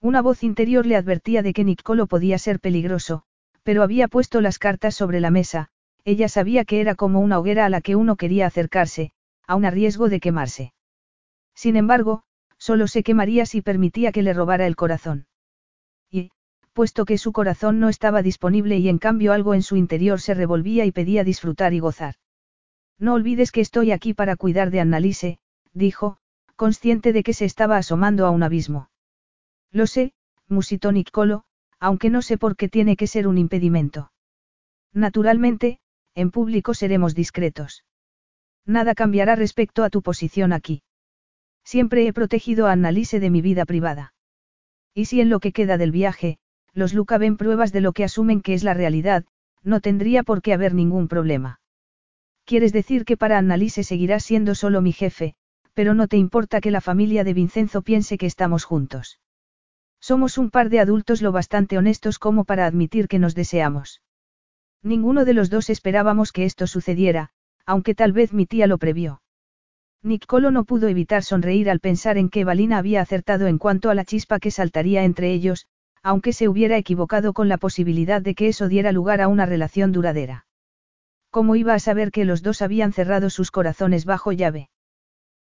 Una 0.00 0.22
voz 0.22 0.42
interior 0.42 0.86
le 0.86 0.96
advertía 0.96 1.42
de 1.42 1.52
que 1.52 1.64
Nicolo 1.64 2.06
podía 2.06 2.38
ser 2.38 2.60
peligroso, 2.60 3.24
pero 3.62 3.82
había 3.82 4.08
puesto 4.08 4.40
las 4.40 4.58
cartas 4.58 4.94
sobre 4.94 5.20
la 5.20 5.30
mesa, 5.30 5.68
ella 6.06 6.28
sabía 6.28 6.64
que 6.64 6.80
era 6.80 6.94
como 6.94 7.20
una 7.20 7.36
hoguera 7.40 7.66
a 7.66 7.68
la 7.68 7.80
que 7.80 7.96
uno 7.96 8.14
quería 8.14 8.46
acercarse, 8.46 9.10
aun 9.44 9.64
a 9.64 9.72
riesgo 9.72 10.08
de 10.08 10.20
quemarse. 10.20 10.72
Sin 11.52 11.74
embargo, 11.74 12.22
solo 12.58 12.86
se 12.86 13.02
quemaría 13.02 13.44
si 13.44 13.60
permitía 13.60 14.12
que 14.12 14.22
le 14.22 14.32
robara 14.32 14.68
el 14.68 14.76
corazón. 14.76 15.26
Y, 16.08 16.30
puesto 16.72 17.06
que 17.06 17.18
su 17.18 17.32
corazón 17.32 17.80
no 17.80 17.88
estaba 17.88 18.22
disponible 18.22 18.78
y 18.78 18.88
en 18.88 18.98
cambio 18.98 19.32
algo 19.32 19.52
en 19.52 19.62
su 19.62 19.74
interior 19.74 20.20
se 20.20 20.34
revolvía 20.34 20.84
y 20.84 20.92
pedía 20.92 21.24
disfrutar 21.24 21.74
y 21.74 21.80
gozar. 21.80 22.14
No 23.00 23.14
olvides 23.14 23.50
que 23.50 23.60
estoy 23.60 23.90
aquí 23.90 24.14
para 24.14 24.36
cuidar 24.36 24.70
de 24.70 24.78
Annalise, 24.78 25.40
dijo, 25.72 26.18
consciente 26.54 27.12
de 27.12 27.24
que 27.24 27.32
se 27.32 27.46
estaba 27.46 27.78
asomando 27.78 28.26
a 28.26 28.30
un 28.30 28.44
abismo. 28.44 28.90
Lo 29.72 29.88
sé, 29.88 30.14
musitó 30.46 30.92
Nicolo, 30.92 31.42
aunque 31.80 32.10
no 32.10 32.22
sé 32.22 32.38
por 32.38 32.54
qué 32.54 32.68
tiene 32.68 32.96
que 32.96 33.08
ser 33.08 33.26
un 33.26 33.38
impedimento. 33.38 34.12
Naturalmente, 34.92 35.80
en 36.16 36.30
público 36.30 36.74
seremos 36.74 37.14
discretos. 37.14 37.84
Nada 38.64 38.94
cambiará 38.94 39.36
respecto 39.36 39.84
a 39.84 39.90
tu 39.90 40.02
posición 40.02 40.52
aquí. 40.52 40.82
Siempre 41.62 42.06
he 42.06 42.12
protegido 42.12 42.66
a 42.66 42.72
Annalise 42.72 43.20
de 43.20 43.30
mi 43.30 43.42
vida 43.42 43.66
privada. 43.66 44.14
Y 44.94 45.04
si 45.04 45.20
en 45.20 45.28
lo 45.28 45.40
que 45.40 45.52
queda 45.52 45.76
del 45.76 45.92
viaje, 45.92 46.38
los 46.72 46.94
Luca 46.94 47.18
ven 47.18 47.36
pruebas 47.36 47.70
de 47.70 47.82
lo 47.82 47.92
que 47.92 48.02
asumen 48.02 48.40
que 48.40 48.54
es 48.54 48.64
la 48.64 48.72
realidad, 48.72 49.24
no 49.62 49.80
tendría 49.80 50.22
por 50.22 50.40
qué 50.40 50.54
haber 50.54 50.74
ningún 50.74 51.06
problema. 51.06 51.60
Quieres 52.44 52.72
decir 52.72 53.04
que 53.04 53.18
para 53.18 53.36
Annalise 53.36 53.84
seguirás 53.84 54.24
siendo 54.24 54.54
solo 54.54 54.80
mi 54.80 54.92
jefe, 54.92 55.34
pero 55.74 55.92
no 55.92 56.08
te 56.08 56.16
importa 56.16 56.62
que 56.62 56.70
la 56.70 56.80
familia 56.80 57.24
de 57.24 57.34
Vincenzo 57.34 57.82
piense 57.82 58.16
que 58.16 58.26
estamos 58.26 58.64
juntos. 58.64 59.20
Somos 60.00 60.38
un 60.38 60.50
par 60.50 60.70
de 60.70 60.80
adultos 60.80 61.20
lo 61.20 61.30
bastante 61.30 61.76
honestos 61.76 62.18
como 62.18 62.44
para 62.44 62.64
admitir 62.64 63.06
que 63.06 63.18
nos 63.18 63.34
deseamos. 63.34 64.00
Ninguno 64.86 65.24
de 65.24 65.34
los 65.34 65.50
dos 65.50 65.68
esperábamos 65.68 66.30
que 66.30 66.44
esto 66.44 66.68
sucediera, 66.68 67.30
aunque 67.64 67.96
tal 67.96 68.12
vez 68.12 68.32
mi 68.32 68.46
tía 68.46 68.68
lo 68.68 68.78
previó. 68.78 69.20
Nicolo 70.04 70.52
no 70.52 70.62
pudo 70.62 70.86
evitar 70.86 71.24
sonreír 71.24 71.68
al 71.68 71.80
pensar 71.80 72.18
en 72.18 72.28
que 72.28 72.44
Valina 72.44 72.78
había 72.78 73.00
acertado 73.00 73.48
en 73.48 73.58
cuanto 73.58 73.90
a 73.90 73.96
la 73.96 74.04
chispa 74.04 74.38
que 74.38 74.52
saltaría 74.52 75.02
entre 75.02 75.32
ellos, 75.32 75.66
aunque 76.04 76.32
se 76.32 76.48
hubiera 76.48 76.76
equivocado 76.76 77.32
con 77.32 77.48
la 77.48 77.58
posibilidad 77.58 78.22
de 78.22 78.36
que 78.36 78.46
eso 78.46 78.68
diera 78.68 78.92
lugar 78.92 79.20
a 79.20 79.26
una 79.26 79.44
relación 79.44 79.90
duradera. 79.90 80.46
¿Cómo 81.30 81.56
iba 81.56 81.74
a 81.74 81.80
saber 81.80 82.12
que 82.12 82.24
los 82.24 82.44
dos 82.44 82.62
habían 82.62 82.92
cerrado 82.92 83.28
sus 83.28 83.50
corazones 83.50 84.04
bajo 84.04 84.30
llave? 84.30 84.70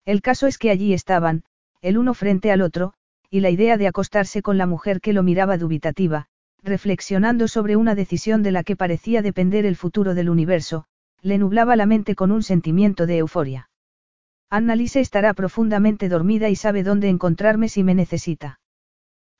El 0.05 0.21
caso 0.21 0.49
es 0.49 0.59
que 0.59 0.69
allí 0.69 0.93
estaban, 0.93 1.45
el 1.81 1.97
uno 1.97 2.13
frente 2.13 2.53
al 2.53 2.61
otro, 2.61 2.93
y 3.31 3.41
la 3.41 3.49
idea 3.49 3.79
de 3.79 3.87
acostarse 3.87 4.43
con 4.43 4.59
la 4.59 4.67
mujer 4.67 5.01
que 5.01 5.15
lo 5.15 5.23
miraba 5.23 5.57
dubitativa, 5.57 6.27
reflexionando 6.63 7.49
sobre 7.49 7.77
una 7.77 7.95
decisión 7.95 8.43
de 8.43 8.53
la 8.53 8.65
que 8.65 8.77
parecía 8.77 9.23
depender 9.23 9.67
el 9.67 9.77
futuro 9.77 10.15
del 10.15 10.31
universo, 10.31 10.85
le 11.23 11.39
nublaba 11.39 11.77
la 11.77 11.87
mente 11.87 12.15
con 12.15 12.31
un 12.31 12.43
sentimiento 12.43 13.07
de 13.07 13.19
euforia. 13.19 13.71
Annalise 14.51 15.01
estará 15.01 15.33
profundamente 15.35 16.09
dormida 16.09 16.49
y 16.49 16.57
sabe 16.57 16.83
dónde 16.83 17.09
encontrarme 17.09 17.69
si 17.69 17.85
me 17.85 17.95
necesita. 17.95 18.61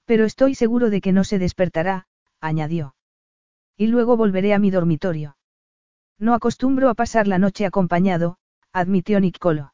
Pero 0.05 0.25
estoy 0.25 0.55
seguro 0.55 0.91
de 0.91 1.01
que 1.01 1.13
no 1.13 1.25
se 1.25 1.39
despertará, 1.39 2.07
añadió. 2.41 2.95
Y 3.77 3.89
luego 3.89 4.17
volveré 4.17 4.55
a 4.55 4.59
mi 4.59 4.71
dormitorio. 4.71 5.37
No 6.19 6.35
acostumbro 6.35 6.91
a 6.91 6.95
pasar 6.95 7.27
la 7.27 7.39
noche 7.39 7.67
acompañado, 7.67 8.37
admitió 8.73 9.21
Niccolo. 9.21 9.73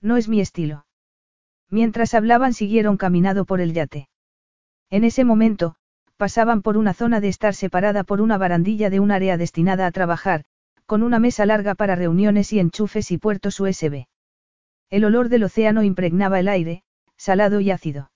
No 0.00 0.16
es 0.16 0.28
mi 0.28 0.40
estilo. 0.40 0.86
Mientras 1.68 2.14
hablaban 2.14 2.54
siguieron 2.54 2.96
caminando 2.96 3.44
por 3.44 3.60
el 3.60 3.72
yate. 3.72 4.08
En 4.90 5.04
ese 5.04 5.24
momento, 5.24 5.74
pasaban 6.16 6.62
por 6.62 6.76
una 6.76 6.94
zona 6.94 7.20
de 7.20 7.28
estar 7.28 7.54
separada 7.54 8.04
por 8.04 8.20
una 8.20 8.38
barandilla 8.38 8.90
de 8.90 9.00
un 9.00 9.10
área 9.10 9.36
destinada 9.36 9.86
a 9.86 9.90
trabajar, 9.90 10.44
con 10.86 11.02
una 11.02 11.18
mesa 11.18 11.46
larga 11.46 11.74
para 11.74 11.96
reuniones 11.96 12.52
y 12.52 12.60
enchufes 12.60 13.10
y 13.10 13.18
puertos 13.18 13.60
USB. 13.60 14.06
El 14.88 15.04
olor 15.04 15.28
del 15.28 15.44
océano 15.44 15.82
impregnaba 15.82 16.38
el 16.38 16.48
aire, 16.48 16.82
salado 17.16 17.60
y 17.60 17.70
ácido. 17.70 18.10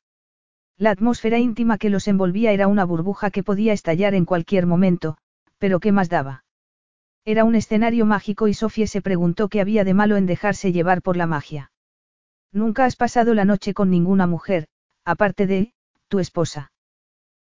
La 0.78 0.90
atmósfera 0.90 1.38
íntima 1.38 1.78
que 1.78 1.90
los 1.90 2.08
envolvía 2.08 2.52
era 2.52 2.68
una 2.68 2.84
burbuja 2.84 3.30
que 3.30 3.42
podía 3.42 3.72
estallar 3.72 4.14
en 4.14 4.24
cualquier 4.24 4.66
momento, 4.66 5.18
pero 5.58 5.80
¿qué 5.80 5.92
más 5.92 6.08
daba? 6.08 6.44
Era 7.24 7.44
un 7.44 7.54
escenario 7.54 8.06
mágico 8.06 8.48
y 8.48 8.54
Sofía 8.54 8.86
se 8.86 9.02
preguntó 9.02 9.48
qué 9.48 9.60
había 9.60 9.84
de 9.84 9.92
malo 9.92 10.16
en 10.16 10.26
dejarse 10.26 10.72
llevar 10.72 11.02
por 11.02 11.16
la 11.16 11.26
magia. 11.26 11.70
Nunca 12.52 12.86
has 12.86 12.96
pasado 12.96 13.34
la 13.34 13.44
noche 13.44 13.74
con 13.74 13.90
ninguna 13.90 14.26
mujer, 14.26 14.68
aparte 15.04 15.46
de, 15.46 15.74
tu 16.08 16.18
esposa. 16.18 16.72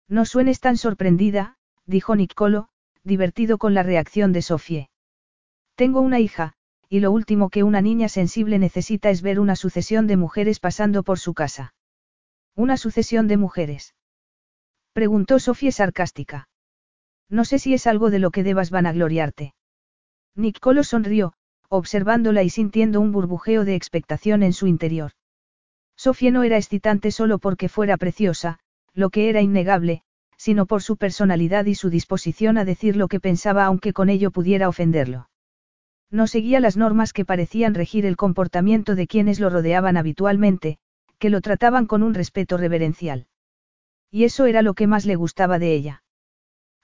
No 0.08 0.24
suenes 0.24 0.60
tan 0.60 0.76
sorprendida, 0.76 1.56
dijo 1.84 2.14
Niccolo, 2.14 2.68
divertido 3.02 3.58
con 3.58 3.74
la 3.74 3.82
reacción 3.82 4.32
de 4.32 4.42
Sofie. 4.42 4.90
Tengo 5.74 6.00
una 6.00 6.20
hija, 6.20 6.54
y 6.88 7.00
lo 7.00 7.10
último 7.10 7.50
que 7.50 7.64
una 7.64 7.80
niña 7.80 8.08
sensible 8.08 8.58
necesita 8.58 9.10
es 9.10 9.22
ver 9.22 9.40
una 9.40 9.56
sucesión 9.56 10.06
de 10.06 10.16
mujeres 10.16 10.60
pasando 10.60 11.02
por 11.02 11.18
su 11.18 11.34
casa. 11.34 11.74
¿Una 12.54 12.76
sucesión 12.76 13.26
de 13.26 13.36
mujeres? 13.36 13.94
Preguntó 14.92 15.38
Sofía 15.38 15.72
sarcástica. 15.72 16.48
No 17.28 17.44
sé 17.44 17.58
si 17.58 17.74
es 17.74 17.86
algo 17.86 18.10
de 18.10 18.20
lo 18.20 18.30
que 18.30 18.44
debas 18.44 18.70
vanagloriarte. 18.70 19.54
Niccolo 20.36 20.84
sonrió, 20.84 21.32
observándola 21.68 22.42
y 22.44 22.50
sintiendo 22.50 23.00
un 23.00 23.10
burbujeo 23.10 23.64
de 23.64 23.74
expectación 23.74 24.42
en 24.42 24.52
su 24.52 24.68
interior. 24.68 25.12
Sofía 25.96 26.30
no 26.30 26.44
era 26.44 26.56
excitante 26.56 27.10
solo 27.10 27.38
porque 27.38 27.68
fuera 27.68 27.96
preciosa, 27.96 28.60
lo 28.96 29.10
que 29.10 29.28
era 29.28 29.42
innegable, 29.42 30.02
sino 30.38 30.66
por 30.66 30.82
su 30.82 30.96
personalidad 30.96 31.66
y 31.66 31.74
su 31.74 31.90
disposición 31.90 32.58
a 32.58 32.64
decir 32.64 32.96
lo 32.96 33.08
que 33.08 33.20
pensaba 33.20 33.66
aunque 33.66 33.92
con 33.92 34.08
ello 34.08 34.30
pudiera 34.30 34.68
ofenderlo. 34.68 35.28
No 36.10 36.26
seguía 36.26 36.60
las 36.60 36.76
normas 36.76 37.12
que 37.12 37.24
parecían 37.24 37.74
regir 37.74 38.06
el 38.06 38.16
comportamiento 38.16 38.94
de 38.94 39.06
quienes 39.06 39.38
lo 39.38 39.50
rodeaban 39.50 39.96
habitualmente, 39.96 40.78
que 41.18 41.30
lo 41.30 41.42
trataban 41.42 41.86
con 41.86 42.02
un 42.02 42.14
respeto 42.14 42.56
reverencial. 42.56 43.26
Y 44.10 44.24
eso 44.24 44.46
era 44.46 44.62
lo 44.62 44.74
que 44.74 44.86
más 44.86 45.04
le 45.04 45.16
gustaba 45.16 45.58
de 45.58 45.74
ella. 45.74 46.02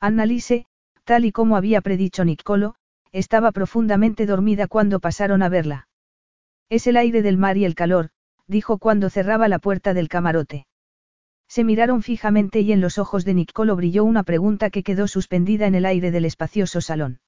Annalise, 0.00 0.66
tal 1.04 1.24
y 1.24 1.32
como 1.32 1.56
había 1.56 1.80
predicho 1.80 2.24
Niccolo, 2.24 2.74
estaba 3.12 3.52
profundamente 3.52 4.26
dormida 4.26 4.66
cuando 4.66 5.00
pasaron 5.00 5.42
a 5.42 5.48
verla. 5.48 5.88
Es 6.68 6.86
el 6.86 6.96
aire 6.96 7.22
del 7.22 7.38
mar 7.38 7.56
y 7.56 7.64
el 7.64 7.74
calor, 7.74 8.10
dijo 8.46 8.78
cuando 8.78 9.08
cerraba 9.08 9.48
la 9.48 9.58
puerta 9.58 9.94
del 9.94 10.08
camarote. 10.08 10.66
Se 11.52 11.64
miraron 11.64 12.02
fijamente 12.02 12.60
y 12.60 12.72
en 12.72 12.80
los 12.80 12.96
ojos 12.96 13.26
de 13.26 13.34
Niccolo 13.34 13.76
brilló 13.76 14.04
una 14.04 14.22
pregunta 14.22 14.70
que 14.70 14.82
quedó 14.82 15.06
suspendida 15.06 15.66
en 15.66 15.74
el 15.74 15.84
aire 15.84 16.10
del 16.10 16.24
espacioso 16.24 16.80
salón. 16.80 17.20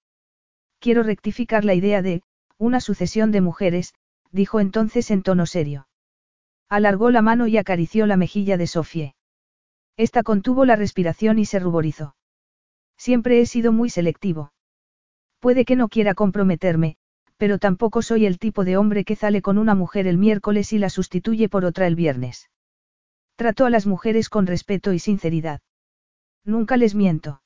Quiero 0.79 1.03
rectificar 1.03 1.63
la 1.67 1.75
idea 1.75 2.01
de, 2.01 2.23
una 2.57 2.81
sucesión 2.81 3.33
de 3.33 3.43
mujeres, 3.43 3.93
dijo 4.33 4.61
entonces 4.61 5.11
en 5.11 5.23
tono 5.23 5.45
serio. 5.45 5.89
Alargó 6.71 7.11
la 7.11 7.21
mano 7.21 7.49
y 7.49 7.59
acarició 7.59 8.07
la 8.07 8.17
mejilla 8.17 8.57
de 8.57 8.67
Sofie. 8.67 9.15
Esta 9.99 10.23
contuvo 10.23 10.65
la 10.65 10.77
respiración 10.77 11.39
y 11.39 11.45
se 11.45 11.59
ruborizó. 11.59 12.17
Siempre 12.97 13.43
he 13.43 13.45
sido 13.45 13.73
muy 13.73 13.91
selectivo. 13.91 14.55
Puede 15.39 15.67
que 15.67 15.77
no 15.77 15.91
quiera 15.91 16.15
comprometerme, 16.15 16.97
pero 17.37 17.59
tampoco 17.59 18.01
soy 18.01 18.25
el 18.25 18.39
tipo 18.39 18.65
de 18.65 18.79
hombre 18.79 19.05
que 19.05 19.17
sale 19.17 19.43
con 19.43 19.59
una 19.59 19.75
mujer 19.75 20.07
el 20.07 20.17
miércoles 20.17 20.73
y 20.73 20.79
la 20.79 20.89
sustituye 20.89 21.51
por 21.51 21.67
otra 21.67 21.87
el 21.87 21.95
viernes. 21.95 22.49
Trato 23.37 23.67
a 23.67 23.71
las 23.71 23.87
mujeres 23.87 24.29
con 24.29 24.47
respeto 24.47 24.93
y 24.93 24.99
sinceridad. 24.99 25.61
Nunca 26.45 26.77
les 26.77 26.95
miento. 26.95 27.43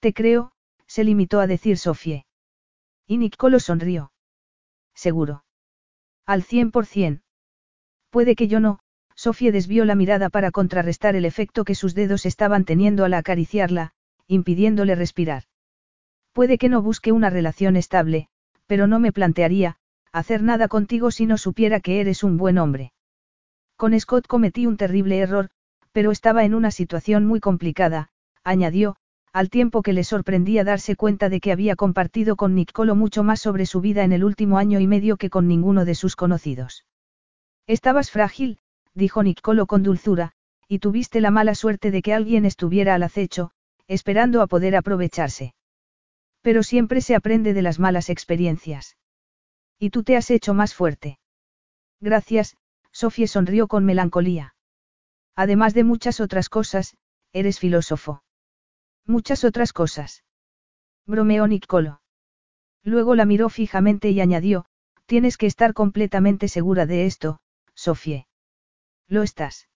Te 0.00 0.12
creo, 0.12 0.52
se 0.86 1.04
limitó 1.04 1.40
a 1.40 1.46
decir 1.46 1.78
Sofie. 1.78 2.26
Y 3.06 3.18
Nicolo 3.18 3.58
sonrió. 3.60 4.12
Seguro. 4.94 5.44
Al 6.26 6.42
cien 6.42 6.70
por 6.70 6.86
cien. 6.86 7.22
Puede 8.10 8.36
que 8.36 8.46
yo 8.46 8.60
no, 8.60 8.78
Sofie 9.16 9.52
desvió 9.52 9.84
la 9.84 9.96
mirada 9.96 10.30
para 10.30 10.52
contrarrestar 10.52 11.16
el 11.16 11.24
efecto 11.24 11.64
que 11.64 11.74
sus 11.74 11.94
dedos 11.94 12.24
estaban 12.24 12.64
teniendo 12.64 13.04
al 13.04 13.14
acariciarla, 13.14 13.92
impidiéndole 14.26 14.94
respirar. 14.94 15.44
Puede 16.32 16.56
que 16.56 16.68
no 16.68 16.82
busque 16.82 17.12
una 17.12 17.30
relación 17.30 17.76
estable, 17.76 18.28
pero 18.66 18.86
no 18.86 19.00
me 19.00 19.12
plantearía, 19.12 19.76
hacer 20.12 20.42
nada 20.42 20.68
contigo 20.68 21.10
si 21.10 21.26
no 21.26 21.36
supiera 21.36 21.80
que 21.80 22.00
eres 22.00 22.24
un 22.24 22.36
buen 22.36 22.58
hombre. 22.58 22.92
Con 23.84 24.00
Scott 24.00 24.26
cometí 24.26 24.64
un 24.64 24.78
terrible 24.78 25.18
error, 25.18 25.50
pero 25.92 26.10
estaba 26.10 26.46
en 26.46 26.54
una 26.54 26.70
situación 26.70 27.26
muy 27.26 27.38
complicada, 27.38 28.08
añadió, 28.42 28.96
al 29.30 29.50
tiempo 29.50 29.82
que 29.82 29.92
le 29.92 30.04
sorprendía 30.04 30.64
darse 30.64 30.96
cuenta 30.96 31.28
de 31.28 31.38
que 31.38 31.52
había 31.52 31.76
compartido 31.76 32.34
con 32.36 32.54
Nicolo 32.54 32.94
mucho 32.94 33.22
más 33.22 33.40
sobre 33.40 33.66
su 33.66 33.82
vida 33.82 34.02
en 34.02 34.12
el 34.12 34.24
último 34.24 34.56
año 34.56 34.80
y 34.80 34.86
medio 34.86 35.18
que 35.18 35.28
con 35.28 35.48
ninguno 35.48 35.84
de 35.84 35.94
sus 35.94 36.16
conocidos. 36.16 36.86
Estabas 37.66 38.10
frágil, 38.10 38.58
dijo 38.94 39.22
Nicolo 39.22 39.66
con 39.66 39.82
dulzura, 39.82 40.32
y 40.66 40.78
tuviste 40.78 41.20
la 41.20 41.30
mala 41.30 41.54
suerte 41.54 41.90
de 41.90 42.00
que 42.00 42.14
alguien 42.14 42.46
estuviera 42.46 42.94
al 42.94 43.02
acecho, 43.02 43.50
esperando 43.86 44.40
a 44.40 44.46
poder 44.46 44.76
aprovecharse. 44.76 45.54
Pero 46.40 46.62
siempre 46.62 47.02
se 47.02 47.14
aprende 47.14 47.52
de 47.52 47.60
las 47.60 47.78
malas 47.78 48.08
experiencias. 48.08 48.96
Y 49.78 49.90
tú 49.90 50.04
te 50.04 50.16
has 50.16 50.30
hecho 50.30 50.54
más 50.54 50.72
fuerte. 50.72 51.18
Gracias, 52.00 52.56
Sofía 52.94 53.26
sonrió 53.26 53.66
con 53.66 53.84
melancolía. 53.84 54.54
Además 55.34 55.74
de 55.74 55.82
muchas 55.82 56.20
otras 56.20 56.48
cosas, 56.48 56.96
eres 57.32 57.58
filósofo. 57.58 58.22
Muchas 59.04 59.42
otras 59.42 59.72
cosas. 59.72 60.22
Bromeó 61.04 61.48
Niccolo. 61.48 62.00
Luego 62.84 63.16
la 63.16 63.24
miró 63.24 63.48
fijamente 63.48 64.10
y 64.10 64.20
añadió, 64.20 64.66
tienes 65.06 65.36
que 65.36 65.46
estar 65.46 65.74
completamente 65.74 66.46
segura 66.46 66.86
de 66.86 67.06
esto, 67.06 67.40
Sofía. 67.74 68.28
Lo 69.08 69.24
estás. 69.24 69.68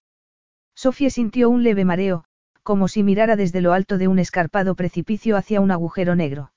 Sofía 0.74 1.10
sintió 1.10 1.50
un 1.50 1.64
leve 1.64 1.84
mareo, 1.84 2.24
como 2.62 2.86
si 2.86 3.02
mirara 3.02 3.34
desde 3.34 3.60
lo 3.60 3.72
alto 3.72 3.98
de 3.98 4.06
un 4.06 4.20
escarpado 4.20 4.76
precipicio 4.76 5.36
hacia 5.36 5.60
un 5.60 5.72
agujero 5.72 6.14
negro. 6.14 6.52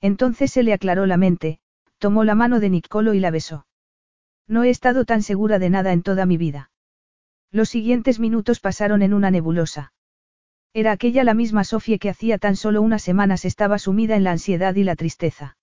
Entonces 0.00 0.50
se 0.50 0.62
le 0.62 0.72
aclaró 0.72 1.04
la 1.04 1.18
mente, 1.18 1.60
tomó 1.98 2.24
la 2.24 2.34
mano 2.34 2.58
de 2.58 2.70
Nicolo 2.70 3.12
y 3.12 3.20
la 3.20 3.30
besó. 3.30 3.66
No 4.46 4.64
he 4.64 4.70
estado 4.70 5.04
tan 5.04 5.22
segura 5.22 5.58
de 5.58 5.70
nada 5.70 5.92
en 5.92 6.02
toda 6.02 6.26
mi 6.26 6.36
vida. 6.36 6.70
Los 7.50 7.68
siguientes 7.68 8.20
minutos 8.20 8.60
pasaron 8.60 9.02
en 9.02 9.14
una 9.14 9.30
nebulosa. 9.30 9.92
Era 10.74 10.92
aquella 10.92 11.22
la 11.22 11.34
misma 11.34 11.62
Sofía 11.64 11.98
que 11.98 12.10
hacía 12.10 12.38
tan 12.38 12.56
solo 12.56 12.82
unas 12.82 13.02
semanas 13.02 13.44
estaba 13.44 13.78
sumida 13.78 14.16
en 14.16 14.24
la 14.24 14.32
ansiedad 14.32 14.74
y 14.74 14.82
la 14.82 14.96
tristeza. 14.96 15.56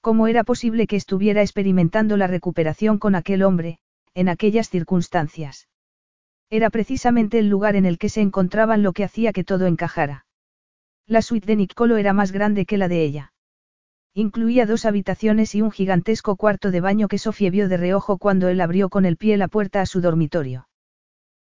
¿Cómo 0.00 0.26
era 0.26 0.44
posible 0.44 0.86
que 0.86 0.96
estuviera 0.96 1.40
experimentando 1.40 2.16
la 2.16 2.26
recuperación 2.26 2.98
con 2.98 3.14
aquel 3.14 3.42
hombre, 3.42 3.78
en 4.12 4.28
aquellas 4.28 4.68
circunstancias? 4.68 5.68
Era 6.50 6.68
precisamente 6.70 7.38
el 7.38 7.48
lugar 7.48 7.76
en 7.76 7.86
el 7.86 7.96
que 7.96 8.08
se 8.08 8.20
encontraban 8.20 8.82
lo 8.82 8.92
que 8.92 9.04
hacía 9.04 9.32
que 9.32 9.44
todo 9.44 9.66
encajara. 9.66 10.26
La 11.06 11.22
suite 11.22 11.46
de 11.46 11.56
Nicolo 11.56 11.96
era 11.96 12.12
más 12.12 12.32
grande 12.32 12.66
que 12.66 12.76
la 12.76 12.88
de 12.88 13.04
ella. 13.04 13.33
Incluía 14.16 14.64
dos 14.64 14.84
habitaciones 14.84 15.56
y 15.56 15.62
un 15.62 15.72
gigantesco 15.72 16.36
cuarto 16.36 16.70
de 16.70 16.80
baño 16.80 17.08
que 17.08 17.18
Sofía 17.18 17.50
vio 17.50 17.68
de 17.68 17.76
reojo 17.76 18.16
cuando 18.16 18.46
él 18.46 18.60
abrió 18.60 18.88
con 18.88 19.06
el 19.06 19.16
pie 19.16 19.36
la 19.36 19.48
puerta 19.48 19.80
a 19.80 19.86
su 19.86 20.00
dormitorio. 20.00 20.68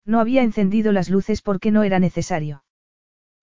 No 0.05 0.21
había 0.21 0.43
encendido 0.43 0.93
las 0.93 1.11
luces 1.11 1.43
porque 1.43 1.73
no 1.73 1.83
era 1.83 1.99
necesario. 1.99 2.63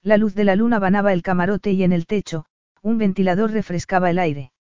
La 0.02 0.16
luz 0.16 0.34
de 0.34 0.46
la 0.46 0.56
luna 0.56 0.80
banaba 0.80 1.12
el 1.12 1.24
camarote 1.24 1.74
y 1.74 1.84
en 1.84 1.92
el 1.92 2.06
techo, 2.06 2.46
un 2.82 2.98
ventilador 2.98 3.52
refrescaba 3.52 4.10
el 4.10 4.20
aire. 4.20 4.54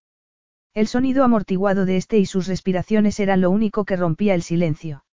El 0.73 0.87
sonido 0.87 1.23
amortiguado 1.23 1.85
de 1.85 1.95
este 1.95 2.17
y 2.17 2.25
sus 2.25 2.45
respiraciones 2.47 3.21
eran 3.21 3.39
lo 3.39 3.49
único 3.49 3.85
que 3.85 3.95
rompía 3.95 4.35
el 4.35 4.43
silencio. 4.43 5.05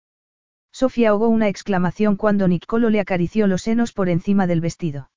Sofía 0.71 1.11
ahogó 1.11 1.27
una 1.27 1.47
exclamación 1.47 2.15
cuando 2.15 2.47
Nicolo 2.47 2.89
le 2.89 2.99
acarició 2.99 3.45
los 3.45 3.61
senos 3.61 3.93
por 3.93 4.09
encima 4.09 4.47
del 4.47 4.61
vestido. 4.61 5.11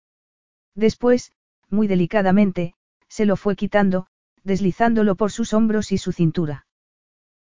Después, 0.74 1.32
muy 1.70 1.86
delicadamente, 1.86 2.74
se 3.08 3.24
lo 3.24 3.36
fue 3.36 3.56
quitando, 3.56 4.08
deslizándolo 4.46 5.16
por 5.16 5.32
sus 5.32 5.52
hombros 5.52 5.92
y 5.92 5.98
su 5.98 6.12
cintura. 6.12 6.66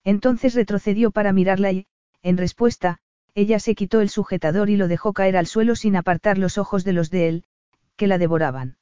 Entonces 0.03 0.55
retrocedió 0.55 1.11
para 1.11 1.33
mirarla 1.33 1.71
y, 1.71 1.85
en 2.23 2.37
respuesta, 2.37 2.97
ella 3.35 3.59
se 3.59 3.75
quitó 3.75 4.01
el 4.01 4.09
sujetador 4.09 4.69
y 4.69 4.77
lo 4.77 4.87
dejó 4.87 5.13
caer 5.13 5.37
al 5.37 5.45
suelo 5.45 5.75
sin 5.75 5.95
apartar 5.95 6.37
los 6.37 6.57
ojos 6.57 6.83
de 6.83 6.93
los 6.93 7.09
de 7.09 7.27
él, 7.27 7.43
que 7.97 8.07
la 8.07 8.17
devoraban. 8.17 8.77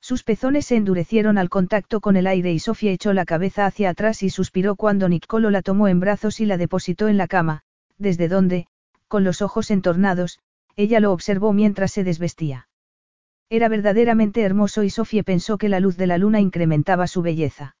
Sus 0.00 0.22
pezones 0.22 0.66
se 0.66 0.76
endurecieron 0.76 1.38
al 1.38 1.48
contacto 1.48 2.00
con 2.00 2.16
el 2.16 2.26
aire 2.26 2.52
y 2.52 2.58
Sofía 2.58 2.92
echó 2.92 3.12
la 3.12 3.24
cabeza 3.24 3.66
hacia 3.66 3.90
atrás 3.90 4.22
y 4.22 4.30
suspiró 4.30 4.76
cuando 4.76 5.08
Nicolo 5.08 5.50
la 5.50 5.62
tomó 5.62 5.88
en 5.88 6.00
brazos 6.00 6.40
y 6.40 6.46
la 6.46 6.56
depositó 6.56 7.08
en 7.08 7.16
la 7.16 7.26
cama, 7.26 7.62
desde 7.98 8.28
donde, 8.28 8.66
con 9.08 9.24
los 9.24 9.42
ojos 9.42 9.70
entornados, 9.70 10.40
ella 10.76 11.00
lo 11.00 11.12
observó 11.12 11.52
mientras 11.52 11.92
se 11.92 12.04
desvestía. 12.04 12.68
Era 13.54 13.68
verdaderamente 13.68 14.42
hermoso 14.42 14.82
y 14.82 14.90
Sofía 14.90 15.22
pensó 15.22 15.58
que 15.58 15.68
la 15.68 15.78
luz 15.78 15.96
de 15.96 16.08
la 16.08 16.18
luna 16.18 16.40
incrementaba 16.40 17.06
su 17.06 17.22
belleza. 17.22 17.76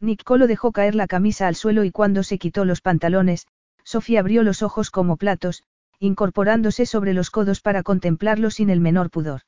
Nicolo 0.00 0.48
dejó 0.48 0.72
caer 0.72 0.96
la 0.96 1.06
camisa 1.06 1.46
al 1.46 1.54
suelo 1.54 1.84
y 1.84 1.92
cuando 1.92 2.24
se 2.24 2.36
quitó 2.36 2.64
los 2.64 2.80
pantalones, 2.80 3.46
Sofía 3.84 4.18
abrió 4.18 4.42
los 4.42 4.60
ojos 4.60 4.90
como 4.90 5.16
platos, 5.16 5.62
incorporándose 6.00 6.84
sobre 6.84 7.12
los 7.12 7.30
codos 7.30 7.60
para 7.60 7.84
contemplarlo 7.84 8.50
sin 8.50 8.70
el 8.70 8.80
menor 8.80 9.08
pudor. 9.08 9.42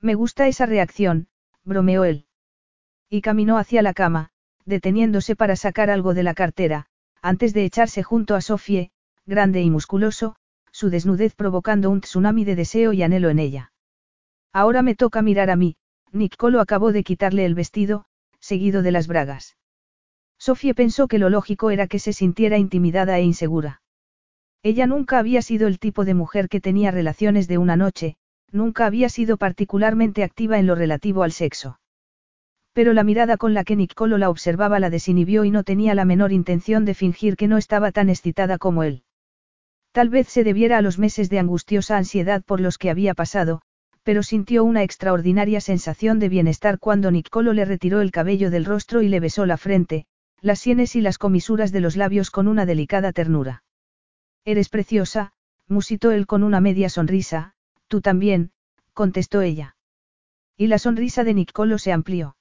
Me 0.00 0.14
gusta 0.14 0.48
esa 0.48 0.64
reacción, 0.64 1.28
bromeó 1.64 2.04
él. 2.04 2.24
Y 3.10 3.20
caminó 3.20 3.58
hacia 3.58 3.82
la 3.82 3.92
cama, 3.92 4.30
deteniéndose 4.64 5.36
para 5.36 5.54
sacar 5.54 5.90
algo 5.90 6.14
de 6.14 6.22
la 6.22 6.32
cartera, 6.32 6.86
antes 7.20 7.52
de 7.52 7.66
echarse 7.66 8.02
junto 8.02 8.34
a 8.36 8.40
Sofie, 8.40 8.90
grande 9.26 9.60
y 9.60 9.68
musculoso, 9.68 10.34
su 10.70 10.88
desnudez 10.88 11.34
provocando 11.34 11.90
un 11.90 12.00
tsunami 12.00 12.46
de 12.46 12.56
deseo 12.56 12.94
y 12.94 13.02
anhelo 13.02 13.28
en 13.28 13.38
ella. 13.38 13.71
Ahora 14.52 14.82
me 14.82 14.94
toca 14.94 15.22
mirar 15.22 15.50
a 15.50 15.56
mí, 15.56 15.76
Nicolo 16.12 16.60
acabó 16.60 16.92
de 16.92 17.04
quitarle 17.04 17.46
el 17.46 17.54
vestido, 17.54 18.04
seguido 18.38 18.82
de 18.82 18.92
las 18.92 19.06
bragas. 19.06 19.56
Sofie 20.38 20.74
pensó 20.74 21.08
que 21.08 21.18
lo 21.18 21.30
lógico 21.30 21.70
era 21.70 21.86
que 21.86 21.98
se 21.98 22.12
sintiera 22.12 22.58
intimidada 22.58 23.18
e 23.18 23.22
insegura. 23.22 23.80
Ella 24.62 24.86
nunca 24.86 25.18
había 25.18 25.40
sido 25.40 25.68
el 25.68 25.78
tipo 25.78 26.04
de 26.04 26.14
mujer 26.14 26.48
que 26.48 26.60
tenía 26.60 26.90
relaciones 26.90 27.48
de 27.48 27.58
una 27.58 27.76
noche, 27.76 28.16
nunca 28.50 28.86
había 28.86 29.08
sido 29.08 29.36
particularmente 29.36 30.22
activa 30.22 30.58
en 30.58 30.66
lo 30.66 30.74
relativo 30.74 31.22
al 31.22 31.32
sexo. 31.32 31.78
Pero 32.72 32.92
la 32.92 33.04
mirada 33.04 33.36
con 33.36 33.54
la 33.54 33.64
que 33.64 33.76
Nicolo 33.76 34.18
la 34.18 34.30
observaba 34.30 34.80
la 34.80 34.90
desinhibió 34.90 35.44
y 35.44 35.50
no 35.50 35.62
tenía 35.62 35.94
la 35.94 36.04
menor 36.04 36.32
intención 36.32 36.84
de 36.84 36.94
fingir 36.94 37.36
que 37.36 37.48
no 37.48 37.56
estaba 37.58 37.92
tan 37.92 38.10
excitada 38.10 38.58
como 38.58 38.82
él. 38.82 39.04
Tal 39.92 40.08
vez 40.08 40.28
se 40.28 40.44
debiera 40.44 40.78
a 40.78 40.82
los 40.82 40.98
meses 40.98 41.28
de 41.28 41.38
angustiosa 41.38 41.96
ansiedad 41.96 42.42
por 42.42 42.60
los 42.60 42.78
que 42.78 42.90
había 42.90 43.14
pasado, 43.14 43.62
pero 44.02 44.22
sintió 44.22 44.64
una 44.64 44.82
extraordinaria 44.82 45.60
sensación 45.60 46.18
de 46.18 46.28
bienestar 46.28 46.78
cuando 46.78 47.10
Nicolo 47.10 47.52
le 47.52 47.64
retiró 47.64 48.00
el 48.00 48.10
cabello 48.10 48.50
del 48.50 48.64
rostro 48.64 49.02
y 49.02 49.08
le 49.08 49.20
besó 49.20 49.46
la 49.46 49.56
frente, 49.56 50.06
las 50.40 50.58
sienes 50.58 50.96
y 50.96 51.00
las 51.00 51.18
comisuras 51.18 51.72
de 51.72 51.80
los 51.80 51.96
labios 51.96 52.30
con 52.30 52.48
una 52.48 52.66
delicada 52.66 53.12
ternura. 53.12 53.62
Eres 54.44 54.68
preciosa, 54.68 55.32
musitó 55.68 56.10
él 56.10 56.26
con 56.26 56.42
una 56.42 56.60
media 56.60 56.88
sonrisa, 56.88 57.54
Tú 57.92 58.00
también, 58.00 58.52
contestó 58.94 59.42
ella. 59.42 59.76
Y 60.56 60.68
la 60.68 60.78
sonrisa 60.78 61.24
de 61.24 61.34
Nicolo 61.34 61.76
se 61.76 61.92
amplió. 61.92 62.38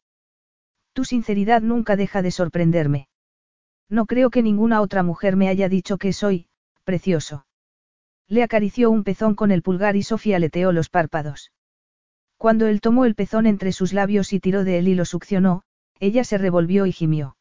Tu 0.94 1.04
sinceridad 1.04 1.62
nunca 1.62 1.98
deja 1.98 2.22
de 2.22 2.32
sorprenderme. 2.32 3.10
No 3.90 4.06
creo 4.06 4.30
que 4.30 4.44
ninguna 4.44 4.80
otra 4.80 5.04
mujer 5.04 5.36
me 5.36 5.50
haya 5.50 5.68
dicho 5.68 5.98
que 5.98 6.14
soy, 6.14 6.48
precioso. 6.86 7.46
Le 8.32 8.43
acarició 8.43 8.90
un 8.92 9.03
pezón 9.03 9.35
con 9.35 9.51
el 9.51 9.61
pulgar 9.61 9.98
y 9.98 10.03
Sofía 10.03 10.38
aleteó 10.38 10.72
los 10.72 10.88
párpados. 10.88 11.51
Cuando 12.38 12.68
él 12.68 12.80
tomó 12.80 13.03
el 13.03 13.14
pezón 13.14 13.45
entre 13.45 13.74
sus 13.74 13.92
labios 13.92 14.32
y 14.32 14.40
tiró 14.40 14.64
de 14.64 14.77
él 14.77 14.88
y 14.88 14.95
lo 14.95 15.03
succionó, 15.03 15.64
ella 16.00 16.24
se 16.24 16.38
revolvió 16.38 16.85
y 16.85 16.93
gimió. 16.93 17.35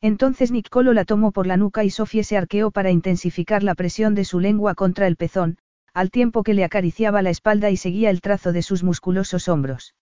Entonces 0.00 0.52
Nicolo 0.52 0.92
la 0.92 1.04
tomó 1.04 1.32
por 1.32 1.48
la 1.48 1.56
nuca 1.56 1.82
y 1.82 1.90
Sofía 1.90 2.22
se 2.22 2.36
arqueó 2.36 2.70
para 2.70 2.92
intensificar 2.92 3.64
la 3.64 3.74
presión 3.74 4.14
de 4.14 4.24
su 4.24 4.38
lengua 4.38 4.76
contra 4.76 5.08
el 5.08 5.16
pezón, 5.16 5.58
al 5.92 6.12
tiempo 6.12 6.44
que 6.44 6.54
le 6.54 6.62
acariciaba 6.62 7.20
la 7.20 7.30
espalda 7.30 7.70
y 7.70 7.76
seguía 7.76 8.10
el 8.10 8.20
trazo 8.20 8.52
de 8.52 8.62
sus 8.62 8.84
musculosos 8.84 9.48
hombros. 9.48 9.96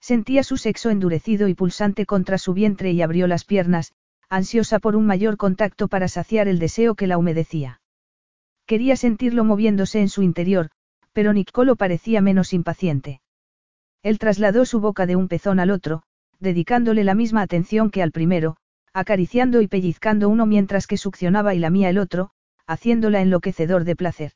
Sentía 0.00 0.42
su 0.42 0.56
sexo 0.56 0.90
endurecido 0.90 1.46
y 1.46 1.54
pulsante 1.54 2.06
contra 2.06 2.38
su 2.38 2.54
vientre 2.54 2.90
y 2.90 3.02
abrió 3.02 3.28
las 3.28 3.44
piernas, 3.44 3.92
ansiosa 4.28 4.80
por 4.80 4.96
un 4.96 5.06
mayor 5.06 5.36
contacto 5.36 5.86
para 5.86 6.08
saciar 6.08 6.48
el 6.48 6.58
deseo 6.58 6.96
que 6.96 7.06
la 7.06 7.18
humedecía. 7.18 7.77
Quería 8.68 8.96
sentirlo 8.96 9.44
moviéndose 9.44 9.98
en 9.98 10.10
su 10.10 10.22
interior, 10.22 10.68
pero 11.14 11.32
Nicolo 11.32 11.74
parecía 11.74 12.20
menos 12.20 12.52
impaciente. 12.52 13.22
Él 14.02 14.18
trasladó 14.18 14.66
su 14.66 14.78
boca 14.78 15.06
de 15.06 15.16
un 15.16 15.26
pezón 15.26 15.58
al 15.58 15.70
otro, 15.70 16.02
dedicándole 16.38 17.02
la 17.02 17.14
misma 17.14 17.40
atención 17.40 17.90
que 17.90 18.02
al 18.02 18.12
primero, 18.12 18.58
acariciando 18.92 19.62
y 19.62 19.68
pellizcando 19.68 20.28
uno 20.28 20.44
mientras 20.44 20.86
que 20.86 20.98
succionaba 20.98 21.54
y 21.54 21.60
lamía 21.60 21.88
el 21.88 21.96
otro, 21.96 22.32
haciéndola 22.66 23.22
enloquecedor 23.22 23.84
de 23.84 23.96
placer. 23.96 24.32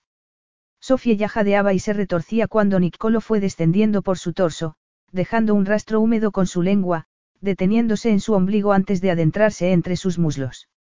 Sofía 0.80 1.12
ya 1.12 1.28
jadeaba 1.28 1.74
y 1.74 1.78
se 1.78 1.92
retorcía 1.92 2.48
cuando 2.48 2.80
Nicolo 2.80 3.20
fue 3.20 3.38
descendiendo 3.38 4.00
por 4.00 4.16
su 4.16 4.32
torso, 4.32 4.76
dejando 5.10 5.54
un 5.54 5.66
rastro 5.66 6.00
húmedo 6.00 6.30
con 6.30 6.46
su 6.46 6.62
lengua, 6.62 7.04
deteniéndose 7.42 8.08
en 8.08 8.20
su 8.20 8.32
ombligo 8.32 8.72
antes 8.72 9.02
de 9.02 9.10
adentrarse 9.10 9.72
entre 9.72 9.96
sus 9.96 10.18
muslos. 10.18 10.70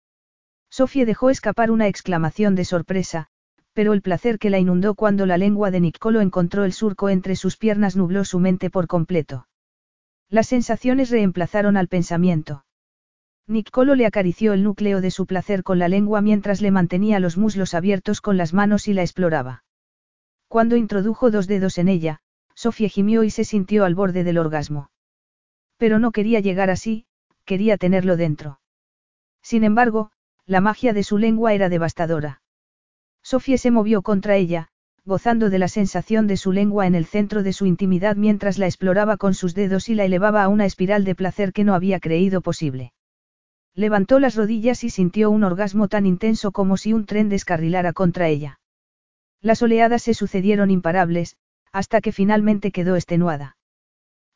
Sofía 0.70 1.04
dejó 1.04 1.28
escapar 1.28 1.70
una 1.70 1.86
exclamación 1.86 2.54
de 2.54 2.64
sorpresa, 2.64 3.28
pero 3.72 3.92
el 3.92 4.02
placer 4.02 4.38
que 4.38 4.50
la 4.50 4.58
inundó 4.58 4.94
cuando 4.94 5.26
la 5.26 5.38
lengua 5.38 5.70
de 5.70 5.80
Nicolo 5.80 6.20
encontró 6.20 6.64
el 6.64 6.72
surco 6.72 7.08
entre 7.08 7.36
sus 7.36 7.56
piernas 7.56 7.96
nubló 7.96 8.24
su 8.24 8.38
mente 8.38 8.70
por 8.70 8.86
completo. 8.86 9.46
Las 10.28 10.48
sensaciones 10.48 11.10
reemplazaron 11.10 11.76
al 11.76 11.88
pensamiento. 11.88 12.64
Nicolo 13.46 13.94
le 13.94 14.06
acarició 14.06 14.52
el 14.52 14.62
núcleo 14.62 15.00
de 15.00 15.10
su 15.10 15.26
placer 15.26 15.62
con 15.62 15.78
la 15.78 15.88
lengua 15.88 16.20
mientras 16.20 16.60
le 16.60 16.70
mantenía 16.70 17.18
los 17.20 17.36
muslos 17.36 17.74
abiertos 17.74 18.20
con 18.20 18.36
las 18.36 18.52
manos 18.52 18.88
y 18.88 18.92
la 18.92 19.02
exploraba. 19.02 19.64
Cuando 20.48 20.76
introdujo 20.76 21.30
dos 21.30 21.46
dedos 21.46 21.78
en 21.78 21.88
ella, 21.88 22.20
Sofía 22.54 22.88
gimió 22.88 23.24
y 23.24 23.30
se 23.30 23.44
sintió 23.44 23.84
al 23.84 23.94
borde 23.94 24.22
del 24.22 24.38
orgasmo. 24.38 24.90
Pero 25.78 25.98
no 25.98 26.12
quería 26.12 26.40
llegar 26.40 26.70
así, 26.70 27.06
quería 27.44 27.78
tenerlo 27.78 28.16
dentro. 28.16 28.60
Sin 29.42 29.64
embargo, 29.64 30.12
la 30.46 30.60
magia 30.60 30.92
de 30.92 31.02
su 31.02 31.18
lengua 31.18 31.54
era 31.54 31.68
devastadora. 31.68 32.41
Sofía 33.32 33.56
se 33.56 33.70
movió 33.70 34.02
contra 34.02 34.36
ella, 34.36 34.68
gozando 35.06 35.48
de 35.48 35.58
la 35.58 35.68
sensación 35.68 36.26
de 36.26 36.36
su 36.36 36.52
lengua 36.52 36.86
en 36.86 36.94
el 36.94 37.06
centro 37.06 37.42
de 37.42 37.54
su 37.54 37.64
intimidad 37.64 38.14
mientras 38.14 38.58
la 38.58 38.66
exploraba 38.66 39.16
con 39.16 39.32
sus 39.32 39.54
dedos 39.54 39.88
y 39.88 39.94
la 39.94 40.04
elevaba 40.04 40.42
a 40.42 40.48
una 40.48 40.66
espiral 40.66 41.02
de 41.04 41.14
placer 41.14 41.54
que 41.54 41.64
no 41.64 41.72
había 41.72 41.98
creído 41.98 42.42
posible. 42.42 42.92
Levantó 43.74 44.18
las 44.18 44.34
rodillas 44.34 44.84
y 44.84 44.90
sintió 44.90 45.30
un 45.30 45.44
orgasmo 45.44 45.88
tan 45.88 46.04
intenso 46.04 46.52
como 46.52 46.76
si 46.76 46.92
un 46.92 47.06
tren 47.06 47.30
descarrilara 47.30 47.94
contra 47.94 48.28
ella. 48.28 48.60
Las 49.40 49.62
oleadas 49.62 50.02
se 50.02 50.12
sucedieron 50.12 50.70
imparables, 50.70 51.38
hasta 51.72 52.02
que 52.02 52.12
finalmente 52.12 52.70
quedó 52.70 52.96
extenuada. 52.96 53.56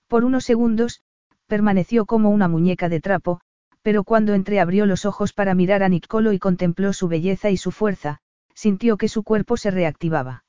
Por 0.08 0.24
unos 0.24 0.46
segundos, 0.46 1.02
permaneció 1.46 2.06
como 2.06 2.30
una 2.30 2.48
muñeca 2.48 2.88
de 2.88 3.00
trapo, 3.00 3.42
pero 3.82 4.04
cuando 4.04 4.32
entreabrió 4.32 4.86
los 4.86 5.04
ojos 5.04 5.34
para 5.34 5.54
mirar 5.54 5.82
a 5.82 5.90
Nicolo 5.90 6.32
y 6.32 6.38
contempló 6.38 6.94
su 6.94 7.08
belleza 7.08 7.50
y 7.50 7.58
su 7.58 7.72
fuerza, 7.72 8.22
sintió 8.56 8.96
que 8.96 9.08
su 9.08 9.22
cuerpo 9.22 9.56
se 9.56 9.70
reactivaba. 9.70 10.44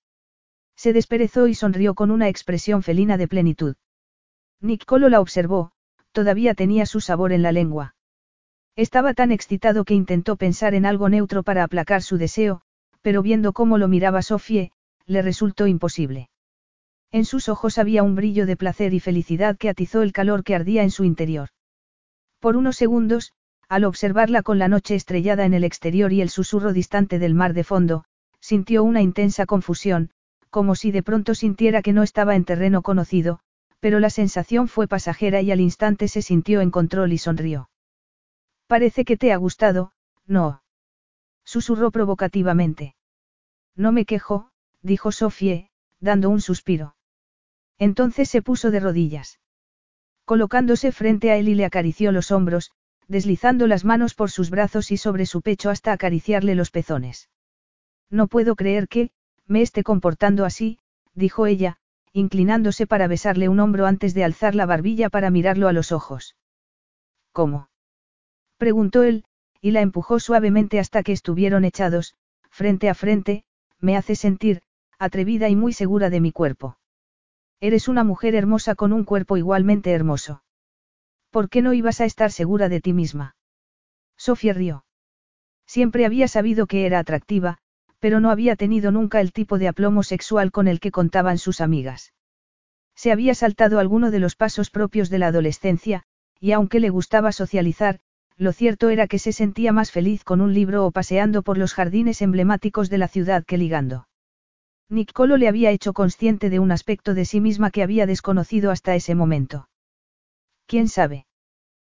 Se 0.75 0.93
desperezó 0.93 1.47
y 1.47 1.53
sonrió 1.53 1.93
con 1.93 2.09
una 2.09 2.29
expresión 2.29 2.81
felina 2.81 3.17
de 3.17 3.27
plenitud. 3.27 3.75
Nicolo 4.61 5.09
la 5.09 5.19
observó, 5.19 5.71
todavía 6.13 6.55
tenía 6.55 6.85
su 6.85 7.01
sabor 7.01 7.33
en 7.33 7.43
la 7.43 7.51
lengua. 7.51 7.95
Estaba 8.75 9.13
tan 9.13 9.31
excitado 9.31 9.83
que 9.83 9.93
intentó 9.93 10.37
pensar 10.37 10.73
en 10.73 10.85
algo 10.85 11.09
neutro 11.09 11.43
para 11.43 11.63
aplacar 11.63 12.01
su 12.01 12.17
deseo, 12.17 12.61
pero 13.01 13.21
viendo 13.21 13.53
cómo 13.53 13.77
lo 13.77 13.87
miraba 13.87 14.21
Sofie, 14.21 14.71
le 15.05 15.21
resultó 15.21 15.67
imposible. 15.67 16.29
En 17.11 17.25
sus 17.25 17.49
ojos 17.49 17.77
había 17.77 18.03
un 18.03 18.15
brillo 18.15 18.45
de 18.45 18.55
placer 18.55 18.93
y 18.93 18.99
felicidad 18.99 19.57
que 19.57 19.69
atizó 19.69 20.01
el 20.01 20.13
calor 20.13 20.43
que 20.43 20.55
ardía 20.55 20.83
en 20.83 20.91
su 20.91 21.03
interior. 21.03 21.49
Por 22.39 22.55
unos 22.55 22.77
segundos, 22.77 23.33
al 23.69 23.83
observarla 23.83 24.43
con 24.43 24.59
la 24.59 24.67
noche 24.67 24.95
estrellada 24.95 25.45
en 25.45 25.53
el 25.53 25.63
exterior 25.63 26.13
y 26.13 26.21
el 26.21 26.29
susurro 26.29 26.73
distante 26.73 27.19
del 27.19 27.33
mar 27.33 27.53
de 27.53 27.63
fondo, 27.63 28.05
sintió 28.39 28.83
una 28.83 29.01
intensa 29.01 29.45
confusión, 29.45 30.11
como 30.49 30.75
si 30.75 30.91
de 30.91 31.03
pronto 31.03 31.35
sintiera 31.35 31.81
que 31.81 31.93
no 31.93 32.03
estaba 32.03 32.35
en 32.35 32.45
terreno 32.45 32.81
conocido, 32.81 33.39
pero 33.79 33.99
la 33.99 34.09
sensación 34.09 34.67
fue 34.67 34.87
pasajera 34.87 35.41
y 35.41 35.51
al 35.51 35.59
instante 35.59 36.07
se 36.07 36.21
sintió 36.21 36.61
en 36.61 36.71
control 36.71 37.13
y 37.13 37.17
sonrió. 37.17 37.69
Parece 38.67 39.05
que 39.05 39.17
te 39.17 39.31
ha 39.31 39.37
gustado, 39.37 39.91
no. 40.25 40.63
Susurró 41.43 41.91
provocativamente. 41.91 42.95
No 43.75 43.91
me 43.91 44.05
quejo, 44.05 44.51
dijo 44.81 45.11
Sofie, 45.11 45.69
dando 45.99 46.29
un 46.29 46.41
suspiro. 46.41 46.95
Entonces 47.77 48.29
se 48.29 48.41
puso 48.41 48.71
de 48.71 48.79
rodillas. 48.79 49.39
Colocándose 50.25 50.91
frente 50.91 51.31
a 51.31 51.37
él 51.37 51.47
y 51.47 51.55
le 51.55 51.65
acarició 51.65 52.11
los 52.11 52.31
hombros, 52.31 52.71
deslizando 53.07 53.67
las 53.67 53.85
manos 53.85 54.13
por 54.13 54.31
sus 54.31 54.49
brazos 54.49 54.91
y 54.91 54.97
sobre 54.97 55.25
su 55.25 55.41
pecho 55.41 55.69
hasta 55.69 55.91
acariciarle 55.91 56.55
los 56.55 56.71
pezones. 56.71 57.29
No 58.09 58.27
puedo 58.27 58.55
creer 58.55 58.87
que, 58.87 59.11
me 59.45 59.61
esté 59.61 59.83
comportando 59.83 60.45
así, 60.45 60.79
dijo 61.13 61.45
ella, 61.45 61.77
inclinándose 62.13 62.87
para 62.87 63.07
besarle 63.07 63.49
un 63.49 63.59
hombro 63.59 63.85
antes 63.85 64.13
de 64.13 64.23
alzar 64.23 64.55
la 64.55 64.65
barbilla 64.65 65.09
para 65.09 65.29
mirarlo 65.29 65.67
a 65.67 65.73
los 65.73 65.91
ojos. 65.91 66.35
¿Cómo? 67.31 67.69
preguntó 68.57 69.03
él, 69.03 69.23
y 69.61 69.71
la 69.71 69.81
empujó 69.81 70.19
suavemente 70.19 70.79
hasta 70.79 71.03
que 71.03 71.11
estuvieron 71.11 71.65
echados, 71.65 72.15
frente 72.49 72.89
a 72.89 72.95
frente, 72.95 73.43
me 73.79 73.95
hace 73.95 74.15
sentir, 74.15 74.61
atrevida 74.99 75.49
y 75.49 75.55
muy 75.55 75.73
segura 75.73 76.09
de 76.09 76.21
mi 76.21 76.31
cuerpo. 76.31 76.77
Eres 77.59 77.87
una 77.87 78.03
mujer 78.03 78.35
hermosa 78.35 78.75
con 78.75 78.93
un 78.93 79.03
cuerpo 79.03 79.37
igualmente 79.37 79.91
hermoso. 79.91 80.41
¿Por 81.37 81.49
qué 81.49 81.61
no 81.61 81.73
ibas 81.73 82.01
a 82.01 82.05
estar 82.05 82.31
segura 82.31 82.67
de 82.67 82.81
ti 82.81 82.93
misma? 82.93 83.35
Sofía 84.17 84.53
rió. 84.53 84.85
Siempre 85.67 86.07
había 86.07 86.27
sabido 86.27 86.65
que 86.65 86.87
era 86.87 86.97
atractiva, 86.97 87.59
pero 87.99 88.19
no 88.19 88.31
había 88.31 88.55
tenido 88.55 88.91
nunca 88.91 89.21
el 89.21 89.31
tipo 89.31 89.59
de 89.59 89.67
aplomo 89.67 90.01
sexual 90.01 90.51
con 90.51 90.67
el 90.67 90.79
que 90.79 90.89
contaban 90.89 91.37
sus 91.37 91.61
amigas. 91.61 92.11
Se 92.95 93.11
había 93.11 93.35
saltado 93.35 93.77
alguno 93.77 94.09
de 94.09 94.17
los 94.17 94.35
pasos 94.35 94.71
propios 94.71 95.11
de 95.11 95.19
la 95.19 95.27
adolescencia, 95.27 96.05
y 96.39 96.53
aunque 96.53 96.79
le 96.79 96.89
gustaba 96.89 97.31
socializar, 97.31 97.99
lo 98.35 98.51
cierto 98.51 98.89
era 98.89 99.05
que 99.05 99.19
se 99.19 99.31
sentía 99.31 99.71
más 99.71 99.91
feliz 99.91 100.23
con 100.23 100.41
un 100.41 100.55
libro 100.55 100.87
o 100.87 100.91
paseando 100.91 101.43
por 101.43 101.59
los 101.59 101.75
jardines 101.75 102.23
emblemáticos 102.23 102.89
de 102.89 102.97
la 102.97 103.09
ciudad 103.09 103.45
que 103.45 103.59
ligando. 103.59 104.07
Niccolo 104.89 105.37
le 105.37 105.47
había 105.47 105.69
hecho 105.69 105.93
consciente 105.93 106.49
de 106.49 106.57
un 106.57 106.71
aspecto 106.71 107.13
de 107.13 107.25
sí 107.25 107.41
misma 107.41 107.69
que 107.69 107.83
había 107.83 108.07
desconocido 108.07 108.71
hasta 108.71 108.95
ese 108.95 109.13
momento. 109.13 109.69
¿Quién 110.65 110.87
sabe? 110.87 111.26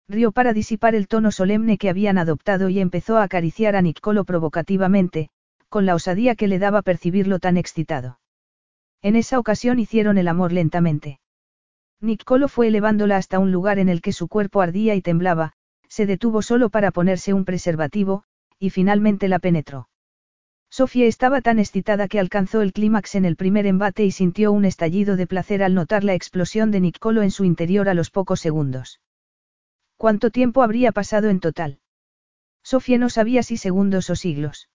Rió 0.08 0.32
para 0.32 0.54
disipar 0.54 0.94
el 0.94 1.06
tono 1.06 1.30
solemne 1.30 1.76
que 1.76 1.90
habían 1.90 2.16
adoptado 2.16 2.70
y 2.70 2.80
empezó 2.80 3.18
a 3.18 3.24
acariciar 3.24 3.76
a 3.76 3.82
Niccolo 3.82 4.24
provocativamente, 4.24 5.28
con 5.68 5.84
la 5.84 5.94
osadía 5.94 6.34
que 6.34 6.48
le 6.48 6.58
daba 6.58 6.80
percibirlo 6.80 7.38
tan 7.38 7.58
excitado. 7.58 8.18
En 9.02 9.16
esa 9.16 9.38
ocasión 9.38 9.78
hicieron 9.78 10.16
el 10.16 10.28
amor 10.28 10.52
lentamente. 10.52 11.20
Niccolo 12.00 12.48
fue 12.48 12.68
elevándola 12.68 13.16
hasta 13.16 13.38
un 13.38 13.52
lugar 13.52 13.78
en 13.78 13.90
el 13.90 14.00
que 14.00 14.12
su 14.12 14.28
cuerpo 14.28 14.62
ardía 14.62 14.94
y 14.94 15.02
temblaba, 15.02 15.52
se 15.88 16.06
detuvo 16.06 16.40
solo 16.40 16.70
para 16.70 16.90
ponerse 16.90 17.34
un 17.34 17.44
preservativo, 17.44 18.24
y 18.58 18.70
finalmente 18.70 19.28
la 19.28 19.38
penetró. 19.38 19.88
Sofía 20.70 21.06
estaba 21.06 21.42
tan 21.42 21.58
excitada 21.58 22.08
que 22.08 22.20
alcanzó 22.20 22.62
el 22.62 22.72
clímax 22.72 23.14
en 23.14 23.24
el 23.24 23.36
primer 23.36 23.66
embate 23.66 24.04
y 24.04 24.10
sintió 24.10 24.52
un 24.52 24.64
estallido 24.64 25.16
de 25.16 25.26
placer 25.26 25.62
al 25.62 25.74
notar 25.74 26.02
la 26.02 26.14
explosión 26.14 26.70
de 26.70 26.80
Niccolo 26.80 27.22
en 27.22 27.30
su 27.30 27.44
interior 27.44 27.88
a 27.88 27.94
los 27.94 28.10
pocos 28.10 28.40
segundos. 28.40 29.00
¿Cuánto 29.98 30.30
tiempo 30.30 30.62
habría 30.62 30.92
pasado 30.92 31.28
en 31.28 31.40
total? 31.40 31.80
Sofía 32.62 32.98
no 32.98 33.10
sabía 33.10 33.42
si 33.42 33.56
segundos 33.56 34.08
o 34.10 34.14
siglos. 34.14 34.70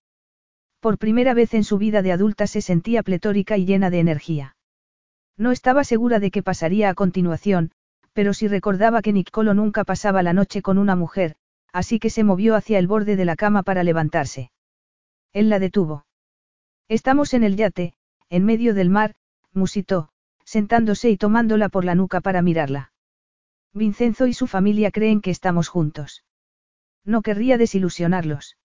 Por 0.82 0.98
primera 0.98 1.34
vez 1.34 1.54
en 1.54 1.64
su 1.64 1.78
vida 1.78 2.02
de 2.02 2.12
adulta 2.12 2.46
se 2.46 2.60
sentía 2.60 3.04
pletórica 3.04 3.58
y 3.58 3.66
llena 3.66 3.90
de 3.90 4.00
energía. 4.00 4.58
No 5.38 5.52
estaba 5.52 5.86
segura 5.86 6.20
de 6.20 6.30
qué 6.30 6.44
pasaría 6.44 6.90
a 6.90 6.94
continuación, 6.94 7.72
pero 8.12 8.34
sí 8.34 8.50
recordaba 8.50 9.02
que 9.02 9.14
Niccolo 9.14 9.54
nunca 9.54 9.86
pasaba 9.86 10.24
la 10.24 10.34
noche 10.34 10.62
con 10.62 10.78
una 10.78 10.98
mujer, 10.98 11.38
así 11.72 12.00
que 12.00 12.10
se 12.10 12.26
movió 12.26 12.56
hacia 12.56 12.78
el 12.78 12.88
borde 12.88 13.16
de 13.16 13.26
la 13.26 13.38
cama 13.38 13.64
para 13.64 13.84
levantarse. 13.84 14.52
Él 15.32 15.50
la 15.50 15.60
detuvo. 15.60 16.06
Estamos 16.90 17.34
en 17.34 17.44
el 17.44 17.56
yate, 17.56 17.94
en 18.30 18.44
medio 18.44 18.74
del 18.74 18.90
mar, 18.90 19.16
musitó, 19.54 20.10
sentándose 20.44 21.10
y 21.10 21.16
tomándola 21.16 21.70
por 21.70 21.86
la 21.86 21.96
nuca 21.96 22.20
para 22.20 22.42
mirarla. 22.42 22.93
Vincenzo 23.74 24.28
y 24.28 24.34
su 24.34 24.46
familia 24.46 24.92
creen 24.92 25.20
que 25.20 25.32
estamos 25.32 25.68
juntos. 25.68 26.24
No 27.04 27.22
querría 27.22 27.58
desilusionarlos. 27.58 28.58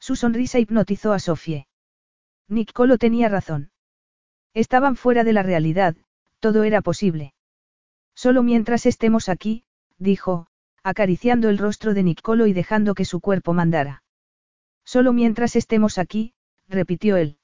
Su 0.00 0.16
sonrisa 0.16 0.58
hipnotizó 0.58 1.12
a 1.12 1.20
Sofie. 1.20 1.68
Niccolo 2.48 2.98
tenía 2.98 3.28
razón. 3.28 3.70
Estaban 4.52 4.96
fuera 4.96 5.24
de 5.24 5.32
la 5.32 5.42
realidad, 5.42 5.96
todo 6.40 6.64
era 6.64 6.82
posible. 6.82 7.32
Solo 8.14 8.42
mientras 8.42 8.86
estemos 8.86 9.28
aquí, 9.28 9.64
dijo, 9.98 10.48
acariciando 10.82 11.48
el 11.48 11.58
rostro 11.58 11.94
de 11.94 12.02
Niccolo 12.02 12.46
y 12.46 12.52
dejando 12.52 12.94
que 12.94 13.04
su 13.04 13.20
cuerpo 13.20 13.52
mandara. 13.54 14.02
Solo 14.84 15.12
mientras 15.12 15.56
estemos 15.56 15.96
aquí, 15.96 16.34
repitió 16.68 17.16
él. 17.16 17.38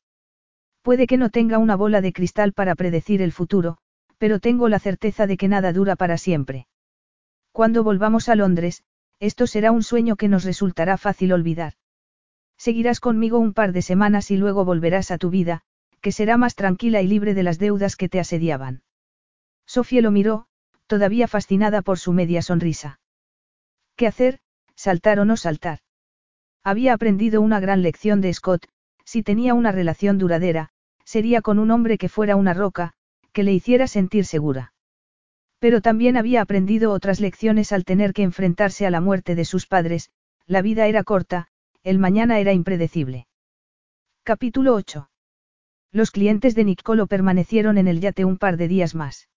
Puede 0.82 1.06
que 1.06 1.16
no 1.16 1.30
tenga 1.30 1.58
una 1.58 1.76
bola 1.76 2.00
de 2.00 2.12
cristal 2.12 2.52
para 2.52 2.74
predecir 2.74 3.22
el 3.22 3.32
futuro, 3.32 3.78
pero 4.18 4.40
tengo 4.40 4.68
la 4.68 4.78
certeza 4.78 5.26
de 5.26 5.36
que 5.36 5.48
nada 5.48 5.72
dura 5.72 5.96
para 5.96 6.18
siempre. 6.18 6.66
Cuando 7.60 7.84
volvamos 7.84 8.30
a 8.30 8.36
Londres, 8.36 8.84
esto 9.18 9.46
será 9.46 9.70
un 9.70 9.82
sueño 9.82 10.16
que 10.16 10.28
nos 10.28 10.44
resultará 10.44 10.96
fácil 10.96 11.30
olvidar. 11.30 11.74
Seguirás 12.56 13.00
conmigo 13.00 13.38
un 13.38 13.52
par 13.52 13.72
de 13.72 13.82
semanas 13.82 14.30
y 14.30 14.38
luego 14.38 14.64
volverás 14.64 15.10
a 15.10 15.18
tu 15.18 15.28
vida, 15.28 15.60
que 16.00 16.10
será 16.10 16.38
más 16.38 16.54
tranquila 16.54 17.02
y 17.02 17.06
libre 17.06 17.34
de 17.34 17.42
las 17.42 17.58
deudas 17.58 17.96
que 17.96 18.08
te 18.08 18.18
asediaban. 18.18 18.80
Sofía 19.66 20.00
lo 20.00 20.10
miró, 20.10 20.46
todavía 20.86 21.28
fascinada 21.28 21.82
por 21.82 21.98
su 21.98 22.14
media 22.14 22.40
sonrisa. 22.40 22.98
¿Qué 23.94 24.06
hacer, 24.06 24.38
saltar 24.74 25.20
o 25.20 25.26
no 25.26 25.36
saltar? 25.36 25.80
Había 26.64 26.94
aprendido 26.94 27.42
una 27.42 27.60
gran 27.60 27.82
lección 27.82 28.22
de 28.22 28.32
Scott, 28.32 28.68
si 29.04 29.22
tenía 29.22 29.52
una 29.52 29.70
relación 29.70 30.16
duradera, 30.16 30.70
sería 31.04 31.42
con 31.42 31.58
un 31.58 31.70
hombre 31.70 31.98
que 31.98 32.08
fuera 32.08 32.36
una 32.36 32.54
roca, 32.54 32.94
que 33.34 33.42
le 33.42 33.52
hiciera 33.52 33.86
sentir 33.86 34.24
segura. 34.24 34.72
Pero 35.60 35.82
también 35.82 36.16
había 36.16 36.40
aprendido 36.40 36.90
otras 36.90 37.20
lecciones 37.20 37.70
al 37.70 37.84
tener 37.84 38.12
que 38.14 38.22
enfrentarse 38.22 38.86
a 38.86 38.90
la 38.90 39.00
muerte 39.00 39.34
de 39.34 39.44
sus 39.44 39.66
padres, 39.66 40.10
la 40.46 40.62
vida 40.62 40.86
era 40.86 41.04
corta, 41.04 41.48
el 41.84 41.98
mañana 41.98 42.40
era 42.40 42.52
impredecible. 42.54 43.26
Capítulo 44.24 44.74
8. 44.74 45.10
Los 45.92 46.10
clientes 46.10 46.54
de 46.54 46.64
Niccolo 46.64 47.06
permanecieron 47.06 47.76
en 47.76 47.88
el 47.88 48.00
yate 48.00 48.24
un 48.24 48.38
par 48.38 48.56
de 48.56 48.68
días 48.68 48.94
más. 48.94 49.28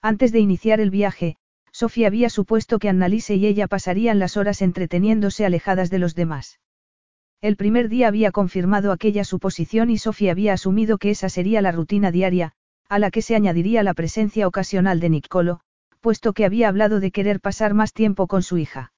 Antes 0.00 0.32
de 0.32 0.40
iniciar 0.40 0.80
el 0.80 0.90
viaje, 0.90 1.36
Sofía 1.70 2.06
había 2.06 2.30
supuesto 2.30 2.78
que 2.78 2.88
Annalise 2.88 3.34
y 3.34 3.46
ella 3.46 3.68
pasarían 3.68 4.18
las 4.18 4.36
horas 4.36 4.62
entreteniéndose 4.62 5.44
alejadas 5.44 5.90
de 5.90 5.98
los 5.98 6.14
demás. 6.14 6.60
El 7.40 7.56
primer 7.56 7.88
día 7.88 8.08
había 8.08 8.30
confirmado 8.30 8.90
aquella 8.90 9.24
suposición 9.24 9.90
y 9.90 9.98
Sofía 9.98 10.32
había 10.32 10.54
asumido 10.54 10.96
que 10.98 11.10
esa 11.10 11.28
sería 11.28 11.60
la 11.60 11.72
rutina 11.72 12.10
diaria, 12.10 12.54
a 12.88 12.98
la 12.98 13.10
que 13.10 13.22
se 13.22 13.34
añadiría 13.34 13.82
la 13.82 13.94
presencia 13.94 14.46
ocasional 14.46 15.00
de 15.00 15.10
Niccolo, 15.10 15.60
puesto 16.00 16.32
que 16.32 16.44
había 16.44 16.68
hablado 16.68 17.00
de 17.00 17.10
querer 17.10 17.40
pasar 17.40 17.74
más 17.74 17.92
tiempo 17.92 18.26
con 18.26 18.42
su 18.42 18.58
hija. 18.58 18.92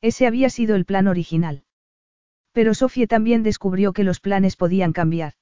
Ese 0.00 0.26
había 0.26 0.48
sido 0.48 0.76
el 0.76 0.84
plan 0.84 1.08
original. 1.08 1.64
Pero 2.52 2.74
Sofía 2.74 3.06
también 3.06 3.42
descubrió 3.42 3.92
que 3.92 4.04
los 4.04 4.20
planes 4.20 4.56
podían 4.56 4.92
cambiar. 4.92 5.34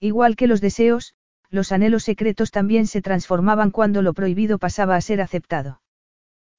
Igual 0.00 0.36
que 0.36 0.46
los 0.46 0.60
deseos, 0.60 1.14
los 1.50 1.72
anhelos 1.72 2.04
secretos 2.04 2.50
también 2.50 2.86
se 2.86 3.02
transformaban 3.02 3.70
cuando 3.70 4.02
lo 4.02 4.14
prohibido 4.14 4.58
pasaba 4.58 4.96
a 4.96 5.00
ser 5.00 5.20
aceptado. 5.20 5.82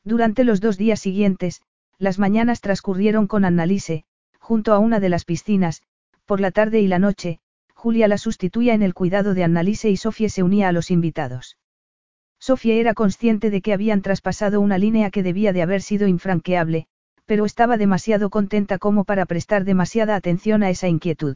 Durante 0.04 0.44
los 0.44 0.62
dos 0.62 0.78
días 0.78 1.00
siguientes, 1.00 1.62
las 1.98 2.20
mañanas 2.20 2.62
transcurrieron 2.62 3.28
con 3.28 3.46
Annalise, 3.46 4.06
junto 4.40 4.74
a 4.74 4.80
una 4.80 5.00
de 5.00 5.10
las 5.10 5.26
piscinas, 5.26 5.82
por 6.26 6.40
la 6.40 6.52
tarde 6.52 6.82
y 6.82 6.88
la 6.88 7.00
noche, 7.00 7.40
Julia 7.84 8.08
la 8.08 8.18
sustituía 8.18 8.74
en 8.76 8.82
el 8.82 8.94
cuidado 8.94 9.34
de 9.34 9.44
Annalise 9.44 9.90
y 9.90 9.98
Sofía 9.98 10.30
se 10.30 10.42
unía 10.42 10.70
a 10.70 10.72
los 10.72 10.90
invitados. 10.90 11.58
Sofía 12.40 12.76
era 12.76 12.94
consciente 12.94 13.50
de 13.50 13.62
que 13.62 13.74
habían 13.74 14.02
traspasado 14.02 14.62
una 14.62 14.78
línea 14.78 15.12
que 15.12 15.22
debía 15.22 15.52
de 15.52 15.64
haber 15.64 15.82
sido 15.82 16.08
infranqueable, 16.08 16.88
pero 17.26 17.44
estaba 17.44 17.76
demasiado 17.76 18.30
contenta 18.30 18.78
como 18.78 19.04
para 19.04 19.26
prestar 19.26 19.66
demasiada 19.66 20.16
atención 20.16 20.64
a 20.64 20.70
esa 20.70 20.88
inquietud. 20.88 21.36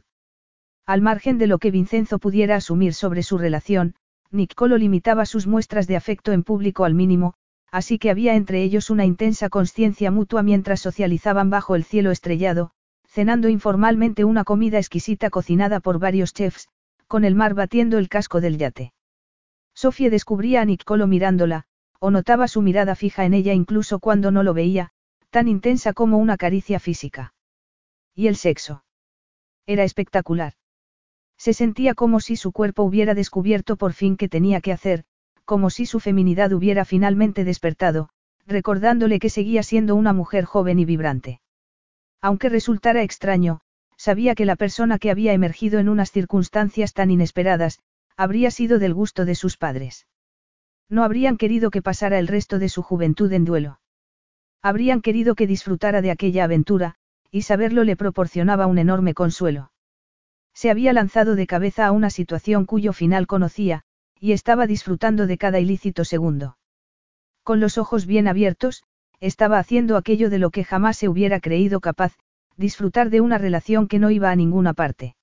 Al 0.86 1.02
margen 1.02 1.36
de 1.36 1.48
lo 1.48 1.58
que 1.58 1.70
Vincenzo 1.70 2.18
pudiera 2.18 2.56
asumir 2.56 2.94
sobre 2.94 3.22
su 3.22 3.36
relación, 3.36 3.94
Niccolo 4.30 4.78
limitaba 4.78 5.26
sus 5.26 5.46
muestras 5.46 5.86
de 5.86 5.96
afecto 5.96 6.32
en 6.32 6.44
público 6.44 6.86
al 6.86 6.94
mínimo, 6.94 7.34
así 7.70 7.98
que 7.98 8.08
había 8.08 8.36
entre 8.36 8.62
ellos 8.62 8.88
una 8.88 9.04
intensa 9.04 9.50
conciencia 9.50 10.10
mutua 10.10 10.42
mientras 10.42 10.80
socializaban 10.80 11.50
bajo 11.50 11.76
el 11.76 11.84
cielo 11.84 12.10
estrellado, 12.10 12.70
cenando 13.18 13.48
informalmente 13.48 14.24
una 14.24 14.44
comida 14.44 14.78
exquisita 14.78 15.28
cocinada 15.28 15.80
por 15.80 15.98
varios 15.98 16.32
chefs, 16.32 16.68
con 17.08 17.24
el 17.24 17.34
mar 17.34 17.52
batiendo 17.52 17.98
el 17.98 18.08
casco 18.08 18.40
del 18.40 18.58
yate. 18.58 18.92
Sofía 19.74 20.08
descubría 20.08 20.60
a 20.60 20.64
Niccolo 20.64 21.08
mirándola, 21.08 21.64
o 21.98 22.12
notaba 22.12 22.46
su 22.46 22.62
mirada 22.62 22.94
fija 22.94 23.24
en 23.24 23.34
ella 23.34 23.54
incluso 23.54 23.98
cuando 23.98 24.30
no 24.30 24.44
lo 24.44 24.54
veía, 24.54 24.92
tan 25.30 25.48
intensa 25.48 25.94
como 25.94 26.18
una 26.18 26.36
caricia 26.36 26.78
física. 26.78 27.34
¿Y 28.14 28.28
el 28.28 28.36
sexo? 28.36 28.84
Era 29.66 29.82
espectacular. 29.82 30.52
Se 31.36 31.54
sentía 31.54 31.94
como 31.94 32.20
si 32.20 32.36
su 32.36 32.52
cuerpo 32.52 32.84
hubiera 32.84 33.14
descubierto 33.14 33.76
por 33.76 33.94
fin 33.94 34.16
qué 34.16 34.28
tenía 34.28 34.60
que 34.60 34.70
hacer, 34.70 35.02
como 35.44 35.70
si 35.70 35.86
su 35.86 35.98
feminidad 35.98 36.52
hubiera 36.52 36.84
finalmente 36.84 37.42
despertado, 37.42 38.10
recordándole 38.46 39.18
que 39.18 39.28
seguía 39.28 39.64
siendo 39.64 39.96
una 39.96 40.12
mujer 40.12 40.44
joven 40.44 40.78
y 40.78 40.84
vibrante. 40.84 41.40
Aunque 42.20 42.48
resultara 42.48 43.02
extraño, 43.02 43.60
sabía 43.96 44.34
que 44.34 44.44
la 44.44 44.56
persona 44.56 44.98
que 44.98 45.10
había 45.10 45.32
emergido 45.32 45.78
en 45.78 45.88
unas 45.88 46.10
circunstancias 46.10 46.92
tan 46.92 47.10
inesperadas, 47.10 47.80
habría 48.16 48.50
sido 48.50 48.78
del 48.78 48.94
gusto 48.94 49.24
de 49.24 49.34
sus 49.34 49.56
padres. 49.56 50.06
No 50.88 51.04
habrían 51.04 51.36
querido 51.36 51.70
que 51.70 51.82
pasara 51.82 52.18
el 52.18 52.26
resto 52.26 52.58
de 52.58 52.68
su 52.68 52.82
juventud 52.82 53.32
en 53.32 53.44
duelo. 53.44 53.80
Habrían 54.62 55.02
querido 55.02 55.34
que 55.34 55.46
disfrutara 55.46 56.02
de 56.02 56.10
aquella 56.10 56.44
aventura, 56.44 56.96
y 57.30 57.42
saberlo 57.42 57.84
le 57.84 57.96
proporcionaba 57.96 58.66
un 58.66 58.78
enorme 58.78 59.14
consuelo. 59.14 59.70
Se 60.54 60.70
había 60.70 60.92
lanzado 60.92 61.36
de 61.36 61.46
cabeza 61.46 61.86
a 61.86 61.92
una 61.92 62.10
situación 62.10 62.64
cuyo 62.64 62.92
final 62.92 63.26
conocía, 63.26 63.84
y 64.18 64.32
estaba 64.32 64.66
disfrutando 64.66 65.26
de 65.26 65.38
cada 65.38 65.60
ilícito 65.60 66.04
segundo. 66.04 66.58
Con 67.44 67.60
los 67.60 67.78
ojos 67.78 68.06
bien 68.06 68.26
abiertos, 68.26 68.82
estaba 69.20 69.58
haciendo 69.58 69.96
aquello 69.96 70.30
de 70.30 70.38
lo 70.38 70.50
que 70.50 70.64
jamás 70.64 70.96
se 70.96 71.08
hubiera 71.08 71.40
creído 71.40 71.80
capaz, 71.80 72.14
disfrutar 72.56 73.10
de 73.10 73.20
una 73.20 73.38
relación 73.38 73.88
que 73.88 73.98
no 73.98 74.10
iba 74.10 74.30
a 74.30 74.36
ninguna 74.36 74.74
parte. 74.74 75.16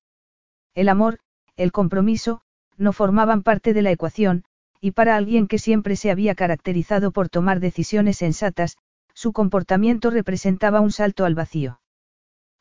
El 0.74 0.90
amor, 0.90 1.20
el 1.56 1.72
compromiso, 1.72 2.42
no 2.78 2.92
formaban 2.94 3.44
parte 3.44 3.74
de 3.74 3.82
la 3.82 3.92
ecuación, 3.92 4.44
y 4.82 4.92
para 4.92 5.16
alguien 5.16 5.48
que 5.48 5.58
siempre 5.58 5.96
se 5.96 6.12
había 6.12 6.36
caracterizado 6.36 7.12
por 7.12 7.30
tomar 7.30 7.60
decisiones 7.60 8.18
sensatas, 8.18 8.78
su 9.14 9.32
comportamiento 9.32 10.10
representaba 10.10 10.82
un 10.82 10.92
salto 10.92 11.24
al 11.26 11.36
vacío. 11.36 11.80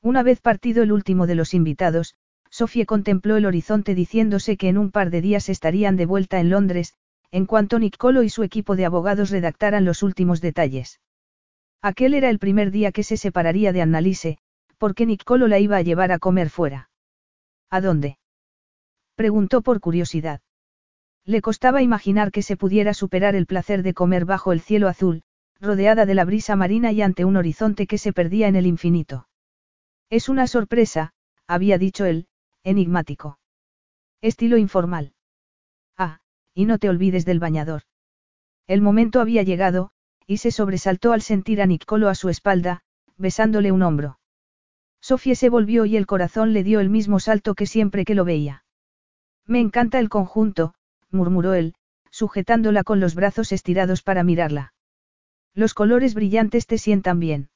Una 0.00 0.22
vez 0.22 0.40
partido 0.40 0.82
el 0.82 0.92
último 0.92 1.26
de 1.26 1.34
los 1.34 1.54
invitados, 1.54 2.14
Sofía 2.50 2.86
contempló 2.86 3.36
el 3.36 3.46
horizonte 3.46 3.96
diciéndose 3.96 4.56
que 4.56 4.68
en 4.68 4.78
un 4.78 4.92
par 4.92 5.10
de 5.10 5.20
días 5.20 5.48
estarían 5.48 5.96
de 5.96 6.06
vuelta 6.06 6.38
en 6.38 6.50
Londres, 6.50 6.94
en 7.32 7.46
cuanto 7.46 7.80
Niccolo 7.80 8.22
y 8.22 8.28
su 8.28 8.44
equipo 8.44 8.76
de 8.76 8.84
abogados 8.84 9.30
redactaran 9.30 9.84
los 9.84 10.04
últimos 10.04 10.40
detalles. 10.40 11.00
Aquel 11.84 12.14
era 12.14 12.30
el 12.30 12.38
primer 12.38 12.70
día 12.70 12.92
que 12.92 13.02
se 13.02 13.18
separaría 13.18 13.70
de 13.74 13.82
Annalise, 13.82 14.38
porque 14.78 15.04
Niccolo 15.04 15.48
la 15.48 15.58
iba 15.58 15.76
a 15.76 15.82
llevar 15.82 16.12
a 16.12 16.18
comer 16.18 16.48
fuera. 16.48 16.88
¿A 17.68 17.82
dónde? 17.82 18.16
Preguntó 19.16 19.60
por 19.60 19.80
curiosidad. 19.80 20.40
Le 21.26 21.42
costaba 21.42 21.82
imaginar 21.82 22.30
que 22.30 22.40
se 22.40 22.56
pudiera 22.56 22.94
superar 22.94 23.34
el 23.34 23.44
placer 23.44 23.82
de 23.82 23.92
comer 23.92 24.24
bajo 24.24 24.52
el 24.52 24.62
cielo 24.62 24.88
azul, 24.88 25.24
rodeada 25.60 26.06
de 26.06 26.14
la 26.14 26.24
brisa 26.24 26.56
marina 26.56 26.90
y 26.90 27.02
ante 27.02 27.26
un 27.26 27.36
horizonte 27.36 27.86
que 27.86 27.98
se 27.98 28.14
perdía 28.14 28.48
en 28.48 28.56
el 28.56 28.64
infinito. 28.64 29.28
Es 30.08 30.30
una 30.30 30.46
sorpresa, 30.46 31.12
había 31.46 31.76
dicho 31.76 32.06
él, 32.06 32.28
enigmático. 32.62 33.38
Estilo 34.22 34.56
informal. 34.56 35.12
Ah, 35.98 36.20
y 36.54 36.64
no 36.64 36.78
te 36.78 36.88
olvides 36.88 37.26
del 37.26 37.40
bañador. 37.40 37.82
El 38.66 38.80
momento 38.80 39.20
había 39.20 39.42
llegado, 39.42 39.90
y 40.26 40.38
se 40.38 40.50
sobresaltó 40.50 41.12
al 41.12 41.22
sentir 41.22 41.60
a 41.60 41.66
Niccolo 41.66 42.08
a 42.08 42.14
su 42.14 42.28
espalda, 42.28 42.82
besándole 43.16 43.72
un 43.72 43.82
hombro. 43.82 44.18
Sofía 45.00 45.34
se 45.34 45.50
volvió 45.50 45.84
y 45.84 45.96
el 45.96 46.06
corazón 46.06 46.52
le 46.52 46.64
dio 46.64 46.80
el 46.80 46.88
mismo 46.88 47.20
salto 47.20 47.54
que 47.54 47.66
siempre 47.66 48.04
que 48.04 48.14
lo 48.14 48.24
veía. 48.24 48.64
Me 49.46 49.60
encanta 49.60 49.98
el 49.98 50.08
conjunto, 50.08 50.74
murmuró 51.10 51.52
él, 51.54 51.74
sujetándola 52.10 52.84
con 52.84 53.00
los 53.00 53.14
brazos 53.14 53.52
estirados 53.52 54.02
para 54.02 54.24
mirarla. 54.24 54.72
Los 55.54 55.74
colores 55.74 56.14
brillantes 56.14 56.66
te 56.66 56.78
sientan 56.78 57.20
bien. 57.20 57.50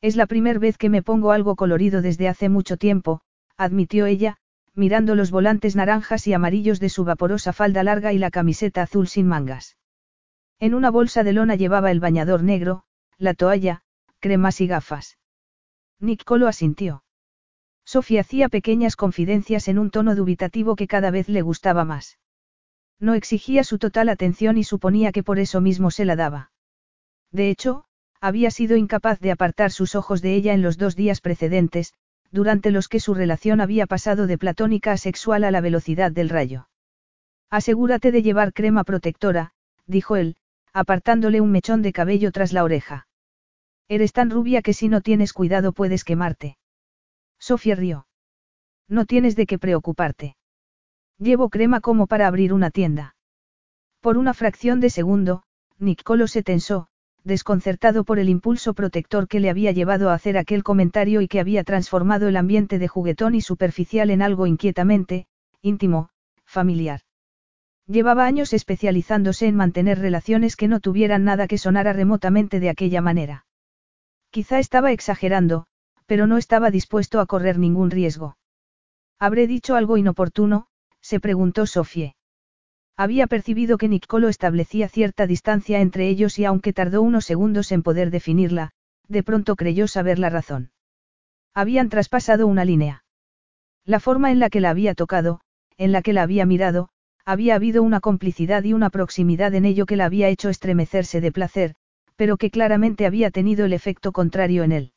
Es 0.00 0.16
la 0.16 0.26
primera 0.26 0.58
vez 0.58 0.78
que 0.78 0.88
me 0.88 1.02
pongo 1.02 1.30
algo 1.30 1.56
colorido 1.56 2.00
desde 2.02 2.28
hace 2.28 2.48
mucho 2.48 2.76
tiempo, 2.76 3.20
admitió 3.56 4.06
ella, 4.06 4.38
mirando 4.74 5.14
los 5.14 5.30
volantes 5.30 5.76
naranjas 5.76 6.26
y 6.26 6.32
amarillos 6.32 6.80
de 6.80 6.88
su 6.88 7.04
vaporosa 7.04 7.52
falda 7.52 7.84
larga 7.84 8.12
y 8.12 8.18
la 8.18 8.30
camiseta 8.30 8.82
azul 8.82 9.06
sin 9.06 9.28
mangas. 9.28 9.76
En 10.62 10.74
una 10.74 10.92
bolsa 10.92 11.24
de 11.24 11.32
lona 11.32 11.56
llevaba 11.56 11.90
el 11.90 11.98
bañador 11.98 12.44
negro, 12.44 12.84
la 13.18 13.34
toalla, 13.34 13.82
cremas 14.20 14.60
y 14.60 14.68
gafas. 14.68 15.18
Niccolo 15.98 16.46
asintió. 16.46 17.02
Sofía 17.84 18.20
hacía 18.20 18.48
pequeñas 18.48 18.94
confidencias 18.94 19.66
en 19.66 19.80
un 19.80 19.90
tono 19.90 20.14
dubitativo 20.14 20.76
que 20.76 20.86
cada 20.86 21.10
vez 21.10 21.28
le 21.28 21.42
gustaba 21.42 21.84
más. 21.84 22.20
No 23.00 23.14
exigía 23.14 23.64
su 23.64 23.78
total 23.78 24.08
atención 24.08 24.56
y 24.56 24.62
suponía 24.62 25.10
que 25.10 25.24
por 25.24 25.40
eso 25.40 25.60
mismo 25.60 25.90
se 25.90 26.04
la 26.04 26.14
daba. 26.14 26.52
De 27.32 27.50
hecho, 27.50 27.86
había 28.20 28.52
sido 28.52 28.76
incapaz 28.76 29.18
de 29.18 29.32
apartar 29.32 29.72
sus 29.72 29.96
ojos 29.96 30.22
de 30.22 30.36
ella 30.36 30.54
en 30.54 30.62
los 30.62 30.78
dos 30.78 30.94
días 30.94 31.20
precedentes, 31.20 31.92
durante 32.30 32.70
los 32.70 32.86
que 32.86 33.00
su 33.00 33.14
relación 33.14 33.60
había 33.60 33.88
pasado 33.88 34.28
de 34.28 34.38
platónica 34.38 34.92
a 34.92 34.96
sexual 34.96 35.42
a 35.42 35.50
la 35.50 35.60
velocidad 35.60 36.12
del 36.12 36.28
rayo. 36.28 36.68
Asegúrate 37.50 38.12
de 38.12 38.22
llevar 38.22 38.52
crema 38.52 38.84
protectora, 38.84 39.54
dijo 39.88 40.14
él, 40.14 40.36
apartándole 40.72 41.40
un 41.40 41.50
mechón 41.50 41.82
de 41.82 41.92
cabello 41.92 42.32
tras 42.32 42.52
la 42.52 42.64
oreja. 42.64 43.06
Eres 43.88 44.12
tan 44.12 44.30
rubia 44.30 44.62
que 44.62 44.72
si 44.72 44.88
no 44.88 45.00
tienes 45.00 45.32
cuidado 45.32 45.72
puedes 45.72 46.04
quemarte. 46.04 46.56
Sofía 47.38 47.74
rió. 47.74 48.06
No 48.88 49.04
tienes 49.04 49.36
de 49.36 49.46
qué 49.46 49.58
preocuparte. 49.58 50.36
Llevo 51.18 51.50
crema 51.50 51.80
como 51.80 52.06
para 52.06 52.26
abrir 52.26 52.52
una 52.52 52.70
tienda. 52.70 53.16
Por 54.00 54.16
una 54.16 54.34
fracción 54.34 54.80
de 54.80 54.90
segundo, 54.90 55.42
Niccolo 55.78 56.26
se 56.26 56.42
tensó, 56.42 56.88
desconcertado 57.24 58.04
por 58.04 58.18
el 58.18 58.28
impulso 58.28 58.74
protector 58.74 59.28
que 59.28 59.40
le 59.40 59.50
había 59.50 59.72
llevado 59.72 60.10
a 60.10 60.14
hacer 60.14 60.36
aquel 60.36 60.62
comentario 60.62 61.20
y 61.20 61.28
que 61.28 61.40
había 61.40 61.64
transformado 61.64 62.28
el 62.28 62.36
ambiente 62.36 62.78
de 62.78 62.88
juguetón 62.88 63.34
y 63.34 63.40
superficial 63.40 64.10
en 64.10 64.22
algo 64.22 64.46
inquietamente, 64.46 65.26
íntimo, 65.60 66.08
familiar. 66.44 67.00
Llevaba 67.92 68.24
años 68.24 68.54
especializándose 68.54 69.46
en 69.46 69.54
mantener 69.54 69.98
relaciones 69.98 70.56
que 70.56 70.66
no 70.66 70.80
tuvieran 70.80 71.24
nada 71.24 71.46
que 71.46 71.58
sonara 71.58 71.92
remotamente 71.92 72.58
de 72.58 72.70
aquella 72.70 73.02
manera. 73.02 73.44
Quizá 74.30 74.58
estaba 74.60 74.92
exagerando, 74.92 75.66
pero 76.06 76.26
no 76.26 76.38
estaba 76.38 76.70
dispuesto 76.70 77.20
a 77.20 77.26
correr 77.26 77.58
ningún 77.58 77.90
riesgo. 77.90 78.38
¿Habré 79.18 79.46
dicho 79.46 79.76
algo 79.76 79.98
inoportuno? 79.98 80.68
se 81.02 81.20
preguntó 81.20 81.66
Sofie. 81.66 82.16
Había 82.96 83.26
percibido 83.26 83.76
que 83.76 83.88
Niccolo 83.88 84.30
establecía 84.30 84.88
cierta 84.88 85.26
distancia 85.26 85.82
entre 85.82 86.08
ellos 86.08 86.38
y 86.38 86.46
aunque 86.46 86.72
tardó 86.72 87.02
unos 87.02 87.26
segundos 87.26 87.72
en 87.72 87.82
poder 87.82 88.10
definirla, 88.10 88.70
de 89.06 89.22
pronto 89.22 89.54
creyó 89.54 89.86
saber 89.86 90.18
la 90.18 90.30
razón. 90.30 90.70
Habían 91.52 91.90
traspasado 91.90 92.46
una 92.46 92.64
línea. 92.64 93.04
La 93.84 94.00
forma 94.00 94.32
en 94.32 94.38
la 94.38 94.48
que 94.48 94.62
la 94.62 94.70
había 94.70 94.94
tocado, 94.94 95.42
en 95.76 95.92
la 95.92 96.00
que 96.00 96.14
la 96.14 96.22
había 96.22 96.46
mirado, 96.46 96.88
había 97.24 97.54
habido 97.54 97.82
una 97.82 98.00
complicidad 98.00 98.64
y 98.64 98.72
una 98.72 98.90
proximidad 98.90 99.54
en 99.54 99.64
ello 99.64 99.86
que 99.86 99.96
la 99.96 100.06
había 100.06 100.28
hecho 100.28 100.48
estremecerse 100.48 101.20
de 101.20 101.32
placer, 101.32 101.74
pero 102.16 102.36
que 102.36 102.50
claramente 102.50 103.06
había 103.06 103.30
tenido 103.30 103.64
el 103.64 103.72
efecto 103.72 104.12
contrario 104.12 104.64
en 104.64 104.72
él. 104.72 104.92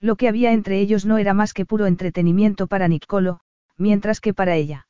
Lo 0.00 0.16
que 0.16 0.28
había 0.28 0.52
entre 0.52 0.80
ellos 0.80 1.06
no 1.06 1.18
era 1.18 1.34
más 1.34 1.54
que 1.54 1.64
puro 1.64 1.86
entretenimiento 1.86 2.66
para 2.66 2.88
Niccolo, 2.88 3.40
mientras 3.76 4.20
que 4.20 4.34
para 4.34 4.56
ella. 4.56 4.86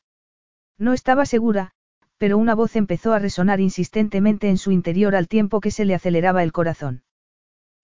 No 0.78 0.92
estaba 0.92 1.26
segura, 1.26 1.72
pero 2.18 2.38
una 2.38 2.54
voz 2.54 2.76
empezó 2.76 3.12
a 3.12 3.18
resonar 3.18 3.60
insistentemente 3.60 4.48
en 4.48 4.58
su 4.58 4.72
interior 4.72 5.14
al 5.14 5.28
tiempo 5.28 5.60
que 5.60 5.70
se 5.70 5.84
le 5.84 5.94
aceleraba 5.94 6.42
el 6.42 6.52
corazón. 6.52 7.02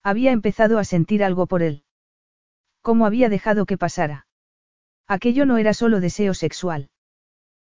Había 0.03 0.31
empezado 0.31 0.79
a 0.79 0.83
sentir 0.83 1.23
algo 1.23 1.47
por 1.47 1.63
él. 1.63 1.83
¿Cómo 2.81 3.05
había 3.05 3.29
dejado 3.29 3.65
que 3.65 3.77
pasara? 3.77 4.27
Aquello 5.07 5.45
no 5.45 5.57
era 5.57 5.73
solo 5.73 5.99
deseo 5.99 6.33
sexual. 6.33 6.89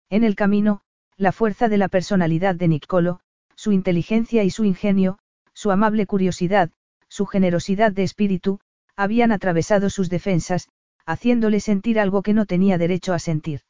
En 0.09 0.23
el 0.23 0.35
camino, 0.35 0.81
la 1.19 1.33
fuerza 1.33 1.67
de 1.67 1.77
la 1.77 1.89
personalidad 1.89 2.55
de 2.55 2.69
Niccolo, 2.69 3.19
su 3.53 3.73
inteligencia 3.73 4.45
y 4.45 4.49
su 4.51 4.63
ingenio, 4.63 5.19
su 5.53 5.69
amable 5.69 6.05
curiosidad, 6.05 6.71
su 7.09 7.25
generosidad 7.25 7.91
de 7.91 8.03
espíritu, 8.03 8.61
habían 8.95 9.33
atravesado 9.33 9.89
sus 9.89 10.09
defensas, 10.09 10.69
haciéndole 11.05 11.59
sentir 11.59 11.99
algo 11.99 12.21
que 12.21 12.33
no 12.33 12.45
tenía 12.45 12.77
derecho 12.77 13.13
a 13.13 13.19
sentir. 13.19 13.61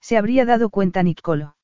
Se 0.00 0.16
habría 0.16 0.44
dado 0.46 0.68
cuenta 0.68 1.04
Niccolo. 1.04 1.54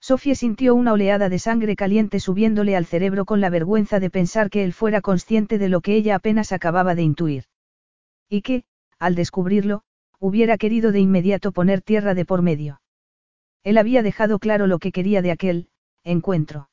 Sofía 0.00 0.34
sintió 0.34 0.74
una 0.74 0.92
oleada 0.92 1.30
de 1.30 1.38
sangre 1.38 1.74
caliente 1.74 2.20
subiéndole 2.20 2.76
al 2.76 2.84
cerebro 2.84 3.24
con 3.24 3.40
la 3.40 3.48
vergüenza 3.48 4.00
de 4.00 4.10
pensar 4.10 4.50
que 4.50 4.64
él 4.64 4.74
fuera 4.74 5.00
consciente 5.00 5.56
de 5.56 5.70
lo 5.70 5.80
que 5.80 5.96
ella 5.96 6.14
apenas 6.14 6.52
acababa 6.52 6.94
de 6.94 7.02
intuir. 7.02 7.44
Y 8.28 8.42
que, 8.42 8.64
al 8.98 9.14
descubrirlo, 9.14 9.82
hubiera 10.18 10.58
querido 10.58 10.92
de 10.92 11.00
inmediato 11.00 11.52
poner 11.52 11.80
tierra 11.80 12.12
de 12.12 12.26
por 12.26 12.42
medio. 12.42 12.80
Él 13.66 13.78
había 13.78 14.04
dejado 14.04 14.38
claro 14.38 14.68
lo 14.68 14.78
que 14.78 14.92
quería 14.92 15.22
de 15.22 15.32
aquel, 15.32 15.70
encuentro. 16.04 16.70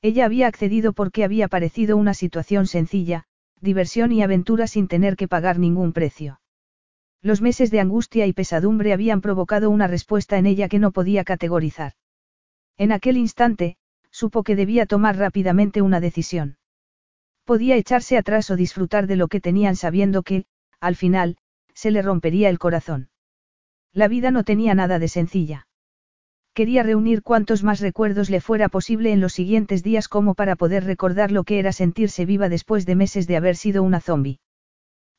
Ella 0.00 0.24
había 0.24 0.46
accedido 0.46 0.94
porque 0.94 1.24
había 1.24 1.46
parecido 1.46 1.98
una 1.98 2.14
situación 2.14 2.66
sencilla, 2.66 3.24
diversión 3.60 4.12
y 4.12 4.22
aventura 4.22 4.66
sin 4.66 4.88
tener 4.88 5.14
que 5.16 5.28
pagar 5.28 5.58
ningún 5.58 5.92
precio. 5.92 6.40
Los 7.20 7.42
meses 7.42 7.70
de 7.70 7.80
angustia 7.80 8.26
y 8.26 8.32
pesadumbre 8.32 8.94
habían 8.94 9.20
provocado 9.20 9.68
una 9.68 9.88
respuesta 9.88 10.38
en 10.38 10.46
ella 10.46 10.70
que 10.70 10.78
no 10.78 10.90
podía 10.90 11.22
categorizar. 11.22 11.92
En 12.78 12.92
aquel 12.92 13.18
instante, 13.18 13.76
supo 14.10 14.42
que 14.42 14.56
debía 14.56 14.86
tomar 14.86 15.18
rápidamente 15.18 15.82
una 15.82 16.00
decisión. 16.00 16.56
Podía 17.44 17.76
echarse 17.76 18.16
atrás 18.16 18.50
o 18.50 18.56
disfrutar 18.56 19.06
de 19.06 19.16
lo 19.16 19.28
que 19.28 19.42
tenían 19.42 19.76
sabiendo 19.76 20.22
que, 20.22 20.46
al 20.80 20.96
final, 20.96 21.36
se 21.74 21.90
le 21.90 22.00
rompería 22.00 22.48
el 22.48 22.58
corazón. 22.58 23.10
La 23.92 24.08
vida 24.08 24.30
no 24.30 24.44
tenía 24.44 24.74
nada 24.74 24.98
de 24.98 25.08
sencilla. 25.08 25.66
Quería 26.56 26.82
reunir 26.82 27.22
cuantos 27.22 27.62
más 27.62 27.80
recuerdos 27.80 28.30
le 28.30 28.40
fuera 28.40 28.70
posible 28.70 29.12
en 29.12 29.20
los 29.20 29.34
siguientes 29.34 29.82
días 29.82 30.08
como 30.08 30.34
para 30.34 30.56
poder 30.56 30.84
recordar 30.84 31.30
lo 31.30 31.44
que 31.44 31.58
era 31.58 31.70
sentirse 31.70 32.24
viva 32.24 32.48
después 32.48 32.86
de 32.86 32.94
meses 32.94 33.26
de 33.26 33.36
haber 33.36 33.56
sido 33.56 33.82
una 33.82 34.00
zombie. 34.00 34.40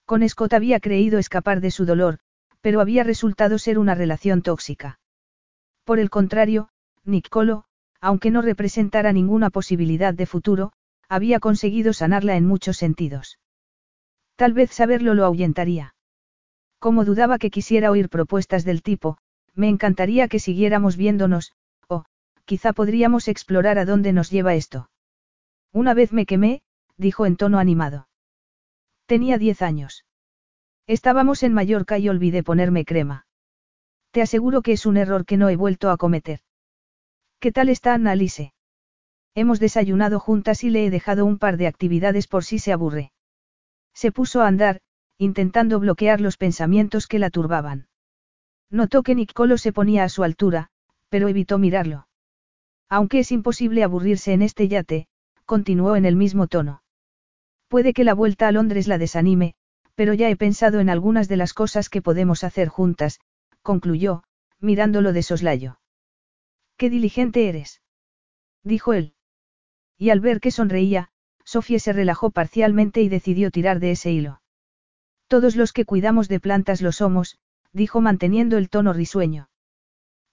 Con 0.04 0.28
Scott 0.28 0.54
había 0.54 0.80
creído 0.80 1.20
escapar 1.20 1.62
de 1.62 1.70
su 1.70 1.86
dolor, 1.86 2.18
pero 2.62 2.82
había 2.82 3.04
resultado 3.04 3.60
ser 3.60 3.78
una 3.78 3.94
relación 3.94 4.42
tóxica. 4.42 5.00
Por 5.84 6.00
el 6.00 6.10
contrario, 6.10 6.70
Niccolo, 7.06 7.66
aunque 8.02 8.32
no 8.32 8.42
representara 8.42 9.14
ninguna 9.14 9.52
posibilidad 9.52 10.16
de 10.16 10.26
futuro, 10.26 10.72
había 11.08 11.40
conseguido 11.40 11.94
sanarla 11.94 12.36
en 12.36 12.48
muchos 12.48 12.78
sentidos. 12.78 13.38
Tal 14.38 14.54
vez 14.54 14.72
saberlo 14.72 15.14
lo 15.14 15.24
ahuyentaría. 15.24 15.94
Como 16.80 17.06
dudaba 17.06 17.38
que 17.38 17.52
quisiera 17.52 17.92
oír 17.92 18.10
propuestas 18.10 18.66
del 18.66 18.82
tipo, 18.82 19.20
me 19.58 19.68
encantaría 19.69 20.27
que 20.27 20.40
siguiéramos 20.40 20.95
viéndonos, 20.95 21.53
o, 21.88 22.06
quizá 22.45 22.74
podríamos 22.74 23.27
explorar 23.27 23.80
a 23.80 23.86
dónde 23.86 24.14
nos 24.14 24.30
lleva 24.30 24.53
esto. 24.53 24.90
Una 25.74 25.94
vez 25.94 26.14
me 26.14 26.26
quemé, 26.26 26.61
dijo 26.95 27.26
en 27.26 27.36
tono 27.36 27.60
animado. 27.60 28.08
Tenía 29.08 29.38
diez 29.38 29.61
años. 29.61 30.06
Estábamos 30.86 31.44
en 31.44 31.53
Mallorca 31.53 31.98
y 31.98 32.08
olvidé 32.08 32.44
ponerme 32.44 32.86
crema. 32.86 33.26
Te 34.11 34.22
aseguro 34.22 34.61
que 34.61 34.74
es 34.74 34.86
un 34.86 34.95
error 34.95 35.26
que 35.26 35.38
no 35.38 35.50
he 35.50 35.56
vuelto 35.56 35.90
a 35.90 35.98
cometer. 35.98 36.40
¿Qué 37.40 37.52
tal 37.52 37.69
está 37.69 37.94
Annalise? 37.94 38.53
Hemos 39.36 39.60
desayunado 39.60 40.19
juntas 40.19 40.64
y 40.64 40.69
le 40.69 40.86
he 40.86 40.90
dejado 40.90 41.26
un 41.26 41.38
par 41.38 41.58
de 41.58 41.68
actividades 41.68 42.27
por 42.27 42.44
si 42.44 42.60
se 42.60 42.74
aburre. 42.74 43.11
Se 43.94 44.11
puso 44.11 44.42
a 44.42 44.48
andar, 44.48 44.82
intentando 45.18 45.80
bloquear 45.80 46.22
los 46.22 46.38
pensamientos 46.38 47.08
que 47.08 47.19
la 47.19 47.30
turbaban. 47.30 47.88
Notó 48.70 49.04
que 49.04 49.16
Nicolo 49.16 49.58
se 49.58 49.72
ponía 49.72 50.04
a 50.04 50.10
su 50.10 50.24
altura, 50.24 50.70
pero 51.10 51.28
evitó 51.28 51.58
mirarlo. 51.58 52.08
Aunque 52.90 53.20
es 53.20 53.32
imposible 53.32 53.84
aburrirse 53.84 54.34
en 54.34 54.42
este 54.42 54.68
yate, 54.68 55.08
continuó 55.46 55.96
en 55.96 56.06
el 56.06 56.16
mismo 56.16 56.48
tono. 56.48 56.84
Puede 57.68 57.94
que 57.94 58.04
la 58.04 58.14
vuelta 58.14 58.48
a 58.48 58.52
Londres 58.52 58.88
la 58.88 58.98
desanime, 58.98 59.56
pero 59.96 60.14
ya 60.14 60.30
he 60.30 60.36
pensado 60.36 60.80
en 60.80 60.90
algunas 60.90 61.28
de 61.28 61.38
las 61.38 61.54
cosas 61.54 61.90
que 61.90 62.02
podemos 62.02 62.44
hacer 62.44 62.68
juntas, 62.68 63.20
concluyó, 63.62 64.24
mirándolo 64.60 65.12
de 65.12 65.24
soslayo. 65.24 65.80
Qué 66.78 66.90
diligente 66.90 67.50
eres. 67.50 67.82
Dijo 68.64 68.94
él. 68.94 69.14
Y 69.98 70.12
al 70.12 70.20
ver 70.20 70.40
que 70.40 70.52
sonreía, 70.52 71.10
Sofía 71.44 71.80
se 71.80 71.94
relajó 71.94 72.30
parcialmente 72.30 73.02
y 73.02 73.10
decidió 73.10 73.52
tirar 73.52 73.80
de 73.80 73.92
ese 73.92 74.12
hilo. 74.12 74.42
Todos 75.28 75.56
los 75.56 75.74
que 75.74 75.86
cuidamos 75.86 76.28
de 76.28 76.40
plantas 76.40 76.82
lo 76.82 76.92
somos, 76.92 77.40
dijo 77.78 78.02
manteniendo 78.02 78.58
el 78.58 78.70
tono 78.70 78.92
risueño. 78.92 79.50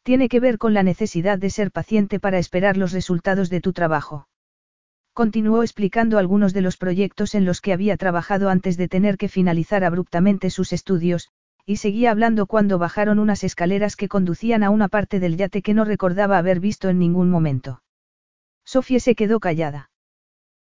Tiene 0.03 0.29
que 0.29 0.41
ver 0.41 0.59
con 0.59 0.75
la 0.75 0.83
necesidad 0.83 1.39
de 1.39 1.51
ser 1.51 1.71
paciente 1.71 2.19
para 2.19 2.39
esperar 2.39 2.77
los 2.77 2.93
resultados 2.93 3.49
de 3.51 3.61
tu 3.61 3.73
trabajo. 3.73 4.27
Continuó 5.13 5.63
explicando 5.63 6.19
algunos 6.19 6.53
de 6.53 6.61
los 6.61 6.77
proyectos 6.77 7.37
en 7.37 7.45
los 7.45 7.61
que 7.61 7.73
había 7.73 7.97
trabajado 7.97 8.49
antes 8.49 8.77
de 8.77 8.89
tener 8.89 9.17
que 9.17 9.29
finalizar 9.29 9.85
abruptamente 9.85 10.51
sus 10.51 10.73
estudios, 10.73 11.29
y 11.65 11.77
seguía 11.77 12.11
hablando 12.11 12.47
cuando 12.47 12.79
bajaron 12.79 13.21
unas 13.21 13.45
escaleras 13.45 13.95
que 13.95 14.09
conducían 14.09 14.65
a 14.65 14.71
una 14.71 14.89
parte 14.89 15.21
del 15.21 15.37
yate 15.37 15.63
que 15.63 15.73
no 15.73 15.85
recordaba 15.85 16.37
haber 16.37 16.59
visto 16.59 16.89
en 16.89 16.99
ningún 16.99 17.31
momento. 17.31 17.83
Sofía 18.65 18.99
se 18.99 19.15
quedó 19.15 19.39
callada. 19.39 19.91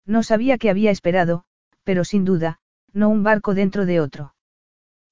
No 0.05 0.23
sabía 0.23 0.57
qué 0.57 0.69
había 0.69 0.91
esperado, 0.91 1.43
pero 1.83 2.03
sin 2.03 2.25
duda, 2.25 2.59
no 2.91 3.09
un 3.09 3.23
barco 3.23 3.53
dentro 3.53 3.85
de 3.85 3.99
otro. 3.99 4.33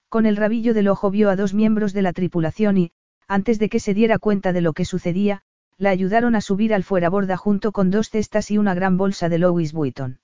Con 0.08 0.26
el 0.26 0.36
rabillo 0.36 0.74
del 0.74 0.88
ojo 0.88 1.10
vio 1.10 1.30
a 1.30 1.36
dos 1.36 1.54
miembros 1.54 1.92
de 1.92 2.02
la 2.02 2.12
tripulación 2.12 2.78
y, 2.78 2.92
antes 3.26 3.58
de 3.58 3.68
que 3.68 3.80
se 3.80 3.94
diera 3.94 4.18
cuenta 4.18 4.52
de 4.52 4.62
lo 4.62 4.72
que 4.72 4.84
sucedía, 4.84 5.42
la 5.76 5.90
ayudaron 5.90 6.34
a 6.34 6.40
subir 6.40 6.74
al 6.74 6.82
fueraborda 6.82 7.36
junto 7.36 7.72
con 7.72 7.90
dos 7.90 8.10
cestas 8.10 8.50
y 8.50 8.58
una 8.58 8.74
gran 8.74 8.96
bolsa 8.96 9.28
de 9.28 9.38
Louis 9.38 9.72
Vuitton. 9.72 10.20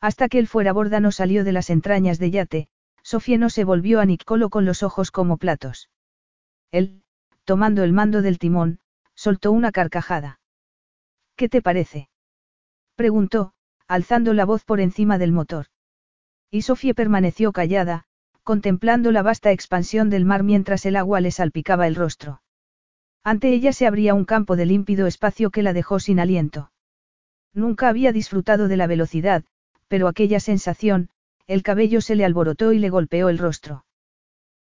Hasta 0.00 0.28
que 0.28 0.38
el 0.38 0.48
fueraborda 0.48 1.00
no 1.00 1.12
salió 1.12 1.44
de 1.44 1.52
las 1.52 1.70
entrañas 1.70 2.18
de 2.18 2.30
yate, 2.30 2.68
Sofía 3.02 3.38
no 3.38 3.48
se 3.48 3.64
volvió 3.64 4.00
a 4.00 4.04
Nicolo 4.04 4.50
con 4.50 4.64
los 4.64 4.82
ojos 4.82 5.10
como 5.10 5.36
platos. 5.36 5.88
Él, 6.72 7.02
tomando 7.44 7.84
el 7.84 7.92
mando 7.92 8.20
del 8.20 8.38
timón, 8.38 8.80
soltó 9.14 9.52
una 9.52 9.72
carcajada. 9.72 10.40
¿Qué 11.36 11.48
te 11.48 11.62
parece? 11.62 12.08
preguntó, 12.96 13.52
alzando 13.86 14.34
la 14.34 14.44
voz 14.44 14.64
por 14.64 14.80
encima 14.80 15.16
del 15.16 15.32
motor. 15.32 15.66
Y 16.50 16.62
Sofía 16.62 16.94
permaneció 16.94 17.52
callada, 17.52 18.06
contemplando 18.46 19.10
la 19.10 19.22
vasta 19.22 19.50
expansión 19.50 20.08
del 20.08 20.24
mar 20.24 20.44
mientras 20.44 20.86
el 20.86 20.94
agua 20.94 21.20
le 21.20 21.32
salpicaba 21.32 21.88
el 21.88 21.96
rostro. 21.96 22.42
Ante 23.24 23.52
ella 23.52 23.72
se 23.72 23.88
abría 23.88 24.14
un 24.14 24.24
campo 24.24 24.54
de 24.54 24.66
límpido 24.66 25.08
espacio 25.08 25.50
que 25.50 25.64
la 25.64 25.72
dejó 25.72 25.98
sin 25.98 26.20
aliento. 26.20 26.70
Nunca 27.52 27.88
había 27.88 28.12
disfrutado 28.12 28.68
de 28.68 28.76
la 28.76 28.86
velocidad, 28.86 29.42
pero 29.88 30.06
aquella 30.06 30.38
sensación, 30.38 31.08
el 31.48 31.64
cabello 31.64 32.00
se 32.00 32.14
le 32.14 32.24
alborotó 32.24 32.72
y 32.72 32.78
le 32.78 32.88
golpeó 32.88 33.30
el 33.30 33.38
rostro. 33.38 33.84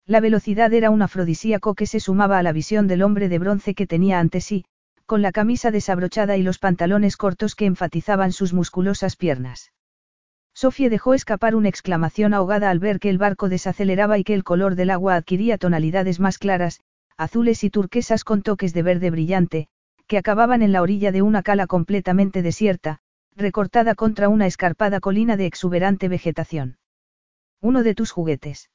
La 0.08 0.20
velocidad 0.20 0.74
era 0.74 0.90
un 0.90 1.04
afrodisíaco 1.04 1.76
que 1.76 1.86
se 1.86 2.00
sumaba 2.00 2.40
a 2.40 2.44
la 2.44 2.54
visión 2.54 2.88
del 2.88 3.04
hombre 3.04 3.30
de 3.30 3.38
bronce 3.38 3.76
que 3.76 3.86
tenía 3.86 4.20
ante 4.20 4.42
sí, 4.42 4.66
con 5.06 5.22
la 5.22 5.32
camisa 5.32 5.70
desabrochada 5.70 6.38
y 6.38 6.42
los 6.42 6.58
pantalones 6.58 7.18
cortos 7.18 7.54
que 7.54 7.68
enfatizaban 7.68 8.32
sus 8.32 8.52
musculosas 8.52 9.16
piernas. 9.16 9.74
Sofía 10.56 10.90
dejó 10.90 11.14
escapar 11.14 11.54
una 11.54 11.68
exclamación 11.68 12.34
ahogada 12.34 12.70
al 12.70 12.80
ver 12.80 13.02
que 13.02 13.10
el 13.10 13.18
barco 13.18 13.50
desaceleraba 13.50 14.18
y 14.18 14.24
que 14.24 14.34
el 14.34 14.46
color 14.46 14.76
del 14.76 14.90
agua 14.90 15.16
adquiría 15.16 15.58
tonalidades 15.58 16.22
más 16.22 16.38
claras, 16.38 16.80
azules 17.18 17.66
y 17.66 17.70
turquesas 17.70 18.24
con 18.24 18.42
toques 18.42 18.74
de 18.74 18.82
verde 18.82 19.12
brillante, 19.12 19.68
que 20.08 20.18
acababan 20.18 20.62
en 20.62 20.72
la 20.72 20.82
orilla 20.82 21.12
de 21.12 21.22
una 21.22 21.44
cala 21.44 21.68
completamente 21.68 22.42
desierta, 22.42 23.00
recortada 23.36 23.96
contra 23.96 24.30
una 24.30 24.48
escarpada 24.48 25.02
colina 25.02 25.36
de 25.36 25.46
exuberante 25.46 26.08
vegetación. 26.08 26.78
Uno 27.62 27.84
de 27.84 27.94
tus 27.94 28.12
juguetes. 28.12 28.70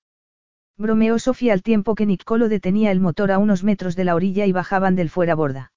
Bromeó 0.76 1.18
Sofía 1.18 1.54
al 1.54 1.62
tiempo 1.62 1.94
que 1.94 2.04
Nicolo 2.04 2.50
detenía 2.50 2.90
el 2.90 3.00
motor 3.00 3.32
a 3.32 3.38
unos 3.38 3.64
metros 3.64 3.96
de 3.96 4.04
la 4.04 4.14
orilla 4.14 4.44
y 4.44 4.52
bajaban 4.52 4.96
del 4.96 5.08
fuera 5.08 5.34
borda. 5.34 5.72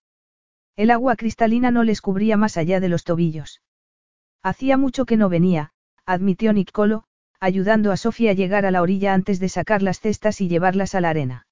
El 0.75 0.91
agua 0.91 1.15
cristalina 1.15 1.71
no 1.71 1.83
les 1.83 2.01
cubría 2.01 2.35
más 2.35 2.57
allá 2.57 2.81
de 2.81 2.89
los 2.89 3.05
tobillos. 3.05 3.61
Hacía 4.41 4.75
mucho 4.75 5.05
que 5.05 5.15
no 5.15 5.29
venía, 5.29 5.71
admitió 6.05 6.53
Nicolo, 6.53 7.03
ayudando 7.39 7.91
a 7.91 7.97
Sofía 7.97 8.31
a 8.31 8.33
llegar 8.33 8.65
a 8.65 8.71
la 8.71 8.81
orilla 8.81 9.13
antes 9.13 9.39
de 9.39 9.49
sacar 9.49 9.81
las 9.81 9.99
cestas 9.99 10.41
y 10.41 10.47
llevarlas 10.47 10.95
a 10.95 11.01
la 11.01 11.09
arena. 11.09 11.47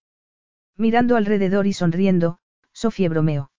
Mirando 0.77 1.15
alrededor 1.15 1.67
y 1.67 1.73
sonriendo, 1.73 2.39
Sofía 2.73 3.09
bromeó. 3.09 3.51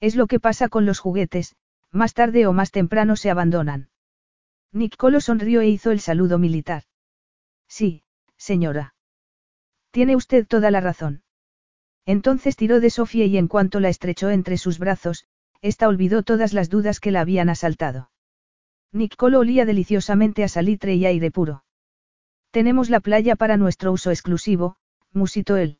Es 0.00 0.14
lo 0.14 0.26
que 0.26 0.38
pasa 0.38 0.68
con 0.68 0.86
los 0.86 1.00
juguetes, 1.00 1.56
más 1.90 2.14
tarde 2.14 2.46
o 2.46 2.52
más 2.52 2.70
temprano 2.70 3.16
se 3.16 3.30
abandonan. 3.30 3.90
Nicolo 4.72 5.20
sonrió 5.20 5.60
e 5.60 5.68
hizo 5.68 5.90
el 5.90 6.00
saludo 6.00 6.38
militar. 6.38 6.84
Sí, 7.68 8.04
señora. 8.36 8.94
Tiene 9.90 10.14
usted 10.14 10.46
toda 10.46 10.70
la 10.70 10.80
razón. 10.80 11.22
Entonces 12.06 12.56
tiró 12.56 12.80
de 12.80 12.90
Sofía 12.90 13.26
y 13.26 13.36
en 13.36 13.48
cuanto 13.48 13.80
la 13.80 13.88
estrechó 13.88 14.30
entre 14.30 14.58
sus 14.58 14.78
brazos, 14.78 15.26
ésta 15.60 15.88
olvidó 15.88 16.22
todas 16.22 16.52
las 16.52 16.70
dudas 16.70 17.00
que 17.00 17.10
la 17.10 17.20
habían 17.20 17.48
asaltado. 17.48 18.10
Nicolo 18.92 19.40
olía 19.40 19.64
deliciosamente 19.64 20.44
a 20.44 20.48
salitre 20.48 20.94
y 20.94 21.04
aire 21.04 21.30
puro. 21.30 21.64
Tenemos 22.50 22.88
la 22.88 23.00
playa 23.00 23.36
para 23.36 23.56
nuestro 23.56 23.92
uso 23.92 24.10
exclusivo, 24.10 24.76
musitó 25.12 25.56
él. 25.56 25.78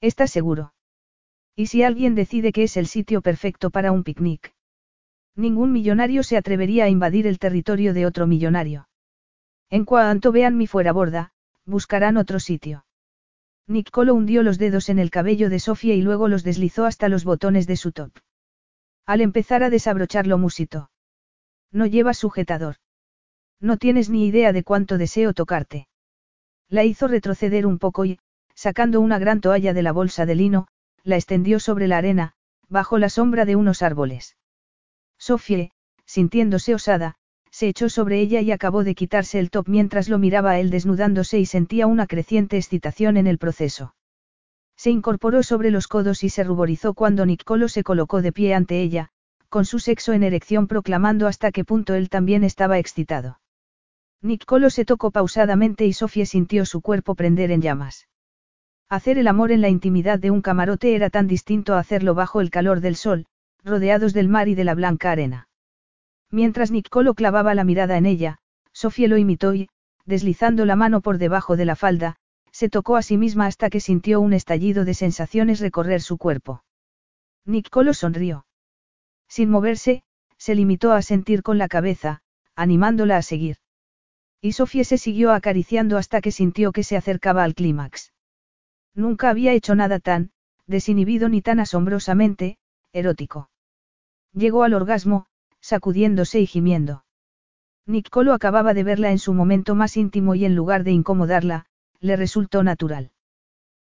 ¿Estás 0.00 0.30
seguro? 0.30 0.74
¿Y 1.54 1.66
si 1.66 1.82
alguien 1.82 2.14
decide 2.14 2.52
que 2.52 2.64
es 2.64 2.76
el 2.76 2.86
sitio 2.86 3.22
perfecto 3.22 3.70
para 3.70 3.92
un 3.92 4.02
picnic? 4.02 4.54
Ningún 5.36 5.72
millonario 5.72 6.22
se 6.22 6.36
atrevería 6.36 6.84
a 6.84 6.88
invadir 6.88 7.26
el 7.26 7.38
territorio 7.38 7.94
de 7.94 8.06
otro 8.06 8.26
millonario. 8.26 8.88
En 9.70 9.84
cuanto 9.84 10.32
vean 10.32 10.56
mi 10.56 10.66
fuera 10.66 10.92
borda, 10.92 11.32
buscarán 11.64 12.16
otro 12.16 12.40
sitio. 12.40 12.84
Nicolo 13.66 14.14
hundió 14.14 14.42
los 14.42 14.58
dedos 14.58 14.88
en 14.88 14.98
el 14.98 15.10
cabello 15.10 15.50
de 15.50 15.58
Sofía 15.58 15.94
y 15.94 16.02
luego 16.02 16.28
los 16.28 16.44
deslizó 16.44 16.84
hasta 16.84 17.08
los 17.08 17.24
botones 17.24 17.66
de 17.66 17.76
su 17.76 17.92
top. 17.92 18.12
Al 19.06 19.20
empezar 19.20 19.62
a 19.62 19.70
desabrocharlo 19.70 20.38
musitó. 20.38 20.90
No 21.72 21.86
llevas 21.86 22.18
sujetador. 22.18 22.76
No 23.60 23.76
tienes 23.76 24.10
ni 24.10 24.26
idea 24.26 24.52
de 24.52 24.62
cuánto 24.62 24.98
deseo 24.98 25.32
tocarte. 25.34 25.88
La 26.68 26.84
hizo 26.84 27.08
retroceder 27.08 27.66
un 27.66 27.78
poco 27.78 28.04
y, 28.04 28.18
sacando 28.54 29.00
una 29.00 29.18
gran 29.18 29.40
toalla 29.40 29.72
de 29.72 29.82
la 29.82 29.92
bolsa 29.92 30.26
de 30.26 30.34
lino, 30.34 30.68
la 31.04 31.16
extendió 31.16 31.60
sobre 31.60 31.88
la 31.88 31.98
arena, 31.98 32.32
bajo 32.68 32.98
la 32.98 33.08
sombra 33.08 33.44
de 33.44 33.56
unos 33.56 33.82
árboles. 33.82 34.36
Sofie, 35.18 35.70
sintiéndose 36.04 36.74
osada, 36.74 37.16
se 37.50 37.68
echó 37.68 37.88
sobre 37.88 38.20
ella 38.20 38.40
y 38.40 38.50
acabó 38.52 38.84
de 38.84 38.94
quitarse 38.94 39.38
el 39.38 39.50
top 39.50 39.68
mientras 39.68 40.08
lo 40.08 40.18
miraba 40.18 40.50
a 40.50 40.58
él 40.58 40.70
desnudándose 40.70 41.38
y 41.38 41.46
sentía 41.46 41.86
una 41.86 42.06
creciente 42.06 42.56
excitación 42.56 43.16
en 43.16 43.26
el 43.26 43.38
proceso. 43.38 43.94
Se 44.76 44.90
incorporó 44.90 45.42
sobre 45.42 45.70
los 45.70 45.88
codos 45.88 46.22
y 46.22 46.28
se 46.28 46.44
ruborizó 46.44 46.92
cuando 46.92 47.24
Nicolo 47.24 47.68
se 47.68 47.82
colocó 47.82 48.20
de 48.20 48.32
pie 48.32 48.54
ante 48.54 48.82
ella, 48.82 49.10
con 49.48 49.64
su 49.64 49.78
sexo 49.78 50.12
en 50.12 50.22
erección 50.22 50.66
proclamando 50.66 51.26
hasta 51.26 51.52
qué 51.52 51.64
punto 51.64 51.94
él 51.94 52.08
también 52.08 52.44
estaba 52.44 52.78
excitado. 52.78 53.40
Nicolo 54.22 54.70
se 54.70 54.84
tocó 54.84 55.10
pausadamente 55.10 55.86
y 55.86 55.92
Sofía 55.92 56.26
sintió 56.26 56.64
su 56.66 56.80
cuerpo 56.80 57.14
prender 57.14 57.50
en 57.50 57.62
llamas. 57.62 58.08
Hacer 58.88 59.18
el 59.18 59.28
amor 59.28 59.52
en 59.52 59.60
la 59.60 59.68
intimidad 59.68 60.18
de 60.18 60.30
un 60.30 60.42
camarote 60.42 60.94
era 60.94 61.10
tan 61.10 61.26
distinto 61.26 61.74
a 61.74 61.80
hacerlo 61.80 62.14
bajo 62.14 62.40
el 62.40 62.50
calor 62.50 62.80
del 62.80 62.96
sol, 62.96 63.26
rodeados 63.64 64.12
del 64.12 64.28
mar 64.28 64.48
y 64.48 64.54
de 64.54 64.64
la 64.64 64.74
blanca 64.74 65.10
arena. 65.10 65.48
Mientras 66.30 66.70
Nicolo 66.70 67.14
clavaba 67.14 67.54
la 67.54 67.64
mirada 67.64 67.96
en 67.96 68.06
ella, 68.06 68.38
Sofía 68.72 69.08
lo 69.08 69.16
imitó 69.16 69.54
y, 69.54 69.68
deslizando 70.04 70.64
la 70.64 70.76
mano 70.76 71.00
por 71.00 71.18
debajo 71.18 71.56
de 71.56 71.64
la 71.64 71.76
falda, 71.76 72.16
se 72.52 72.68
tocó 72.68 72.96
a 72.96 73.02
sí 73.02 73.16
misma 73.18 73.46
hasta 73.46 73.70
que 73.70 73.80
sintió 73.80 74.20
un 74.20 74.32
estallido 74.32 74.84
de 74.84 74.94
sensaciones 74.94 75.60
recorrer 75.60 76.00
su 76.00 76.16
cuerpo. 76.16 76.62
Nicolo 77.44 77.92
sonrió. 77.92 78.46
Sin 79.28 79.50
moverse, 79.50 80.02
se 80.38 80.54
limitó 80.54 80.92
a 80.92 81.02
sentir 81.02 81.42
con 81.42 81.58
la 81.58 81.68
cabeza, 81.68 82.22
animándola 82.54 83.16
a 83.16 83.22
seguir. 83.22 83.56
Y 84.40 84.52
Sofía 84.52 84.84
se 84.84 84.98
siguió 84.98 85.32
acariciando 85.32 85.98
hasta 85.98 86.20
que 86.20 86.30
sintió 86.30 86.72
que 86.72 86.84
se 86.84 86.96
acercaba 86.96 87.44
al 87.44 87.54
clímax. 87.54 88.12
Nunca 88.94 89.30
había 89.30 89.52
hecho 89.52 89.74
nada 89.74 89.98
tan, 89.98 90.30
desinhibido 90.66 91.28
ni 91.28 91.42
tan 91.42 91.60
asombrosamente, 91.60 92.58
erótico. 92.92 93.50
Llegó 94.32 94.62
al 94.62 94.74
orgasmo, 94.74 95.26
sacudiéndose 95.60 96.40
y 96.40 96.46
gimiendo. 96.46 97.04
Nicolo 97.86 98.32
acababa 98.32 98.74
de 98.74 98.84
verla 98.84 99.10
en 99.10 99.18
su 99.18 99.32
momento 99.32 99.74
más 99.74 99.96
íntimo 99.96 100.34
y 100.34 100.44
en 100.44 100.56
lugar 100.56 100.82
de 100.82 100.92
incomodarla, 100.92 101.66
le 102.00 102.16
resultó 102.16 102.62
natural. 102.62 103.12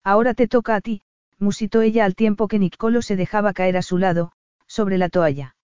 Ahora 0.03 0.35
te 0.35 0.49
toca 0.49 0.75
a 0.75 0.81
ti, 0.81 1.03
musitó 1.39 1.81
ella 1.81 2.05
al 2.05 2.15
tiempo 2.15 2.49
que 2.49 2.59
Nicolo 2.59 3.03
se 3.03 3.17
dejaba 3.17 3.53
caer 3.53 3.77
a 3.77 3.83
su 3.83 3.99
lado, 3.99 4.33
sobre 4.67 4.99
la 4.99 5.09
toalla. 5.09 5.57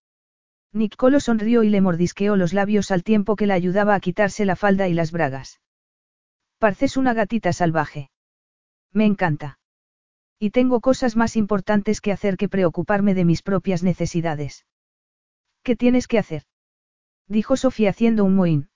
Nicolo 0.73 1.19
sonrió 1.19 1.62
y 1.62 1.70
le 1.70 1.81
mordisqueó 1.81 2.37
los 2.37 2.53
labios 2.53 2.91
al 2.91 3.03
tiempo 3.03 3.35
que 3.35 3.47
la 3.47 3.55
ayudaba 3.55 3.95
a 3.95 4.01
quitarse 4.01 4.45
la 4.45 4.57
falda 4.57 4.89
y 4.89 4.95
las 4.95 5.11
bragas. 5.11 5.61
Parces 6.59 6.97
una 6.97 7.12
gatita 7.12 7.53
salvaje. 7.53 8.11
Me 8.93 9.05
encanta. 9.07 9.59
Y 10.39 10.51
tengo 10.51 10.81
cosas 10.81 11.17
más 11.17 11.37
importantes 11.37 12.01
que 12.01 12.12
hacer 12.12 12.37
que 12.37 12.49
preocuparme 12.49 13.15
de 13.15 13.25
mis 13.25 13.43
propias 13.43 13.83
necesidades. 13.83 14.65
¿Qué 15.62 15.77
tienes 15.77 16.07
que 16.07 16.19
hacer? 16.19 16.45
Dijo 17.27 17.57
Sofía 17.57 17.91
haciendo 17.91 18.25
un 18.25 18.37
mohín. 18.37 18.70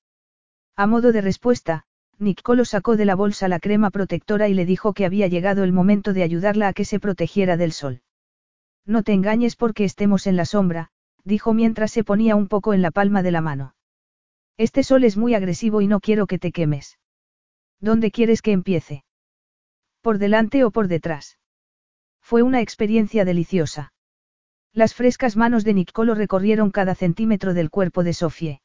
A 0.76 0.86
modo 0.86 1.12
de 1.12 1.20
respuesta, 1.20 1.84
Nicolo 2.18 2.64
sacó 2.64 2.96
de 2.96 3.04
la 3.04 3.14
bolsa 3.14 3.48
la 3.48 3.60
crema 3.60 3.90
protectora 3.90 4.48
y 4.48 4.54
le 4.54 4.66
dijo 4.66 4.92
que 4.92 5.04
había 5.04 5.28
llegado 5.28 5.64
el 5.64 5.72
momento 5.72 6.12
de 6.12 6.22
ayudarla 6.22 6.68
a 6.68 6.72
que 6.72 6.84
se 6.84 7.00
protegiera 7.00 7.56
del 7.56 7.72
sol. 7.72 8.02
No 8.86 9.02
te 9.02 9.12
engañes 9.12 9.56
porque 9.56 9.84
estemos 9.84 10.26
en 10.26 10.36
la 10.36 10.44
sombra, 10.44 10.90
dijo 11.24 11.54
mientras 11.54 11.90
se 11.90 12.04
ponía 12.04 12.36
un 12.36 12.48
poco 12.48 12.74
en 12.74 12.82
la 12.82 12.90
palma 12.90 13.22
de 13.22 13.30
la 13.30 13.40
mano. 13.40 13.74
Este 14.56 14.82
sol 14.82 15.04
es 15.04 15.16
muy 15.16 15.34
agresivo 15.34 15.80
y 15.80 15.86
no 15.86 16.00
quiero 16.00 16.26
que 16.26 16.38
te 16.38 16.52
quemes. 16.52 16.98
¿Dónde 17.80 18.10
quieres 18.10 18.42
que 18.42 18.52
empiece? 18.52 19.04
¿Por 20.00 20.18
delante 20.18 20.64
o 20.64 20.70
por 20.70 20.88
detrás? 20.88 21.38
Fue 22.20 22.42
una 22.42 22.60
experiencia 22.60 23.24
deliciosa. 23.24 23.92
Las 24.72 24.94
frescas 24.94 25.36
manos 25.36 25.64
de 25.64 25.74
Nicolo 25.74 26.14
recorrieron 26.14 26.70
cada 26.70 26.94
centímetro 26.94 27.54
del 27.54 27.70
cuerpo 27.70 28.04
de 28.04 28.12
Sofie. 28.12 28.60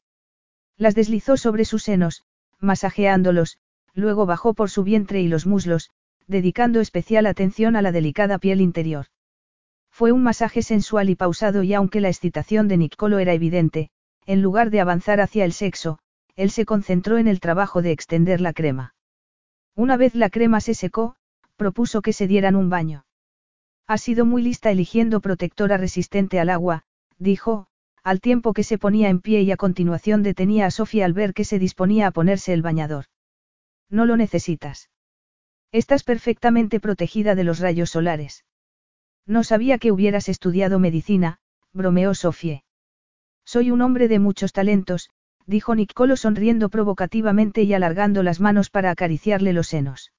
Las 0.78 0.96
deslizó 0.96 1.38
sobre 1.38 1.66
sus 1.66 1.84
senos, 1.84 2.24
masajeándolos, 2.60 3.58
luego 3.94 4.26
bajó 4.26 4.54
por 4.54 4.70
su 4.70 4.84
vientre 4.84 5.22
y 5.22 5.28
los 5.28 5.46
muslos, 5.46 5.92
dedicando 6.28 6.80
especial 6.80 7.26
atención 7.26 7.76
a 7.76 7.82
la 7.82 7.92
delicada 7.92 8.38
piel 8.38 8.62
interior. 8.62 9.08
Fue 10.00 10.14
un 10.14 10.24
masaje 10.24 10.62
sensual 10.62 11.10
y 11.10 11.16
pausado 11.16 11.62
y 11.62 11.74
aunque 11.74 12.00
la 12.00 12.08
excitación 12.08 12.70
de 12.70 12.78
Nicolo 12.78 13.20
era 13.20 13.34
evidente, 13.34 13.90
en 14.26 14.42
lugar 14.42 14.70
de 14.70 14.80
avanzar 14.80 15.20
hacia 15.20 15.44
el 15.44 15.52
sexo, 15.52 16.00
él 16.38 16.52
se 16.52 16.64
concentró 16.64 17.18
en 17.18 17.28
el 17.28 17.42
trabajo 17.42 17.82
de 17.82 17.92
extender 17.92 18.40
la 18.40 18.54
crema. 18.54 18.96
Una 19.76 19.98
vez 19.98 20.16
la 20.16 20.30
crema 20.30 20.62
se 20.62 20.74
secó, 20.74 21.18
propuso 21.58 22.02
que 22.02 22.14
se 22.14 22.28
dieran 22.28 22.56
un 22.56 22.70
baño. 22.70 23.04
Ha 23.88 23.98
sido 23.98 24.24
muy 24.24 24.42
lista 24.42 24.72
eligiendo 24.72 25.20
protectora 25.20 25.76
resistente 25.76 26.40
al 26.40 26.50
agua, 26.50 26.84
dijo, 27.18 27.68
al 28.02 28.22
tiempo 28.22 28.54
que 28.54 28.64
se 28.64 28.78
ponía 28.78 29.10
en 29.10 29.20
pie 29.20 29.42
y 29.42 29.52
a 29.52 29.58
continuación 29.58 30.24
detenía 30.24 30.68
a 30.68 30.72
Sofía 30.72 31.04
al 31.04 31.12
ver 31.12 31.34
que 31.34 31.44
se 31.44 31.60
disponía 31.60 32.08
a 32.08 32.12
ponerse 32.12 32.54
el 32.54 32.62
bañador. 32.62 33.08
No 33.90 34.06
lo 34.06 34.16
necesitas. 34.16 34.90
Estás 35.74 36.06
perfectamente 36.06 36.80
protegida 36.80 37.36
de 37.36 37.44
los 37.44 37.60
rayos 37.60 37.90
solares. 37.90 38.46
No 39.30 39.44
sabía 39.44 39.78
que 39.78 39.92
hubieras 39.92 40.28
estudiado 40.28 40.80
medicina, 40.80 41.38
bromeó 41.72 42.16
Sofía. 42.16 42.64
Soy 43.46 43.70
un 43.70 43.84
hombre 43.84 44.08
de 44.08 44.18
muchos 44.18 44.54
talentos, 44.54 45.12
dijo 45.46 45.76
Nicolo 45.76 46.18
sonriendo 46.18 46.70
provocativamente 46.70 47.62
y 47.62 47.76
alargando 47.76 48.24
las 48.24 48.40
manos 48.40 48.72
para 48.72 48.90
acariciarle 48.90 49.54
los 49.54 49.68
senos. 49.68 50.12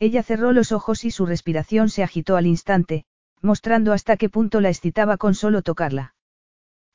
Ella 0.00 0.24
cerró 0.24 0.50
los 0.50 0.72
ojos 0.72 1.04
y 1.04 1.12
su 1.12 1.26
respiración 1.26 1.90
se 1.90 2.02
agitó 2.02 2.36
al 2.36 2.48
instante, 2.48 3.04
mostrando 3.40 3.92
hasta 3.92 4.16
qué 4.16 4.28
punto 4.28 4.60
la 4.60 4.70
excitaba 4.70 5.16
con 5.16 5.36
solo 5.36 5.62
tocarla. 5.62 6.16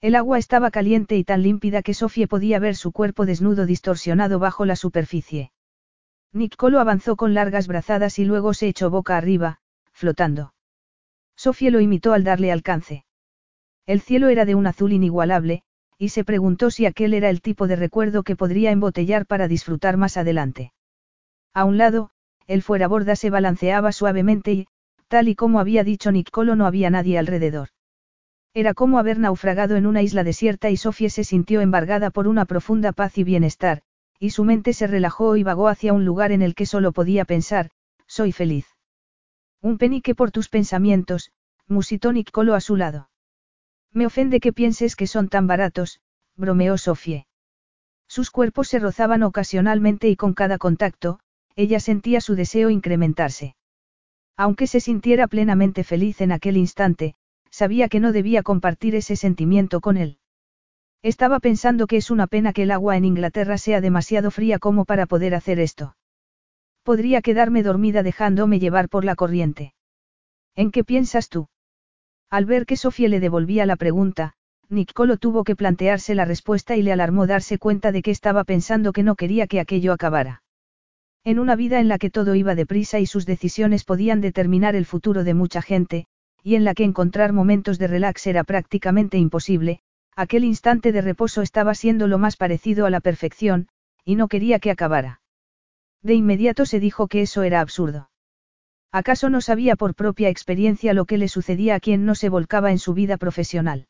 El 0.01 0.15
agua 0.15 0.39
estaba 0.39 0.71
caliente 0.71 1.15
y 1.15 1.23
tan 1.23 1.41
límpida 1.41 1.83
que 1.83 1.93
Sofía 1.93 2.27
podía 2.27 2.59
ver 2.59 2.75
su 2.75 2.91
cuerpo 2.91 3.25
desnudo 3.25 3.65
distorsionado 3.65 4.39
bajo 4.39 4.65
la 4.65 4.75
superficie. 4.75 5.53
Nicolo 6.33 6.81
avanzó 6.81 7.15
con 7.15 7.33
largas 7.33 7.67
brazadas 7.67 8.19
y 8.19 8.25
luego 8.25 8.53
se 8.53 8.67
echó 8.67 8.89
boca 8.89 9.15
arriba, 9.15 9.61
flotando. 9.93 10.51
Sofía 11.39 11.71
lo 11.71 11.79
imitó 11.79 12.11
al 12.11 12.25
darle 12.25 12.51
alcance. 12.51 13.05
El 13.85 14.01
cielo 14.01 14.27
era 14.27 14.43
de 14.43 14.55
un 14.55 14.67
azul 14.67 14.91
inigualable, 14.91 15.63
y 15.97 16.09
se 16.09 16.25
preguntó 16.25 16.69
si 16.69 16.85
aquel 16.85 17.13
era 17.13 17.29
el 17.29 17.39
tipo 17.39 17.65
de 17.65 17.77
recuerdo 17.77 18.23
que 18.23 18.35
podría 18.35 18.71
embotellar 18.71 19.25
para 19.25 19.47
disfrutar 19.47 19.95
más 19.95 20.17
adelante. 20.17 20.73
A 21.53 21.63
un 21.63 21.77
lado, 21.77 22.09
el 22.45 22.61
fueraborda 22.61 23.15
se 23.15 23.29
balanceaba 23.29 23.93
suavemente 23.93 24.51
y, 24.51 24.67
tal 25.07 25.29
y 25.29 25.35
como 25.35 25.61
había 25.61 25.85
dicho 25.85 26.11
Nicolo, 26.11 26.57
no 26.57 26.65
había 26.65 26.89
nadie 26.89 27.17
alrededor. 27.17 27.69
Era 28.53 28.73
como 28.73 28.99
haber 28.99 29.17
naufragado 29.17 29.77
en 29.77 29.85
una 29.85 30.01
isla 30.01 30.25
desierta 30.25 30.69
y 30.69 30.75
Sofía 30.75 31.09
se 31.09 31.23
sintió 31.23 31.61
embargada 31.61 32.09
por 32.09 32.27
una 32.27 32.43
profunda 32.43 32.91
paz 32.91 33.17
y 33.17 33.23
bienestar, 33.23 33.81
y 34.19 34.31
su 34.31 34.43
mente 34.43 34.73
se 34.73 34.87
relajó 34.87 35.37
y 35.37 35.43
vagó 35.43 35.69
hacia 35.69 35.93
un 35.93 36.03
lugar 36.03 36.33
en 36.33 36.41
el 36.41 36.53
que 36.53 36.65
solo 36.65 36.91
podía 36.91 37.23
pensar, 37.23 37.69
soy 38.07 38.33
feliz. 38.33 38.65
Un 39.61 39.77
penique 39.77 40.15
por 40.15 40.31
tus 40.31 40.49
pensamientos, 40.49 41.31
musitó 41.67 42.13
Nicolo 42.13 42.55
a 42.55 42.61
su 42.61 42.75
lado. 42.75 43.09
Me 43.91 44.05
ofende 44.05 44.39
que 44.39 44.53
pienses 44.53 44.95
que 44.95 45.07
son 45.07 45.29
tan 45.29 45.47
baratos, 45.47 45.99
bromeó 46.35 46.77
Sofía. 46.77 47.25
Sus 48.07 48.31
cuerpos 48.31 48.67
se 48.69 48.79
rozaban 48.79 49.23
ocasionalmente 49.23 50.09
y 50.09 50.15
con 50.15 50.33
cada 50.33 50.57
contacto, 50.57 51.19
ella 51.55 51.79
sentía 51.79 52.21
su 52.21 52.35
deseo 52.35 52.69
incrementarse. 52.69 53.55
Aunque 54.37 54.67
se 54.67 54.79
sintiera 54.79 55.27
plenamente 55.27 55.83
feliz 55.83 56.21
en 56.21 56.31
aquel 56.31 56.55
instante, 56.55 57.15
sabía 57.51 57.89
que 57.89 57.99
no 57.99 58.13
debía 58.13 58.41
compartir 58.41 58.95
ese 58.95 59.15
sentimiento 59.15 59.81
con 59.81 59.97
él. 59.97 60.17
Estaba 61.01 61.39
pensando 61.39 61.87
que 61.87 61.97
es 61.97 62.09
una 62.09 62.27
pena 62.27 62.53
que 62.53 62.63
el 62.63 62.71
agua 62.71 62.97
en 62.97 63.05
Inglaterra 63.05 63.57
sea 63.57 63.81
demasiado 63.81 64.31
fría 64.31 64.59
como 64.59 64.85
para 64.85 65.05
poder 65.05 65.35
hacer 65.35 65.59
esto. 65.59 65.95
Podría 66.89 67.21
quedarme 67.21 67.61
dormida 67.61 68.01
dejándome 68.01 68.57
llevar 68.57 68.89
por 68.89 69.05
la 69.05 69.13
corriente. 69.13 69.75
¿En 70.55 70.71
qué 70.71 70.83
piensas 70.83 71.29
tú? 71.29 71.47
Al 72.31 72.45
ver 72.45 72.65
que 72.65 72.77
Sofía 72.77 73.09
le 73.09 73.19
devolvía 73.19 73.67
la 73.67 73.75
pregunta, 73.75 74.33
Nicolo 74.69 75.17
tuvo 75.17 75.43
que 75.43 75.55
plantearse 75.55 76.15
la 76.15 76.25
respuesta 76.25 76.75
y 76.77 76.81
le 76.81 76.91
alarmó 76.91 77.27
darse 77.27 77.59
cuenta 77.59 77.91
de 77.91 78.01
que 78.01 78.09
estaba 78.09 78.43
pensando 78.43 78.91
que 78.91 79.03
no 79.03 79.13
quería 79.13 79.45
que 79.45 79.59
aquello 79.59 79.93
acabara. 79.93 80.41
En 81.23 81.37
una 81.37 81.55
vida 81.55 81.79
en 81.79 81.89
la 81.89 81.99
que 81.99 82.09
todo 82.09 82.33
iba 82.33 82.55
deprisa 82.55 82.97
y 82.97 83.05
sus 83.05 83.27
decisiones 83.27 83.83
podían 83.83 84.19
determinar 84.19 84.75
el 84.75 84.87
futuro 84.87 85.23
de 85.23 85.35
mucha 85.35 85.61
gente, 85.61 86.07
y 86.41 86.55
en 86.55 86.63
la 86.63 86.73
que 86.73 86.85
encontrar 86.85 87.33
momentos 87.33 87.77
de 87.77 87.85
relax 87.85 88.25
era 88.25 88.43
prácticamente 88.43 89.19
imposible, 89.19 89.81
aquel 90.15 90.43
instante 90.43 90.91
de 90.91 91.03
reposo 91.03 91.43
estaba 91.43 91.75
siendo 91.75 92.07
lo 92.07 92.17
más 92.17 92.35
parecido 92.35 92.87
a 92.87 92.89
la 92.89 92.99
perfección, 92.99 93.67
y 94.03 94.15
no 94.15 94.27
quería 94.27 94.57
que 94.57 94.71
acabara. 94.71 95.18
De 96.01 96.13
inmediato 96.13 96.65
se 96.65 96.79
dijo 96.79 97.07
que 97.07 97.21
eso 97.21 97.43
era 97.43 97.61
absurdo. 97.61 98.09
¿Acaso 98.91 99.29
no 99.29 99.41
sabía 99.41 99.75
por 99.75 99.95
propia 99.95 100.29
experiencia 100.29 100.93
lo 100.93 101.05
que 101.05 101.17
le 101.17 101.27
sucedía 101.27 101.75
a 101.75 101.79
quien 101.79 102.05
no 102.05 102.15
se 102.15 102.29
volcaba 102.29 102.71
en 102.71 102.79
su 102.79 102.93
vida 102.93 103.17
profesional? 103.17 103.87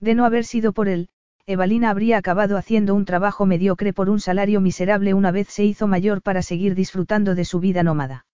De 0.00 0.14
no 0.14 0.24
haber 0.24 0.44
sido 0.44 0.72
por 0.72 0.88
él, 0.88 1.08
Evalina 1.46 1.90
habría 1.90 2.18
acabado 2.18 2.56
haciendo 2.56 2.94
un 2.94 3.04
trabajo 3.04 3.46
mediocre 3.46 3.92
por 3.92 4.10
un 4.10 4.20
salario 4.20 4.60
miserable 4.60 5.14
una 5.14 5.30
vez 5.30 5.48
se 5.48 5.64
hizo 5.64 5.86
mayor 5.86 6.20
para 6.20 6.42
seguir 6.42 6.74
disfrutando 6.74 7.34
de 7.34 7.44
su 7.44 7.60
vida 7.60 7.82
nómada. 7.82 8.26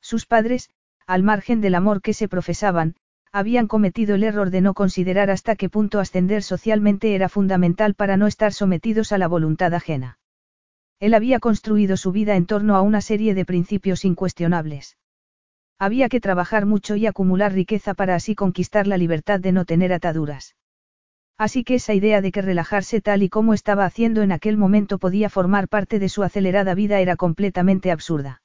Sus 0.00 0.26
padres, 0.26 0.70
al 1.06 1.22
margen 1.22 1.60
del 1.60 1.74
amor 1.74 2.02
que 2.02 2.14
se 2.14 2.28
profesaban, 2.28 2.96
habían 3.32 3.66
cometido 3.66 4.14
el 4.14 4.24
error 4.24 4.50
de 4.50 4.60
no 4.60 4.74
considerar 4.74 5.30
hasta 5.30 5.56
qué 5.56 5.68
punto 5.68 6.00
ascender 6.00 6.42
socialmente 6.42 7.14
era 7.14 7.28
fundamental 7.28 7.94
para 7.94 8.16
no 8.16 8.26
estar 8.26 8.52
sometidos 8.52 9.12
a 9.12 9.18
la 9.18 9.28
voluntad 9.28 9.72
ajena. 9.74 10.18
Él 11.02 11.14
había 11.14 11.40
construido 11.40 11.96
su 11.96 12.12
vida 12.12 12.36
en 12.36 12.46
torno 12.46 12.76
a 12.76 12.80
una 12.80 13.00
serie 13.00 13.34
de 13.34 13.44
principios 13.44 14.04
incuestionables. 14.04 14.96
Había 15.76 16.08
que 16.08 16.20
trabajar 16.20 16.64
mucho 16.64 16.94
y 16.94 17.06
acumular 17.06 17.52
riqueza 17.52 17.92
para 17.92 18.14
así 18.14 18.36
conquistar 18.36 18.86
la 18.86 18.96
libertad 18.96 19.40
de 19.40 19.50
no 19.50 19.64
tener 19.64 19.92
ataduras. 19.92 20.54
Así 21.36 21.64
que 21.64 21.74
esa 21.74 21.92
idea 21.92 22.20
de 22.20 22.30
que 22.30 22.40
relajarse 22.40 23.00
tal 23.00 23.24
y 23.24 23.28
como 23.28 23.52
estaba 23.52 23.84
haciendo 23.84 24.22
en 24.22 24.30
aquel 24.30 24.56
momento 24.56 25.00
podía 25.00 25.28
formar 25.28 25.66
parte 25.66 25.98
de 25.98 26.08
su 26.08 26.22
acelerada 26.22 26.72
vida 26.76 27.00
era 27.00 27.16
completamente 27.16 27.90
absurda. 27.90 28.40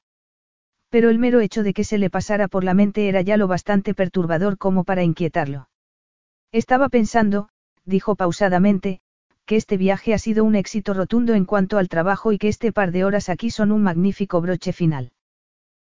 Pero 0.88 1.10
el 1.10 1.20
mero 1.20 1.38
hecho 1.38 1.62
de 1.62 1.72
que 1.72 1.84
se 1.84 1.96
le 1.96 2.10
pasara 2.10 2.48
por 2.48 2.64
la 2.64 2.74
mente 2.74 3.08
era 3.08 3.20
ya 3.20 3.36
lo 3.36 3.46
bastante 3.46 3.94
perturbador 3.94 4.58
como 4.58 4.82
para 4.82 5.04
inquietarlo. 5.04 5.68
Estaba 6.50 6.88
pensando, 6.88 7.50
dijo 7.84 8.16
pausadamente, 8.16 9.00
que 9.48 9.56
este 9.56 9.78
viaje 9.78 10.12
ha 10.12 10.18
sido 10.18 10.44
un 10.44 10.54
éxito 10.54 10.92
rotundo 10.92 11.32
en 11.32 11.46
cuanto 11.46 11.78
al 11.78 11.88
trabajo 11.88 12.32
y 12.32 12.38
que 12.38 12.48
este 12.48 12.70
par 12.70 12.92
de 12.92 13.06
horas 13.06 13.30
aquí 13.30 13.50
son 13.50 13.72
un 13.72 13.82
magnífico 13.82 14.42
broche 14.42 14.74
final. 14.74 15.10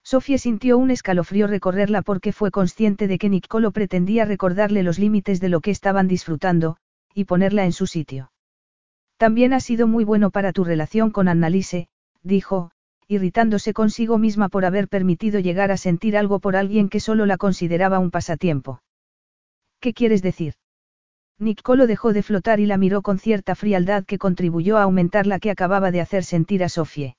Sofía 0.03 0.38
sintió 0.38 0.77
un 0.77 0.92
escalofrío 0.92 1.48
recorrerla 1.48 2.01
porque 2.01 2.34
fue 2.34 2.51
consciente 2.51 3.08
de 3.08 3.17
que 3.17 3.30
Nicolo 3.30 3.72
pretendía 3.72 4.25
recordarle 4.25 4.84
los 4.84 5.00
límites 5.00 5.40
de 5.40 5.48
lo 5.48 5.61
que 5.61 5.72
estaban 5.72 6.09
disfrutando, 6.09 6.75
y 7.14 7.24
ponerla 7.24 7.64
en 7.64 7.72
su 7.72 7.88
sitio. 7.88 8.30
También 9.16 9.53
ha 9.53 9.61
sido 9.61 9.88
muy 9.88 10.03
bueno 10.03 10.32
para 10.32 10.51
tu 10.51 10.66
relación 10.66 11.09
con 11.11 11.30
Annalise, 11.30 11.88
dijo, 12.24 12.72
irritándose 13.08 13.72
consigo 13.72 14.17
misma 14.17 14.50
por 14.50 14.66
haber 14.66 14.90
permitido 14.90 15.40
llegar 15.40 15.72
a 15.72 15.77
sentir 15.77 16.17
algo 16.17 16.40
por 16.40 16.58
alguien 16.58 16.90
que 16.90 17.00
solo 17.00 17.25
la 17.25 17.38
consideraba 17.38 18.00
un 18.00 18.11
pasatiempo. 18.11 18.82
¿Qué 19.80 19.93
quieres 19.93 20.22
decir? 20.22 20.56
Nicolo 21.38 21.85
dejó 21.85 22.14
de 22.14 22.23
flotar 22.23 22.59
y 22.59 22.65
la 22.65 22.77
miró 22.77 23.01
con 23.01 23.19
cierta 23.19 23.55
frialdad 23.55 24.05
que 24.05 24.17
contribuyó 24.17 24.77
a 24.77 24.83
aumentar 24.83 25.27
la 25.27 25.39
que 25.39 25.51
acababa 25.51 25.91
de 25.91 26.01
hacer 26.01 26.23
sentir 26.23 26.64
a 26.64 26.69
Sofie. 26.69 27.17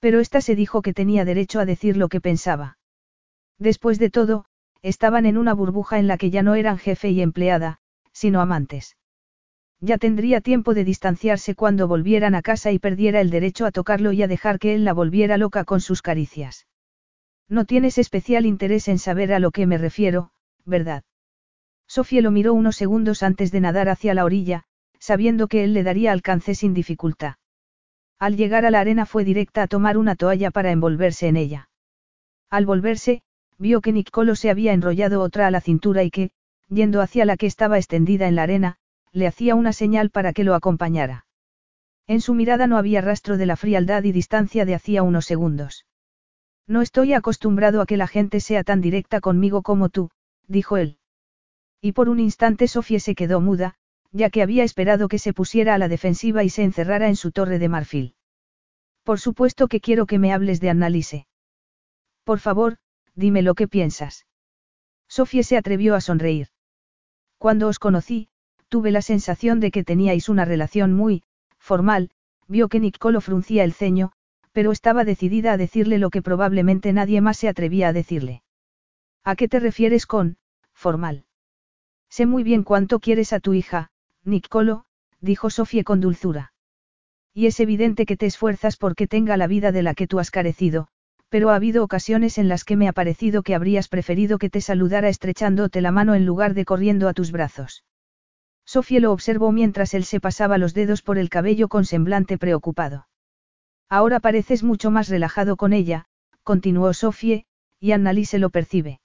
Pero 0.00 0.20
ésta 0.20 0.40
se 0.40 0.54
dijo 0.54 0.82
que 0.82 0.92
tenía 0.92 1.24
derecho 1.24 1.60
a 1.60 1.64
decir 1.64 1.96
lo 1.96 2.08
que 2.08 2.20
pensaba. 2.20 2.78
Después 3.58 3.98
de 3.98 4.10
todo, 4.10 4.44
estaban 4.82 5.24
en 5.26 5.38
una 5.38 5.54
burbuja 5.54 5.98
en 5.98 6.08
la 6.08 6.18
que 6.18 6.30
ya 6.30 6.42
no 6.42 6.56
eran 6.56 6.76
jefe 6.76 7.10
y 7.10 7.22
empleada, 7.22 7.78
sino 8.12 8.40
amantes. 8.40 8.96
Ya 9.80 9.98
tendría 9.98 10.40
tiempo 10.40 10.74
de 10.74 10.84
distanciarse 10.84 11.54
cuando 11.54 11.88
volvieran 11.88 12.34
a 12.34 12.42
casa 12.42 12.70
y 12.70 12.78
perdiera 12.78 13.20
el 13.20 13.30
derecho 13.30 13.64
a 13.64 13.72
tocarlo 13.72 14.12
y 14.12 14.22
a 14.22 14.28
dejar 14.28 14.58
que 14.58 14.74
él 14.74 14.84
la 14.84 14.92
volviera 14.92 15.38
loca 15.38 15.64
con 15.64 15.80
sus 15.80 16.02
caricias. 16.02 16.66
No 17.48 17.64
tienes 17.64 17.98
especial 17.98 18.46
interés 18.46 18.88
en 18.88 18.98
saber 18.98 19.32
a 19.32 19.38
lo 19.38 19.50
que 19.50 19.66
me 19.66 19.78
refiero, 19.78 20.30
¿verdad? 20.64 21.02
Sofía 21.92 22.22
lo 22.22 22.30
miró 22.30 22.54
unos 22.54 22.76
segundos 22.76 23.22
antes 23.22 23.52
de 23.52 23.60
nadar 23.60 23.90
hacia 23.90 24.14
la 24.14 24.24
orilla, 24.24 24.62
sabiendo 24.98 25.46
que 25.46 25.62
él 25.62 25.74
le 25.74 25.82
daría 25.82 26.10
alcance 26.10 26.54
sin 26.54 26.72
dificultad. 26.72 27.34
Al 28.18 28.38
llegar 28.38 28.64
a 28.64 28.70
la 28.70 28.80
arena 28.80 29.04
fue 29.04 29.24
directa 29.24 29.62
a 29.62 29.66
tomar 29.66 29.98
una 29.98 30.16
toalla 30.16 30.50
para 30.50 30.70
envolverse 30.70 31.28
en 31.28 31.36
ella. 31.36 31.68
Al 32.48 32.64
volverse, 32.64 33.20
vio 33.58 33.82
que 33.82 33.92
Nicolo 33.92 34.36
se 34.36 34.48
había 34.48 34.72
enrollado 34.72 35.20
otra 35.20 35.46
a 35.46 35.50
la 35.50 35.60
cintura 35.60 36.02
y 36.02 36.10
que, 36.10 36.30
yendo 36.70 37.02
hacia 37.02 37.26
la 37.26 37.36
que 37.36 37.44
estaba 37.44 37.76
extendida 37.76 38.26
en 38.26 38.36
la 38.36 38.44
arena, 38.44 38.76
le 39.12 39.26
hacía 39.26 39.54
una 39.54 39.74
señal 39.74 40.08
para 40.08 40.32
que 40.32 40.44
lo 40.44 40.54
acompañara. 40.54 41.26
En 42.06 42.22
su 42.22 42.32
mirada 42.32 42.66
no 42.66 42.78
había 42.78 43.02
rastro 43.02 43.36
de 43.36 43.44
la 43.44 43.56
frialdad 43.56 44.02
y 44.04 44.12
distancia 44.12 44.64
de 44.64 44.74
hacía 44.74 45.02
unos 45.02 45.26
segundos. 45.26 45.84
No 46.66 46.80
estoy 46.80 47.12
acostumbrado 47.12 47.82
a 47.82 47.86
que 47.86 47.98
la 47.98 48.06
gente 48.06 48.40
sea 48.40 48.64
tan 48.64 48.80
directa 48.80 49.20
conmigo 49.20 49.60
como 49.60 49.90
tú, 49.90 50.08
dijo 50.48 50.78
él. 50.78 50.96
Y 51.82 51.92
por 51.92 52.08
un 52.08 52.20
instante 52.20 52.66
Sofía 52.66 53.00
se 53.00 53.14
quedó 53.14 53.42
muda, 53.42 53.74
ya 54.10 54.30
que 54.30 54.40
había 54.40 54.64
esperado 54.64 55.08
que 55.08 55.18
se 55.18 55.34
pusiera 55.34 55.74
a 55.74 55.78
la 55.78 55.88
defensiva 55.88 56.44
y 56.44 56.48
se 56.48 56.62
encerrara 56.62 57.08
en 57.08 57.16
su 57.16 57.30
torre 57.32 57.58
de 57.58 57.68
marfil. 57.68 58.14
Por 59.02 59.20
supuesto 59.20 59.68
que 59.68 59.80
quiero 59.80 60.06
que 60.06 60.18
me 60.18 60.32
hables 60.32 60.60
de 60.60 60.70
Annalise. 60.70 61.26
Por 62.24 62.38
favor, 62.38 62.78
dime 63.14 63.42
lo 63.42 63.54
que 63.54 63.68
piensas. 63.68 64.26
Sofía 65.08 65.42
se 65.42 65.58
atrevió 65.58 65.94
a 65.94 66.00
sonreír. 66.00 66.48
Cuando 67.36 67.68
os 67.68 67.78
conocí, 67.78 68.30
Tuve 68.72 68.90
la 68.90 69.02
sensación 69.02 69.60
de 69.60 69.70
que 69.70 69.84
teníais 69.84 70.30
una 70.30 70.46
relación 70.46 70.94
muy, 70.94 71.24
formal, 71.58 72.08
vio 72.48 72.70
que 72.70 72.80
Nicolo 72.80 73.20
fruncía 73.20 73.64
el 73.64 73.74
ceño, 73.74 74.12
pero 74.52 74.72
estaba 74.72 75.04
decidida 75.04 75.52
a 75.52 75.58
decirle 75.58 75.98
lo 75.98 76.08
que 76.08 76.22
probablemente 76.22 76.90
nadie 76.94 77.20
más 77.20 77.36
se 77.36 77.48
atrevía 77.48 77.88
a 77.88 77.92
decirle. 77.92 78.42
¿A 79.24 79.36
qué 79.36 79.46
te 79.46 79.60
refieres 79.60 80.06
con, 80.06 80.38
formal? 80.72 81.26
Sé 82.12 82.26
muy 82.26 82.42
bien 82.42 82.62
cuánto 82.62 83.00
quieres 83.00 83.32
a 83.32 83.40
tu 83.40 83.54
hija, 83.54 83.88
Nicolo, 84.22 84.84
dijo 85.22 85.48
Sofía 85.48 85.82
con 85.82 86.02
dulzura. 86.02 86.52
Y 87.32 87.46
es 87.46 87.58
evidente 87.58 88.04
que 88.04 88.18
te 88.18 88.26
esfuerzas 88.26 88.76
porque 88.76 89.06
tenga 89.06 89.38
la 89.38 89.46
vida 89.46 89.72
de 89.72 89.82
la 89.82 89.94
que 89.94 90.06
tú 90.06 90.18
has 90.18 90.30
carecido, 90.30 90.88
pero 91.30 91.48
ha 91.48 91.54
habido 91.54 91.82
ocasiones 91.82 92.36
en 92.36 92.48
las 92.48 92.64
que 92.64 92.76
me 92.76 92.86
ha 92.86 92.92
parecido 92.92 93.42
que 93.42 93.54
habrías 93.54 93.88
preferido 93.88 94.36
que 94.36 94.50
te 94.50 94.60
saludara 94.60 95.08
estrechándote 95.08 95.80
la 95.80 95.90
mano 95.90 96.14
en 96.14 96.26
lugar 96.26 96.52
de 96.52 96.66
corriendo 96.66 97.08
a 97.08 97.14
tus 97.14 97.32
brazos. 97.32 97.82
Sofía 98.66 99.00
lo 99.00 99.10
observó 99.10 99.50
mientras 99.50 99.94
él 99.94 100.04
se 100.04 100.20
pasaba 100.20 100.58
los 100.58 100.74
dedos 100.74 101.00
por 101.00 101.16
el 101.16 101.30
cabello 101.30 101.68
con 101.68 101.86
semblante 101.86 102.36
preocupado. 102.36 103.08
Ahora 103.88 104.20
pareces 104.20 104.62
mucho 104.62 104.90
más 104.90 105.08
relajado 105.08 105.56
con 105.56 105.72
ella, 105.72 106.04
continuó 106.42 106.92
Sofía, 106.92 107.44
y 107.80 107.92
Annalise 107.92 108.38
lo 108.38 108.50
percibe. 108.50 109.00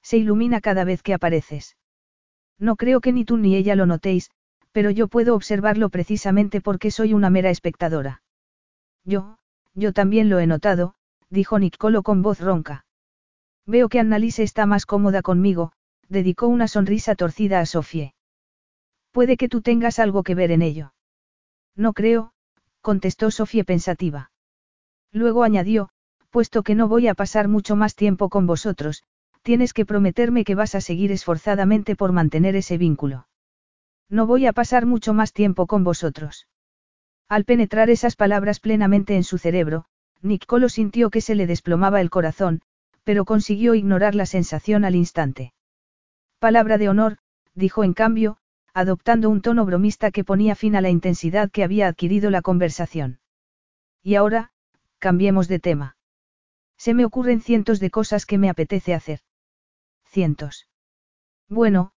Se 0.00 0.16
ilumina 0.16 0.62
cada 0.62 0.84
vez 0.84 1.02
que 1.02 1.12
apareces. 1.12 1.76
No 2.58 2.76
creo 2.76 3.00
que 3.00 3.12
ni 3.12 3.24
tú 3.24 3.36
ni 3.36 3.56
ella 3.56 3.74
lo 3.74 3.86
notéis, 3.86 4.30
pero 4.72 4.90
yo 4.90 5.08
puedo 5.08 5.34
observarlo 5.34 5.90
precisamente 5.90 6.60
porque 6.60 6.90
soy 6.90 7.12
una 7.12 7.30
mera 7.30 7.50
espectadora. 7.50 8.22
Yo, 9.04 9.38
yo 9.74 9.92
también 9.92 10.28
lo 10.28 10.38
he 10.38 10.46
notado, 10.46 10.94
dijo 11.28 11.58
Nicolo 11.58 12.02
con 12.02 12.22
voz 12.22 12.40
ronca. 12.40 12.84
Veo 13.66 13.88
que 13.88 14.00
Annalise 14.00 14.42
está 14.42 14.66
más 14.66 14.86
cómoda 14.86 15.22
conmigo, 15.22 15.72
dedicó 16.08 16.46
una 16.46 16.68
sonrisa 16.68 17.14
torcida 17.14 17.60
a 17.60 17.66
Sofía. 17.66 18.14
Puede 19.12 19.36
que 19.36 19.48
tú 19.48 19.60
tengas 19.60 19.98
algo 19.98 20.22
que 20.22 20.34
ver 20.34 20.50
en 20.50 20.62
ello. 20.62 20.94
No 21.76 21.92
creo, 21.92 22.32
contestó 22.80 23.30
Sofía 23.30 23.64
pensativa. 23.64 24.30
Luego 25.12 25.42
añadió, 25.42 25.90
puesto 26.30 26.62
que 26.62 26.74
no 26.74 26.88
voy 26.88 27.08
a 27.08 27.14
pasar 27.14 27.48
mucho 27.48 27.76
más 27.76 27.94
tiempo 27.94 28.28
con 28.30 28.46
vosotros, 28.46 29.02
tienes 29.42 29.72
que 29.72 29.84
prometerme 29.84 30.44
que 30.44 30.54
vas 30.54 30.74
a 30.74 30.80
seguir 30.80 31.12
esforzadamente 31.12 31.96
por 31.96 32.12
mantener 32.12 32.56
ese 32.56 32.78
vínculo. 32.78 33.26
No 34.08 34.26
voy 34.26 34.46
a 34.46 34.52
pasar 34.52 34.86
mucho 34.86 35.14
más 35.14 35.32
tiempo 35.32 35.66
con 35.66 35.84
vosotros. 35.84 36.46
Al 37.28 37.44
penetrar 37.44 37.90
esas 37.90 38.14
palabras 38.14 38.60
plenamente 38.60 39.16
en 39.16 39.24
su 39.24 39.38
cerebro, 39.38 39.86
Nicolo 40.20 40.68
sintió 40.68 41.10
que 41.10 41.20
se 41.20 41.34
le 41.34 41.46
desplomaba 41.46 42.00
el 42.00 42.10
corazón, 42.10 42.60
pero 43.04 43.24
consiguió 43.24 43.74
ignorar 43.74 44.14
la 44.14 44.26
sensación 44.26 44.84
al 44.84 44.94
instante. 44.94 45.52
Palabra 46.38 46.78
de 46.78 46.88
honor, 46.88 47.18
dijo 47.54 47.84
en 47.84 47.94
cambio, 47.94 48.36
adoptando 48.74 49.28
un 49.28 49.42
tono 49.42 49.64
bromista 49.64 50.10
que 50.10 50.24
ponía 50.24 50.54
fin 50.54 50.76
a 50.76 50.80
la 50.80 50.90
intensidad 50.90 51.50
que 51.50 51.64
había 51.64 51.88
adquirido 51.88 52.30
la 52.30 52.42
conversación. 52.42 53.18
Y 54.02 54.14
ahora, 54.14 54.52
cambiemos 54.98 55.48
de 55.48 55.58
tema. 55.58 55.96
Se 56.78 56.94
me 56.94 57.04
ocurren 57.04 57.40
cientos 57.40 57.80
de 57.80 57.90
cosas 57.90 58.26
que 58.26 58.38
me 58.38 58.48
apetece 58.48 58.94
hacer. 58.94 59.20
Bueno, 61.48 61.92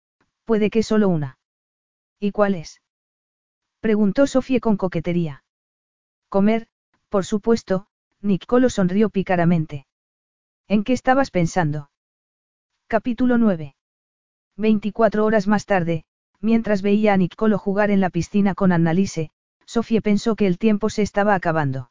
puede 0.45 0.69
que 0.69 0.83
solo 0.83 1.09
una. 1.09 1.37
¿Y 2.19 2.31
cuál 2.31 2.55
es? 2.55 2.81
Preguntó 3.79 4.27
Sofía 4.27 4.59
con 4.59 4.77
coquetería. 4.77 5.43
Comer, 6.29 6.67
por 7.09 7.25
supuesto, 7.25 7.87
Nicolo 8.21 8.69
sonrió 8.69 9.09
pícaramente. 9.09 9.85
¿En 10.67 10.83
qué 10.83 10.93
estabas 10.93 11.31
pensando? 11.31 11.91
Capítulo 12.87 13.37
9. 13.37 13.75
24 14.55 15.25
horas 15.25 15.47
más 15.47 15.65
tarde, 15.65 16.05
Mientras 16.43 16.81
veía 16.81 17.13
a 17.13 17.17
Nicolo 17.17 17.57
jugar 17.57 17.89
en 17.89 18.01
la 18.01 18.09
piscina 18.09 18.53
con 18.53 18.73
Annalise, 18.73 19.31
Sofía 19.65 20.01
pensó 20.01 20.35
que 20.35 20.45
el 20.45 20.57
tiempo 20.57 20.89
se 20.89 21.01
estaba 21.01 21.35
acabando. 21.35 21.89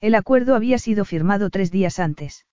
El 0.00 0.16
acuerdo 0.16 0.56
había 0.56 0.76
sido 0.78 1.04
firmado 1.04 1.50
tres 1.50 1.70
días 1.70 2.00
antes. 2.00 2.46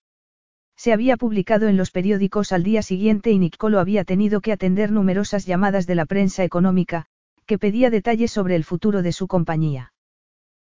Se 0.78 0.92
había 0.92 1.16
publicado 1.16 1.66
en 1.66 1.76
los 1.76 1.90
periódicos 1.90 2.52
al 2.52 2.62
día 2.62 2.82
siguiente 2.82 3.32
y 3.32 3.38
Nicolo 3.40 3.80
había 3.80 4.04
tenido 4.04 4.40
que 4.40 4.52
atender 4.52 4.92
numerosas 4.92 5.44
llamadas 5.44 5.88
de 5.88 5.96
la 5.96 6.06
prensa 6.06 6.44
económica, 6.44 7.06
que 7.46 7.58
pedía 7.58 7.90
detalles 7.90 8.30
sobre 8.30 8.54
el 8.54 8.62
futuro 8.62 9.02
de 9.02 9.10
su 9.10 9.26
compañía. 9.26 9.92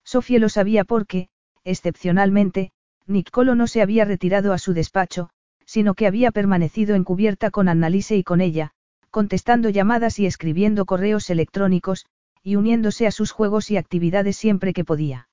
Sofía 0.05 0.39
lo 0.39 0.49
sabía 0.49 0.85
porque, 0.85 1.29
excepcionalmente, 1.63 2.73
Nicolo 3.07 3.55
no 3.55 3.67
se 3.67 3.83
había 3.83 4.07
retirado 4.07 4.55
a 4.55 4.59
su 4.59 4.73
despacho, 4.73 5.29
sino 5.67 5.93
que 5.93 6.07
había 6.07 6.31
permanecido 6.31 6.95
encubierta 6.95 7.51
con 7.51 7.69
Annalise 7.69 8.17
y 8.17 8.25
con 8.25 8.41
ella, 8.41 8.71
contestando 9.11 9.69
llamadas 9.69 10.19
y 10.19 10.25
escribiendo 10.25 10.87
correos 10.87 11.29
electrónicos, 11.29 12.07
y 12.43 12.57
uniéndose 12.57 13.07
a 13.07 13.11
sus 13.11 13.31
juegos 13.31 13.71
y 13.71 13.77
actividades 13.77 14.39
siempre 14.39 14.73
que 14.73 14.87
podía. 14.87 15.29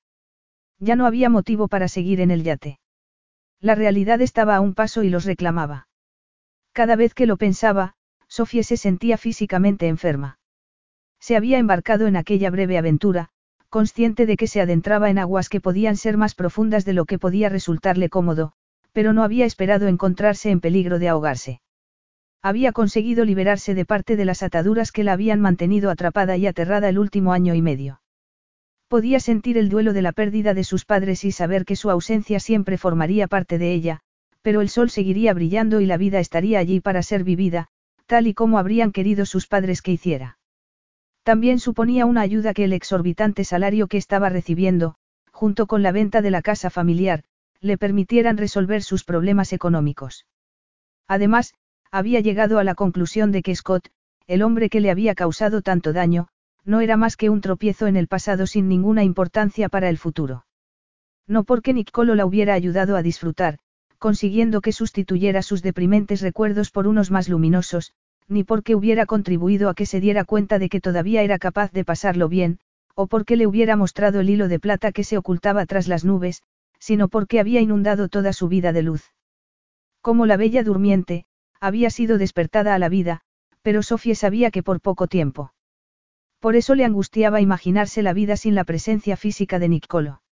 Ya 0.78 0.96
no 0.96 1.06
había 1.06 1.30
motivo 1.30 1.66
para 1.66 1.88
seguir 1.88 2.20
en 2.20 2.30
el 2.30 2.42
yate. 2.42 2.78
La 3.60 3.74
realidad 3.74 4.20
estaba 4.20 4.56
a 4.56 4.60
un 4.60 4.74
paso 4.74 5.02
y 5.02 5.08
los 5.08 5.24
reclamaba. 5.24 5.88
Cada 6.72 6.96
vez 6.96 7.14
que 7.14 7.26
lo 7.26 7.36
pensaba, 7.36 7.94
Sofía 8.28 8.62
se 8.62 8.76
sentía 8.76 9.16
físicamente 9.16 9.88
enferma. 9.88 10.38
Se 11.20 11.36
había 11.36 11.58
embarcado 11.58 12.06
en 12.06 12.16
aquella 12.16 12.50
breve 12.50 12.76
aventura, 12.78 13.30
consciente 13.68 14.26
de 14.26 14.36
que 14.36 14.46
se 14.46 14.60
adentraba 14.60 15.10
en 15.10 15.18
aguas 15.18 15.48
que 15.48 15.60
podían 15.60 15.96
ser 15.96 16.16
más 16.16 16.34
profundas 16.34 16.84
de 16.84 16.92
lo 16.92 17.04
que 17.04 17.18
podía 17.18 17.48
resultarle 17.48 18.08
cómodo, 18.08 18.52
pero 18.92 19.12
no 19.12 19.22
había 19.22 19.44
esperado 19.44 19.88
encontrarse 19.88 20.50
en 20.50 20.60
peligro 20.60 20.98
de 20.98 21.08
ahogarse. 21.08 21.60
Había 22.42 22.72
conseguido 22.72 23.24
liberarse 23.24 23.74
de 23.74 23.84
parte 23.84 24.16
de 24.16 24.24
las 24.24 24.42
ataduras 24.42 24.92
que 24.92 25.04
la 25.04 25.12
habían 25.12 25.40
mantenido 25.40 25.90
atrapada 25.90 26.36
y 26.36 26.46
aterrada 26.46 26.88
el 26.88 26.98
último 26.98 27.32
año 27.32 27.54
y 27.54 27.62
medio. 27.62 28.00
Podía 28.88 29.18
sentir 29.18 29.58
el 29.58 29.68
duelo 29.68 29.92
de 29.92 30.02
la 30.02 30.12
pérdida 30.12 30.54
de 30.54 30.62
sus 30.62 30.84
padres 30.84 31.24
y 31.24 31.32
saber 31.32 31.64
que 31.64 31.74
su 31.74 31.90
ausencia 31.90 32.38
siempre 32.38 32.78
formaría 32.78 33.26
parte 33.26 33.58
de 33.58 33.72
ella, 33.72 34.00
pero 34.42 34.60
el 34.60 34.68
sol 34.68 34.90
seguiría 34.90 35.34
brillando 35.34 35.80
y 35.80 35.86
la 35.86 35.96
vida 35.96 36.20
estaría 36.20 36.60
allí 36.60 36.80
para 36.80 37.02
ser 37.02 37.24
vivida, 37.24 37.66
tal 38.06 38.28
y 38.28 38.34
como 38.34 38.58
habrían 38.58 38.92
querido 38.92 39.26
sus 39.26 39.48
padres 39.48 39.82
que 39.82 39.90
hiciera. 39.90 40.38
También 41.24 41.58
suponía 41.58 42.06
una 42.06 42.20
ayuda 42.20 42.54
que 42.54 42.62
el 42.62 42.72
exorbitante 42.72 43.42
salario 43.42 43.88
que 43.88 43.96
estaba 43.96 44.28
recibiendo, 44.28 44.94
junto 45.32 45.66
con 45.66 45.82
la 45.82 45.90
venta 45.90 46.22
de 46.22 46.30
la 46.30 46.40
casa 46.40 46.70
familiar, 46.70 47.24
le 47.60 47.78
permitieran 47.78 48.36
resolver 48.36 48.84
sus 48.84 49.02
problemas 49.02 49.52
económicos. 49.52 50.26
Además, 51.08 51.54
había 51.90 52.20
llegado 52.20 52.60
a 52.60 52.64
la 52.64 52.76
conclusión 52.76 53.32
de 53.32 53.42
que 53.42 53.56
Scott, 53.56 53.88
el 54.28 54.42
hombre 54.42 54.68
que 54.68 54.80
le 54.80 54.92
había 54.92 55.16
causado 55.16 55.62
tanto 55.62 55.92
daño, 55.92 56.28
no 56.66 56.80
era 56.80 56.96
más 56.96 57.16
que 57.16 57.30
un 57.30 57.40
tropiezo 57.40 57.86
en 57.86 57.96
el 57.96 58.08
pasado 58.08 58.46
sin 58.46 58.68
ninguna 58.68 59.04
importancia 59.04 59.68
para 59.68 59.88
el 59.88 59.96
futuro. 59.96 60.44
No 61.26 61.44
porque 61.44 61.72
Nicolo 61.72 62.14
la 62.14 62.26
hubiera 62.26 62.54
ayudado 62.54 62.96
a 62.96 63.02
disfrutar, 63.02 63.58
consiguiendo 63.98 64.60
que 64.60 64.72
sustituyera 64.72 65.42
sus 65.42 65.62
deprimentes 65.62 66.20
recuerdos 66.20 66.70
por 66.70 66.86
unos 66.86 67.10
más 67.10 67.28
luminosos, 67.28 67.92
ni 68.28 68.44
porque 68.44 68.74
hubiera 68.74 69.06
contribuido 69.06 69.68
a 69.68 69.74
que 69.74 69.86
se 69.86 70.00
diera 70.00 70.24
cuenta 70.24 70.58
de 70.58 70.68
que 70.68 70.80
todavía 70.80 71.22
era 71.22 71.38
capaz 71.38 71.72
de 71.72 71.84
pasarlo 71.84 72.28
bien, 72.28 72.58
o 72.94 73.06
porque 73.06 73.36
le 73.36 73.46
hubiera 73.46 73.76
mostrado 73.76 74.20
el 74.20 74.30
hilo 74.30 74.48
de 74.48 74.58
plata 74.58 74.90
que 74.90 75.04
se 75.04 75.16
ocultaba 75.16 75.66
tras 75.66 75.86
las 75.86 76.04
nubes, 76.04 76.42
sino 76.78 77.08
porque 77.08 77.40
había 77.40 77.60
inundado 77.60 78.08
toda 78.08 78.32
su 78.32 78.48
vida 78.48 78.72
de 78.72 78.82
luz. 78.82 79.12
Como 80.00 80.26
la 80.26 80.36
bella 80.36 80.62
durmiente, 80.62 81.26
había 81.60 81.90
sido 81.90 82.18
despertada 82.18 82.74
a 82.74 82.78
la 82.78 82.88
vida, 82.88 83.22
pero 83.62 83.82
Sofía 83.82 84.14
sabía 84.14 84.50
que 84.50 84.62
por 84.62 84.80
poco 84.80 85.06
tiempo. 85.06 85.52
Por 86.40 86.56
eso 86.56 86.74
le 86.74 86.84
angustiaba 86.84 87.40
imaginarse 87.40 88.02
la 88.02 88.12
vida 88.12 88.36
sin 88.36 88.54
la 88.54 88.64
presencia 88.64 89.16
física 89.16 89.58
de 89.58 89.68
Niccolo. 89.68 90.22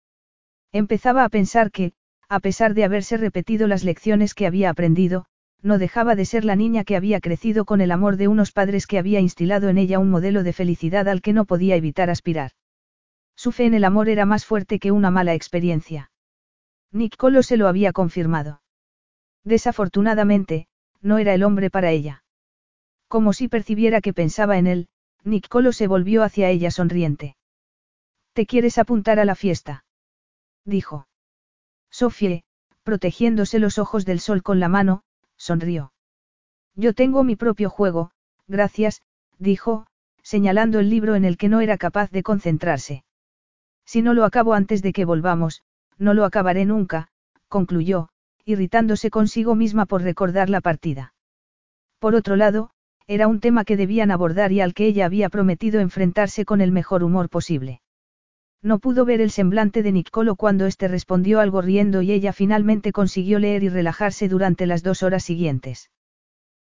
Empezaba 0.73 1.25
a 1.25 1.29
pensar 1.29 1.71
que, 1.71 1.93
a 2.29 2.41
pesar 2.41 2.75
de 2.75 2.85
haberse 2.85 3.17
repetido 3.17 3.67
las 3.67 3.85
lecciones 3.85 4.35
que 4.35 4.47
había 4.47 4.71
aprendido, 4.71 5.27
no 5.63 5.79
dejaba 5.79 6.15
de 6.15 6.27
ser 6.27 6.45
la 6.45 6.57
niña 6.57 6.85
que 6.85 6.97
había 6.97 7.21
crecido 7.21 7.65
con 7.65 7.81
el 7.81 7.91
amor 7.91 8.17
de 8.17 8.29
unos 8.29 8.53
padres 8.53 8.87
que 8.87 8.99
había 8.99 9.21
instilado 9.21 9.69
en 9.69 9.79
ella 9.79 9.99
un 9.99 10.11
modelo 10.11 10.43
de 10.43 10.53
felicidad 10.53 11.09
al 11.09 11.23
que 11.23 11.33
no 11.33 11.47
podía 11.47 11.75
evitar 11.75 12.11
aspirar. 12.11 12.53
Su 13.35 13.51
fe 13.51 13.65
en 13.65 13.75
el 13.75 13.85
amor 13.85 14.09
era 14.09 14.27
más 14.27 14.45
fuerte 14.45 14.79
que 14.79 14.93
una 14.93 15.11
mala 15.11 15.35
experiencia. 15.35 16.11
Niccolo 16.93 17.43
se 17.43 17.57
lo 17.57 17.67
había 17.67 17.93
confirmado. 17.93 18.61
Desafortunadamente, 19.43 20.69
no 21.01 21.19
era 21.19 21.35
el 21.35 21.43
hombre 21.43 21.71
para 21.71 21.91
ella. 21.91 22.25
Como 23.09 23.33
si 23.33 23.49
percibiera 23.49 24.01
que 24.01 24.13
pensaba 24.13 24.59
en 24.59 24.67
él, 24.67 24.89
Niccolo 25.25 25.73
se 25.73 25.87
volvió 25.87 26.23
hacia 26.23 26.51
ella 26.51 26.71
sonriente. 26.71 27.37
¿Te 28.35 28.47
quieres 28.47 28.79
apuntar 28.79 29.19
a 29.19 29.25
la 29.25 29.35
fiesta? 29.35 29.85
dijo. 30.65 31.09
Sofie, 31.91 32.45
protegiéndose 32.83 33.59
los 33.59 33.79
ojos 33.79 34.05
del 34.05 34.21
sol 34.21 34.43
con 34.43 34.61
la 34.61 34.69
mano, 34.69 35.03
sonrió. 35.37 35.93
Yo 36.75 36.93
tengo 36.93 37.25
mi 37.25 37.37
propio 37.37 37.71
juego, 37.71 38.11
gracias, 38.47 39.03
dijo, 39.39 39.87
señalando 40.23 40.81
el 40.81 40.91
libro 40.91 41.15
en 41.15 41.25
el 41.25 41.37
que 41.37 41.49
no 41.49 41.61
era 41.61 41.79
capaz 41.79 42.11
de 42.11 42.23
concentrarse. 42.23 43.05
Si 43.87 44.03
no 44.03 44.15
lo 44.15 44.25
acabo 44.25 44.55
antes 44.55 44.83
de 44.83 44.93
que 44.93 45.05
volvamos, 45.05 45.63
no 45.99 46.15
lo 46.15 46.25
acabaré 46.25 46.65
nunca, 46.65 47.09
concluyó, 47.49 48.09
irritándose 48.45 49.11
consigo 49.11 49.55
misma 49.55 49.87
por 49.87 50.03
recordar 50.03 50.51
la 50.51 50.61
partida. 50.61 51.15
Por 51.99 52.15
otro 52.15 52.37
lado, 52.37 52.71
era 53.07 53.29
un 53.29 53.41
tema 53.41 53.65
que 53.65 53.77
debían 53.77 54.11
abordar 54.11 54.53
y 54.53 54.61
al 54.61 54.75
que 54.75 54.87
ella 54.87 55.07
había 55.07 55.29
prometido 55.29 55.81
enfrentarse 55.81 56.45
con 56.45 56.61
el 56.61 56.73
mejor 56.73 57.03
humor 57.03 57.29
posible. 57.29 57.81
No 58.63 58.79
pudo 58.79 59.05
ver 59.05 59.21
el 59.21 59.31
semblante 59.31 59.83
de 59.83 59.93
Niccolo 59.93 60.37
cuando 60.37 60.65
éste 60.65 60.89
respondió 60.89 61.41
algo 61.41 61.61
riendo 61.61 62.01
y 62.01 62.13
ella 62.13 62.33
finalmente 62.33 62.93
consiguió 62.93 63.39
leer 63.39 63.63
y 63.63 63.69
relajarse 63.69 64.27
durante 64.27 64.67
las 64.67 64.83
dos 64.83 65.03
horas 65.03 65.23
siguientes. 65.23 65.91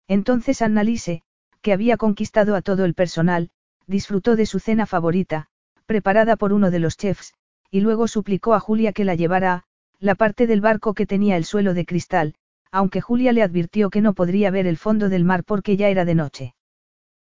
Entonces 0.07 0.61
Annalise, 0.61 1.23
que 1.61 1.73
había 1.73 1.97
conquistado 1.97 2.55
a 2.55 2.61
todo 2.61 2.85
el 2.85 2.93
personal, 2.93 3.49
disfrutó 3.85 4.37
de 4.37 4.45
su 4.45 4.59
cena 4.59 4.85
favorita, 4.85 5.47
preparada 5.85 6.37
por 6.37 6.53
uno 6.53 6.71
de 6.71 6.79
los 6.79 6.95
chefs, 6.95 7.33
y 7.69 7.81
luego 7.81 8.07
suplicó 8.07 8.53
a 8.53 8.61
Julia 8.61 8.93
que 8.93 9.03
la 9.03 9.15
llevara 9.15 9.53
a, 9.53 9.63
la 9.99 10.15
parte 10.15 10.47
del 10.47 10.61
barco 10.61 10.93
que 10.93 11.05
tenía 11.05 11.35
el 11.35 11.43
suelo 11.43 11.73
de 11.73 11.85
cristal, 11.85 12.35
aunque 12.71 13.01
Julia 13.01 13.33
le 13.33 13.43
advirtió 13.43 13.89
que 13.89 14.01
no 14.01 14.13
podría 14.13 14.51
ver 14.51 14.67
el 14.67 14.77
fondo 14.77 15.09
del 15.09 15.25
mar 15.25 15.43
porque 15.43 15.77
ya 15.77 15.89
era 15.89 16.05
de 16.05 16.15
noche. 16.15 16.55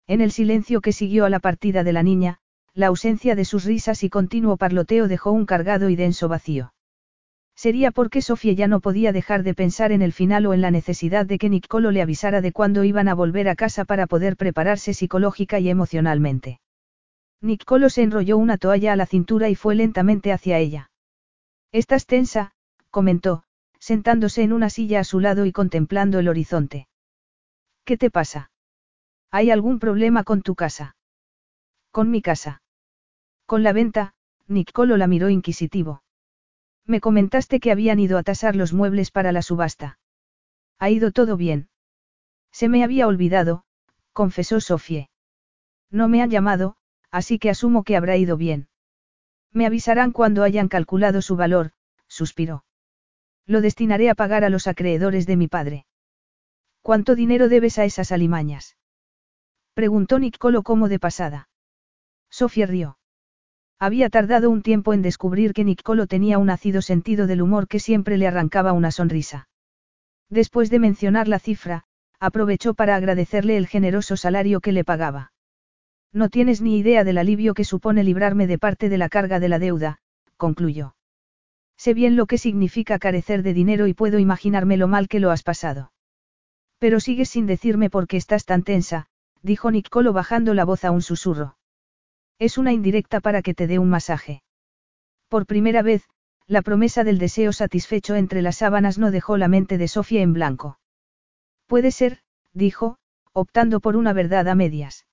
En 0.06 0.20
el 0.20 0.32
silencio 0.32 0.80
que 0.80 0.92
siguió 0.92 1.24
a 1.24 1.30
la 1.30 1.40
partida 1.40 1.84
de 1.84 1.92
la 1.92 2.02
niña, 2.02 2.38
la 2.74 2.88
ausencia 2.88 3.34
de 3.34 3.44
sus 3.44 3.64
risas 3.64 4.02
y 4.04 4.10
continuo 4.10 4.56
parloteo 4.56 5.08
dejó 5.08 5.32
un 5.32 5.46
cargado 5.46 5.88
y 5.88 5.96
denso 5.96 6.28
vacío. 6.28 6.72
Sería 7.56 7.90
porque 7.90 8.22
Sofía 8.22 8.54
ya 8.54 8.68
no 8.68 8.80
podía 8.80 9.12
dejar 9.12 9.42
de 9.42 9.54
pensar 9.54 9.92
en 9.92 10.02
el 10.02 10.12
final 10.12 10.46
o 10.46 10.54
en 10.54 10.62
la 10.62 10.70
necesidad 10.70 11.26
de 11.26 11.38
que 11.38 11.50
Niccolo 11.50 11.90
le 11.90 12.00
avisara 12.00 12.40
de 12.40 12.52
cuándo 12.52 12.84
iban 12.84 13.08
a 13.08 13.14
volver 13.14 13.48
a 13.48 13.54
casa 13.54 13.84
para 13.84 14.06
poder 14.06 14.36
prepararse 14.36 14.94
psicológica 14.94 15.58
y 15.58 15.68
emocionalmente. 15.68 16.60
Niccolo 17.42 17.90
se 17.90 18.02
enrolló 18.02 18.38
una 18.38 18.56
toalla 18.56 18.92
a 18.92 18.96
la 18.96 19.06
cintura 19.06 19.48
y 19.48 19.54
fue 19.54 19.74
lentamente 19.74 20.32
hacia 20.32 20.58
ella. 20.58 20.90
Estás 21.72 22.06
tensa, 22.06 22.52
comentó, 22.90 23.44
sentándose 23.80 24.42
en 24.42 24.52
una 24.52 24.70
silla 24.70 25.00
a 25.00 25.04
su 25.04 25.18
lado 25.18 25.46
y 25.46 25.52
contemplando 25.52 26.20
el 26.20 26.28
horizonte. 26.28 26.86
¿Qué 27.84 27.96
te 27.96 28.10
pasa? 28.10 28.52
¿Hay 29.32 29.50
algún 29.50 29.78
problema 29.80 30.22
con 30.22 30.42
tu 30.42 30.54
casa? 30.54 30.96
Con 31.90 32.10
mi 32.10 32.22
casa. 32.22 32.62
Con 33.46 33.62
la 33.62 33.72
venta, 33.72 34.14
Niccolo 34.46 34.96
la 34.96 35.06
miró 35.06 35.30
inquisitivo. 35.30 36.02
Me 36.86 37.00
comentaste 37.00 37.58
que 37.58 37.72
habían 37.72 37.98
ido 37.98 38.18
a 38.18 38.22
tasar 38.22 38.54
los 38.54 38.72
muebles 38.72 39.10
para 39.10 39.32
la 39.32 39.42
subasta. 39.42 39.98
Ha 40.78 40.90
ido 40.90 41.10
todo 41.10 41.36
bien. 41.36 41.68
Se 42.52 42.68
me 42.68 42.84
había 42.84 43.06
olvidado, 43.06 43.64
confesó 44.12 44.60
Sofie. 44.60 45.08
No 45.90 46.08
me 46.08 46.22
han 46.22 46.30
llamado, 46.30 46.76
así 47.10 47.38
que 47.38 47.50
asumo 47.50 47.84
que 47.84 47.96
habrá 47.96 48.16
ido 48.16 48.36
bien. 48.36 48.68
Me 49.52 49.66
avisarán 49.66 50.12
cuando 50.12 50.42
hayan 50.42 50.68
calculado 50.68 51.22
su 51.22 51.36
valor, 51.36 51.72
suspiró. 52.08 52.64
Lo 53.46 53.60
destinaré 53.60 54.10
a 54.10 54.14
pagar 54.14 54.44
a 54.44 54.50
los 54.50 54.66
acreedores 54.66 55.26
de 55.26 55.36
mi 55.36 55.48
padre. 55.48 55.86
¿Cuánto 56.82 57.14
dinero 57.14 57.48
debes 57.48 57.78
a 57.78 57.84
esas 57.84 58.12
alimañas? 58.12 58.76
Preguntó 59.74 60.18
Niccolo 60.18 60.62
como 60.62 60.88
de 60.88 60.98
pasada. 60.98 61.48
Sofía 62.30 62.66
rió. 62.66 62.98
Había 63.78 64.10
tardado 64.10 64.50
un 64.50 64.62
tiempo 64.62 64.92
en 64.92 65.02
descubrir 65.02 65.52
que 65.52 65.64
Niccolo 65.64 66.06
tenía 66.06 66.38
un 66.38 66.50
ácido 66.50 66.82
sentido 66.82 67.26
del 67.26 67.42
humor 67.42 67.66
que 67.66 67.80
siempre 67.80 68.18
le 68.18 68.26
arrancaba 68.26 68.72
una 68.72 68.90
sonrisa. 68.90 69.48
Después 70.28 70.70
de 70.70 70.78
mencionar 70.78 71.28
la 71.28 71.38
cifra, 71.38 71.84
aprovechó 72.18 72.74
para 72.74 72.94
agradecerle 72.94 73.56
el 73.56 73.66
generoso 73.66 74.16
salario 74.16 74.60
que 74.60 74.72
le 74.72 74.84
pagaba. 74.84 75.32
No 76.12 76.28
tienes 76.28 76.60
ni 76.60 76.78
idea 76.78 77.04
del 77.04 77.18
alivio 77.18 77.54
que 77.54 77.64
supone 77.64 78.04
librarme 78.04 78.46
de 78.46 78.58
parte 78.58 78.88
de 78.88 78.98
la 78.98 79.08
carga 79.08 79.40
de 79.40 79.48
la 79.48 79.58
deuda, 79.58 79.98
concluyó. 80.36 80.94
Sé 81.80 81.94
bien 81.94 82.14
lo 82.14 82.26
que 82.26 82.36
significa 82.36 82.98
carecer 82.98 83.42
de 83.42 83.54
dinero 83.54 83.86
y 83.86 83.94
puedo 83.94 84.18
imaginarme 84.18 84.76
lo 84.76 84.86
mal 84.86 85.08
que 85.08 85.18
lo 85.18 85.30
has 85.30 85.42
pasado. 85.42 85.92
Pero 86.78 87.00
sigues 87.00 87.30
sin 87.30 87.46
decirme 87.46 87.88
por 87.88 88.06
qué 88.06 88.18
estás 88.18 88.44
tan 88.44 88.64
tensa, 88.64 89.06
dijo 89.40 89.70
Niccolo 89.70 90.12
bajando 90.12 90.52
la 90.52 90.66
voz 90.66 90.84
a 90.84 90.90
un 90.90 91.00
susurro. 91.00 91.56
Es 92.38 92.58
una 92.58 92.74
indirecta 92.74 93.20
para 93.20 93.40
que 93.40 93.54
te 93.54 93.66
dé 93.66 93.78
un 93.78 93.88
masaje. 93.88 94.42
Por 95.30 95.46
primera 95.46 95.80
vez, 95.80 96.06
la 96.46 96.60
promesa 96.60 97.02
del 97.02 97.18
deseo 97.18 97.50
satisfecho 97.50 98.14
entre 98.14 98.42
las 98.42 98.58
sábanas 98.58 98.98
no 98.98 99.10
dejó 99.10 99.38
la 99.38 99.48
mente 99.48 99.78
de 99.78 99.88
Sofía 99.88 100.20
en 100.20 100.34
blanco. 100.34 100.78
Puede 101.66 101.92
ser, 101.92 102.18
dijo, 102.52 102.98
optando 103.32 103.80
por 103.80 103.96
una 103.96 104.12
verdad 104.12 104.48
a 104.48 104.54
medias. 104.54 105.06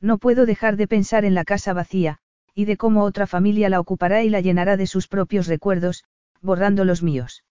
No 0.00 0.16
puedo 0.16 0.46
dejar 0.46 0.76
de 0.76 0.88
pensar 0.88 1.26
en 1.26 1.34
la 1.34 1.44
casa 1.44 1.74
vacía, 1.74 2.21
y 2.54 2.64
de 2.66 2.76
cómo 2.76 3.04
otra 3.04 3.26
familia 3.26 3.68
la 3.68 3.80
ocupará 3.80 4.22
y 4.22 4.30
la 4.30 4.40
llenará 4.40 4.76
de 4.76 4.86
sus 4.86 5.08
propios 5.08 5.46
recuerdos, 5.46 6.04
borrando 6.40 6.84
los 6.84 7.02
míos. 7.02 7.44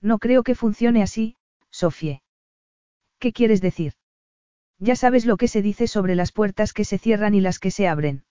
No 0.00 0.18
creo 0.18 0.42
que 0.42 0.54
funcione 0.54 1.02
así, 1.02 1.36
Sofie. 1.70 2.22
¿Qué 3.18 3.32
quieres 3.32 3.60
decir? 3.60 3.94
Ya 4.78 4.94
sabes 4.94 5.26
lo 5.26 5.36
que 5.36 5.48
se 5.48 5.62
dice 5.62 5.88
sobre 5.88 6.14
las 6.14 6.30
puertas 6.30 6.72
que 6.72 6.84
se 6.84 6.98
cierran 6.98 7.34
y 7.34 7.40
las 7.40 7.58
que 7.58 7.70
se 7.70 7.88
abren. 7.88 8.24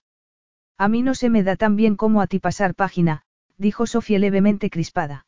A 0.78 0.88
mí 0.88 1.02
no 1.02 1.14
se 1.14 1.28
me 1.28 1.42
da 1.42 1.56
tan 1.56 1.76
bien 1.76 1.96
como 1.96 2.22
a 2.22 2.26
ti 2.26 2.38
pasar 2.38 2.74
página, 2.74 3.22
dijo 3.58 3.86
Sofía 3.86 4.18
levemente 4.18 4.70
crispada. 4.70 5.26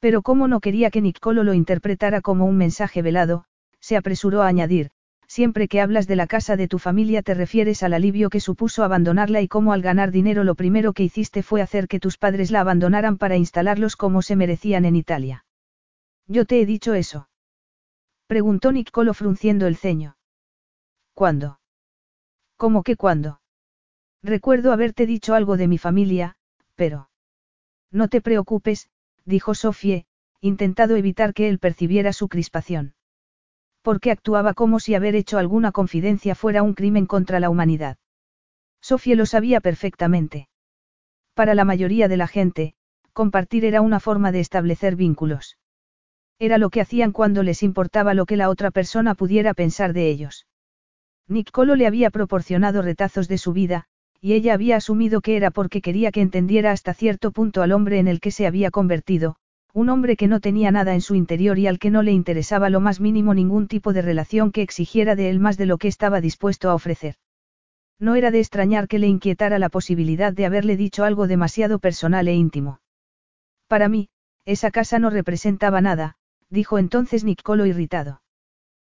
Pero 0.00 0.22
como 0.22 0.48
no 0.48 0.60
quería 0.60 0.90
que 0.90 1.00
Niccolo 1.00 1.42
lo 1.42 1.54
interpretara 1.54 2.20
como 2.20 2.44
un 2.44 2.56
mensaje 2.56 3.00
velado, 3.00 3.44
se 3.80 3.96
apresuró 3.96 4.42
a 4.42 4.48
añadir, 4.48 4.90
siempre 5.36 5.68
que 5.68 5.82
hablas 5.82 6.06
de 6.06 6.16
la 6.16 6.26
casa 6.26 6.56
de 6.56 6.66
tu 6.66 6.78
familia 6.78 7.20
te 7.20 7.34
refieres 7.34 7.82
al 7.82 7.92
alivio 7.92 8.30
que 8.30 8.40
supuso 8.40 8.84
abandonarla 8.84 9.42
y 9.42 9.48
cómo 9.48 9.74
al 9.74 9.82
ganar 9.82 10.10
dinero 10.10 10.44
lo 10.44 10.54
primero 10.54 10.94
que 10.94 11.02
hiciste 11.02 11.42
fue 11.42 11.60
hacer 11.60 11.88
que 11.88 12.00
tus 12.00 12.16
padres 12.16 12.50
la 12.50 12.60
abandonaran 12.60 13.18
para 13.18 13.36
instalarlos 13.36 13.96
como 13.96 14.22
se 14.22 14.34
merecían 14.34 14.86
en 14.86 14.96
Italia. 14.96 15.44
Yo 16.26 16.46
te 16.46 16.62
he 16.62 16.64
dicho 16.64 16.94
eso. 16.94 17.28
Preguntó 18.26 18.72
Niccolo 18.72 19.12
frunciendo 19.12 19.66
el 19.66 19.76
ceño. 19.76 20.16
¿Cuándo? 21.12 21.60
¿Cómo 22.56 22.82
que 22.82 22.96
cuándo? 22.96 23.42
Recuerdo 24.22 24.72
haberte 24.72 25.04
dicho 25.04 25.34
algo 25.34 25.58
de 25.58 25.68
mi 25.68 25.76
familia, 25.76 26.36
pero... 26.76 27.10
No 27.90 28.08
te 28.08 28.22
preocupes, 28.22 28.88
dijo 29.26 29.54
Sofie, 29.54 30.06
intentado 30.40 30.96
evitar 30.96 31.34
que 31.34 31.50
él 31.50 31.58
percibiera 31.58 32.14
su 32.14 32.28
crispación 32.28 32.95
porque 33.86 34.10
actuaba 34.10 34.52
como 34.52 34.80
si 34.80 34.96
haber 34.96 35.14
hecho 35.14 35.38
alguna 35.38 35.70
confidencia 35.70 36.34
fuera 36.34 36.64
un 36.64 36.74
crimen 36.74 37.06
contra 37.06 37.38
la 37.38 37.50
humanidad. 37.50 37.98
Sofía 38.82 39.14
lo 39.14 39.26
sabía 39.26 39.60
perfectamente. 39.60 40.48
Para 41.34 41.54
la 41.54 41.64
mayoría 41.64 42.08
de 42.08 42.16
la 42.16 42.26
gente, 42.26 42.74
compartir 43.12 43.64
era 43.64 43.82
una 43.82 44.00
forma 44.00 44.32
de 44.32 44.40
establecer 44.40 44.96
vínculos. 44.96 45.56
Era 46.40 46.58
lo 46.58 46.70
que 46.70 46.80
hacían 46.80 47.12
cuando 47.12 47.44
les 47.44 47.62
importaba 47.62 48.12
lo 48.12 48.26
que 48.26 48.36
la 48.36 48.50
otra 48.50 48.72
persona 48.72 49.14
pudiera 49.14 49.54
pensar 49.54 49.92
de 49.92 50.10
ellos. 50.10 50.48
Niccolo 51.28 51.76
le 51.76 51.86
había 51.86 52.10
proporcionado 52.10 52.82
retazos 52.82 53.28
de 53.28 53.38
su 53.38 53.52
vida, 53.52 53.84
y 54.20 54.32
ella 54.32 54.54
había 54.54 54.74
asumido 54.78 55.20
que 55.20 55.36
era 55.36 55.52
porque 55.52 55.80
quería 55.80 56.10
que 56.10 56.22
entendiera 56.22 56.72
hasta 56.72 56.92
cierto 56.92 57.30
punto 57.30 57.62
al 57.62 57.70
hombre 57.70 58.00
en 58.00 58.08
el 58.08 58.18
que 58.18 58.32
se 58.32 58.48
había 58.48 58.72
convertido, 58.72 59.36
un 59.76 59.90
hombre 59.90 60.16
que 60.16 60.26
no 60.26 60.40
tenía 60.40 60.70
nada 60.70 60.94
en 60.94 61.02
su 61.02 61.14
interior 61.14 61.58
y 61.58 61.66
al 61.66 61.78
que 61.78 61.90
no 61.90 62.00
le 62.02 62.10
interesaba 62.10 62.70
lo 62.70 62.80
más 62.80 62.98
mínimo 62.98 63.34
ningún 63.34 63.68
tipo 63.68 63.92
de 63.92 64.00
relación 64.00 64.50
que 64.50 64.62
exigiera 64.62 65.16
de 65.16 65.28
él 65.28 65.38
más 65.38 65.58
de 65.58 65.66
lo 65.66 65.76
que 65.76 65.86
estaba 65.86 66.22
dispuesto 66.22 66.70
a 66.70 66.74
ofrecer. 66.74 67.16
No 67.98 68.14
era 68.14 68.30
de 68.30 68.40
extrañar 68.40 68.88
que 68.88 68.98
le 68.98 69.06
inquietara 69.06 69.58
la 69.58 69.68
posibilidad 69.68 70.32
de 70.32 70.46
haberle 70.46 70.78
dicho 70.78 71.04
algo 71.04 71.26
demasiado 71.26 71.78
personal 71.78 72.26
e 72.26 72.34
íntimo. 72.34 72.80
Para 73.68 73.90
mí, 73.90 74.08
esa 74.46 74.70
casa 74.70 74.98
no 74.98 75.10
representaba 75.10 75.82
nada, 75.82 76.16
dijo 76.48 76.78
entonces 76.78 77.22
Niccolo 77.22 77.66
irritado. 77.66 78.22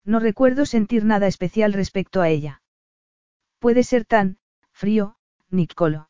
No 0.06 0.20
recuerdo 0.20 0.68
sentir 0.68 1.06
nada 1.06 1.26
especial 1.26 1.74
respecto 1.74 2.22
a 2.22 2.30
ella. 2.30 2.62
Puede 3.58 3.82
ser 3.82 4.06
tan, 4.06 4.38
frío, 4.74 5.16
Nicolo. 5.50 6.08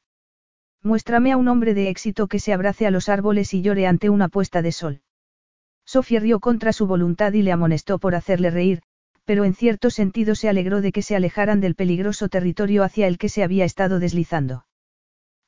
Muéstrame 0.84 1.32
a 1.32 1.38
un 1.38 1.48
hombre 1.48 1.74
de 1.74 1.90
éxito 1.90 2.28
que 2.28 2.40
se 2.40 2.54
abrace 2.54 2.88
a 2.88 2.92
los 2.92 3.10
árboles 3.10 3.54
y 3.54 3.62
llore 3.62 3.88
ante 3.88 4.10
una 4.10 4.30
puesta 4.30 4.62
de 4.62 4.72
sol. 4.72 5.02
Sofía 5.86 6.20
rió 6.20 6.40
contra 6.40 6.74
su 6.74 6.86
voluntad 6.86 7.34
y 7.34 7.42
le 7.42 7.52
amonestó 7.52 7.98
por 7.98 8.14
hacerle 8.14 8.50
reír, 8.50 8.82
pero 9.26 9.44
en 9.44 9.54
cierto 9.54 9.90
sentido 9.90 10.36
se 10.36 10.50
alegró 10.50 10.82
de 10.82 10.92
que 10.92 11.02
se 11.02 11.16
alejaran 11.16 11.60
del 11.60 11.76
peligroso 11.76 12.30
territorio 12.30 12.84
hacia 12.84 13.08
el 13.08 13.18
que 13.18 13.30
se 13.30 13.44
había 13.44 13.66
estado 13.66 14.00
deslizando. 14.00 14.66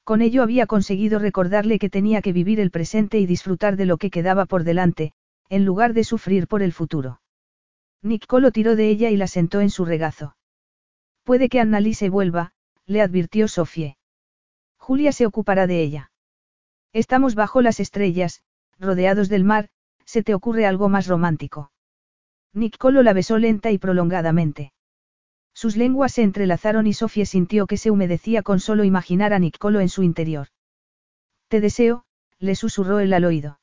Con 0.03 0.21
ello 0.21 0.43
había 0.43 0.65
conseguido 0.65 1.19
recordarle 1.19 1.77
que 1.77 1.89
tenía 1.89 2.21
que 2.21 2.33
vivir 2.33 2.59
el 2.59 2.71
presente 2.71 3.19
y 3.19 3.25
disfrutar 3.25 3.77
de 3.77 3.85
lo 3.85 3.97
que 3.97 4.09
quedaba 4.09 4.45
por 4.45 4.63
delante, 4.63 5.13
en 5.49 5.65
lugar 5.65 5.93
de 5.93 6.03
sufrir 6.03 6.47
por 6.47 6.63
el 6.63 6.73
futuro. 6.73 7.21
Nicolo 8.01 8.51
tiró 8.51 8.75
de 8.75 8.89
ella 8.89 9.11
y 9.11 9.17
la 9.17 9.27
sentó 9.27 9.61
en 9.61 9.69
su 9.69 9.85
regazo. 9.85 10.35
Puede 11.23 11.47
que 11.47 11.59
Annalise 11.59 12.09
vuelva, 12.09 12.53
le 12.87 13.01
advirtió 13.01 13.47
Sofie. 13.47 13.98
Julia 14.89 15.11
se 15.11 15.27
ocupará 15.27 15.67
de 15.67 15.83
ella. 15.83 16.11
Estamos 16.93 17.35
bajo 17.35 17.61
las 17.61 17.79
estrellas, 17.79 18.41
rodeados 18.79 19.29
del 19.29 19.43
mar, 19.43 19.69
¿se 20.03 20.23
te 20.23 20.33
ocurre 20.33 20.65
algo 20.65 20.89
más 20.89 21.05
romántico? 21.05 21.71
Nicolo 22.53 23.03
la 23.03 23.13
besó 23.13 23.37
lenta 23.37 23.69
y 23.69 23.77
prolongadamente. 23.77 24.73
Sus 25.53 25.77
lenguas 25.77 26.13
se 26.13 26.23
entrelazaron 26.23 26.87
y 26.87 26.93
Sofie 26.93 27.27
sintió 27.27 27.67
que 27.67 27.77
se 27.77 27.91
humedecía 27.91 28.41
con 28.41 28.59
solo 28.59 28.83
imaginar 28.83 29.31
a 29.31 29.37
Nicolo 29.37 29.79
en 29.79 29.89
su 29.89 30.01
interior. 30.01 30.47
Te 31.49 31.61
deseo, 31.61 32.03
le 32.39 32.55
susurró 32.55 32.99
él 32.99 33.13
al 33.13 33.25
oído. 33.25 33.59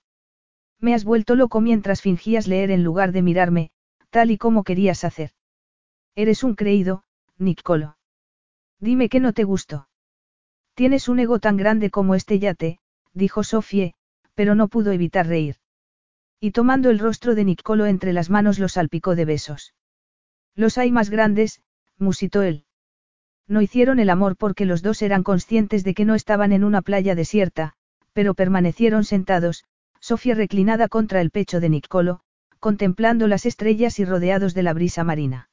Me 0.79 0.95
has 0.95 1.03
vuelto 1.03 1.35
loco 1.35 1.61
mientras 1.61 2.03
fingías 2.03 2.47
leer 2.47 2.71
en 2.71 2.85
lugar 2.85 3.11
de 3.11 3.23
mirarme, 3.23 3.71
tal 4.11 4.31
y 4.31 4.39
como 4.39 4.63
querías 4.63 5.03
hacer. 5.03 5.33
Eres 6.15 6.45
un 6.45 6.55
creído, 6.55 7.03
Nicolo. 7.37 7.99
Dime 8.79 9.09
que 9.09 9.19
no 9.19 9.33
te 9.33 9.43
gustó. 9.43 9.89
Tienes 10.77 11.09
un 11.09 11.19
ego 11.21 11.39
tan 11.39 11.57
grande 11.57 11.89
como 11.89 12.15
este 12.15 12.39
yate, 12.39 12.81
dijo 13.15 13.43
Sofie, 13.43 13.95
pero 14.35 14.55
no 14.55 14.69
pudo 14.69 14.93
evitar 14.93 15.27
reír. 15.27 15.57
Y 16.39 16.51
tomando 16.51 16.91
el 16.91 16.99
rostro 16.99 17.35
de 17.35 17.47
Nicolo 17.47 17.87
entre 17.87 18.13
las 18.13 18.29
manos 18.29 18.59
lo 18.59 18.69
salpicó 18.69 19.17
de 19.17 19.25
besos. 19.25 19.73
Los 20.55 20.77
hay 20.77 20.93
más 20.93 21.09
grandes, 21.09 21.63
musitó 21.97 22.43
él. 22.43 22.67
No 23.49 23.63
hicieron 23.63 24.01
el 24.01 24.11
amor 24.11 24.37
porque 24.37 24.67
los 24.67 24.83
dos 24.83 25.01
eran 25.01 25.23
conscientes 25.23 25.83
de 25.83 25.95
que 25.95 26.05
no 26.05 26.15
estaban 26.15 26.53
en 26.53 26.63
una 26.63 26.83
playa 26.83 27.15
desierta, 27.15 27.73
pero 28.13 28.35
permanecieron 28.35 29.05
sentados, 29.05 29.65
Sofía 29.99 30.35
reclinada 30.35 30.89
contra 30.89 31.23
el 31.23 31.31
pecho 31.31 31.59
de 31.59 31.71
Nicolo, 31.71 32.21
contemplando 32.61 33.29
las 33.29 33.47
estrellas 33.47 33.99
y 33.99 34.05
rodeados 34.05 34.53
de 34.53 34.63
la 34.63 34.75
brisa 34.75 35.05
marina. 35.05 35.49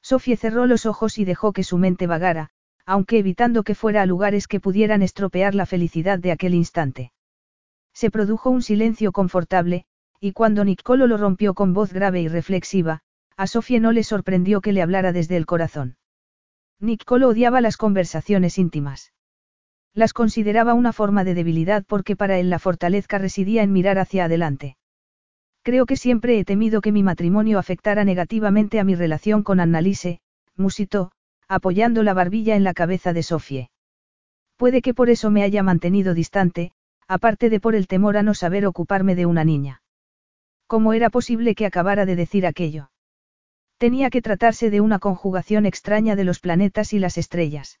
Sofía 0.00 0.38
cerró 0.38 0.64
los 0.64 0.86
ojos 0.86 1.18
y 1.18 1.26
dejó 1.26 1.52
que 1.52 1.64
su 1.64 1.76
mente 1.76 2.06
vagara, 2.06 2.50
aunque 2.88 3.18
evitando 3.18 3.64
que 3.64 3.74
fuera 3.74 4.00
a 4.00 4.06
lugares 4.06 4.48
que 4.48 4.60
pudieran 4.60 5.02
estropear 5.02 5.54
la 5.54 5.66
felicidad 5.66 6.18
de 6.18 6.32
aquel 6.32 6.54
instante. 6.54 7.12
Se 7.92 8.10
produjo 8.10 8.48
un 8.48 8.62
silencio 8.62 9.12
confortable, 9.12 9.84
y 10.20 10.32
cuando 10.32 10.64
Nicolo 10.64 11.06
lo 11.06 11.18
rompió 11.18 11.52
con 11.52 11.74
voz 11.74 11.92
grave 11.92 12.22
y 12.22 12.28
reflexiva, 12.28 13.02
a 13.36 13.46
Sofía 13.46 13.78
no 13.78 13.92
le 13.92 14.04
sorprendió 14.04 14.62
que 14.62 14.72
le 14.72 14.80
hablara 14.80 15.12
desde 15.12 15.36
el 15.36 15.44
corazón. 15.44 15.98
Nicolo 16.80 17.28
odiaba 17.28 17.60
las 17.60 17.76
conversaciones 17.76 18.56
íntimas. 18.56 19.12
Las 19.92 20.14
consideraba 20.14 20.72
una 20.72 20.94
forma 20.94 21.24
de 21.24 21.34
debilidad 21.34 21.84
porque 21.86 22.16
para 22.16 22.38
él 22.38 22.48
la 22.48 22.58
fortaleza 22.58 23.18
residía 23.18 23.62
en 23.62 23.70
mirar 23.70 23.98
hacia 23.98 24.24
adelante. 24.24 24.78
Creo 25.62 25.84
que 25.84 25.96
siempre 25.96 26.38
he 26.38 26.44
temido 26.46 26.80
que 26.80 26.92
mi 26.92 27.02
matrimonio 27.02 27.58
afectara 27.58 28.04
negativamente 28.04 28.80
a 28.80 28.84
mi 28.84 28.94
relación 28.94 29.42
con 29.42 29.60
Annalise, 29.60 30.20
musitó, 30.56 31.12
apoyando 31.48 32.02
la 32.02 32.14
barbilla 32.14 32.56
en 32.56 32.64
la 32.64 32.74
cabeza 32.74 33.12
de 33.12 33.22
Sofie. 33.22 33.70
Puede 34.56 34.82
que 34.82 34.94
por 34.94 35.08
eso 35.08 35.30
me 35.30 35.42
haya 35.42 35.62
mantenido 35.62 36.14
distante, 36.14 36.72
aparte 37.06 37.48
de 37.48 37.58
por 37.58 37.74
el 37.74 37.86
temor 37.86 38.16
a 38.16 38.22
no 38.22 38.34
saber 38.34 38.66
ocuparme 38.66 39.14
de 39.14 39.26
una 39.26 39.44
niña. 39.44 39.82
¿Cómo 40.66 40.92
era 40.92 41.08
posible 41.08 41.54
que 41.54 41.64
acabara 41.64 42.04
de 42.04 42.16
decir 42.16 42.46
aquello? 42.46 42.90
Tenía 43.78 44.10
que 44.10 44.20
tratarse 44.20 44.70
de 44.70 44.80
una 44.80 44.98
conjugación 44.98 45.64
extraña 45.64 46.16
de 46.16 46.24
los 46.24 46.40
planetas 46.40 46.92
y 46.92 46.98
las 46.98 47.16
estrellas. 47.16 47.80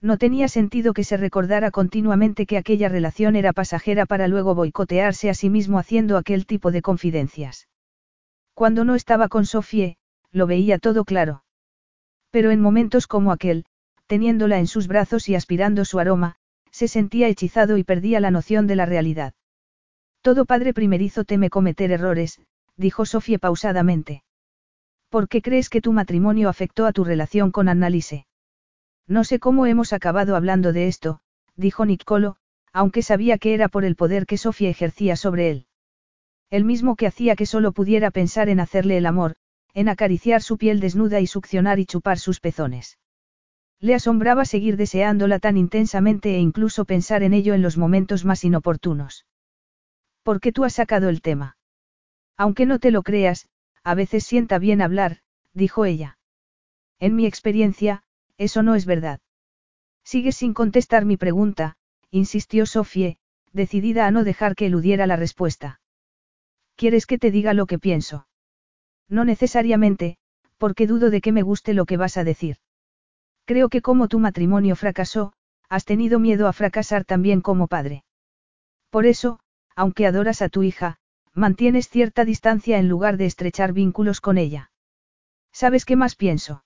No 0.00 0.16
tenía 0.16 0.46
sentido 0.46 0.94
que 0.94 1.02
se 1.02 1.16
recordara 1.16 1.72
continuamente 1.72 2.46
que 2.46 2.56
aquella 2.56 2.88
relación 2.88 3.34
era 3.34 3.52
pasajera 3.52 4.06
para 4.06 4.28
luego 4.28 4.54
boicotearse 4.54 5.28
a 5.28 5.34
sí 5.34 5.50
mismo 5.50 5.78
haciendo 5.78 6.16
aquel 6.16 6.46
tipo 6.46 6.70
de 6.70 6.82
confidencias. 6.82 7.68
Cuando 8.54 8.84
no 8.84 8.94
estaba 8.94 9.28
con 9.28 9.44
Sofie, 9.44 9.96
lo 10.30 10.46
veía 10.46 10.78
todo 10.78 11.04
claro. 11.04 11.42
Pero 12.30 12.50
en 12.50 12.60
momentos 12.60 13.06
como 13.06 13.32
aquel, 13.32 13.64
teniéndola 14.06 14.58
en 14.58 14.66
sus 14.66 14.86
brazos 14.86 15.28
y 15.28 15.34
aspirando 15.34 15.84
su 15.84 15.98
aroma, 15.98 16.36
se 16.70 16.88
sentía 16.88 17.28
hechizado 17.28 17.78
y 17.78 17.84
perdía 17.84 18.20
la 18.20 18.30
noción 18.30 18.66
de 18.66 18.76
la 18.76 18.86
realidad. 18.86 19.34
Todo 20.22 20.44
padre 20.44 20.74
primerizo 20.74 21.24
teme 21.24 21.50
cometer 21.50 21.90
errores, 21.90 22.40
dijo 22.76 23.06
Sofía 23.06 23.38
pausadamente. 23.38 24.22
¿Por 25.08 25.28
qué 25.28 25.40
crees 25.40 25.70
que 25.70 25.80
tu 25.80 25.92
matrimonio 25.92 26.48
afectó 26.48 26.86
a 26.86 26.92
tu 26.92 27.04
relación 27.04 27.50
con 27.50 27.68
Annalise? 27.68 28.26
No 29.06 29.24
sé 29.24 29.38
cómo 29.38 29.66
hemos 29.66 29.92
acabado 29.92 30.36
hablando 30.36 30.72
de 30.72 30.86
esto, 30.86 31.20
dijo 31.56 31.86
Nicolo, 31.86 32.36
aunque 32.72 33.02
sabía 33.02 33.38
que 33.38 33.54
era 33.54 33.68
por 33.68 33.84
el 33.84 33.96
poder 33.96 34.26
que 34.26 34.36
Sofía 34.36 34.68
ejercía 34.68 35.16
sobre 35.16 35.50
él. 35.50 35.66
El 36.50 36.64
mismo 36.64 36.94
que 36.94 37.06
hacía 37.06 37.36
que 37.36 37.46
solo 37.46 37.72
pudiera 37.72 38.10
pensar 38.10 38.48
en 38.48 38.60
hacerle 38.60 38.98
el 38.98 39.06
amor, 39.06 39.36
en 39.78 39.88
acariciar 39.88 40.42
su 40.42 40.58
piel 40.58 40.80
desnuda 40.80 41.20
y 41.20 41.28
succionar 41.28 41.78
y 41.78 41.86
chupar 41.86 42.18
sus 42.18 42.40
pezones. 42.40 42.98
Le 43.78 43.94
asombraba 43.94 44.44
seguir 44.44 44.76
deseándola 44.76 45.38
tan 45.38 45.56
intensamente 45.56 46.34
e 46.34 46.40
incluso 46.40 46.84
pensar 46.84 47.22
en 47.22 47.32
ello 47.32 47.54
en 47.54 47.62
los 47.62 47.76
momentos 47.76 48.24
más 48.24 48.42
inoportunos. 48.42 49.24
¿Por 50.24 50.40
qué 50.40 50.50
tú 50.50 50.64
has 50.64 50.74
sacado 50.74 51.08
el 51.08 51.22
tema? 51.22 51.58
Aunque 52.36 52.66
no 52.66 52.80
te 52.80 52.90
lo 52.90 53.04
creas, 53.04 53.48
a 53.84 53.94
veces 53.94 54.24
sienta 54.24 54.58
bien 54.58 54.82
hablar, 54.82 55.18
dijo 55.54 55.84
ella. 55.84 56.18
En 56.98 57.14
mi 57.14 57.24
experiencia, 57.24 58.02
eso 58.36 58.64
no 58.64 58.74
es 58.74 58.84
verdad. 58.84 59.20
Sigues 60.02 60.34
sin 60.34 60.54
contestar 60.54 61.04
mi 61.04 61.16
pregunta, 61.16 61.76
insistió 62.10 62.66
Sofie, 62.66 63.18
decidida 63.52 64.08
a 64.08 64.10
no 64.10 64.24
dejar 64.24 64.56
que 64.56 64.66
eludiera 64.66 65.06
la 65.06 65.14
respuesta. 65.14 65.80
¿Quieres 66.74 67.06
que 67.06 67.18
te 67.18 67.30
diga 67.30 67.54
lo 67.54 67.66
que 67.66 67.78
pienso? 67.78 68.27
No 69.08 69.24
necesariamente, 69.24 70.18
porque 70.58 70.86
dudo 70.86 71.10
de 71.10 71.20
que 71.20 71.32
me 71.32 71.42
guste 71.42 71.74
lo 71.74 71.86
que 71.86 71.96
vas 71.96 72.16
a 72.16 72.24
decir. 72.24 72.56
Creo 73.44 73.68
que 73.68 73.80
como 73.80 74.08
tu 74.08 74.18
matrimonio 74.18 74.76
fracasó, 74.76 75.32
has 75.68 75.84
tenido 75.84 76.18
miedo 76.18 76.48
a 76.48 76.52
fracasar 76.52 77.04
también 77.04 77.40
como 77.40 77.66
padre. 77.66 78.04
Por 78.90 79.06
eso, 79.06 79.40
aunque 79.74 80.06
adoras 80.06 80.42
a 80.42 80.48
tu 80.48 80.62
hija, 80.62 80.98
mantienes 81.34 81.88
cierta 81.88 82.24
distancia 82.24 82.78
en 82.78 82.88
lugar 82.88 83.16
de 83.16 83.26
estrechar 83.26 83.72
vínculos 83.72 84.20
con 84.20 84.38
ella. 84.38 84.70
¿Sabes 85.52 85.84
qué 85.84 85.96
más 85.96 86.14
pienso? 86.14 86.64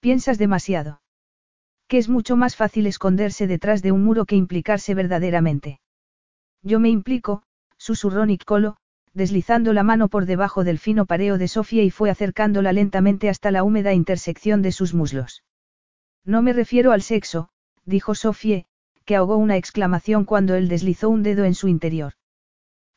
Piensas 0.00 0.38
demasiado. 0.38 1.02
Que 1.88 1.98
es 1.98 2.08
mucho 2.08 2.36
más 2.36 2.56
fácil 2.56 2.86
esconderse 2.86 3.46
detrás 3.46 3.82
de 3.82 3.92
un 3.92 4.04
muro 4.04 4.24
que 4.24 4.36
implicarse 4.36 4.94
verdaderamente. 4.94 5.80
Yo 6.62 6.80
me 6.80 6.88
implico, 6.88 7.42
susurró 7.76 8.26
Nicolo, 8.26 8.76
deslizando 9.16 9.72
la 9.72 9.82
mano 9.82 10.08
por 10.08 10.26
debajo 10.26 10.62
del 10.62 10.78
fino 10.78 11.06
pareo 11.06 11.38
de 11.38 11.48
Sofía 11.48 11.82
y 11.82 11.90
fue 11.90 12.10
acercándola 12.10 12.74
lentamente 12.74 13.30
hasta 13.30 13.50
la 13.50 13.64
húmeda 13.64 13.94
intersección 13.94 14.60
de 14.60 14.72
sus 14.72 14.92
muslos. 14.92 15.42
No 16.22 16.42
me 16.42 16.52
refiero 16.52 16.92
al 16.92 17.00
sexo, 17.00 17.48
dijo 17.86 18.14
Sofía, 18.14 18.66
que 19.06 19.16
ahogó 19.16 19.38
una 19.38 19.56
exclamación 19.56 20.26
cuando 20.26 20.54
él 20.54 20.68
deslizó 20.68 21.08
un 21.08 21.22
dedo 21.22 21.44
en 21.44 21.54
su 21.54 21.68
interior. 21.68 22.12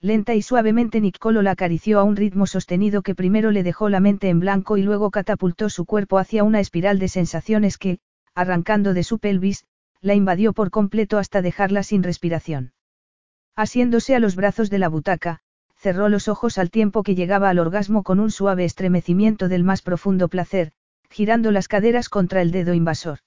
Lenta 0.01 0.35
y 0.35 0.41
suavemente 0.41 0.99
Nicolo 0.99 1.41
la 1.41 1.51
acarició 1.51 1.99
a 1.99 2.03
un 2.03 2.17
ritmo 2.17 2.48
sostenido 2.48 3.01
que 3.01 3.15
primero 3.15 3.51
le 3.51 3.64
dejó 3.64 3.88
la 3.88 4.01
mente 4.01 4.27
en 4.27 4.41
blanco 4.41 4.75
y 4.75 4.81
luego 4.81 5.11
catapultó 5.11 5.69
su 5.69 5.85
cuerpo 5.85 6.17
hacia 6.17 6.43
una 6.43 6.59
espiral 6.59 6.99
de 6.99 7.07
sensaciones 7.07 7.77
que, 7.77 7.99
arrancando 8.35 8.93
de 8.93 9.03
su 9.03 9.19
pelvis, 9.19 9.64
la 10.01 10.15
invadió 10.15 10.51
por 10.51 10.69
completo 10.69 11.17
hasta 11.17 11.41
dejarla 11.41 11.83
sin 11.83 12.03
respiración. 12.03 12.73
Asiéndose 13.56 14.15
a 14.15 14.19
los 14.19 14.35
brazos 14.35 14.69
de 14.69 14.80
la 14.80 14.89
butaca, 14.89 15.41
cerró 15.80 16.09
los 16.09 16.27
ojos 16.27 16.58
al 16.58 16.72
tiempo 16.72 17.03
que 17.03 17.16
llegaba 17.16 17.49
al 17.49 17.58
orgasmo 17.58 18.03
con 18.03 18.19
un 18.19 18.32
suave 18.32 18.66
estremecimiento 18.66 19.48
del 19.48 19.64
más 19.64 19.82
profundo 19.82 20.27
placer, 20.27 20.74
girando 21.09 21.51
las 21.51 21.69
caderas 21.69 22.09
contra 22.09 22.41
el 22.41 22.51
dedo 22.51 22.74
invasor. 22.74 23.19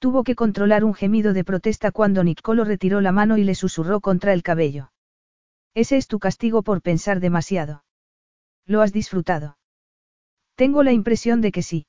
Tuvo 0.00 0.24
que 0.24 0.34
controlar 0.34 0.82
un 0.82 0.94
gemido 0.94 1.32
de 1.32 1.44
protesta 1.44 1.92
cuando 1.92 2.24
Nicolo 2.24 2.64
retiró 2.64 3.00
la 3.00 3.12
mano 3.12 3.38
y 3.38 3.44
le 3.44 3.54
susurró 3.54 4.00
contra 4.00 4.32
el 4.32 4.42
cabello. 4.42 4.90
Ese 5.74 5.96
es 5.96 6.08
tu 6.08 6.18
castigo 6.18 6.62
por 6.62 6.82
pensar 6.82 7.20
demasiado. 7.20 7.84
¿Lo 8.66 8.82
has 8.82 8.92
disfrutado? 8.92 9.56
Tengo 10.56 10.82
la 10.82 10.92
impresión 10.92 11.40
de 11.40 11.52
que 11.52 11.62
sí. 11.62 11.86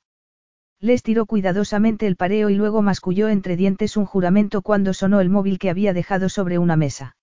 Le 0.78 0.92
estiró 0.92 1.26
cuidadosamente 1.26 2.06
el 2.06 2.14
pareo 2.14 2.50
y 2.50 2.54
luego 2.54 2.82
masculló 2.82 3.28
entre 3.28 3.56
dientes 3.56 3.96
un 3.96 4.04
juramento 4.04 4.62
cuando 4.62 4.94
sonó 4.94 5.20
el 5.20 5.28
móvil 5.28 5.58
que 5.58 5.70
había 5.70 5.92
dejado 5.92 6.28
sobre 6.28 6.58
una 6.58 6.76
mesa. 6.76 7.16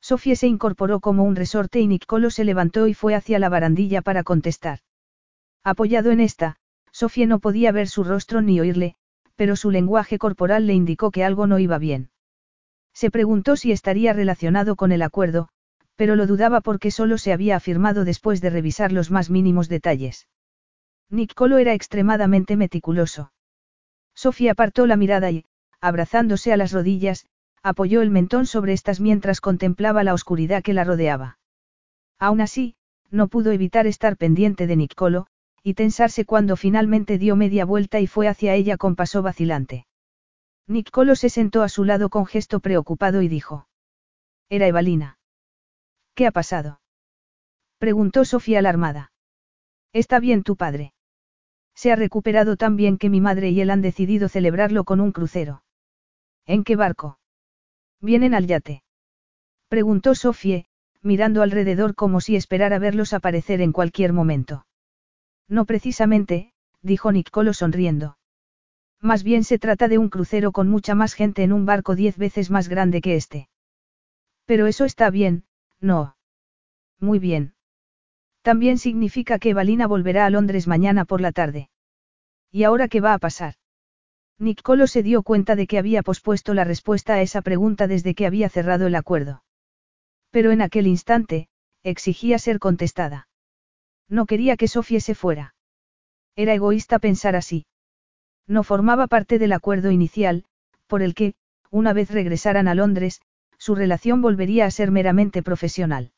Sofía 0.00 0.36
se 0.36 0.46
incorporó 0.46 1.00
como 1.00 1.24
un 1.24 1.36
resorte 1.36 1.80
y 1.80 1.86
Nicolo 1.86 2.30
se 2.30 2.44
levantó 2.44 2.86
y 2.86 2.94
fue 2.94 3.14
hacia 3.14 3.38
la 3.38 3.48
barandilla 3.48 4.02
para 4.02 4.22
contestar. 4.22 4.80
Apoyado 5.64 6.10
en 6.10 6.20
esta, 6.20 6.56
Sofía 6.92 7.26
no 7.26 7.40
podía 7.40 7.72
ver 7.72 7.88
su 7.88 8.04
rostro 8.04 8.40
ni 8.40 8.60
oírle, 8.60 8.94
pero 9.34 9.56
su 9.56 9.70
lenguaje 9.70 10.18
corporal 10.18 10.66
le 10.66 10.74
indicó 10.74 11.10
que 11.10 11.24
algo 11.24 11.46
no 11.46 11.58
iba 11.58 11.78
bien. 11.78 12.10
Se 12.94 13.10
preguntó 13.10 13.56
si 13.56 13.72
estaría 13.72 14.12
relacionado 14.12 14.76
con 14.76 14.92
el 14.92 15.02
acuerdo, 15.02 15.48
pero 15.96 16.16
lo 16.16 16.26
dudaba 16.26 16.60
porque 16.60 16.90
solo 16.90 17.18
se 17.18 17.32
había 17.32 17.56
afirmado 17.56 18.04
después 18.04 18.40
de 18.40 18.50
revisar 18.50 18.92
los 18.92 19.10
más 19.10 19.28
mínimos 19.28 19.68
detalles. 19.68 20.28
Niccolo 21.10 21.58
era 21.58 21.74
extremadamente 21.74 22.56
meticuloso. 22.56 23.32
Sofía 24.14 24.52
apartó 24.52 24.86
la 24.86 24.96
mirada 24.96 25.30
y, 25.30 25.44
abrazándose 25.80 26.52
a 26.52 26.56
las 26.56 26.72
rodillas, 26.72 27.26
apoyó 27.66 28.00
el 28.00 28.10
mentón 28.10 28.46
sobre 28.46 28.72
estas 28.72 29.00
mientras 29.00 29.40
contemplaba 29.40 30.04
la 30.04 30.14
oscuridad 30.14 30.62
que 30.62 30.72
la 30.72 30.84
rodeaba. 30.84 31.38
Aún 32.16 32.40
así, 32.40 32.76
no 33.10 33.26
pudo 33.26 33.50
evitar 33.50 33.88
estar 33.88 34.16
pendiente 34.16 34.68
de 34.68 34.76
Niccolo, 34.76 35.26
y 35.64 35.74
tensarse 35.74 36.24
cuando 36.24 36.54
finalmente 36.54 37.18
dio 37.18 37.34
media 37.34 37.64
vuelta 37.64 37.98
y 37.98 38.06
fue 38.06 38.28
hacia 38.28 38.54
ella 38.54 38.76
con 38.76 38.94
paso 38.94 39.20
vacilante. 39.20 39.84
Niccolo 40.68 41.16
se 41.16 41.28
sentó 41.28 41.64
a 41.64 41.68
su 41.68 41.82
lado 41.82 42.08
con 42.08 42.24
gesto 42.26 42.60
preocupado 42.60 43.20
y 43.20 43.26
dijo. 43.26 43.66
Era 44.48 44.68
Evalina. 44.68 45.18
¿Qué 46.14 46.28
ha 46.28 46.30
pasado? 46.30 46.80
Preguntó 47.78 48.24
Sofía 48.24 48.60
alarmada. 48.60 49.10
¿Está 49.92 50.20
bien 50.20 50.44
tu 50.44 50.54
padre? 50.54 50.94
Se 51.74 51.90
ha 51.90 51.96
recuperado 51.96 52.56
tan 52.56 52.76
bien 52.76 52.96
que 52.96 53.10
mi 53.10 53.20
madre 53.20 53.50
y 53.50 53.60
él 53.60 53.70
han 53.70 53.82
decidido 53.82 54.28
celebrarlo 54.28 54.84
con 54.84 55.00
un 55.00 55.10
crucero. 55.10 55.64
¿En 56.46 56.62
qué 56.62 56.76
barco? 56.76 57.18
¿Vienen 58.00 58.34
al 58.34 58.46
yate? 58.46 58.82
Preguntó 59.68 60.14
Sofía, 60.14 60.64
mirando 61.02 61.42
alrededor 61.42 61.94
como 61.94 62.20
si 62.20 62.36
esperara 62.36 62.78
verlos 62.78 63.12
aparecer 63.12 63.60
en 63.60 63.72
cualquier 63.72 64.12
momento. 64.12 64.66
No 65.48 65.64
precisamente, 65.64 66.52
dijo 66.82 67.12
Niccolo 67.12 67.52
sonriendo. 67.52 68.18
Más 69.00 69.22
bien 69.22 69.44
se 69.44 69.58
trata 69.58 69.88
de 69.88 69.98
un 69.98 70.08
crucero 70.08 70.52
con 70.52 70.68
mucha 70.68 70.94
más 70.94 71.14
gente 71.14 71.42
en 71.42 71.52
un 71.52 71.66
barco 71.66 71.94
diez 71.94 72.16
veces 72.16 72.50
más 72.50 72.68
grande 72.68 73.00
que 73.00 73.16
este. 73.16 73.48
Pero 74.46 74.66
eso 74.66 74.84
está 74.84 75.10
bien, 75.10 75.44
no. 75.80 76.16
Muy 76.98 77.18
bien. 77.18 77.54
También 78.42 78.78
significa 78.78 79.38
que 79.38 79.50
Evalina 79.50 79.86
volverá 79.86 80.24
a 80.26 80.30
Londres 80.30 80.66
mañana 80.66 81.04
por 81.04 81.20
la 81.20 81.32
tarde. 81.32 81.68
¿Y 82.50 82.64
ahora 82.64 82.88
qué 82.88 83.00
va 83.00 83.12
a 83.12 83.18
pasar? 83.18 83.54
Niccolo 84.38 84.86
se 84.86 85.02
dio 85.02 85.22
cuenta 85.22 85.56
de 85.56 85.66
que 85.66 85.78
había 85.78 86.02
pospuesto 86.02 86.52
la 86.52 86.64
respuesta 86.64 87.14
a 87.14 87.22
esa 87.22 87.40
pregunta 87.40 87.86
desde 87.86 88.14
que 88.14 88.26
había 88.26 88.48
cerrado 88.48 88.86
el 88.86 88.94
acuerdo. 88.94 89.42
Pero 90.30 90.50
en 90.50 90.60
aquel 90.60 90.86
instante, 90.86 91.48
exigía 91.82 92.38
ser 92.38 92.58
contestada. 92.58 93.28
No 94.08 94.26
quería 94.26 94.56
que 94.56 94.68
Sofía 94.68 95.00
se 95.00 95.14
fuera. 95.14 95.54
Era 96.36 96.52
egoísta 96.52 96.98
pensar 96.98 97.34
así. 97.34 97.64
No 98.46 98.62
formaba 98.62 99.06
parte 99.06 99.38
del 99.38 99.52
acuerdo 99.52 99.90
inicial, 99.90 100.44
por 100.86 101.02
el 101.02 101.14
que, 101.14 101.34
una 101.70 101.92
vez 101.94 102.10
regresaran 102.10 102.68
a 102.68 102.74
Londres, 102.74 103.22
su 103.58 103.74
relación 103.74 104.20
volvería 104.20 104.66
a 104.66 104.70
ser 104.70 104.90
meramente 104.90 105.42
profesional. 105.42 106.12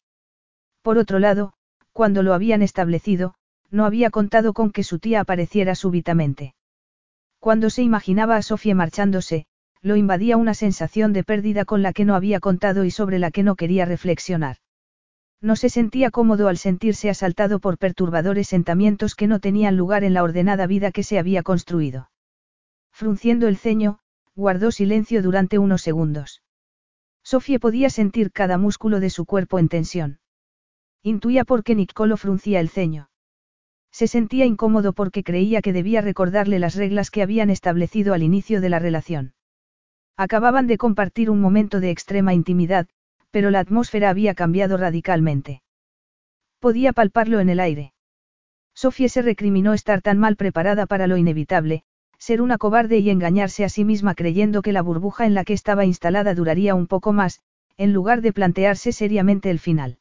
Por 0.83 0.99
otro 0.99 1.21
lado, 1.21 1.55
cuando 1.93 2.23
lo 2.23 2.35
habían 2.35 2.63
establecido, 2.63 3.35
no 3.71 3.85
había 3.85 4.11
contado 4.11 4.53
con 4.53 4.73
que 4.73 4.83
su 4.83 4.99
tía 4.99 5.21
apareciera 5.21 5.75
súbitamente. 5.75 6.55
Cuando 7.41 7.71
se 7.71 7.83
imaginaba 7.83 8.37
a 8.37 8.43
Sofía 8.43 8.75
marchándose, 8.75 9.47
lo 9.81 9.97
invadía 9.97 10.37
una 10.37 10.55
sensación 10.55 11.13
de 11.13 11.25
pérdida 11.25 11.65
con 11.65 11.83
la 11.83 11.93
que 11.93 12.05
no 12.05 12.15
había 12.15 12.41
contado 12.41 12.85
y 12.85 12.91
sobre 12.91 13.19
la 13.19 13.31
que 13.31 13.43
no 13.43 13.55
quería 13.55 13.85
reflexionar. 13.85 14.57
No 15.41 15.55
se 15.55 15.69
sentía 15.69 16.11
cómodo 16.11 16.49
al 16.49 16.59
sentirse 16.59 17.11
asaltado 17.11 17.61
por 17.61 17.79
perturbadores 17.79 18.49
sentimientos 18.49 19.15
que 19.15 19.29
no 19.29 19.39
tenían 19.39 19.77
lugar 19.77 20.03
en 20.03 20.15
la 20.15 20.25
ordenada 20.25 20.67
vida 20.67 20.91
que 20.91 21.05
se 21.05 21.19
había 21.19 21.45
construido. 21.45 22.11
Frunciendo 22.91 23.47
el 23.47 23.57
ceño, 23.57 24.01
guardó 24.35 24.73
silencio 24.73 25.23
durante 25.23 25.59
unos 25.59 25.83
segundos. 25.83 26.43
Sofía 27.23 27.61
podía 27.61 27.89
sentir 27.89 28.33
cada 28.33 28.59
músculo 28.59 28.99
de 28.99 29.11
su 29.11 29.27
cuerpo 29.27 29.61
en 29.61 29.69
tensión. 29.69 30.19
Intuía 31.03 31.45
por 31.45 31.63
qué 31.63 31.77
Niccolo 31.77 32.17
fruncía 32.17 32.59
el 32.59 32.69
ceño. 32.69 33.08
Se 33.91 34.07
sentía 34.07 34.45
incómodo 34.45 34.93
porque 34.93 35.25
creía 35.25 35.63
que 35.63 35.73
debía 35.73 36.01
recordarle 36.01 36.59
las 36.59 36.75
reglas 36.75 37.11
que 37.11 37.23
habían 37.23 37.51
establecido 37.51 38.15
al 38.15 38.23
inicio 38.23 38.61
de 38.61 38.69
la 38.69 38.79
relación. 38.79 39.35
Acababan 40.17 40.67
de 40.67 40.79
compartir 40.79 41.31
un 41.31 41.41
momento 41.41 41.81
de 41.81 41.91
extrema 41.91 42.35
intimidad, 42.35 42.89
pero 43.31 43.51
la 43.51 43.61
atmósfera 43.61 44.11
había 44.11 44.35
cambiado 44.35 44.77
radicalmente. 44.77 45.63
Podía 46.59 46.93
palparlo 46.93 47.41
en 47.41 47.51
el 47.51 47.61
aire. 47.61 47.93
Sofía 48.75 49.09
se 49.09 49.23
recriminó 49.23 49.75
estar 49.75 50.03
tan 50.03 50.19
mal 50.19 50.37
preparada 50.37 50.87
para 50.87 51.07
lo 51.07 51.17
inevitable, 51.17 51.83
ser 52.19 52.43
una 52.43 52.59
cobarde 52.59 52.99
y 52.99 53.11
engañarse 53.11 53.65
a 53.65 53.69
sí 53.69 53.85
misma 53.85 54.15
creyendo 54.15 54.63
que 54.63 54.73
la 54.73 54.83
burbuja 54.83 55.27
en 55.27 55.35
la 55.35 55.45
que 55.45 55.53
estaba 55.53 55.85
instalada 55.85 56.35
duraría 56.35 56.75
un 56.75 56.87
poco 56.87 57.13
más, 57.13 57.41
en 57.77 57.93
lugar 57.93 58.23
de 58.23 58.33
plantearse 58.33 58.93
seriamente 58.93 59.51
el 59.51 59.61
final. 59.61 59.99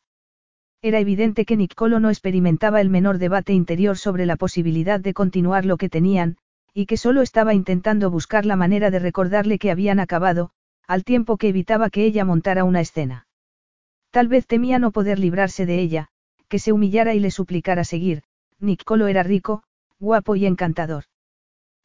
Era 0.82 1.00
evidente 1.00 1.46
que 1.46 1.58
Niccolo 1.58 2.00
no 2.00 2.10
experimentaba 2.10 2.82
el 2.82 2.90
menor 2.90 3.18
debate 3.18 3.54
interior 3.54 3.98
sobre 3.98 4.26
la 4.26 4.36
posibilidad 4.36 5.00
de 5.00 5.14
continuar 5.14 5.66
lo 5.66 5.78
que 5.78 5.90
tenían, 5.90 6.38
y 6.74 6.86
que 6.86 6.98
solo 6.98 7.22
estaba 7.22 7.54
intentando 7.56 8.12
buscar 8.12 8.46
la 8.46 8.56
manera 8.56 8.92
de 8.92 9.00
recordarle 9.00 9.58
que 9.58 9.72
habían 9.72 10.00
acabado, 10.00 10.52
al 10.88 11.04
tiempo 11.04 11.38
que 11.38 11.50
evitaba 11.50 11.90
que 11.90 12.06
ella 12.06 12.24
montara 12.26 12.64
una 12.64 12.82
escena. 12.82 13.28
Tal 14.12 14.28
vez 14.28 14.46
temía 14.46 14.78
no 14.78 14.92
poder 14.92 15.20
librarse 15.20 15.66
de 15.66 15.80
ella, 15.80 16.10
que 16.48 16.60
se 16.60 16.72
humillara 16.72 17.14
y 17.14 17.20
le 17.20 17.32
suplicara 17.32 17.84
seguir, 17.84 18.24
Niccolo 18.60 19.08
era 19.08 19.24
rico, 19.24 19.64
guapo 20.00 20.36
y 20.36 20.46
encantador. 20.46 21.06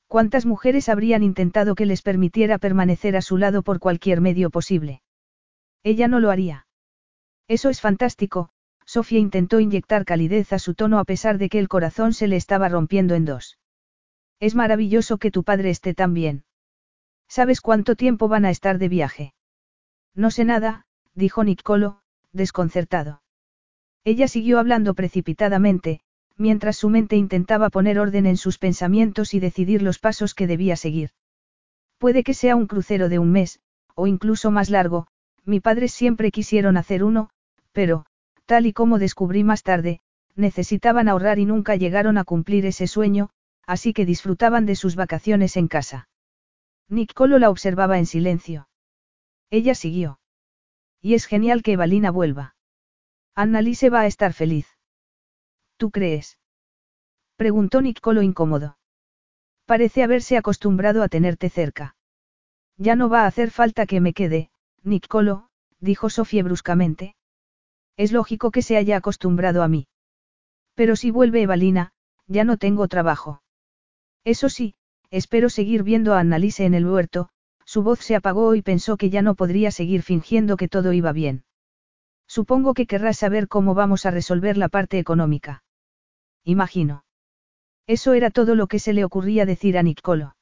¿Cuántas 0.07 0.45
mujeres 0.45 0.91
habrían 0.91 1.23
intentado 1.23 1.75
que 1.75 1.87
les 1.87 2.03
permitiera 2.03 2.59
permanecer 2.59 3.17
a 3.17 3.23
su 3.23 3.39
lado 3.39 3.63
por 3.63 3.79
cualquier 3.81 4.21
medio 4.21 4.51
posible? 4.51 5.01
Ella 5.83 6.07
no 6.07 6.21
lo 6.21 6.31
haría. 6.31 6.67
Eso 7.49 7.71
es 7.71 7.81
fantástico, 7.81 8.51
Sofía 8.93 9.21
intentó 9.21 9.59
inyectar 9.59 10.05
calidez 10.05 10.53
a 10.53 10.59
su 10.59 10.75
tono 10.75 10.99
a 10.99 11.05
pesar 11.05 11.39
de 11.39 11.49
que 11.49 11.59
el 11.59 11.67
corazón 11.67 12.13
se 12.13 12.29
le 12.29 12.37
estaba 12.37 12.69
rompiendo 12.69 13.15
en 13.15 13.25
dos. 13.25 13.59
Es 14.39 14.55
maravilloso 14.55 15.17
que 15.17 15.31
tu 15.31 15.45
padre 15.45 15.71
esté 15.71 15.95
tan 15.95 16.13
bien. 16.13 16.45
¿Sabes 17.27 17.63
cuánto 17.63 17.97
tiempo 17.97 18.29
van 18.29 18.45
a 18.45 18.51
estar 18.51 18.77
de 18.77 18.91
viaje? 18.91 19.33
No 20.15 20.31
sé 20.31 20.45
nada, 20.45 20.85
dijo 21.15 21.43
Niccolo, 21.43 22.03
desconcertado. 22.35 23.23
Ella 24.05 24.29
siguió 24.29 24.59
hablando 24.59 24.93
precipitadamente, 24.93 26.01
mientras 26.37 26.77
su 26.77 26.91
mente 26.91 27.17
intentaba 27.17 27.71
poner 27.71 27.99
orden 27.99 28.27
en 28.27 28.37
sus 28.37 28.59
pensamientos 28.59 29.33
y 29.33 29.41
decidir 29.41 29.81
los 29.81 30.01
pasos 30.01 30.35
que 30.35 30.47
debía 30.47 30.77
seguir. 30.77 31.13
Puede 31.97 32.23
que 32.25 32.35
sea 32.35 32.57
un 32.57 32.67
crucero 32.67 33.09
de 33.09 33.19
un 33.19 33.33
mes, 33.33 33.59
o 33.95 34.07
incluso 34.07 34.51
más 34.51 34.69
largo, 34.69 35.07
mi 35.47 35.61
padre 35.61 35.89
siempre 35.89 36.31
quisieron 36.31 36.77
hacer 36.77 37.03
uno, 37.03 37.31
pero, 37.73 38.05
Tal 38.47 38.67
y 38.67 38.73
como 38.73 38.99
descubrí 38.99 39.45
más 39.45 39.63
tarde, 39.63 40.01
necesitaban 40.35 41.09
ahorrar 41.09 41.39
y 41.39 41.45
nunca 41.45 41.77
llegaron 41.77 42.19
a 42.19 42.25
cumplir 42.25 42.67
ese 42.67 42.87
sueño, 42.87 43.31
así 43.67 43.93
que 43.93 44.07
disfrutaban 44.07 44.67
de 44.67 44.77
sus 44.77 44.97
vacaciones 44.97 45.57
en 45.57 45.69
casa. 45.69 46.09
Niccolo 46.89 47.39
la 47.39 47.51
observaba 47.51 47.99
en 47.99 48.07
silencio. 48.07 48.69
Ella 49.51 49.75
siguió. 49.75 50.19
Y 51.01 51.15
es 51.15 51.27
genial 51.27 51.63
que 51.63 51.73
Evalina 51.73 52.11
vuelva. 52.11 52.55
Annalise 53.35 53.91
va 53.91 54.01
a 54.01 54.07
estar 54.07 54.33
feliz. 54.33 54.67
¿Tú 55.77 55.91
crees? 55.91 56.39
Preguntó 57.37 57.81
Niccolo 57.81 58.23
incómodo. 58.23 58.79
Parece 59.65 60.03
haberse 60.03 60.37
acostumbrado 60.37 61.03
a 61.03 61.09
tenerte 61.09 61.49
cerca. 61.49 61.97
Ya 62.77 62.95
no 62.97 63.09
va 63.09 63.23
a 63.23 63.27
hacer 63.27 63.51
falta 63.51 63.87
que 63.87 64.01
me 64.01 64.13
quede, 64.13 64.51
Niccolo, 64.83 65.49
dijo 65.81 66.11
Sofía 66.11 66.43
bruscamente. 66.43 67.15
Es 67.97 68.13
lógico 68.13 68.51
que 68.51 68.63
se 68.63 68.77
haya 68.77 68.97
acostumbrado 68.97 69.63
a 69.63 69.69
mí. 69.69 69.87
Pero 70.75 70.97
si 70.97 71.11
vuelve 71.11 71.43
Evalina, 71.43 71.93
ya 72.27 72.45
no 72.45 72.57
tengo 72.57 72.89
trabajo. 72.89 73.43
Eso 74.25 74.49
sí, 74.49 74.75
espero 75.11 75.51
seguir 75.51 75.83
viendo 75.83 76.15
a 76.15 76.21
Annalise 76.21 76.65
en 76.65 76.75
el 76.75 76.87
huerto, 76.87 77.29
su 77.65 77.83
voz 77.83 78.01
se 78.01 78.17
apagó 78.17 78.55
y 78.55 78.63
pensó 78.63 78.97
que 78.97 79.11
ya 79.11 79.23
no 79.23 79.35
podría 79.35 79.71
seguir 79.71 80.03
fingiendo 80.03 80.57
que 80.57 80.69
todo 80.69 80.93
iba 80.93 81.13
bien. 81.13 81.45
Supongo 82.27 82.75
que 82.75 82.87
querrás 82.87 83.19
saber 83.19 83.49
cómo 83.49 83.75
vamos 83.75 84.07
a 84.07 84.11
resolver 84.11 84.57
la 84.57 84.69
parte 84.69 84.99
económica. 84.99 85.63
Imagino. 86.45 87.05
Eso 87.87 88.15
era 88.15 88.31
todo 88.31 88.55
lo 88.55 88.69
que 88.69 88.79
se 88.79 88.93
le 88.93 89.05
ocurría 89.05 89.45
decir 89.45 89.77
a 89.77 89.83
Niccolo. 89.83 90.37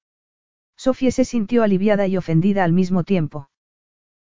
Sofía 0.76 1.10
se 1.10 1.24
sintió 1.24 1.62
aliviada 1.62 2.06
y 2.06 2.16
ofendida 2.16 2.64
al 2.64 2.72
mismo 2.72 3.02
tiempo. 3.02 3.48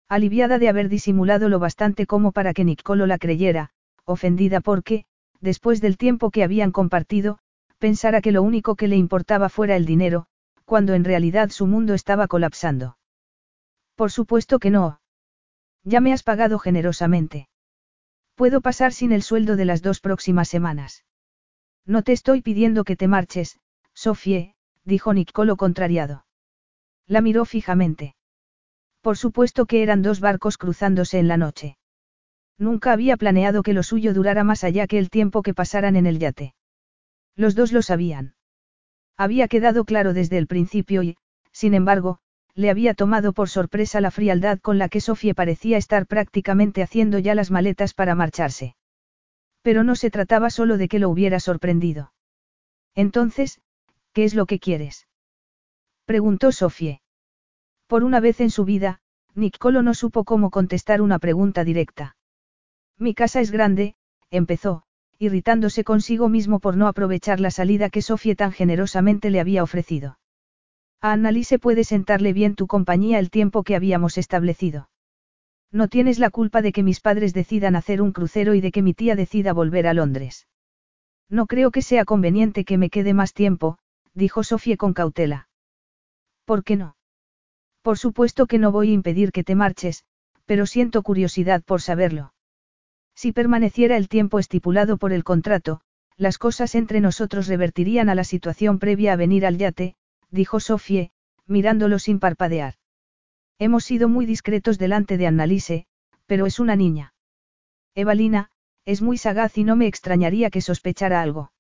Aliviada 0.10 0.58
de 0.58 0.70
haber 0.70 0.90
disimulado 0.90 1.50
lo 1.50 1.60
bastante 1.60 2.06
como 2.06 2.32
para 2.32 2.54
que 2.54 2.64
Niccolo 2.64 3.08
la 3.08 3.18
creyera, 3.18 3.72
ofendida 4.06 4.62
porque, 4.62 5.06
después 5.42 5.82
del 5.82 5.98
tiempo 5.98 6.32
que 6.32 6.44
habían 6.44 6.72
compartido, 6.72 7.40
pensara 7.78 8.22
que 8.22 8.32
lo 8.32 8.42
único 8.42 8.76
que 8.76 8.88
le 8.88 8.96
importaba 8.96 9.50
fuera 9.50 9.76
el 9.76 9.86
dinero, 9.86 10.28
cuando 10.66 10.94
en 10.94 11.04
realidad 11.04 11.50
su 11.50 11.68
mundo 11.68 11.94
estaba 11.94 12.28
colapsando. 12.28 12.98
Por 13.96 14.12
supuesto 14.12 14.60
que 14.60 14.70
no. 14.70 15.00
Ya 15.84 16.02
me 16.02 16.14
has 16.14 16.24
pagado 16.24 16.60
generosamente. 16.60 17.48
Puedo 18.36 18.62
pasar 18.62 18.94
sin 18.94 19.12
el 19.12 19.24
sueldo 19.24 19.56
de 19.56 19.66
las 19.66 19.82
dos 19.82 20.00
próximas 20.00 20.48
semanas. 20.48 21.06
No 21.86 22.04
te 22.04 22.12
estoy 22.12 22.42
pidiendo 22.42 22.84
que 22.84 22.96
te 22.96 23.08
marches, 23.08 23.60
Sofie, 23.94 24.56
dijo 24.84 25.14
Niccolo 25.14 25.56
contrariado. 25.56 26.26
La 27.08 27.22
miró 27.22 27.46
fijamente. 27.46 28.17
Por 29.08 29.16
supuesto 29.16 29.68
que 29.68 29.84
eran 29.84 30.02
dos 30.02 30.20
barcos 30.20 30.58
cruzándose 30.58 31.18
en 31.18 31.30
la 31.30 31.38
noche. 31.38 31.78
Nunca 32.58 32.92
había 32.92 33.16
planeado 33.16 33.64
que 33.64 33.72
lo 33.72 33.82
suyo 33.82 34.14
durara 34.14 34.44
más 34.44 34.66
allá 34.66 34.86
que 34.86 34.98
el 34.98 35.10
tiempo 35.10 35.44
que 35.44 35.54
pasaran 35.54 35.96
en 35.96 36.06
el 36.08 36.20
yate. 36.20 36.56
Los 37.34 37.56
dos 37.56 37.72
lo 37.72 37.82
sabían. 37.82 38.36
Había 39.16 39.48
quedado 39.48 39.86
claro 39.86 40.12
desde 40.12 40.38
el 40.38 40.46
principio 40.46 41.04
y, 41.04 41.16
sin 41.54 41.74
embargo, 41.74 42.20
le 42.54 42.70
había 42.70 42.94
tomado 42.96 43.32
por 43.32 43.48
sorpresa 43.48 44.02
la 44.02 44.12
frialdad 44.12 44.60
con 44.60 44.78
la 44.78 44.90
que 44.90 45.00
Sofía 45.00 45.34
parecía 45.34 45.78
estar 45.78 46.06
prácticamente 46.06 46.84
haciendo 46.84 47.18
ya 47.18 47.34
las 47.34 47.50
maletas 47.50 47.94
para 47.94 48.14
marcharse. 48.14 48.76
Pero 49.62 49.86
no 49.86 49.96
se 49.96 50.10
trataba 50.10 50.50
solo 50.50 50.78
de 50.78 50.90
que 50.90 51.00
lo 51.00 51.10
hubiera 51.10 51.40
sorprendido. 51.40 52.12
Entonces, 52.94 53.62
¿qué 54.12 54.26
es 54.26 54.36
lo 54.36 54.46
que 54.48 54.60
quieres? 54.60 55.08
preguntó 56.06 56.52
Sofía. 56.52 57.00
Por 57.88 58.04
una 58.04 58.20
vez 58.20 58.42
en 58.42 58.52
su 58.52 58.66
vida, 58.66 59.00
Niccolo 59.34 59.82
no 59.82 59.94
supo 59.94 60.26
cómo 60.26 60.50
contestar 60.50 61.02
una 61.02 61.20
pregunta 61.20 61.64
directa. 61.64 62.18
Mi 63.00 63.14
casa 63.14 63.40
es 63.40 63.50
grande, 63.50 63.96
empezó, 64.30 64.84
irritándose 65.20 65.86
consigo 65.86 66.28
mismo 66.28 66.60
por 66.60 66.76
no 66.76 66.88
aprovechar 66.88 67.40
la 67.40 67.50
salida 67.50 67.90
que 67.90 68.02
Sofía 68.02 68.36
tan 68.36 68.52
generosamente 68.52 69.30
le 69.30 69.40
había 69.40 69.64
ofrecido. 69.64 70.20
A 71.00 71.14
Annalise 71.14 71.60
puede 71.60 71.86
sentarle 71.86 72.34
bien 72.34 72.56
tu 72.56 72.68
compañía 72.68 73.20
el 73.20 73.30
tiempo 73.30 73.64
que 73.64 73.76
habíamos 73.76 74.18
establecido. 74.18 74.90
No 75.72 75.88
tienes 75.88 76.20
la 76.20 76.30
culpa 76.30 76.62
de 76.62 76.72
que 76.72 76.84
mis 76.84 77.00
padres 77.00 77.34
decidan 77.34 77.76
hacer 77.76 78.02
un 78.02 78.12
crucero 78.12 78.54
y 78.54 78.62
de 78.62 78.72
que 78.72 78.82
mi 78.82 78.94
tía 78.94 79.16
decida 79.16 79.54
volver 79.54 79.88
a 79.88 79.94
Londres. 79.94 80.48
No 81.30 81.46
creo 81.46 81.72
que 81.72 81.82
sea 81.82 82.04
conveniente 82.04 82.66
que 82.66 82.78
me 82.78 82.90
quede 82.90 83.14
más 83.14 83.34
tiempo, 83.34 83.78
dijo 84.14 84.44
Sofía 84.44 84.76
con 84.76 84.94
cautela. 84.94 85.48
¿Por 86.46 86.64
qué 86.64 86.76
no? 86.76 86.97
Por 87.88 87.98
supuesto 87.98 88.48
que 88.48 88.60
no 88.60 88.74
voy 88.74 88.90
a 88.90 88.96
impedir 88.96 89.32
que 89.32 89.46
te 89.46 89.56
marches, 89.56 90.04
pero 90.46 90.66
siento 90.66 91.04
curiosidad 91.04 91.64
por 91.64 91.82
saberlo. 91.82 92.34
Si 93.16 93.32
permaneciera 93.32 93.96
el 93.96 94.10
tiempo 94.10 94.40
estipulado 94.40 94.98
por 94.98 95.14
el 95.14 95.24
contrato, 95.24 95.80
las 96.18 96.38
cosas 96.38 96.76
entre 96.76 97.00
nosotros 97.00 97.48
revertirían 97.48 98.10
a 98.10 98.16
la 98.16 98.26
situación 98.26 98.78
previa 98.80 99.14
a 99.14 99.16
venir 99.16 99.46
al 99.46 99.58
yate, 99.58 99.96
dijo 100.30 100.60
Sofie, 100.60 101.12
mirándolo 101.46 101.98
sin 101.98 102.20
parpadear. 102.20 102.74
Hemos 103.58 103.86
sido 103.86 104.10
muy 104.10 104.26
discretos 104.26 104.78
delante 104.78 105.16
de 105.16 105.28
Annalise, 105.28 105.88
pero 106.26 106.46
es 106.46 106.60
una 106.60 106.76
niña. 106.76 107.14
Evalina, 107.96 108.50
es 108.84 109.02
muy 109.02 109.18
sagaz 109.18 109.58
y 109.58 109.64
no 109.64 109.78
me 109.78 109.88
extrañaría 109.88 110.50
que 110.50 110.60
sospechara 110.60 111.22
algo. 111.22 111.54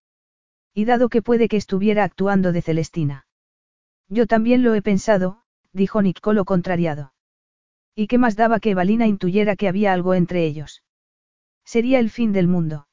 Y 0.73 0.83
dado 0.83 1.07
que 1.07 1.21
puede 1.21 1.47
que 1.47 1.55
estuviera 1.55 2.03
actuando 2.03 2.51
de 2.51 2.61
Celestina. 2.61 3.27
Yo 4.09 4.27
también 4.27 4.61
lo 4.61 4.75
he 4.75 4.81
pensado, 4.81 5.43
dijo 5.73 6.01
Niccolo 6.01 6.45
contrariado. 6.45 7.13
¿Y 7.95 8.07
qué 8.07 8.17
más 8.17 8.35
daba 8.35 8.59
que 8.59 8.71
Evalina 8.71 9.07
intuyera 9.07 9.55
que 9.55 9.67
había 9.67 9.93
algo 9.93 10.13
entre 10.13 10.45
ellos? 10.45 10.83
Sería 11.65 11.99
el 11.99 12.09
fin 12.09 12.31
del 12.31 12.47
mundo. 12.47 12.87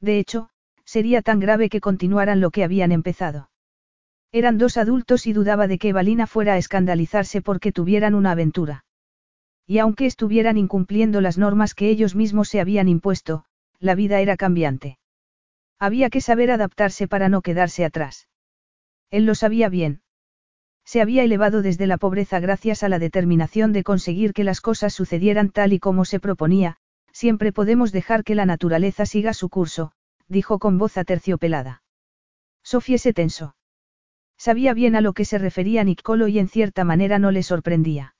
De 0.00 0.18
hecho, 0.18 0.50
sería 0.84 1.22
tan 1.22 1.40
grave 1.40 1.68
que 1.68 1.80
continuaran 1.80 2.40
lo 2.40 2.50
que 2.50 2.64
habían 2.64 2.92
empezado. 2.92 3.50
Eran 4.30 4.58
dos 4.58 4.76
adultos 4.76 5.26
y 5.26 5.32
dudaba 5.32 5.66
de 5.66 5.78
que 5.78 5.92
Valina 5.92 6.26
fuera 6.26 6.54
a 6.54 6.58
escandalizarse 6.58 7.40
porque 7.42 7.72
tuvieran 7.72 8.14
una 8.14 8.32
aventura. 8.32 8.84
Y 9.66 9.78
aunque 9.78 10.06
estuvieran 10.06 10.56
incumpliendo 10.56 11.20
las 11.20 11.38
normas 11.38 11.74
que 11.74 11.88
ellos 11.88 12.14
mismos 12.14 12.48
se 12.48 12.60
habían 12.60 12.88
impuesto, 12.88 13.44
la 13.80 13.94
vida 13.94 14.20
era 14.20 14.36
cambiante. 14.36 14.98
Había 15.78 16.10
que 16.10 16.20
saber 16.20 16.50
adaptarse 16.50 17.06
para 17.08 17.28
no 17.28 17.42
quedarse 17.42 17.84
atrás. 17.84 18.28
Él 19.10 19.24
lo 19.24 19.34
sabía 19.34 19.68
bien. 19.68 20.02
Se 20.88 21.02
había 21.02 21.22
elevado 21.22 21.60
desde 21.60 21.86
la 21.86 21.98
pobreza 21.98 22.40
gracias 22.40 22.82
a 22.82 22.88
la 22.88 22.98
determinación 22.98 23.74
de 23.74 23.84
conseguir 23.84 24.32
que 24.32 24.42
las 24.42 24.62
cosas 24.62 24.94
sucedieran 24.94 25.50
tal 25.50 25.74
y 25.74 25.78
como 25.78 26.06
se 26.06 26.18
proponía, 26.18 26.78
siempre 27.12 27.52
podemos 27.52 27.92
dejar 27.92 28.24
que 28.24 28.34
la 28.34 28.46
naturaleza 28.46 29.04
siga 29.04 29.34
su 29.34 29.50
curso, 29.50 29.92
dijo 30.28 30.58
con 30.58 30.78
voz 30.78 30.96
aterciopelada. 30.96 31.82
Sofía 32.62 32.96
se 32.96 33.12
tensó. 33.12 33.54
Sabía 34.38 34.72
bien 34.72 34.96
a 34.96 35.02
lo 35.02 35.12
que 35.12 35.26
se 35.26 35.36
refería 35.36 35.84
Niccolo 35.84 36.26
y 36.26 36.38
en 36.38 36.48
cierta 36.48 36.84
manera 36.84 37.18
no 37.18 37.32
le 37.32 37.42
sorprendía. 37.42 38.14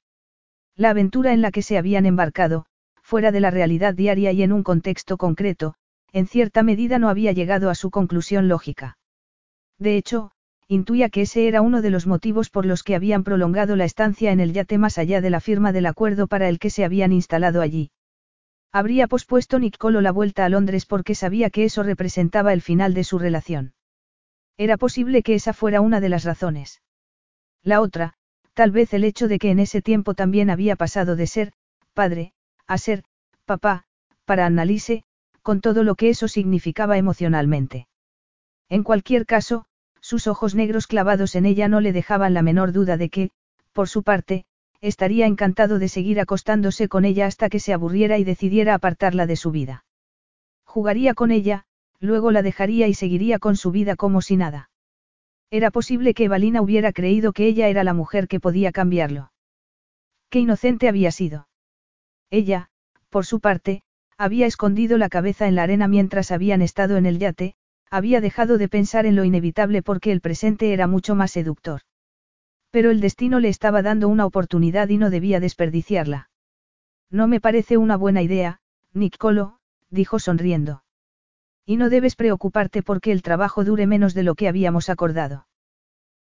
La 0.77 0.91
aventura 0.91 1.33
en 1.33 1.41
la 1.41 1.51
que 1.51 1.63
se 1.63 1.79
habían 1.79 2.05
embarcado, 2.05 2.67
fuera 3.01 3.33
de 3.33 3.41
la 3.41 3.51
realidad 3.51 3.95
diaria 3.95 4.31
y 4.33 4.43
en 4.43 4.53
un 4.53 4.63
contexto 4.63 5.17
concreto, 5.17 5.77
en 6.13 6.27
cierta 6.27 6.63
medida 6.63 6.99
no 6.99 7.09
había 7.09 7.33
llegado 7.33 7.71
a 7.71 7.75
su 7.75 7.91
conclusión 7.91 8.47
lógica. 8.47 8.99
De 9.79 9.97
hecho, 9.97 10.33
intuía 10.69 11.09
que 11.09 11.23
ese 11.23 11.49
era 11.49 11.63
uno 11.63 11.81
de 11.81 11.89
los 11.89 12.07
motivos 12.07 12.51
por 12.51 12.67
los 12.67 12.83
que 12.83 12.95
habían 12.95 13.25
prolongado 13.25 13.75
la 13.75 13.87
estancia 13.87 14.33
en 14.33 14.41
el 14.41 14.53
yate 14.53 14.77
más 14.77 14.99
allá 14.99 15.23
de 15.23 15.31
la 15.31 15.41
firma 15.41 15.73
del 15.73 15.87
acuerdo 15.87 16.27
para 16.27 16.49
el 16.49 16.59
que 16.59 16.69
se 16.69 16.85
habían 16.85 17.11
instalado 17.11 17.63
allí. 17.63 17.91
Habría 18.71 19.09
pospuesto 19.09 19.59
Niccolo 19.59 20.03
la 20.03 20.13
vuelta 20.13 20.45
a 20.45 20.49
Londres 20.51 20.85
porque 20.85 21.15
sabía 21.15 21.49
que 21.49 21.65
eso 21.65 21.83
representaba 21.83 22.53
el 22.53 22.61
final 22.61 22.93
de 22.93 23.05
su 23.05 23.19
relación. 23.19 23.73
Era 24.59 24.77
posible 24.77 25.23
que 25.23 25.35
esa 25.35 25.55
fuera 25.55 25.81
una 25.81 26.01
de 26.01 26.11
las 26.11 26.25
razones. 26.25 26.83
La 27.63 27.81
otra, 27.81 28.13
tal 28.53 28.71
vez 28.71 28.93
el 28.93 29.05
hecho 29.05 29.27
de 29.27 29.39
que 29.39 29.51
en 29.51 29.61
ese 29.61 29.81
tiempo 29.81 30.13
también 30.13 30.51
había 30.51 30.77
pasado 30.77 31.17
de 31.17 31.27
ser, 31.27 31.53
padre, 31.95 32.33
a 32.67 32.77
ser, 32.77 33.05
papá, 33.47 33.85
para 34.27 34.45
Annalise, 34.45 35.05
con 35.41 35.63
todo 35.63 35.83
lo 35.83 35.95
que 35.95 36.11
eso 36.11 36.29
significaba 36.29 36.99
emocionalmente. 36.99 37.89
En 38.69 38.83
cualquier 38.83 39.25
caso, 39.25 39.65
sus 40.01 40.27
ojos 40.27 40.55
negros 40.55 40.87
clavados 40.87 41.35
en 41.35 41.47
ella 41.47 41.69
no 41.69 41.81
le 41.81 41.93
dejaban 41.93 42.35
la 42.35 42.43
menor 42.43 42.73
duda 42.73 42.97
de 42.97 43.09
que, 43.09 43.31
por 43.73 43.89
su 43.89 44.03
parte, 44.03 44.45
estaría 44.81 45.27
encantado 45.27 45.79
de 45.79 45.89
seguir 45.89 46.21
acostándose 46.21 46.89
con 46.89 47.05
ella 47.05 47.27
hasta 47.27 47.49
que 47.49 47.61
se 47.61 47.73
aburriera 47.73 48.19
y 48.19 48.25
decidiera 48.25 48.75
apartarla 48.75 49.27
de 49.27 49.37
su 49.37 49.51
vida. 49.51 49.85
Jugaría 50.65 51.15
con 51.15 51.31
ella, 51.31 51.65
luego 52.01 52.31
la 52.31 52.43
dejaría 52.43 52.87
y 52.87 52.95
seguiría 52.95 53.39
con 53.39 53.57
su 53.57 53.71
vida 53.71 53.97
como 53.97 54.23
si 54.23 54.37
nada. 54.37 54.71
Era 55.51 55.71
posible 55.71 56.15
que 56.15 56.25
Evalina 56.25 56.61
hubiera 56.61 56.93
creído 56.93 57.33
que 57.33 57.47
ella 57.47 57.69
era 57.69 57.83
la 57.83 57.95
mujer 57.95 58.29
que 58.29 58.39
podía 58.39 58.71
cambiarlo. 58.71 59.33
Qué 60.31 60.41
inocente 60.41 60.89
había 60.89 61.11
sido. 61.11 61.49
Ella, 62.31 62.69
por 63.09 63.25
su 63.25 63.41
parte, 63.41 63.83
había 64.19 64.47
escondido 64.47 64.99
la 64.99 65.09
cabeza 65.09 65.49
en 65.49 65.55
la 65.55 65.63
arena 65.63 65.89
mientras 65.89 66.31
habían 66.31 66.61
estado 66.61 66.97
en 66.99 67.07
el 67.07 67.19
yate, 67.19 67.55
había 67.91 68.21
dejado 68.21 68.59
de 68.59 68.69
pensar 68.69 69.07
en 69.07 69.17
lo 69.17 69.25
inevitable 69.25 69.83
porque 69.83 70.13
el 70.13 70.21
presente 70.21 70.73
era 70.73 70.87
mucho 70.87 71.15
más 71.15 71.31
seductor. 71.31 71.83
Pero 72.71 72.91
el 72.91 73.01
destino 73.01 73.41
le 73.41 73.49
estaba 73.49 73.83
dando 73.83 74.09
una 74.09 74.27
oportunidad 74.27 74.89
y 74.89 74.99
no 74.99 75.11
debía 75.11 75.41
desperdiciarla. 75.41 76.31
No 77.11 77.27
me 77.27 77.41
parece 77.41 77.77
una 77.77 77.97
buena 77.97 78.23
idea, 78.23 78.61
Niccolo, 78.93 79.59
dijo 79.91 80.19
sonriendo. 80.19 80.83
Y 81.65 81.77
no 81.77 81.89
debes 81.91 82.17
preocuparte 82.17 82.83
porque 82.83 83.13
el 83.13 83.23
trabajo 83.23 83.65
dure 83.65 83.87
menos 83.87 84.15
de 84.15 84.23
lo 84.23 84.35
que 84.35 84.49
habíamos 84.49 84.89
acordado. 84.89 85.47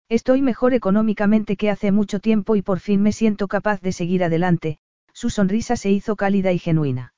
Estoy 0.08 0.40
mejor 0.40 0.72
económicamente 0.72 1.56
que 1.56 1.70
hace 1.70 1.92
mucho 1.92 2.18
tiempo 2.18 2.56
y 2.56 2.62
por 2.62 2.80
fin 2.80 3.02
me 3.02 3.12
siento 3.12 3.46
capaz 3.46 3.82
de 3.82 3.92
seguir 3.92 4.24
adelante, 4.24 4.78
su 5.12 5.28
sonrisa 5.28 5.76
se 5.76 5.90
hizo 5.90 6.16
cálida 6.16 6.52
y 6.52 6.58
genuina. 6.58 7.12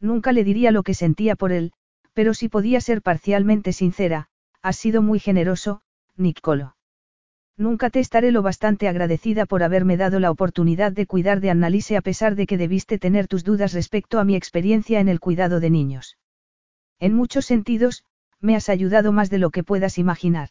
Nunca 0.00 0.32
le 0.32 0.44
diría 0.44 0.70
lo 0.70 0.82
que 0.82 0.94
sentía 0.94 1.34
por 1.34 1.50
él, 1.50 1.72
pero 2.14 2.32
si 2.32 2.48
podía 2.48 2.80
ser 2.80 3.02
parcialmente 3.02 3.72
sincera, 3.72 4.28
has 4.62 4.76
sido 4.76 5.02
muy 5.02 5.18
generoso, 5.18 5.82
Niccolo. 6.16 6.76
Nunca 7.56 7.90
te 7.90 8.00
estaré 8.00 8.32
lo 8.32 8.42
bastante 8.42 8.88
agradecida 8.88 9.46
por 9.46 9.62
haberme 9.62 9.96
dado 9.96 10.18
la 10.18 10.30
oportunidad 10.30 10.90
de 10.90 11.06
cuidar 11.06 11.40
de 11.40 11.50
Annalise 11.50 11.96
a 11.96 12.00
pesar 12.00 12.34
de 12.34 12.46
que 12.46 12.58
debiste 12.58 12.98
tener 12.98 13.28
tus 13.28 13.44
dudas 13.44 13.72
respecto 13.72 14.18
a 14.18 14.24
mi 14.24 14.34
experiencia 14.34 14.98
en 14.98 15.08
el 15.08 15.20
cuidado 15.20 15.60
de 15.60 15.70
niños. 15.70 16.18
En 16.98 17.14
muchos 17.14 17.46
sentidos, 17.46 18.04
me 18.40 18.56
has 18.56 18.68
ayudado 18.68 19.12
más 19.12 19.30
de 19.30 19.38
lo 19.38 19.50
que 19.50 19.62
puedas 19.62 19.98
imaginar. 19.98 20.50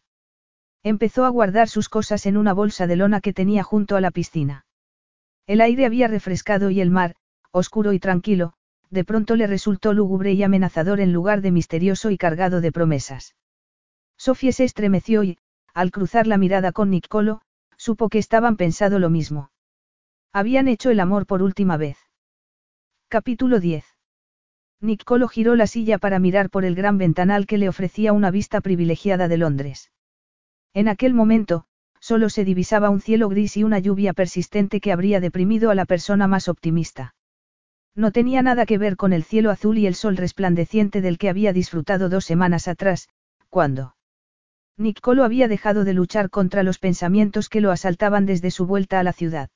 Empezó 0.82 1.26
a 1.26 1.30
guardar 1.30 1.70
sus 1.70 1.90
cosas 1.90 2.26
en 2.26 2.38
una 2.38 2.54
bolsa 2.54 2.88
de 2.88 2.96
lona 2.96 3.22
que 3.22 3.34
tenía 3.34 3.64
junto 3.64 3.96
a 3.96 4.02
la 4.02 4.12
piscina. 4.12 4.66
El 5.46 5.60
aire 5.60 5.86
había 5.86 6.08
refrescado 6.08 6.70
y 6.70 6.80
el 6.80 6.90
mar, 6.90 7.16
oscuro 7.52 7.94
y 7.94 8.00
tranquilo, 8.00 8.54
de 8.94 9.04
pronto 9.04 9.36
le 9.36 9.48
resultó 9.48 9.92
lúgubre 9.92 10.34
y 10.34 10.44
amenazador 10.44 11.00
en 11.00 11.14
lugar 11.14 11.42
de 11.42 11.52
misterioso 11.52 12.12
y 12.12 12.18
cargado 12.18 12.62
de 12.62 12.72
promesas. 12.72 13.36
Sofía 14.18 14.52
se 14.52 14.66
estremeció 14.66 15.24
y, 15.24 15.40
al 15.74 15.90
cruzar 15.90 16.28
la 16.28 16.38
mirada 16.38 16.72
con 16.72 16.92
Niccolo, 16.92 17.42
supo 17.76 18.08
que 18.08 18.20
estaban 18.20 18.56
pensado 18.56 19.00
lo 19.00 19.10
mismo. 19.10 19.50
Habían 20.32 20.68
hecho 20.68 20.92
el 20.92 21.00
amor 21.00 21.26
por 21.26 21.42
última 21.42 21.76
vez. 21.76 21.98
Capítulo 23.08 23.60
10. 23.60 23.84
Niccolo 24.80 25.28
giró 25.28 25.56
la 25.56 25.66
silla 25.66 25.98
para 25.98 26.20
mirar 26.20 26.52
por 26.52 26.64
el 26.64 26.76
gran 26.76 27.00
ventanal 27.00 27.48
que 27.48 27.58
le 27.58 27.70
ofrecía 27.70 28.14
una 28.14 28.30
vista 28.30 28.62
privilegiada 28.62 29.28
de 29.28 29.38
Londres. 29.38 29.92
En 30.76 30.88
aquel 30.88 31.16
momento, 31.16 31.66
solo 32.00 32.30
se 32.30 32.46
divisaba 32.46 32.92
un 32.92 33.02
cielo 33.02 33.28
gris 33.28 33.58
y 33.58 33.64
una 33.64 33.80
lluvia 33.80 34.14
persistente 34.14 34.80
que 34.82 34.92
habría 34.92 35.20
deprimido 35.20 35.72
a 35.72 35.76
la 35.76 35.86
persona 35.86 36.28
más 36.28 36.48
optimista. 36.48 37.16
No 37.96 38.12
tenía 38.12 38.42
nada 38.42 38.66
que 38.66 38.78
ver 38.78 38.96
con 38.96 39.14
el 39.14 39.24
cielo 39.24 39.52
azul 39.52 39.78
y 39.78 39.88
el 39.88 39.96
sol 39.96 40.18
resplandeciente 40.18 41.02
del 41.02 41.18
que 41.18 41.30
había 41.30 41.54
disfrutado 41.54 42.10
dos 42.10 42.26
semanas 42.26 42.68
atrás, 42.68 43.10
¿Cuándo? 43.54 43.96
Niccolo 44.78 45.24
había 45.24 45.48
dejado 45.48 45.84
de 45.84 45.94
luchar 45.94 46.32
contra 46.32 46.64
los 46.64 46.80
pensamientos 46.80 47.50
que 47.50 47.62
lo 47.62 47.70
asaltaban 47.70 48.26
desde 48.26 48.50
su 48.50 48.66
vuelta 48.66 49.00
a 49.00 49.04
la 49.04 49.14
ciudad. 49.14 49.52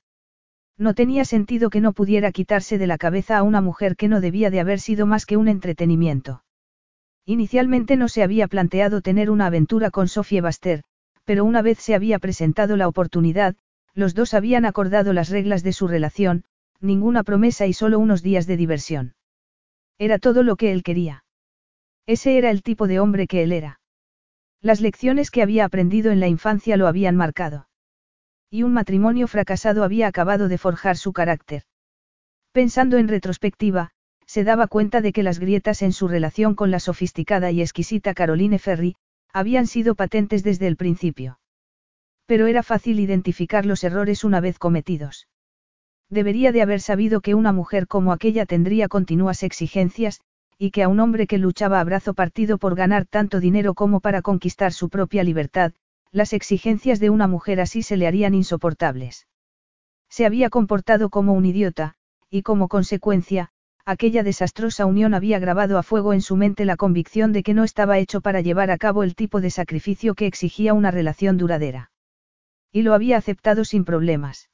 No 0.78 0.94
tenía 0.94 1.26
sentido 1.26 1.72
que 1.72 1.82
no 1.82 1.94
pudiera 1.94 2.32
quitarse 2.32 2.78
de 2.78 2.86
la 2.86 3.00
cabeza 3.00 3.40
a 3.40 3.42
una 3.42 3.60
mujer 3.60 3.96
que 3.96 4.08
no 4.08 4.22
debía 4.22 4.52
de 4.52 4.60
haber 4.60 4.80
sido 4.80 5.08
más 5.08 5.26
que 5.26 5.36
un 5.36 5.48
entretenimiento. 5.48 6.44
Inicialmente 7.26 7.96
no 7.96 8.08
se 8.08 8.22
había 8.22 8.48
planteado 8.48 9.02
tener 9.02 9.32
una 9.32 9.48
aventura 9.48 9.90
con 9.90 10.08
Sophie 10.08 10.42
Baster, 10.42 10.84
pero 11.26 11.44
una 11.44 11.64
vez 11.64 11.80
se 11.80 11.96
había 11.96 12.20
presentado 12.20 12.78
la 12.78 12.88
oportunidad, 12.88 13.56
los 13.96 14.14
dos 14.14 14.36
habían 14.36 14.66
acordado 14.66 15.12
las 15.12 15.30
reglas 15.30 15.64
de 15.64 15.74
su 15.74 15.88
relación, 15.88 16.44
ninguna 16.82 17.24
promesa 17.24 17.66
y 17.66 17.74
solo 17.74 18.00
unos 18.00 18.22
días 18.22 18.48
de 18.48 18.58
diversión. 18.58 19.16
Era 19.98 20.20
todo 20.20 20.44
lo 20.44 20.56
que 20.56 20.72
él 20.72 20.84
quería. 20.84 21.24
Ese 22.06 22.38
era 22.38 22.52
el 22.52 22.64
tipo 22.64 22.88
de 22.88 23.00
hombre 23.00 23.28
que 23.28 23.44
él 23.44 23.52
era. 23.52 23.80
Las 24.62 24.82
lecciones 24.82 25.32
que 25.32 25.42
había 25.42 25.66
aprendido 25.66 26.12
en 26.12 26.20
la 26.20 26.28
infancia 26.28 26.78
lo 26.78 26.88
habían 26.88 27.16
marcado. 27.16 27.68
Y 28.50 28.64
un 28.64 28.74
matrimonio 28.74 29.28
fracasado 29.28 29.84
había 29.84 30.08
acabado 30.08 30.48
de 30.48 30.58
forjar 30.58 30.98
su 30.98 31.14
carácter. 31.14 31.64
Pensando 32.52 32.98
en 32.98 33.08
retrospectiva, 33.08 33.92
se 34.26 34.44
daba 34.44 34.68
cuenta 34.68 35.02
de 35.02 35.14
que 35.14 35.24
las 35.24 35.40
grietas 35.40 35.82
en 35.82 35.94
su 35.94 36.08
relación 36.08 36.56
con 36.56 36.72
la 36.72 36.80
sofisticada 36.80 37.52
y 37.52 37.62
exquisita 37.62 38.14
Caroline 38.14 38.60
Ferry, 38.60 38.96
habían 39.32 39.68
sido 39.68 39.96
patentes 39.96 40.44
desde 40.44 40.68
el 40.68 40.78
principio. 40.78 41.40
Pero 42.26 42.48
era 42.48 42.64
fácil 42.64 43.00
identificar 43.00 43.66
los 43.66 43.84
errores 43.84 44.24
una 44.24 44.40
vez 44.42 44.60
cometidos. 44.60 45.28
Debería 46.10 46.52
de 46.52 46.62
haber 46.62 46.80
sabido 46.80 47.22
que 47.22 47.36
una 47.36 47.52
mujer 47.52 47.88
como 47.88 48.14
aquella 48.14 48.46
tendría 48.46 48.88
continuas 48.88 49.44
exigencias, 49.44 50.22
y 50.58 50.72
que 50.72 50.84
a 50.84 50.88
un 50.88 51.00
hombre 51.00 51.28
que 51.28 51.38
luchaba 51.38 51.80
a 51.80 51.84
brazo 51.84 52.14
partido 52.14 52.58
por 52.58 52.76
ganar 52.76 53.06
tanto 53.06 53.40
dinero 53.40 53.74
como 53.74 54.00
para 54.00 54.22
conquistar 54.22 54.74
su 54.74 54.90
propia 54.90 55.24
libertad, 55.24 55.74
las 56.12 56.34
exigencias 56.34 57.00
de 57.00 57.10
una 57.10 57.28
mujer 57.28 57.60
así 57.60 57.84
se 57.84 57.98
le 57.98 58.08
harían 58.08 58.34
insoportables. 58.34 59.28
Se 60.10 60.26
había 60.26 60.50
comportado 60.50 61.10
como 61.10 61.34
un 61.34 61.46
idiota, 61.46 61.96
y 62.30 62.42
como 62.42 62.70
consecuencia, 62.70 63.50
aquella 63.86 64.24
desastrosa 64.24 64.86
unión 64.86 65.14
había 65.14 65.40
grabado 65.40 65.78
a 65.78 65.84
fuego 65.84 66.14
en 66.14 66.22
su 66.22 66.38
mente 66.38 66.66
la 66.66 66.78
convicción 66.78 67.34
de 67.34 67.44
que 67.44 67.54
no 67.54 67.64
estaba 67.64 68.00
hecho 68.00 68.22
para 68.22 68.42
llevar 68.42 68.72
a 68.72 68.78
cabo 68.78 69.04
el 69.04 69.16
tipo 69.16 69.42
de 69.42 69.52
sacrificio 69.52 70.16
que 70.16 70.28
exigía 70.28 70.74
una 70.74 70.92
relación 70.92 71.38
duradera. 71.38 71.92
Y 72.72 72.82
lo 72.82 72.94
había 72.94 73.18
aceptado 73.18 73.66
sin 73.66 73.86
problemas. 73.86 74.50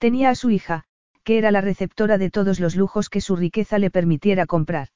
Tenía 0.00 0.30
a 0.30 0.34
su 0.34 0.48
hija, 0.48 0.84
que 1.24 1.36
era 1.36 1.50
la 1.50 1.60
receptora 1.60 2.16
de 2.16 2.30
todos 2.30 2.58
los 2.58 2.74
lujos 2.74 3.10
que 3.10 3.20
su 3.20 3.36
riqueza 3.36 3.78
le 3.78 3.90
permitiera 3.90 4.46
comprar. 4.46 4.88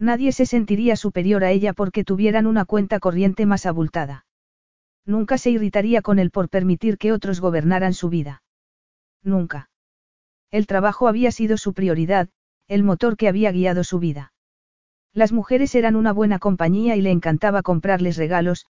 Nadie 0.00 0.32
se 0.32 0.46
sentiría 0.46 0.96
superior 0.96 1.44
a 1.44 1.52
ella 1.52 1.72
porque 1.72 2.02
tuvieran 2.02 2.48
una 2.48 2.64
cuenta 2.64 2.98
corriente 2.98 3.46
más 3.46 3.66
abultada. 3.66 4.26
Nunca 5.04 5.38
se 5.38 5.50
irritaría 5.50 6.02
con 6.02 6.18
él 6.18 6.32
por 6.32 6.48
permitir 6.48 6.98
que 6.98 7.12
otros 7.12 7.40
gobernaran 7.40 7.94
su 7.94 8.08
vida. 8.08 8.42
Nunca. 9.22 9.70
El 10.50 10.66
trabajo 10.66 11.06
había 11.06 11.30
sido 11.30 11.56
su 11.56 11.72
prioridad, 11.72 12.28
el 12.66 12.82
motor 12.82 13.16
que 13.16 13.28
había 13.28 13.52
guiado 13.52 13.84
su 13.84 14.00
vida. 14.00 14.32
Las 15.12 15.30
mujeres 15.32 15.72
eran 15.76 15.94
una 15.94 16.12
buena 16.12 16.40
compañía 16.40 16.96
y 16.96 17.00
le 17.00 17.12
encantaba 17.12 17.62
comprarles 17.62 18.16
regalos, 18.16 18.66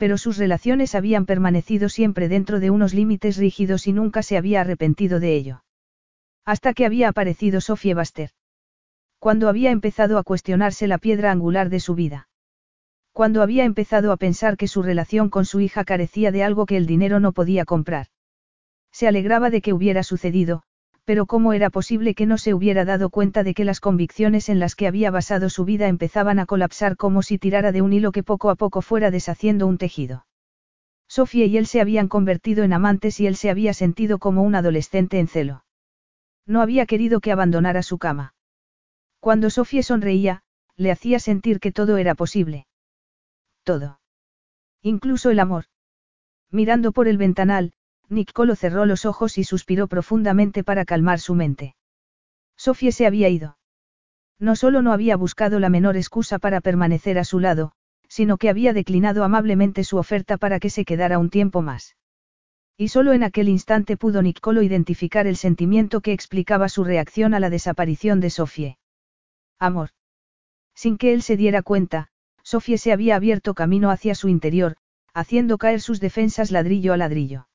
pero 0.00 0.16
sus 0.16 0.38
relaciones 0.38 0.94
habían 0.94 1.26
permanecido 1.26 1.90
siempre 1.90 2.30
dentro 2.30 2.58
de 2.58 2.70
unos 2.70 2.94
límites 2.94 3.36
rígidos 3.36 3.86
y 3.86 3.92
nunca 3.92 4.22
se 4.22 4.38
había 4.38 4.62
arrepentido 4.62 5.20
de 5.20 5.34
ello. 5.36 5.62
Hasta 6.46 6.72
que 6.72 6.86
había 6.86 7.10
aparecido 7.10 7.60
Sophie 7.60 7.92
Baster. 7.92 8.30
Cuando 9.18 9.50
había 9.50 9.70
empezado 9.70 10.16
a 10.16 10.22
cuestionarse 10.22 10.86
la 10.86 10.96
piedra 10.96 11.30
angular 11.30 11.68
de 11.68 11.80
su 11.80 11.94
vida. 11.94 12.30
Cuando 13.12 13.42
había 13.42 13.64
empezado 13.64 14.10
a 14.10 14.16
pensar 14.16 14.56
que 14.56 14.68
su 14.68 14.82
relación 14.82 15.28
con 15.28 15.44
su 15.44 15.60
hija 15.60 15.84
carecía 15.84 16.32
de 16.32 16.44
algo 16.44 16.64
que 16.64 16.78
el 16.78 16.86
dinero 16.86 17.20
no 17.20 17.32
podía 17.32 17.66
comprar. 17.66 18.06
Se 18.90 19.06
alegraba 19.06 19.50
de 19.50 19.60
que 19.60 19.74
hubiera 19.74 20.02
sucedido, 20.02 20.62
pero 21.10 21.26
¿cómo 21.26 21.54
era 21.54 21.70
posible 21.70 22.14
que 22.14 22.24
no 22.24 22.38
se 22.38 22.54
hubiera 22.54 22.84
dado 22.84 23.10
cuenta 23.10 23.42
de 23.42 23.52
que 23.52 23.64
las 23.64 23.80
convicciones 23.80 24.48
en 24.48 24.60
las 24.60 24.76
que 24.76 24.86
había 24.86 25.10
basado 25.10 25.50
su 25.50 25.64
vida 25.64 25.88
empezaban 25.88 26.38
a 26.38 26.46
colapsar 26.46 26.96
como 26.96 27.22
si 27.22 27.36
tirara 27.36 27.72
de 27.72 27.82
un 27.82 27.92
hilo 27.92 28.12
que 28.12 28.22
poco 28.22 28.48
a 28.48 28.54
poco 28.54 28.80
fuera 28.80 29.10
deshaciendo 29.10 29.66
un 29.66 29.76
tejido? 29.76 30.24
Sofía 31.08 31.46
y 31.46 31.56
él 31.56 31.66
se 31.66 31.80
habían 31.80 32.06
convertido 32.06 32.62
en 32.62 32.72
amantes 32.72 33.18
y 33.18 33.26
él 33.26 33.34
se 33.34 33.50
había 33.50 33.74
sentido 33.74 34.20
como 34.20 34.44
un 34.44 34.54
adolescente 34.54 35.18
en 35.18 35.26
celo. 35.26 35.64
No 36.46 36.62
había 36.62 36.86
querido 36.86 37.18
que 37.18 37.32
abandonara 37.32 37.82
su 37.82 37.98
cama. 37.98 38.34
Cuando 39.18 39.50
Sofía 39.50 39.82
sonreía, 39.82 40.44
le 40.76 40.92
hacía 40.92 41.18
sentir 41.18 41.58
que 41.58 41.72
todo 41.72 41.96
era 41.96 42.14
posible. 42.14 42.68
Todo. 43.64 43.98
Incluso 44.80 45.30
el 45.30 45.40
amor. 45.40 45.64
Mirando 46.52 46.92
por 46.92 47.08
el 47.08 47.18
ventanal, 47.18 47.72
Nicolo 48.10 48.56
cerró 48.56 48.86
los 48.86 49.06
ojos 49.06 49.38
y 49.38 49.44
suspiró 49.44 49.86
profundamente 49.86 50.64
para 50.64 50.84
calmar 50.84 51.20
su 51.20 51.34
mente. 51.34 51.76
Sofía 52.56 52.90
se 52.90 53.06
había 53.06 53.28
ido. 53.28 53.56
No 54.40 54.56
solo 54.56 54.82
no 54.82 54.92
había 54.92 55.16
buscado 55.16 55.60
la 55.60 55.68
menor 55.68 55.96
excusa 55.96 56.38
para 56.38 56.60
permanecer 56.60 57.18
a 57.18 57.24
su 57.24 57.38
lado, 57.38 57.72
sino 58.08 58.36
que 58.36 58.48
había 58.48 58.72
declinado 58.72 59.22
amablemente 59.22 59.84
su 59.84 59.96
oferta 59.96 60.36
para 60.38 60.58
que 60.58 60.70
se 60.70 60.84
quedara 60.84 61.18
un 61.18 61.30
tiempo 61.30 61.62
más. 61.62 61.96
Y 62.76 62.88
solo 62.88 63.12
en 63.12 63.22
aquel 63.22 63.48
instante 63.48 63.96
pudo 63.96 64.22
Nicolo 64.22 64.62
identificar 64.62 65.26
el 65.28 65.36
sentimiento 65.36 66.00
que 66.00 66.12
explicaba 66.12 66.68
su 66.68 66.82
reacción 66.82 67.34
a 67.34 67.40
la 67.40 67.50
desaparición 67.50 68.18
de 68.20 68.30
Sofía. 68.30 68.78
Amor. 69.58 69.90
Sin 70.74 70.96
que 70.96 71.12
él 71.12 71.22
se 71.22 71.36
diera 71.36 71.62
cuenta, 71.62 72.08
Sofía 72.42 72.78
se 72.78 72.92
había 72.92 73.16
abierto 73.16 73.54
camino 73.54 73.90
hacia 73.90 74.14
su 74.14 74.28
interior, 74.28 74.76
haciendo 75.12 75.58
caer 75.58 75.80
sus 75.80 76.00
defensas 76.00 76.50
ladrillo 76.50 76.94
a 76.94 76.96
ladrillo. 76.96 77.49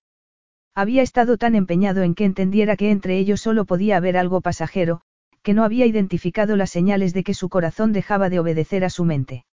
Había 0.75 1.01
estado 1.01 1.37
tan 1.37 1.55
empeñado 1.55 2.03
en 2.03 2.15
que 2.15 2.25
entendiera 2.25 2.75
que 2.75 2.91
entre 2.91 3.17
ellos 3.17 3.39
solo 3.39 3.63
podía 3.63 3.95
haber 3.95 4.17
algo 4.17 4.41
pasajero, 4.41 5.01
que 5.41 5.53
no 5.53 5.63
había 5.63 5.85
identificado 5.85 6.57
las 6.57 6.69
señales 6.69 7.13
de 7.13 7.23
que 7.23 7.33
su 7.33 7.47
corazón 7.47 7.93
dejaba 7.93 8.29
de 8.29 8.39
obedecer 8.39 8.83
a 8.83 8.89
su 8.89 9.05
mente. 9.05 9.45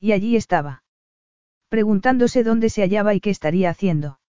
Y 0.00 0.12
allí 0.12 0.36
estaba. 0.36 0.84
Preguntándose 1.68 2.44
dónde 2.44 2.70
se 2.70 2.80
hallaba 2.80 3.12
y 3.12 3.20
qué 3.20 3.28
estaría 3.28 3.68
haciendo. 3.68 4.20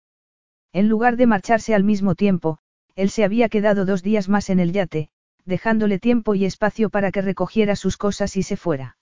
En 0.74 0.90
lugar 0.90 1.16
de 1.16 1.26
marcharse 1.26 1.74
al 1.74 1.86
mismo 1.86 2.16
tiempo, 2.16 2.60
él 2.96 3.10
se 3.10 3.24
había 3.24 3.48
quedado 3.48 3.86
dos 3.86 4.04
días 4.04 4.28
más 4.28 4.50
en 4.50 4.60
el 4.60 4.74
yate, 4.74 5.10
dejándole 5.46 6.00
tiempo 6.00 6.36
y 6.36 6.44
espacio 6.44 6.90
para 6.90 7.12
que 7.12 7.22
recogiera 7.22 7.78
sus 7.78 7.96
cosas 7.96 8.36
y 8.36 8.44
se 8.44 8.58
fuera. 8.58 8.98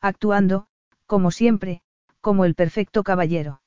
Actuando, 0.00 0.66
como 1.06 1.30
siempre, 1.30 1.82
como 2.20 2.44
el 2.44 2.56
perfecto 2.56 3.04
caballero. 3.04 3.61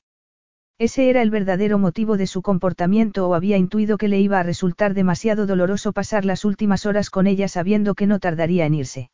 Ese 0.78 1.08
era 1.08 1.22
el 1.22 1.30
verdadero 1.30 1.78
motivo 1.78 2.18
de 2.18 2.26
su 2.26 2.42
comportamiento 2.42 3.28
o 3.28 3.34
había 3.34 3.56
intuido 3.56 3.96
que 3.96 4.08
le 4.08 4.20
iba 4.20 4.38
a 4.38 4.42
resultar 4.42 4.92
demasiado 4.92 5.46
doloroso 5.46 5.92
pasar 5.92 6.26
las 6.26 6.44
últimas 6.44 6.84
horas 6.84 7.08
con 7.08 7.26
ella 7.26 7.48
sabiendo 7.48 7.94
que 7.94 8.06
no 8.06 8.18
tardaría 8.18 8.66
en 8.66 8.74
irse. 8.74 9.10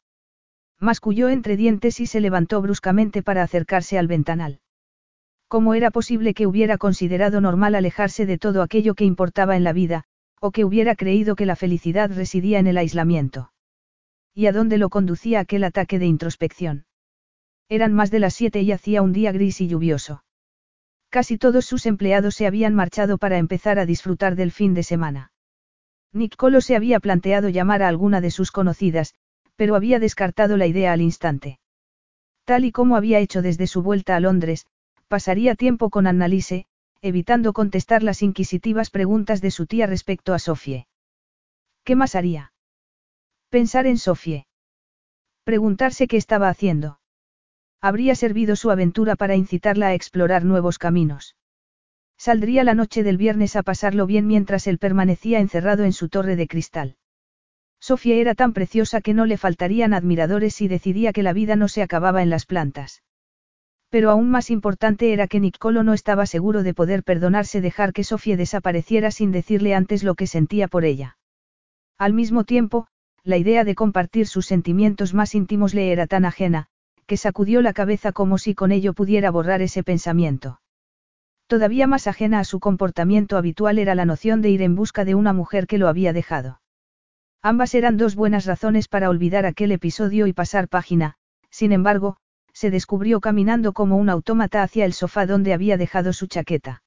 Masculló 0.80 1.28
entre 1.28 1.56
dientes 1.56 2.00
y 2.00 2.06
se 2.06 2.20
levantó 2.20 2.60
bruscamente 2.60 3.22
para 3.22 3.44
acercarse 3.44 3.96
al 3.96 4.08
ventanal. 4.08 4.60
¿Cómo 5.46 5.74
era 5.74 5.92
posible 5.92 6.34
que 6.34 6.48
hubiera 6.48 6.78
considerado 6.78 7.40
normal 7.40 7.76
alejarse 7.76 8.26
de 8.26 8.38
todo 8.38 8.62
aquello 8.62 8.94
que 8.94 9.04
importaba 9.04 9.56
en 9.56 9.62
la 9.62 9.72
vida, 9.72 10.04
o 10.40 10.50
que 10.50 10.64
hubiera 10.64 10.96
creído 10.96 11.36
que 11.36 11.46
la 11.46 11.54
felicidad 11.54 12.10
residía 12.10 12.58
en 12.58 12.66
el 12.66 12.76
aislamiento. 12.76 13.52
¿Y 14.34 14.46
a 14.46 14.52
dónde 14.52 14.76
lo 14.76 14.88
conducía 14.88 15.38
aquel 15.38 15.62
ataque 15.62 16.00
de 16.00 16.06
introspección? 16.06 16.86
Eran 17.68 17.92
más 17.92 18.10
de 18.10 18.18
las 18.18 18.34
siete 18.34 18.62
y 18.62 18.72
hacía 18.72 19.02
un 19.02 19.12
día 19.12 19.30
gris 19.30 19.60
y 19.60 19.68
lluvioso. 19.68 20.24
Casi 21.12 21.36
todos 21.36 21.66
sus 21.66 21.84
empleados 21.84 22.36
se 22.36 22.46
habían 22.46 22.74
marchado 22.74 23.18
para 23.18 23.36
empezar 23.36 23.78
a 23.78 23.84
disfrutar 23.84 24.34
del 24.34 24.50
fin 24.50 24.72
de 24.72 24.82
semana. 24.82 25.30
Nick 26.10 26.36
Colo 26.36 26.62
se 26.62 26.74
había 26.74 27.00
planteado 27.00 27.50
llamar 27.50 27.82
a 27.82 27.88
alguna 27.88 28.22
de 28.22 28.30
sus 28.30 28.50
conocidas, 28.50 29.14
pero 29.54 29.76
había 29.76 29.98
descartado 29.98 30.56
la 30.56 30.66
idea 30.66 30.90
al 30.90 31.02
instante. 31.02 31.60
Tal 32.44 32.64
y 32.64 32.72
como 32.72 32.96
había 32.96 33.18
hecho 33.18 33.42
desde 33.42 33.66
su 33.66 33.82
vuelta 33.82 34.16
a 34.16 34.20
Londres, 34.20 34.64
pasaría 35.06 35.54
tiempo 35.54 35.90
con 35.90 36.06
Annalise, 36.06 36.64
evitando 37.02 37.52
contestar 37.52 38.02
las 38.02 38.22
inquisitivas 38.22 38.88
preguntas 38.88 39.42
de 39.42 39.50
su 39.50 39.66
tía 39.66 39.86
respecto 39.86 40.32
a 40.32 40.38
Sofie. 40.38 40.86
¿Qué 41.84 41.94
más 41.94 42.14
haría? 42.14 42.54
Pensar 43.50 43.86
en 43.86 43.98
Sofie. 43.98 44.46
Preguntarse 45.44 46.08
qué 46.08 46.16
estaba 46.16 46.48
haciendo. 46.48 47.01
Habría 47.84 48.14
servido 48.14 48.54
su 48.54 48.70
aventura 48.70 49.16
para 49.16 49.34
incitarla 49.34 49.88
a 49.88 49.94
explorar 49.94 50.44
nuevos 50.44 50.78
caminos. 50.78 51.34
Saldría 52.16 52.62
la 52.62 52.74
noche 52.74 53.02
del 53.02 53.16
viernes 53.16 53.56
a 53.56 53.64
pasarlo 53.64 54.06
bien 54.06 54.28
mientras 54.28 54.68
él 54.68 54.78
permanecía 54.78 55.40
encerrado 55.40 55.82
en 55.82 55.92
su 55.92 56.08
torre 56.08 56.36
de 56.36 56.46
cristal. 56.46 56.94
Sofía 57.80 58.14
era 58.14 58.36
tan 58.36 58.52
preciosa 58.52 59.00
que 59.00 59.14
no 59.14 59.26
le 59.26 59.36
faltarían 59.36 59.94
admiradores 59.94 60.54
si 60.54 60.68
decidía 60.68 61.12
que 61.12 61.24
la 61.24 61.32
vida 61.32 61.56
no 61.56 61.66
se 61.66 61.82
acababa 61.82 62.22
en 62.22 62.30
las 62.30 62.46
plantas. 62.46 63.02
Pero 63.88 64.10
aún 64.10 64.30
más 64.30 64.50
importante 64.50 65.12
era 65.12 65.26
que 65.26 65.40
Niccolo 65.40 65.82
no 65.82 65.92
estaba 65.92 66.26
seguro 66.26 66.62
de 66.62 66.74
poder 66.74 67.02
perdonarse 67.02 67.60
dejar 67.60 67.92
que 67.92 68.04
Sofía 68.04 68.36
desapareciera 68.36 69.10
sin 69.10 69.32
decirle 69.32 69.74
antes 69.74 70.04
lo 70.04 70.14
que 70.14 70.28
sentía 70.28 70.68
por 70.68 70.84
ella. 70.84 71.18
Al 71.98 72.12
mismo 72.12 72.44
tiempo, 72.44 72.86
la 73.24 73.38
idea 73.38 73.64
de 73.64 73.74
compartir 73.74 74.28
sus 74.28 74.46
sentimientos 74.46 75.14
más 75.14 75.34
íntimos 75.34 75.74
le 75.74 75.90
era 75.90 76.06
tan 76.06 76.24
ajena, 76.24 76.68
que 77.12 77.18
sacudió 77.18 77.60
la 77.60 77.74
cabeza 77.74 78.12
como 78.12 78.38
si 78.38 78.54
con 78.54 78.72
ello 78.72 78.94
pudiera 78.94 79.30
borrar 79.30 79.60
ese 79.60 79.82
pensamiento. 79.82 80.62
Todavía 81.46 81.86
más 81.86 82.06
ajena 82.06 82.38
a 82.38 82.44
su 82.44 82.58
comportamiento 82.58 83.36
habitual 83.36 83.78
era 83.78 83.94
la 83.94 84.06
noción 84.06 84.40
de 84.40 84.48
ir 84.48 84.62
en 84.62 84.74
busca 84.74 85.04
de 85.04 85.14
una 85.14 85.34
mujer 85.34 85.66
que 85.66 85.76
lo 85.76 85.88
había 85.88 86.14
dejado. 86.14 86.62
Ambas 87.42 87.74
eran 87.74 87.98
dos 87.98 88.14
buenas 88.14 88.46
razones 88.46 88.88
para 88.88 89.10
olvidar 89.10 89.44
aquel 89.44 89.72
episodio 89.72 90.26
y 90.26 90.32
pasar 90.32 90.68
página, 90.68 91.16
sin 91.50 91.72
embargo, 91.72 92.16
se 92.54 92.70
descubrió 92.70 93.20
caminando 93.20 93.74
como 93.74 93.98
un 93.98 94.08
autómata 94.08 94.62
hacia 94.62 94.86
el 94.86 94.94
sofá 94.94 95.26
donde 95.26 95.52
había 95.52 95.76
dejado 95.76 96.14
su 96.14 96.28
chaqueta. 96.28 96.82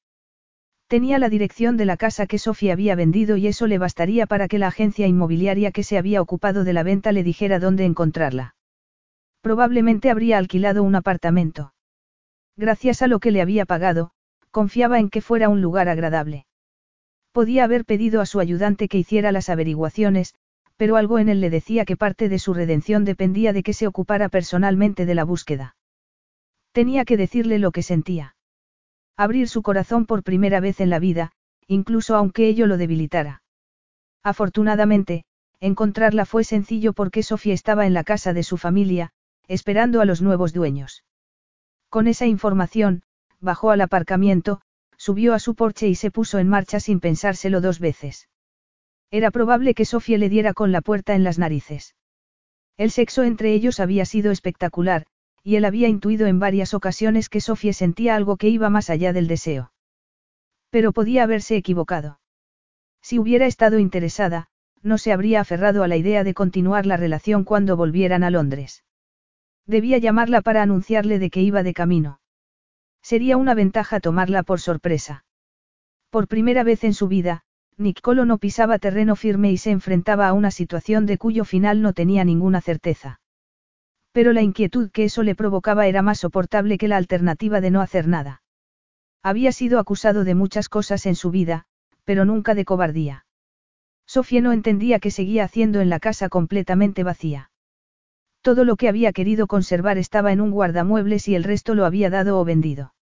Tenía 0.88 1.20
la 1.20 1.28
dirección 1.28 1.76
de 1.76 1.84
la 1.84 1.96
casa 1.96 2.26
que 2.26 2.38
Sofía 2.38 2.72
había 2.72 2.96
vendido 2.96 3.36
y 3.36 3.46
eso 3.46 3.68
le 3.68 3.78
bastaría 3.78 4.26
para 4.26 4.48
que 4.48 4.58
la 4.58 4.66
agencia 4.66 5.06
inmobiliaria 5.06 5.70
que 5.70 5.84
se 5.84 5.98
había 5.98 6.20
ocupado 6.20 6.64
de 6.64 6.72
la 6.72 6.82
venta 6.82 7.12
le 7.12 7.22
dijera 7.22 7.60
dónde 7.60 7.84
encontrarla. 7.84 8.55
Probablemente 9.46 10.10
habría 10.10 10.38
alquilado 10.38 10.82
un 10.82 10.96
apartamento. 10.96 11.72
Gracias 12.56 13.00
a 13.00 13.06
lo 13.06 13.20
que 13.20 13.30
le 13.30 13.40
había 13.40 13.64
pagado, 13.64 14.10
confiaba 14.50 14.98
en 14.98 15.08
que 15.08 15.20
fuera 15.20 15.48
un 15.48 15.62
lugar 15.62 15.88
agradable. 15.88 16.46
Podía 17.30 17.62
haber 17.62 17.84
pedido 17.84 18.20
a 18.20 18.26
su 18.26 18.40
ayudante 18.40 18.88
que 18.88 18.98
hiciera 18.98 19.30
las 19.30 19.48
averiguaciones, 19.48 20.34
pero 20.76 20.96
algo 20.96 21.20
en 21.20 21.28
él 21.28 21.40
le 21.40 21.48
decía 21.48 21.84
que 21.84 21.96
parte 21.96 22.28
de 22.28 22.40
su 22.40 22.54
redención 22.54 23.04
dependía 23.04 23.52
de 23.52 23.62
que 23.62 23.72
se 23.72 23.86
ocupara 23.86 24.28
personalmente 24.28 25.06
de 25.06 25.14
la 25.14 25.22
búsqueda. 25.22 25.76
Tenía 26.72 27.04
que 27.04 27.16
decirle 27.16 27.60
lo 27.60 27.70
que 27.70 27.84
sentía. 27.84 28.34
Abrir 29.16 29.48
su 29.48 29.62
corazón 29.62 30.06
por 30.06 30.24
primera 30.24 30.58
vez 30.58 30.80
en 30.80 30.90
la 30.90 30.98
vida, 30.98 31.30
incluso 31.68 32.16
aunque 32.16 32.48
ello 32.48 32.66
lo 32.66 32.78
debilitara. 32.78 33.44
Afortunadamente, 34.24 35.24
encontrarla 35.60 36.24
fue 36.24 36.42
sencillo 36.42 36.94
porque 36.94 37.22
Sofía 37.22 37.54
estaba 37.54 37.86
en 37.86 37.94
la 37.94 38.02
casa 38.02 38.32
de 38.32 38.42
su 38.42 38.56
familia, 38.56 39.12
esperando 39.48 40.00
a 40.00 40.04
los 40.04 40.22
nuevos 40.22 40.52
dueños. 40.52 41.04
Con 41.88 42.08
esa 42.08 42.26
información, 42.26 43.02
bajó 43.40 43.70
al 43.70 43.80
aparcamiento, 43.80 44.60
subió 44.96 45.34
a 45.34 45.38
su 45.38 45.54
porche 45.54 45.88
y 45.88 45.94
se 45.94 46.10
puso 46.10 46.38
en 46.38 46.48
marcha 46.48 46.80
sin 46.80 47.00
pensárselo 47.00 47.60
dos 47.60 47.78
veces. 47.80 48.28
Era 49.10 49.30
probable 49.30 49.74
que 49.74 49.84
Sofía 49.84 50.18
le 50.18 50.28
diera 50.28 50.52
con 50.52 50.72
la 50.72 50.80
puerta 50.80 51.14
en 51.14 51.24
las 51.24 51.38
narices. 51.38 51.94
El 52.76 52.90
sexo 52.90 53.22
entre 53.22 53.52
ellos 53.52 53.80
había 53.80 54.04
sido 54.04 54.30
espectacular, 54.32 55.06
y 55.42 55.56
él 55.56 55.64
había 55.64 55.88
intuido 55.88 56.26
en 56.26 56.40
varias 56.40 56.74
ocasiones 56.74 57.28
que 57.28 57.40
Sofía 57.40 57.72
sentía 57.72 58.16
algo 58.16 58.36
que 58.36 58.48
iba 58.48 58.68
más 58.68 58.90
allá 58.90 59.12
del 59.12 59.28
deseo. 59.28 59.72
Pero 60.70 60.92
podía 60.92 61.22
haberse 61.22 61.56
equivocado. 61.56 62.20
Si 63.00 63.18
hubiera 63.20 63.46
estado 63.46 63.78
interesada, 63.78 64.48
no 64.82 64.98
se 64.98 65.12
habría 65.12 65.40
aferrado 65.40 65.84
a 65.84 65.88
la 65.88 65.96
idea 65.96 66.24
de 66.24 66.34
continuar 66.34 66.84
la 66.86 66.96
relación 66.96 67.44
cuando 67.44 67.76
volvieran 67.76 68.24
a 68.24 68.30
Londres. 68.30 68.82
Debía 69.66 69.98
llamarla 69.98 70.42
para 70.42 70.62
anunciarle 70.62 71.18
de 71.18 71.30
que 71.30 71.42
iba 71.42 71.62
de 71.62 71.74
camino. 71.74 72.20
Sería 73.02 73.36
una 73.36 73.54
ventaja 73.54 74.00
tomarla 74.00 74.42
por 74.42 74.60
sorpresa. 74.60 75.24
Por 76.10 76.28
primera 76.28 76.62
vez 76.62 76.84
en 76.84 76.94
su 76.94 77.08
vida, 77.08 77.42
Nicolo 77.76 78.24
no 78.24 78.38
pisaba 78.38 78.78
terreno 78.78 79.16
firme 79.16 79.52
y 79.52 79.58
se 79.58 79.70
enfrentaba 79.70 80.28
a 80.28 80.32
una 80.32 80.50
situación 80.50 81.04
de 81.04 81.18
cuyo 81.18 81.44
final 81.44 81.82
no 81.82 81.92
tenía 81.92 82.24
ninguna 82.24 82.60
certeza. 82.60 83.20
Pero 84.12 84.32
la 84.32 84.42
inquietud 84.42 84.90
que 84.90 85.04
eso 85.04 85.22
le 85.22 85.34
provocaba 85.34 85.86
era 85.86 86.00
más 86.00 86.20
soportable 86.20 86.78
que 86.78 86.88
la 86.88 86.96
alternativa 86.96 87.60
de 87.60 87.70
no 87.70 87.82
hacer 87.82 88.08
nada. 88.08 88.42
Había 89.22 89.52
sido 89.52 89.78
acusado 89.78 90.24
de 90.24 90.34
muchas 90.34 90.68
cosas 90.68 91.04
en 91.04 91.16
su 91.16 91.30
vida, 91.30 91.66
pero 92.04 92.24
nunca 92.24 92.54
de 92.54 92.64
cobardía. 92.64 93.26
Sofía 94.06 94.40
no 94.40 94.52
entendía 94.52 95.00
qué 95.00 95.10
seguía 95.10 95.44
haciendo 95.44 95.80
en 95.80 95.90
la 95.90 96.00
casa 96.00 96.28
completamente 96.28 97.02
vacía. 97.02 97.50
Todo 98.46 98.64
lo 98.64 98.76
que 98.76 98.88
había 98.88 99.12
querido 99.12 99.48
conservar 99.48 99.98
estaba 99.98 100.30
en 100.30 100.40
un 100.40 100.52
guardamuebles 100.52 101.26
y 101.26 101.34
el 101.34 101.42
resto 101.42 101.74
lo 101.74 101.84
había 101.84 102.10
dado 102.10 102.38
o 102.38 102.44
vendido. 102.44 102.94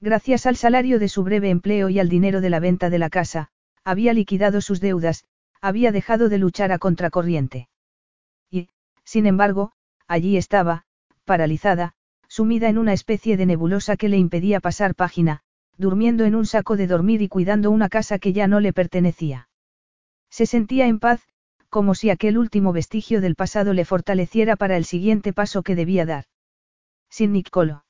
Gracias 0.00 0.46
al 0.46 0.54
salario 0.54 1.00
de 1.00 1.08
su 1.08 1.24
breve 1.24 1.50
empleo 1.50 1.88
y 1.88 1.98
al 1.98 2.08
dinero 2.08 2.40
de 2.40 2.50
la 2.50 2.60
venta 2.60 2.88
de 2.88 3.00
la 3.00 3.10
casa, 3.10 3.48
había 3.82 4.12
liquidado 4.12 4.60
sus 4.60 4.80
deudas, 4.80 5.24
había 5.60 5.90
dejado 5.90 6.28
de 6.28 6.38
luchar 6.38 6.70
a 6.70 6.78
contracorriente. 6.78 7.68
Y, 8.48 8.68
sin 9.02 9.26
embargo, 9.26 9.72
allí 10.06 10.36
estaba, 10.36 10.84
paralizada, 11.24 11.94
sumida 12.28 12.68
en 12.68 12.78
una 12.78 12.92
especie 12.92 13.36
de 13.36 13.46
nebulosa 13.46 13.96
que 13.96 14.08
le 14.08 14.18
impedía 14.18 14.60
pasar 14.60 14.94
página, 14.94 15.40
durmiendo 15.78 16.26
en 16.26 16.36
un 16.36 16.46
saco 16.46 16.76
de 16.76 16.86
dormir 16.86 17.22
y 17.22 17.28
cuidando 17.28 17.72
una 17.72 17.88
casa 17.88 18.20
que 18.20 18.32
ya 18.32 18.46
no 18.46 18.60
le 18.60 18.72
pertenecía. 18.72 19.48
Se 20.30 20.46
sentía 20.46 20.86
en 20.86 21.00
paz, 21.00 21.26
como 21.70 21.94
si 21.94 22.10
aquel 22.10 22.36
último 22.36 22.72
vestigio 22.72 23.20
del 23.20 23.36
pasado 23.36 23.72
le 23.72 23.84
fortaleciera 23.84 24.56
para 24.56 24.76
el 24.76 24.84
siguiente 24.84 25.32
paso 25.32 25.62
que 25.62 25.76
debía 25.76 26.04
dar. 26.04 26.24
Sin 27.08 27.32
Nicolo. 27.32 27.84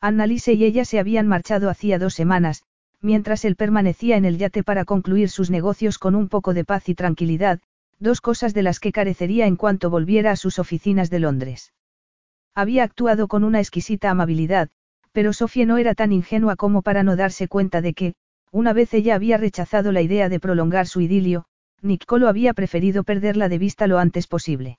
Annalise 0.00 0.54
y 0.54 0.64
ella 0.64 0.84
se 0.84 0.98
habían 0.98 1.28
marchado 1.28 1.70
hacía 1.70 1.98
dos 1.98 2.14
semanas, 2.14 2.64
mientras 3.00 3.44
él 3.44 3.56
permanecía 3.56 4.16
en 4.16 4.24
el 4.24 4.38
yate 4.38 4.62
para 4.62 4.84
concluir 4.84 5.28
sus 5.28 5.50
negocios 5.50 5.98
con 5.98 6.14
un 6.14 6.28
poco 6.28 6.54
de 6.54 6.64
paz 6.64 6.88
y 6.88 6.94
tranquilidad, 6.94 7.60
dos 7.98 8.20
cosas 8.20 8.54
de 8.54 8.62
las 8.62 8.80
que 8.80 8.92
carecería 8.92 9.46
en 9.46 9.56
cuanto 9.56 9.90
volviera 9.90 10.30
a 10.30 10.36
sus 10.36 10.58
oficinas 10.58 11.10
de 11.10 11.20
Londres. 11.20 11.72
Había 12.54 12.84
actuado 12.84 13.28
con 13.28 13.44
una 13.44 13.60
exquisita 13.60 14.10
amabilidad, 14.10 14.70
pero 15.12 15.32
Sofía 15.32 15.66
no 15.66 15.76
era 15.76 15.94
tan 15.94 16.12
ingenua 16.12 16.56
como 16.56 16.82
para 16.82 17.02
no 17.02 17.16
darse 17.16 17.48
cuenta 17.48 17.80
de 17.80 17.94
que, 17.94 18.14
una 18.50 18.72
vez 18.72 18.94
ella 18.94 19.14
había 19.14 19.36
rechazado 19.36 19.92
la 19.92 20.00
idea 20.00 20.28
de 20.28 20.40
prolongar 20.40 20.86
su 20.86 21.00
idilio, 21.00 21.46
Nicolo 21.84 22.28
había 22.28 22.54
preferido 22.54 23.04
perderla 23.04 23.50
de 23.50 23.58
vista 23.58 23.86
lo 23.86 23.98
antes 23.98 24.26
posible. 24.26 24.78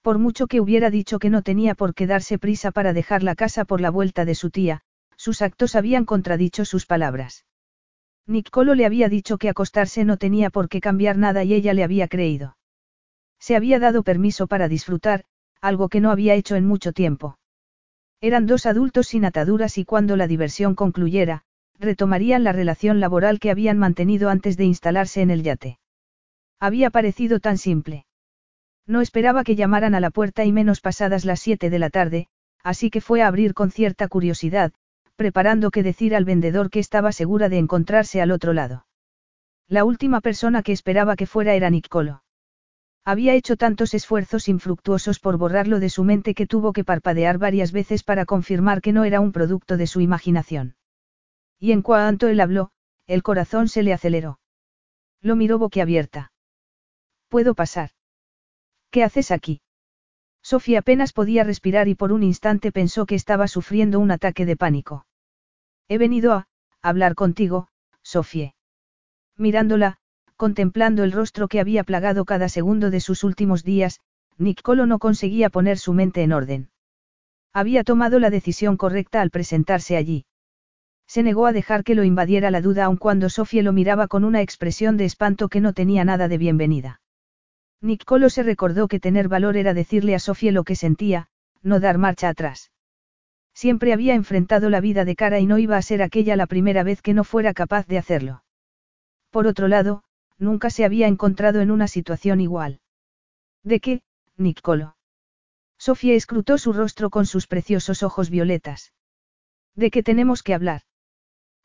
Por 0.00 0.18
mucho 0.18 0.46
que 0.46 0.60
hubiera 0.60 0.88
dicho 0.88 1.18
que 1.18 1.28
no 1.28 1.42
tenía 1.42 1.74
por 1.74 1.92
qué 1.92 2.06
darse 2.06 2.38
prisa 2.38 2.70
para 2.70 2.92
dejar 2.92 3.24
la 3.24 3.34
casa 3.34 3.64
por 3.64 3.80
la 3.80 3.90
vuelta 3.90 4.24
de 4.24 4.36
su 4.36 4.50
tía, 4.50 4.82
sus 5.16 5.42
actos 5.42 5.74
habían 5.74 6.04
contradicho 6.04 6.64
sus 6.64 6.86
palabras. 6.86 7.46
Nicolo 8.28 8.76
le 8.76 8.86
había 8.86 9.08
dicho 9.08 9.38
que 9.38 9.48
acostarse 9.48 10.04
no 10.04 10.16
tenía 10.16 10.50
por 10.50 10.68
qué 10.68 10.80
cambiar 10.80 11.18
nada 11.18 11.42
y 11.42 11.52
ella 11.52 11.74
le 11.74 11.82
había 11.82 12.06
creído. 12.06 12.56
Se 13.40 13.56
había 13.56 13.80
dado 13.80 14.04
permiso 14.04 14.46
para 14.46 14.68
disfrutar, 14.68 15.24
algo 15.60 15.88
que 15.88 16.00
no 16.00 16.12
había 16.12 16.34
hecho 16.34 16.54
en 16.54 16.64
mucho 16.64 16.92
tiempo. 16.92 17.38
Eran 18.20 18.46
dos 18.46 18.66
adultos 18.66 19.08
sin 19.08 19.24
ataduras 19.24 19.78
y 19.78 19.84
cuando 19.84 20.16
la 20.16 20.28
diversión 20.28 20.76
concluyera, 20.76 21.42
retomarían 21.80 22.44
la 22.44 22.52
relación 22.52 23.00
laboral 23.00 23.40
que 23.40 23.50
habían 23.50 23.78
mantenido 23.78 24.30
antes 24.30 24.56
de 24.56 24.64
instalarse 24.64 25.20
en 25.20 25.30
el 25.30 25.42
yate. 25.42 25.80
Había 26.64 26.88
parecido 26.88 27.40
tan 27.40 27.58
simple. 27.58 28.06
No 28.86 29.02
esperaba 29.02 29.44
que 29.44 29.54
llamaran 29.54 29.94
a 29.94 30.00
la 30.00 30.08
puerta 30.08 30.46
y 30.46 30.50
menos 30.50 30.80
pasadas 30.80 31.26
las 31.26 31.40
siete 31.40 31.68
de 31.68 31.78
la 31.78 31.90
tarde, 31.90 32.28
así 32.62 32.88
que 32.88 33.02
fue 33.02 33.20
a 33.20 33.26
abrir 33.26 33.52
con 33.52 33.70
cierta 33.70 34.08
curiosidad, 34.08 34.72
preparando 35.14 35.70
que 35.70 35.82
decir 35.82 36.14
al 36.16 36.24
vendedor 36.24 36.70
que 36.70 36.78
estaba 36.78 37.12
segura 37.12 37.50
de 37.50 37.58
encontrarse 37.58 38.22
al 38.22 38.30
otro 38.30 38.54
lado. 38.54 38.86
La 39.68 39.84
última 39.84 40.22
persona 40.22 40.62
que 40.62 40.72
esperaba 40.72 41.16
que 41.16 41.26
fuera 41.26 41.52
era 41.52 41.68
Nicolo. 41.68 42.22
Había 43.04 43.34
hecho 43.34 43.56
tantos 43.58 43.92
esfuerzos 43.92 44.48
infructuosos 44.48 45.20
por 45.20 45.36
borrarlo 45.36 45.80
de 45.80 45.90
su 45.90 46.02
mente 46.02 46.32
que 46.32 46.46
tuvo 46.46 46.72
que 46.72 46.82
parpadear 46.82 47.36
varias 47.36 47.72
veces 47.72 48.02
para 48.04 48.24
confirmar 48.24 48.80
que 48.80 48.94
no 48.94 49.04
era 49.04 49.20
un 49.20 49.32
producto 49.32 49.76
de 49.76 49.86
su 49.86 50.00
imaginación. 50.00 50.76
Y 51.60 51.72
en 51.72 51.82
cuanto 51.82 52.26
él 52.26 52.40
habló, 52.40 52.70
el 53.06 53.22
corazón 53.22 53.68
se 53.68 53.82
le 53.82 53.92
aceleró. 53.92 54.38
Lo 55.20 55.36
miró 55.36 55.58
boquiabierta. 55.58 56.30
¿Puedo 57.28 57.54
pasar? 57.54 57.90
¿Qué 58.90 59.02
haces 59.02 59.30
aquí? 59.30 59.60
Sofía 60.42 60.80
apenas 60.80 61.12
podía 61.12 61.42
respirar 61.42 61.88
y 61.88 61.94
por 61.94 62.12
un 62.12 62.22
instante 62.22 62.70
pensó 62.70 63.06
que 63.06 63.14
estaba 63.14 63.48
sufriendo 63.48 63.98
un 63.98 64.10
ataque 64.10 64.44
de 64.44 64.56
pánico. 64.56 65.06
He 65.88 65.98
venido 65.98 66.32
a, 66.32 66.46
hablar 66.82 67.14
contigo, 67.14 67.68
Sofía. 68.02 68.54
Mirándola, 69.36 69.96
contemplando 70.36 71.02
el 71.02 71.12
rostro 71.12 71.48
que 71.48 71.60
había 71.60 71.82
plagado 71.82 72.24
cada 72.24 72.48
segundo 72.48 72.90
de 72.90 73.00
sus 73.00 73.24
últimos 73.24 73.64
días, 73.64 74.00
Nicolo 74.36 74.86
no 74.86 74.98
conseguía 74.98 75.48
poner 75.48 75.78
su 75.78 75.94
mente 75.94 76.22
en 76.22 76.32
orden. 76.32 76.70
Había 77.52 77.84
tomado 77.84 78.18
la 78.18 78.30
decisión 78.30 78.76
correcta 78.76 79.22
al 79.22 79.30
presentarse 79.30 79.96
allí. 79.96 80.26
Se 81.06 81.22
negó 81.22 81.46
a 81.46 81.52
dejar 81.52 81.84
que 81.84 81.94
lo 81.94 82.04
invadiera 82.04 82.50
la 82.50 82.60
duda 82.60 82.86
aun 82.86 82.96
cuando 82.96 83.30
Sofía 83.30 83.62
lo 83.62 83.72
miraba 83.72 84.08
con 84.08 84.24
una 84.24 84.42
expresión 84.42 84.96
de 84.96 85.04
espanto 85.04 85.48
que 85.48 85.60
no 85.60 85.72
tenía 85.72 86.04
nada 86.04 86.28
de 86.28 86.38
bienvenida. 86.38 87.00
Nicolo 87.80 88.30
se 88.30 88.42
recordó 88.42 88.88
que 88.88 89.00
tener 89.00 89.28
valor 89.28 89.56
era 89.56 89.74
decirle 89.74 90.14
a 90.14 90.18
Sofía 90.18 90.52
lo 90.52 90.64
que 90.64 90.76
sentía, 90.76 91.28
no 91.62 91.80
dar 91.80 91.98
marcha 91.98 92.28
atrás. 92.28 92.70
Siempre 93.54 93.92
había 93.92 94.14
enfrentado 94.14 94.68
la 94.70 94.80
vida 94.80 95.04
de 95.04 95.16
cara 95.16 95.38
y 95.38 95.46
no 95.46 95.58
iba 95.58 95.76
a 95.76 95.82
ser 95.82 96.02
aquella 96.02 96.36
la 96.36 96.46
primera 96.46 96.82
vez 96.82 97.02
que 97.02 97.14
no 97.14 97.24
fuera 97.24 97.54
capaz 97.54 97.86
de 97.86 97.98
hacerlo. 97.98 98.44
Por 99.30 99.46
otro 99.46 99.68
lado, 99.68 100.02
nunca 100.38 100.70
se 100.70 100.84
había 100.84 101.06
encontrado 101.06 101.60
en 101.60 101.70
una 101.70 101.88
situación 101.88 102.40
igual. 102.40 102.80
¿De 103.62 103.80
qué, 103.80 104.02
Nicolo? 104.36 104.96
Sofía 105.78 106.14
escrutó 106.14 106.58
su 106.58 106.72
rostro 106.72 107.10
con 107.10 107.26
sus 107.26 107.46
preciosos 107.46 108.02
ojos 108.02 108.30
violetas. 108.30 108.92
¿De 109.74 109.90
qué 109.90 110.02
tenemos 110.02 110.42
que 110.42 110.54
hablar? 110.54 110.82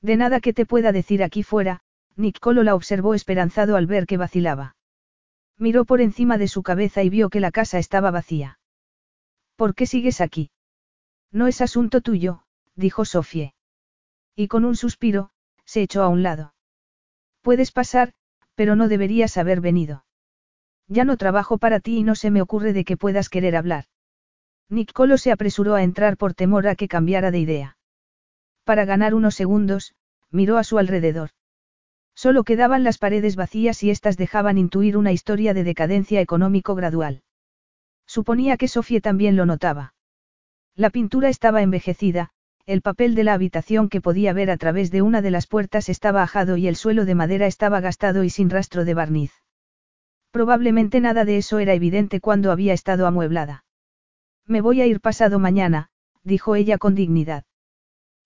De 0.02 0.16
nada 0.16 0.40
que 0.40 0.54
te 0.54 0.66
pueda 0.66 0.92
decir 0.92 1.24
aquí 1.24 1.44
fuera, 1.44 1.82
Nicolo 2.16 2.64
la 2.64 2.76
observó 2.76 3.14
esperanzado 3.14 3.76
al 3.76 3.88
ver 3.88 4.06
que 4.06 4.18
vacilaba. 4.18 4.76
Miró 5.60 5.84
por 5.84 6.00
encima 6.00 6.38
de 6.38 6.48
su 6.48 6.64
cabeza 6.64 7.04
y 7.04 7.10
vio 7.10 7.30
que 7.30 7.42
la 7.42 7.52
casa 7.52 7.78
estaba 7.80 8.12
vacía. 8.12 8.60
¿Por 9.58 9.76
qué 9.76 9.86
sigues 9.86 10.22
aquí? 10.22 10.52
No 11.32 11.48
es 11.48 11.60
asunto 11.60 12.00
tuyo, 12.00 12.44
dijo 12.76 13.04
Sofie. 13.04 13.54
Y 14.38 14.48
con 14.48 14.64
un 14.64 14.78
suspiro, 14.78 15.32
se 15.66 15.82
echó 15.82 16.02
a 16.02 16.08
un 16.08 16.24
lado. 16.24 16.54
Puedes 17.42 17.72
pasar, 17.72 18.14
pero 18.56 18.78
no 18.78 18.88
deberías 18.88 19.38
haber 19.38 19.60
venido. 19.60 20.06
Ya 20.88 21.04
no 21.04 21.18
trabajo 21.18 21.58
para 21.58 21.82
ti 21.82 21.98
y 21.98 22.04
no 22.04 22.16
se 22.16 22.32
me 22.32 22.42
ocurre 22.42 22.72
de 22.72 22.86
que 22.86 22.98
puedas 22.98 23.28
querer 23.28 23.58
hablar. 23.58 23.86
Nicolo 24.70 25.18
se 25.18 25.32
apresuró 25.32 25.76
a 25.76 25.84
entrar 25.84 26.16
por 26.16 26.34
temor 26.34 26.68
a 26.68 26.76
que 26.76 26.88
cambiara 26.88 27.32
de 27.32 27.40
idea. 27.40 27.78
Para 28.64 28.86
ganar 28.86 29.14
unos 29.14 29.36
segundos, 29.36 29.94
miró 30.32 30.58
a 30.58 30.64
su 30.64 30.78
alrededor. 30.78 31.32
Solo 32.22 32.44
quedaban 32.44 32.84
las 32.84 32.98
paredes 32.98 33.38
vacías 33.38 33.82
y 33.82 33.92
éstas 33.92 34.18
dejaban 34.18 34.58
intuir 34.58 34.98
una 34.98 35.14
historia 35.14 35.54
de 35.54 35.64
decadencia 35.64 36.20
económico 36.20 36.76
gradual. 36.76 37.22
Suponía 38.06 38.58
que 38.58 38.68
Sofía 38.68 39.00
también 39.00 39.38
lo 39.38 39.46
notaba. 39.46 39.94
La 40.76 40.90
pintura 40.90 41.30
estaba 41.30 41.62
envejecida, 41.62 42.32
el 42.66 42.82
papel 42.82 43.16
de 43.16 43.24
la 43.24 43.36
habitación 43.36 43.88
que 43.88 44.02
podía 44.02 44.34
ver 44.34 44.52
a 44.52 44.58
través 44.58 44.92
de 44.92 45.02
una 45.02 45.22
de 45.22 45.32
las 45.32 45.48
puertas 45.48 45.88
estaba 45.88 46.22
ajado 46.22 46.58
y 46.58 46.68
el 46.68 46.76
suelo 46.76 47.06
de 47.06 47.16
madera 47.16 47.48
estaba 47.48 47.80
gastado 47.80 48.26
y 48.26 48.30
sin 48.30 48.50
rastro 48.50 48.84
de 48.84 48.96
barniz. 48.96 49.32
Probablemente 50.32 51.00
nada 51.00 51.24
de 51.24 51.38
eso 51.38 51.60
era 51.60 51.74
evidente 51.74 52.20
cuando 52.20 52.52
había 52.52 52.74
estado 52.74 53.08
amueblada. 53.08 53.64
Me 54.46 54.60
voy 54.60 54.82
a 54.82 54.88
ir 54.88 55.00
pasado 55.00 55.40
mañana, 55.40 55.88
dijo 56.24 56.58
ella 56.58 56.80
con 56.80 56.96
dignidad. 56.96 57.46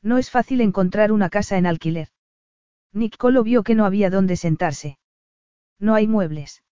No 0.01 0.17
es 0.17 0.31
fácil 0.31 0.61
encontrar 0.61 1.11
una 1.11 1.29
casa 1.29 1.59
en 1.59 1.67
alquiler. 1.67 2.07
Nicolo 2.93 3.43
vio 3.43 3.63
que 3.63 3.75
no 3.75 3.85
había 3.85 4.09
dónde 4.09 4.37
sentarse. 4.37 4.97
No 5.79 5.95
hay 5.95 6.07
muebles. 6.07 6.63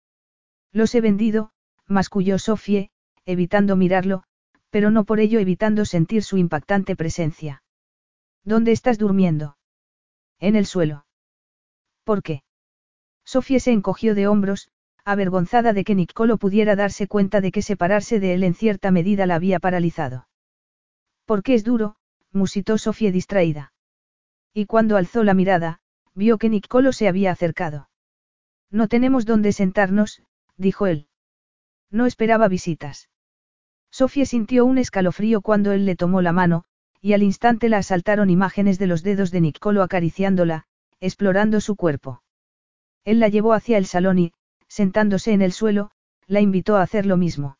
Los 0.72 0.94
he 0.94 1.00
vendido, 1.00 1.52
masculló 1.86 2.38
Sofie, 2.38 2.90
evitando 3.24 3.74
mirarlo, 3.74 4.22
pero 4.70 4.90
no 4.90 5.04
por 5.04 5.18
ello 5.18 5.40
evitando 5.40 5.84
sentir 5.84 6.22
su 6.22 6.36
impactante 6.36 6.94
presencia. 6.94 7.62
¿Dónde 8.44 8.72
estás 8.72 8.98
durmiendo? 8.98 9.56
En 10.38 10.56
el 10.56 10.66
suelo. 10.66 11.06
¿Por 12.04 12.22
qué? 12.22 12.42
Sofía 13.24 13.60
se 13.60 13.72
encogió 13.72 14.14
de 14.14 14.26
hombros, 14.26 14.70
avergonzada 15.04 15.72
de 15.72 15.84
que 15.84 15.94
Nicolo 15.94 16.36
pudiera 16.36 16.76
darse 16.76 17.08
cuenta 17.08 17.40
de 17.40 17.52
que 17.52 17.62
separarse 17.62 18.20
de 18.20 18.34
él 18.34 18.44
en 18.44 18.54
cierta 18.54 18.90
medida 18.90 19.26
la 19.26 19.34
había 19.36 19.58
paralizado. 19.58 20.28
Porque 21.24 21.54
es 21.54 21.64
duro, 21.64 21.96
musitó 22.32 22.78
Sofía 22.78 23.10
distraída. 23.10 23.72
Y 24.52 24.66
cuando 24.66 24.96
alzó 24.96 25.22
la 25.24 25.34
mirada, 25.34 25.80
vio 26.20 26.36
que 26.36 26.50
Nicolo 26.50 26.92
se 26.92 27.08
había 27.08 27.32
acercado. 27.32 27.88
No 28.70 28.88
tenemos 28.88 29.24
dónde 29.24 29.52
sentarnos, 29.52 30.22
dijo 30.58 30.86
él. 30.86 31.08
No 31.90 32.04
esperaba 32.04 32.46
visitas. 32.46 33.08
Sofía 33.90 34.26
sintió 34.26 34.66
un 34.66 34.76
escalofrío 34.76 35.40
cuando 35.40 35.72
él 35.72 35.86
le 35.86 35.96
tomó 35.96 36.20
la 36.20 36.32
mano, 36.32 36.64
y 37.00 37.14
al 37.14 37.22
instante 37.22 37.70
la 37.70 37.78
asaltaron 37.78 38.28
imágenes 38.28 38.78
de 38.78 38.86
los 38.86 39.02
dedos 39.02 39.30
de 39.30 39.40
Nicolo 39.40 39.82
acariciándola, 39.82 40.66
explorando 41.00 41.58
su 41.62 41.74
cuerpo. 41.74 42.22
Él 43.04 43.18
la 43.18 43.28
llevó 43.28 43.54
hacia 43.54 43.78
el 43.78 43.86
salón 43.86 44.18
y, 44.18 44.32
sentándose 44.68 45.32
en 45.32 45.40
el 45.40 45.52
suelo, 45.52 45.90
la 46.26 46.42
invitó 46.42 46.76
a 46.76 46.82
hacer 46.82 47.06
lo 47.06 47.16
mismo. 47.16 47.56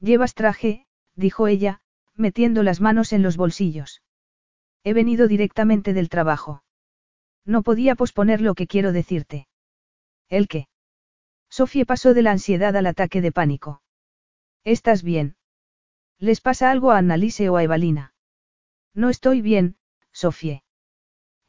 Llevas 0.00 0.34
traje, 0.34 0.84
dijo 1.14 1.46
ella, 1.46 1.80
metiendo 2.16 2.64
las 2.64 2.80
manos 2.80 3.12
en 3.12 3.22
los 3.22 3.36
bolsillos. 3.36 4.02
He 4.82 4.94
venido 4.94 5.28
directamente 5.28 5.92
del 5.92 6.08
trabajo. 6.08 6.64
No 7.48 7.62
podía 7.62 7.94
posponer 7.94 8.42
lo 8.42 8.54
que 8.54 8.66
quiero 8.66 8.92
decirte. 8.92 9.48
¿El 10.28 10.48
qué? 10.48 10.68
Sofía 11.48 11.86
pasó 11.86 12.12
de 12.12 12.20
la 12.20 12.32
ansiedad 12.32 12.76
al 12.76 12.86
ataque 12.86 13.22
de 13.22 13.32
pánico. 13.32 13.80
¿Estás 14.64 15.02
bien? 15.02 15.34
¿Les 16.18 16.42
pasa 16.42 16.70
algo 16.70 16.90
a 16.90 16.98
Annalise 16.98 17.48
o 17.48 17.56
a 17.56 17.62
Evalina? 17.62 18.12
No 18.92 19.08
estoy 19.08 19.40
bien, 19.40 19.76
Sofie. 20.12 20.62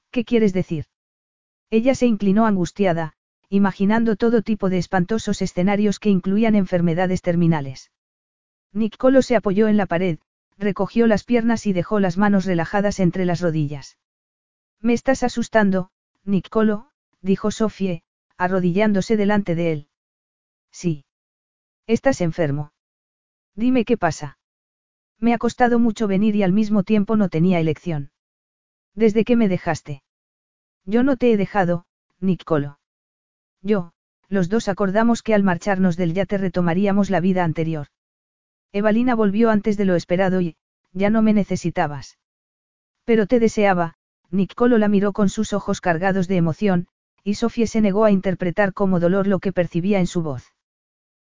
¿Qué 0.09 0.23
quieres 0.23 0.53
decir? 0.53 0.85
Ella 1.69 1.93
se 1.95 2.07
inclinó 2.07 2.45
angustiada, 2.45 3.11
imaginando 3.49 4.15
todo 4.15 4.41
tipo 4.41 4.69
de 4.69 4.77
espantosos 4.77 5.41
escenarios 5.41 5.99
que 5.99 6.09
incluían 6.09 6.55
enfermedades 6.55 7.21
terminales. 7.21 7.91
Nicolo 8.71 9.21
se 9.21 9.35
apoyó 9.35 9.67
en 9.67 9.75
la 9.75 9.85
pared, 9.85 10.19
recogió 10.57 11.07
las 11.07 11.25
piernas 11.25 11.67
y 11.67 11.73
dejó 11.73 11.99
las 11.99 12.17
manos 12.17 12.45
relajadas 12.45 13.01
entre 13.01 13.25
las 13.25 13.41
rodillas. 13.41 13.97
Me 14.81 14.93
estás 14.93 15.23
asustando, 15.23 15.89
Nicolo, 16.23 16.89
dijo 17.21 17.51
Sofie, 17.51 18.03
arrodillándose 18.37 19.17
delante 19.17 19.55
de 19.55 19.71
él. 19.71 19.87
Sí. 20.71 21.05
Estás 21.85 22.21
enfermo. 22.21 22.71
Dime 23.55 23.83
qué 23.83 23.97
pasa. 23.97 24.37
Me 25.19 25.33
ha 25.33 25.37
costado 25.37 25.79
mucho 25.79 26.07
venir 26.07 26.35
y 26.35 26.43
al 26.43 26.53
mismo 26.53 26.83
tiempo 26.83 27.17
no 27.17 27.27
tenía 27.27 27.59
elección. 27.59 28.11
¿Desde 28.95 29.25
que 29.25 29.35
me 29.35 29.49
dejaste? 29.49 30.03
Yo 30.85 31.03
no 31.03 31.17
te 31.17 31.31
he 31.31 31.37
dejado, 31.37 31.85
Nicolo. 32.19 32.79
Yo, 33.61 33.91
los 34.29 34.47
dos 34.47 34.69
acordamos 34.69 35.23
que 35.23 35.33
al 35.33 35.43
marcharnos 35.43 35.97
del 35.97 36.13
yate 36.13 36.37
retomaríamos 36.37 37.09
la 37.09 37.19
vida 37.19 37.43
anterior. 37.43 37.87
Evalina 38.71 39.15
volvió 39.15 39.49
antes 39.49 39.75
de 39.75 39.85
lo 39.85 39.95
esperado 39.95 40.39
y, 40.39 40.55
ya 40.93 41.09
no 41.09 41.21
me 41.21 41.33
necesitabas. 41.33 42.17
Pero 43.03 43.27
te 43.27 43.39
deseaba, 43.39 43.97
Nicolo 44.31 44.77
la 44.77 44.87
miró 44.87 45.13
con 45.13 45.29
sus 45.29 45.53
ojos 45.53 45.81
cargados 45.81 46.27
de 46.27 46.37
emoción, 46.37 46.87
y 47.23 47.35
Sofía 47.35 47.67
se 47.67 47.81
negó 47.81 48.05
a 48.05 48.11
interpretar 48.11 48.73
como 48.73 48.99
dolor 48.99 49.27
lo 49.27 49.39
que 49.39 49.51
percibía 49.51 49.99
en 49.99 50.07
su 50.07 50.21
voz. 50.21 50.53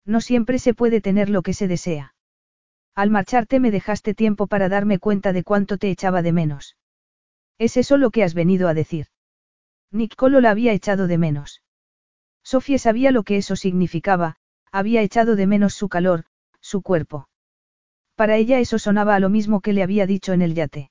No 0.05 0.21
siempre 0.21 0.59
se 0.59 0.75
puede 0.75 1.01
tener 1.01 1.29
lo 1.29 1.43
que 1.43 1.53
se 1.53 1.69
desea. 1.69 2.15
Al 2.95 3.11
marcharte 3.11 3.61
me 3.61 3.71
dejaste 3.71 4.15
tiempo 4.15 4.47
para 4.47 4.69
darme 4.69 4.99
cuenta 4.99 5.33
de 5.33 5.43
cuánto 5.43 5.77
te 5.77 5.91
echaba 5.91 6.23
de 6.23 6.33
menos. 6.33 6.77
¿Es 7.59 7.77
eso 7.77 7.97
lo 7.99 8.11
que 8.11 8.25
has 8.25 8.35
venido 8.35 8.69
a 8.69 8.75
decir? 8.75 9.09
Nicolo 9.91 10.41
la 10.41 10.51
había 10.51 10.73
echado 10.73 11.07
de 11.07 11.19
menos. 11.19 11.63
Sofía 12.43 12.79
sabía 12.79 13.11
lo 13.11 13.23
que 13.23 13.37
eso 13.37 13.57
significaba, 13.57 14.37
había 14.73 15.03
echado 15.03 15.37
de 15.37 15.47
menos 15.47 15.75
su 15.75 15.89
calor, 15.89 16.25
su 16.61 16.83
cuerpo. 16.83 17.29
Para 18.15 18.37
ella 18.37 18.59
eso 18.59 18.79
sonaba 18.79 19.15
a 19.15 19.21
lo 19.21 19.29
mismo 19.29 19.61
que 19.61 19.73
le 19.73 19.83
había 19.83 20.07
dicho 20.07 20.33
en 20.33 20.43
el 20.43 20.55
yate. 20.55 20.91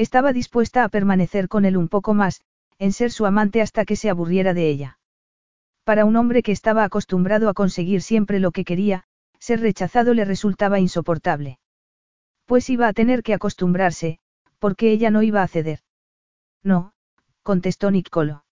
Estaba 0.00 0.32
dispuesta 0.32 0.82
a 0.82 0.88
permanecer 0.88 1.46
con 1.46 1.66
él 1.66 1.76
un 1.76 1.86
poco 1.86 2.14
más, 2.14 2.40
en 2.78 2.94
ser 2.94 3.10
su 3.12 3.26
amante 3.26 3.60
hasta 3.60 3.84
que 3.84 3.96
se 3.96 4.08
aburriera 4.08 4.54
de 4.54 4.70
ella. 4.70 4.98
Para 5.84 6.06
un 6.06 6.16
hombre 6.16 6.42
que 6.42 6.52
estaba 6.52 6.84
acostumbrado 6.84 7.50
a 7.50 7.52
conseguir 7.52 8.00
siempre 8.00 8.40
lo 8.40 8.50
que 8.50 8.64
quería, 8.64 9.04
ser 9.38 9.60
rechazado 9.60 10.14
le 10.14 10.24
resultaba 10.24 10.80
insoportable. 10.80 11.58
Pues 12.46 12.70
iba 12.70 12.88
a 12.88 12.94
tener 12.94 13.22
que 13.22 13.34
acostumbrarse, 13.34 14.20
porque 14.58 14.90
ella 14.90 15.10
no 15.10 15.20
iba 15.22 15.42
a 15.42 15.48
ceder. 15.48 15.80
No, 16.62 16.94
contestó 17.42 17.90
Nicolo. 17.90 18.46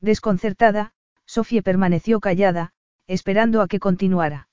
Desconcertada, 0.00 0.92
Sofía 1.24 1.62
permaneció 1.62 2.18
callada, 2.18 2.72
esperando 3.06 3.62
a 3.62 3.68
que 3.68 3.78
continuara. 3.78 4.48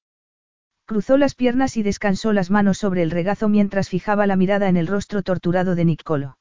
Cruzó 0.92 1.16
las 1.16 1.36
piernas 1.36 1.78
y 1.78 1.84
descansó 1.84 2.34
las 2.34 2.52
manos 2.52 2.78
sobre 2.78 3.02
el 3.02 3.11
regazo 3.11 3.48
mientras 3.48 3.88
fijaba 3.88 4.28
la 4.28 4.36
mirada 4.36 4.68
en 4.68 4.76
el 4.76 4.88
rostro 4.88 5.24
torturado 5.24 5.74
de 5.74 5.86
Nicolo. 5.86 6.38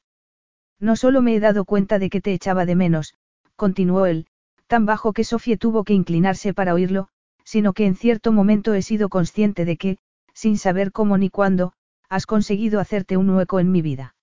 No 0.77 0.97
solo 0.97 1.21
me 1.21 1.33
he 1.33 1.39
dado 1.39 1.63
cuenta 1.63 1.99
de 1.99 2.09
que 2.09 2.19
te 2.19 2.33
echaba 2.33 2.65
de 2.65 2.75
menos, 2.75 3.13
continuó 3.55 4.05
él, 4.07 4.27
tan 4.67 4.85
bajo 4.85 5.13
que 5.13 5.23
Sofía 5.23 5.55
tuvo 5.55 5.85
que 5.85 5.93
inclinarse 5.93 6.53
para 6.53 6.73
oírlo, 6.73 7.07
sino 7.45 7.71
que 7.71 7.85
en 7.85 7.95
cierto 7.95 8.33
momento 8.33 8.73
he 8.73 8.81
sido 8.81 9.07
consciente 9.07 9.63
de 9.63 9.77
que, 9.77 9.97
sin 10.33 10.57
saber 10.57 10.91
cómo 10.91 11.17
ni 11.17 11.29
cuándo, 11.29 11.71
has 12.09 12.25
conseguido 12.25 12.81
hacerte 12.81 13.15
un 13.15 13.29
hueco 13.29 13.61
en 13.61 13.71
mi 13.71 13.81
vida. 13.81 14.15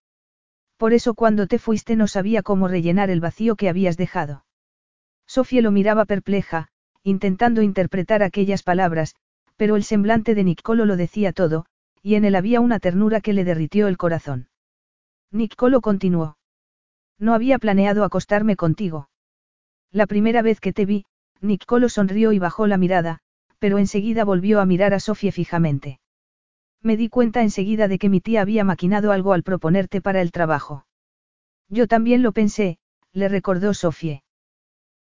Por 0.77 0.93
eso 0.93 1.15
cuando 1.15 1.47
te 1.47 1.59
fuiste 1.59 1.97
no 1.97 2.07
sabía 2.07 2.43
cómo 2.43 2.69
rellenar 2.69 3.09
el 3.09 3.21
vacío 3.21 3.57
que 3.57 3.71
habías 3.71 3.97
dejado. 3.97 4.45
Sofía 5.27 5.63
lo 5.63 5.71
miraba 5.71 6.05
perpleja, 6.05 6.69
intentando 7.03 7.63
interpretar 7.63 8.23
aquellas 8.23 8.63
palabras, 8.63 9.15
pero 9.59 9.77
el 9.77 9.85
semblante 9.85 10.35
de 10.35 10.45
Nicolo 10.45 10.87
lo 10.87 10.97
decía 10.97 11.33
todo, 11.33 11.67
y 12.03 12.15
en 12.15 12.25
él 12.25 12.37
había 12.37 12.61
una 12.61 12.79
ternura 12.79 13.21
que 13.21 13.33
le 13.35 13.45
derritió 13.45 13.89
el 13.89 13.99
corazón. 13.99 14.49
Nicolo 15.31 15.81
continuó. 15.81 16.39
No 17.19 17.35
había 17.35 17.59
planeado 17.59 18.05
acostarme 18.05 18.55
contigo. 18.57 19.11
La 19.91 20.07
primera 20.07 20.43
vez 20.43 20.61
que 20.61 20.73
te 20.73 20.87
vi, 20.87 21.05
Nicolo 21.41 21.89
sonrió 21.89 22.33
y 22.33 22.39
bajó 22.39 22.69
la 22.69 22.79
mirada, 22.79 23.19
pero 23.59 23.79
enseguida 23.79 24.25
volvió 24.25 24.61
a 24.61 24.65
mirar 24.65 24.95
a 24.95 25.01
Sofía 25.01 25.33
fijamente. 25.33 26.01
Me 26.81 26.97
di 26.97 27.09
cuenta 27.09 27.43
enseguida 27.43 27.89
de 27.89 27.99
que 27.99 28.09
mi 28.09 28.21
tía 28.21 28.43
había 28.43 28.63
maquinado 28.63 29.11
algo 29.11 29.33
al 29.33 29.43
proponerte 29.43 30.01
para 30.01 30.23
el 30.23 30.31
trabajo. 30.31 30.87
Yo 31.69 31.89
también 31.89 32.23
lo 32.23 32.31
pensé, 32.31 32.79
le 33.13 33.29
recordó 33.29 33.75
Sofía. 33.75 34.23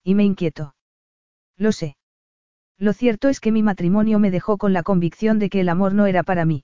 Y 0.03 0.15
me 0.15 0.23
inquietó. 0.23 0.73
Lo 1.57 1.71
sé. 1.71 1.95
Lo 2.77 2.93
cierto 2.93 3.29
es 3.29 3.39
que 3.39 3.51
mi 3.51 3.63
matrimonio 3.63 4.19
me 4.19 4.31
dejó 4.31 4.57
con 4.57 4.71
la 4.71 4.83
convicción 4.83 5.39
de 5.39 5.49
que 5.49 5.61
el 5.61 5.69
amor 5.69 5.93
no 5.93 6.05
era 6.05 6.23
para 6.23 6.45
mí. 6.45 6.63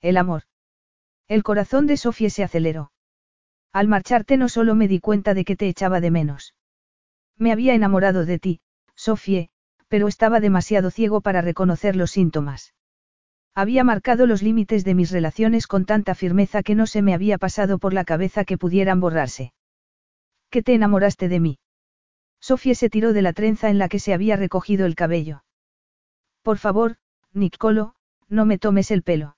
El 0.00 0.16
amor. 0.16 0.42
El 1.28 1.42
corazón 1.42 1.86
de 1.86 1.96
Sofía 1.96 2.28
se 2.28 2.44
aceleró. 2.44 2.92
Al 3.72 3.88
marcharte 3.88 4.36
no 4.36 4.48
solo 4.50 4.74
me 4.74 4.88
di 4.88 5.00
cuenta 5.00 5.32
de 5.32 5.44
que 5.44 5.56
te 5.56 5.68
echaba 5.68 6.00
de 6.00 6.10
menos. 6.10 6.54
Me 7.38 7.52
había 7.52 7.74
enamorado 7.74 8.26
de 8.26 8.38
ti, 8.38 8.60
Sofie, 8.94 9.48
pero 9.88 10.08
estaba 10.08 10.40
demasiado 10.40 10.90
ciego 10.90 11.22
para 11.22 11.40
reconocer 11.40 11.96
los 11.96 12.10
síntomas. 12.10 12.74
Había 13.54 13.84
marcado 13.84 14.26
los 14.26 14.42
límites 14.42 14.84
de 14.84 14.94
mis 14.94 15.10
relaciones 15.10 15.66
con 15.66 15.84
tanta 15.86 16.14
firmeza 16.14 16.62
que 16.62 16.74
no 16.74 16.86
se 16.86 17.02
me 17.02 17.14
había 17.14 17.38
pasado 17.38 17.78
por 17.78 17.94
la 17.94 18.04
cabeza 18.04 18.44
que 18.44 18.58
pudieran 18.58 19.00
borrarse. 19.00 19.52
¿Qué 20.50 20.62
te 20.62 20.74
enamoraste 20.74 21.28
de 21.28 21.40
mí? 21.40 21.58
Sofía 22.42 22.74
se 22.74 22.90
tiró 22.90 23.12
de 23.12 23.22
la 23.22 23.32
trenza 23.32 23.70
en 23.70 23.78
la 23.78 23.88
que 23.88 24.00
se 24.00 24.12
había 24.12 24.34
recogido 24.34 24.84
el 24.84 24.96
cabello. 24.96 25.44
Por 26.42 26.58
favor, 26.58 26.96
Nicolo, 27.32 27.94
no 28.28 28.44
me 28.44 28.58
tomes 28.58 28.90
el 28.90 29.04
pelo. 29.04 29.36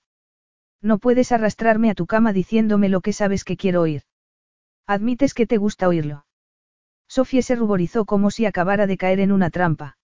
No 0.81 0.97
puedes 0.97 1.31
arrastrarme 1.31 1.91
a 1.91 1.93
tu 1.93 2.07
cama 2.07 2.33
diciéndome 2.33 2.89
lo 2.89 3.01
que 3.01 3.13
sabes 3.13 3.43
que 3.43 3.57
quiero 3.57 3.81
oír. 3.81 4.01
Admites 4.87 5.35
que 5.35 5.45
te 5.45 5.57
gusta 5.57 5.87
oírlo. 5.87 6.25
Sofía 7.07 7.43
se 7.43 7.55
ruborizó 7.55 8.05
como 8.05 8.31
si 8.31 8.47
acabara 8.47 8.87
de 8.87 8.97
caer 8.97 9.19
en 9.19 9.31
una 9.31 9.51
trampa. 9.51 9.97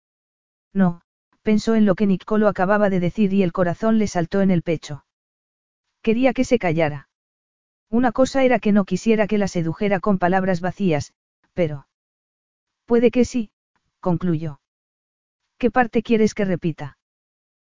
No, 0.71 1.01
pensó 1.41 1.73
en 1.73 1.87
lo 1.87 1.95
que 1.95 2.05
Nicolo 2.05 2.47
acababa 2.47 2.91
de 2.91 2.99
decir 2.99 3.33
y 3.33 3.41
el 3.41 3.51
corazón 3.51 3.97
le 3.97 4.05
saltó 4.05 4.41
en 4.41 4.51
el 4.51 4.61
pecho. 4.61 5.05
Quería 6.03 6.33
que 6.33 6.43
se 6.43 6.59
callara. 6.59 7.09
Una 7.89 8.11
cosa 8.11 8.43
era 8.43 8.59
que 8.59 8.71
no 8.71 8.85
quisiera 8.85 9.25
que 9.25 9.39
la 9.39 9.47
sedujera 9.47 9.99
con 9.99 10.19
palabras 10.19 10.61
vacías, 10.61 11.13
pero... 11.53 11.87
Puede 12.91 13.09
que 13.09 13.23
sí, 13.23 13.51
concluyó. 14.01 14.59
¿Qué 15.57 15.71
parte 15.71 16.03
quieres 16.03 16.33
que 16.33 16.43
repita? 16.43 16.97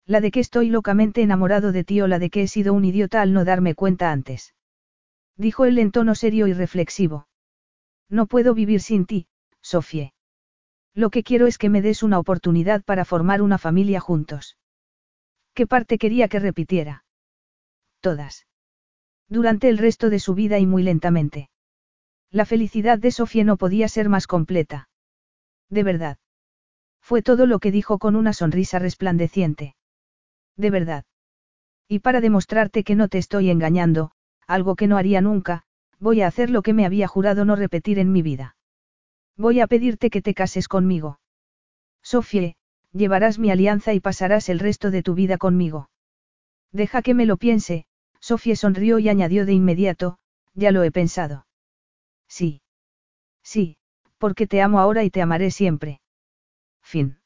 La 0.05 0.21
de 0.21 0.31
que 0.31 0.39
estoy 0.39 0.69
locamente 0.69 1.21
enamorado 1.21 1.73
de 1.73 1.83
ti 1.83 1.99
o 1.99 2.07
la 2.07 2.19
de 2.19 2.29
que 2.29 2.43
he 2.43 2.47
sido 2.47 2.73
un 2.73 2.85
idiota 2.85 3.21
al 3.21 3.33
no 3.33 3.43
darme 3.43 3.75
cuenta 3.75 4.13
antes. 4.13 4.55
Dijo 5.35 5.65
él 5.65 5.77
en 5.77 5.91
tono 5.91 6.15
serio 6.15 6.47
y 6.47 6.53
reflexivo. 6.53 7.27
No 8.07 8.27
puedo 8.27 8.53
vivir 8.53 8.79
sin 8.79 9.05
ti, 9.05 9.27
Sofie. 9.61 10.13
Lo 10.93 11.09
que 11.09 11.23
quiero 11.23 11.47
es 11.47 11.57
que 11.57 11.67
me 11.67 11.81
des 11.81 12.01
una 12.01 12.17
oportunidad 12.17 12.85
para 12.85 13.03
formar 13.03 13.41
una 13.41 13.57
familia 13.57 13.99
juntos. 13.99 14.57
¿Qué 15.53 15.67
parte 15.67 15.97
quería 15.97 16.29
que 16.29 16.39
repitiera? 16.39 17.03
Todas. 17.99 18.47
Durante 19.27 19.67
el 19.67 19.79
resto 19.79 20.09
de 20.09 20.19
su 20.19 20.33
vida 20.33 20.59
y 20.59 20.65
muy 20.65 20.81
lentamente. 20.81 21.49
La 22.31 22.45
felicidad 22.45 22.99
de 22.99 23.11
Sofía 23.11 23.43
no 23.43 23.57
podía 23.57 23.89
ser 23.89 24.07
más 24.07 24.25
completa. 24.25 24.88
De 25.69 25.83
verdad. 25.83 26.17
Fue 27.01 27.21
todo 27.21 27.45
lo 27.45 27.59
que 27.59 27.71
dijo 27.71 27.97
con 27.97 28.15
una 28.15 28.33
sonrisa 28.33 28.79
resplandeciente. 28.79 29.75
De 30.57 30.69
verdad. 30.69 31.05
Y 31.87 31.99
para 31.99 32.21
demostrarte 32.21 32.83
que 32.83 32.95
no 32.95 33.07
te 33.07 33.17
estoy 33.17 33.49
engañando, 33.49 34.11
algo 34.45 34.75
que 34.75 34.87
no 34.87 34.97
haría 34.97 35.21
nunca, 35.21 35.63
voy 35.99 36.21
a 36.21 36.27
hacer 36.27 36.49
lo 36.49 36.61
que 36.61 36.73
me 36.73 36.85
había 36.85 37.07
jurado 37.07 37.45
no 37.45 37.55
repetir 37.55 37.99
en 37.99 38.11
mi 38.11 38.21
vida. 38.21 38.55
Voy 39.37 39.59
a 39.59 39.67
pedirte 39.67 40.09
que 40.09 40.21
te 40.21 40.33
cases 40.33 40.67
conmigo. 40.67 41.19
Sofie, 42.03 42.55
llevarás 42.91 43.39
mi 43.39 43.51
alianza 43.51 43.93
y 43.93 43.99
pasarás 43.99 44.49
el 44.49 44.59
resto 44.59 44.91
de 44.91 45.03
tu 45.03 45.13
vida 45.13 45.37
conmigo. 45.37 45.89
Deja 46.71 47.01
que 47.01 47.13
me 47.13 47.25
lo 47.25 47.37
piense, 47.37 47.85
Sofie 48.19 48.55
sonrió 48.55 48.99
y 48.99 49.09
añadió 49.09 49.45
de 49.45 49.53
inmediato, 49.53 50.19
ya 50.53 50.71
lo 50.71 50.83
he 50.83 50.91
pensado. 50.91 51.47
Sí. 52.27 52.61
Sí, 53.43 53.78
porque 54.19 54.45
te 54.47 54.61
amo 54.61 54.79
ahora 54.79 55.03
y 55.03 55.09
te 55.09 55.21
amaré 55.21 55.49
siempre. 55.49 56.01
Fin. 56.83 57.18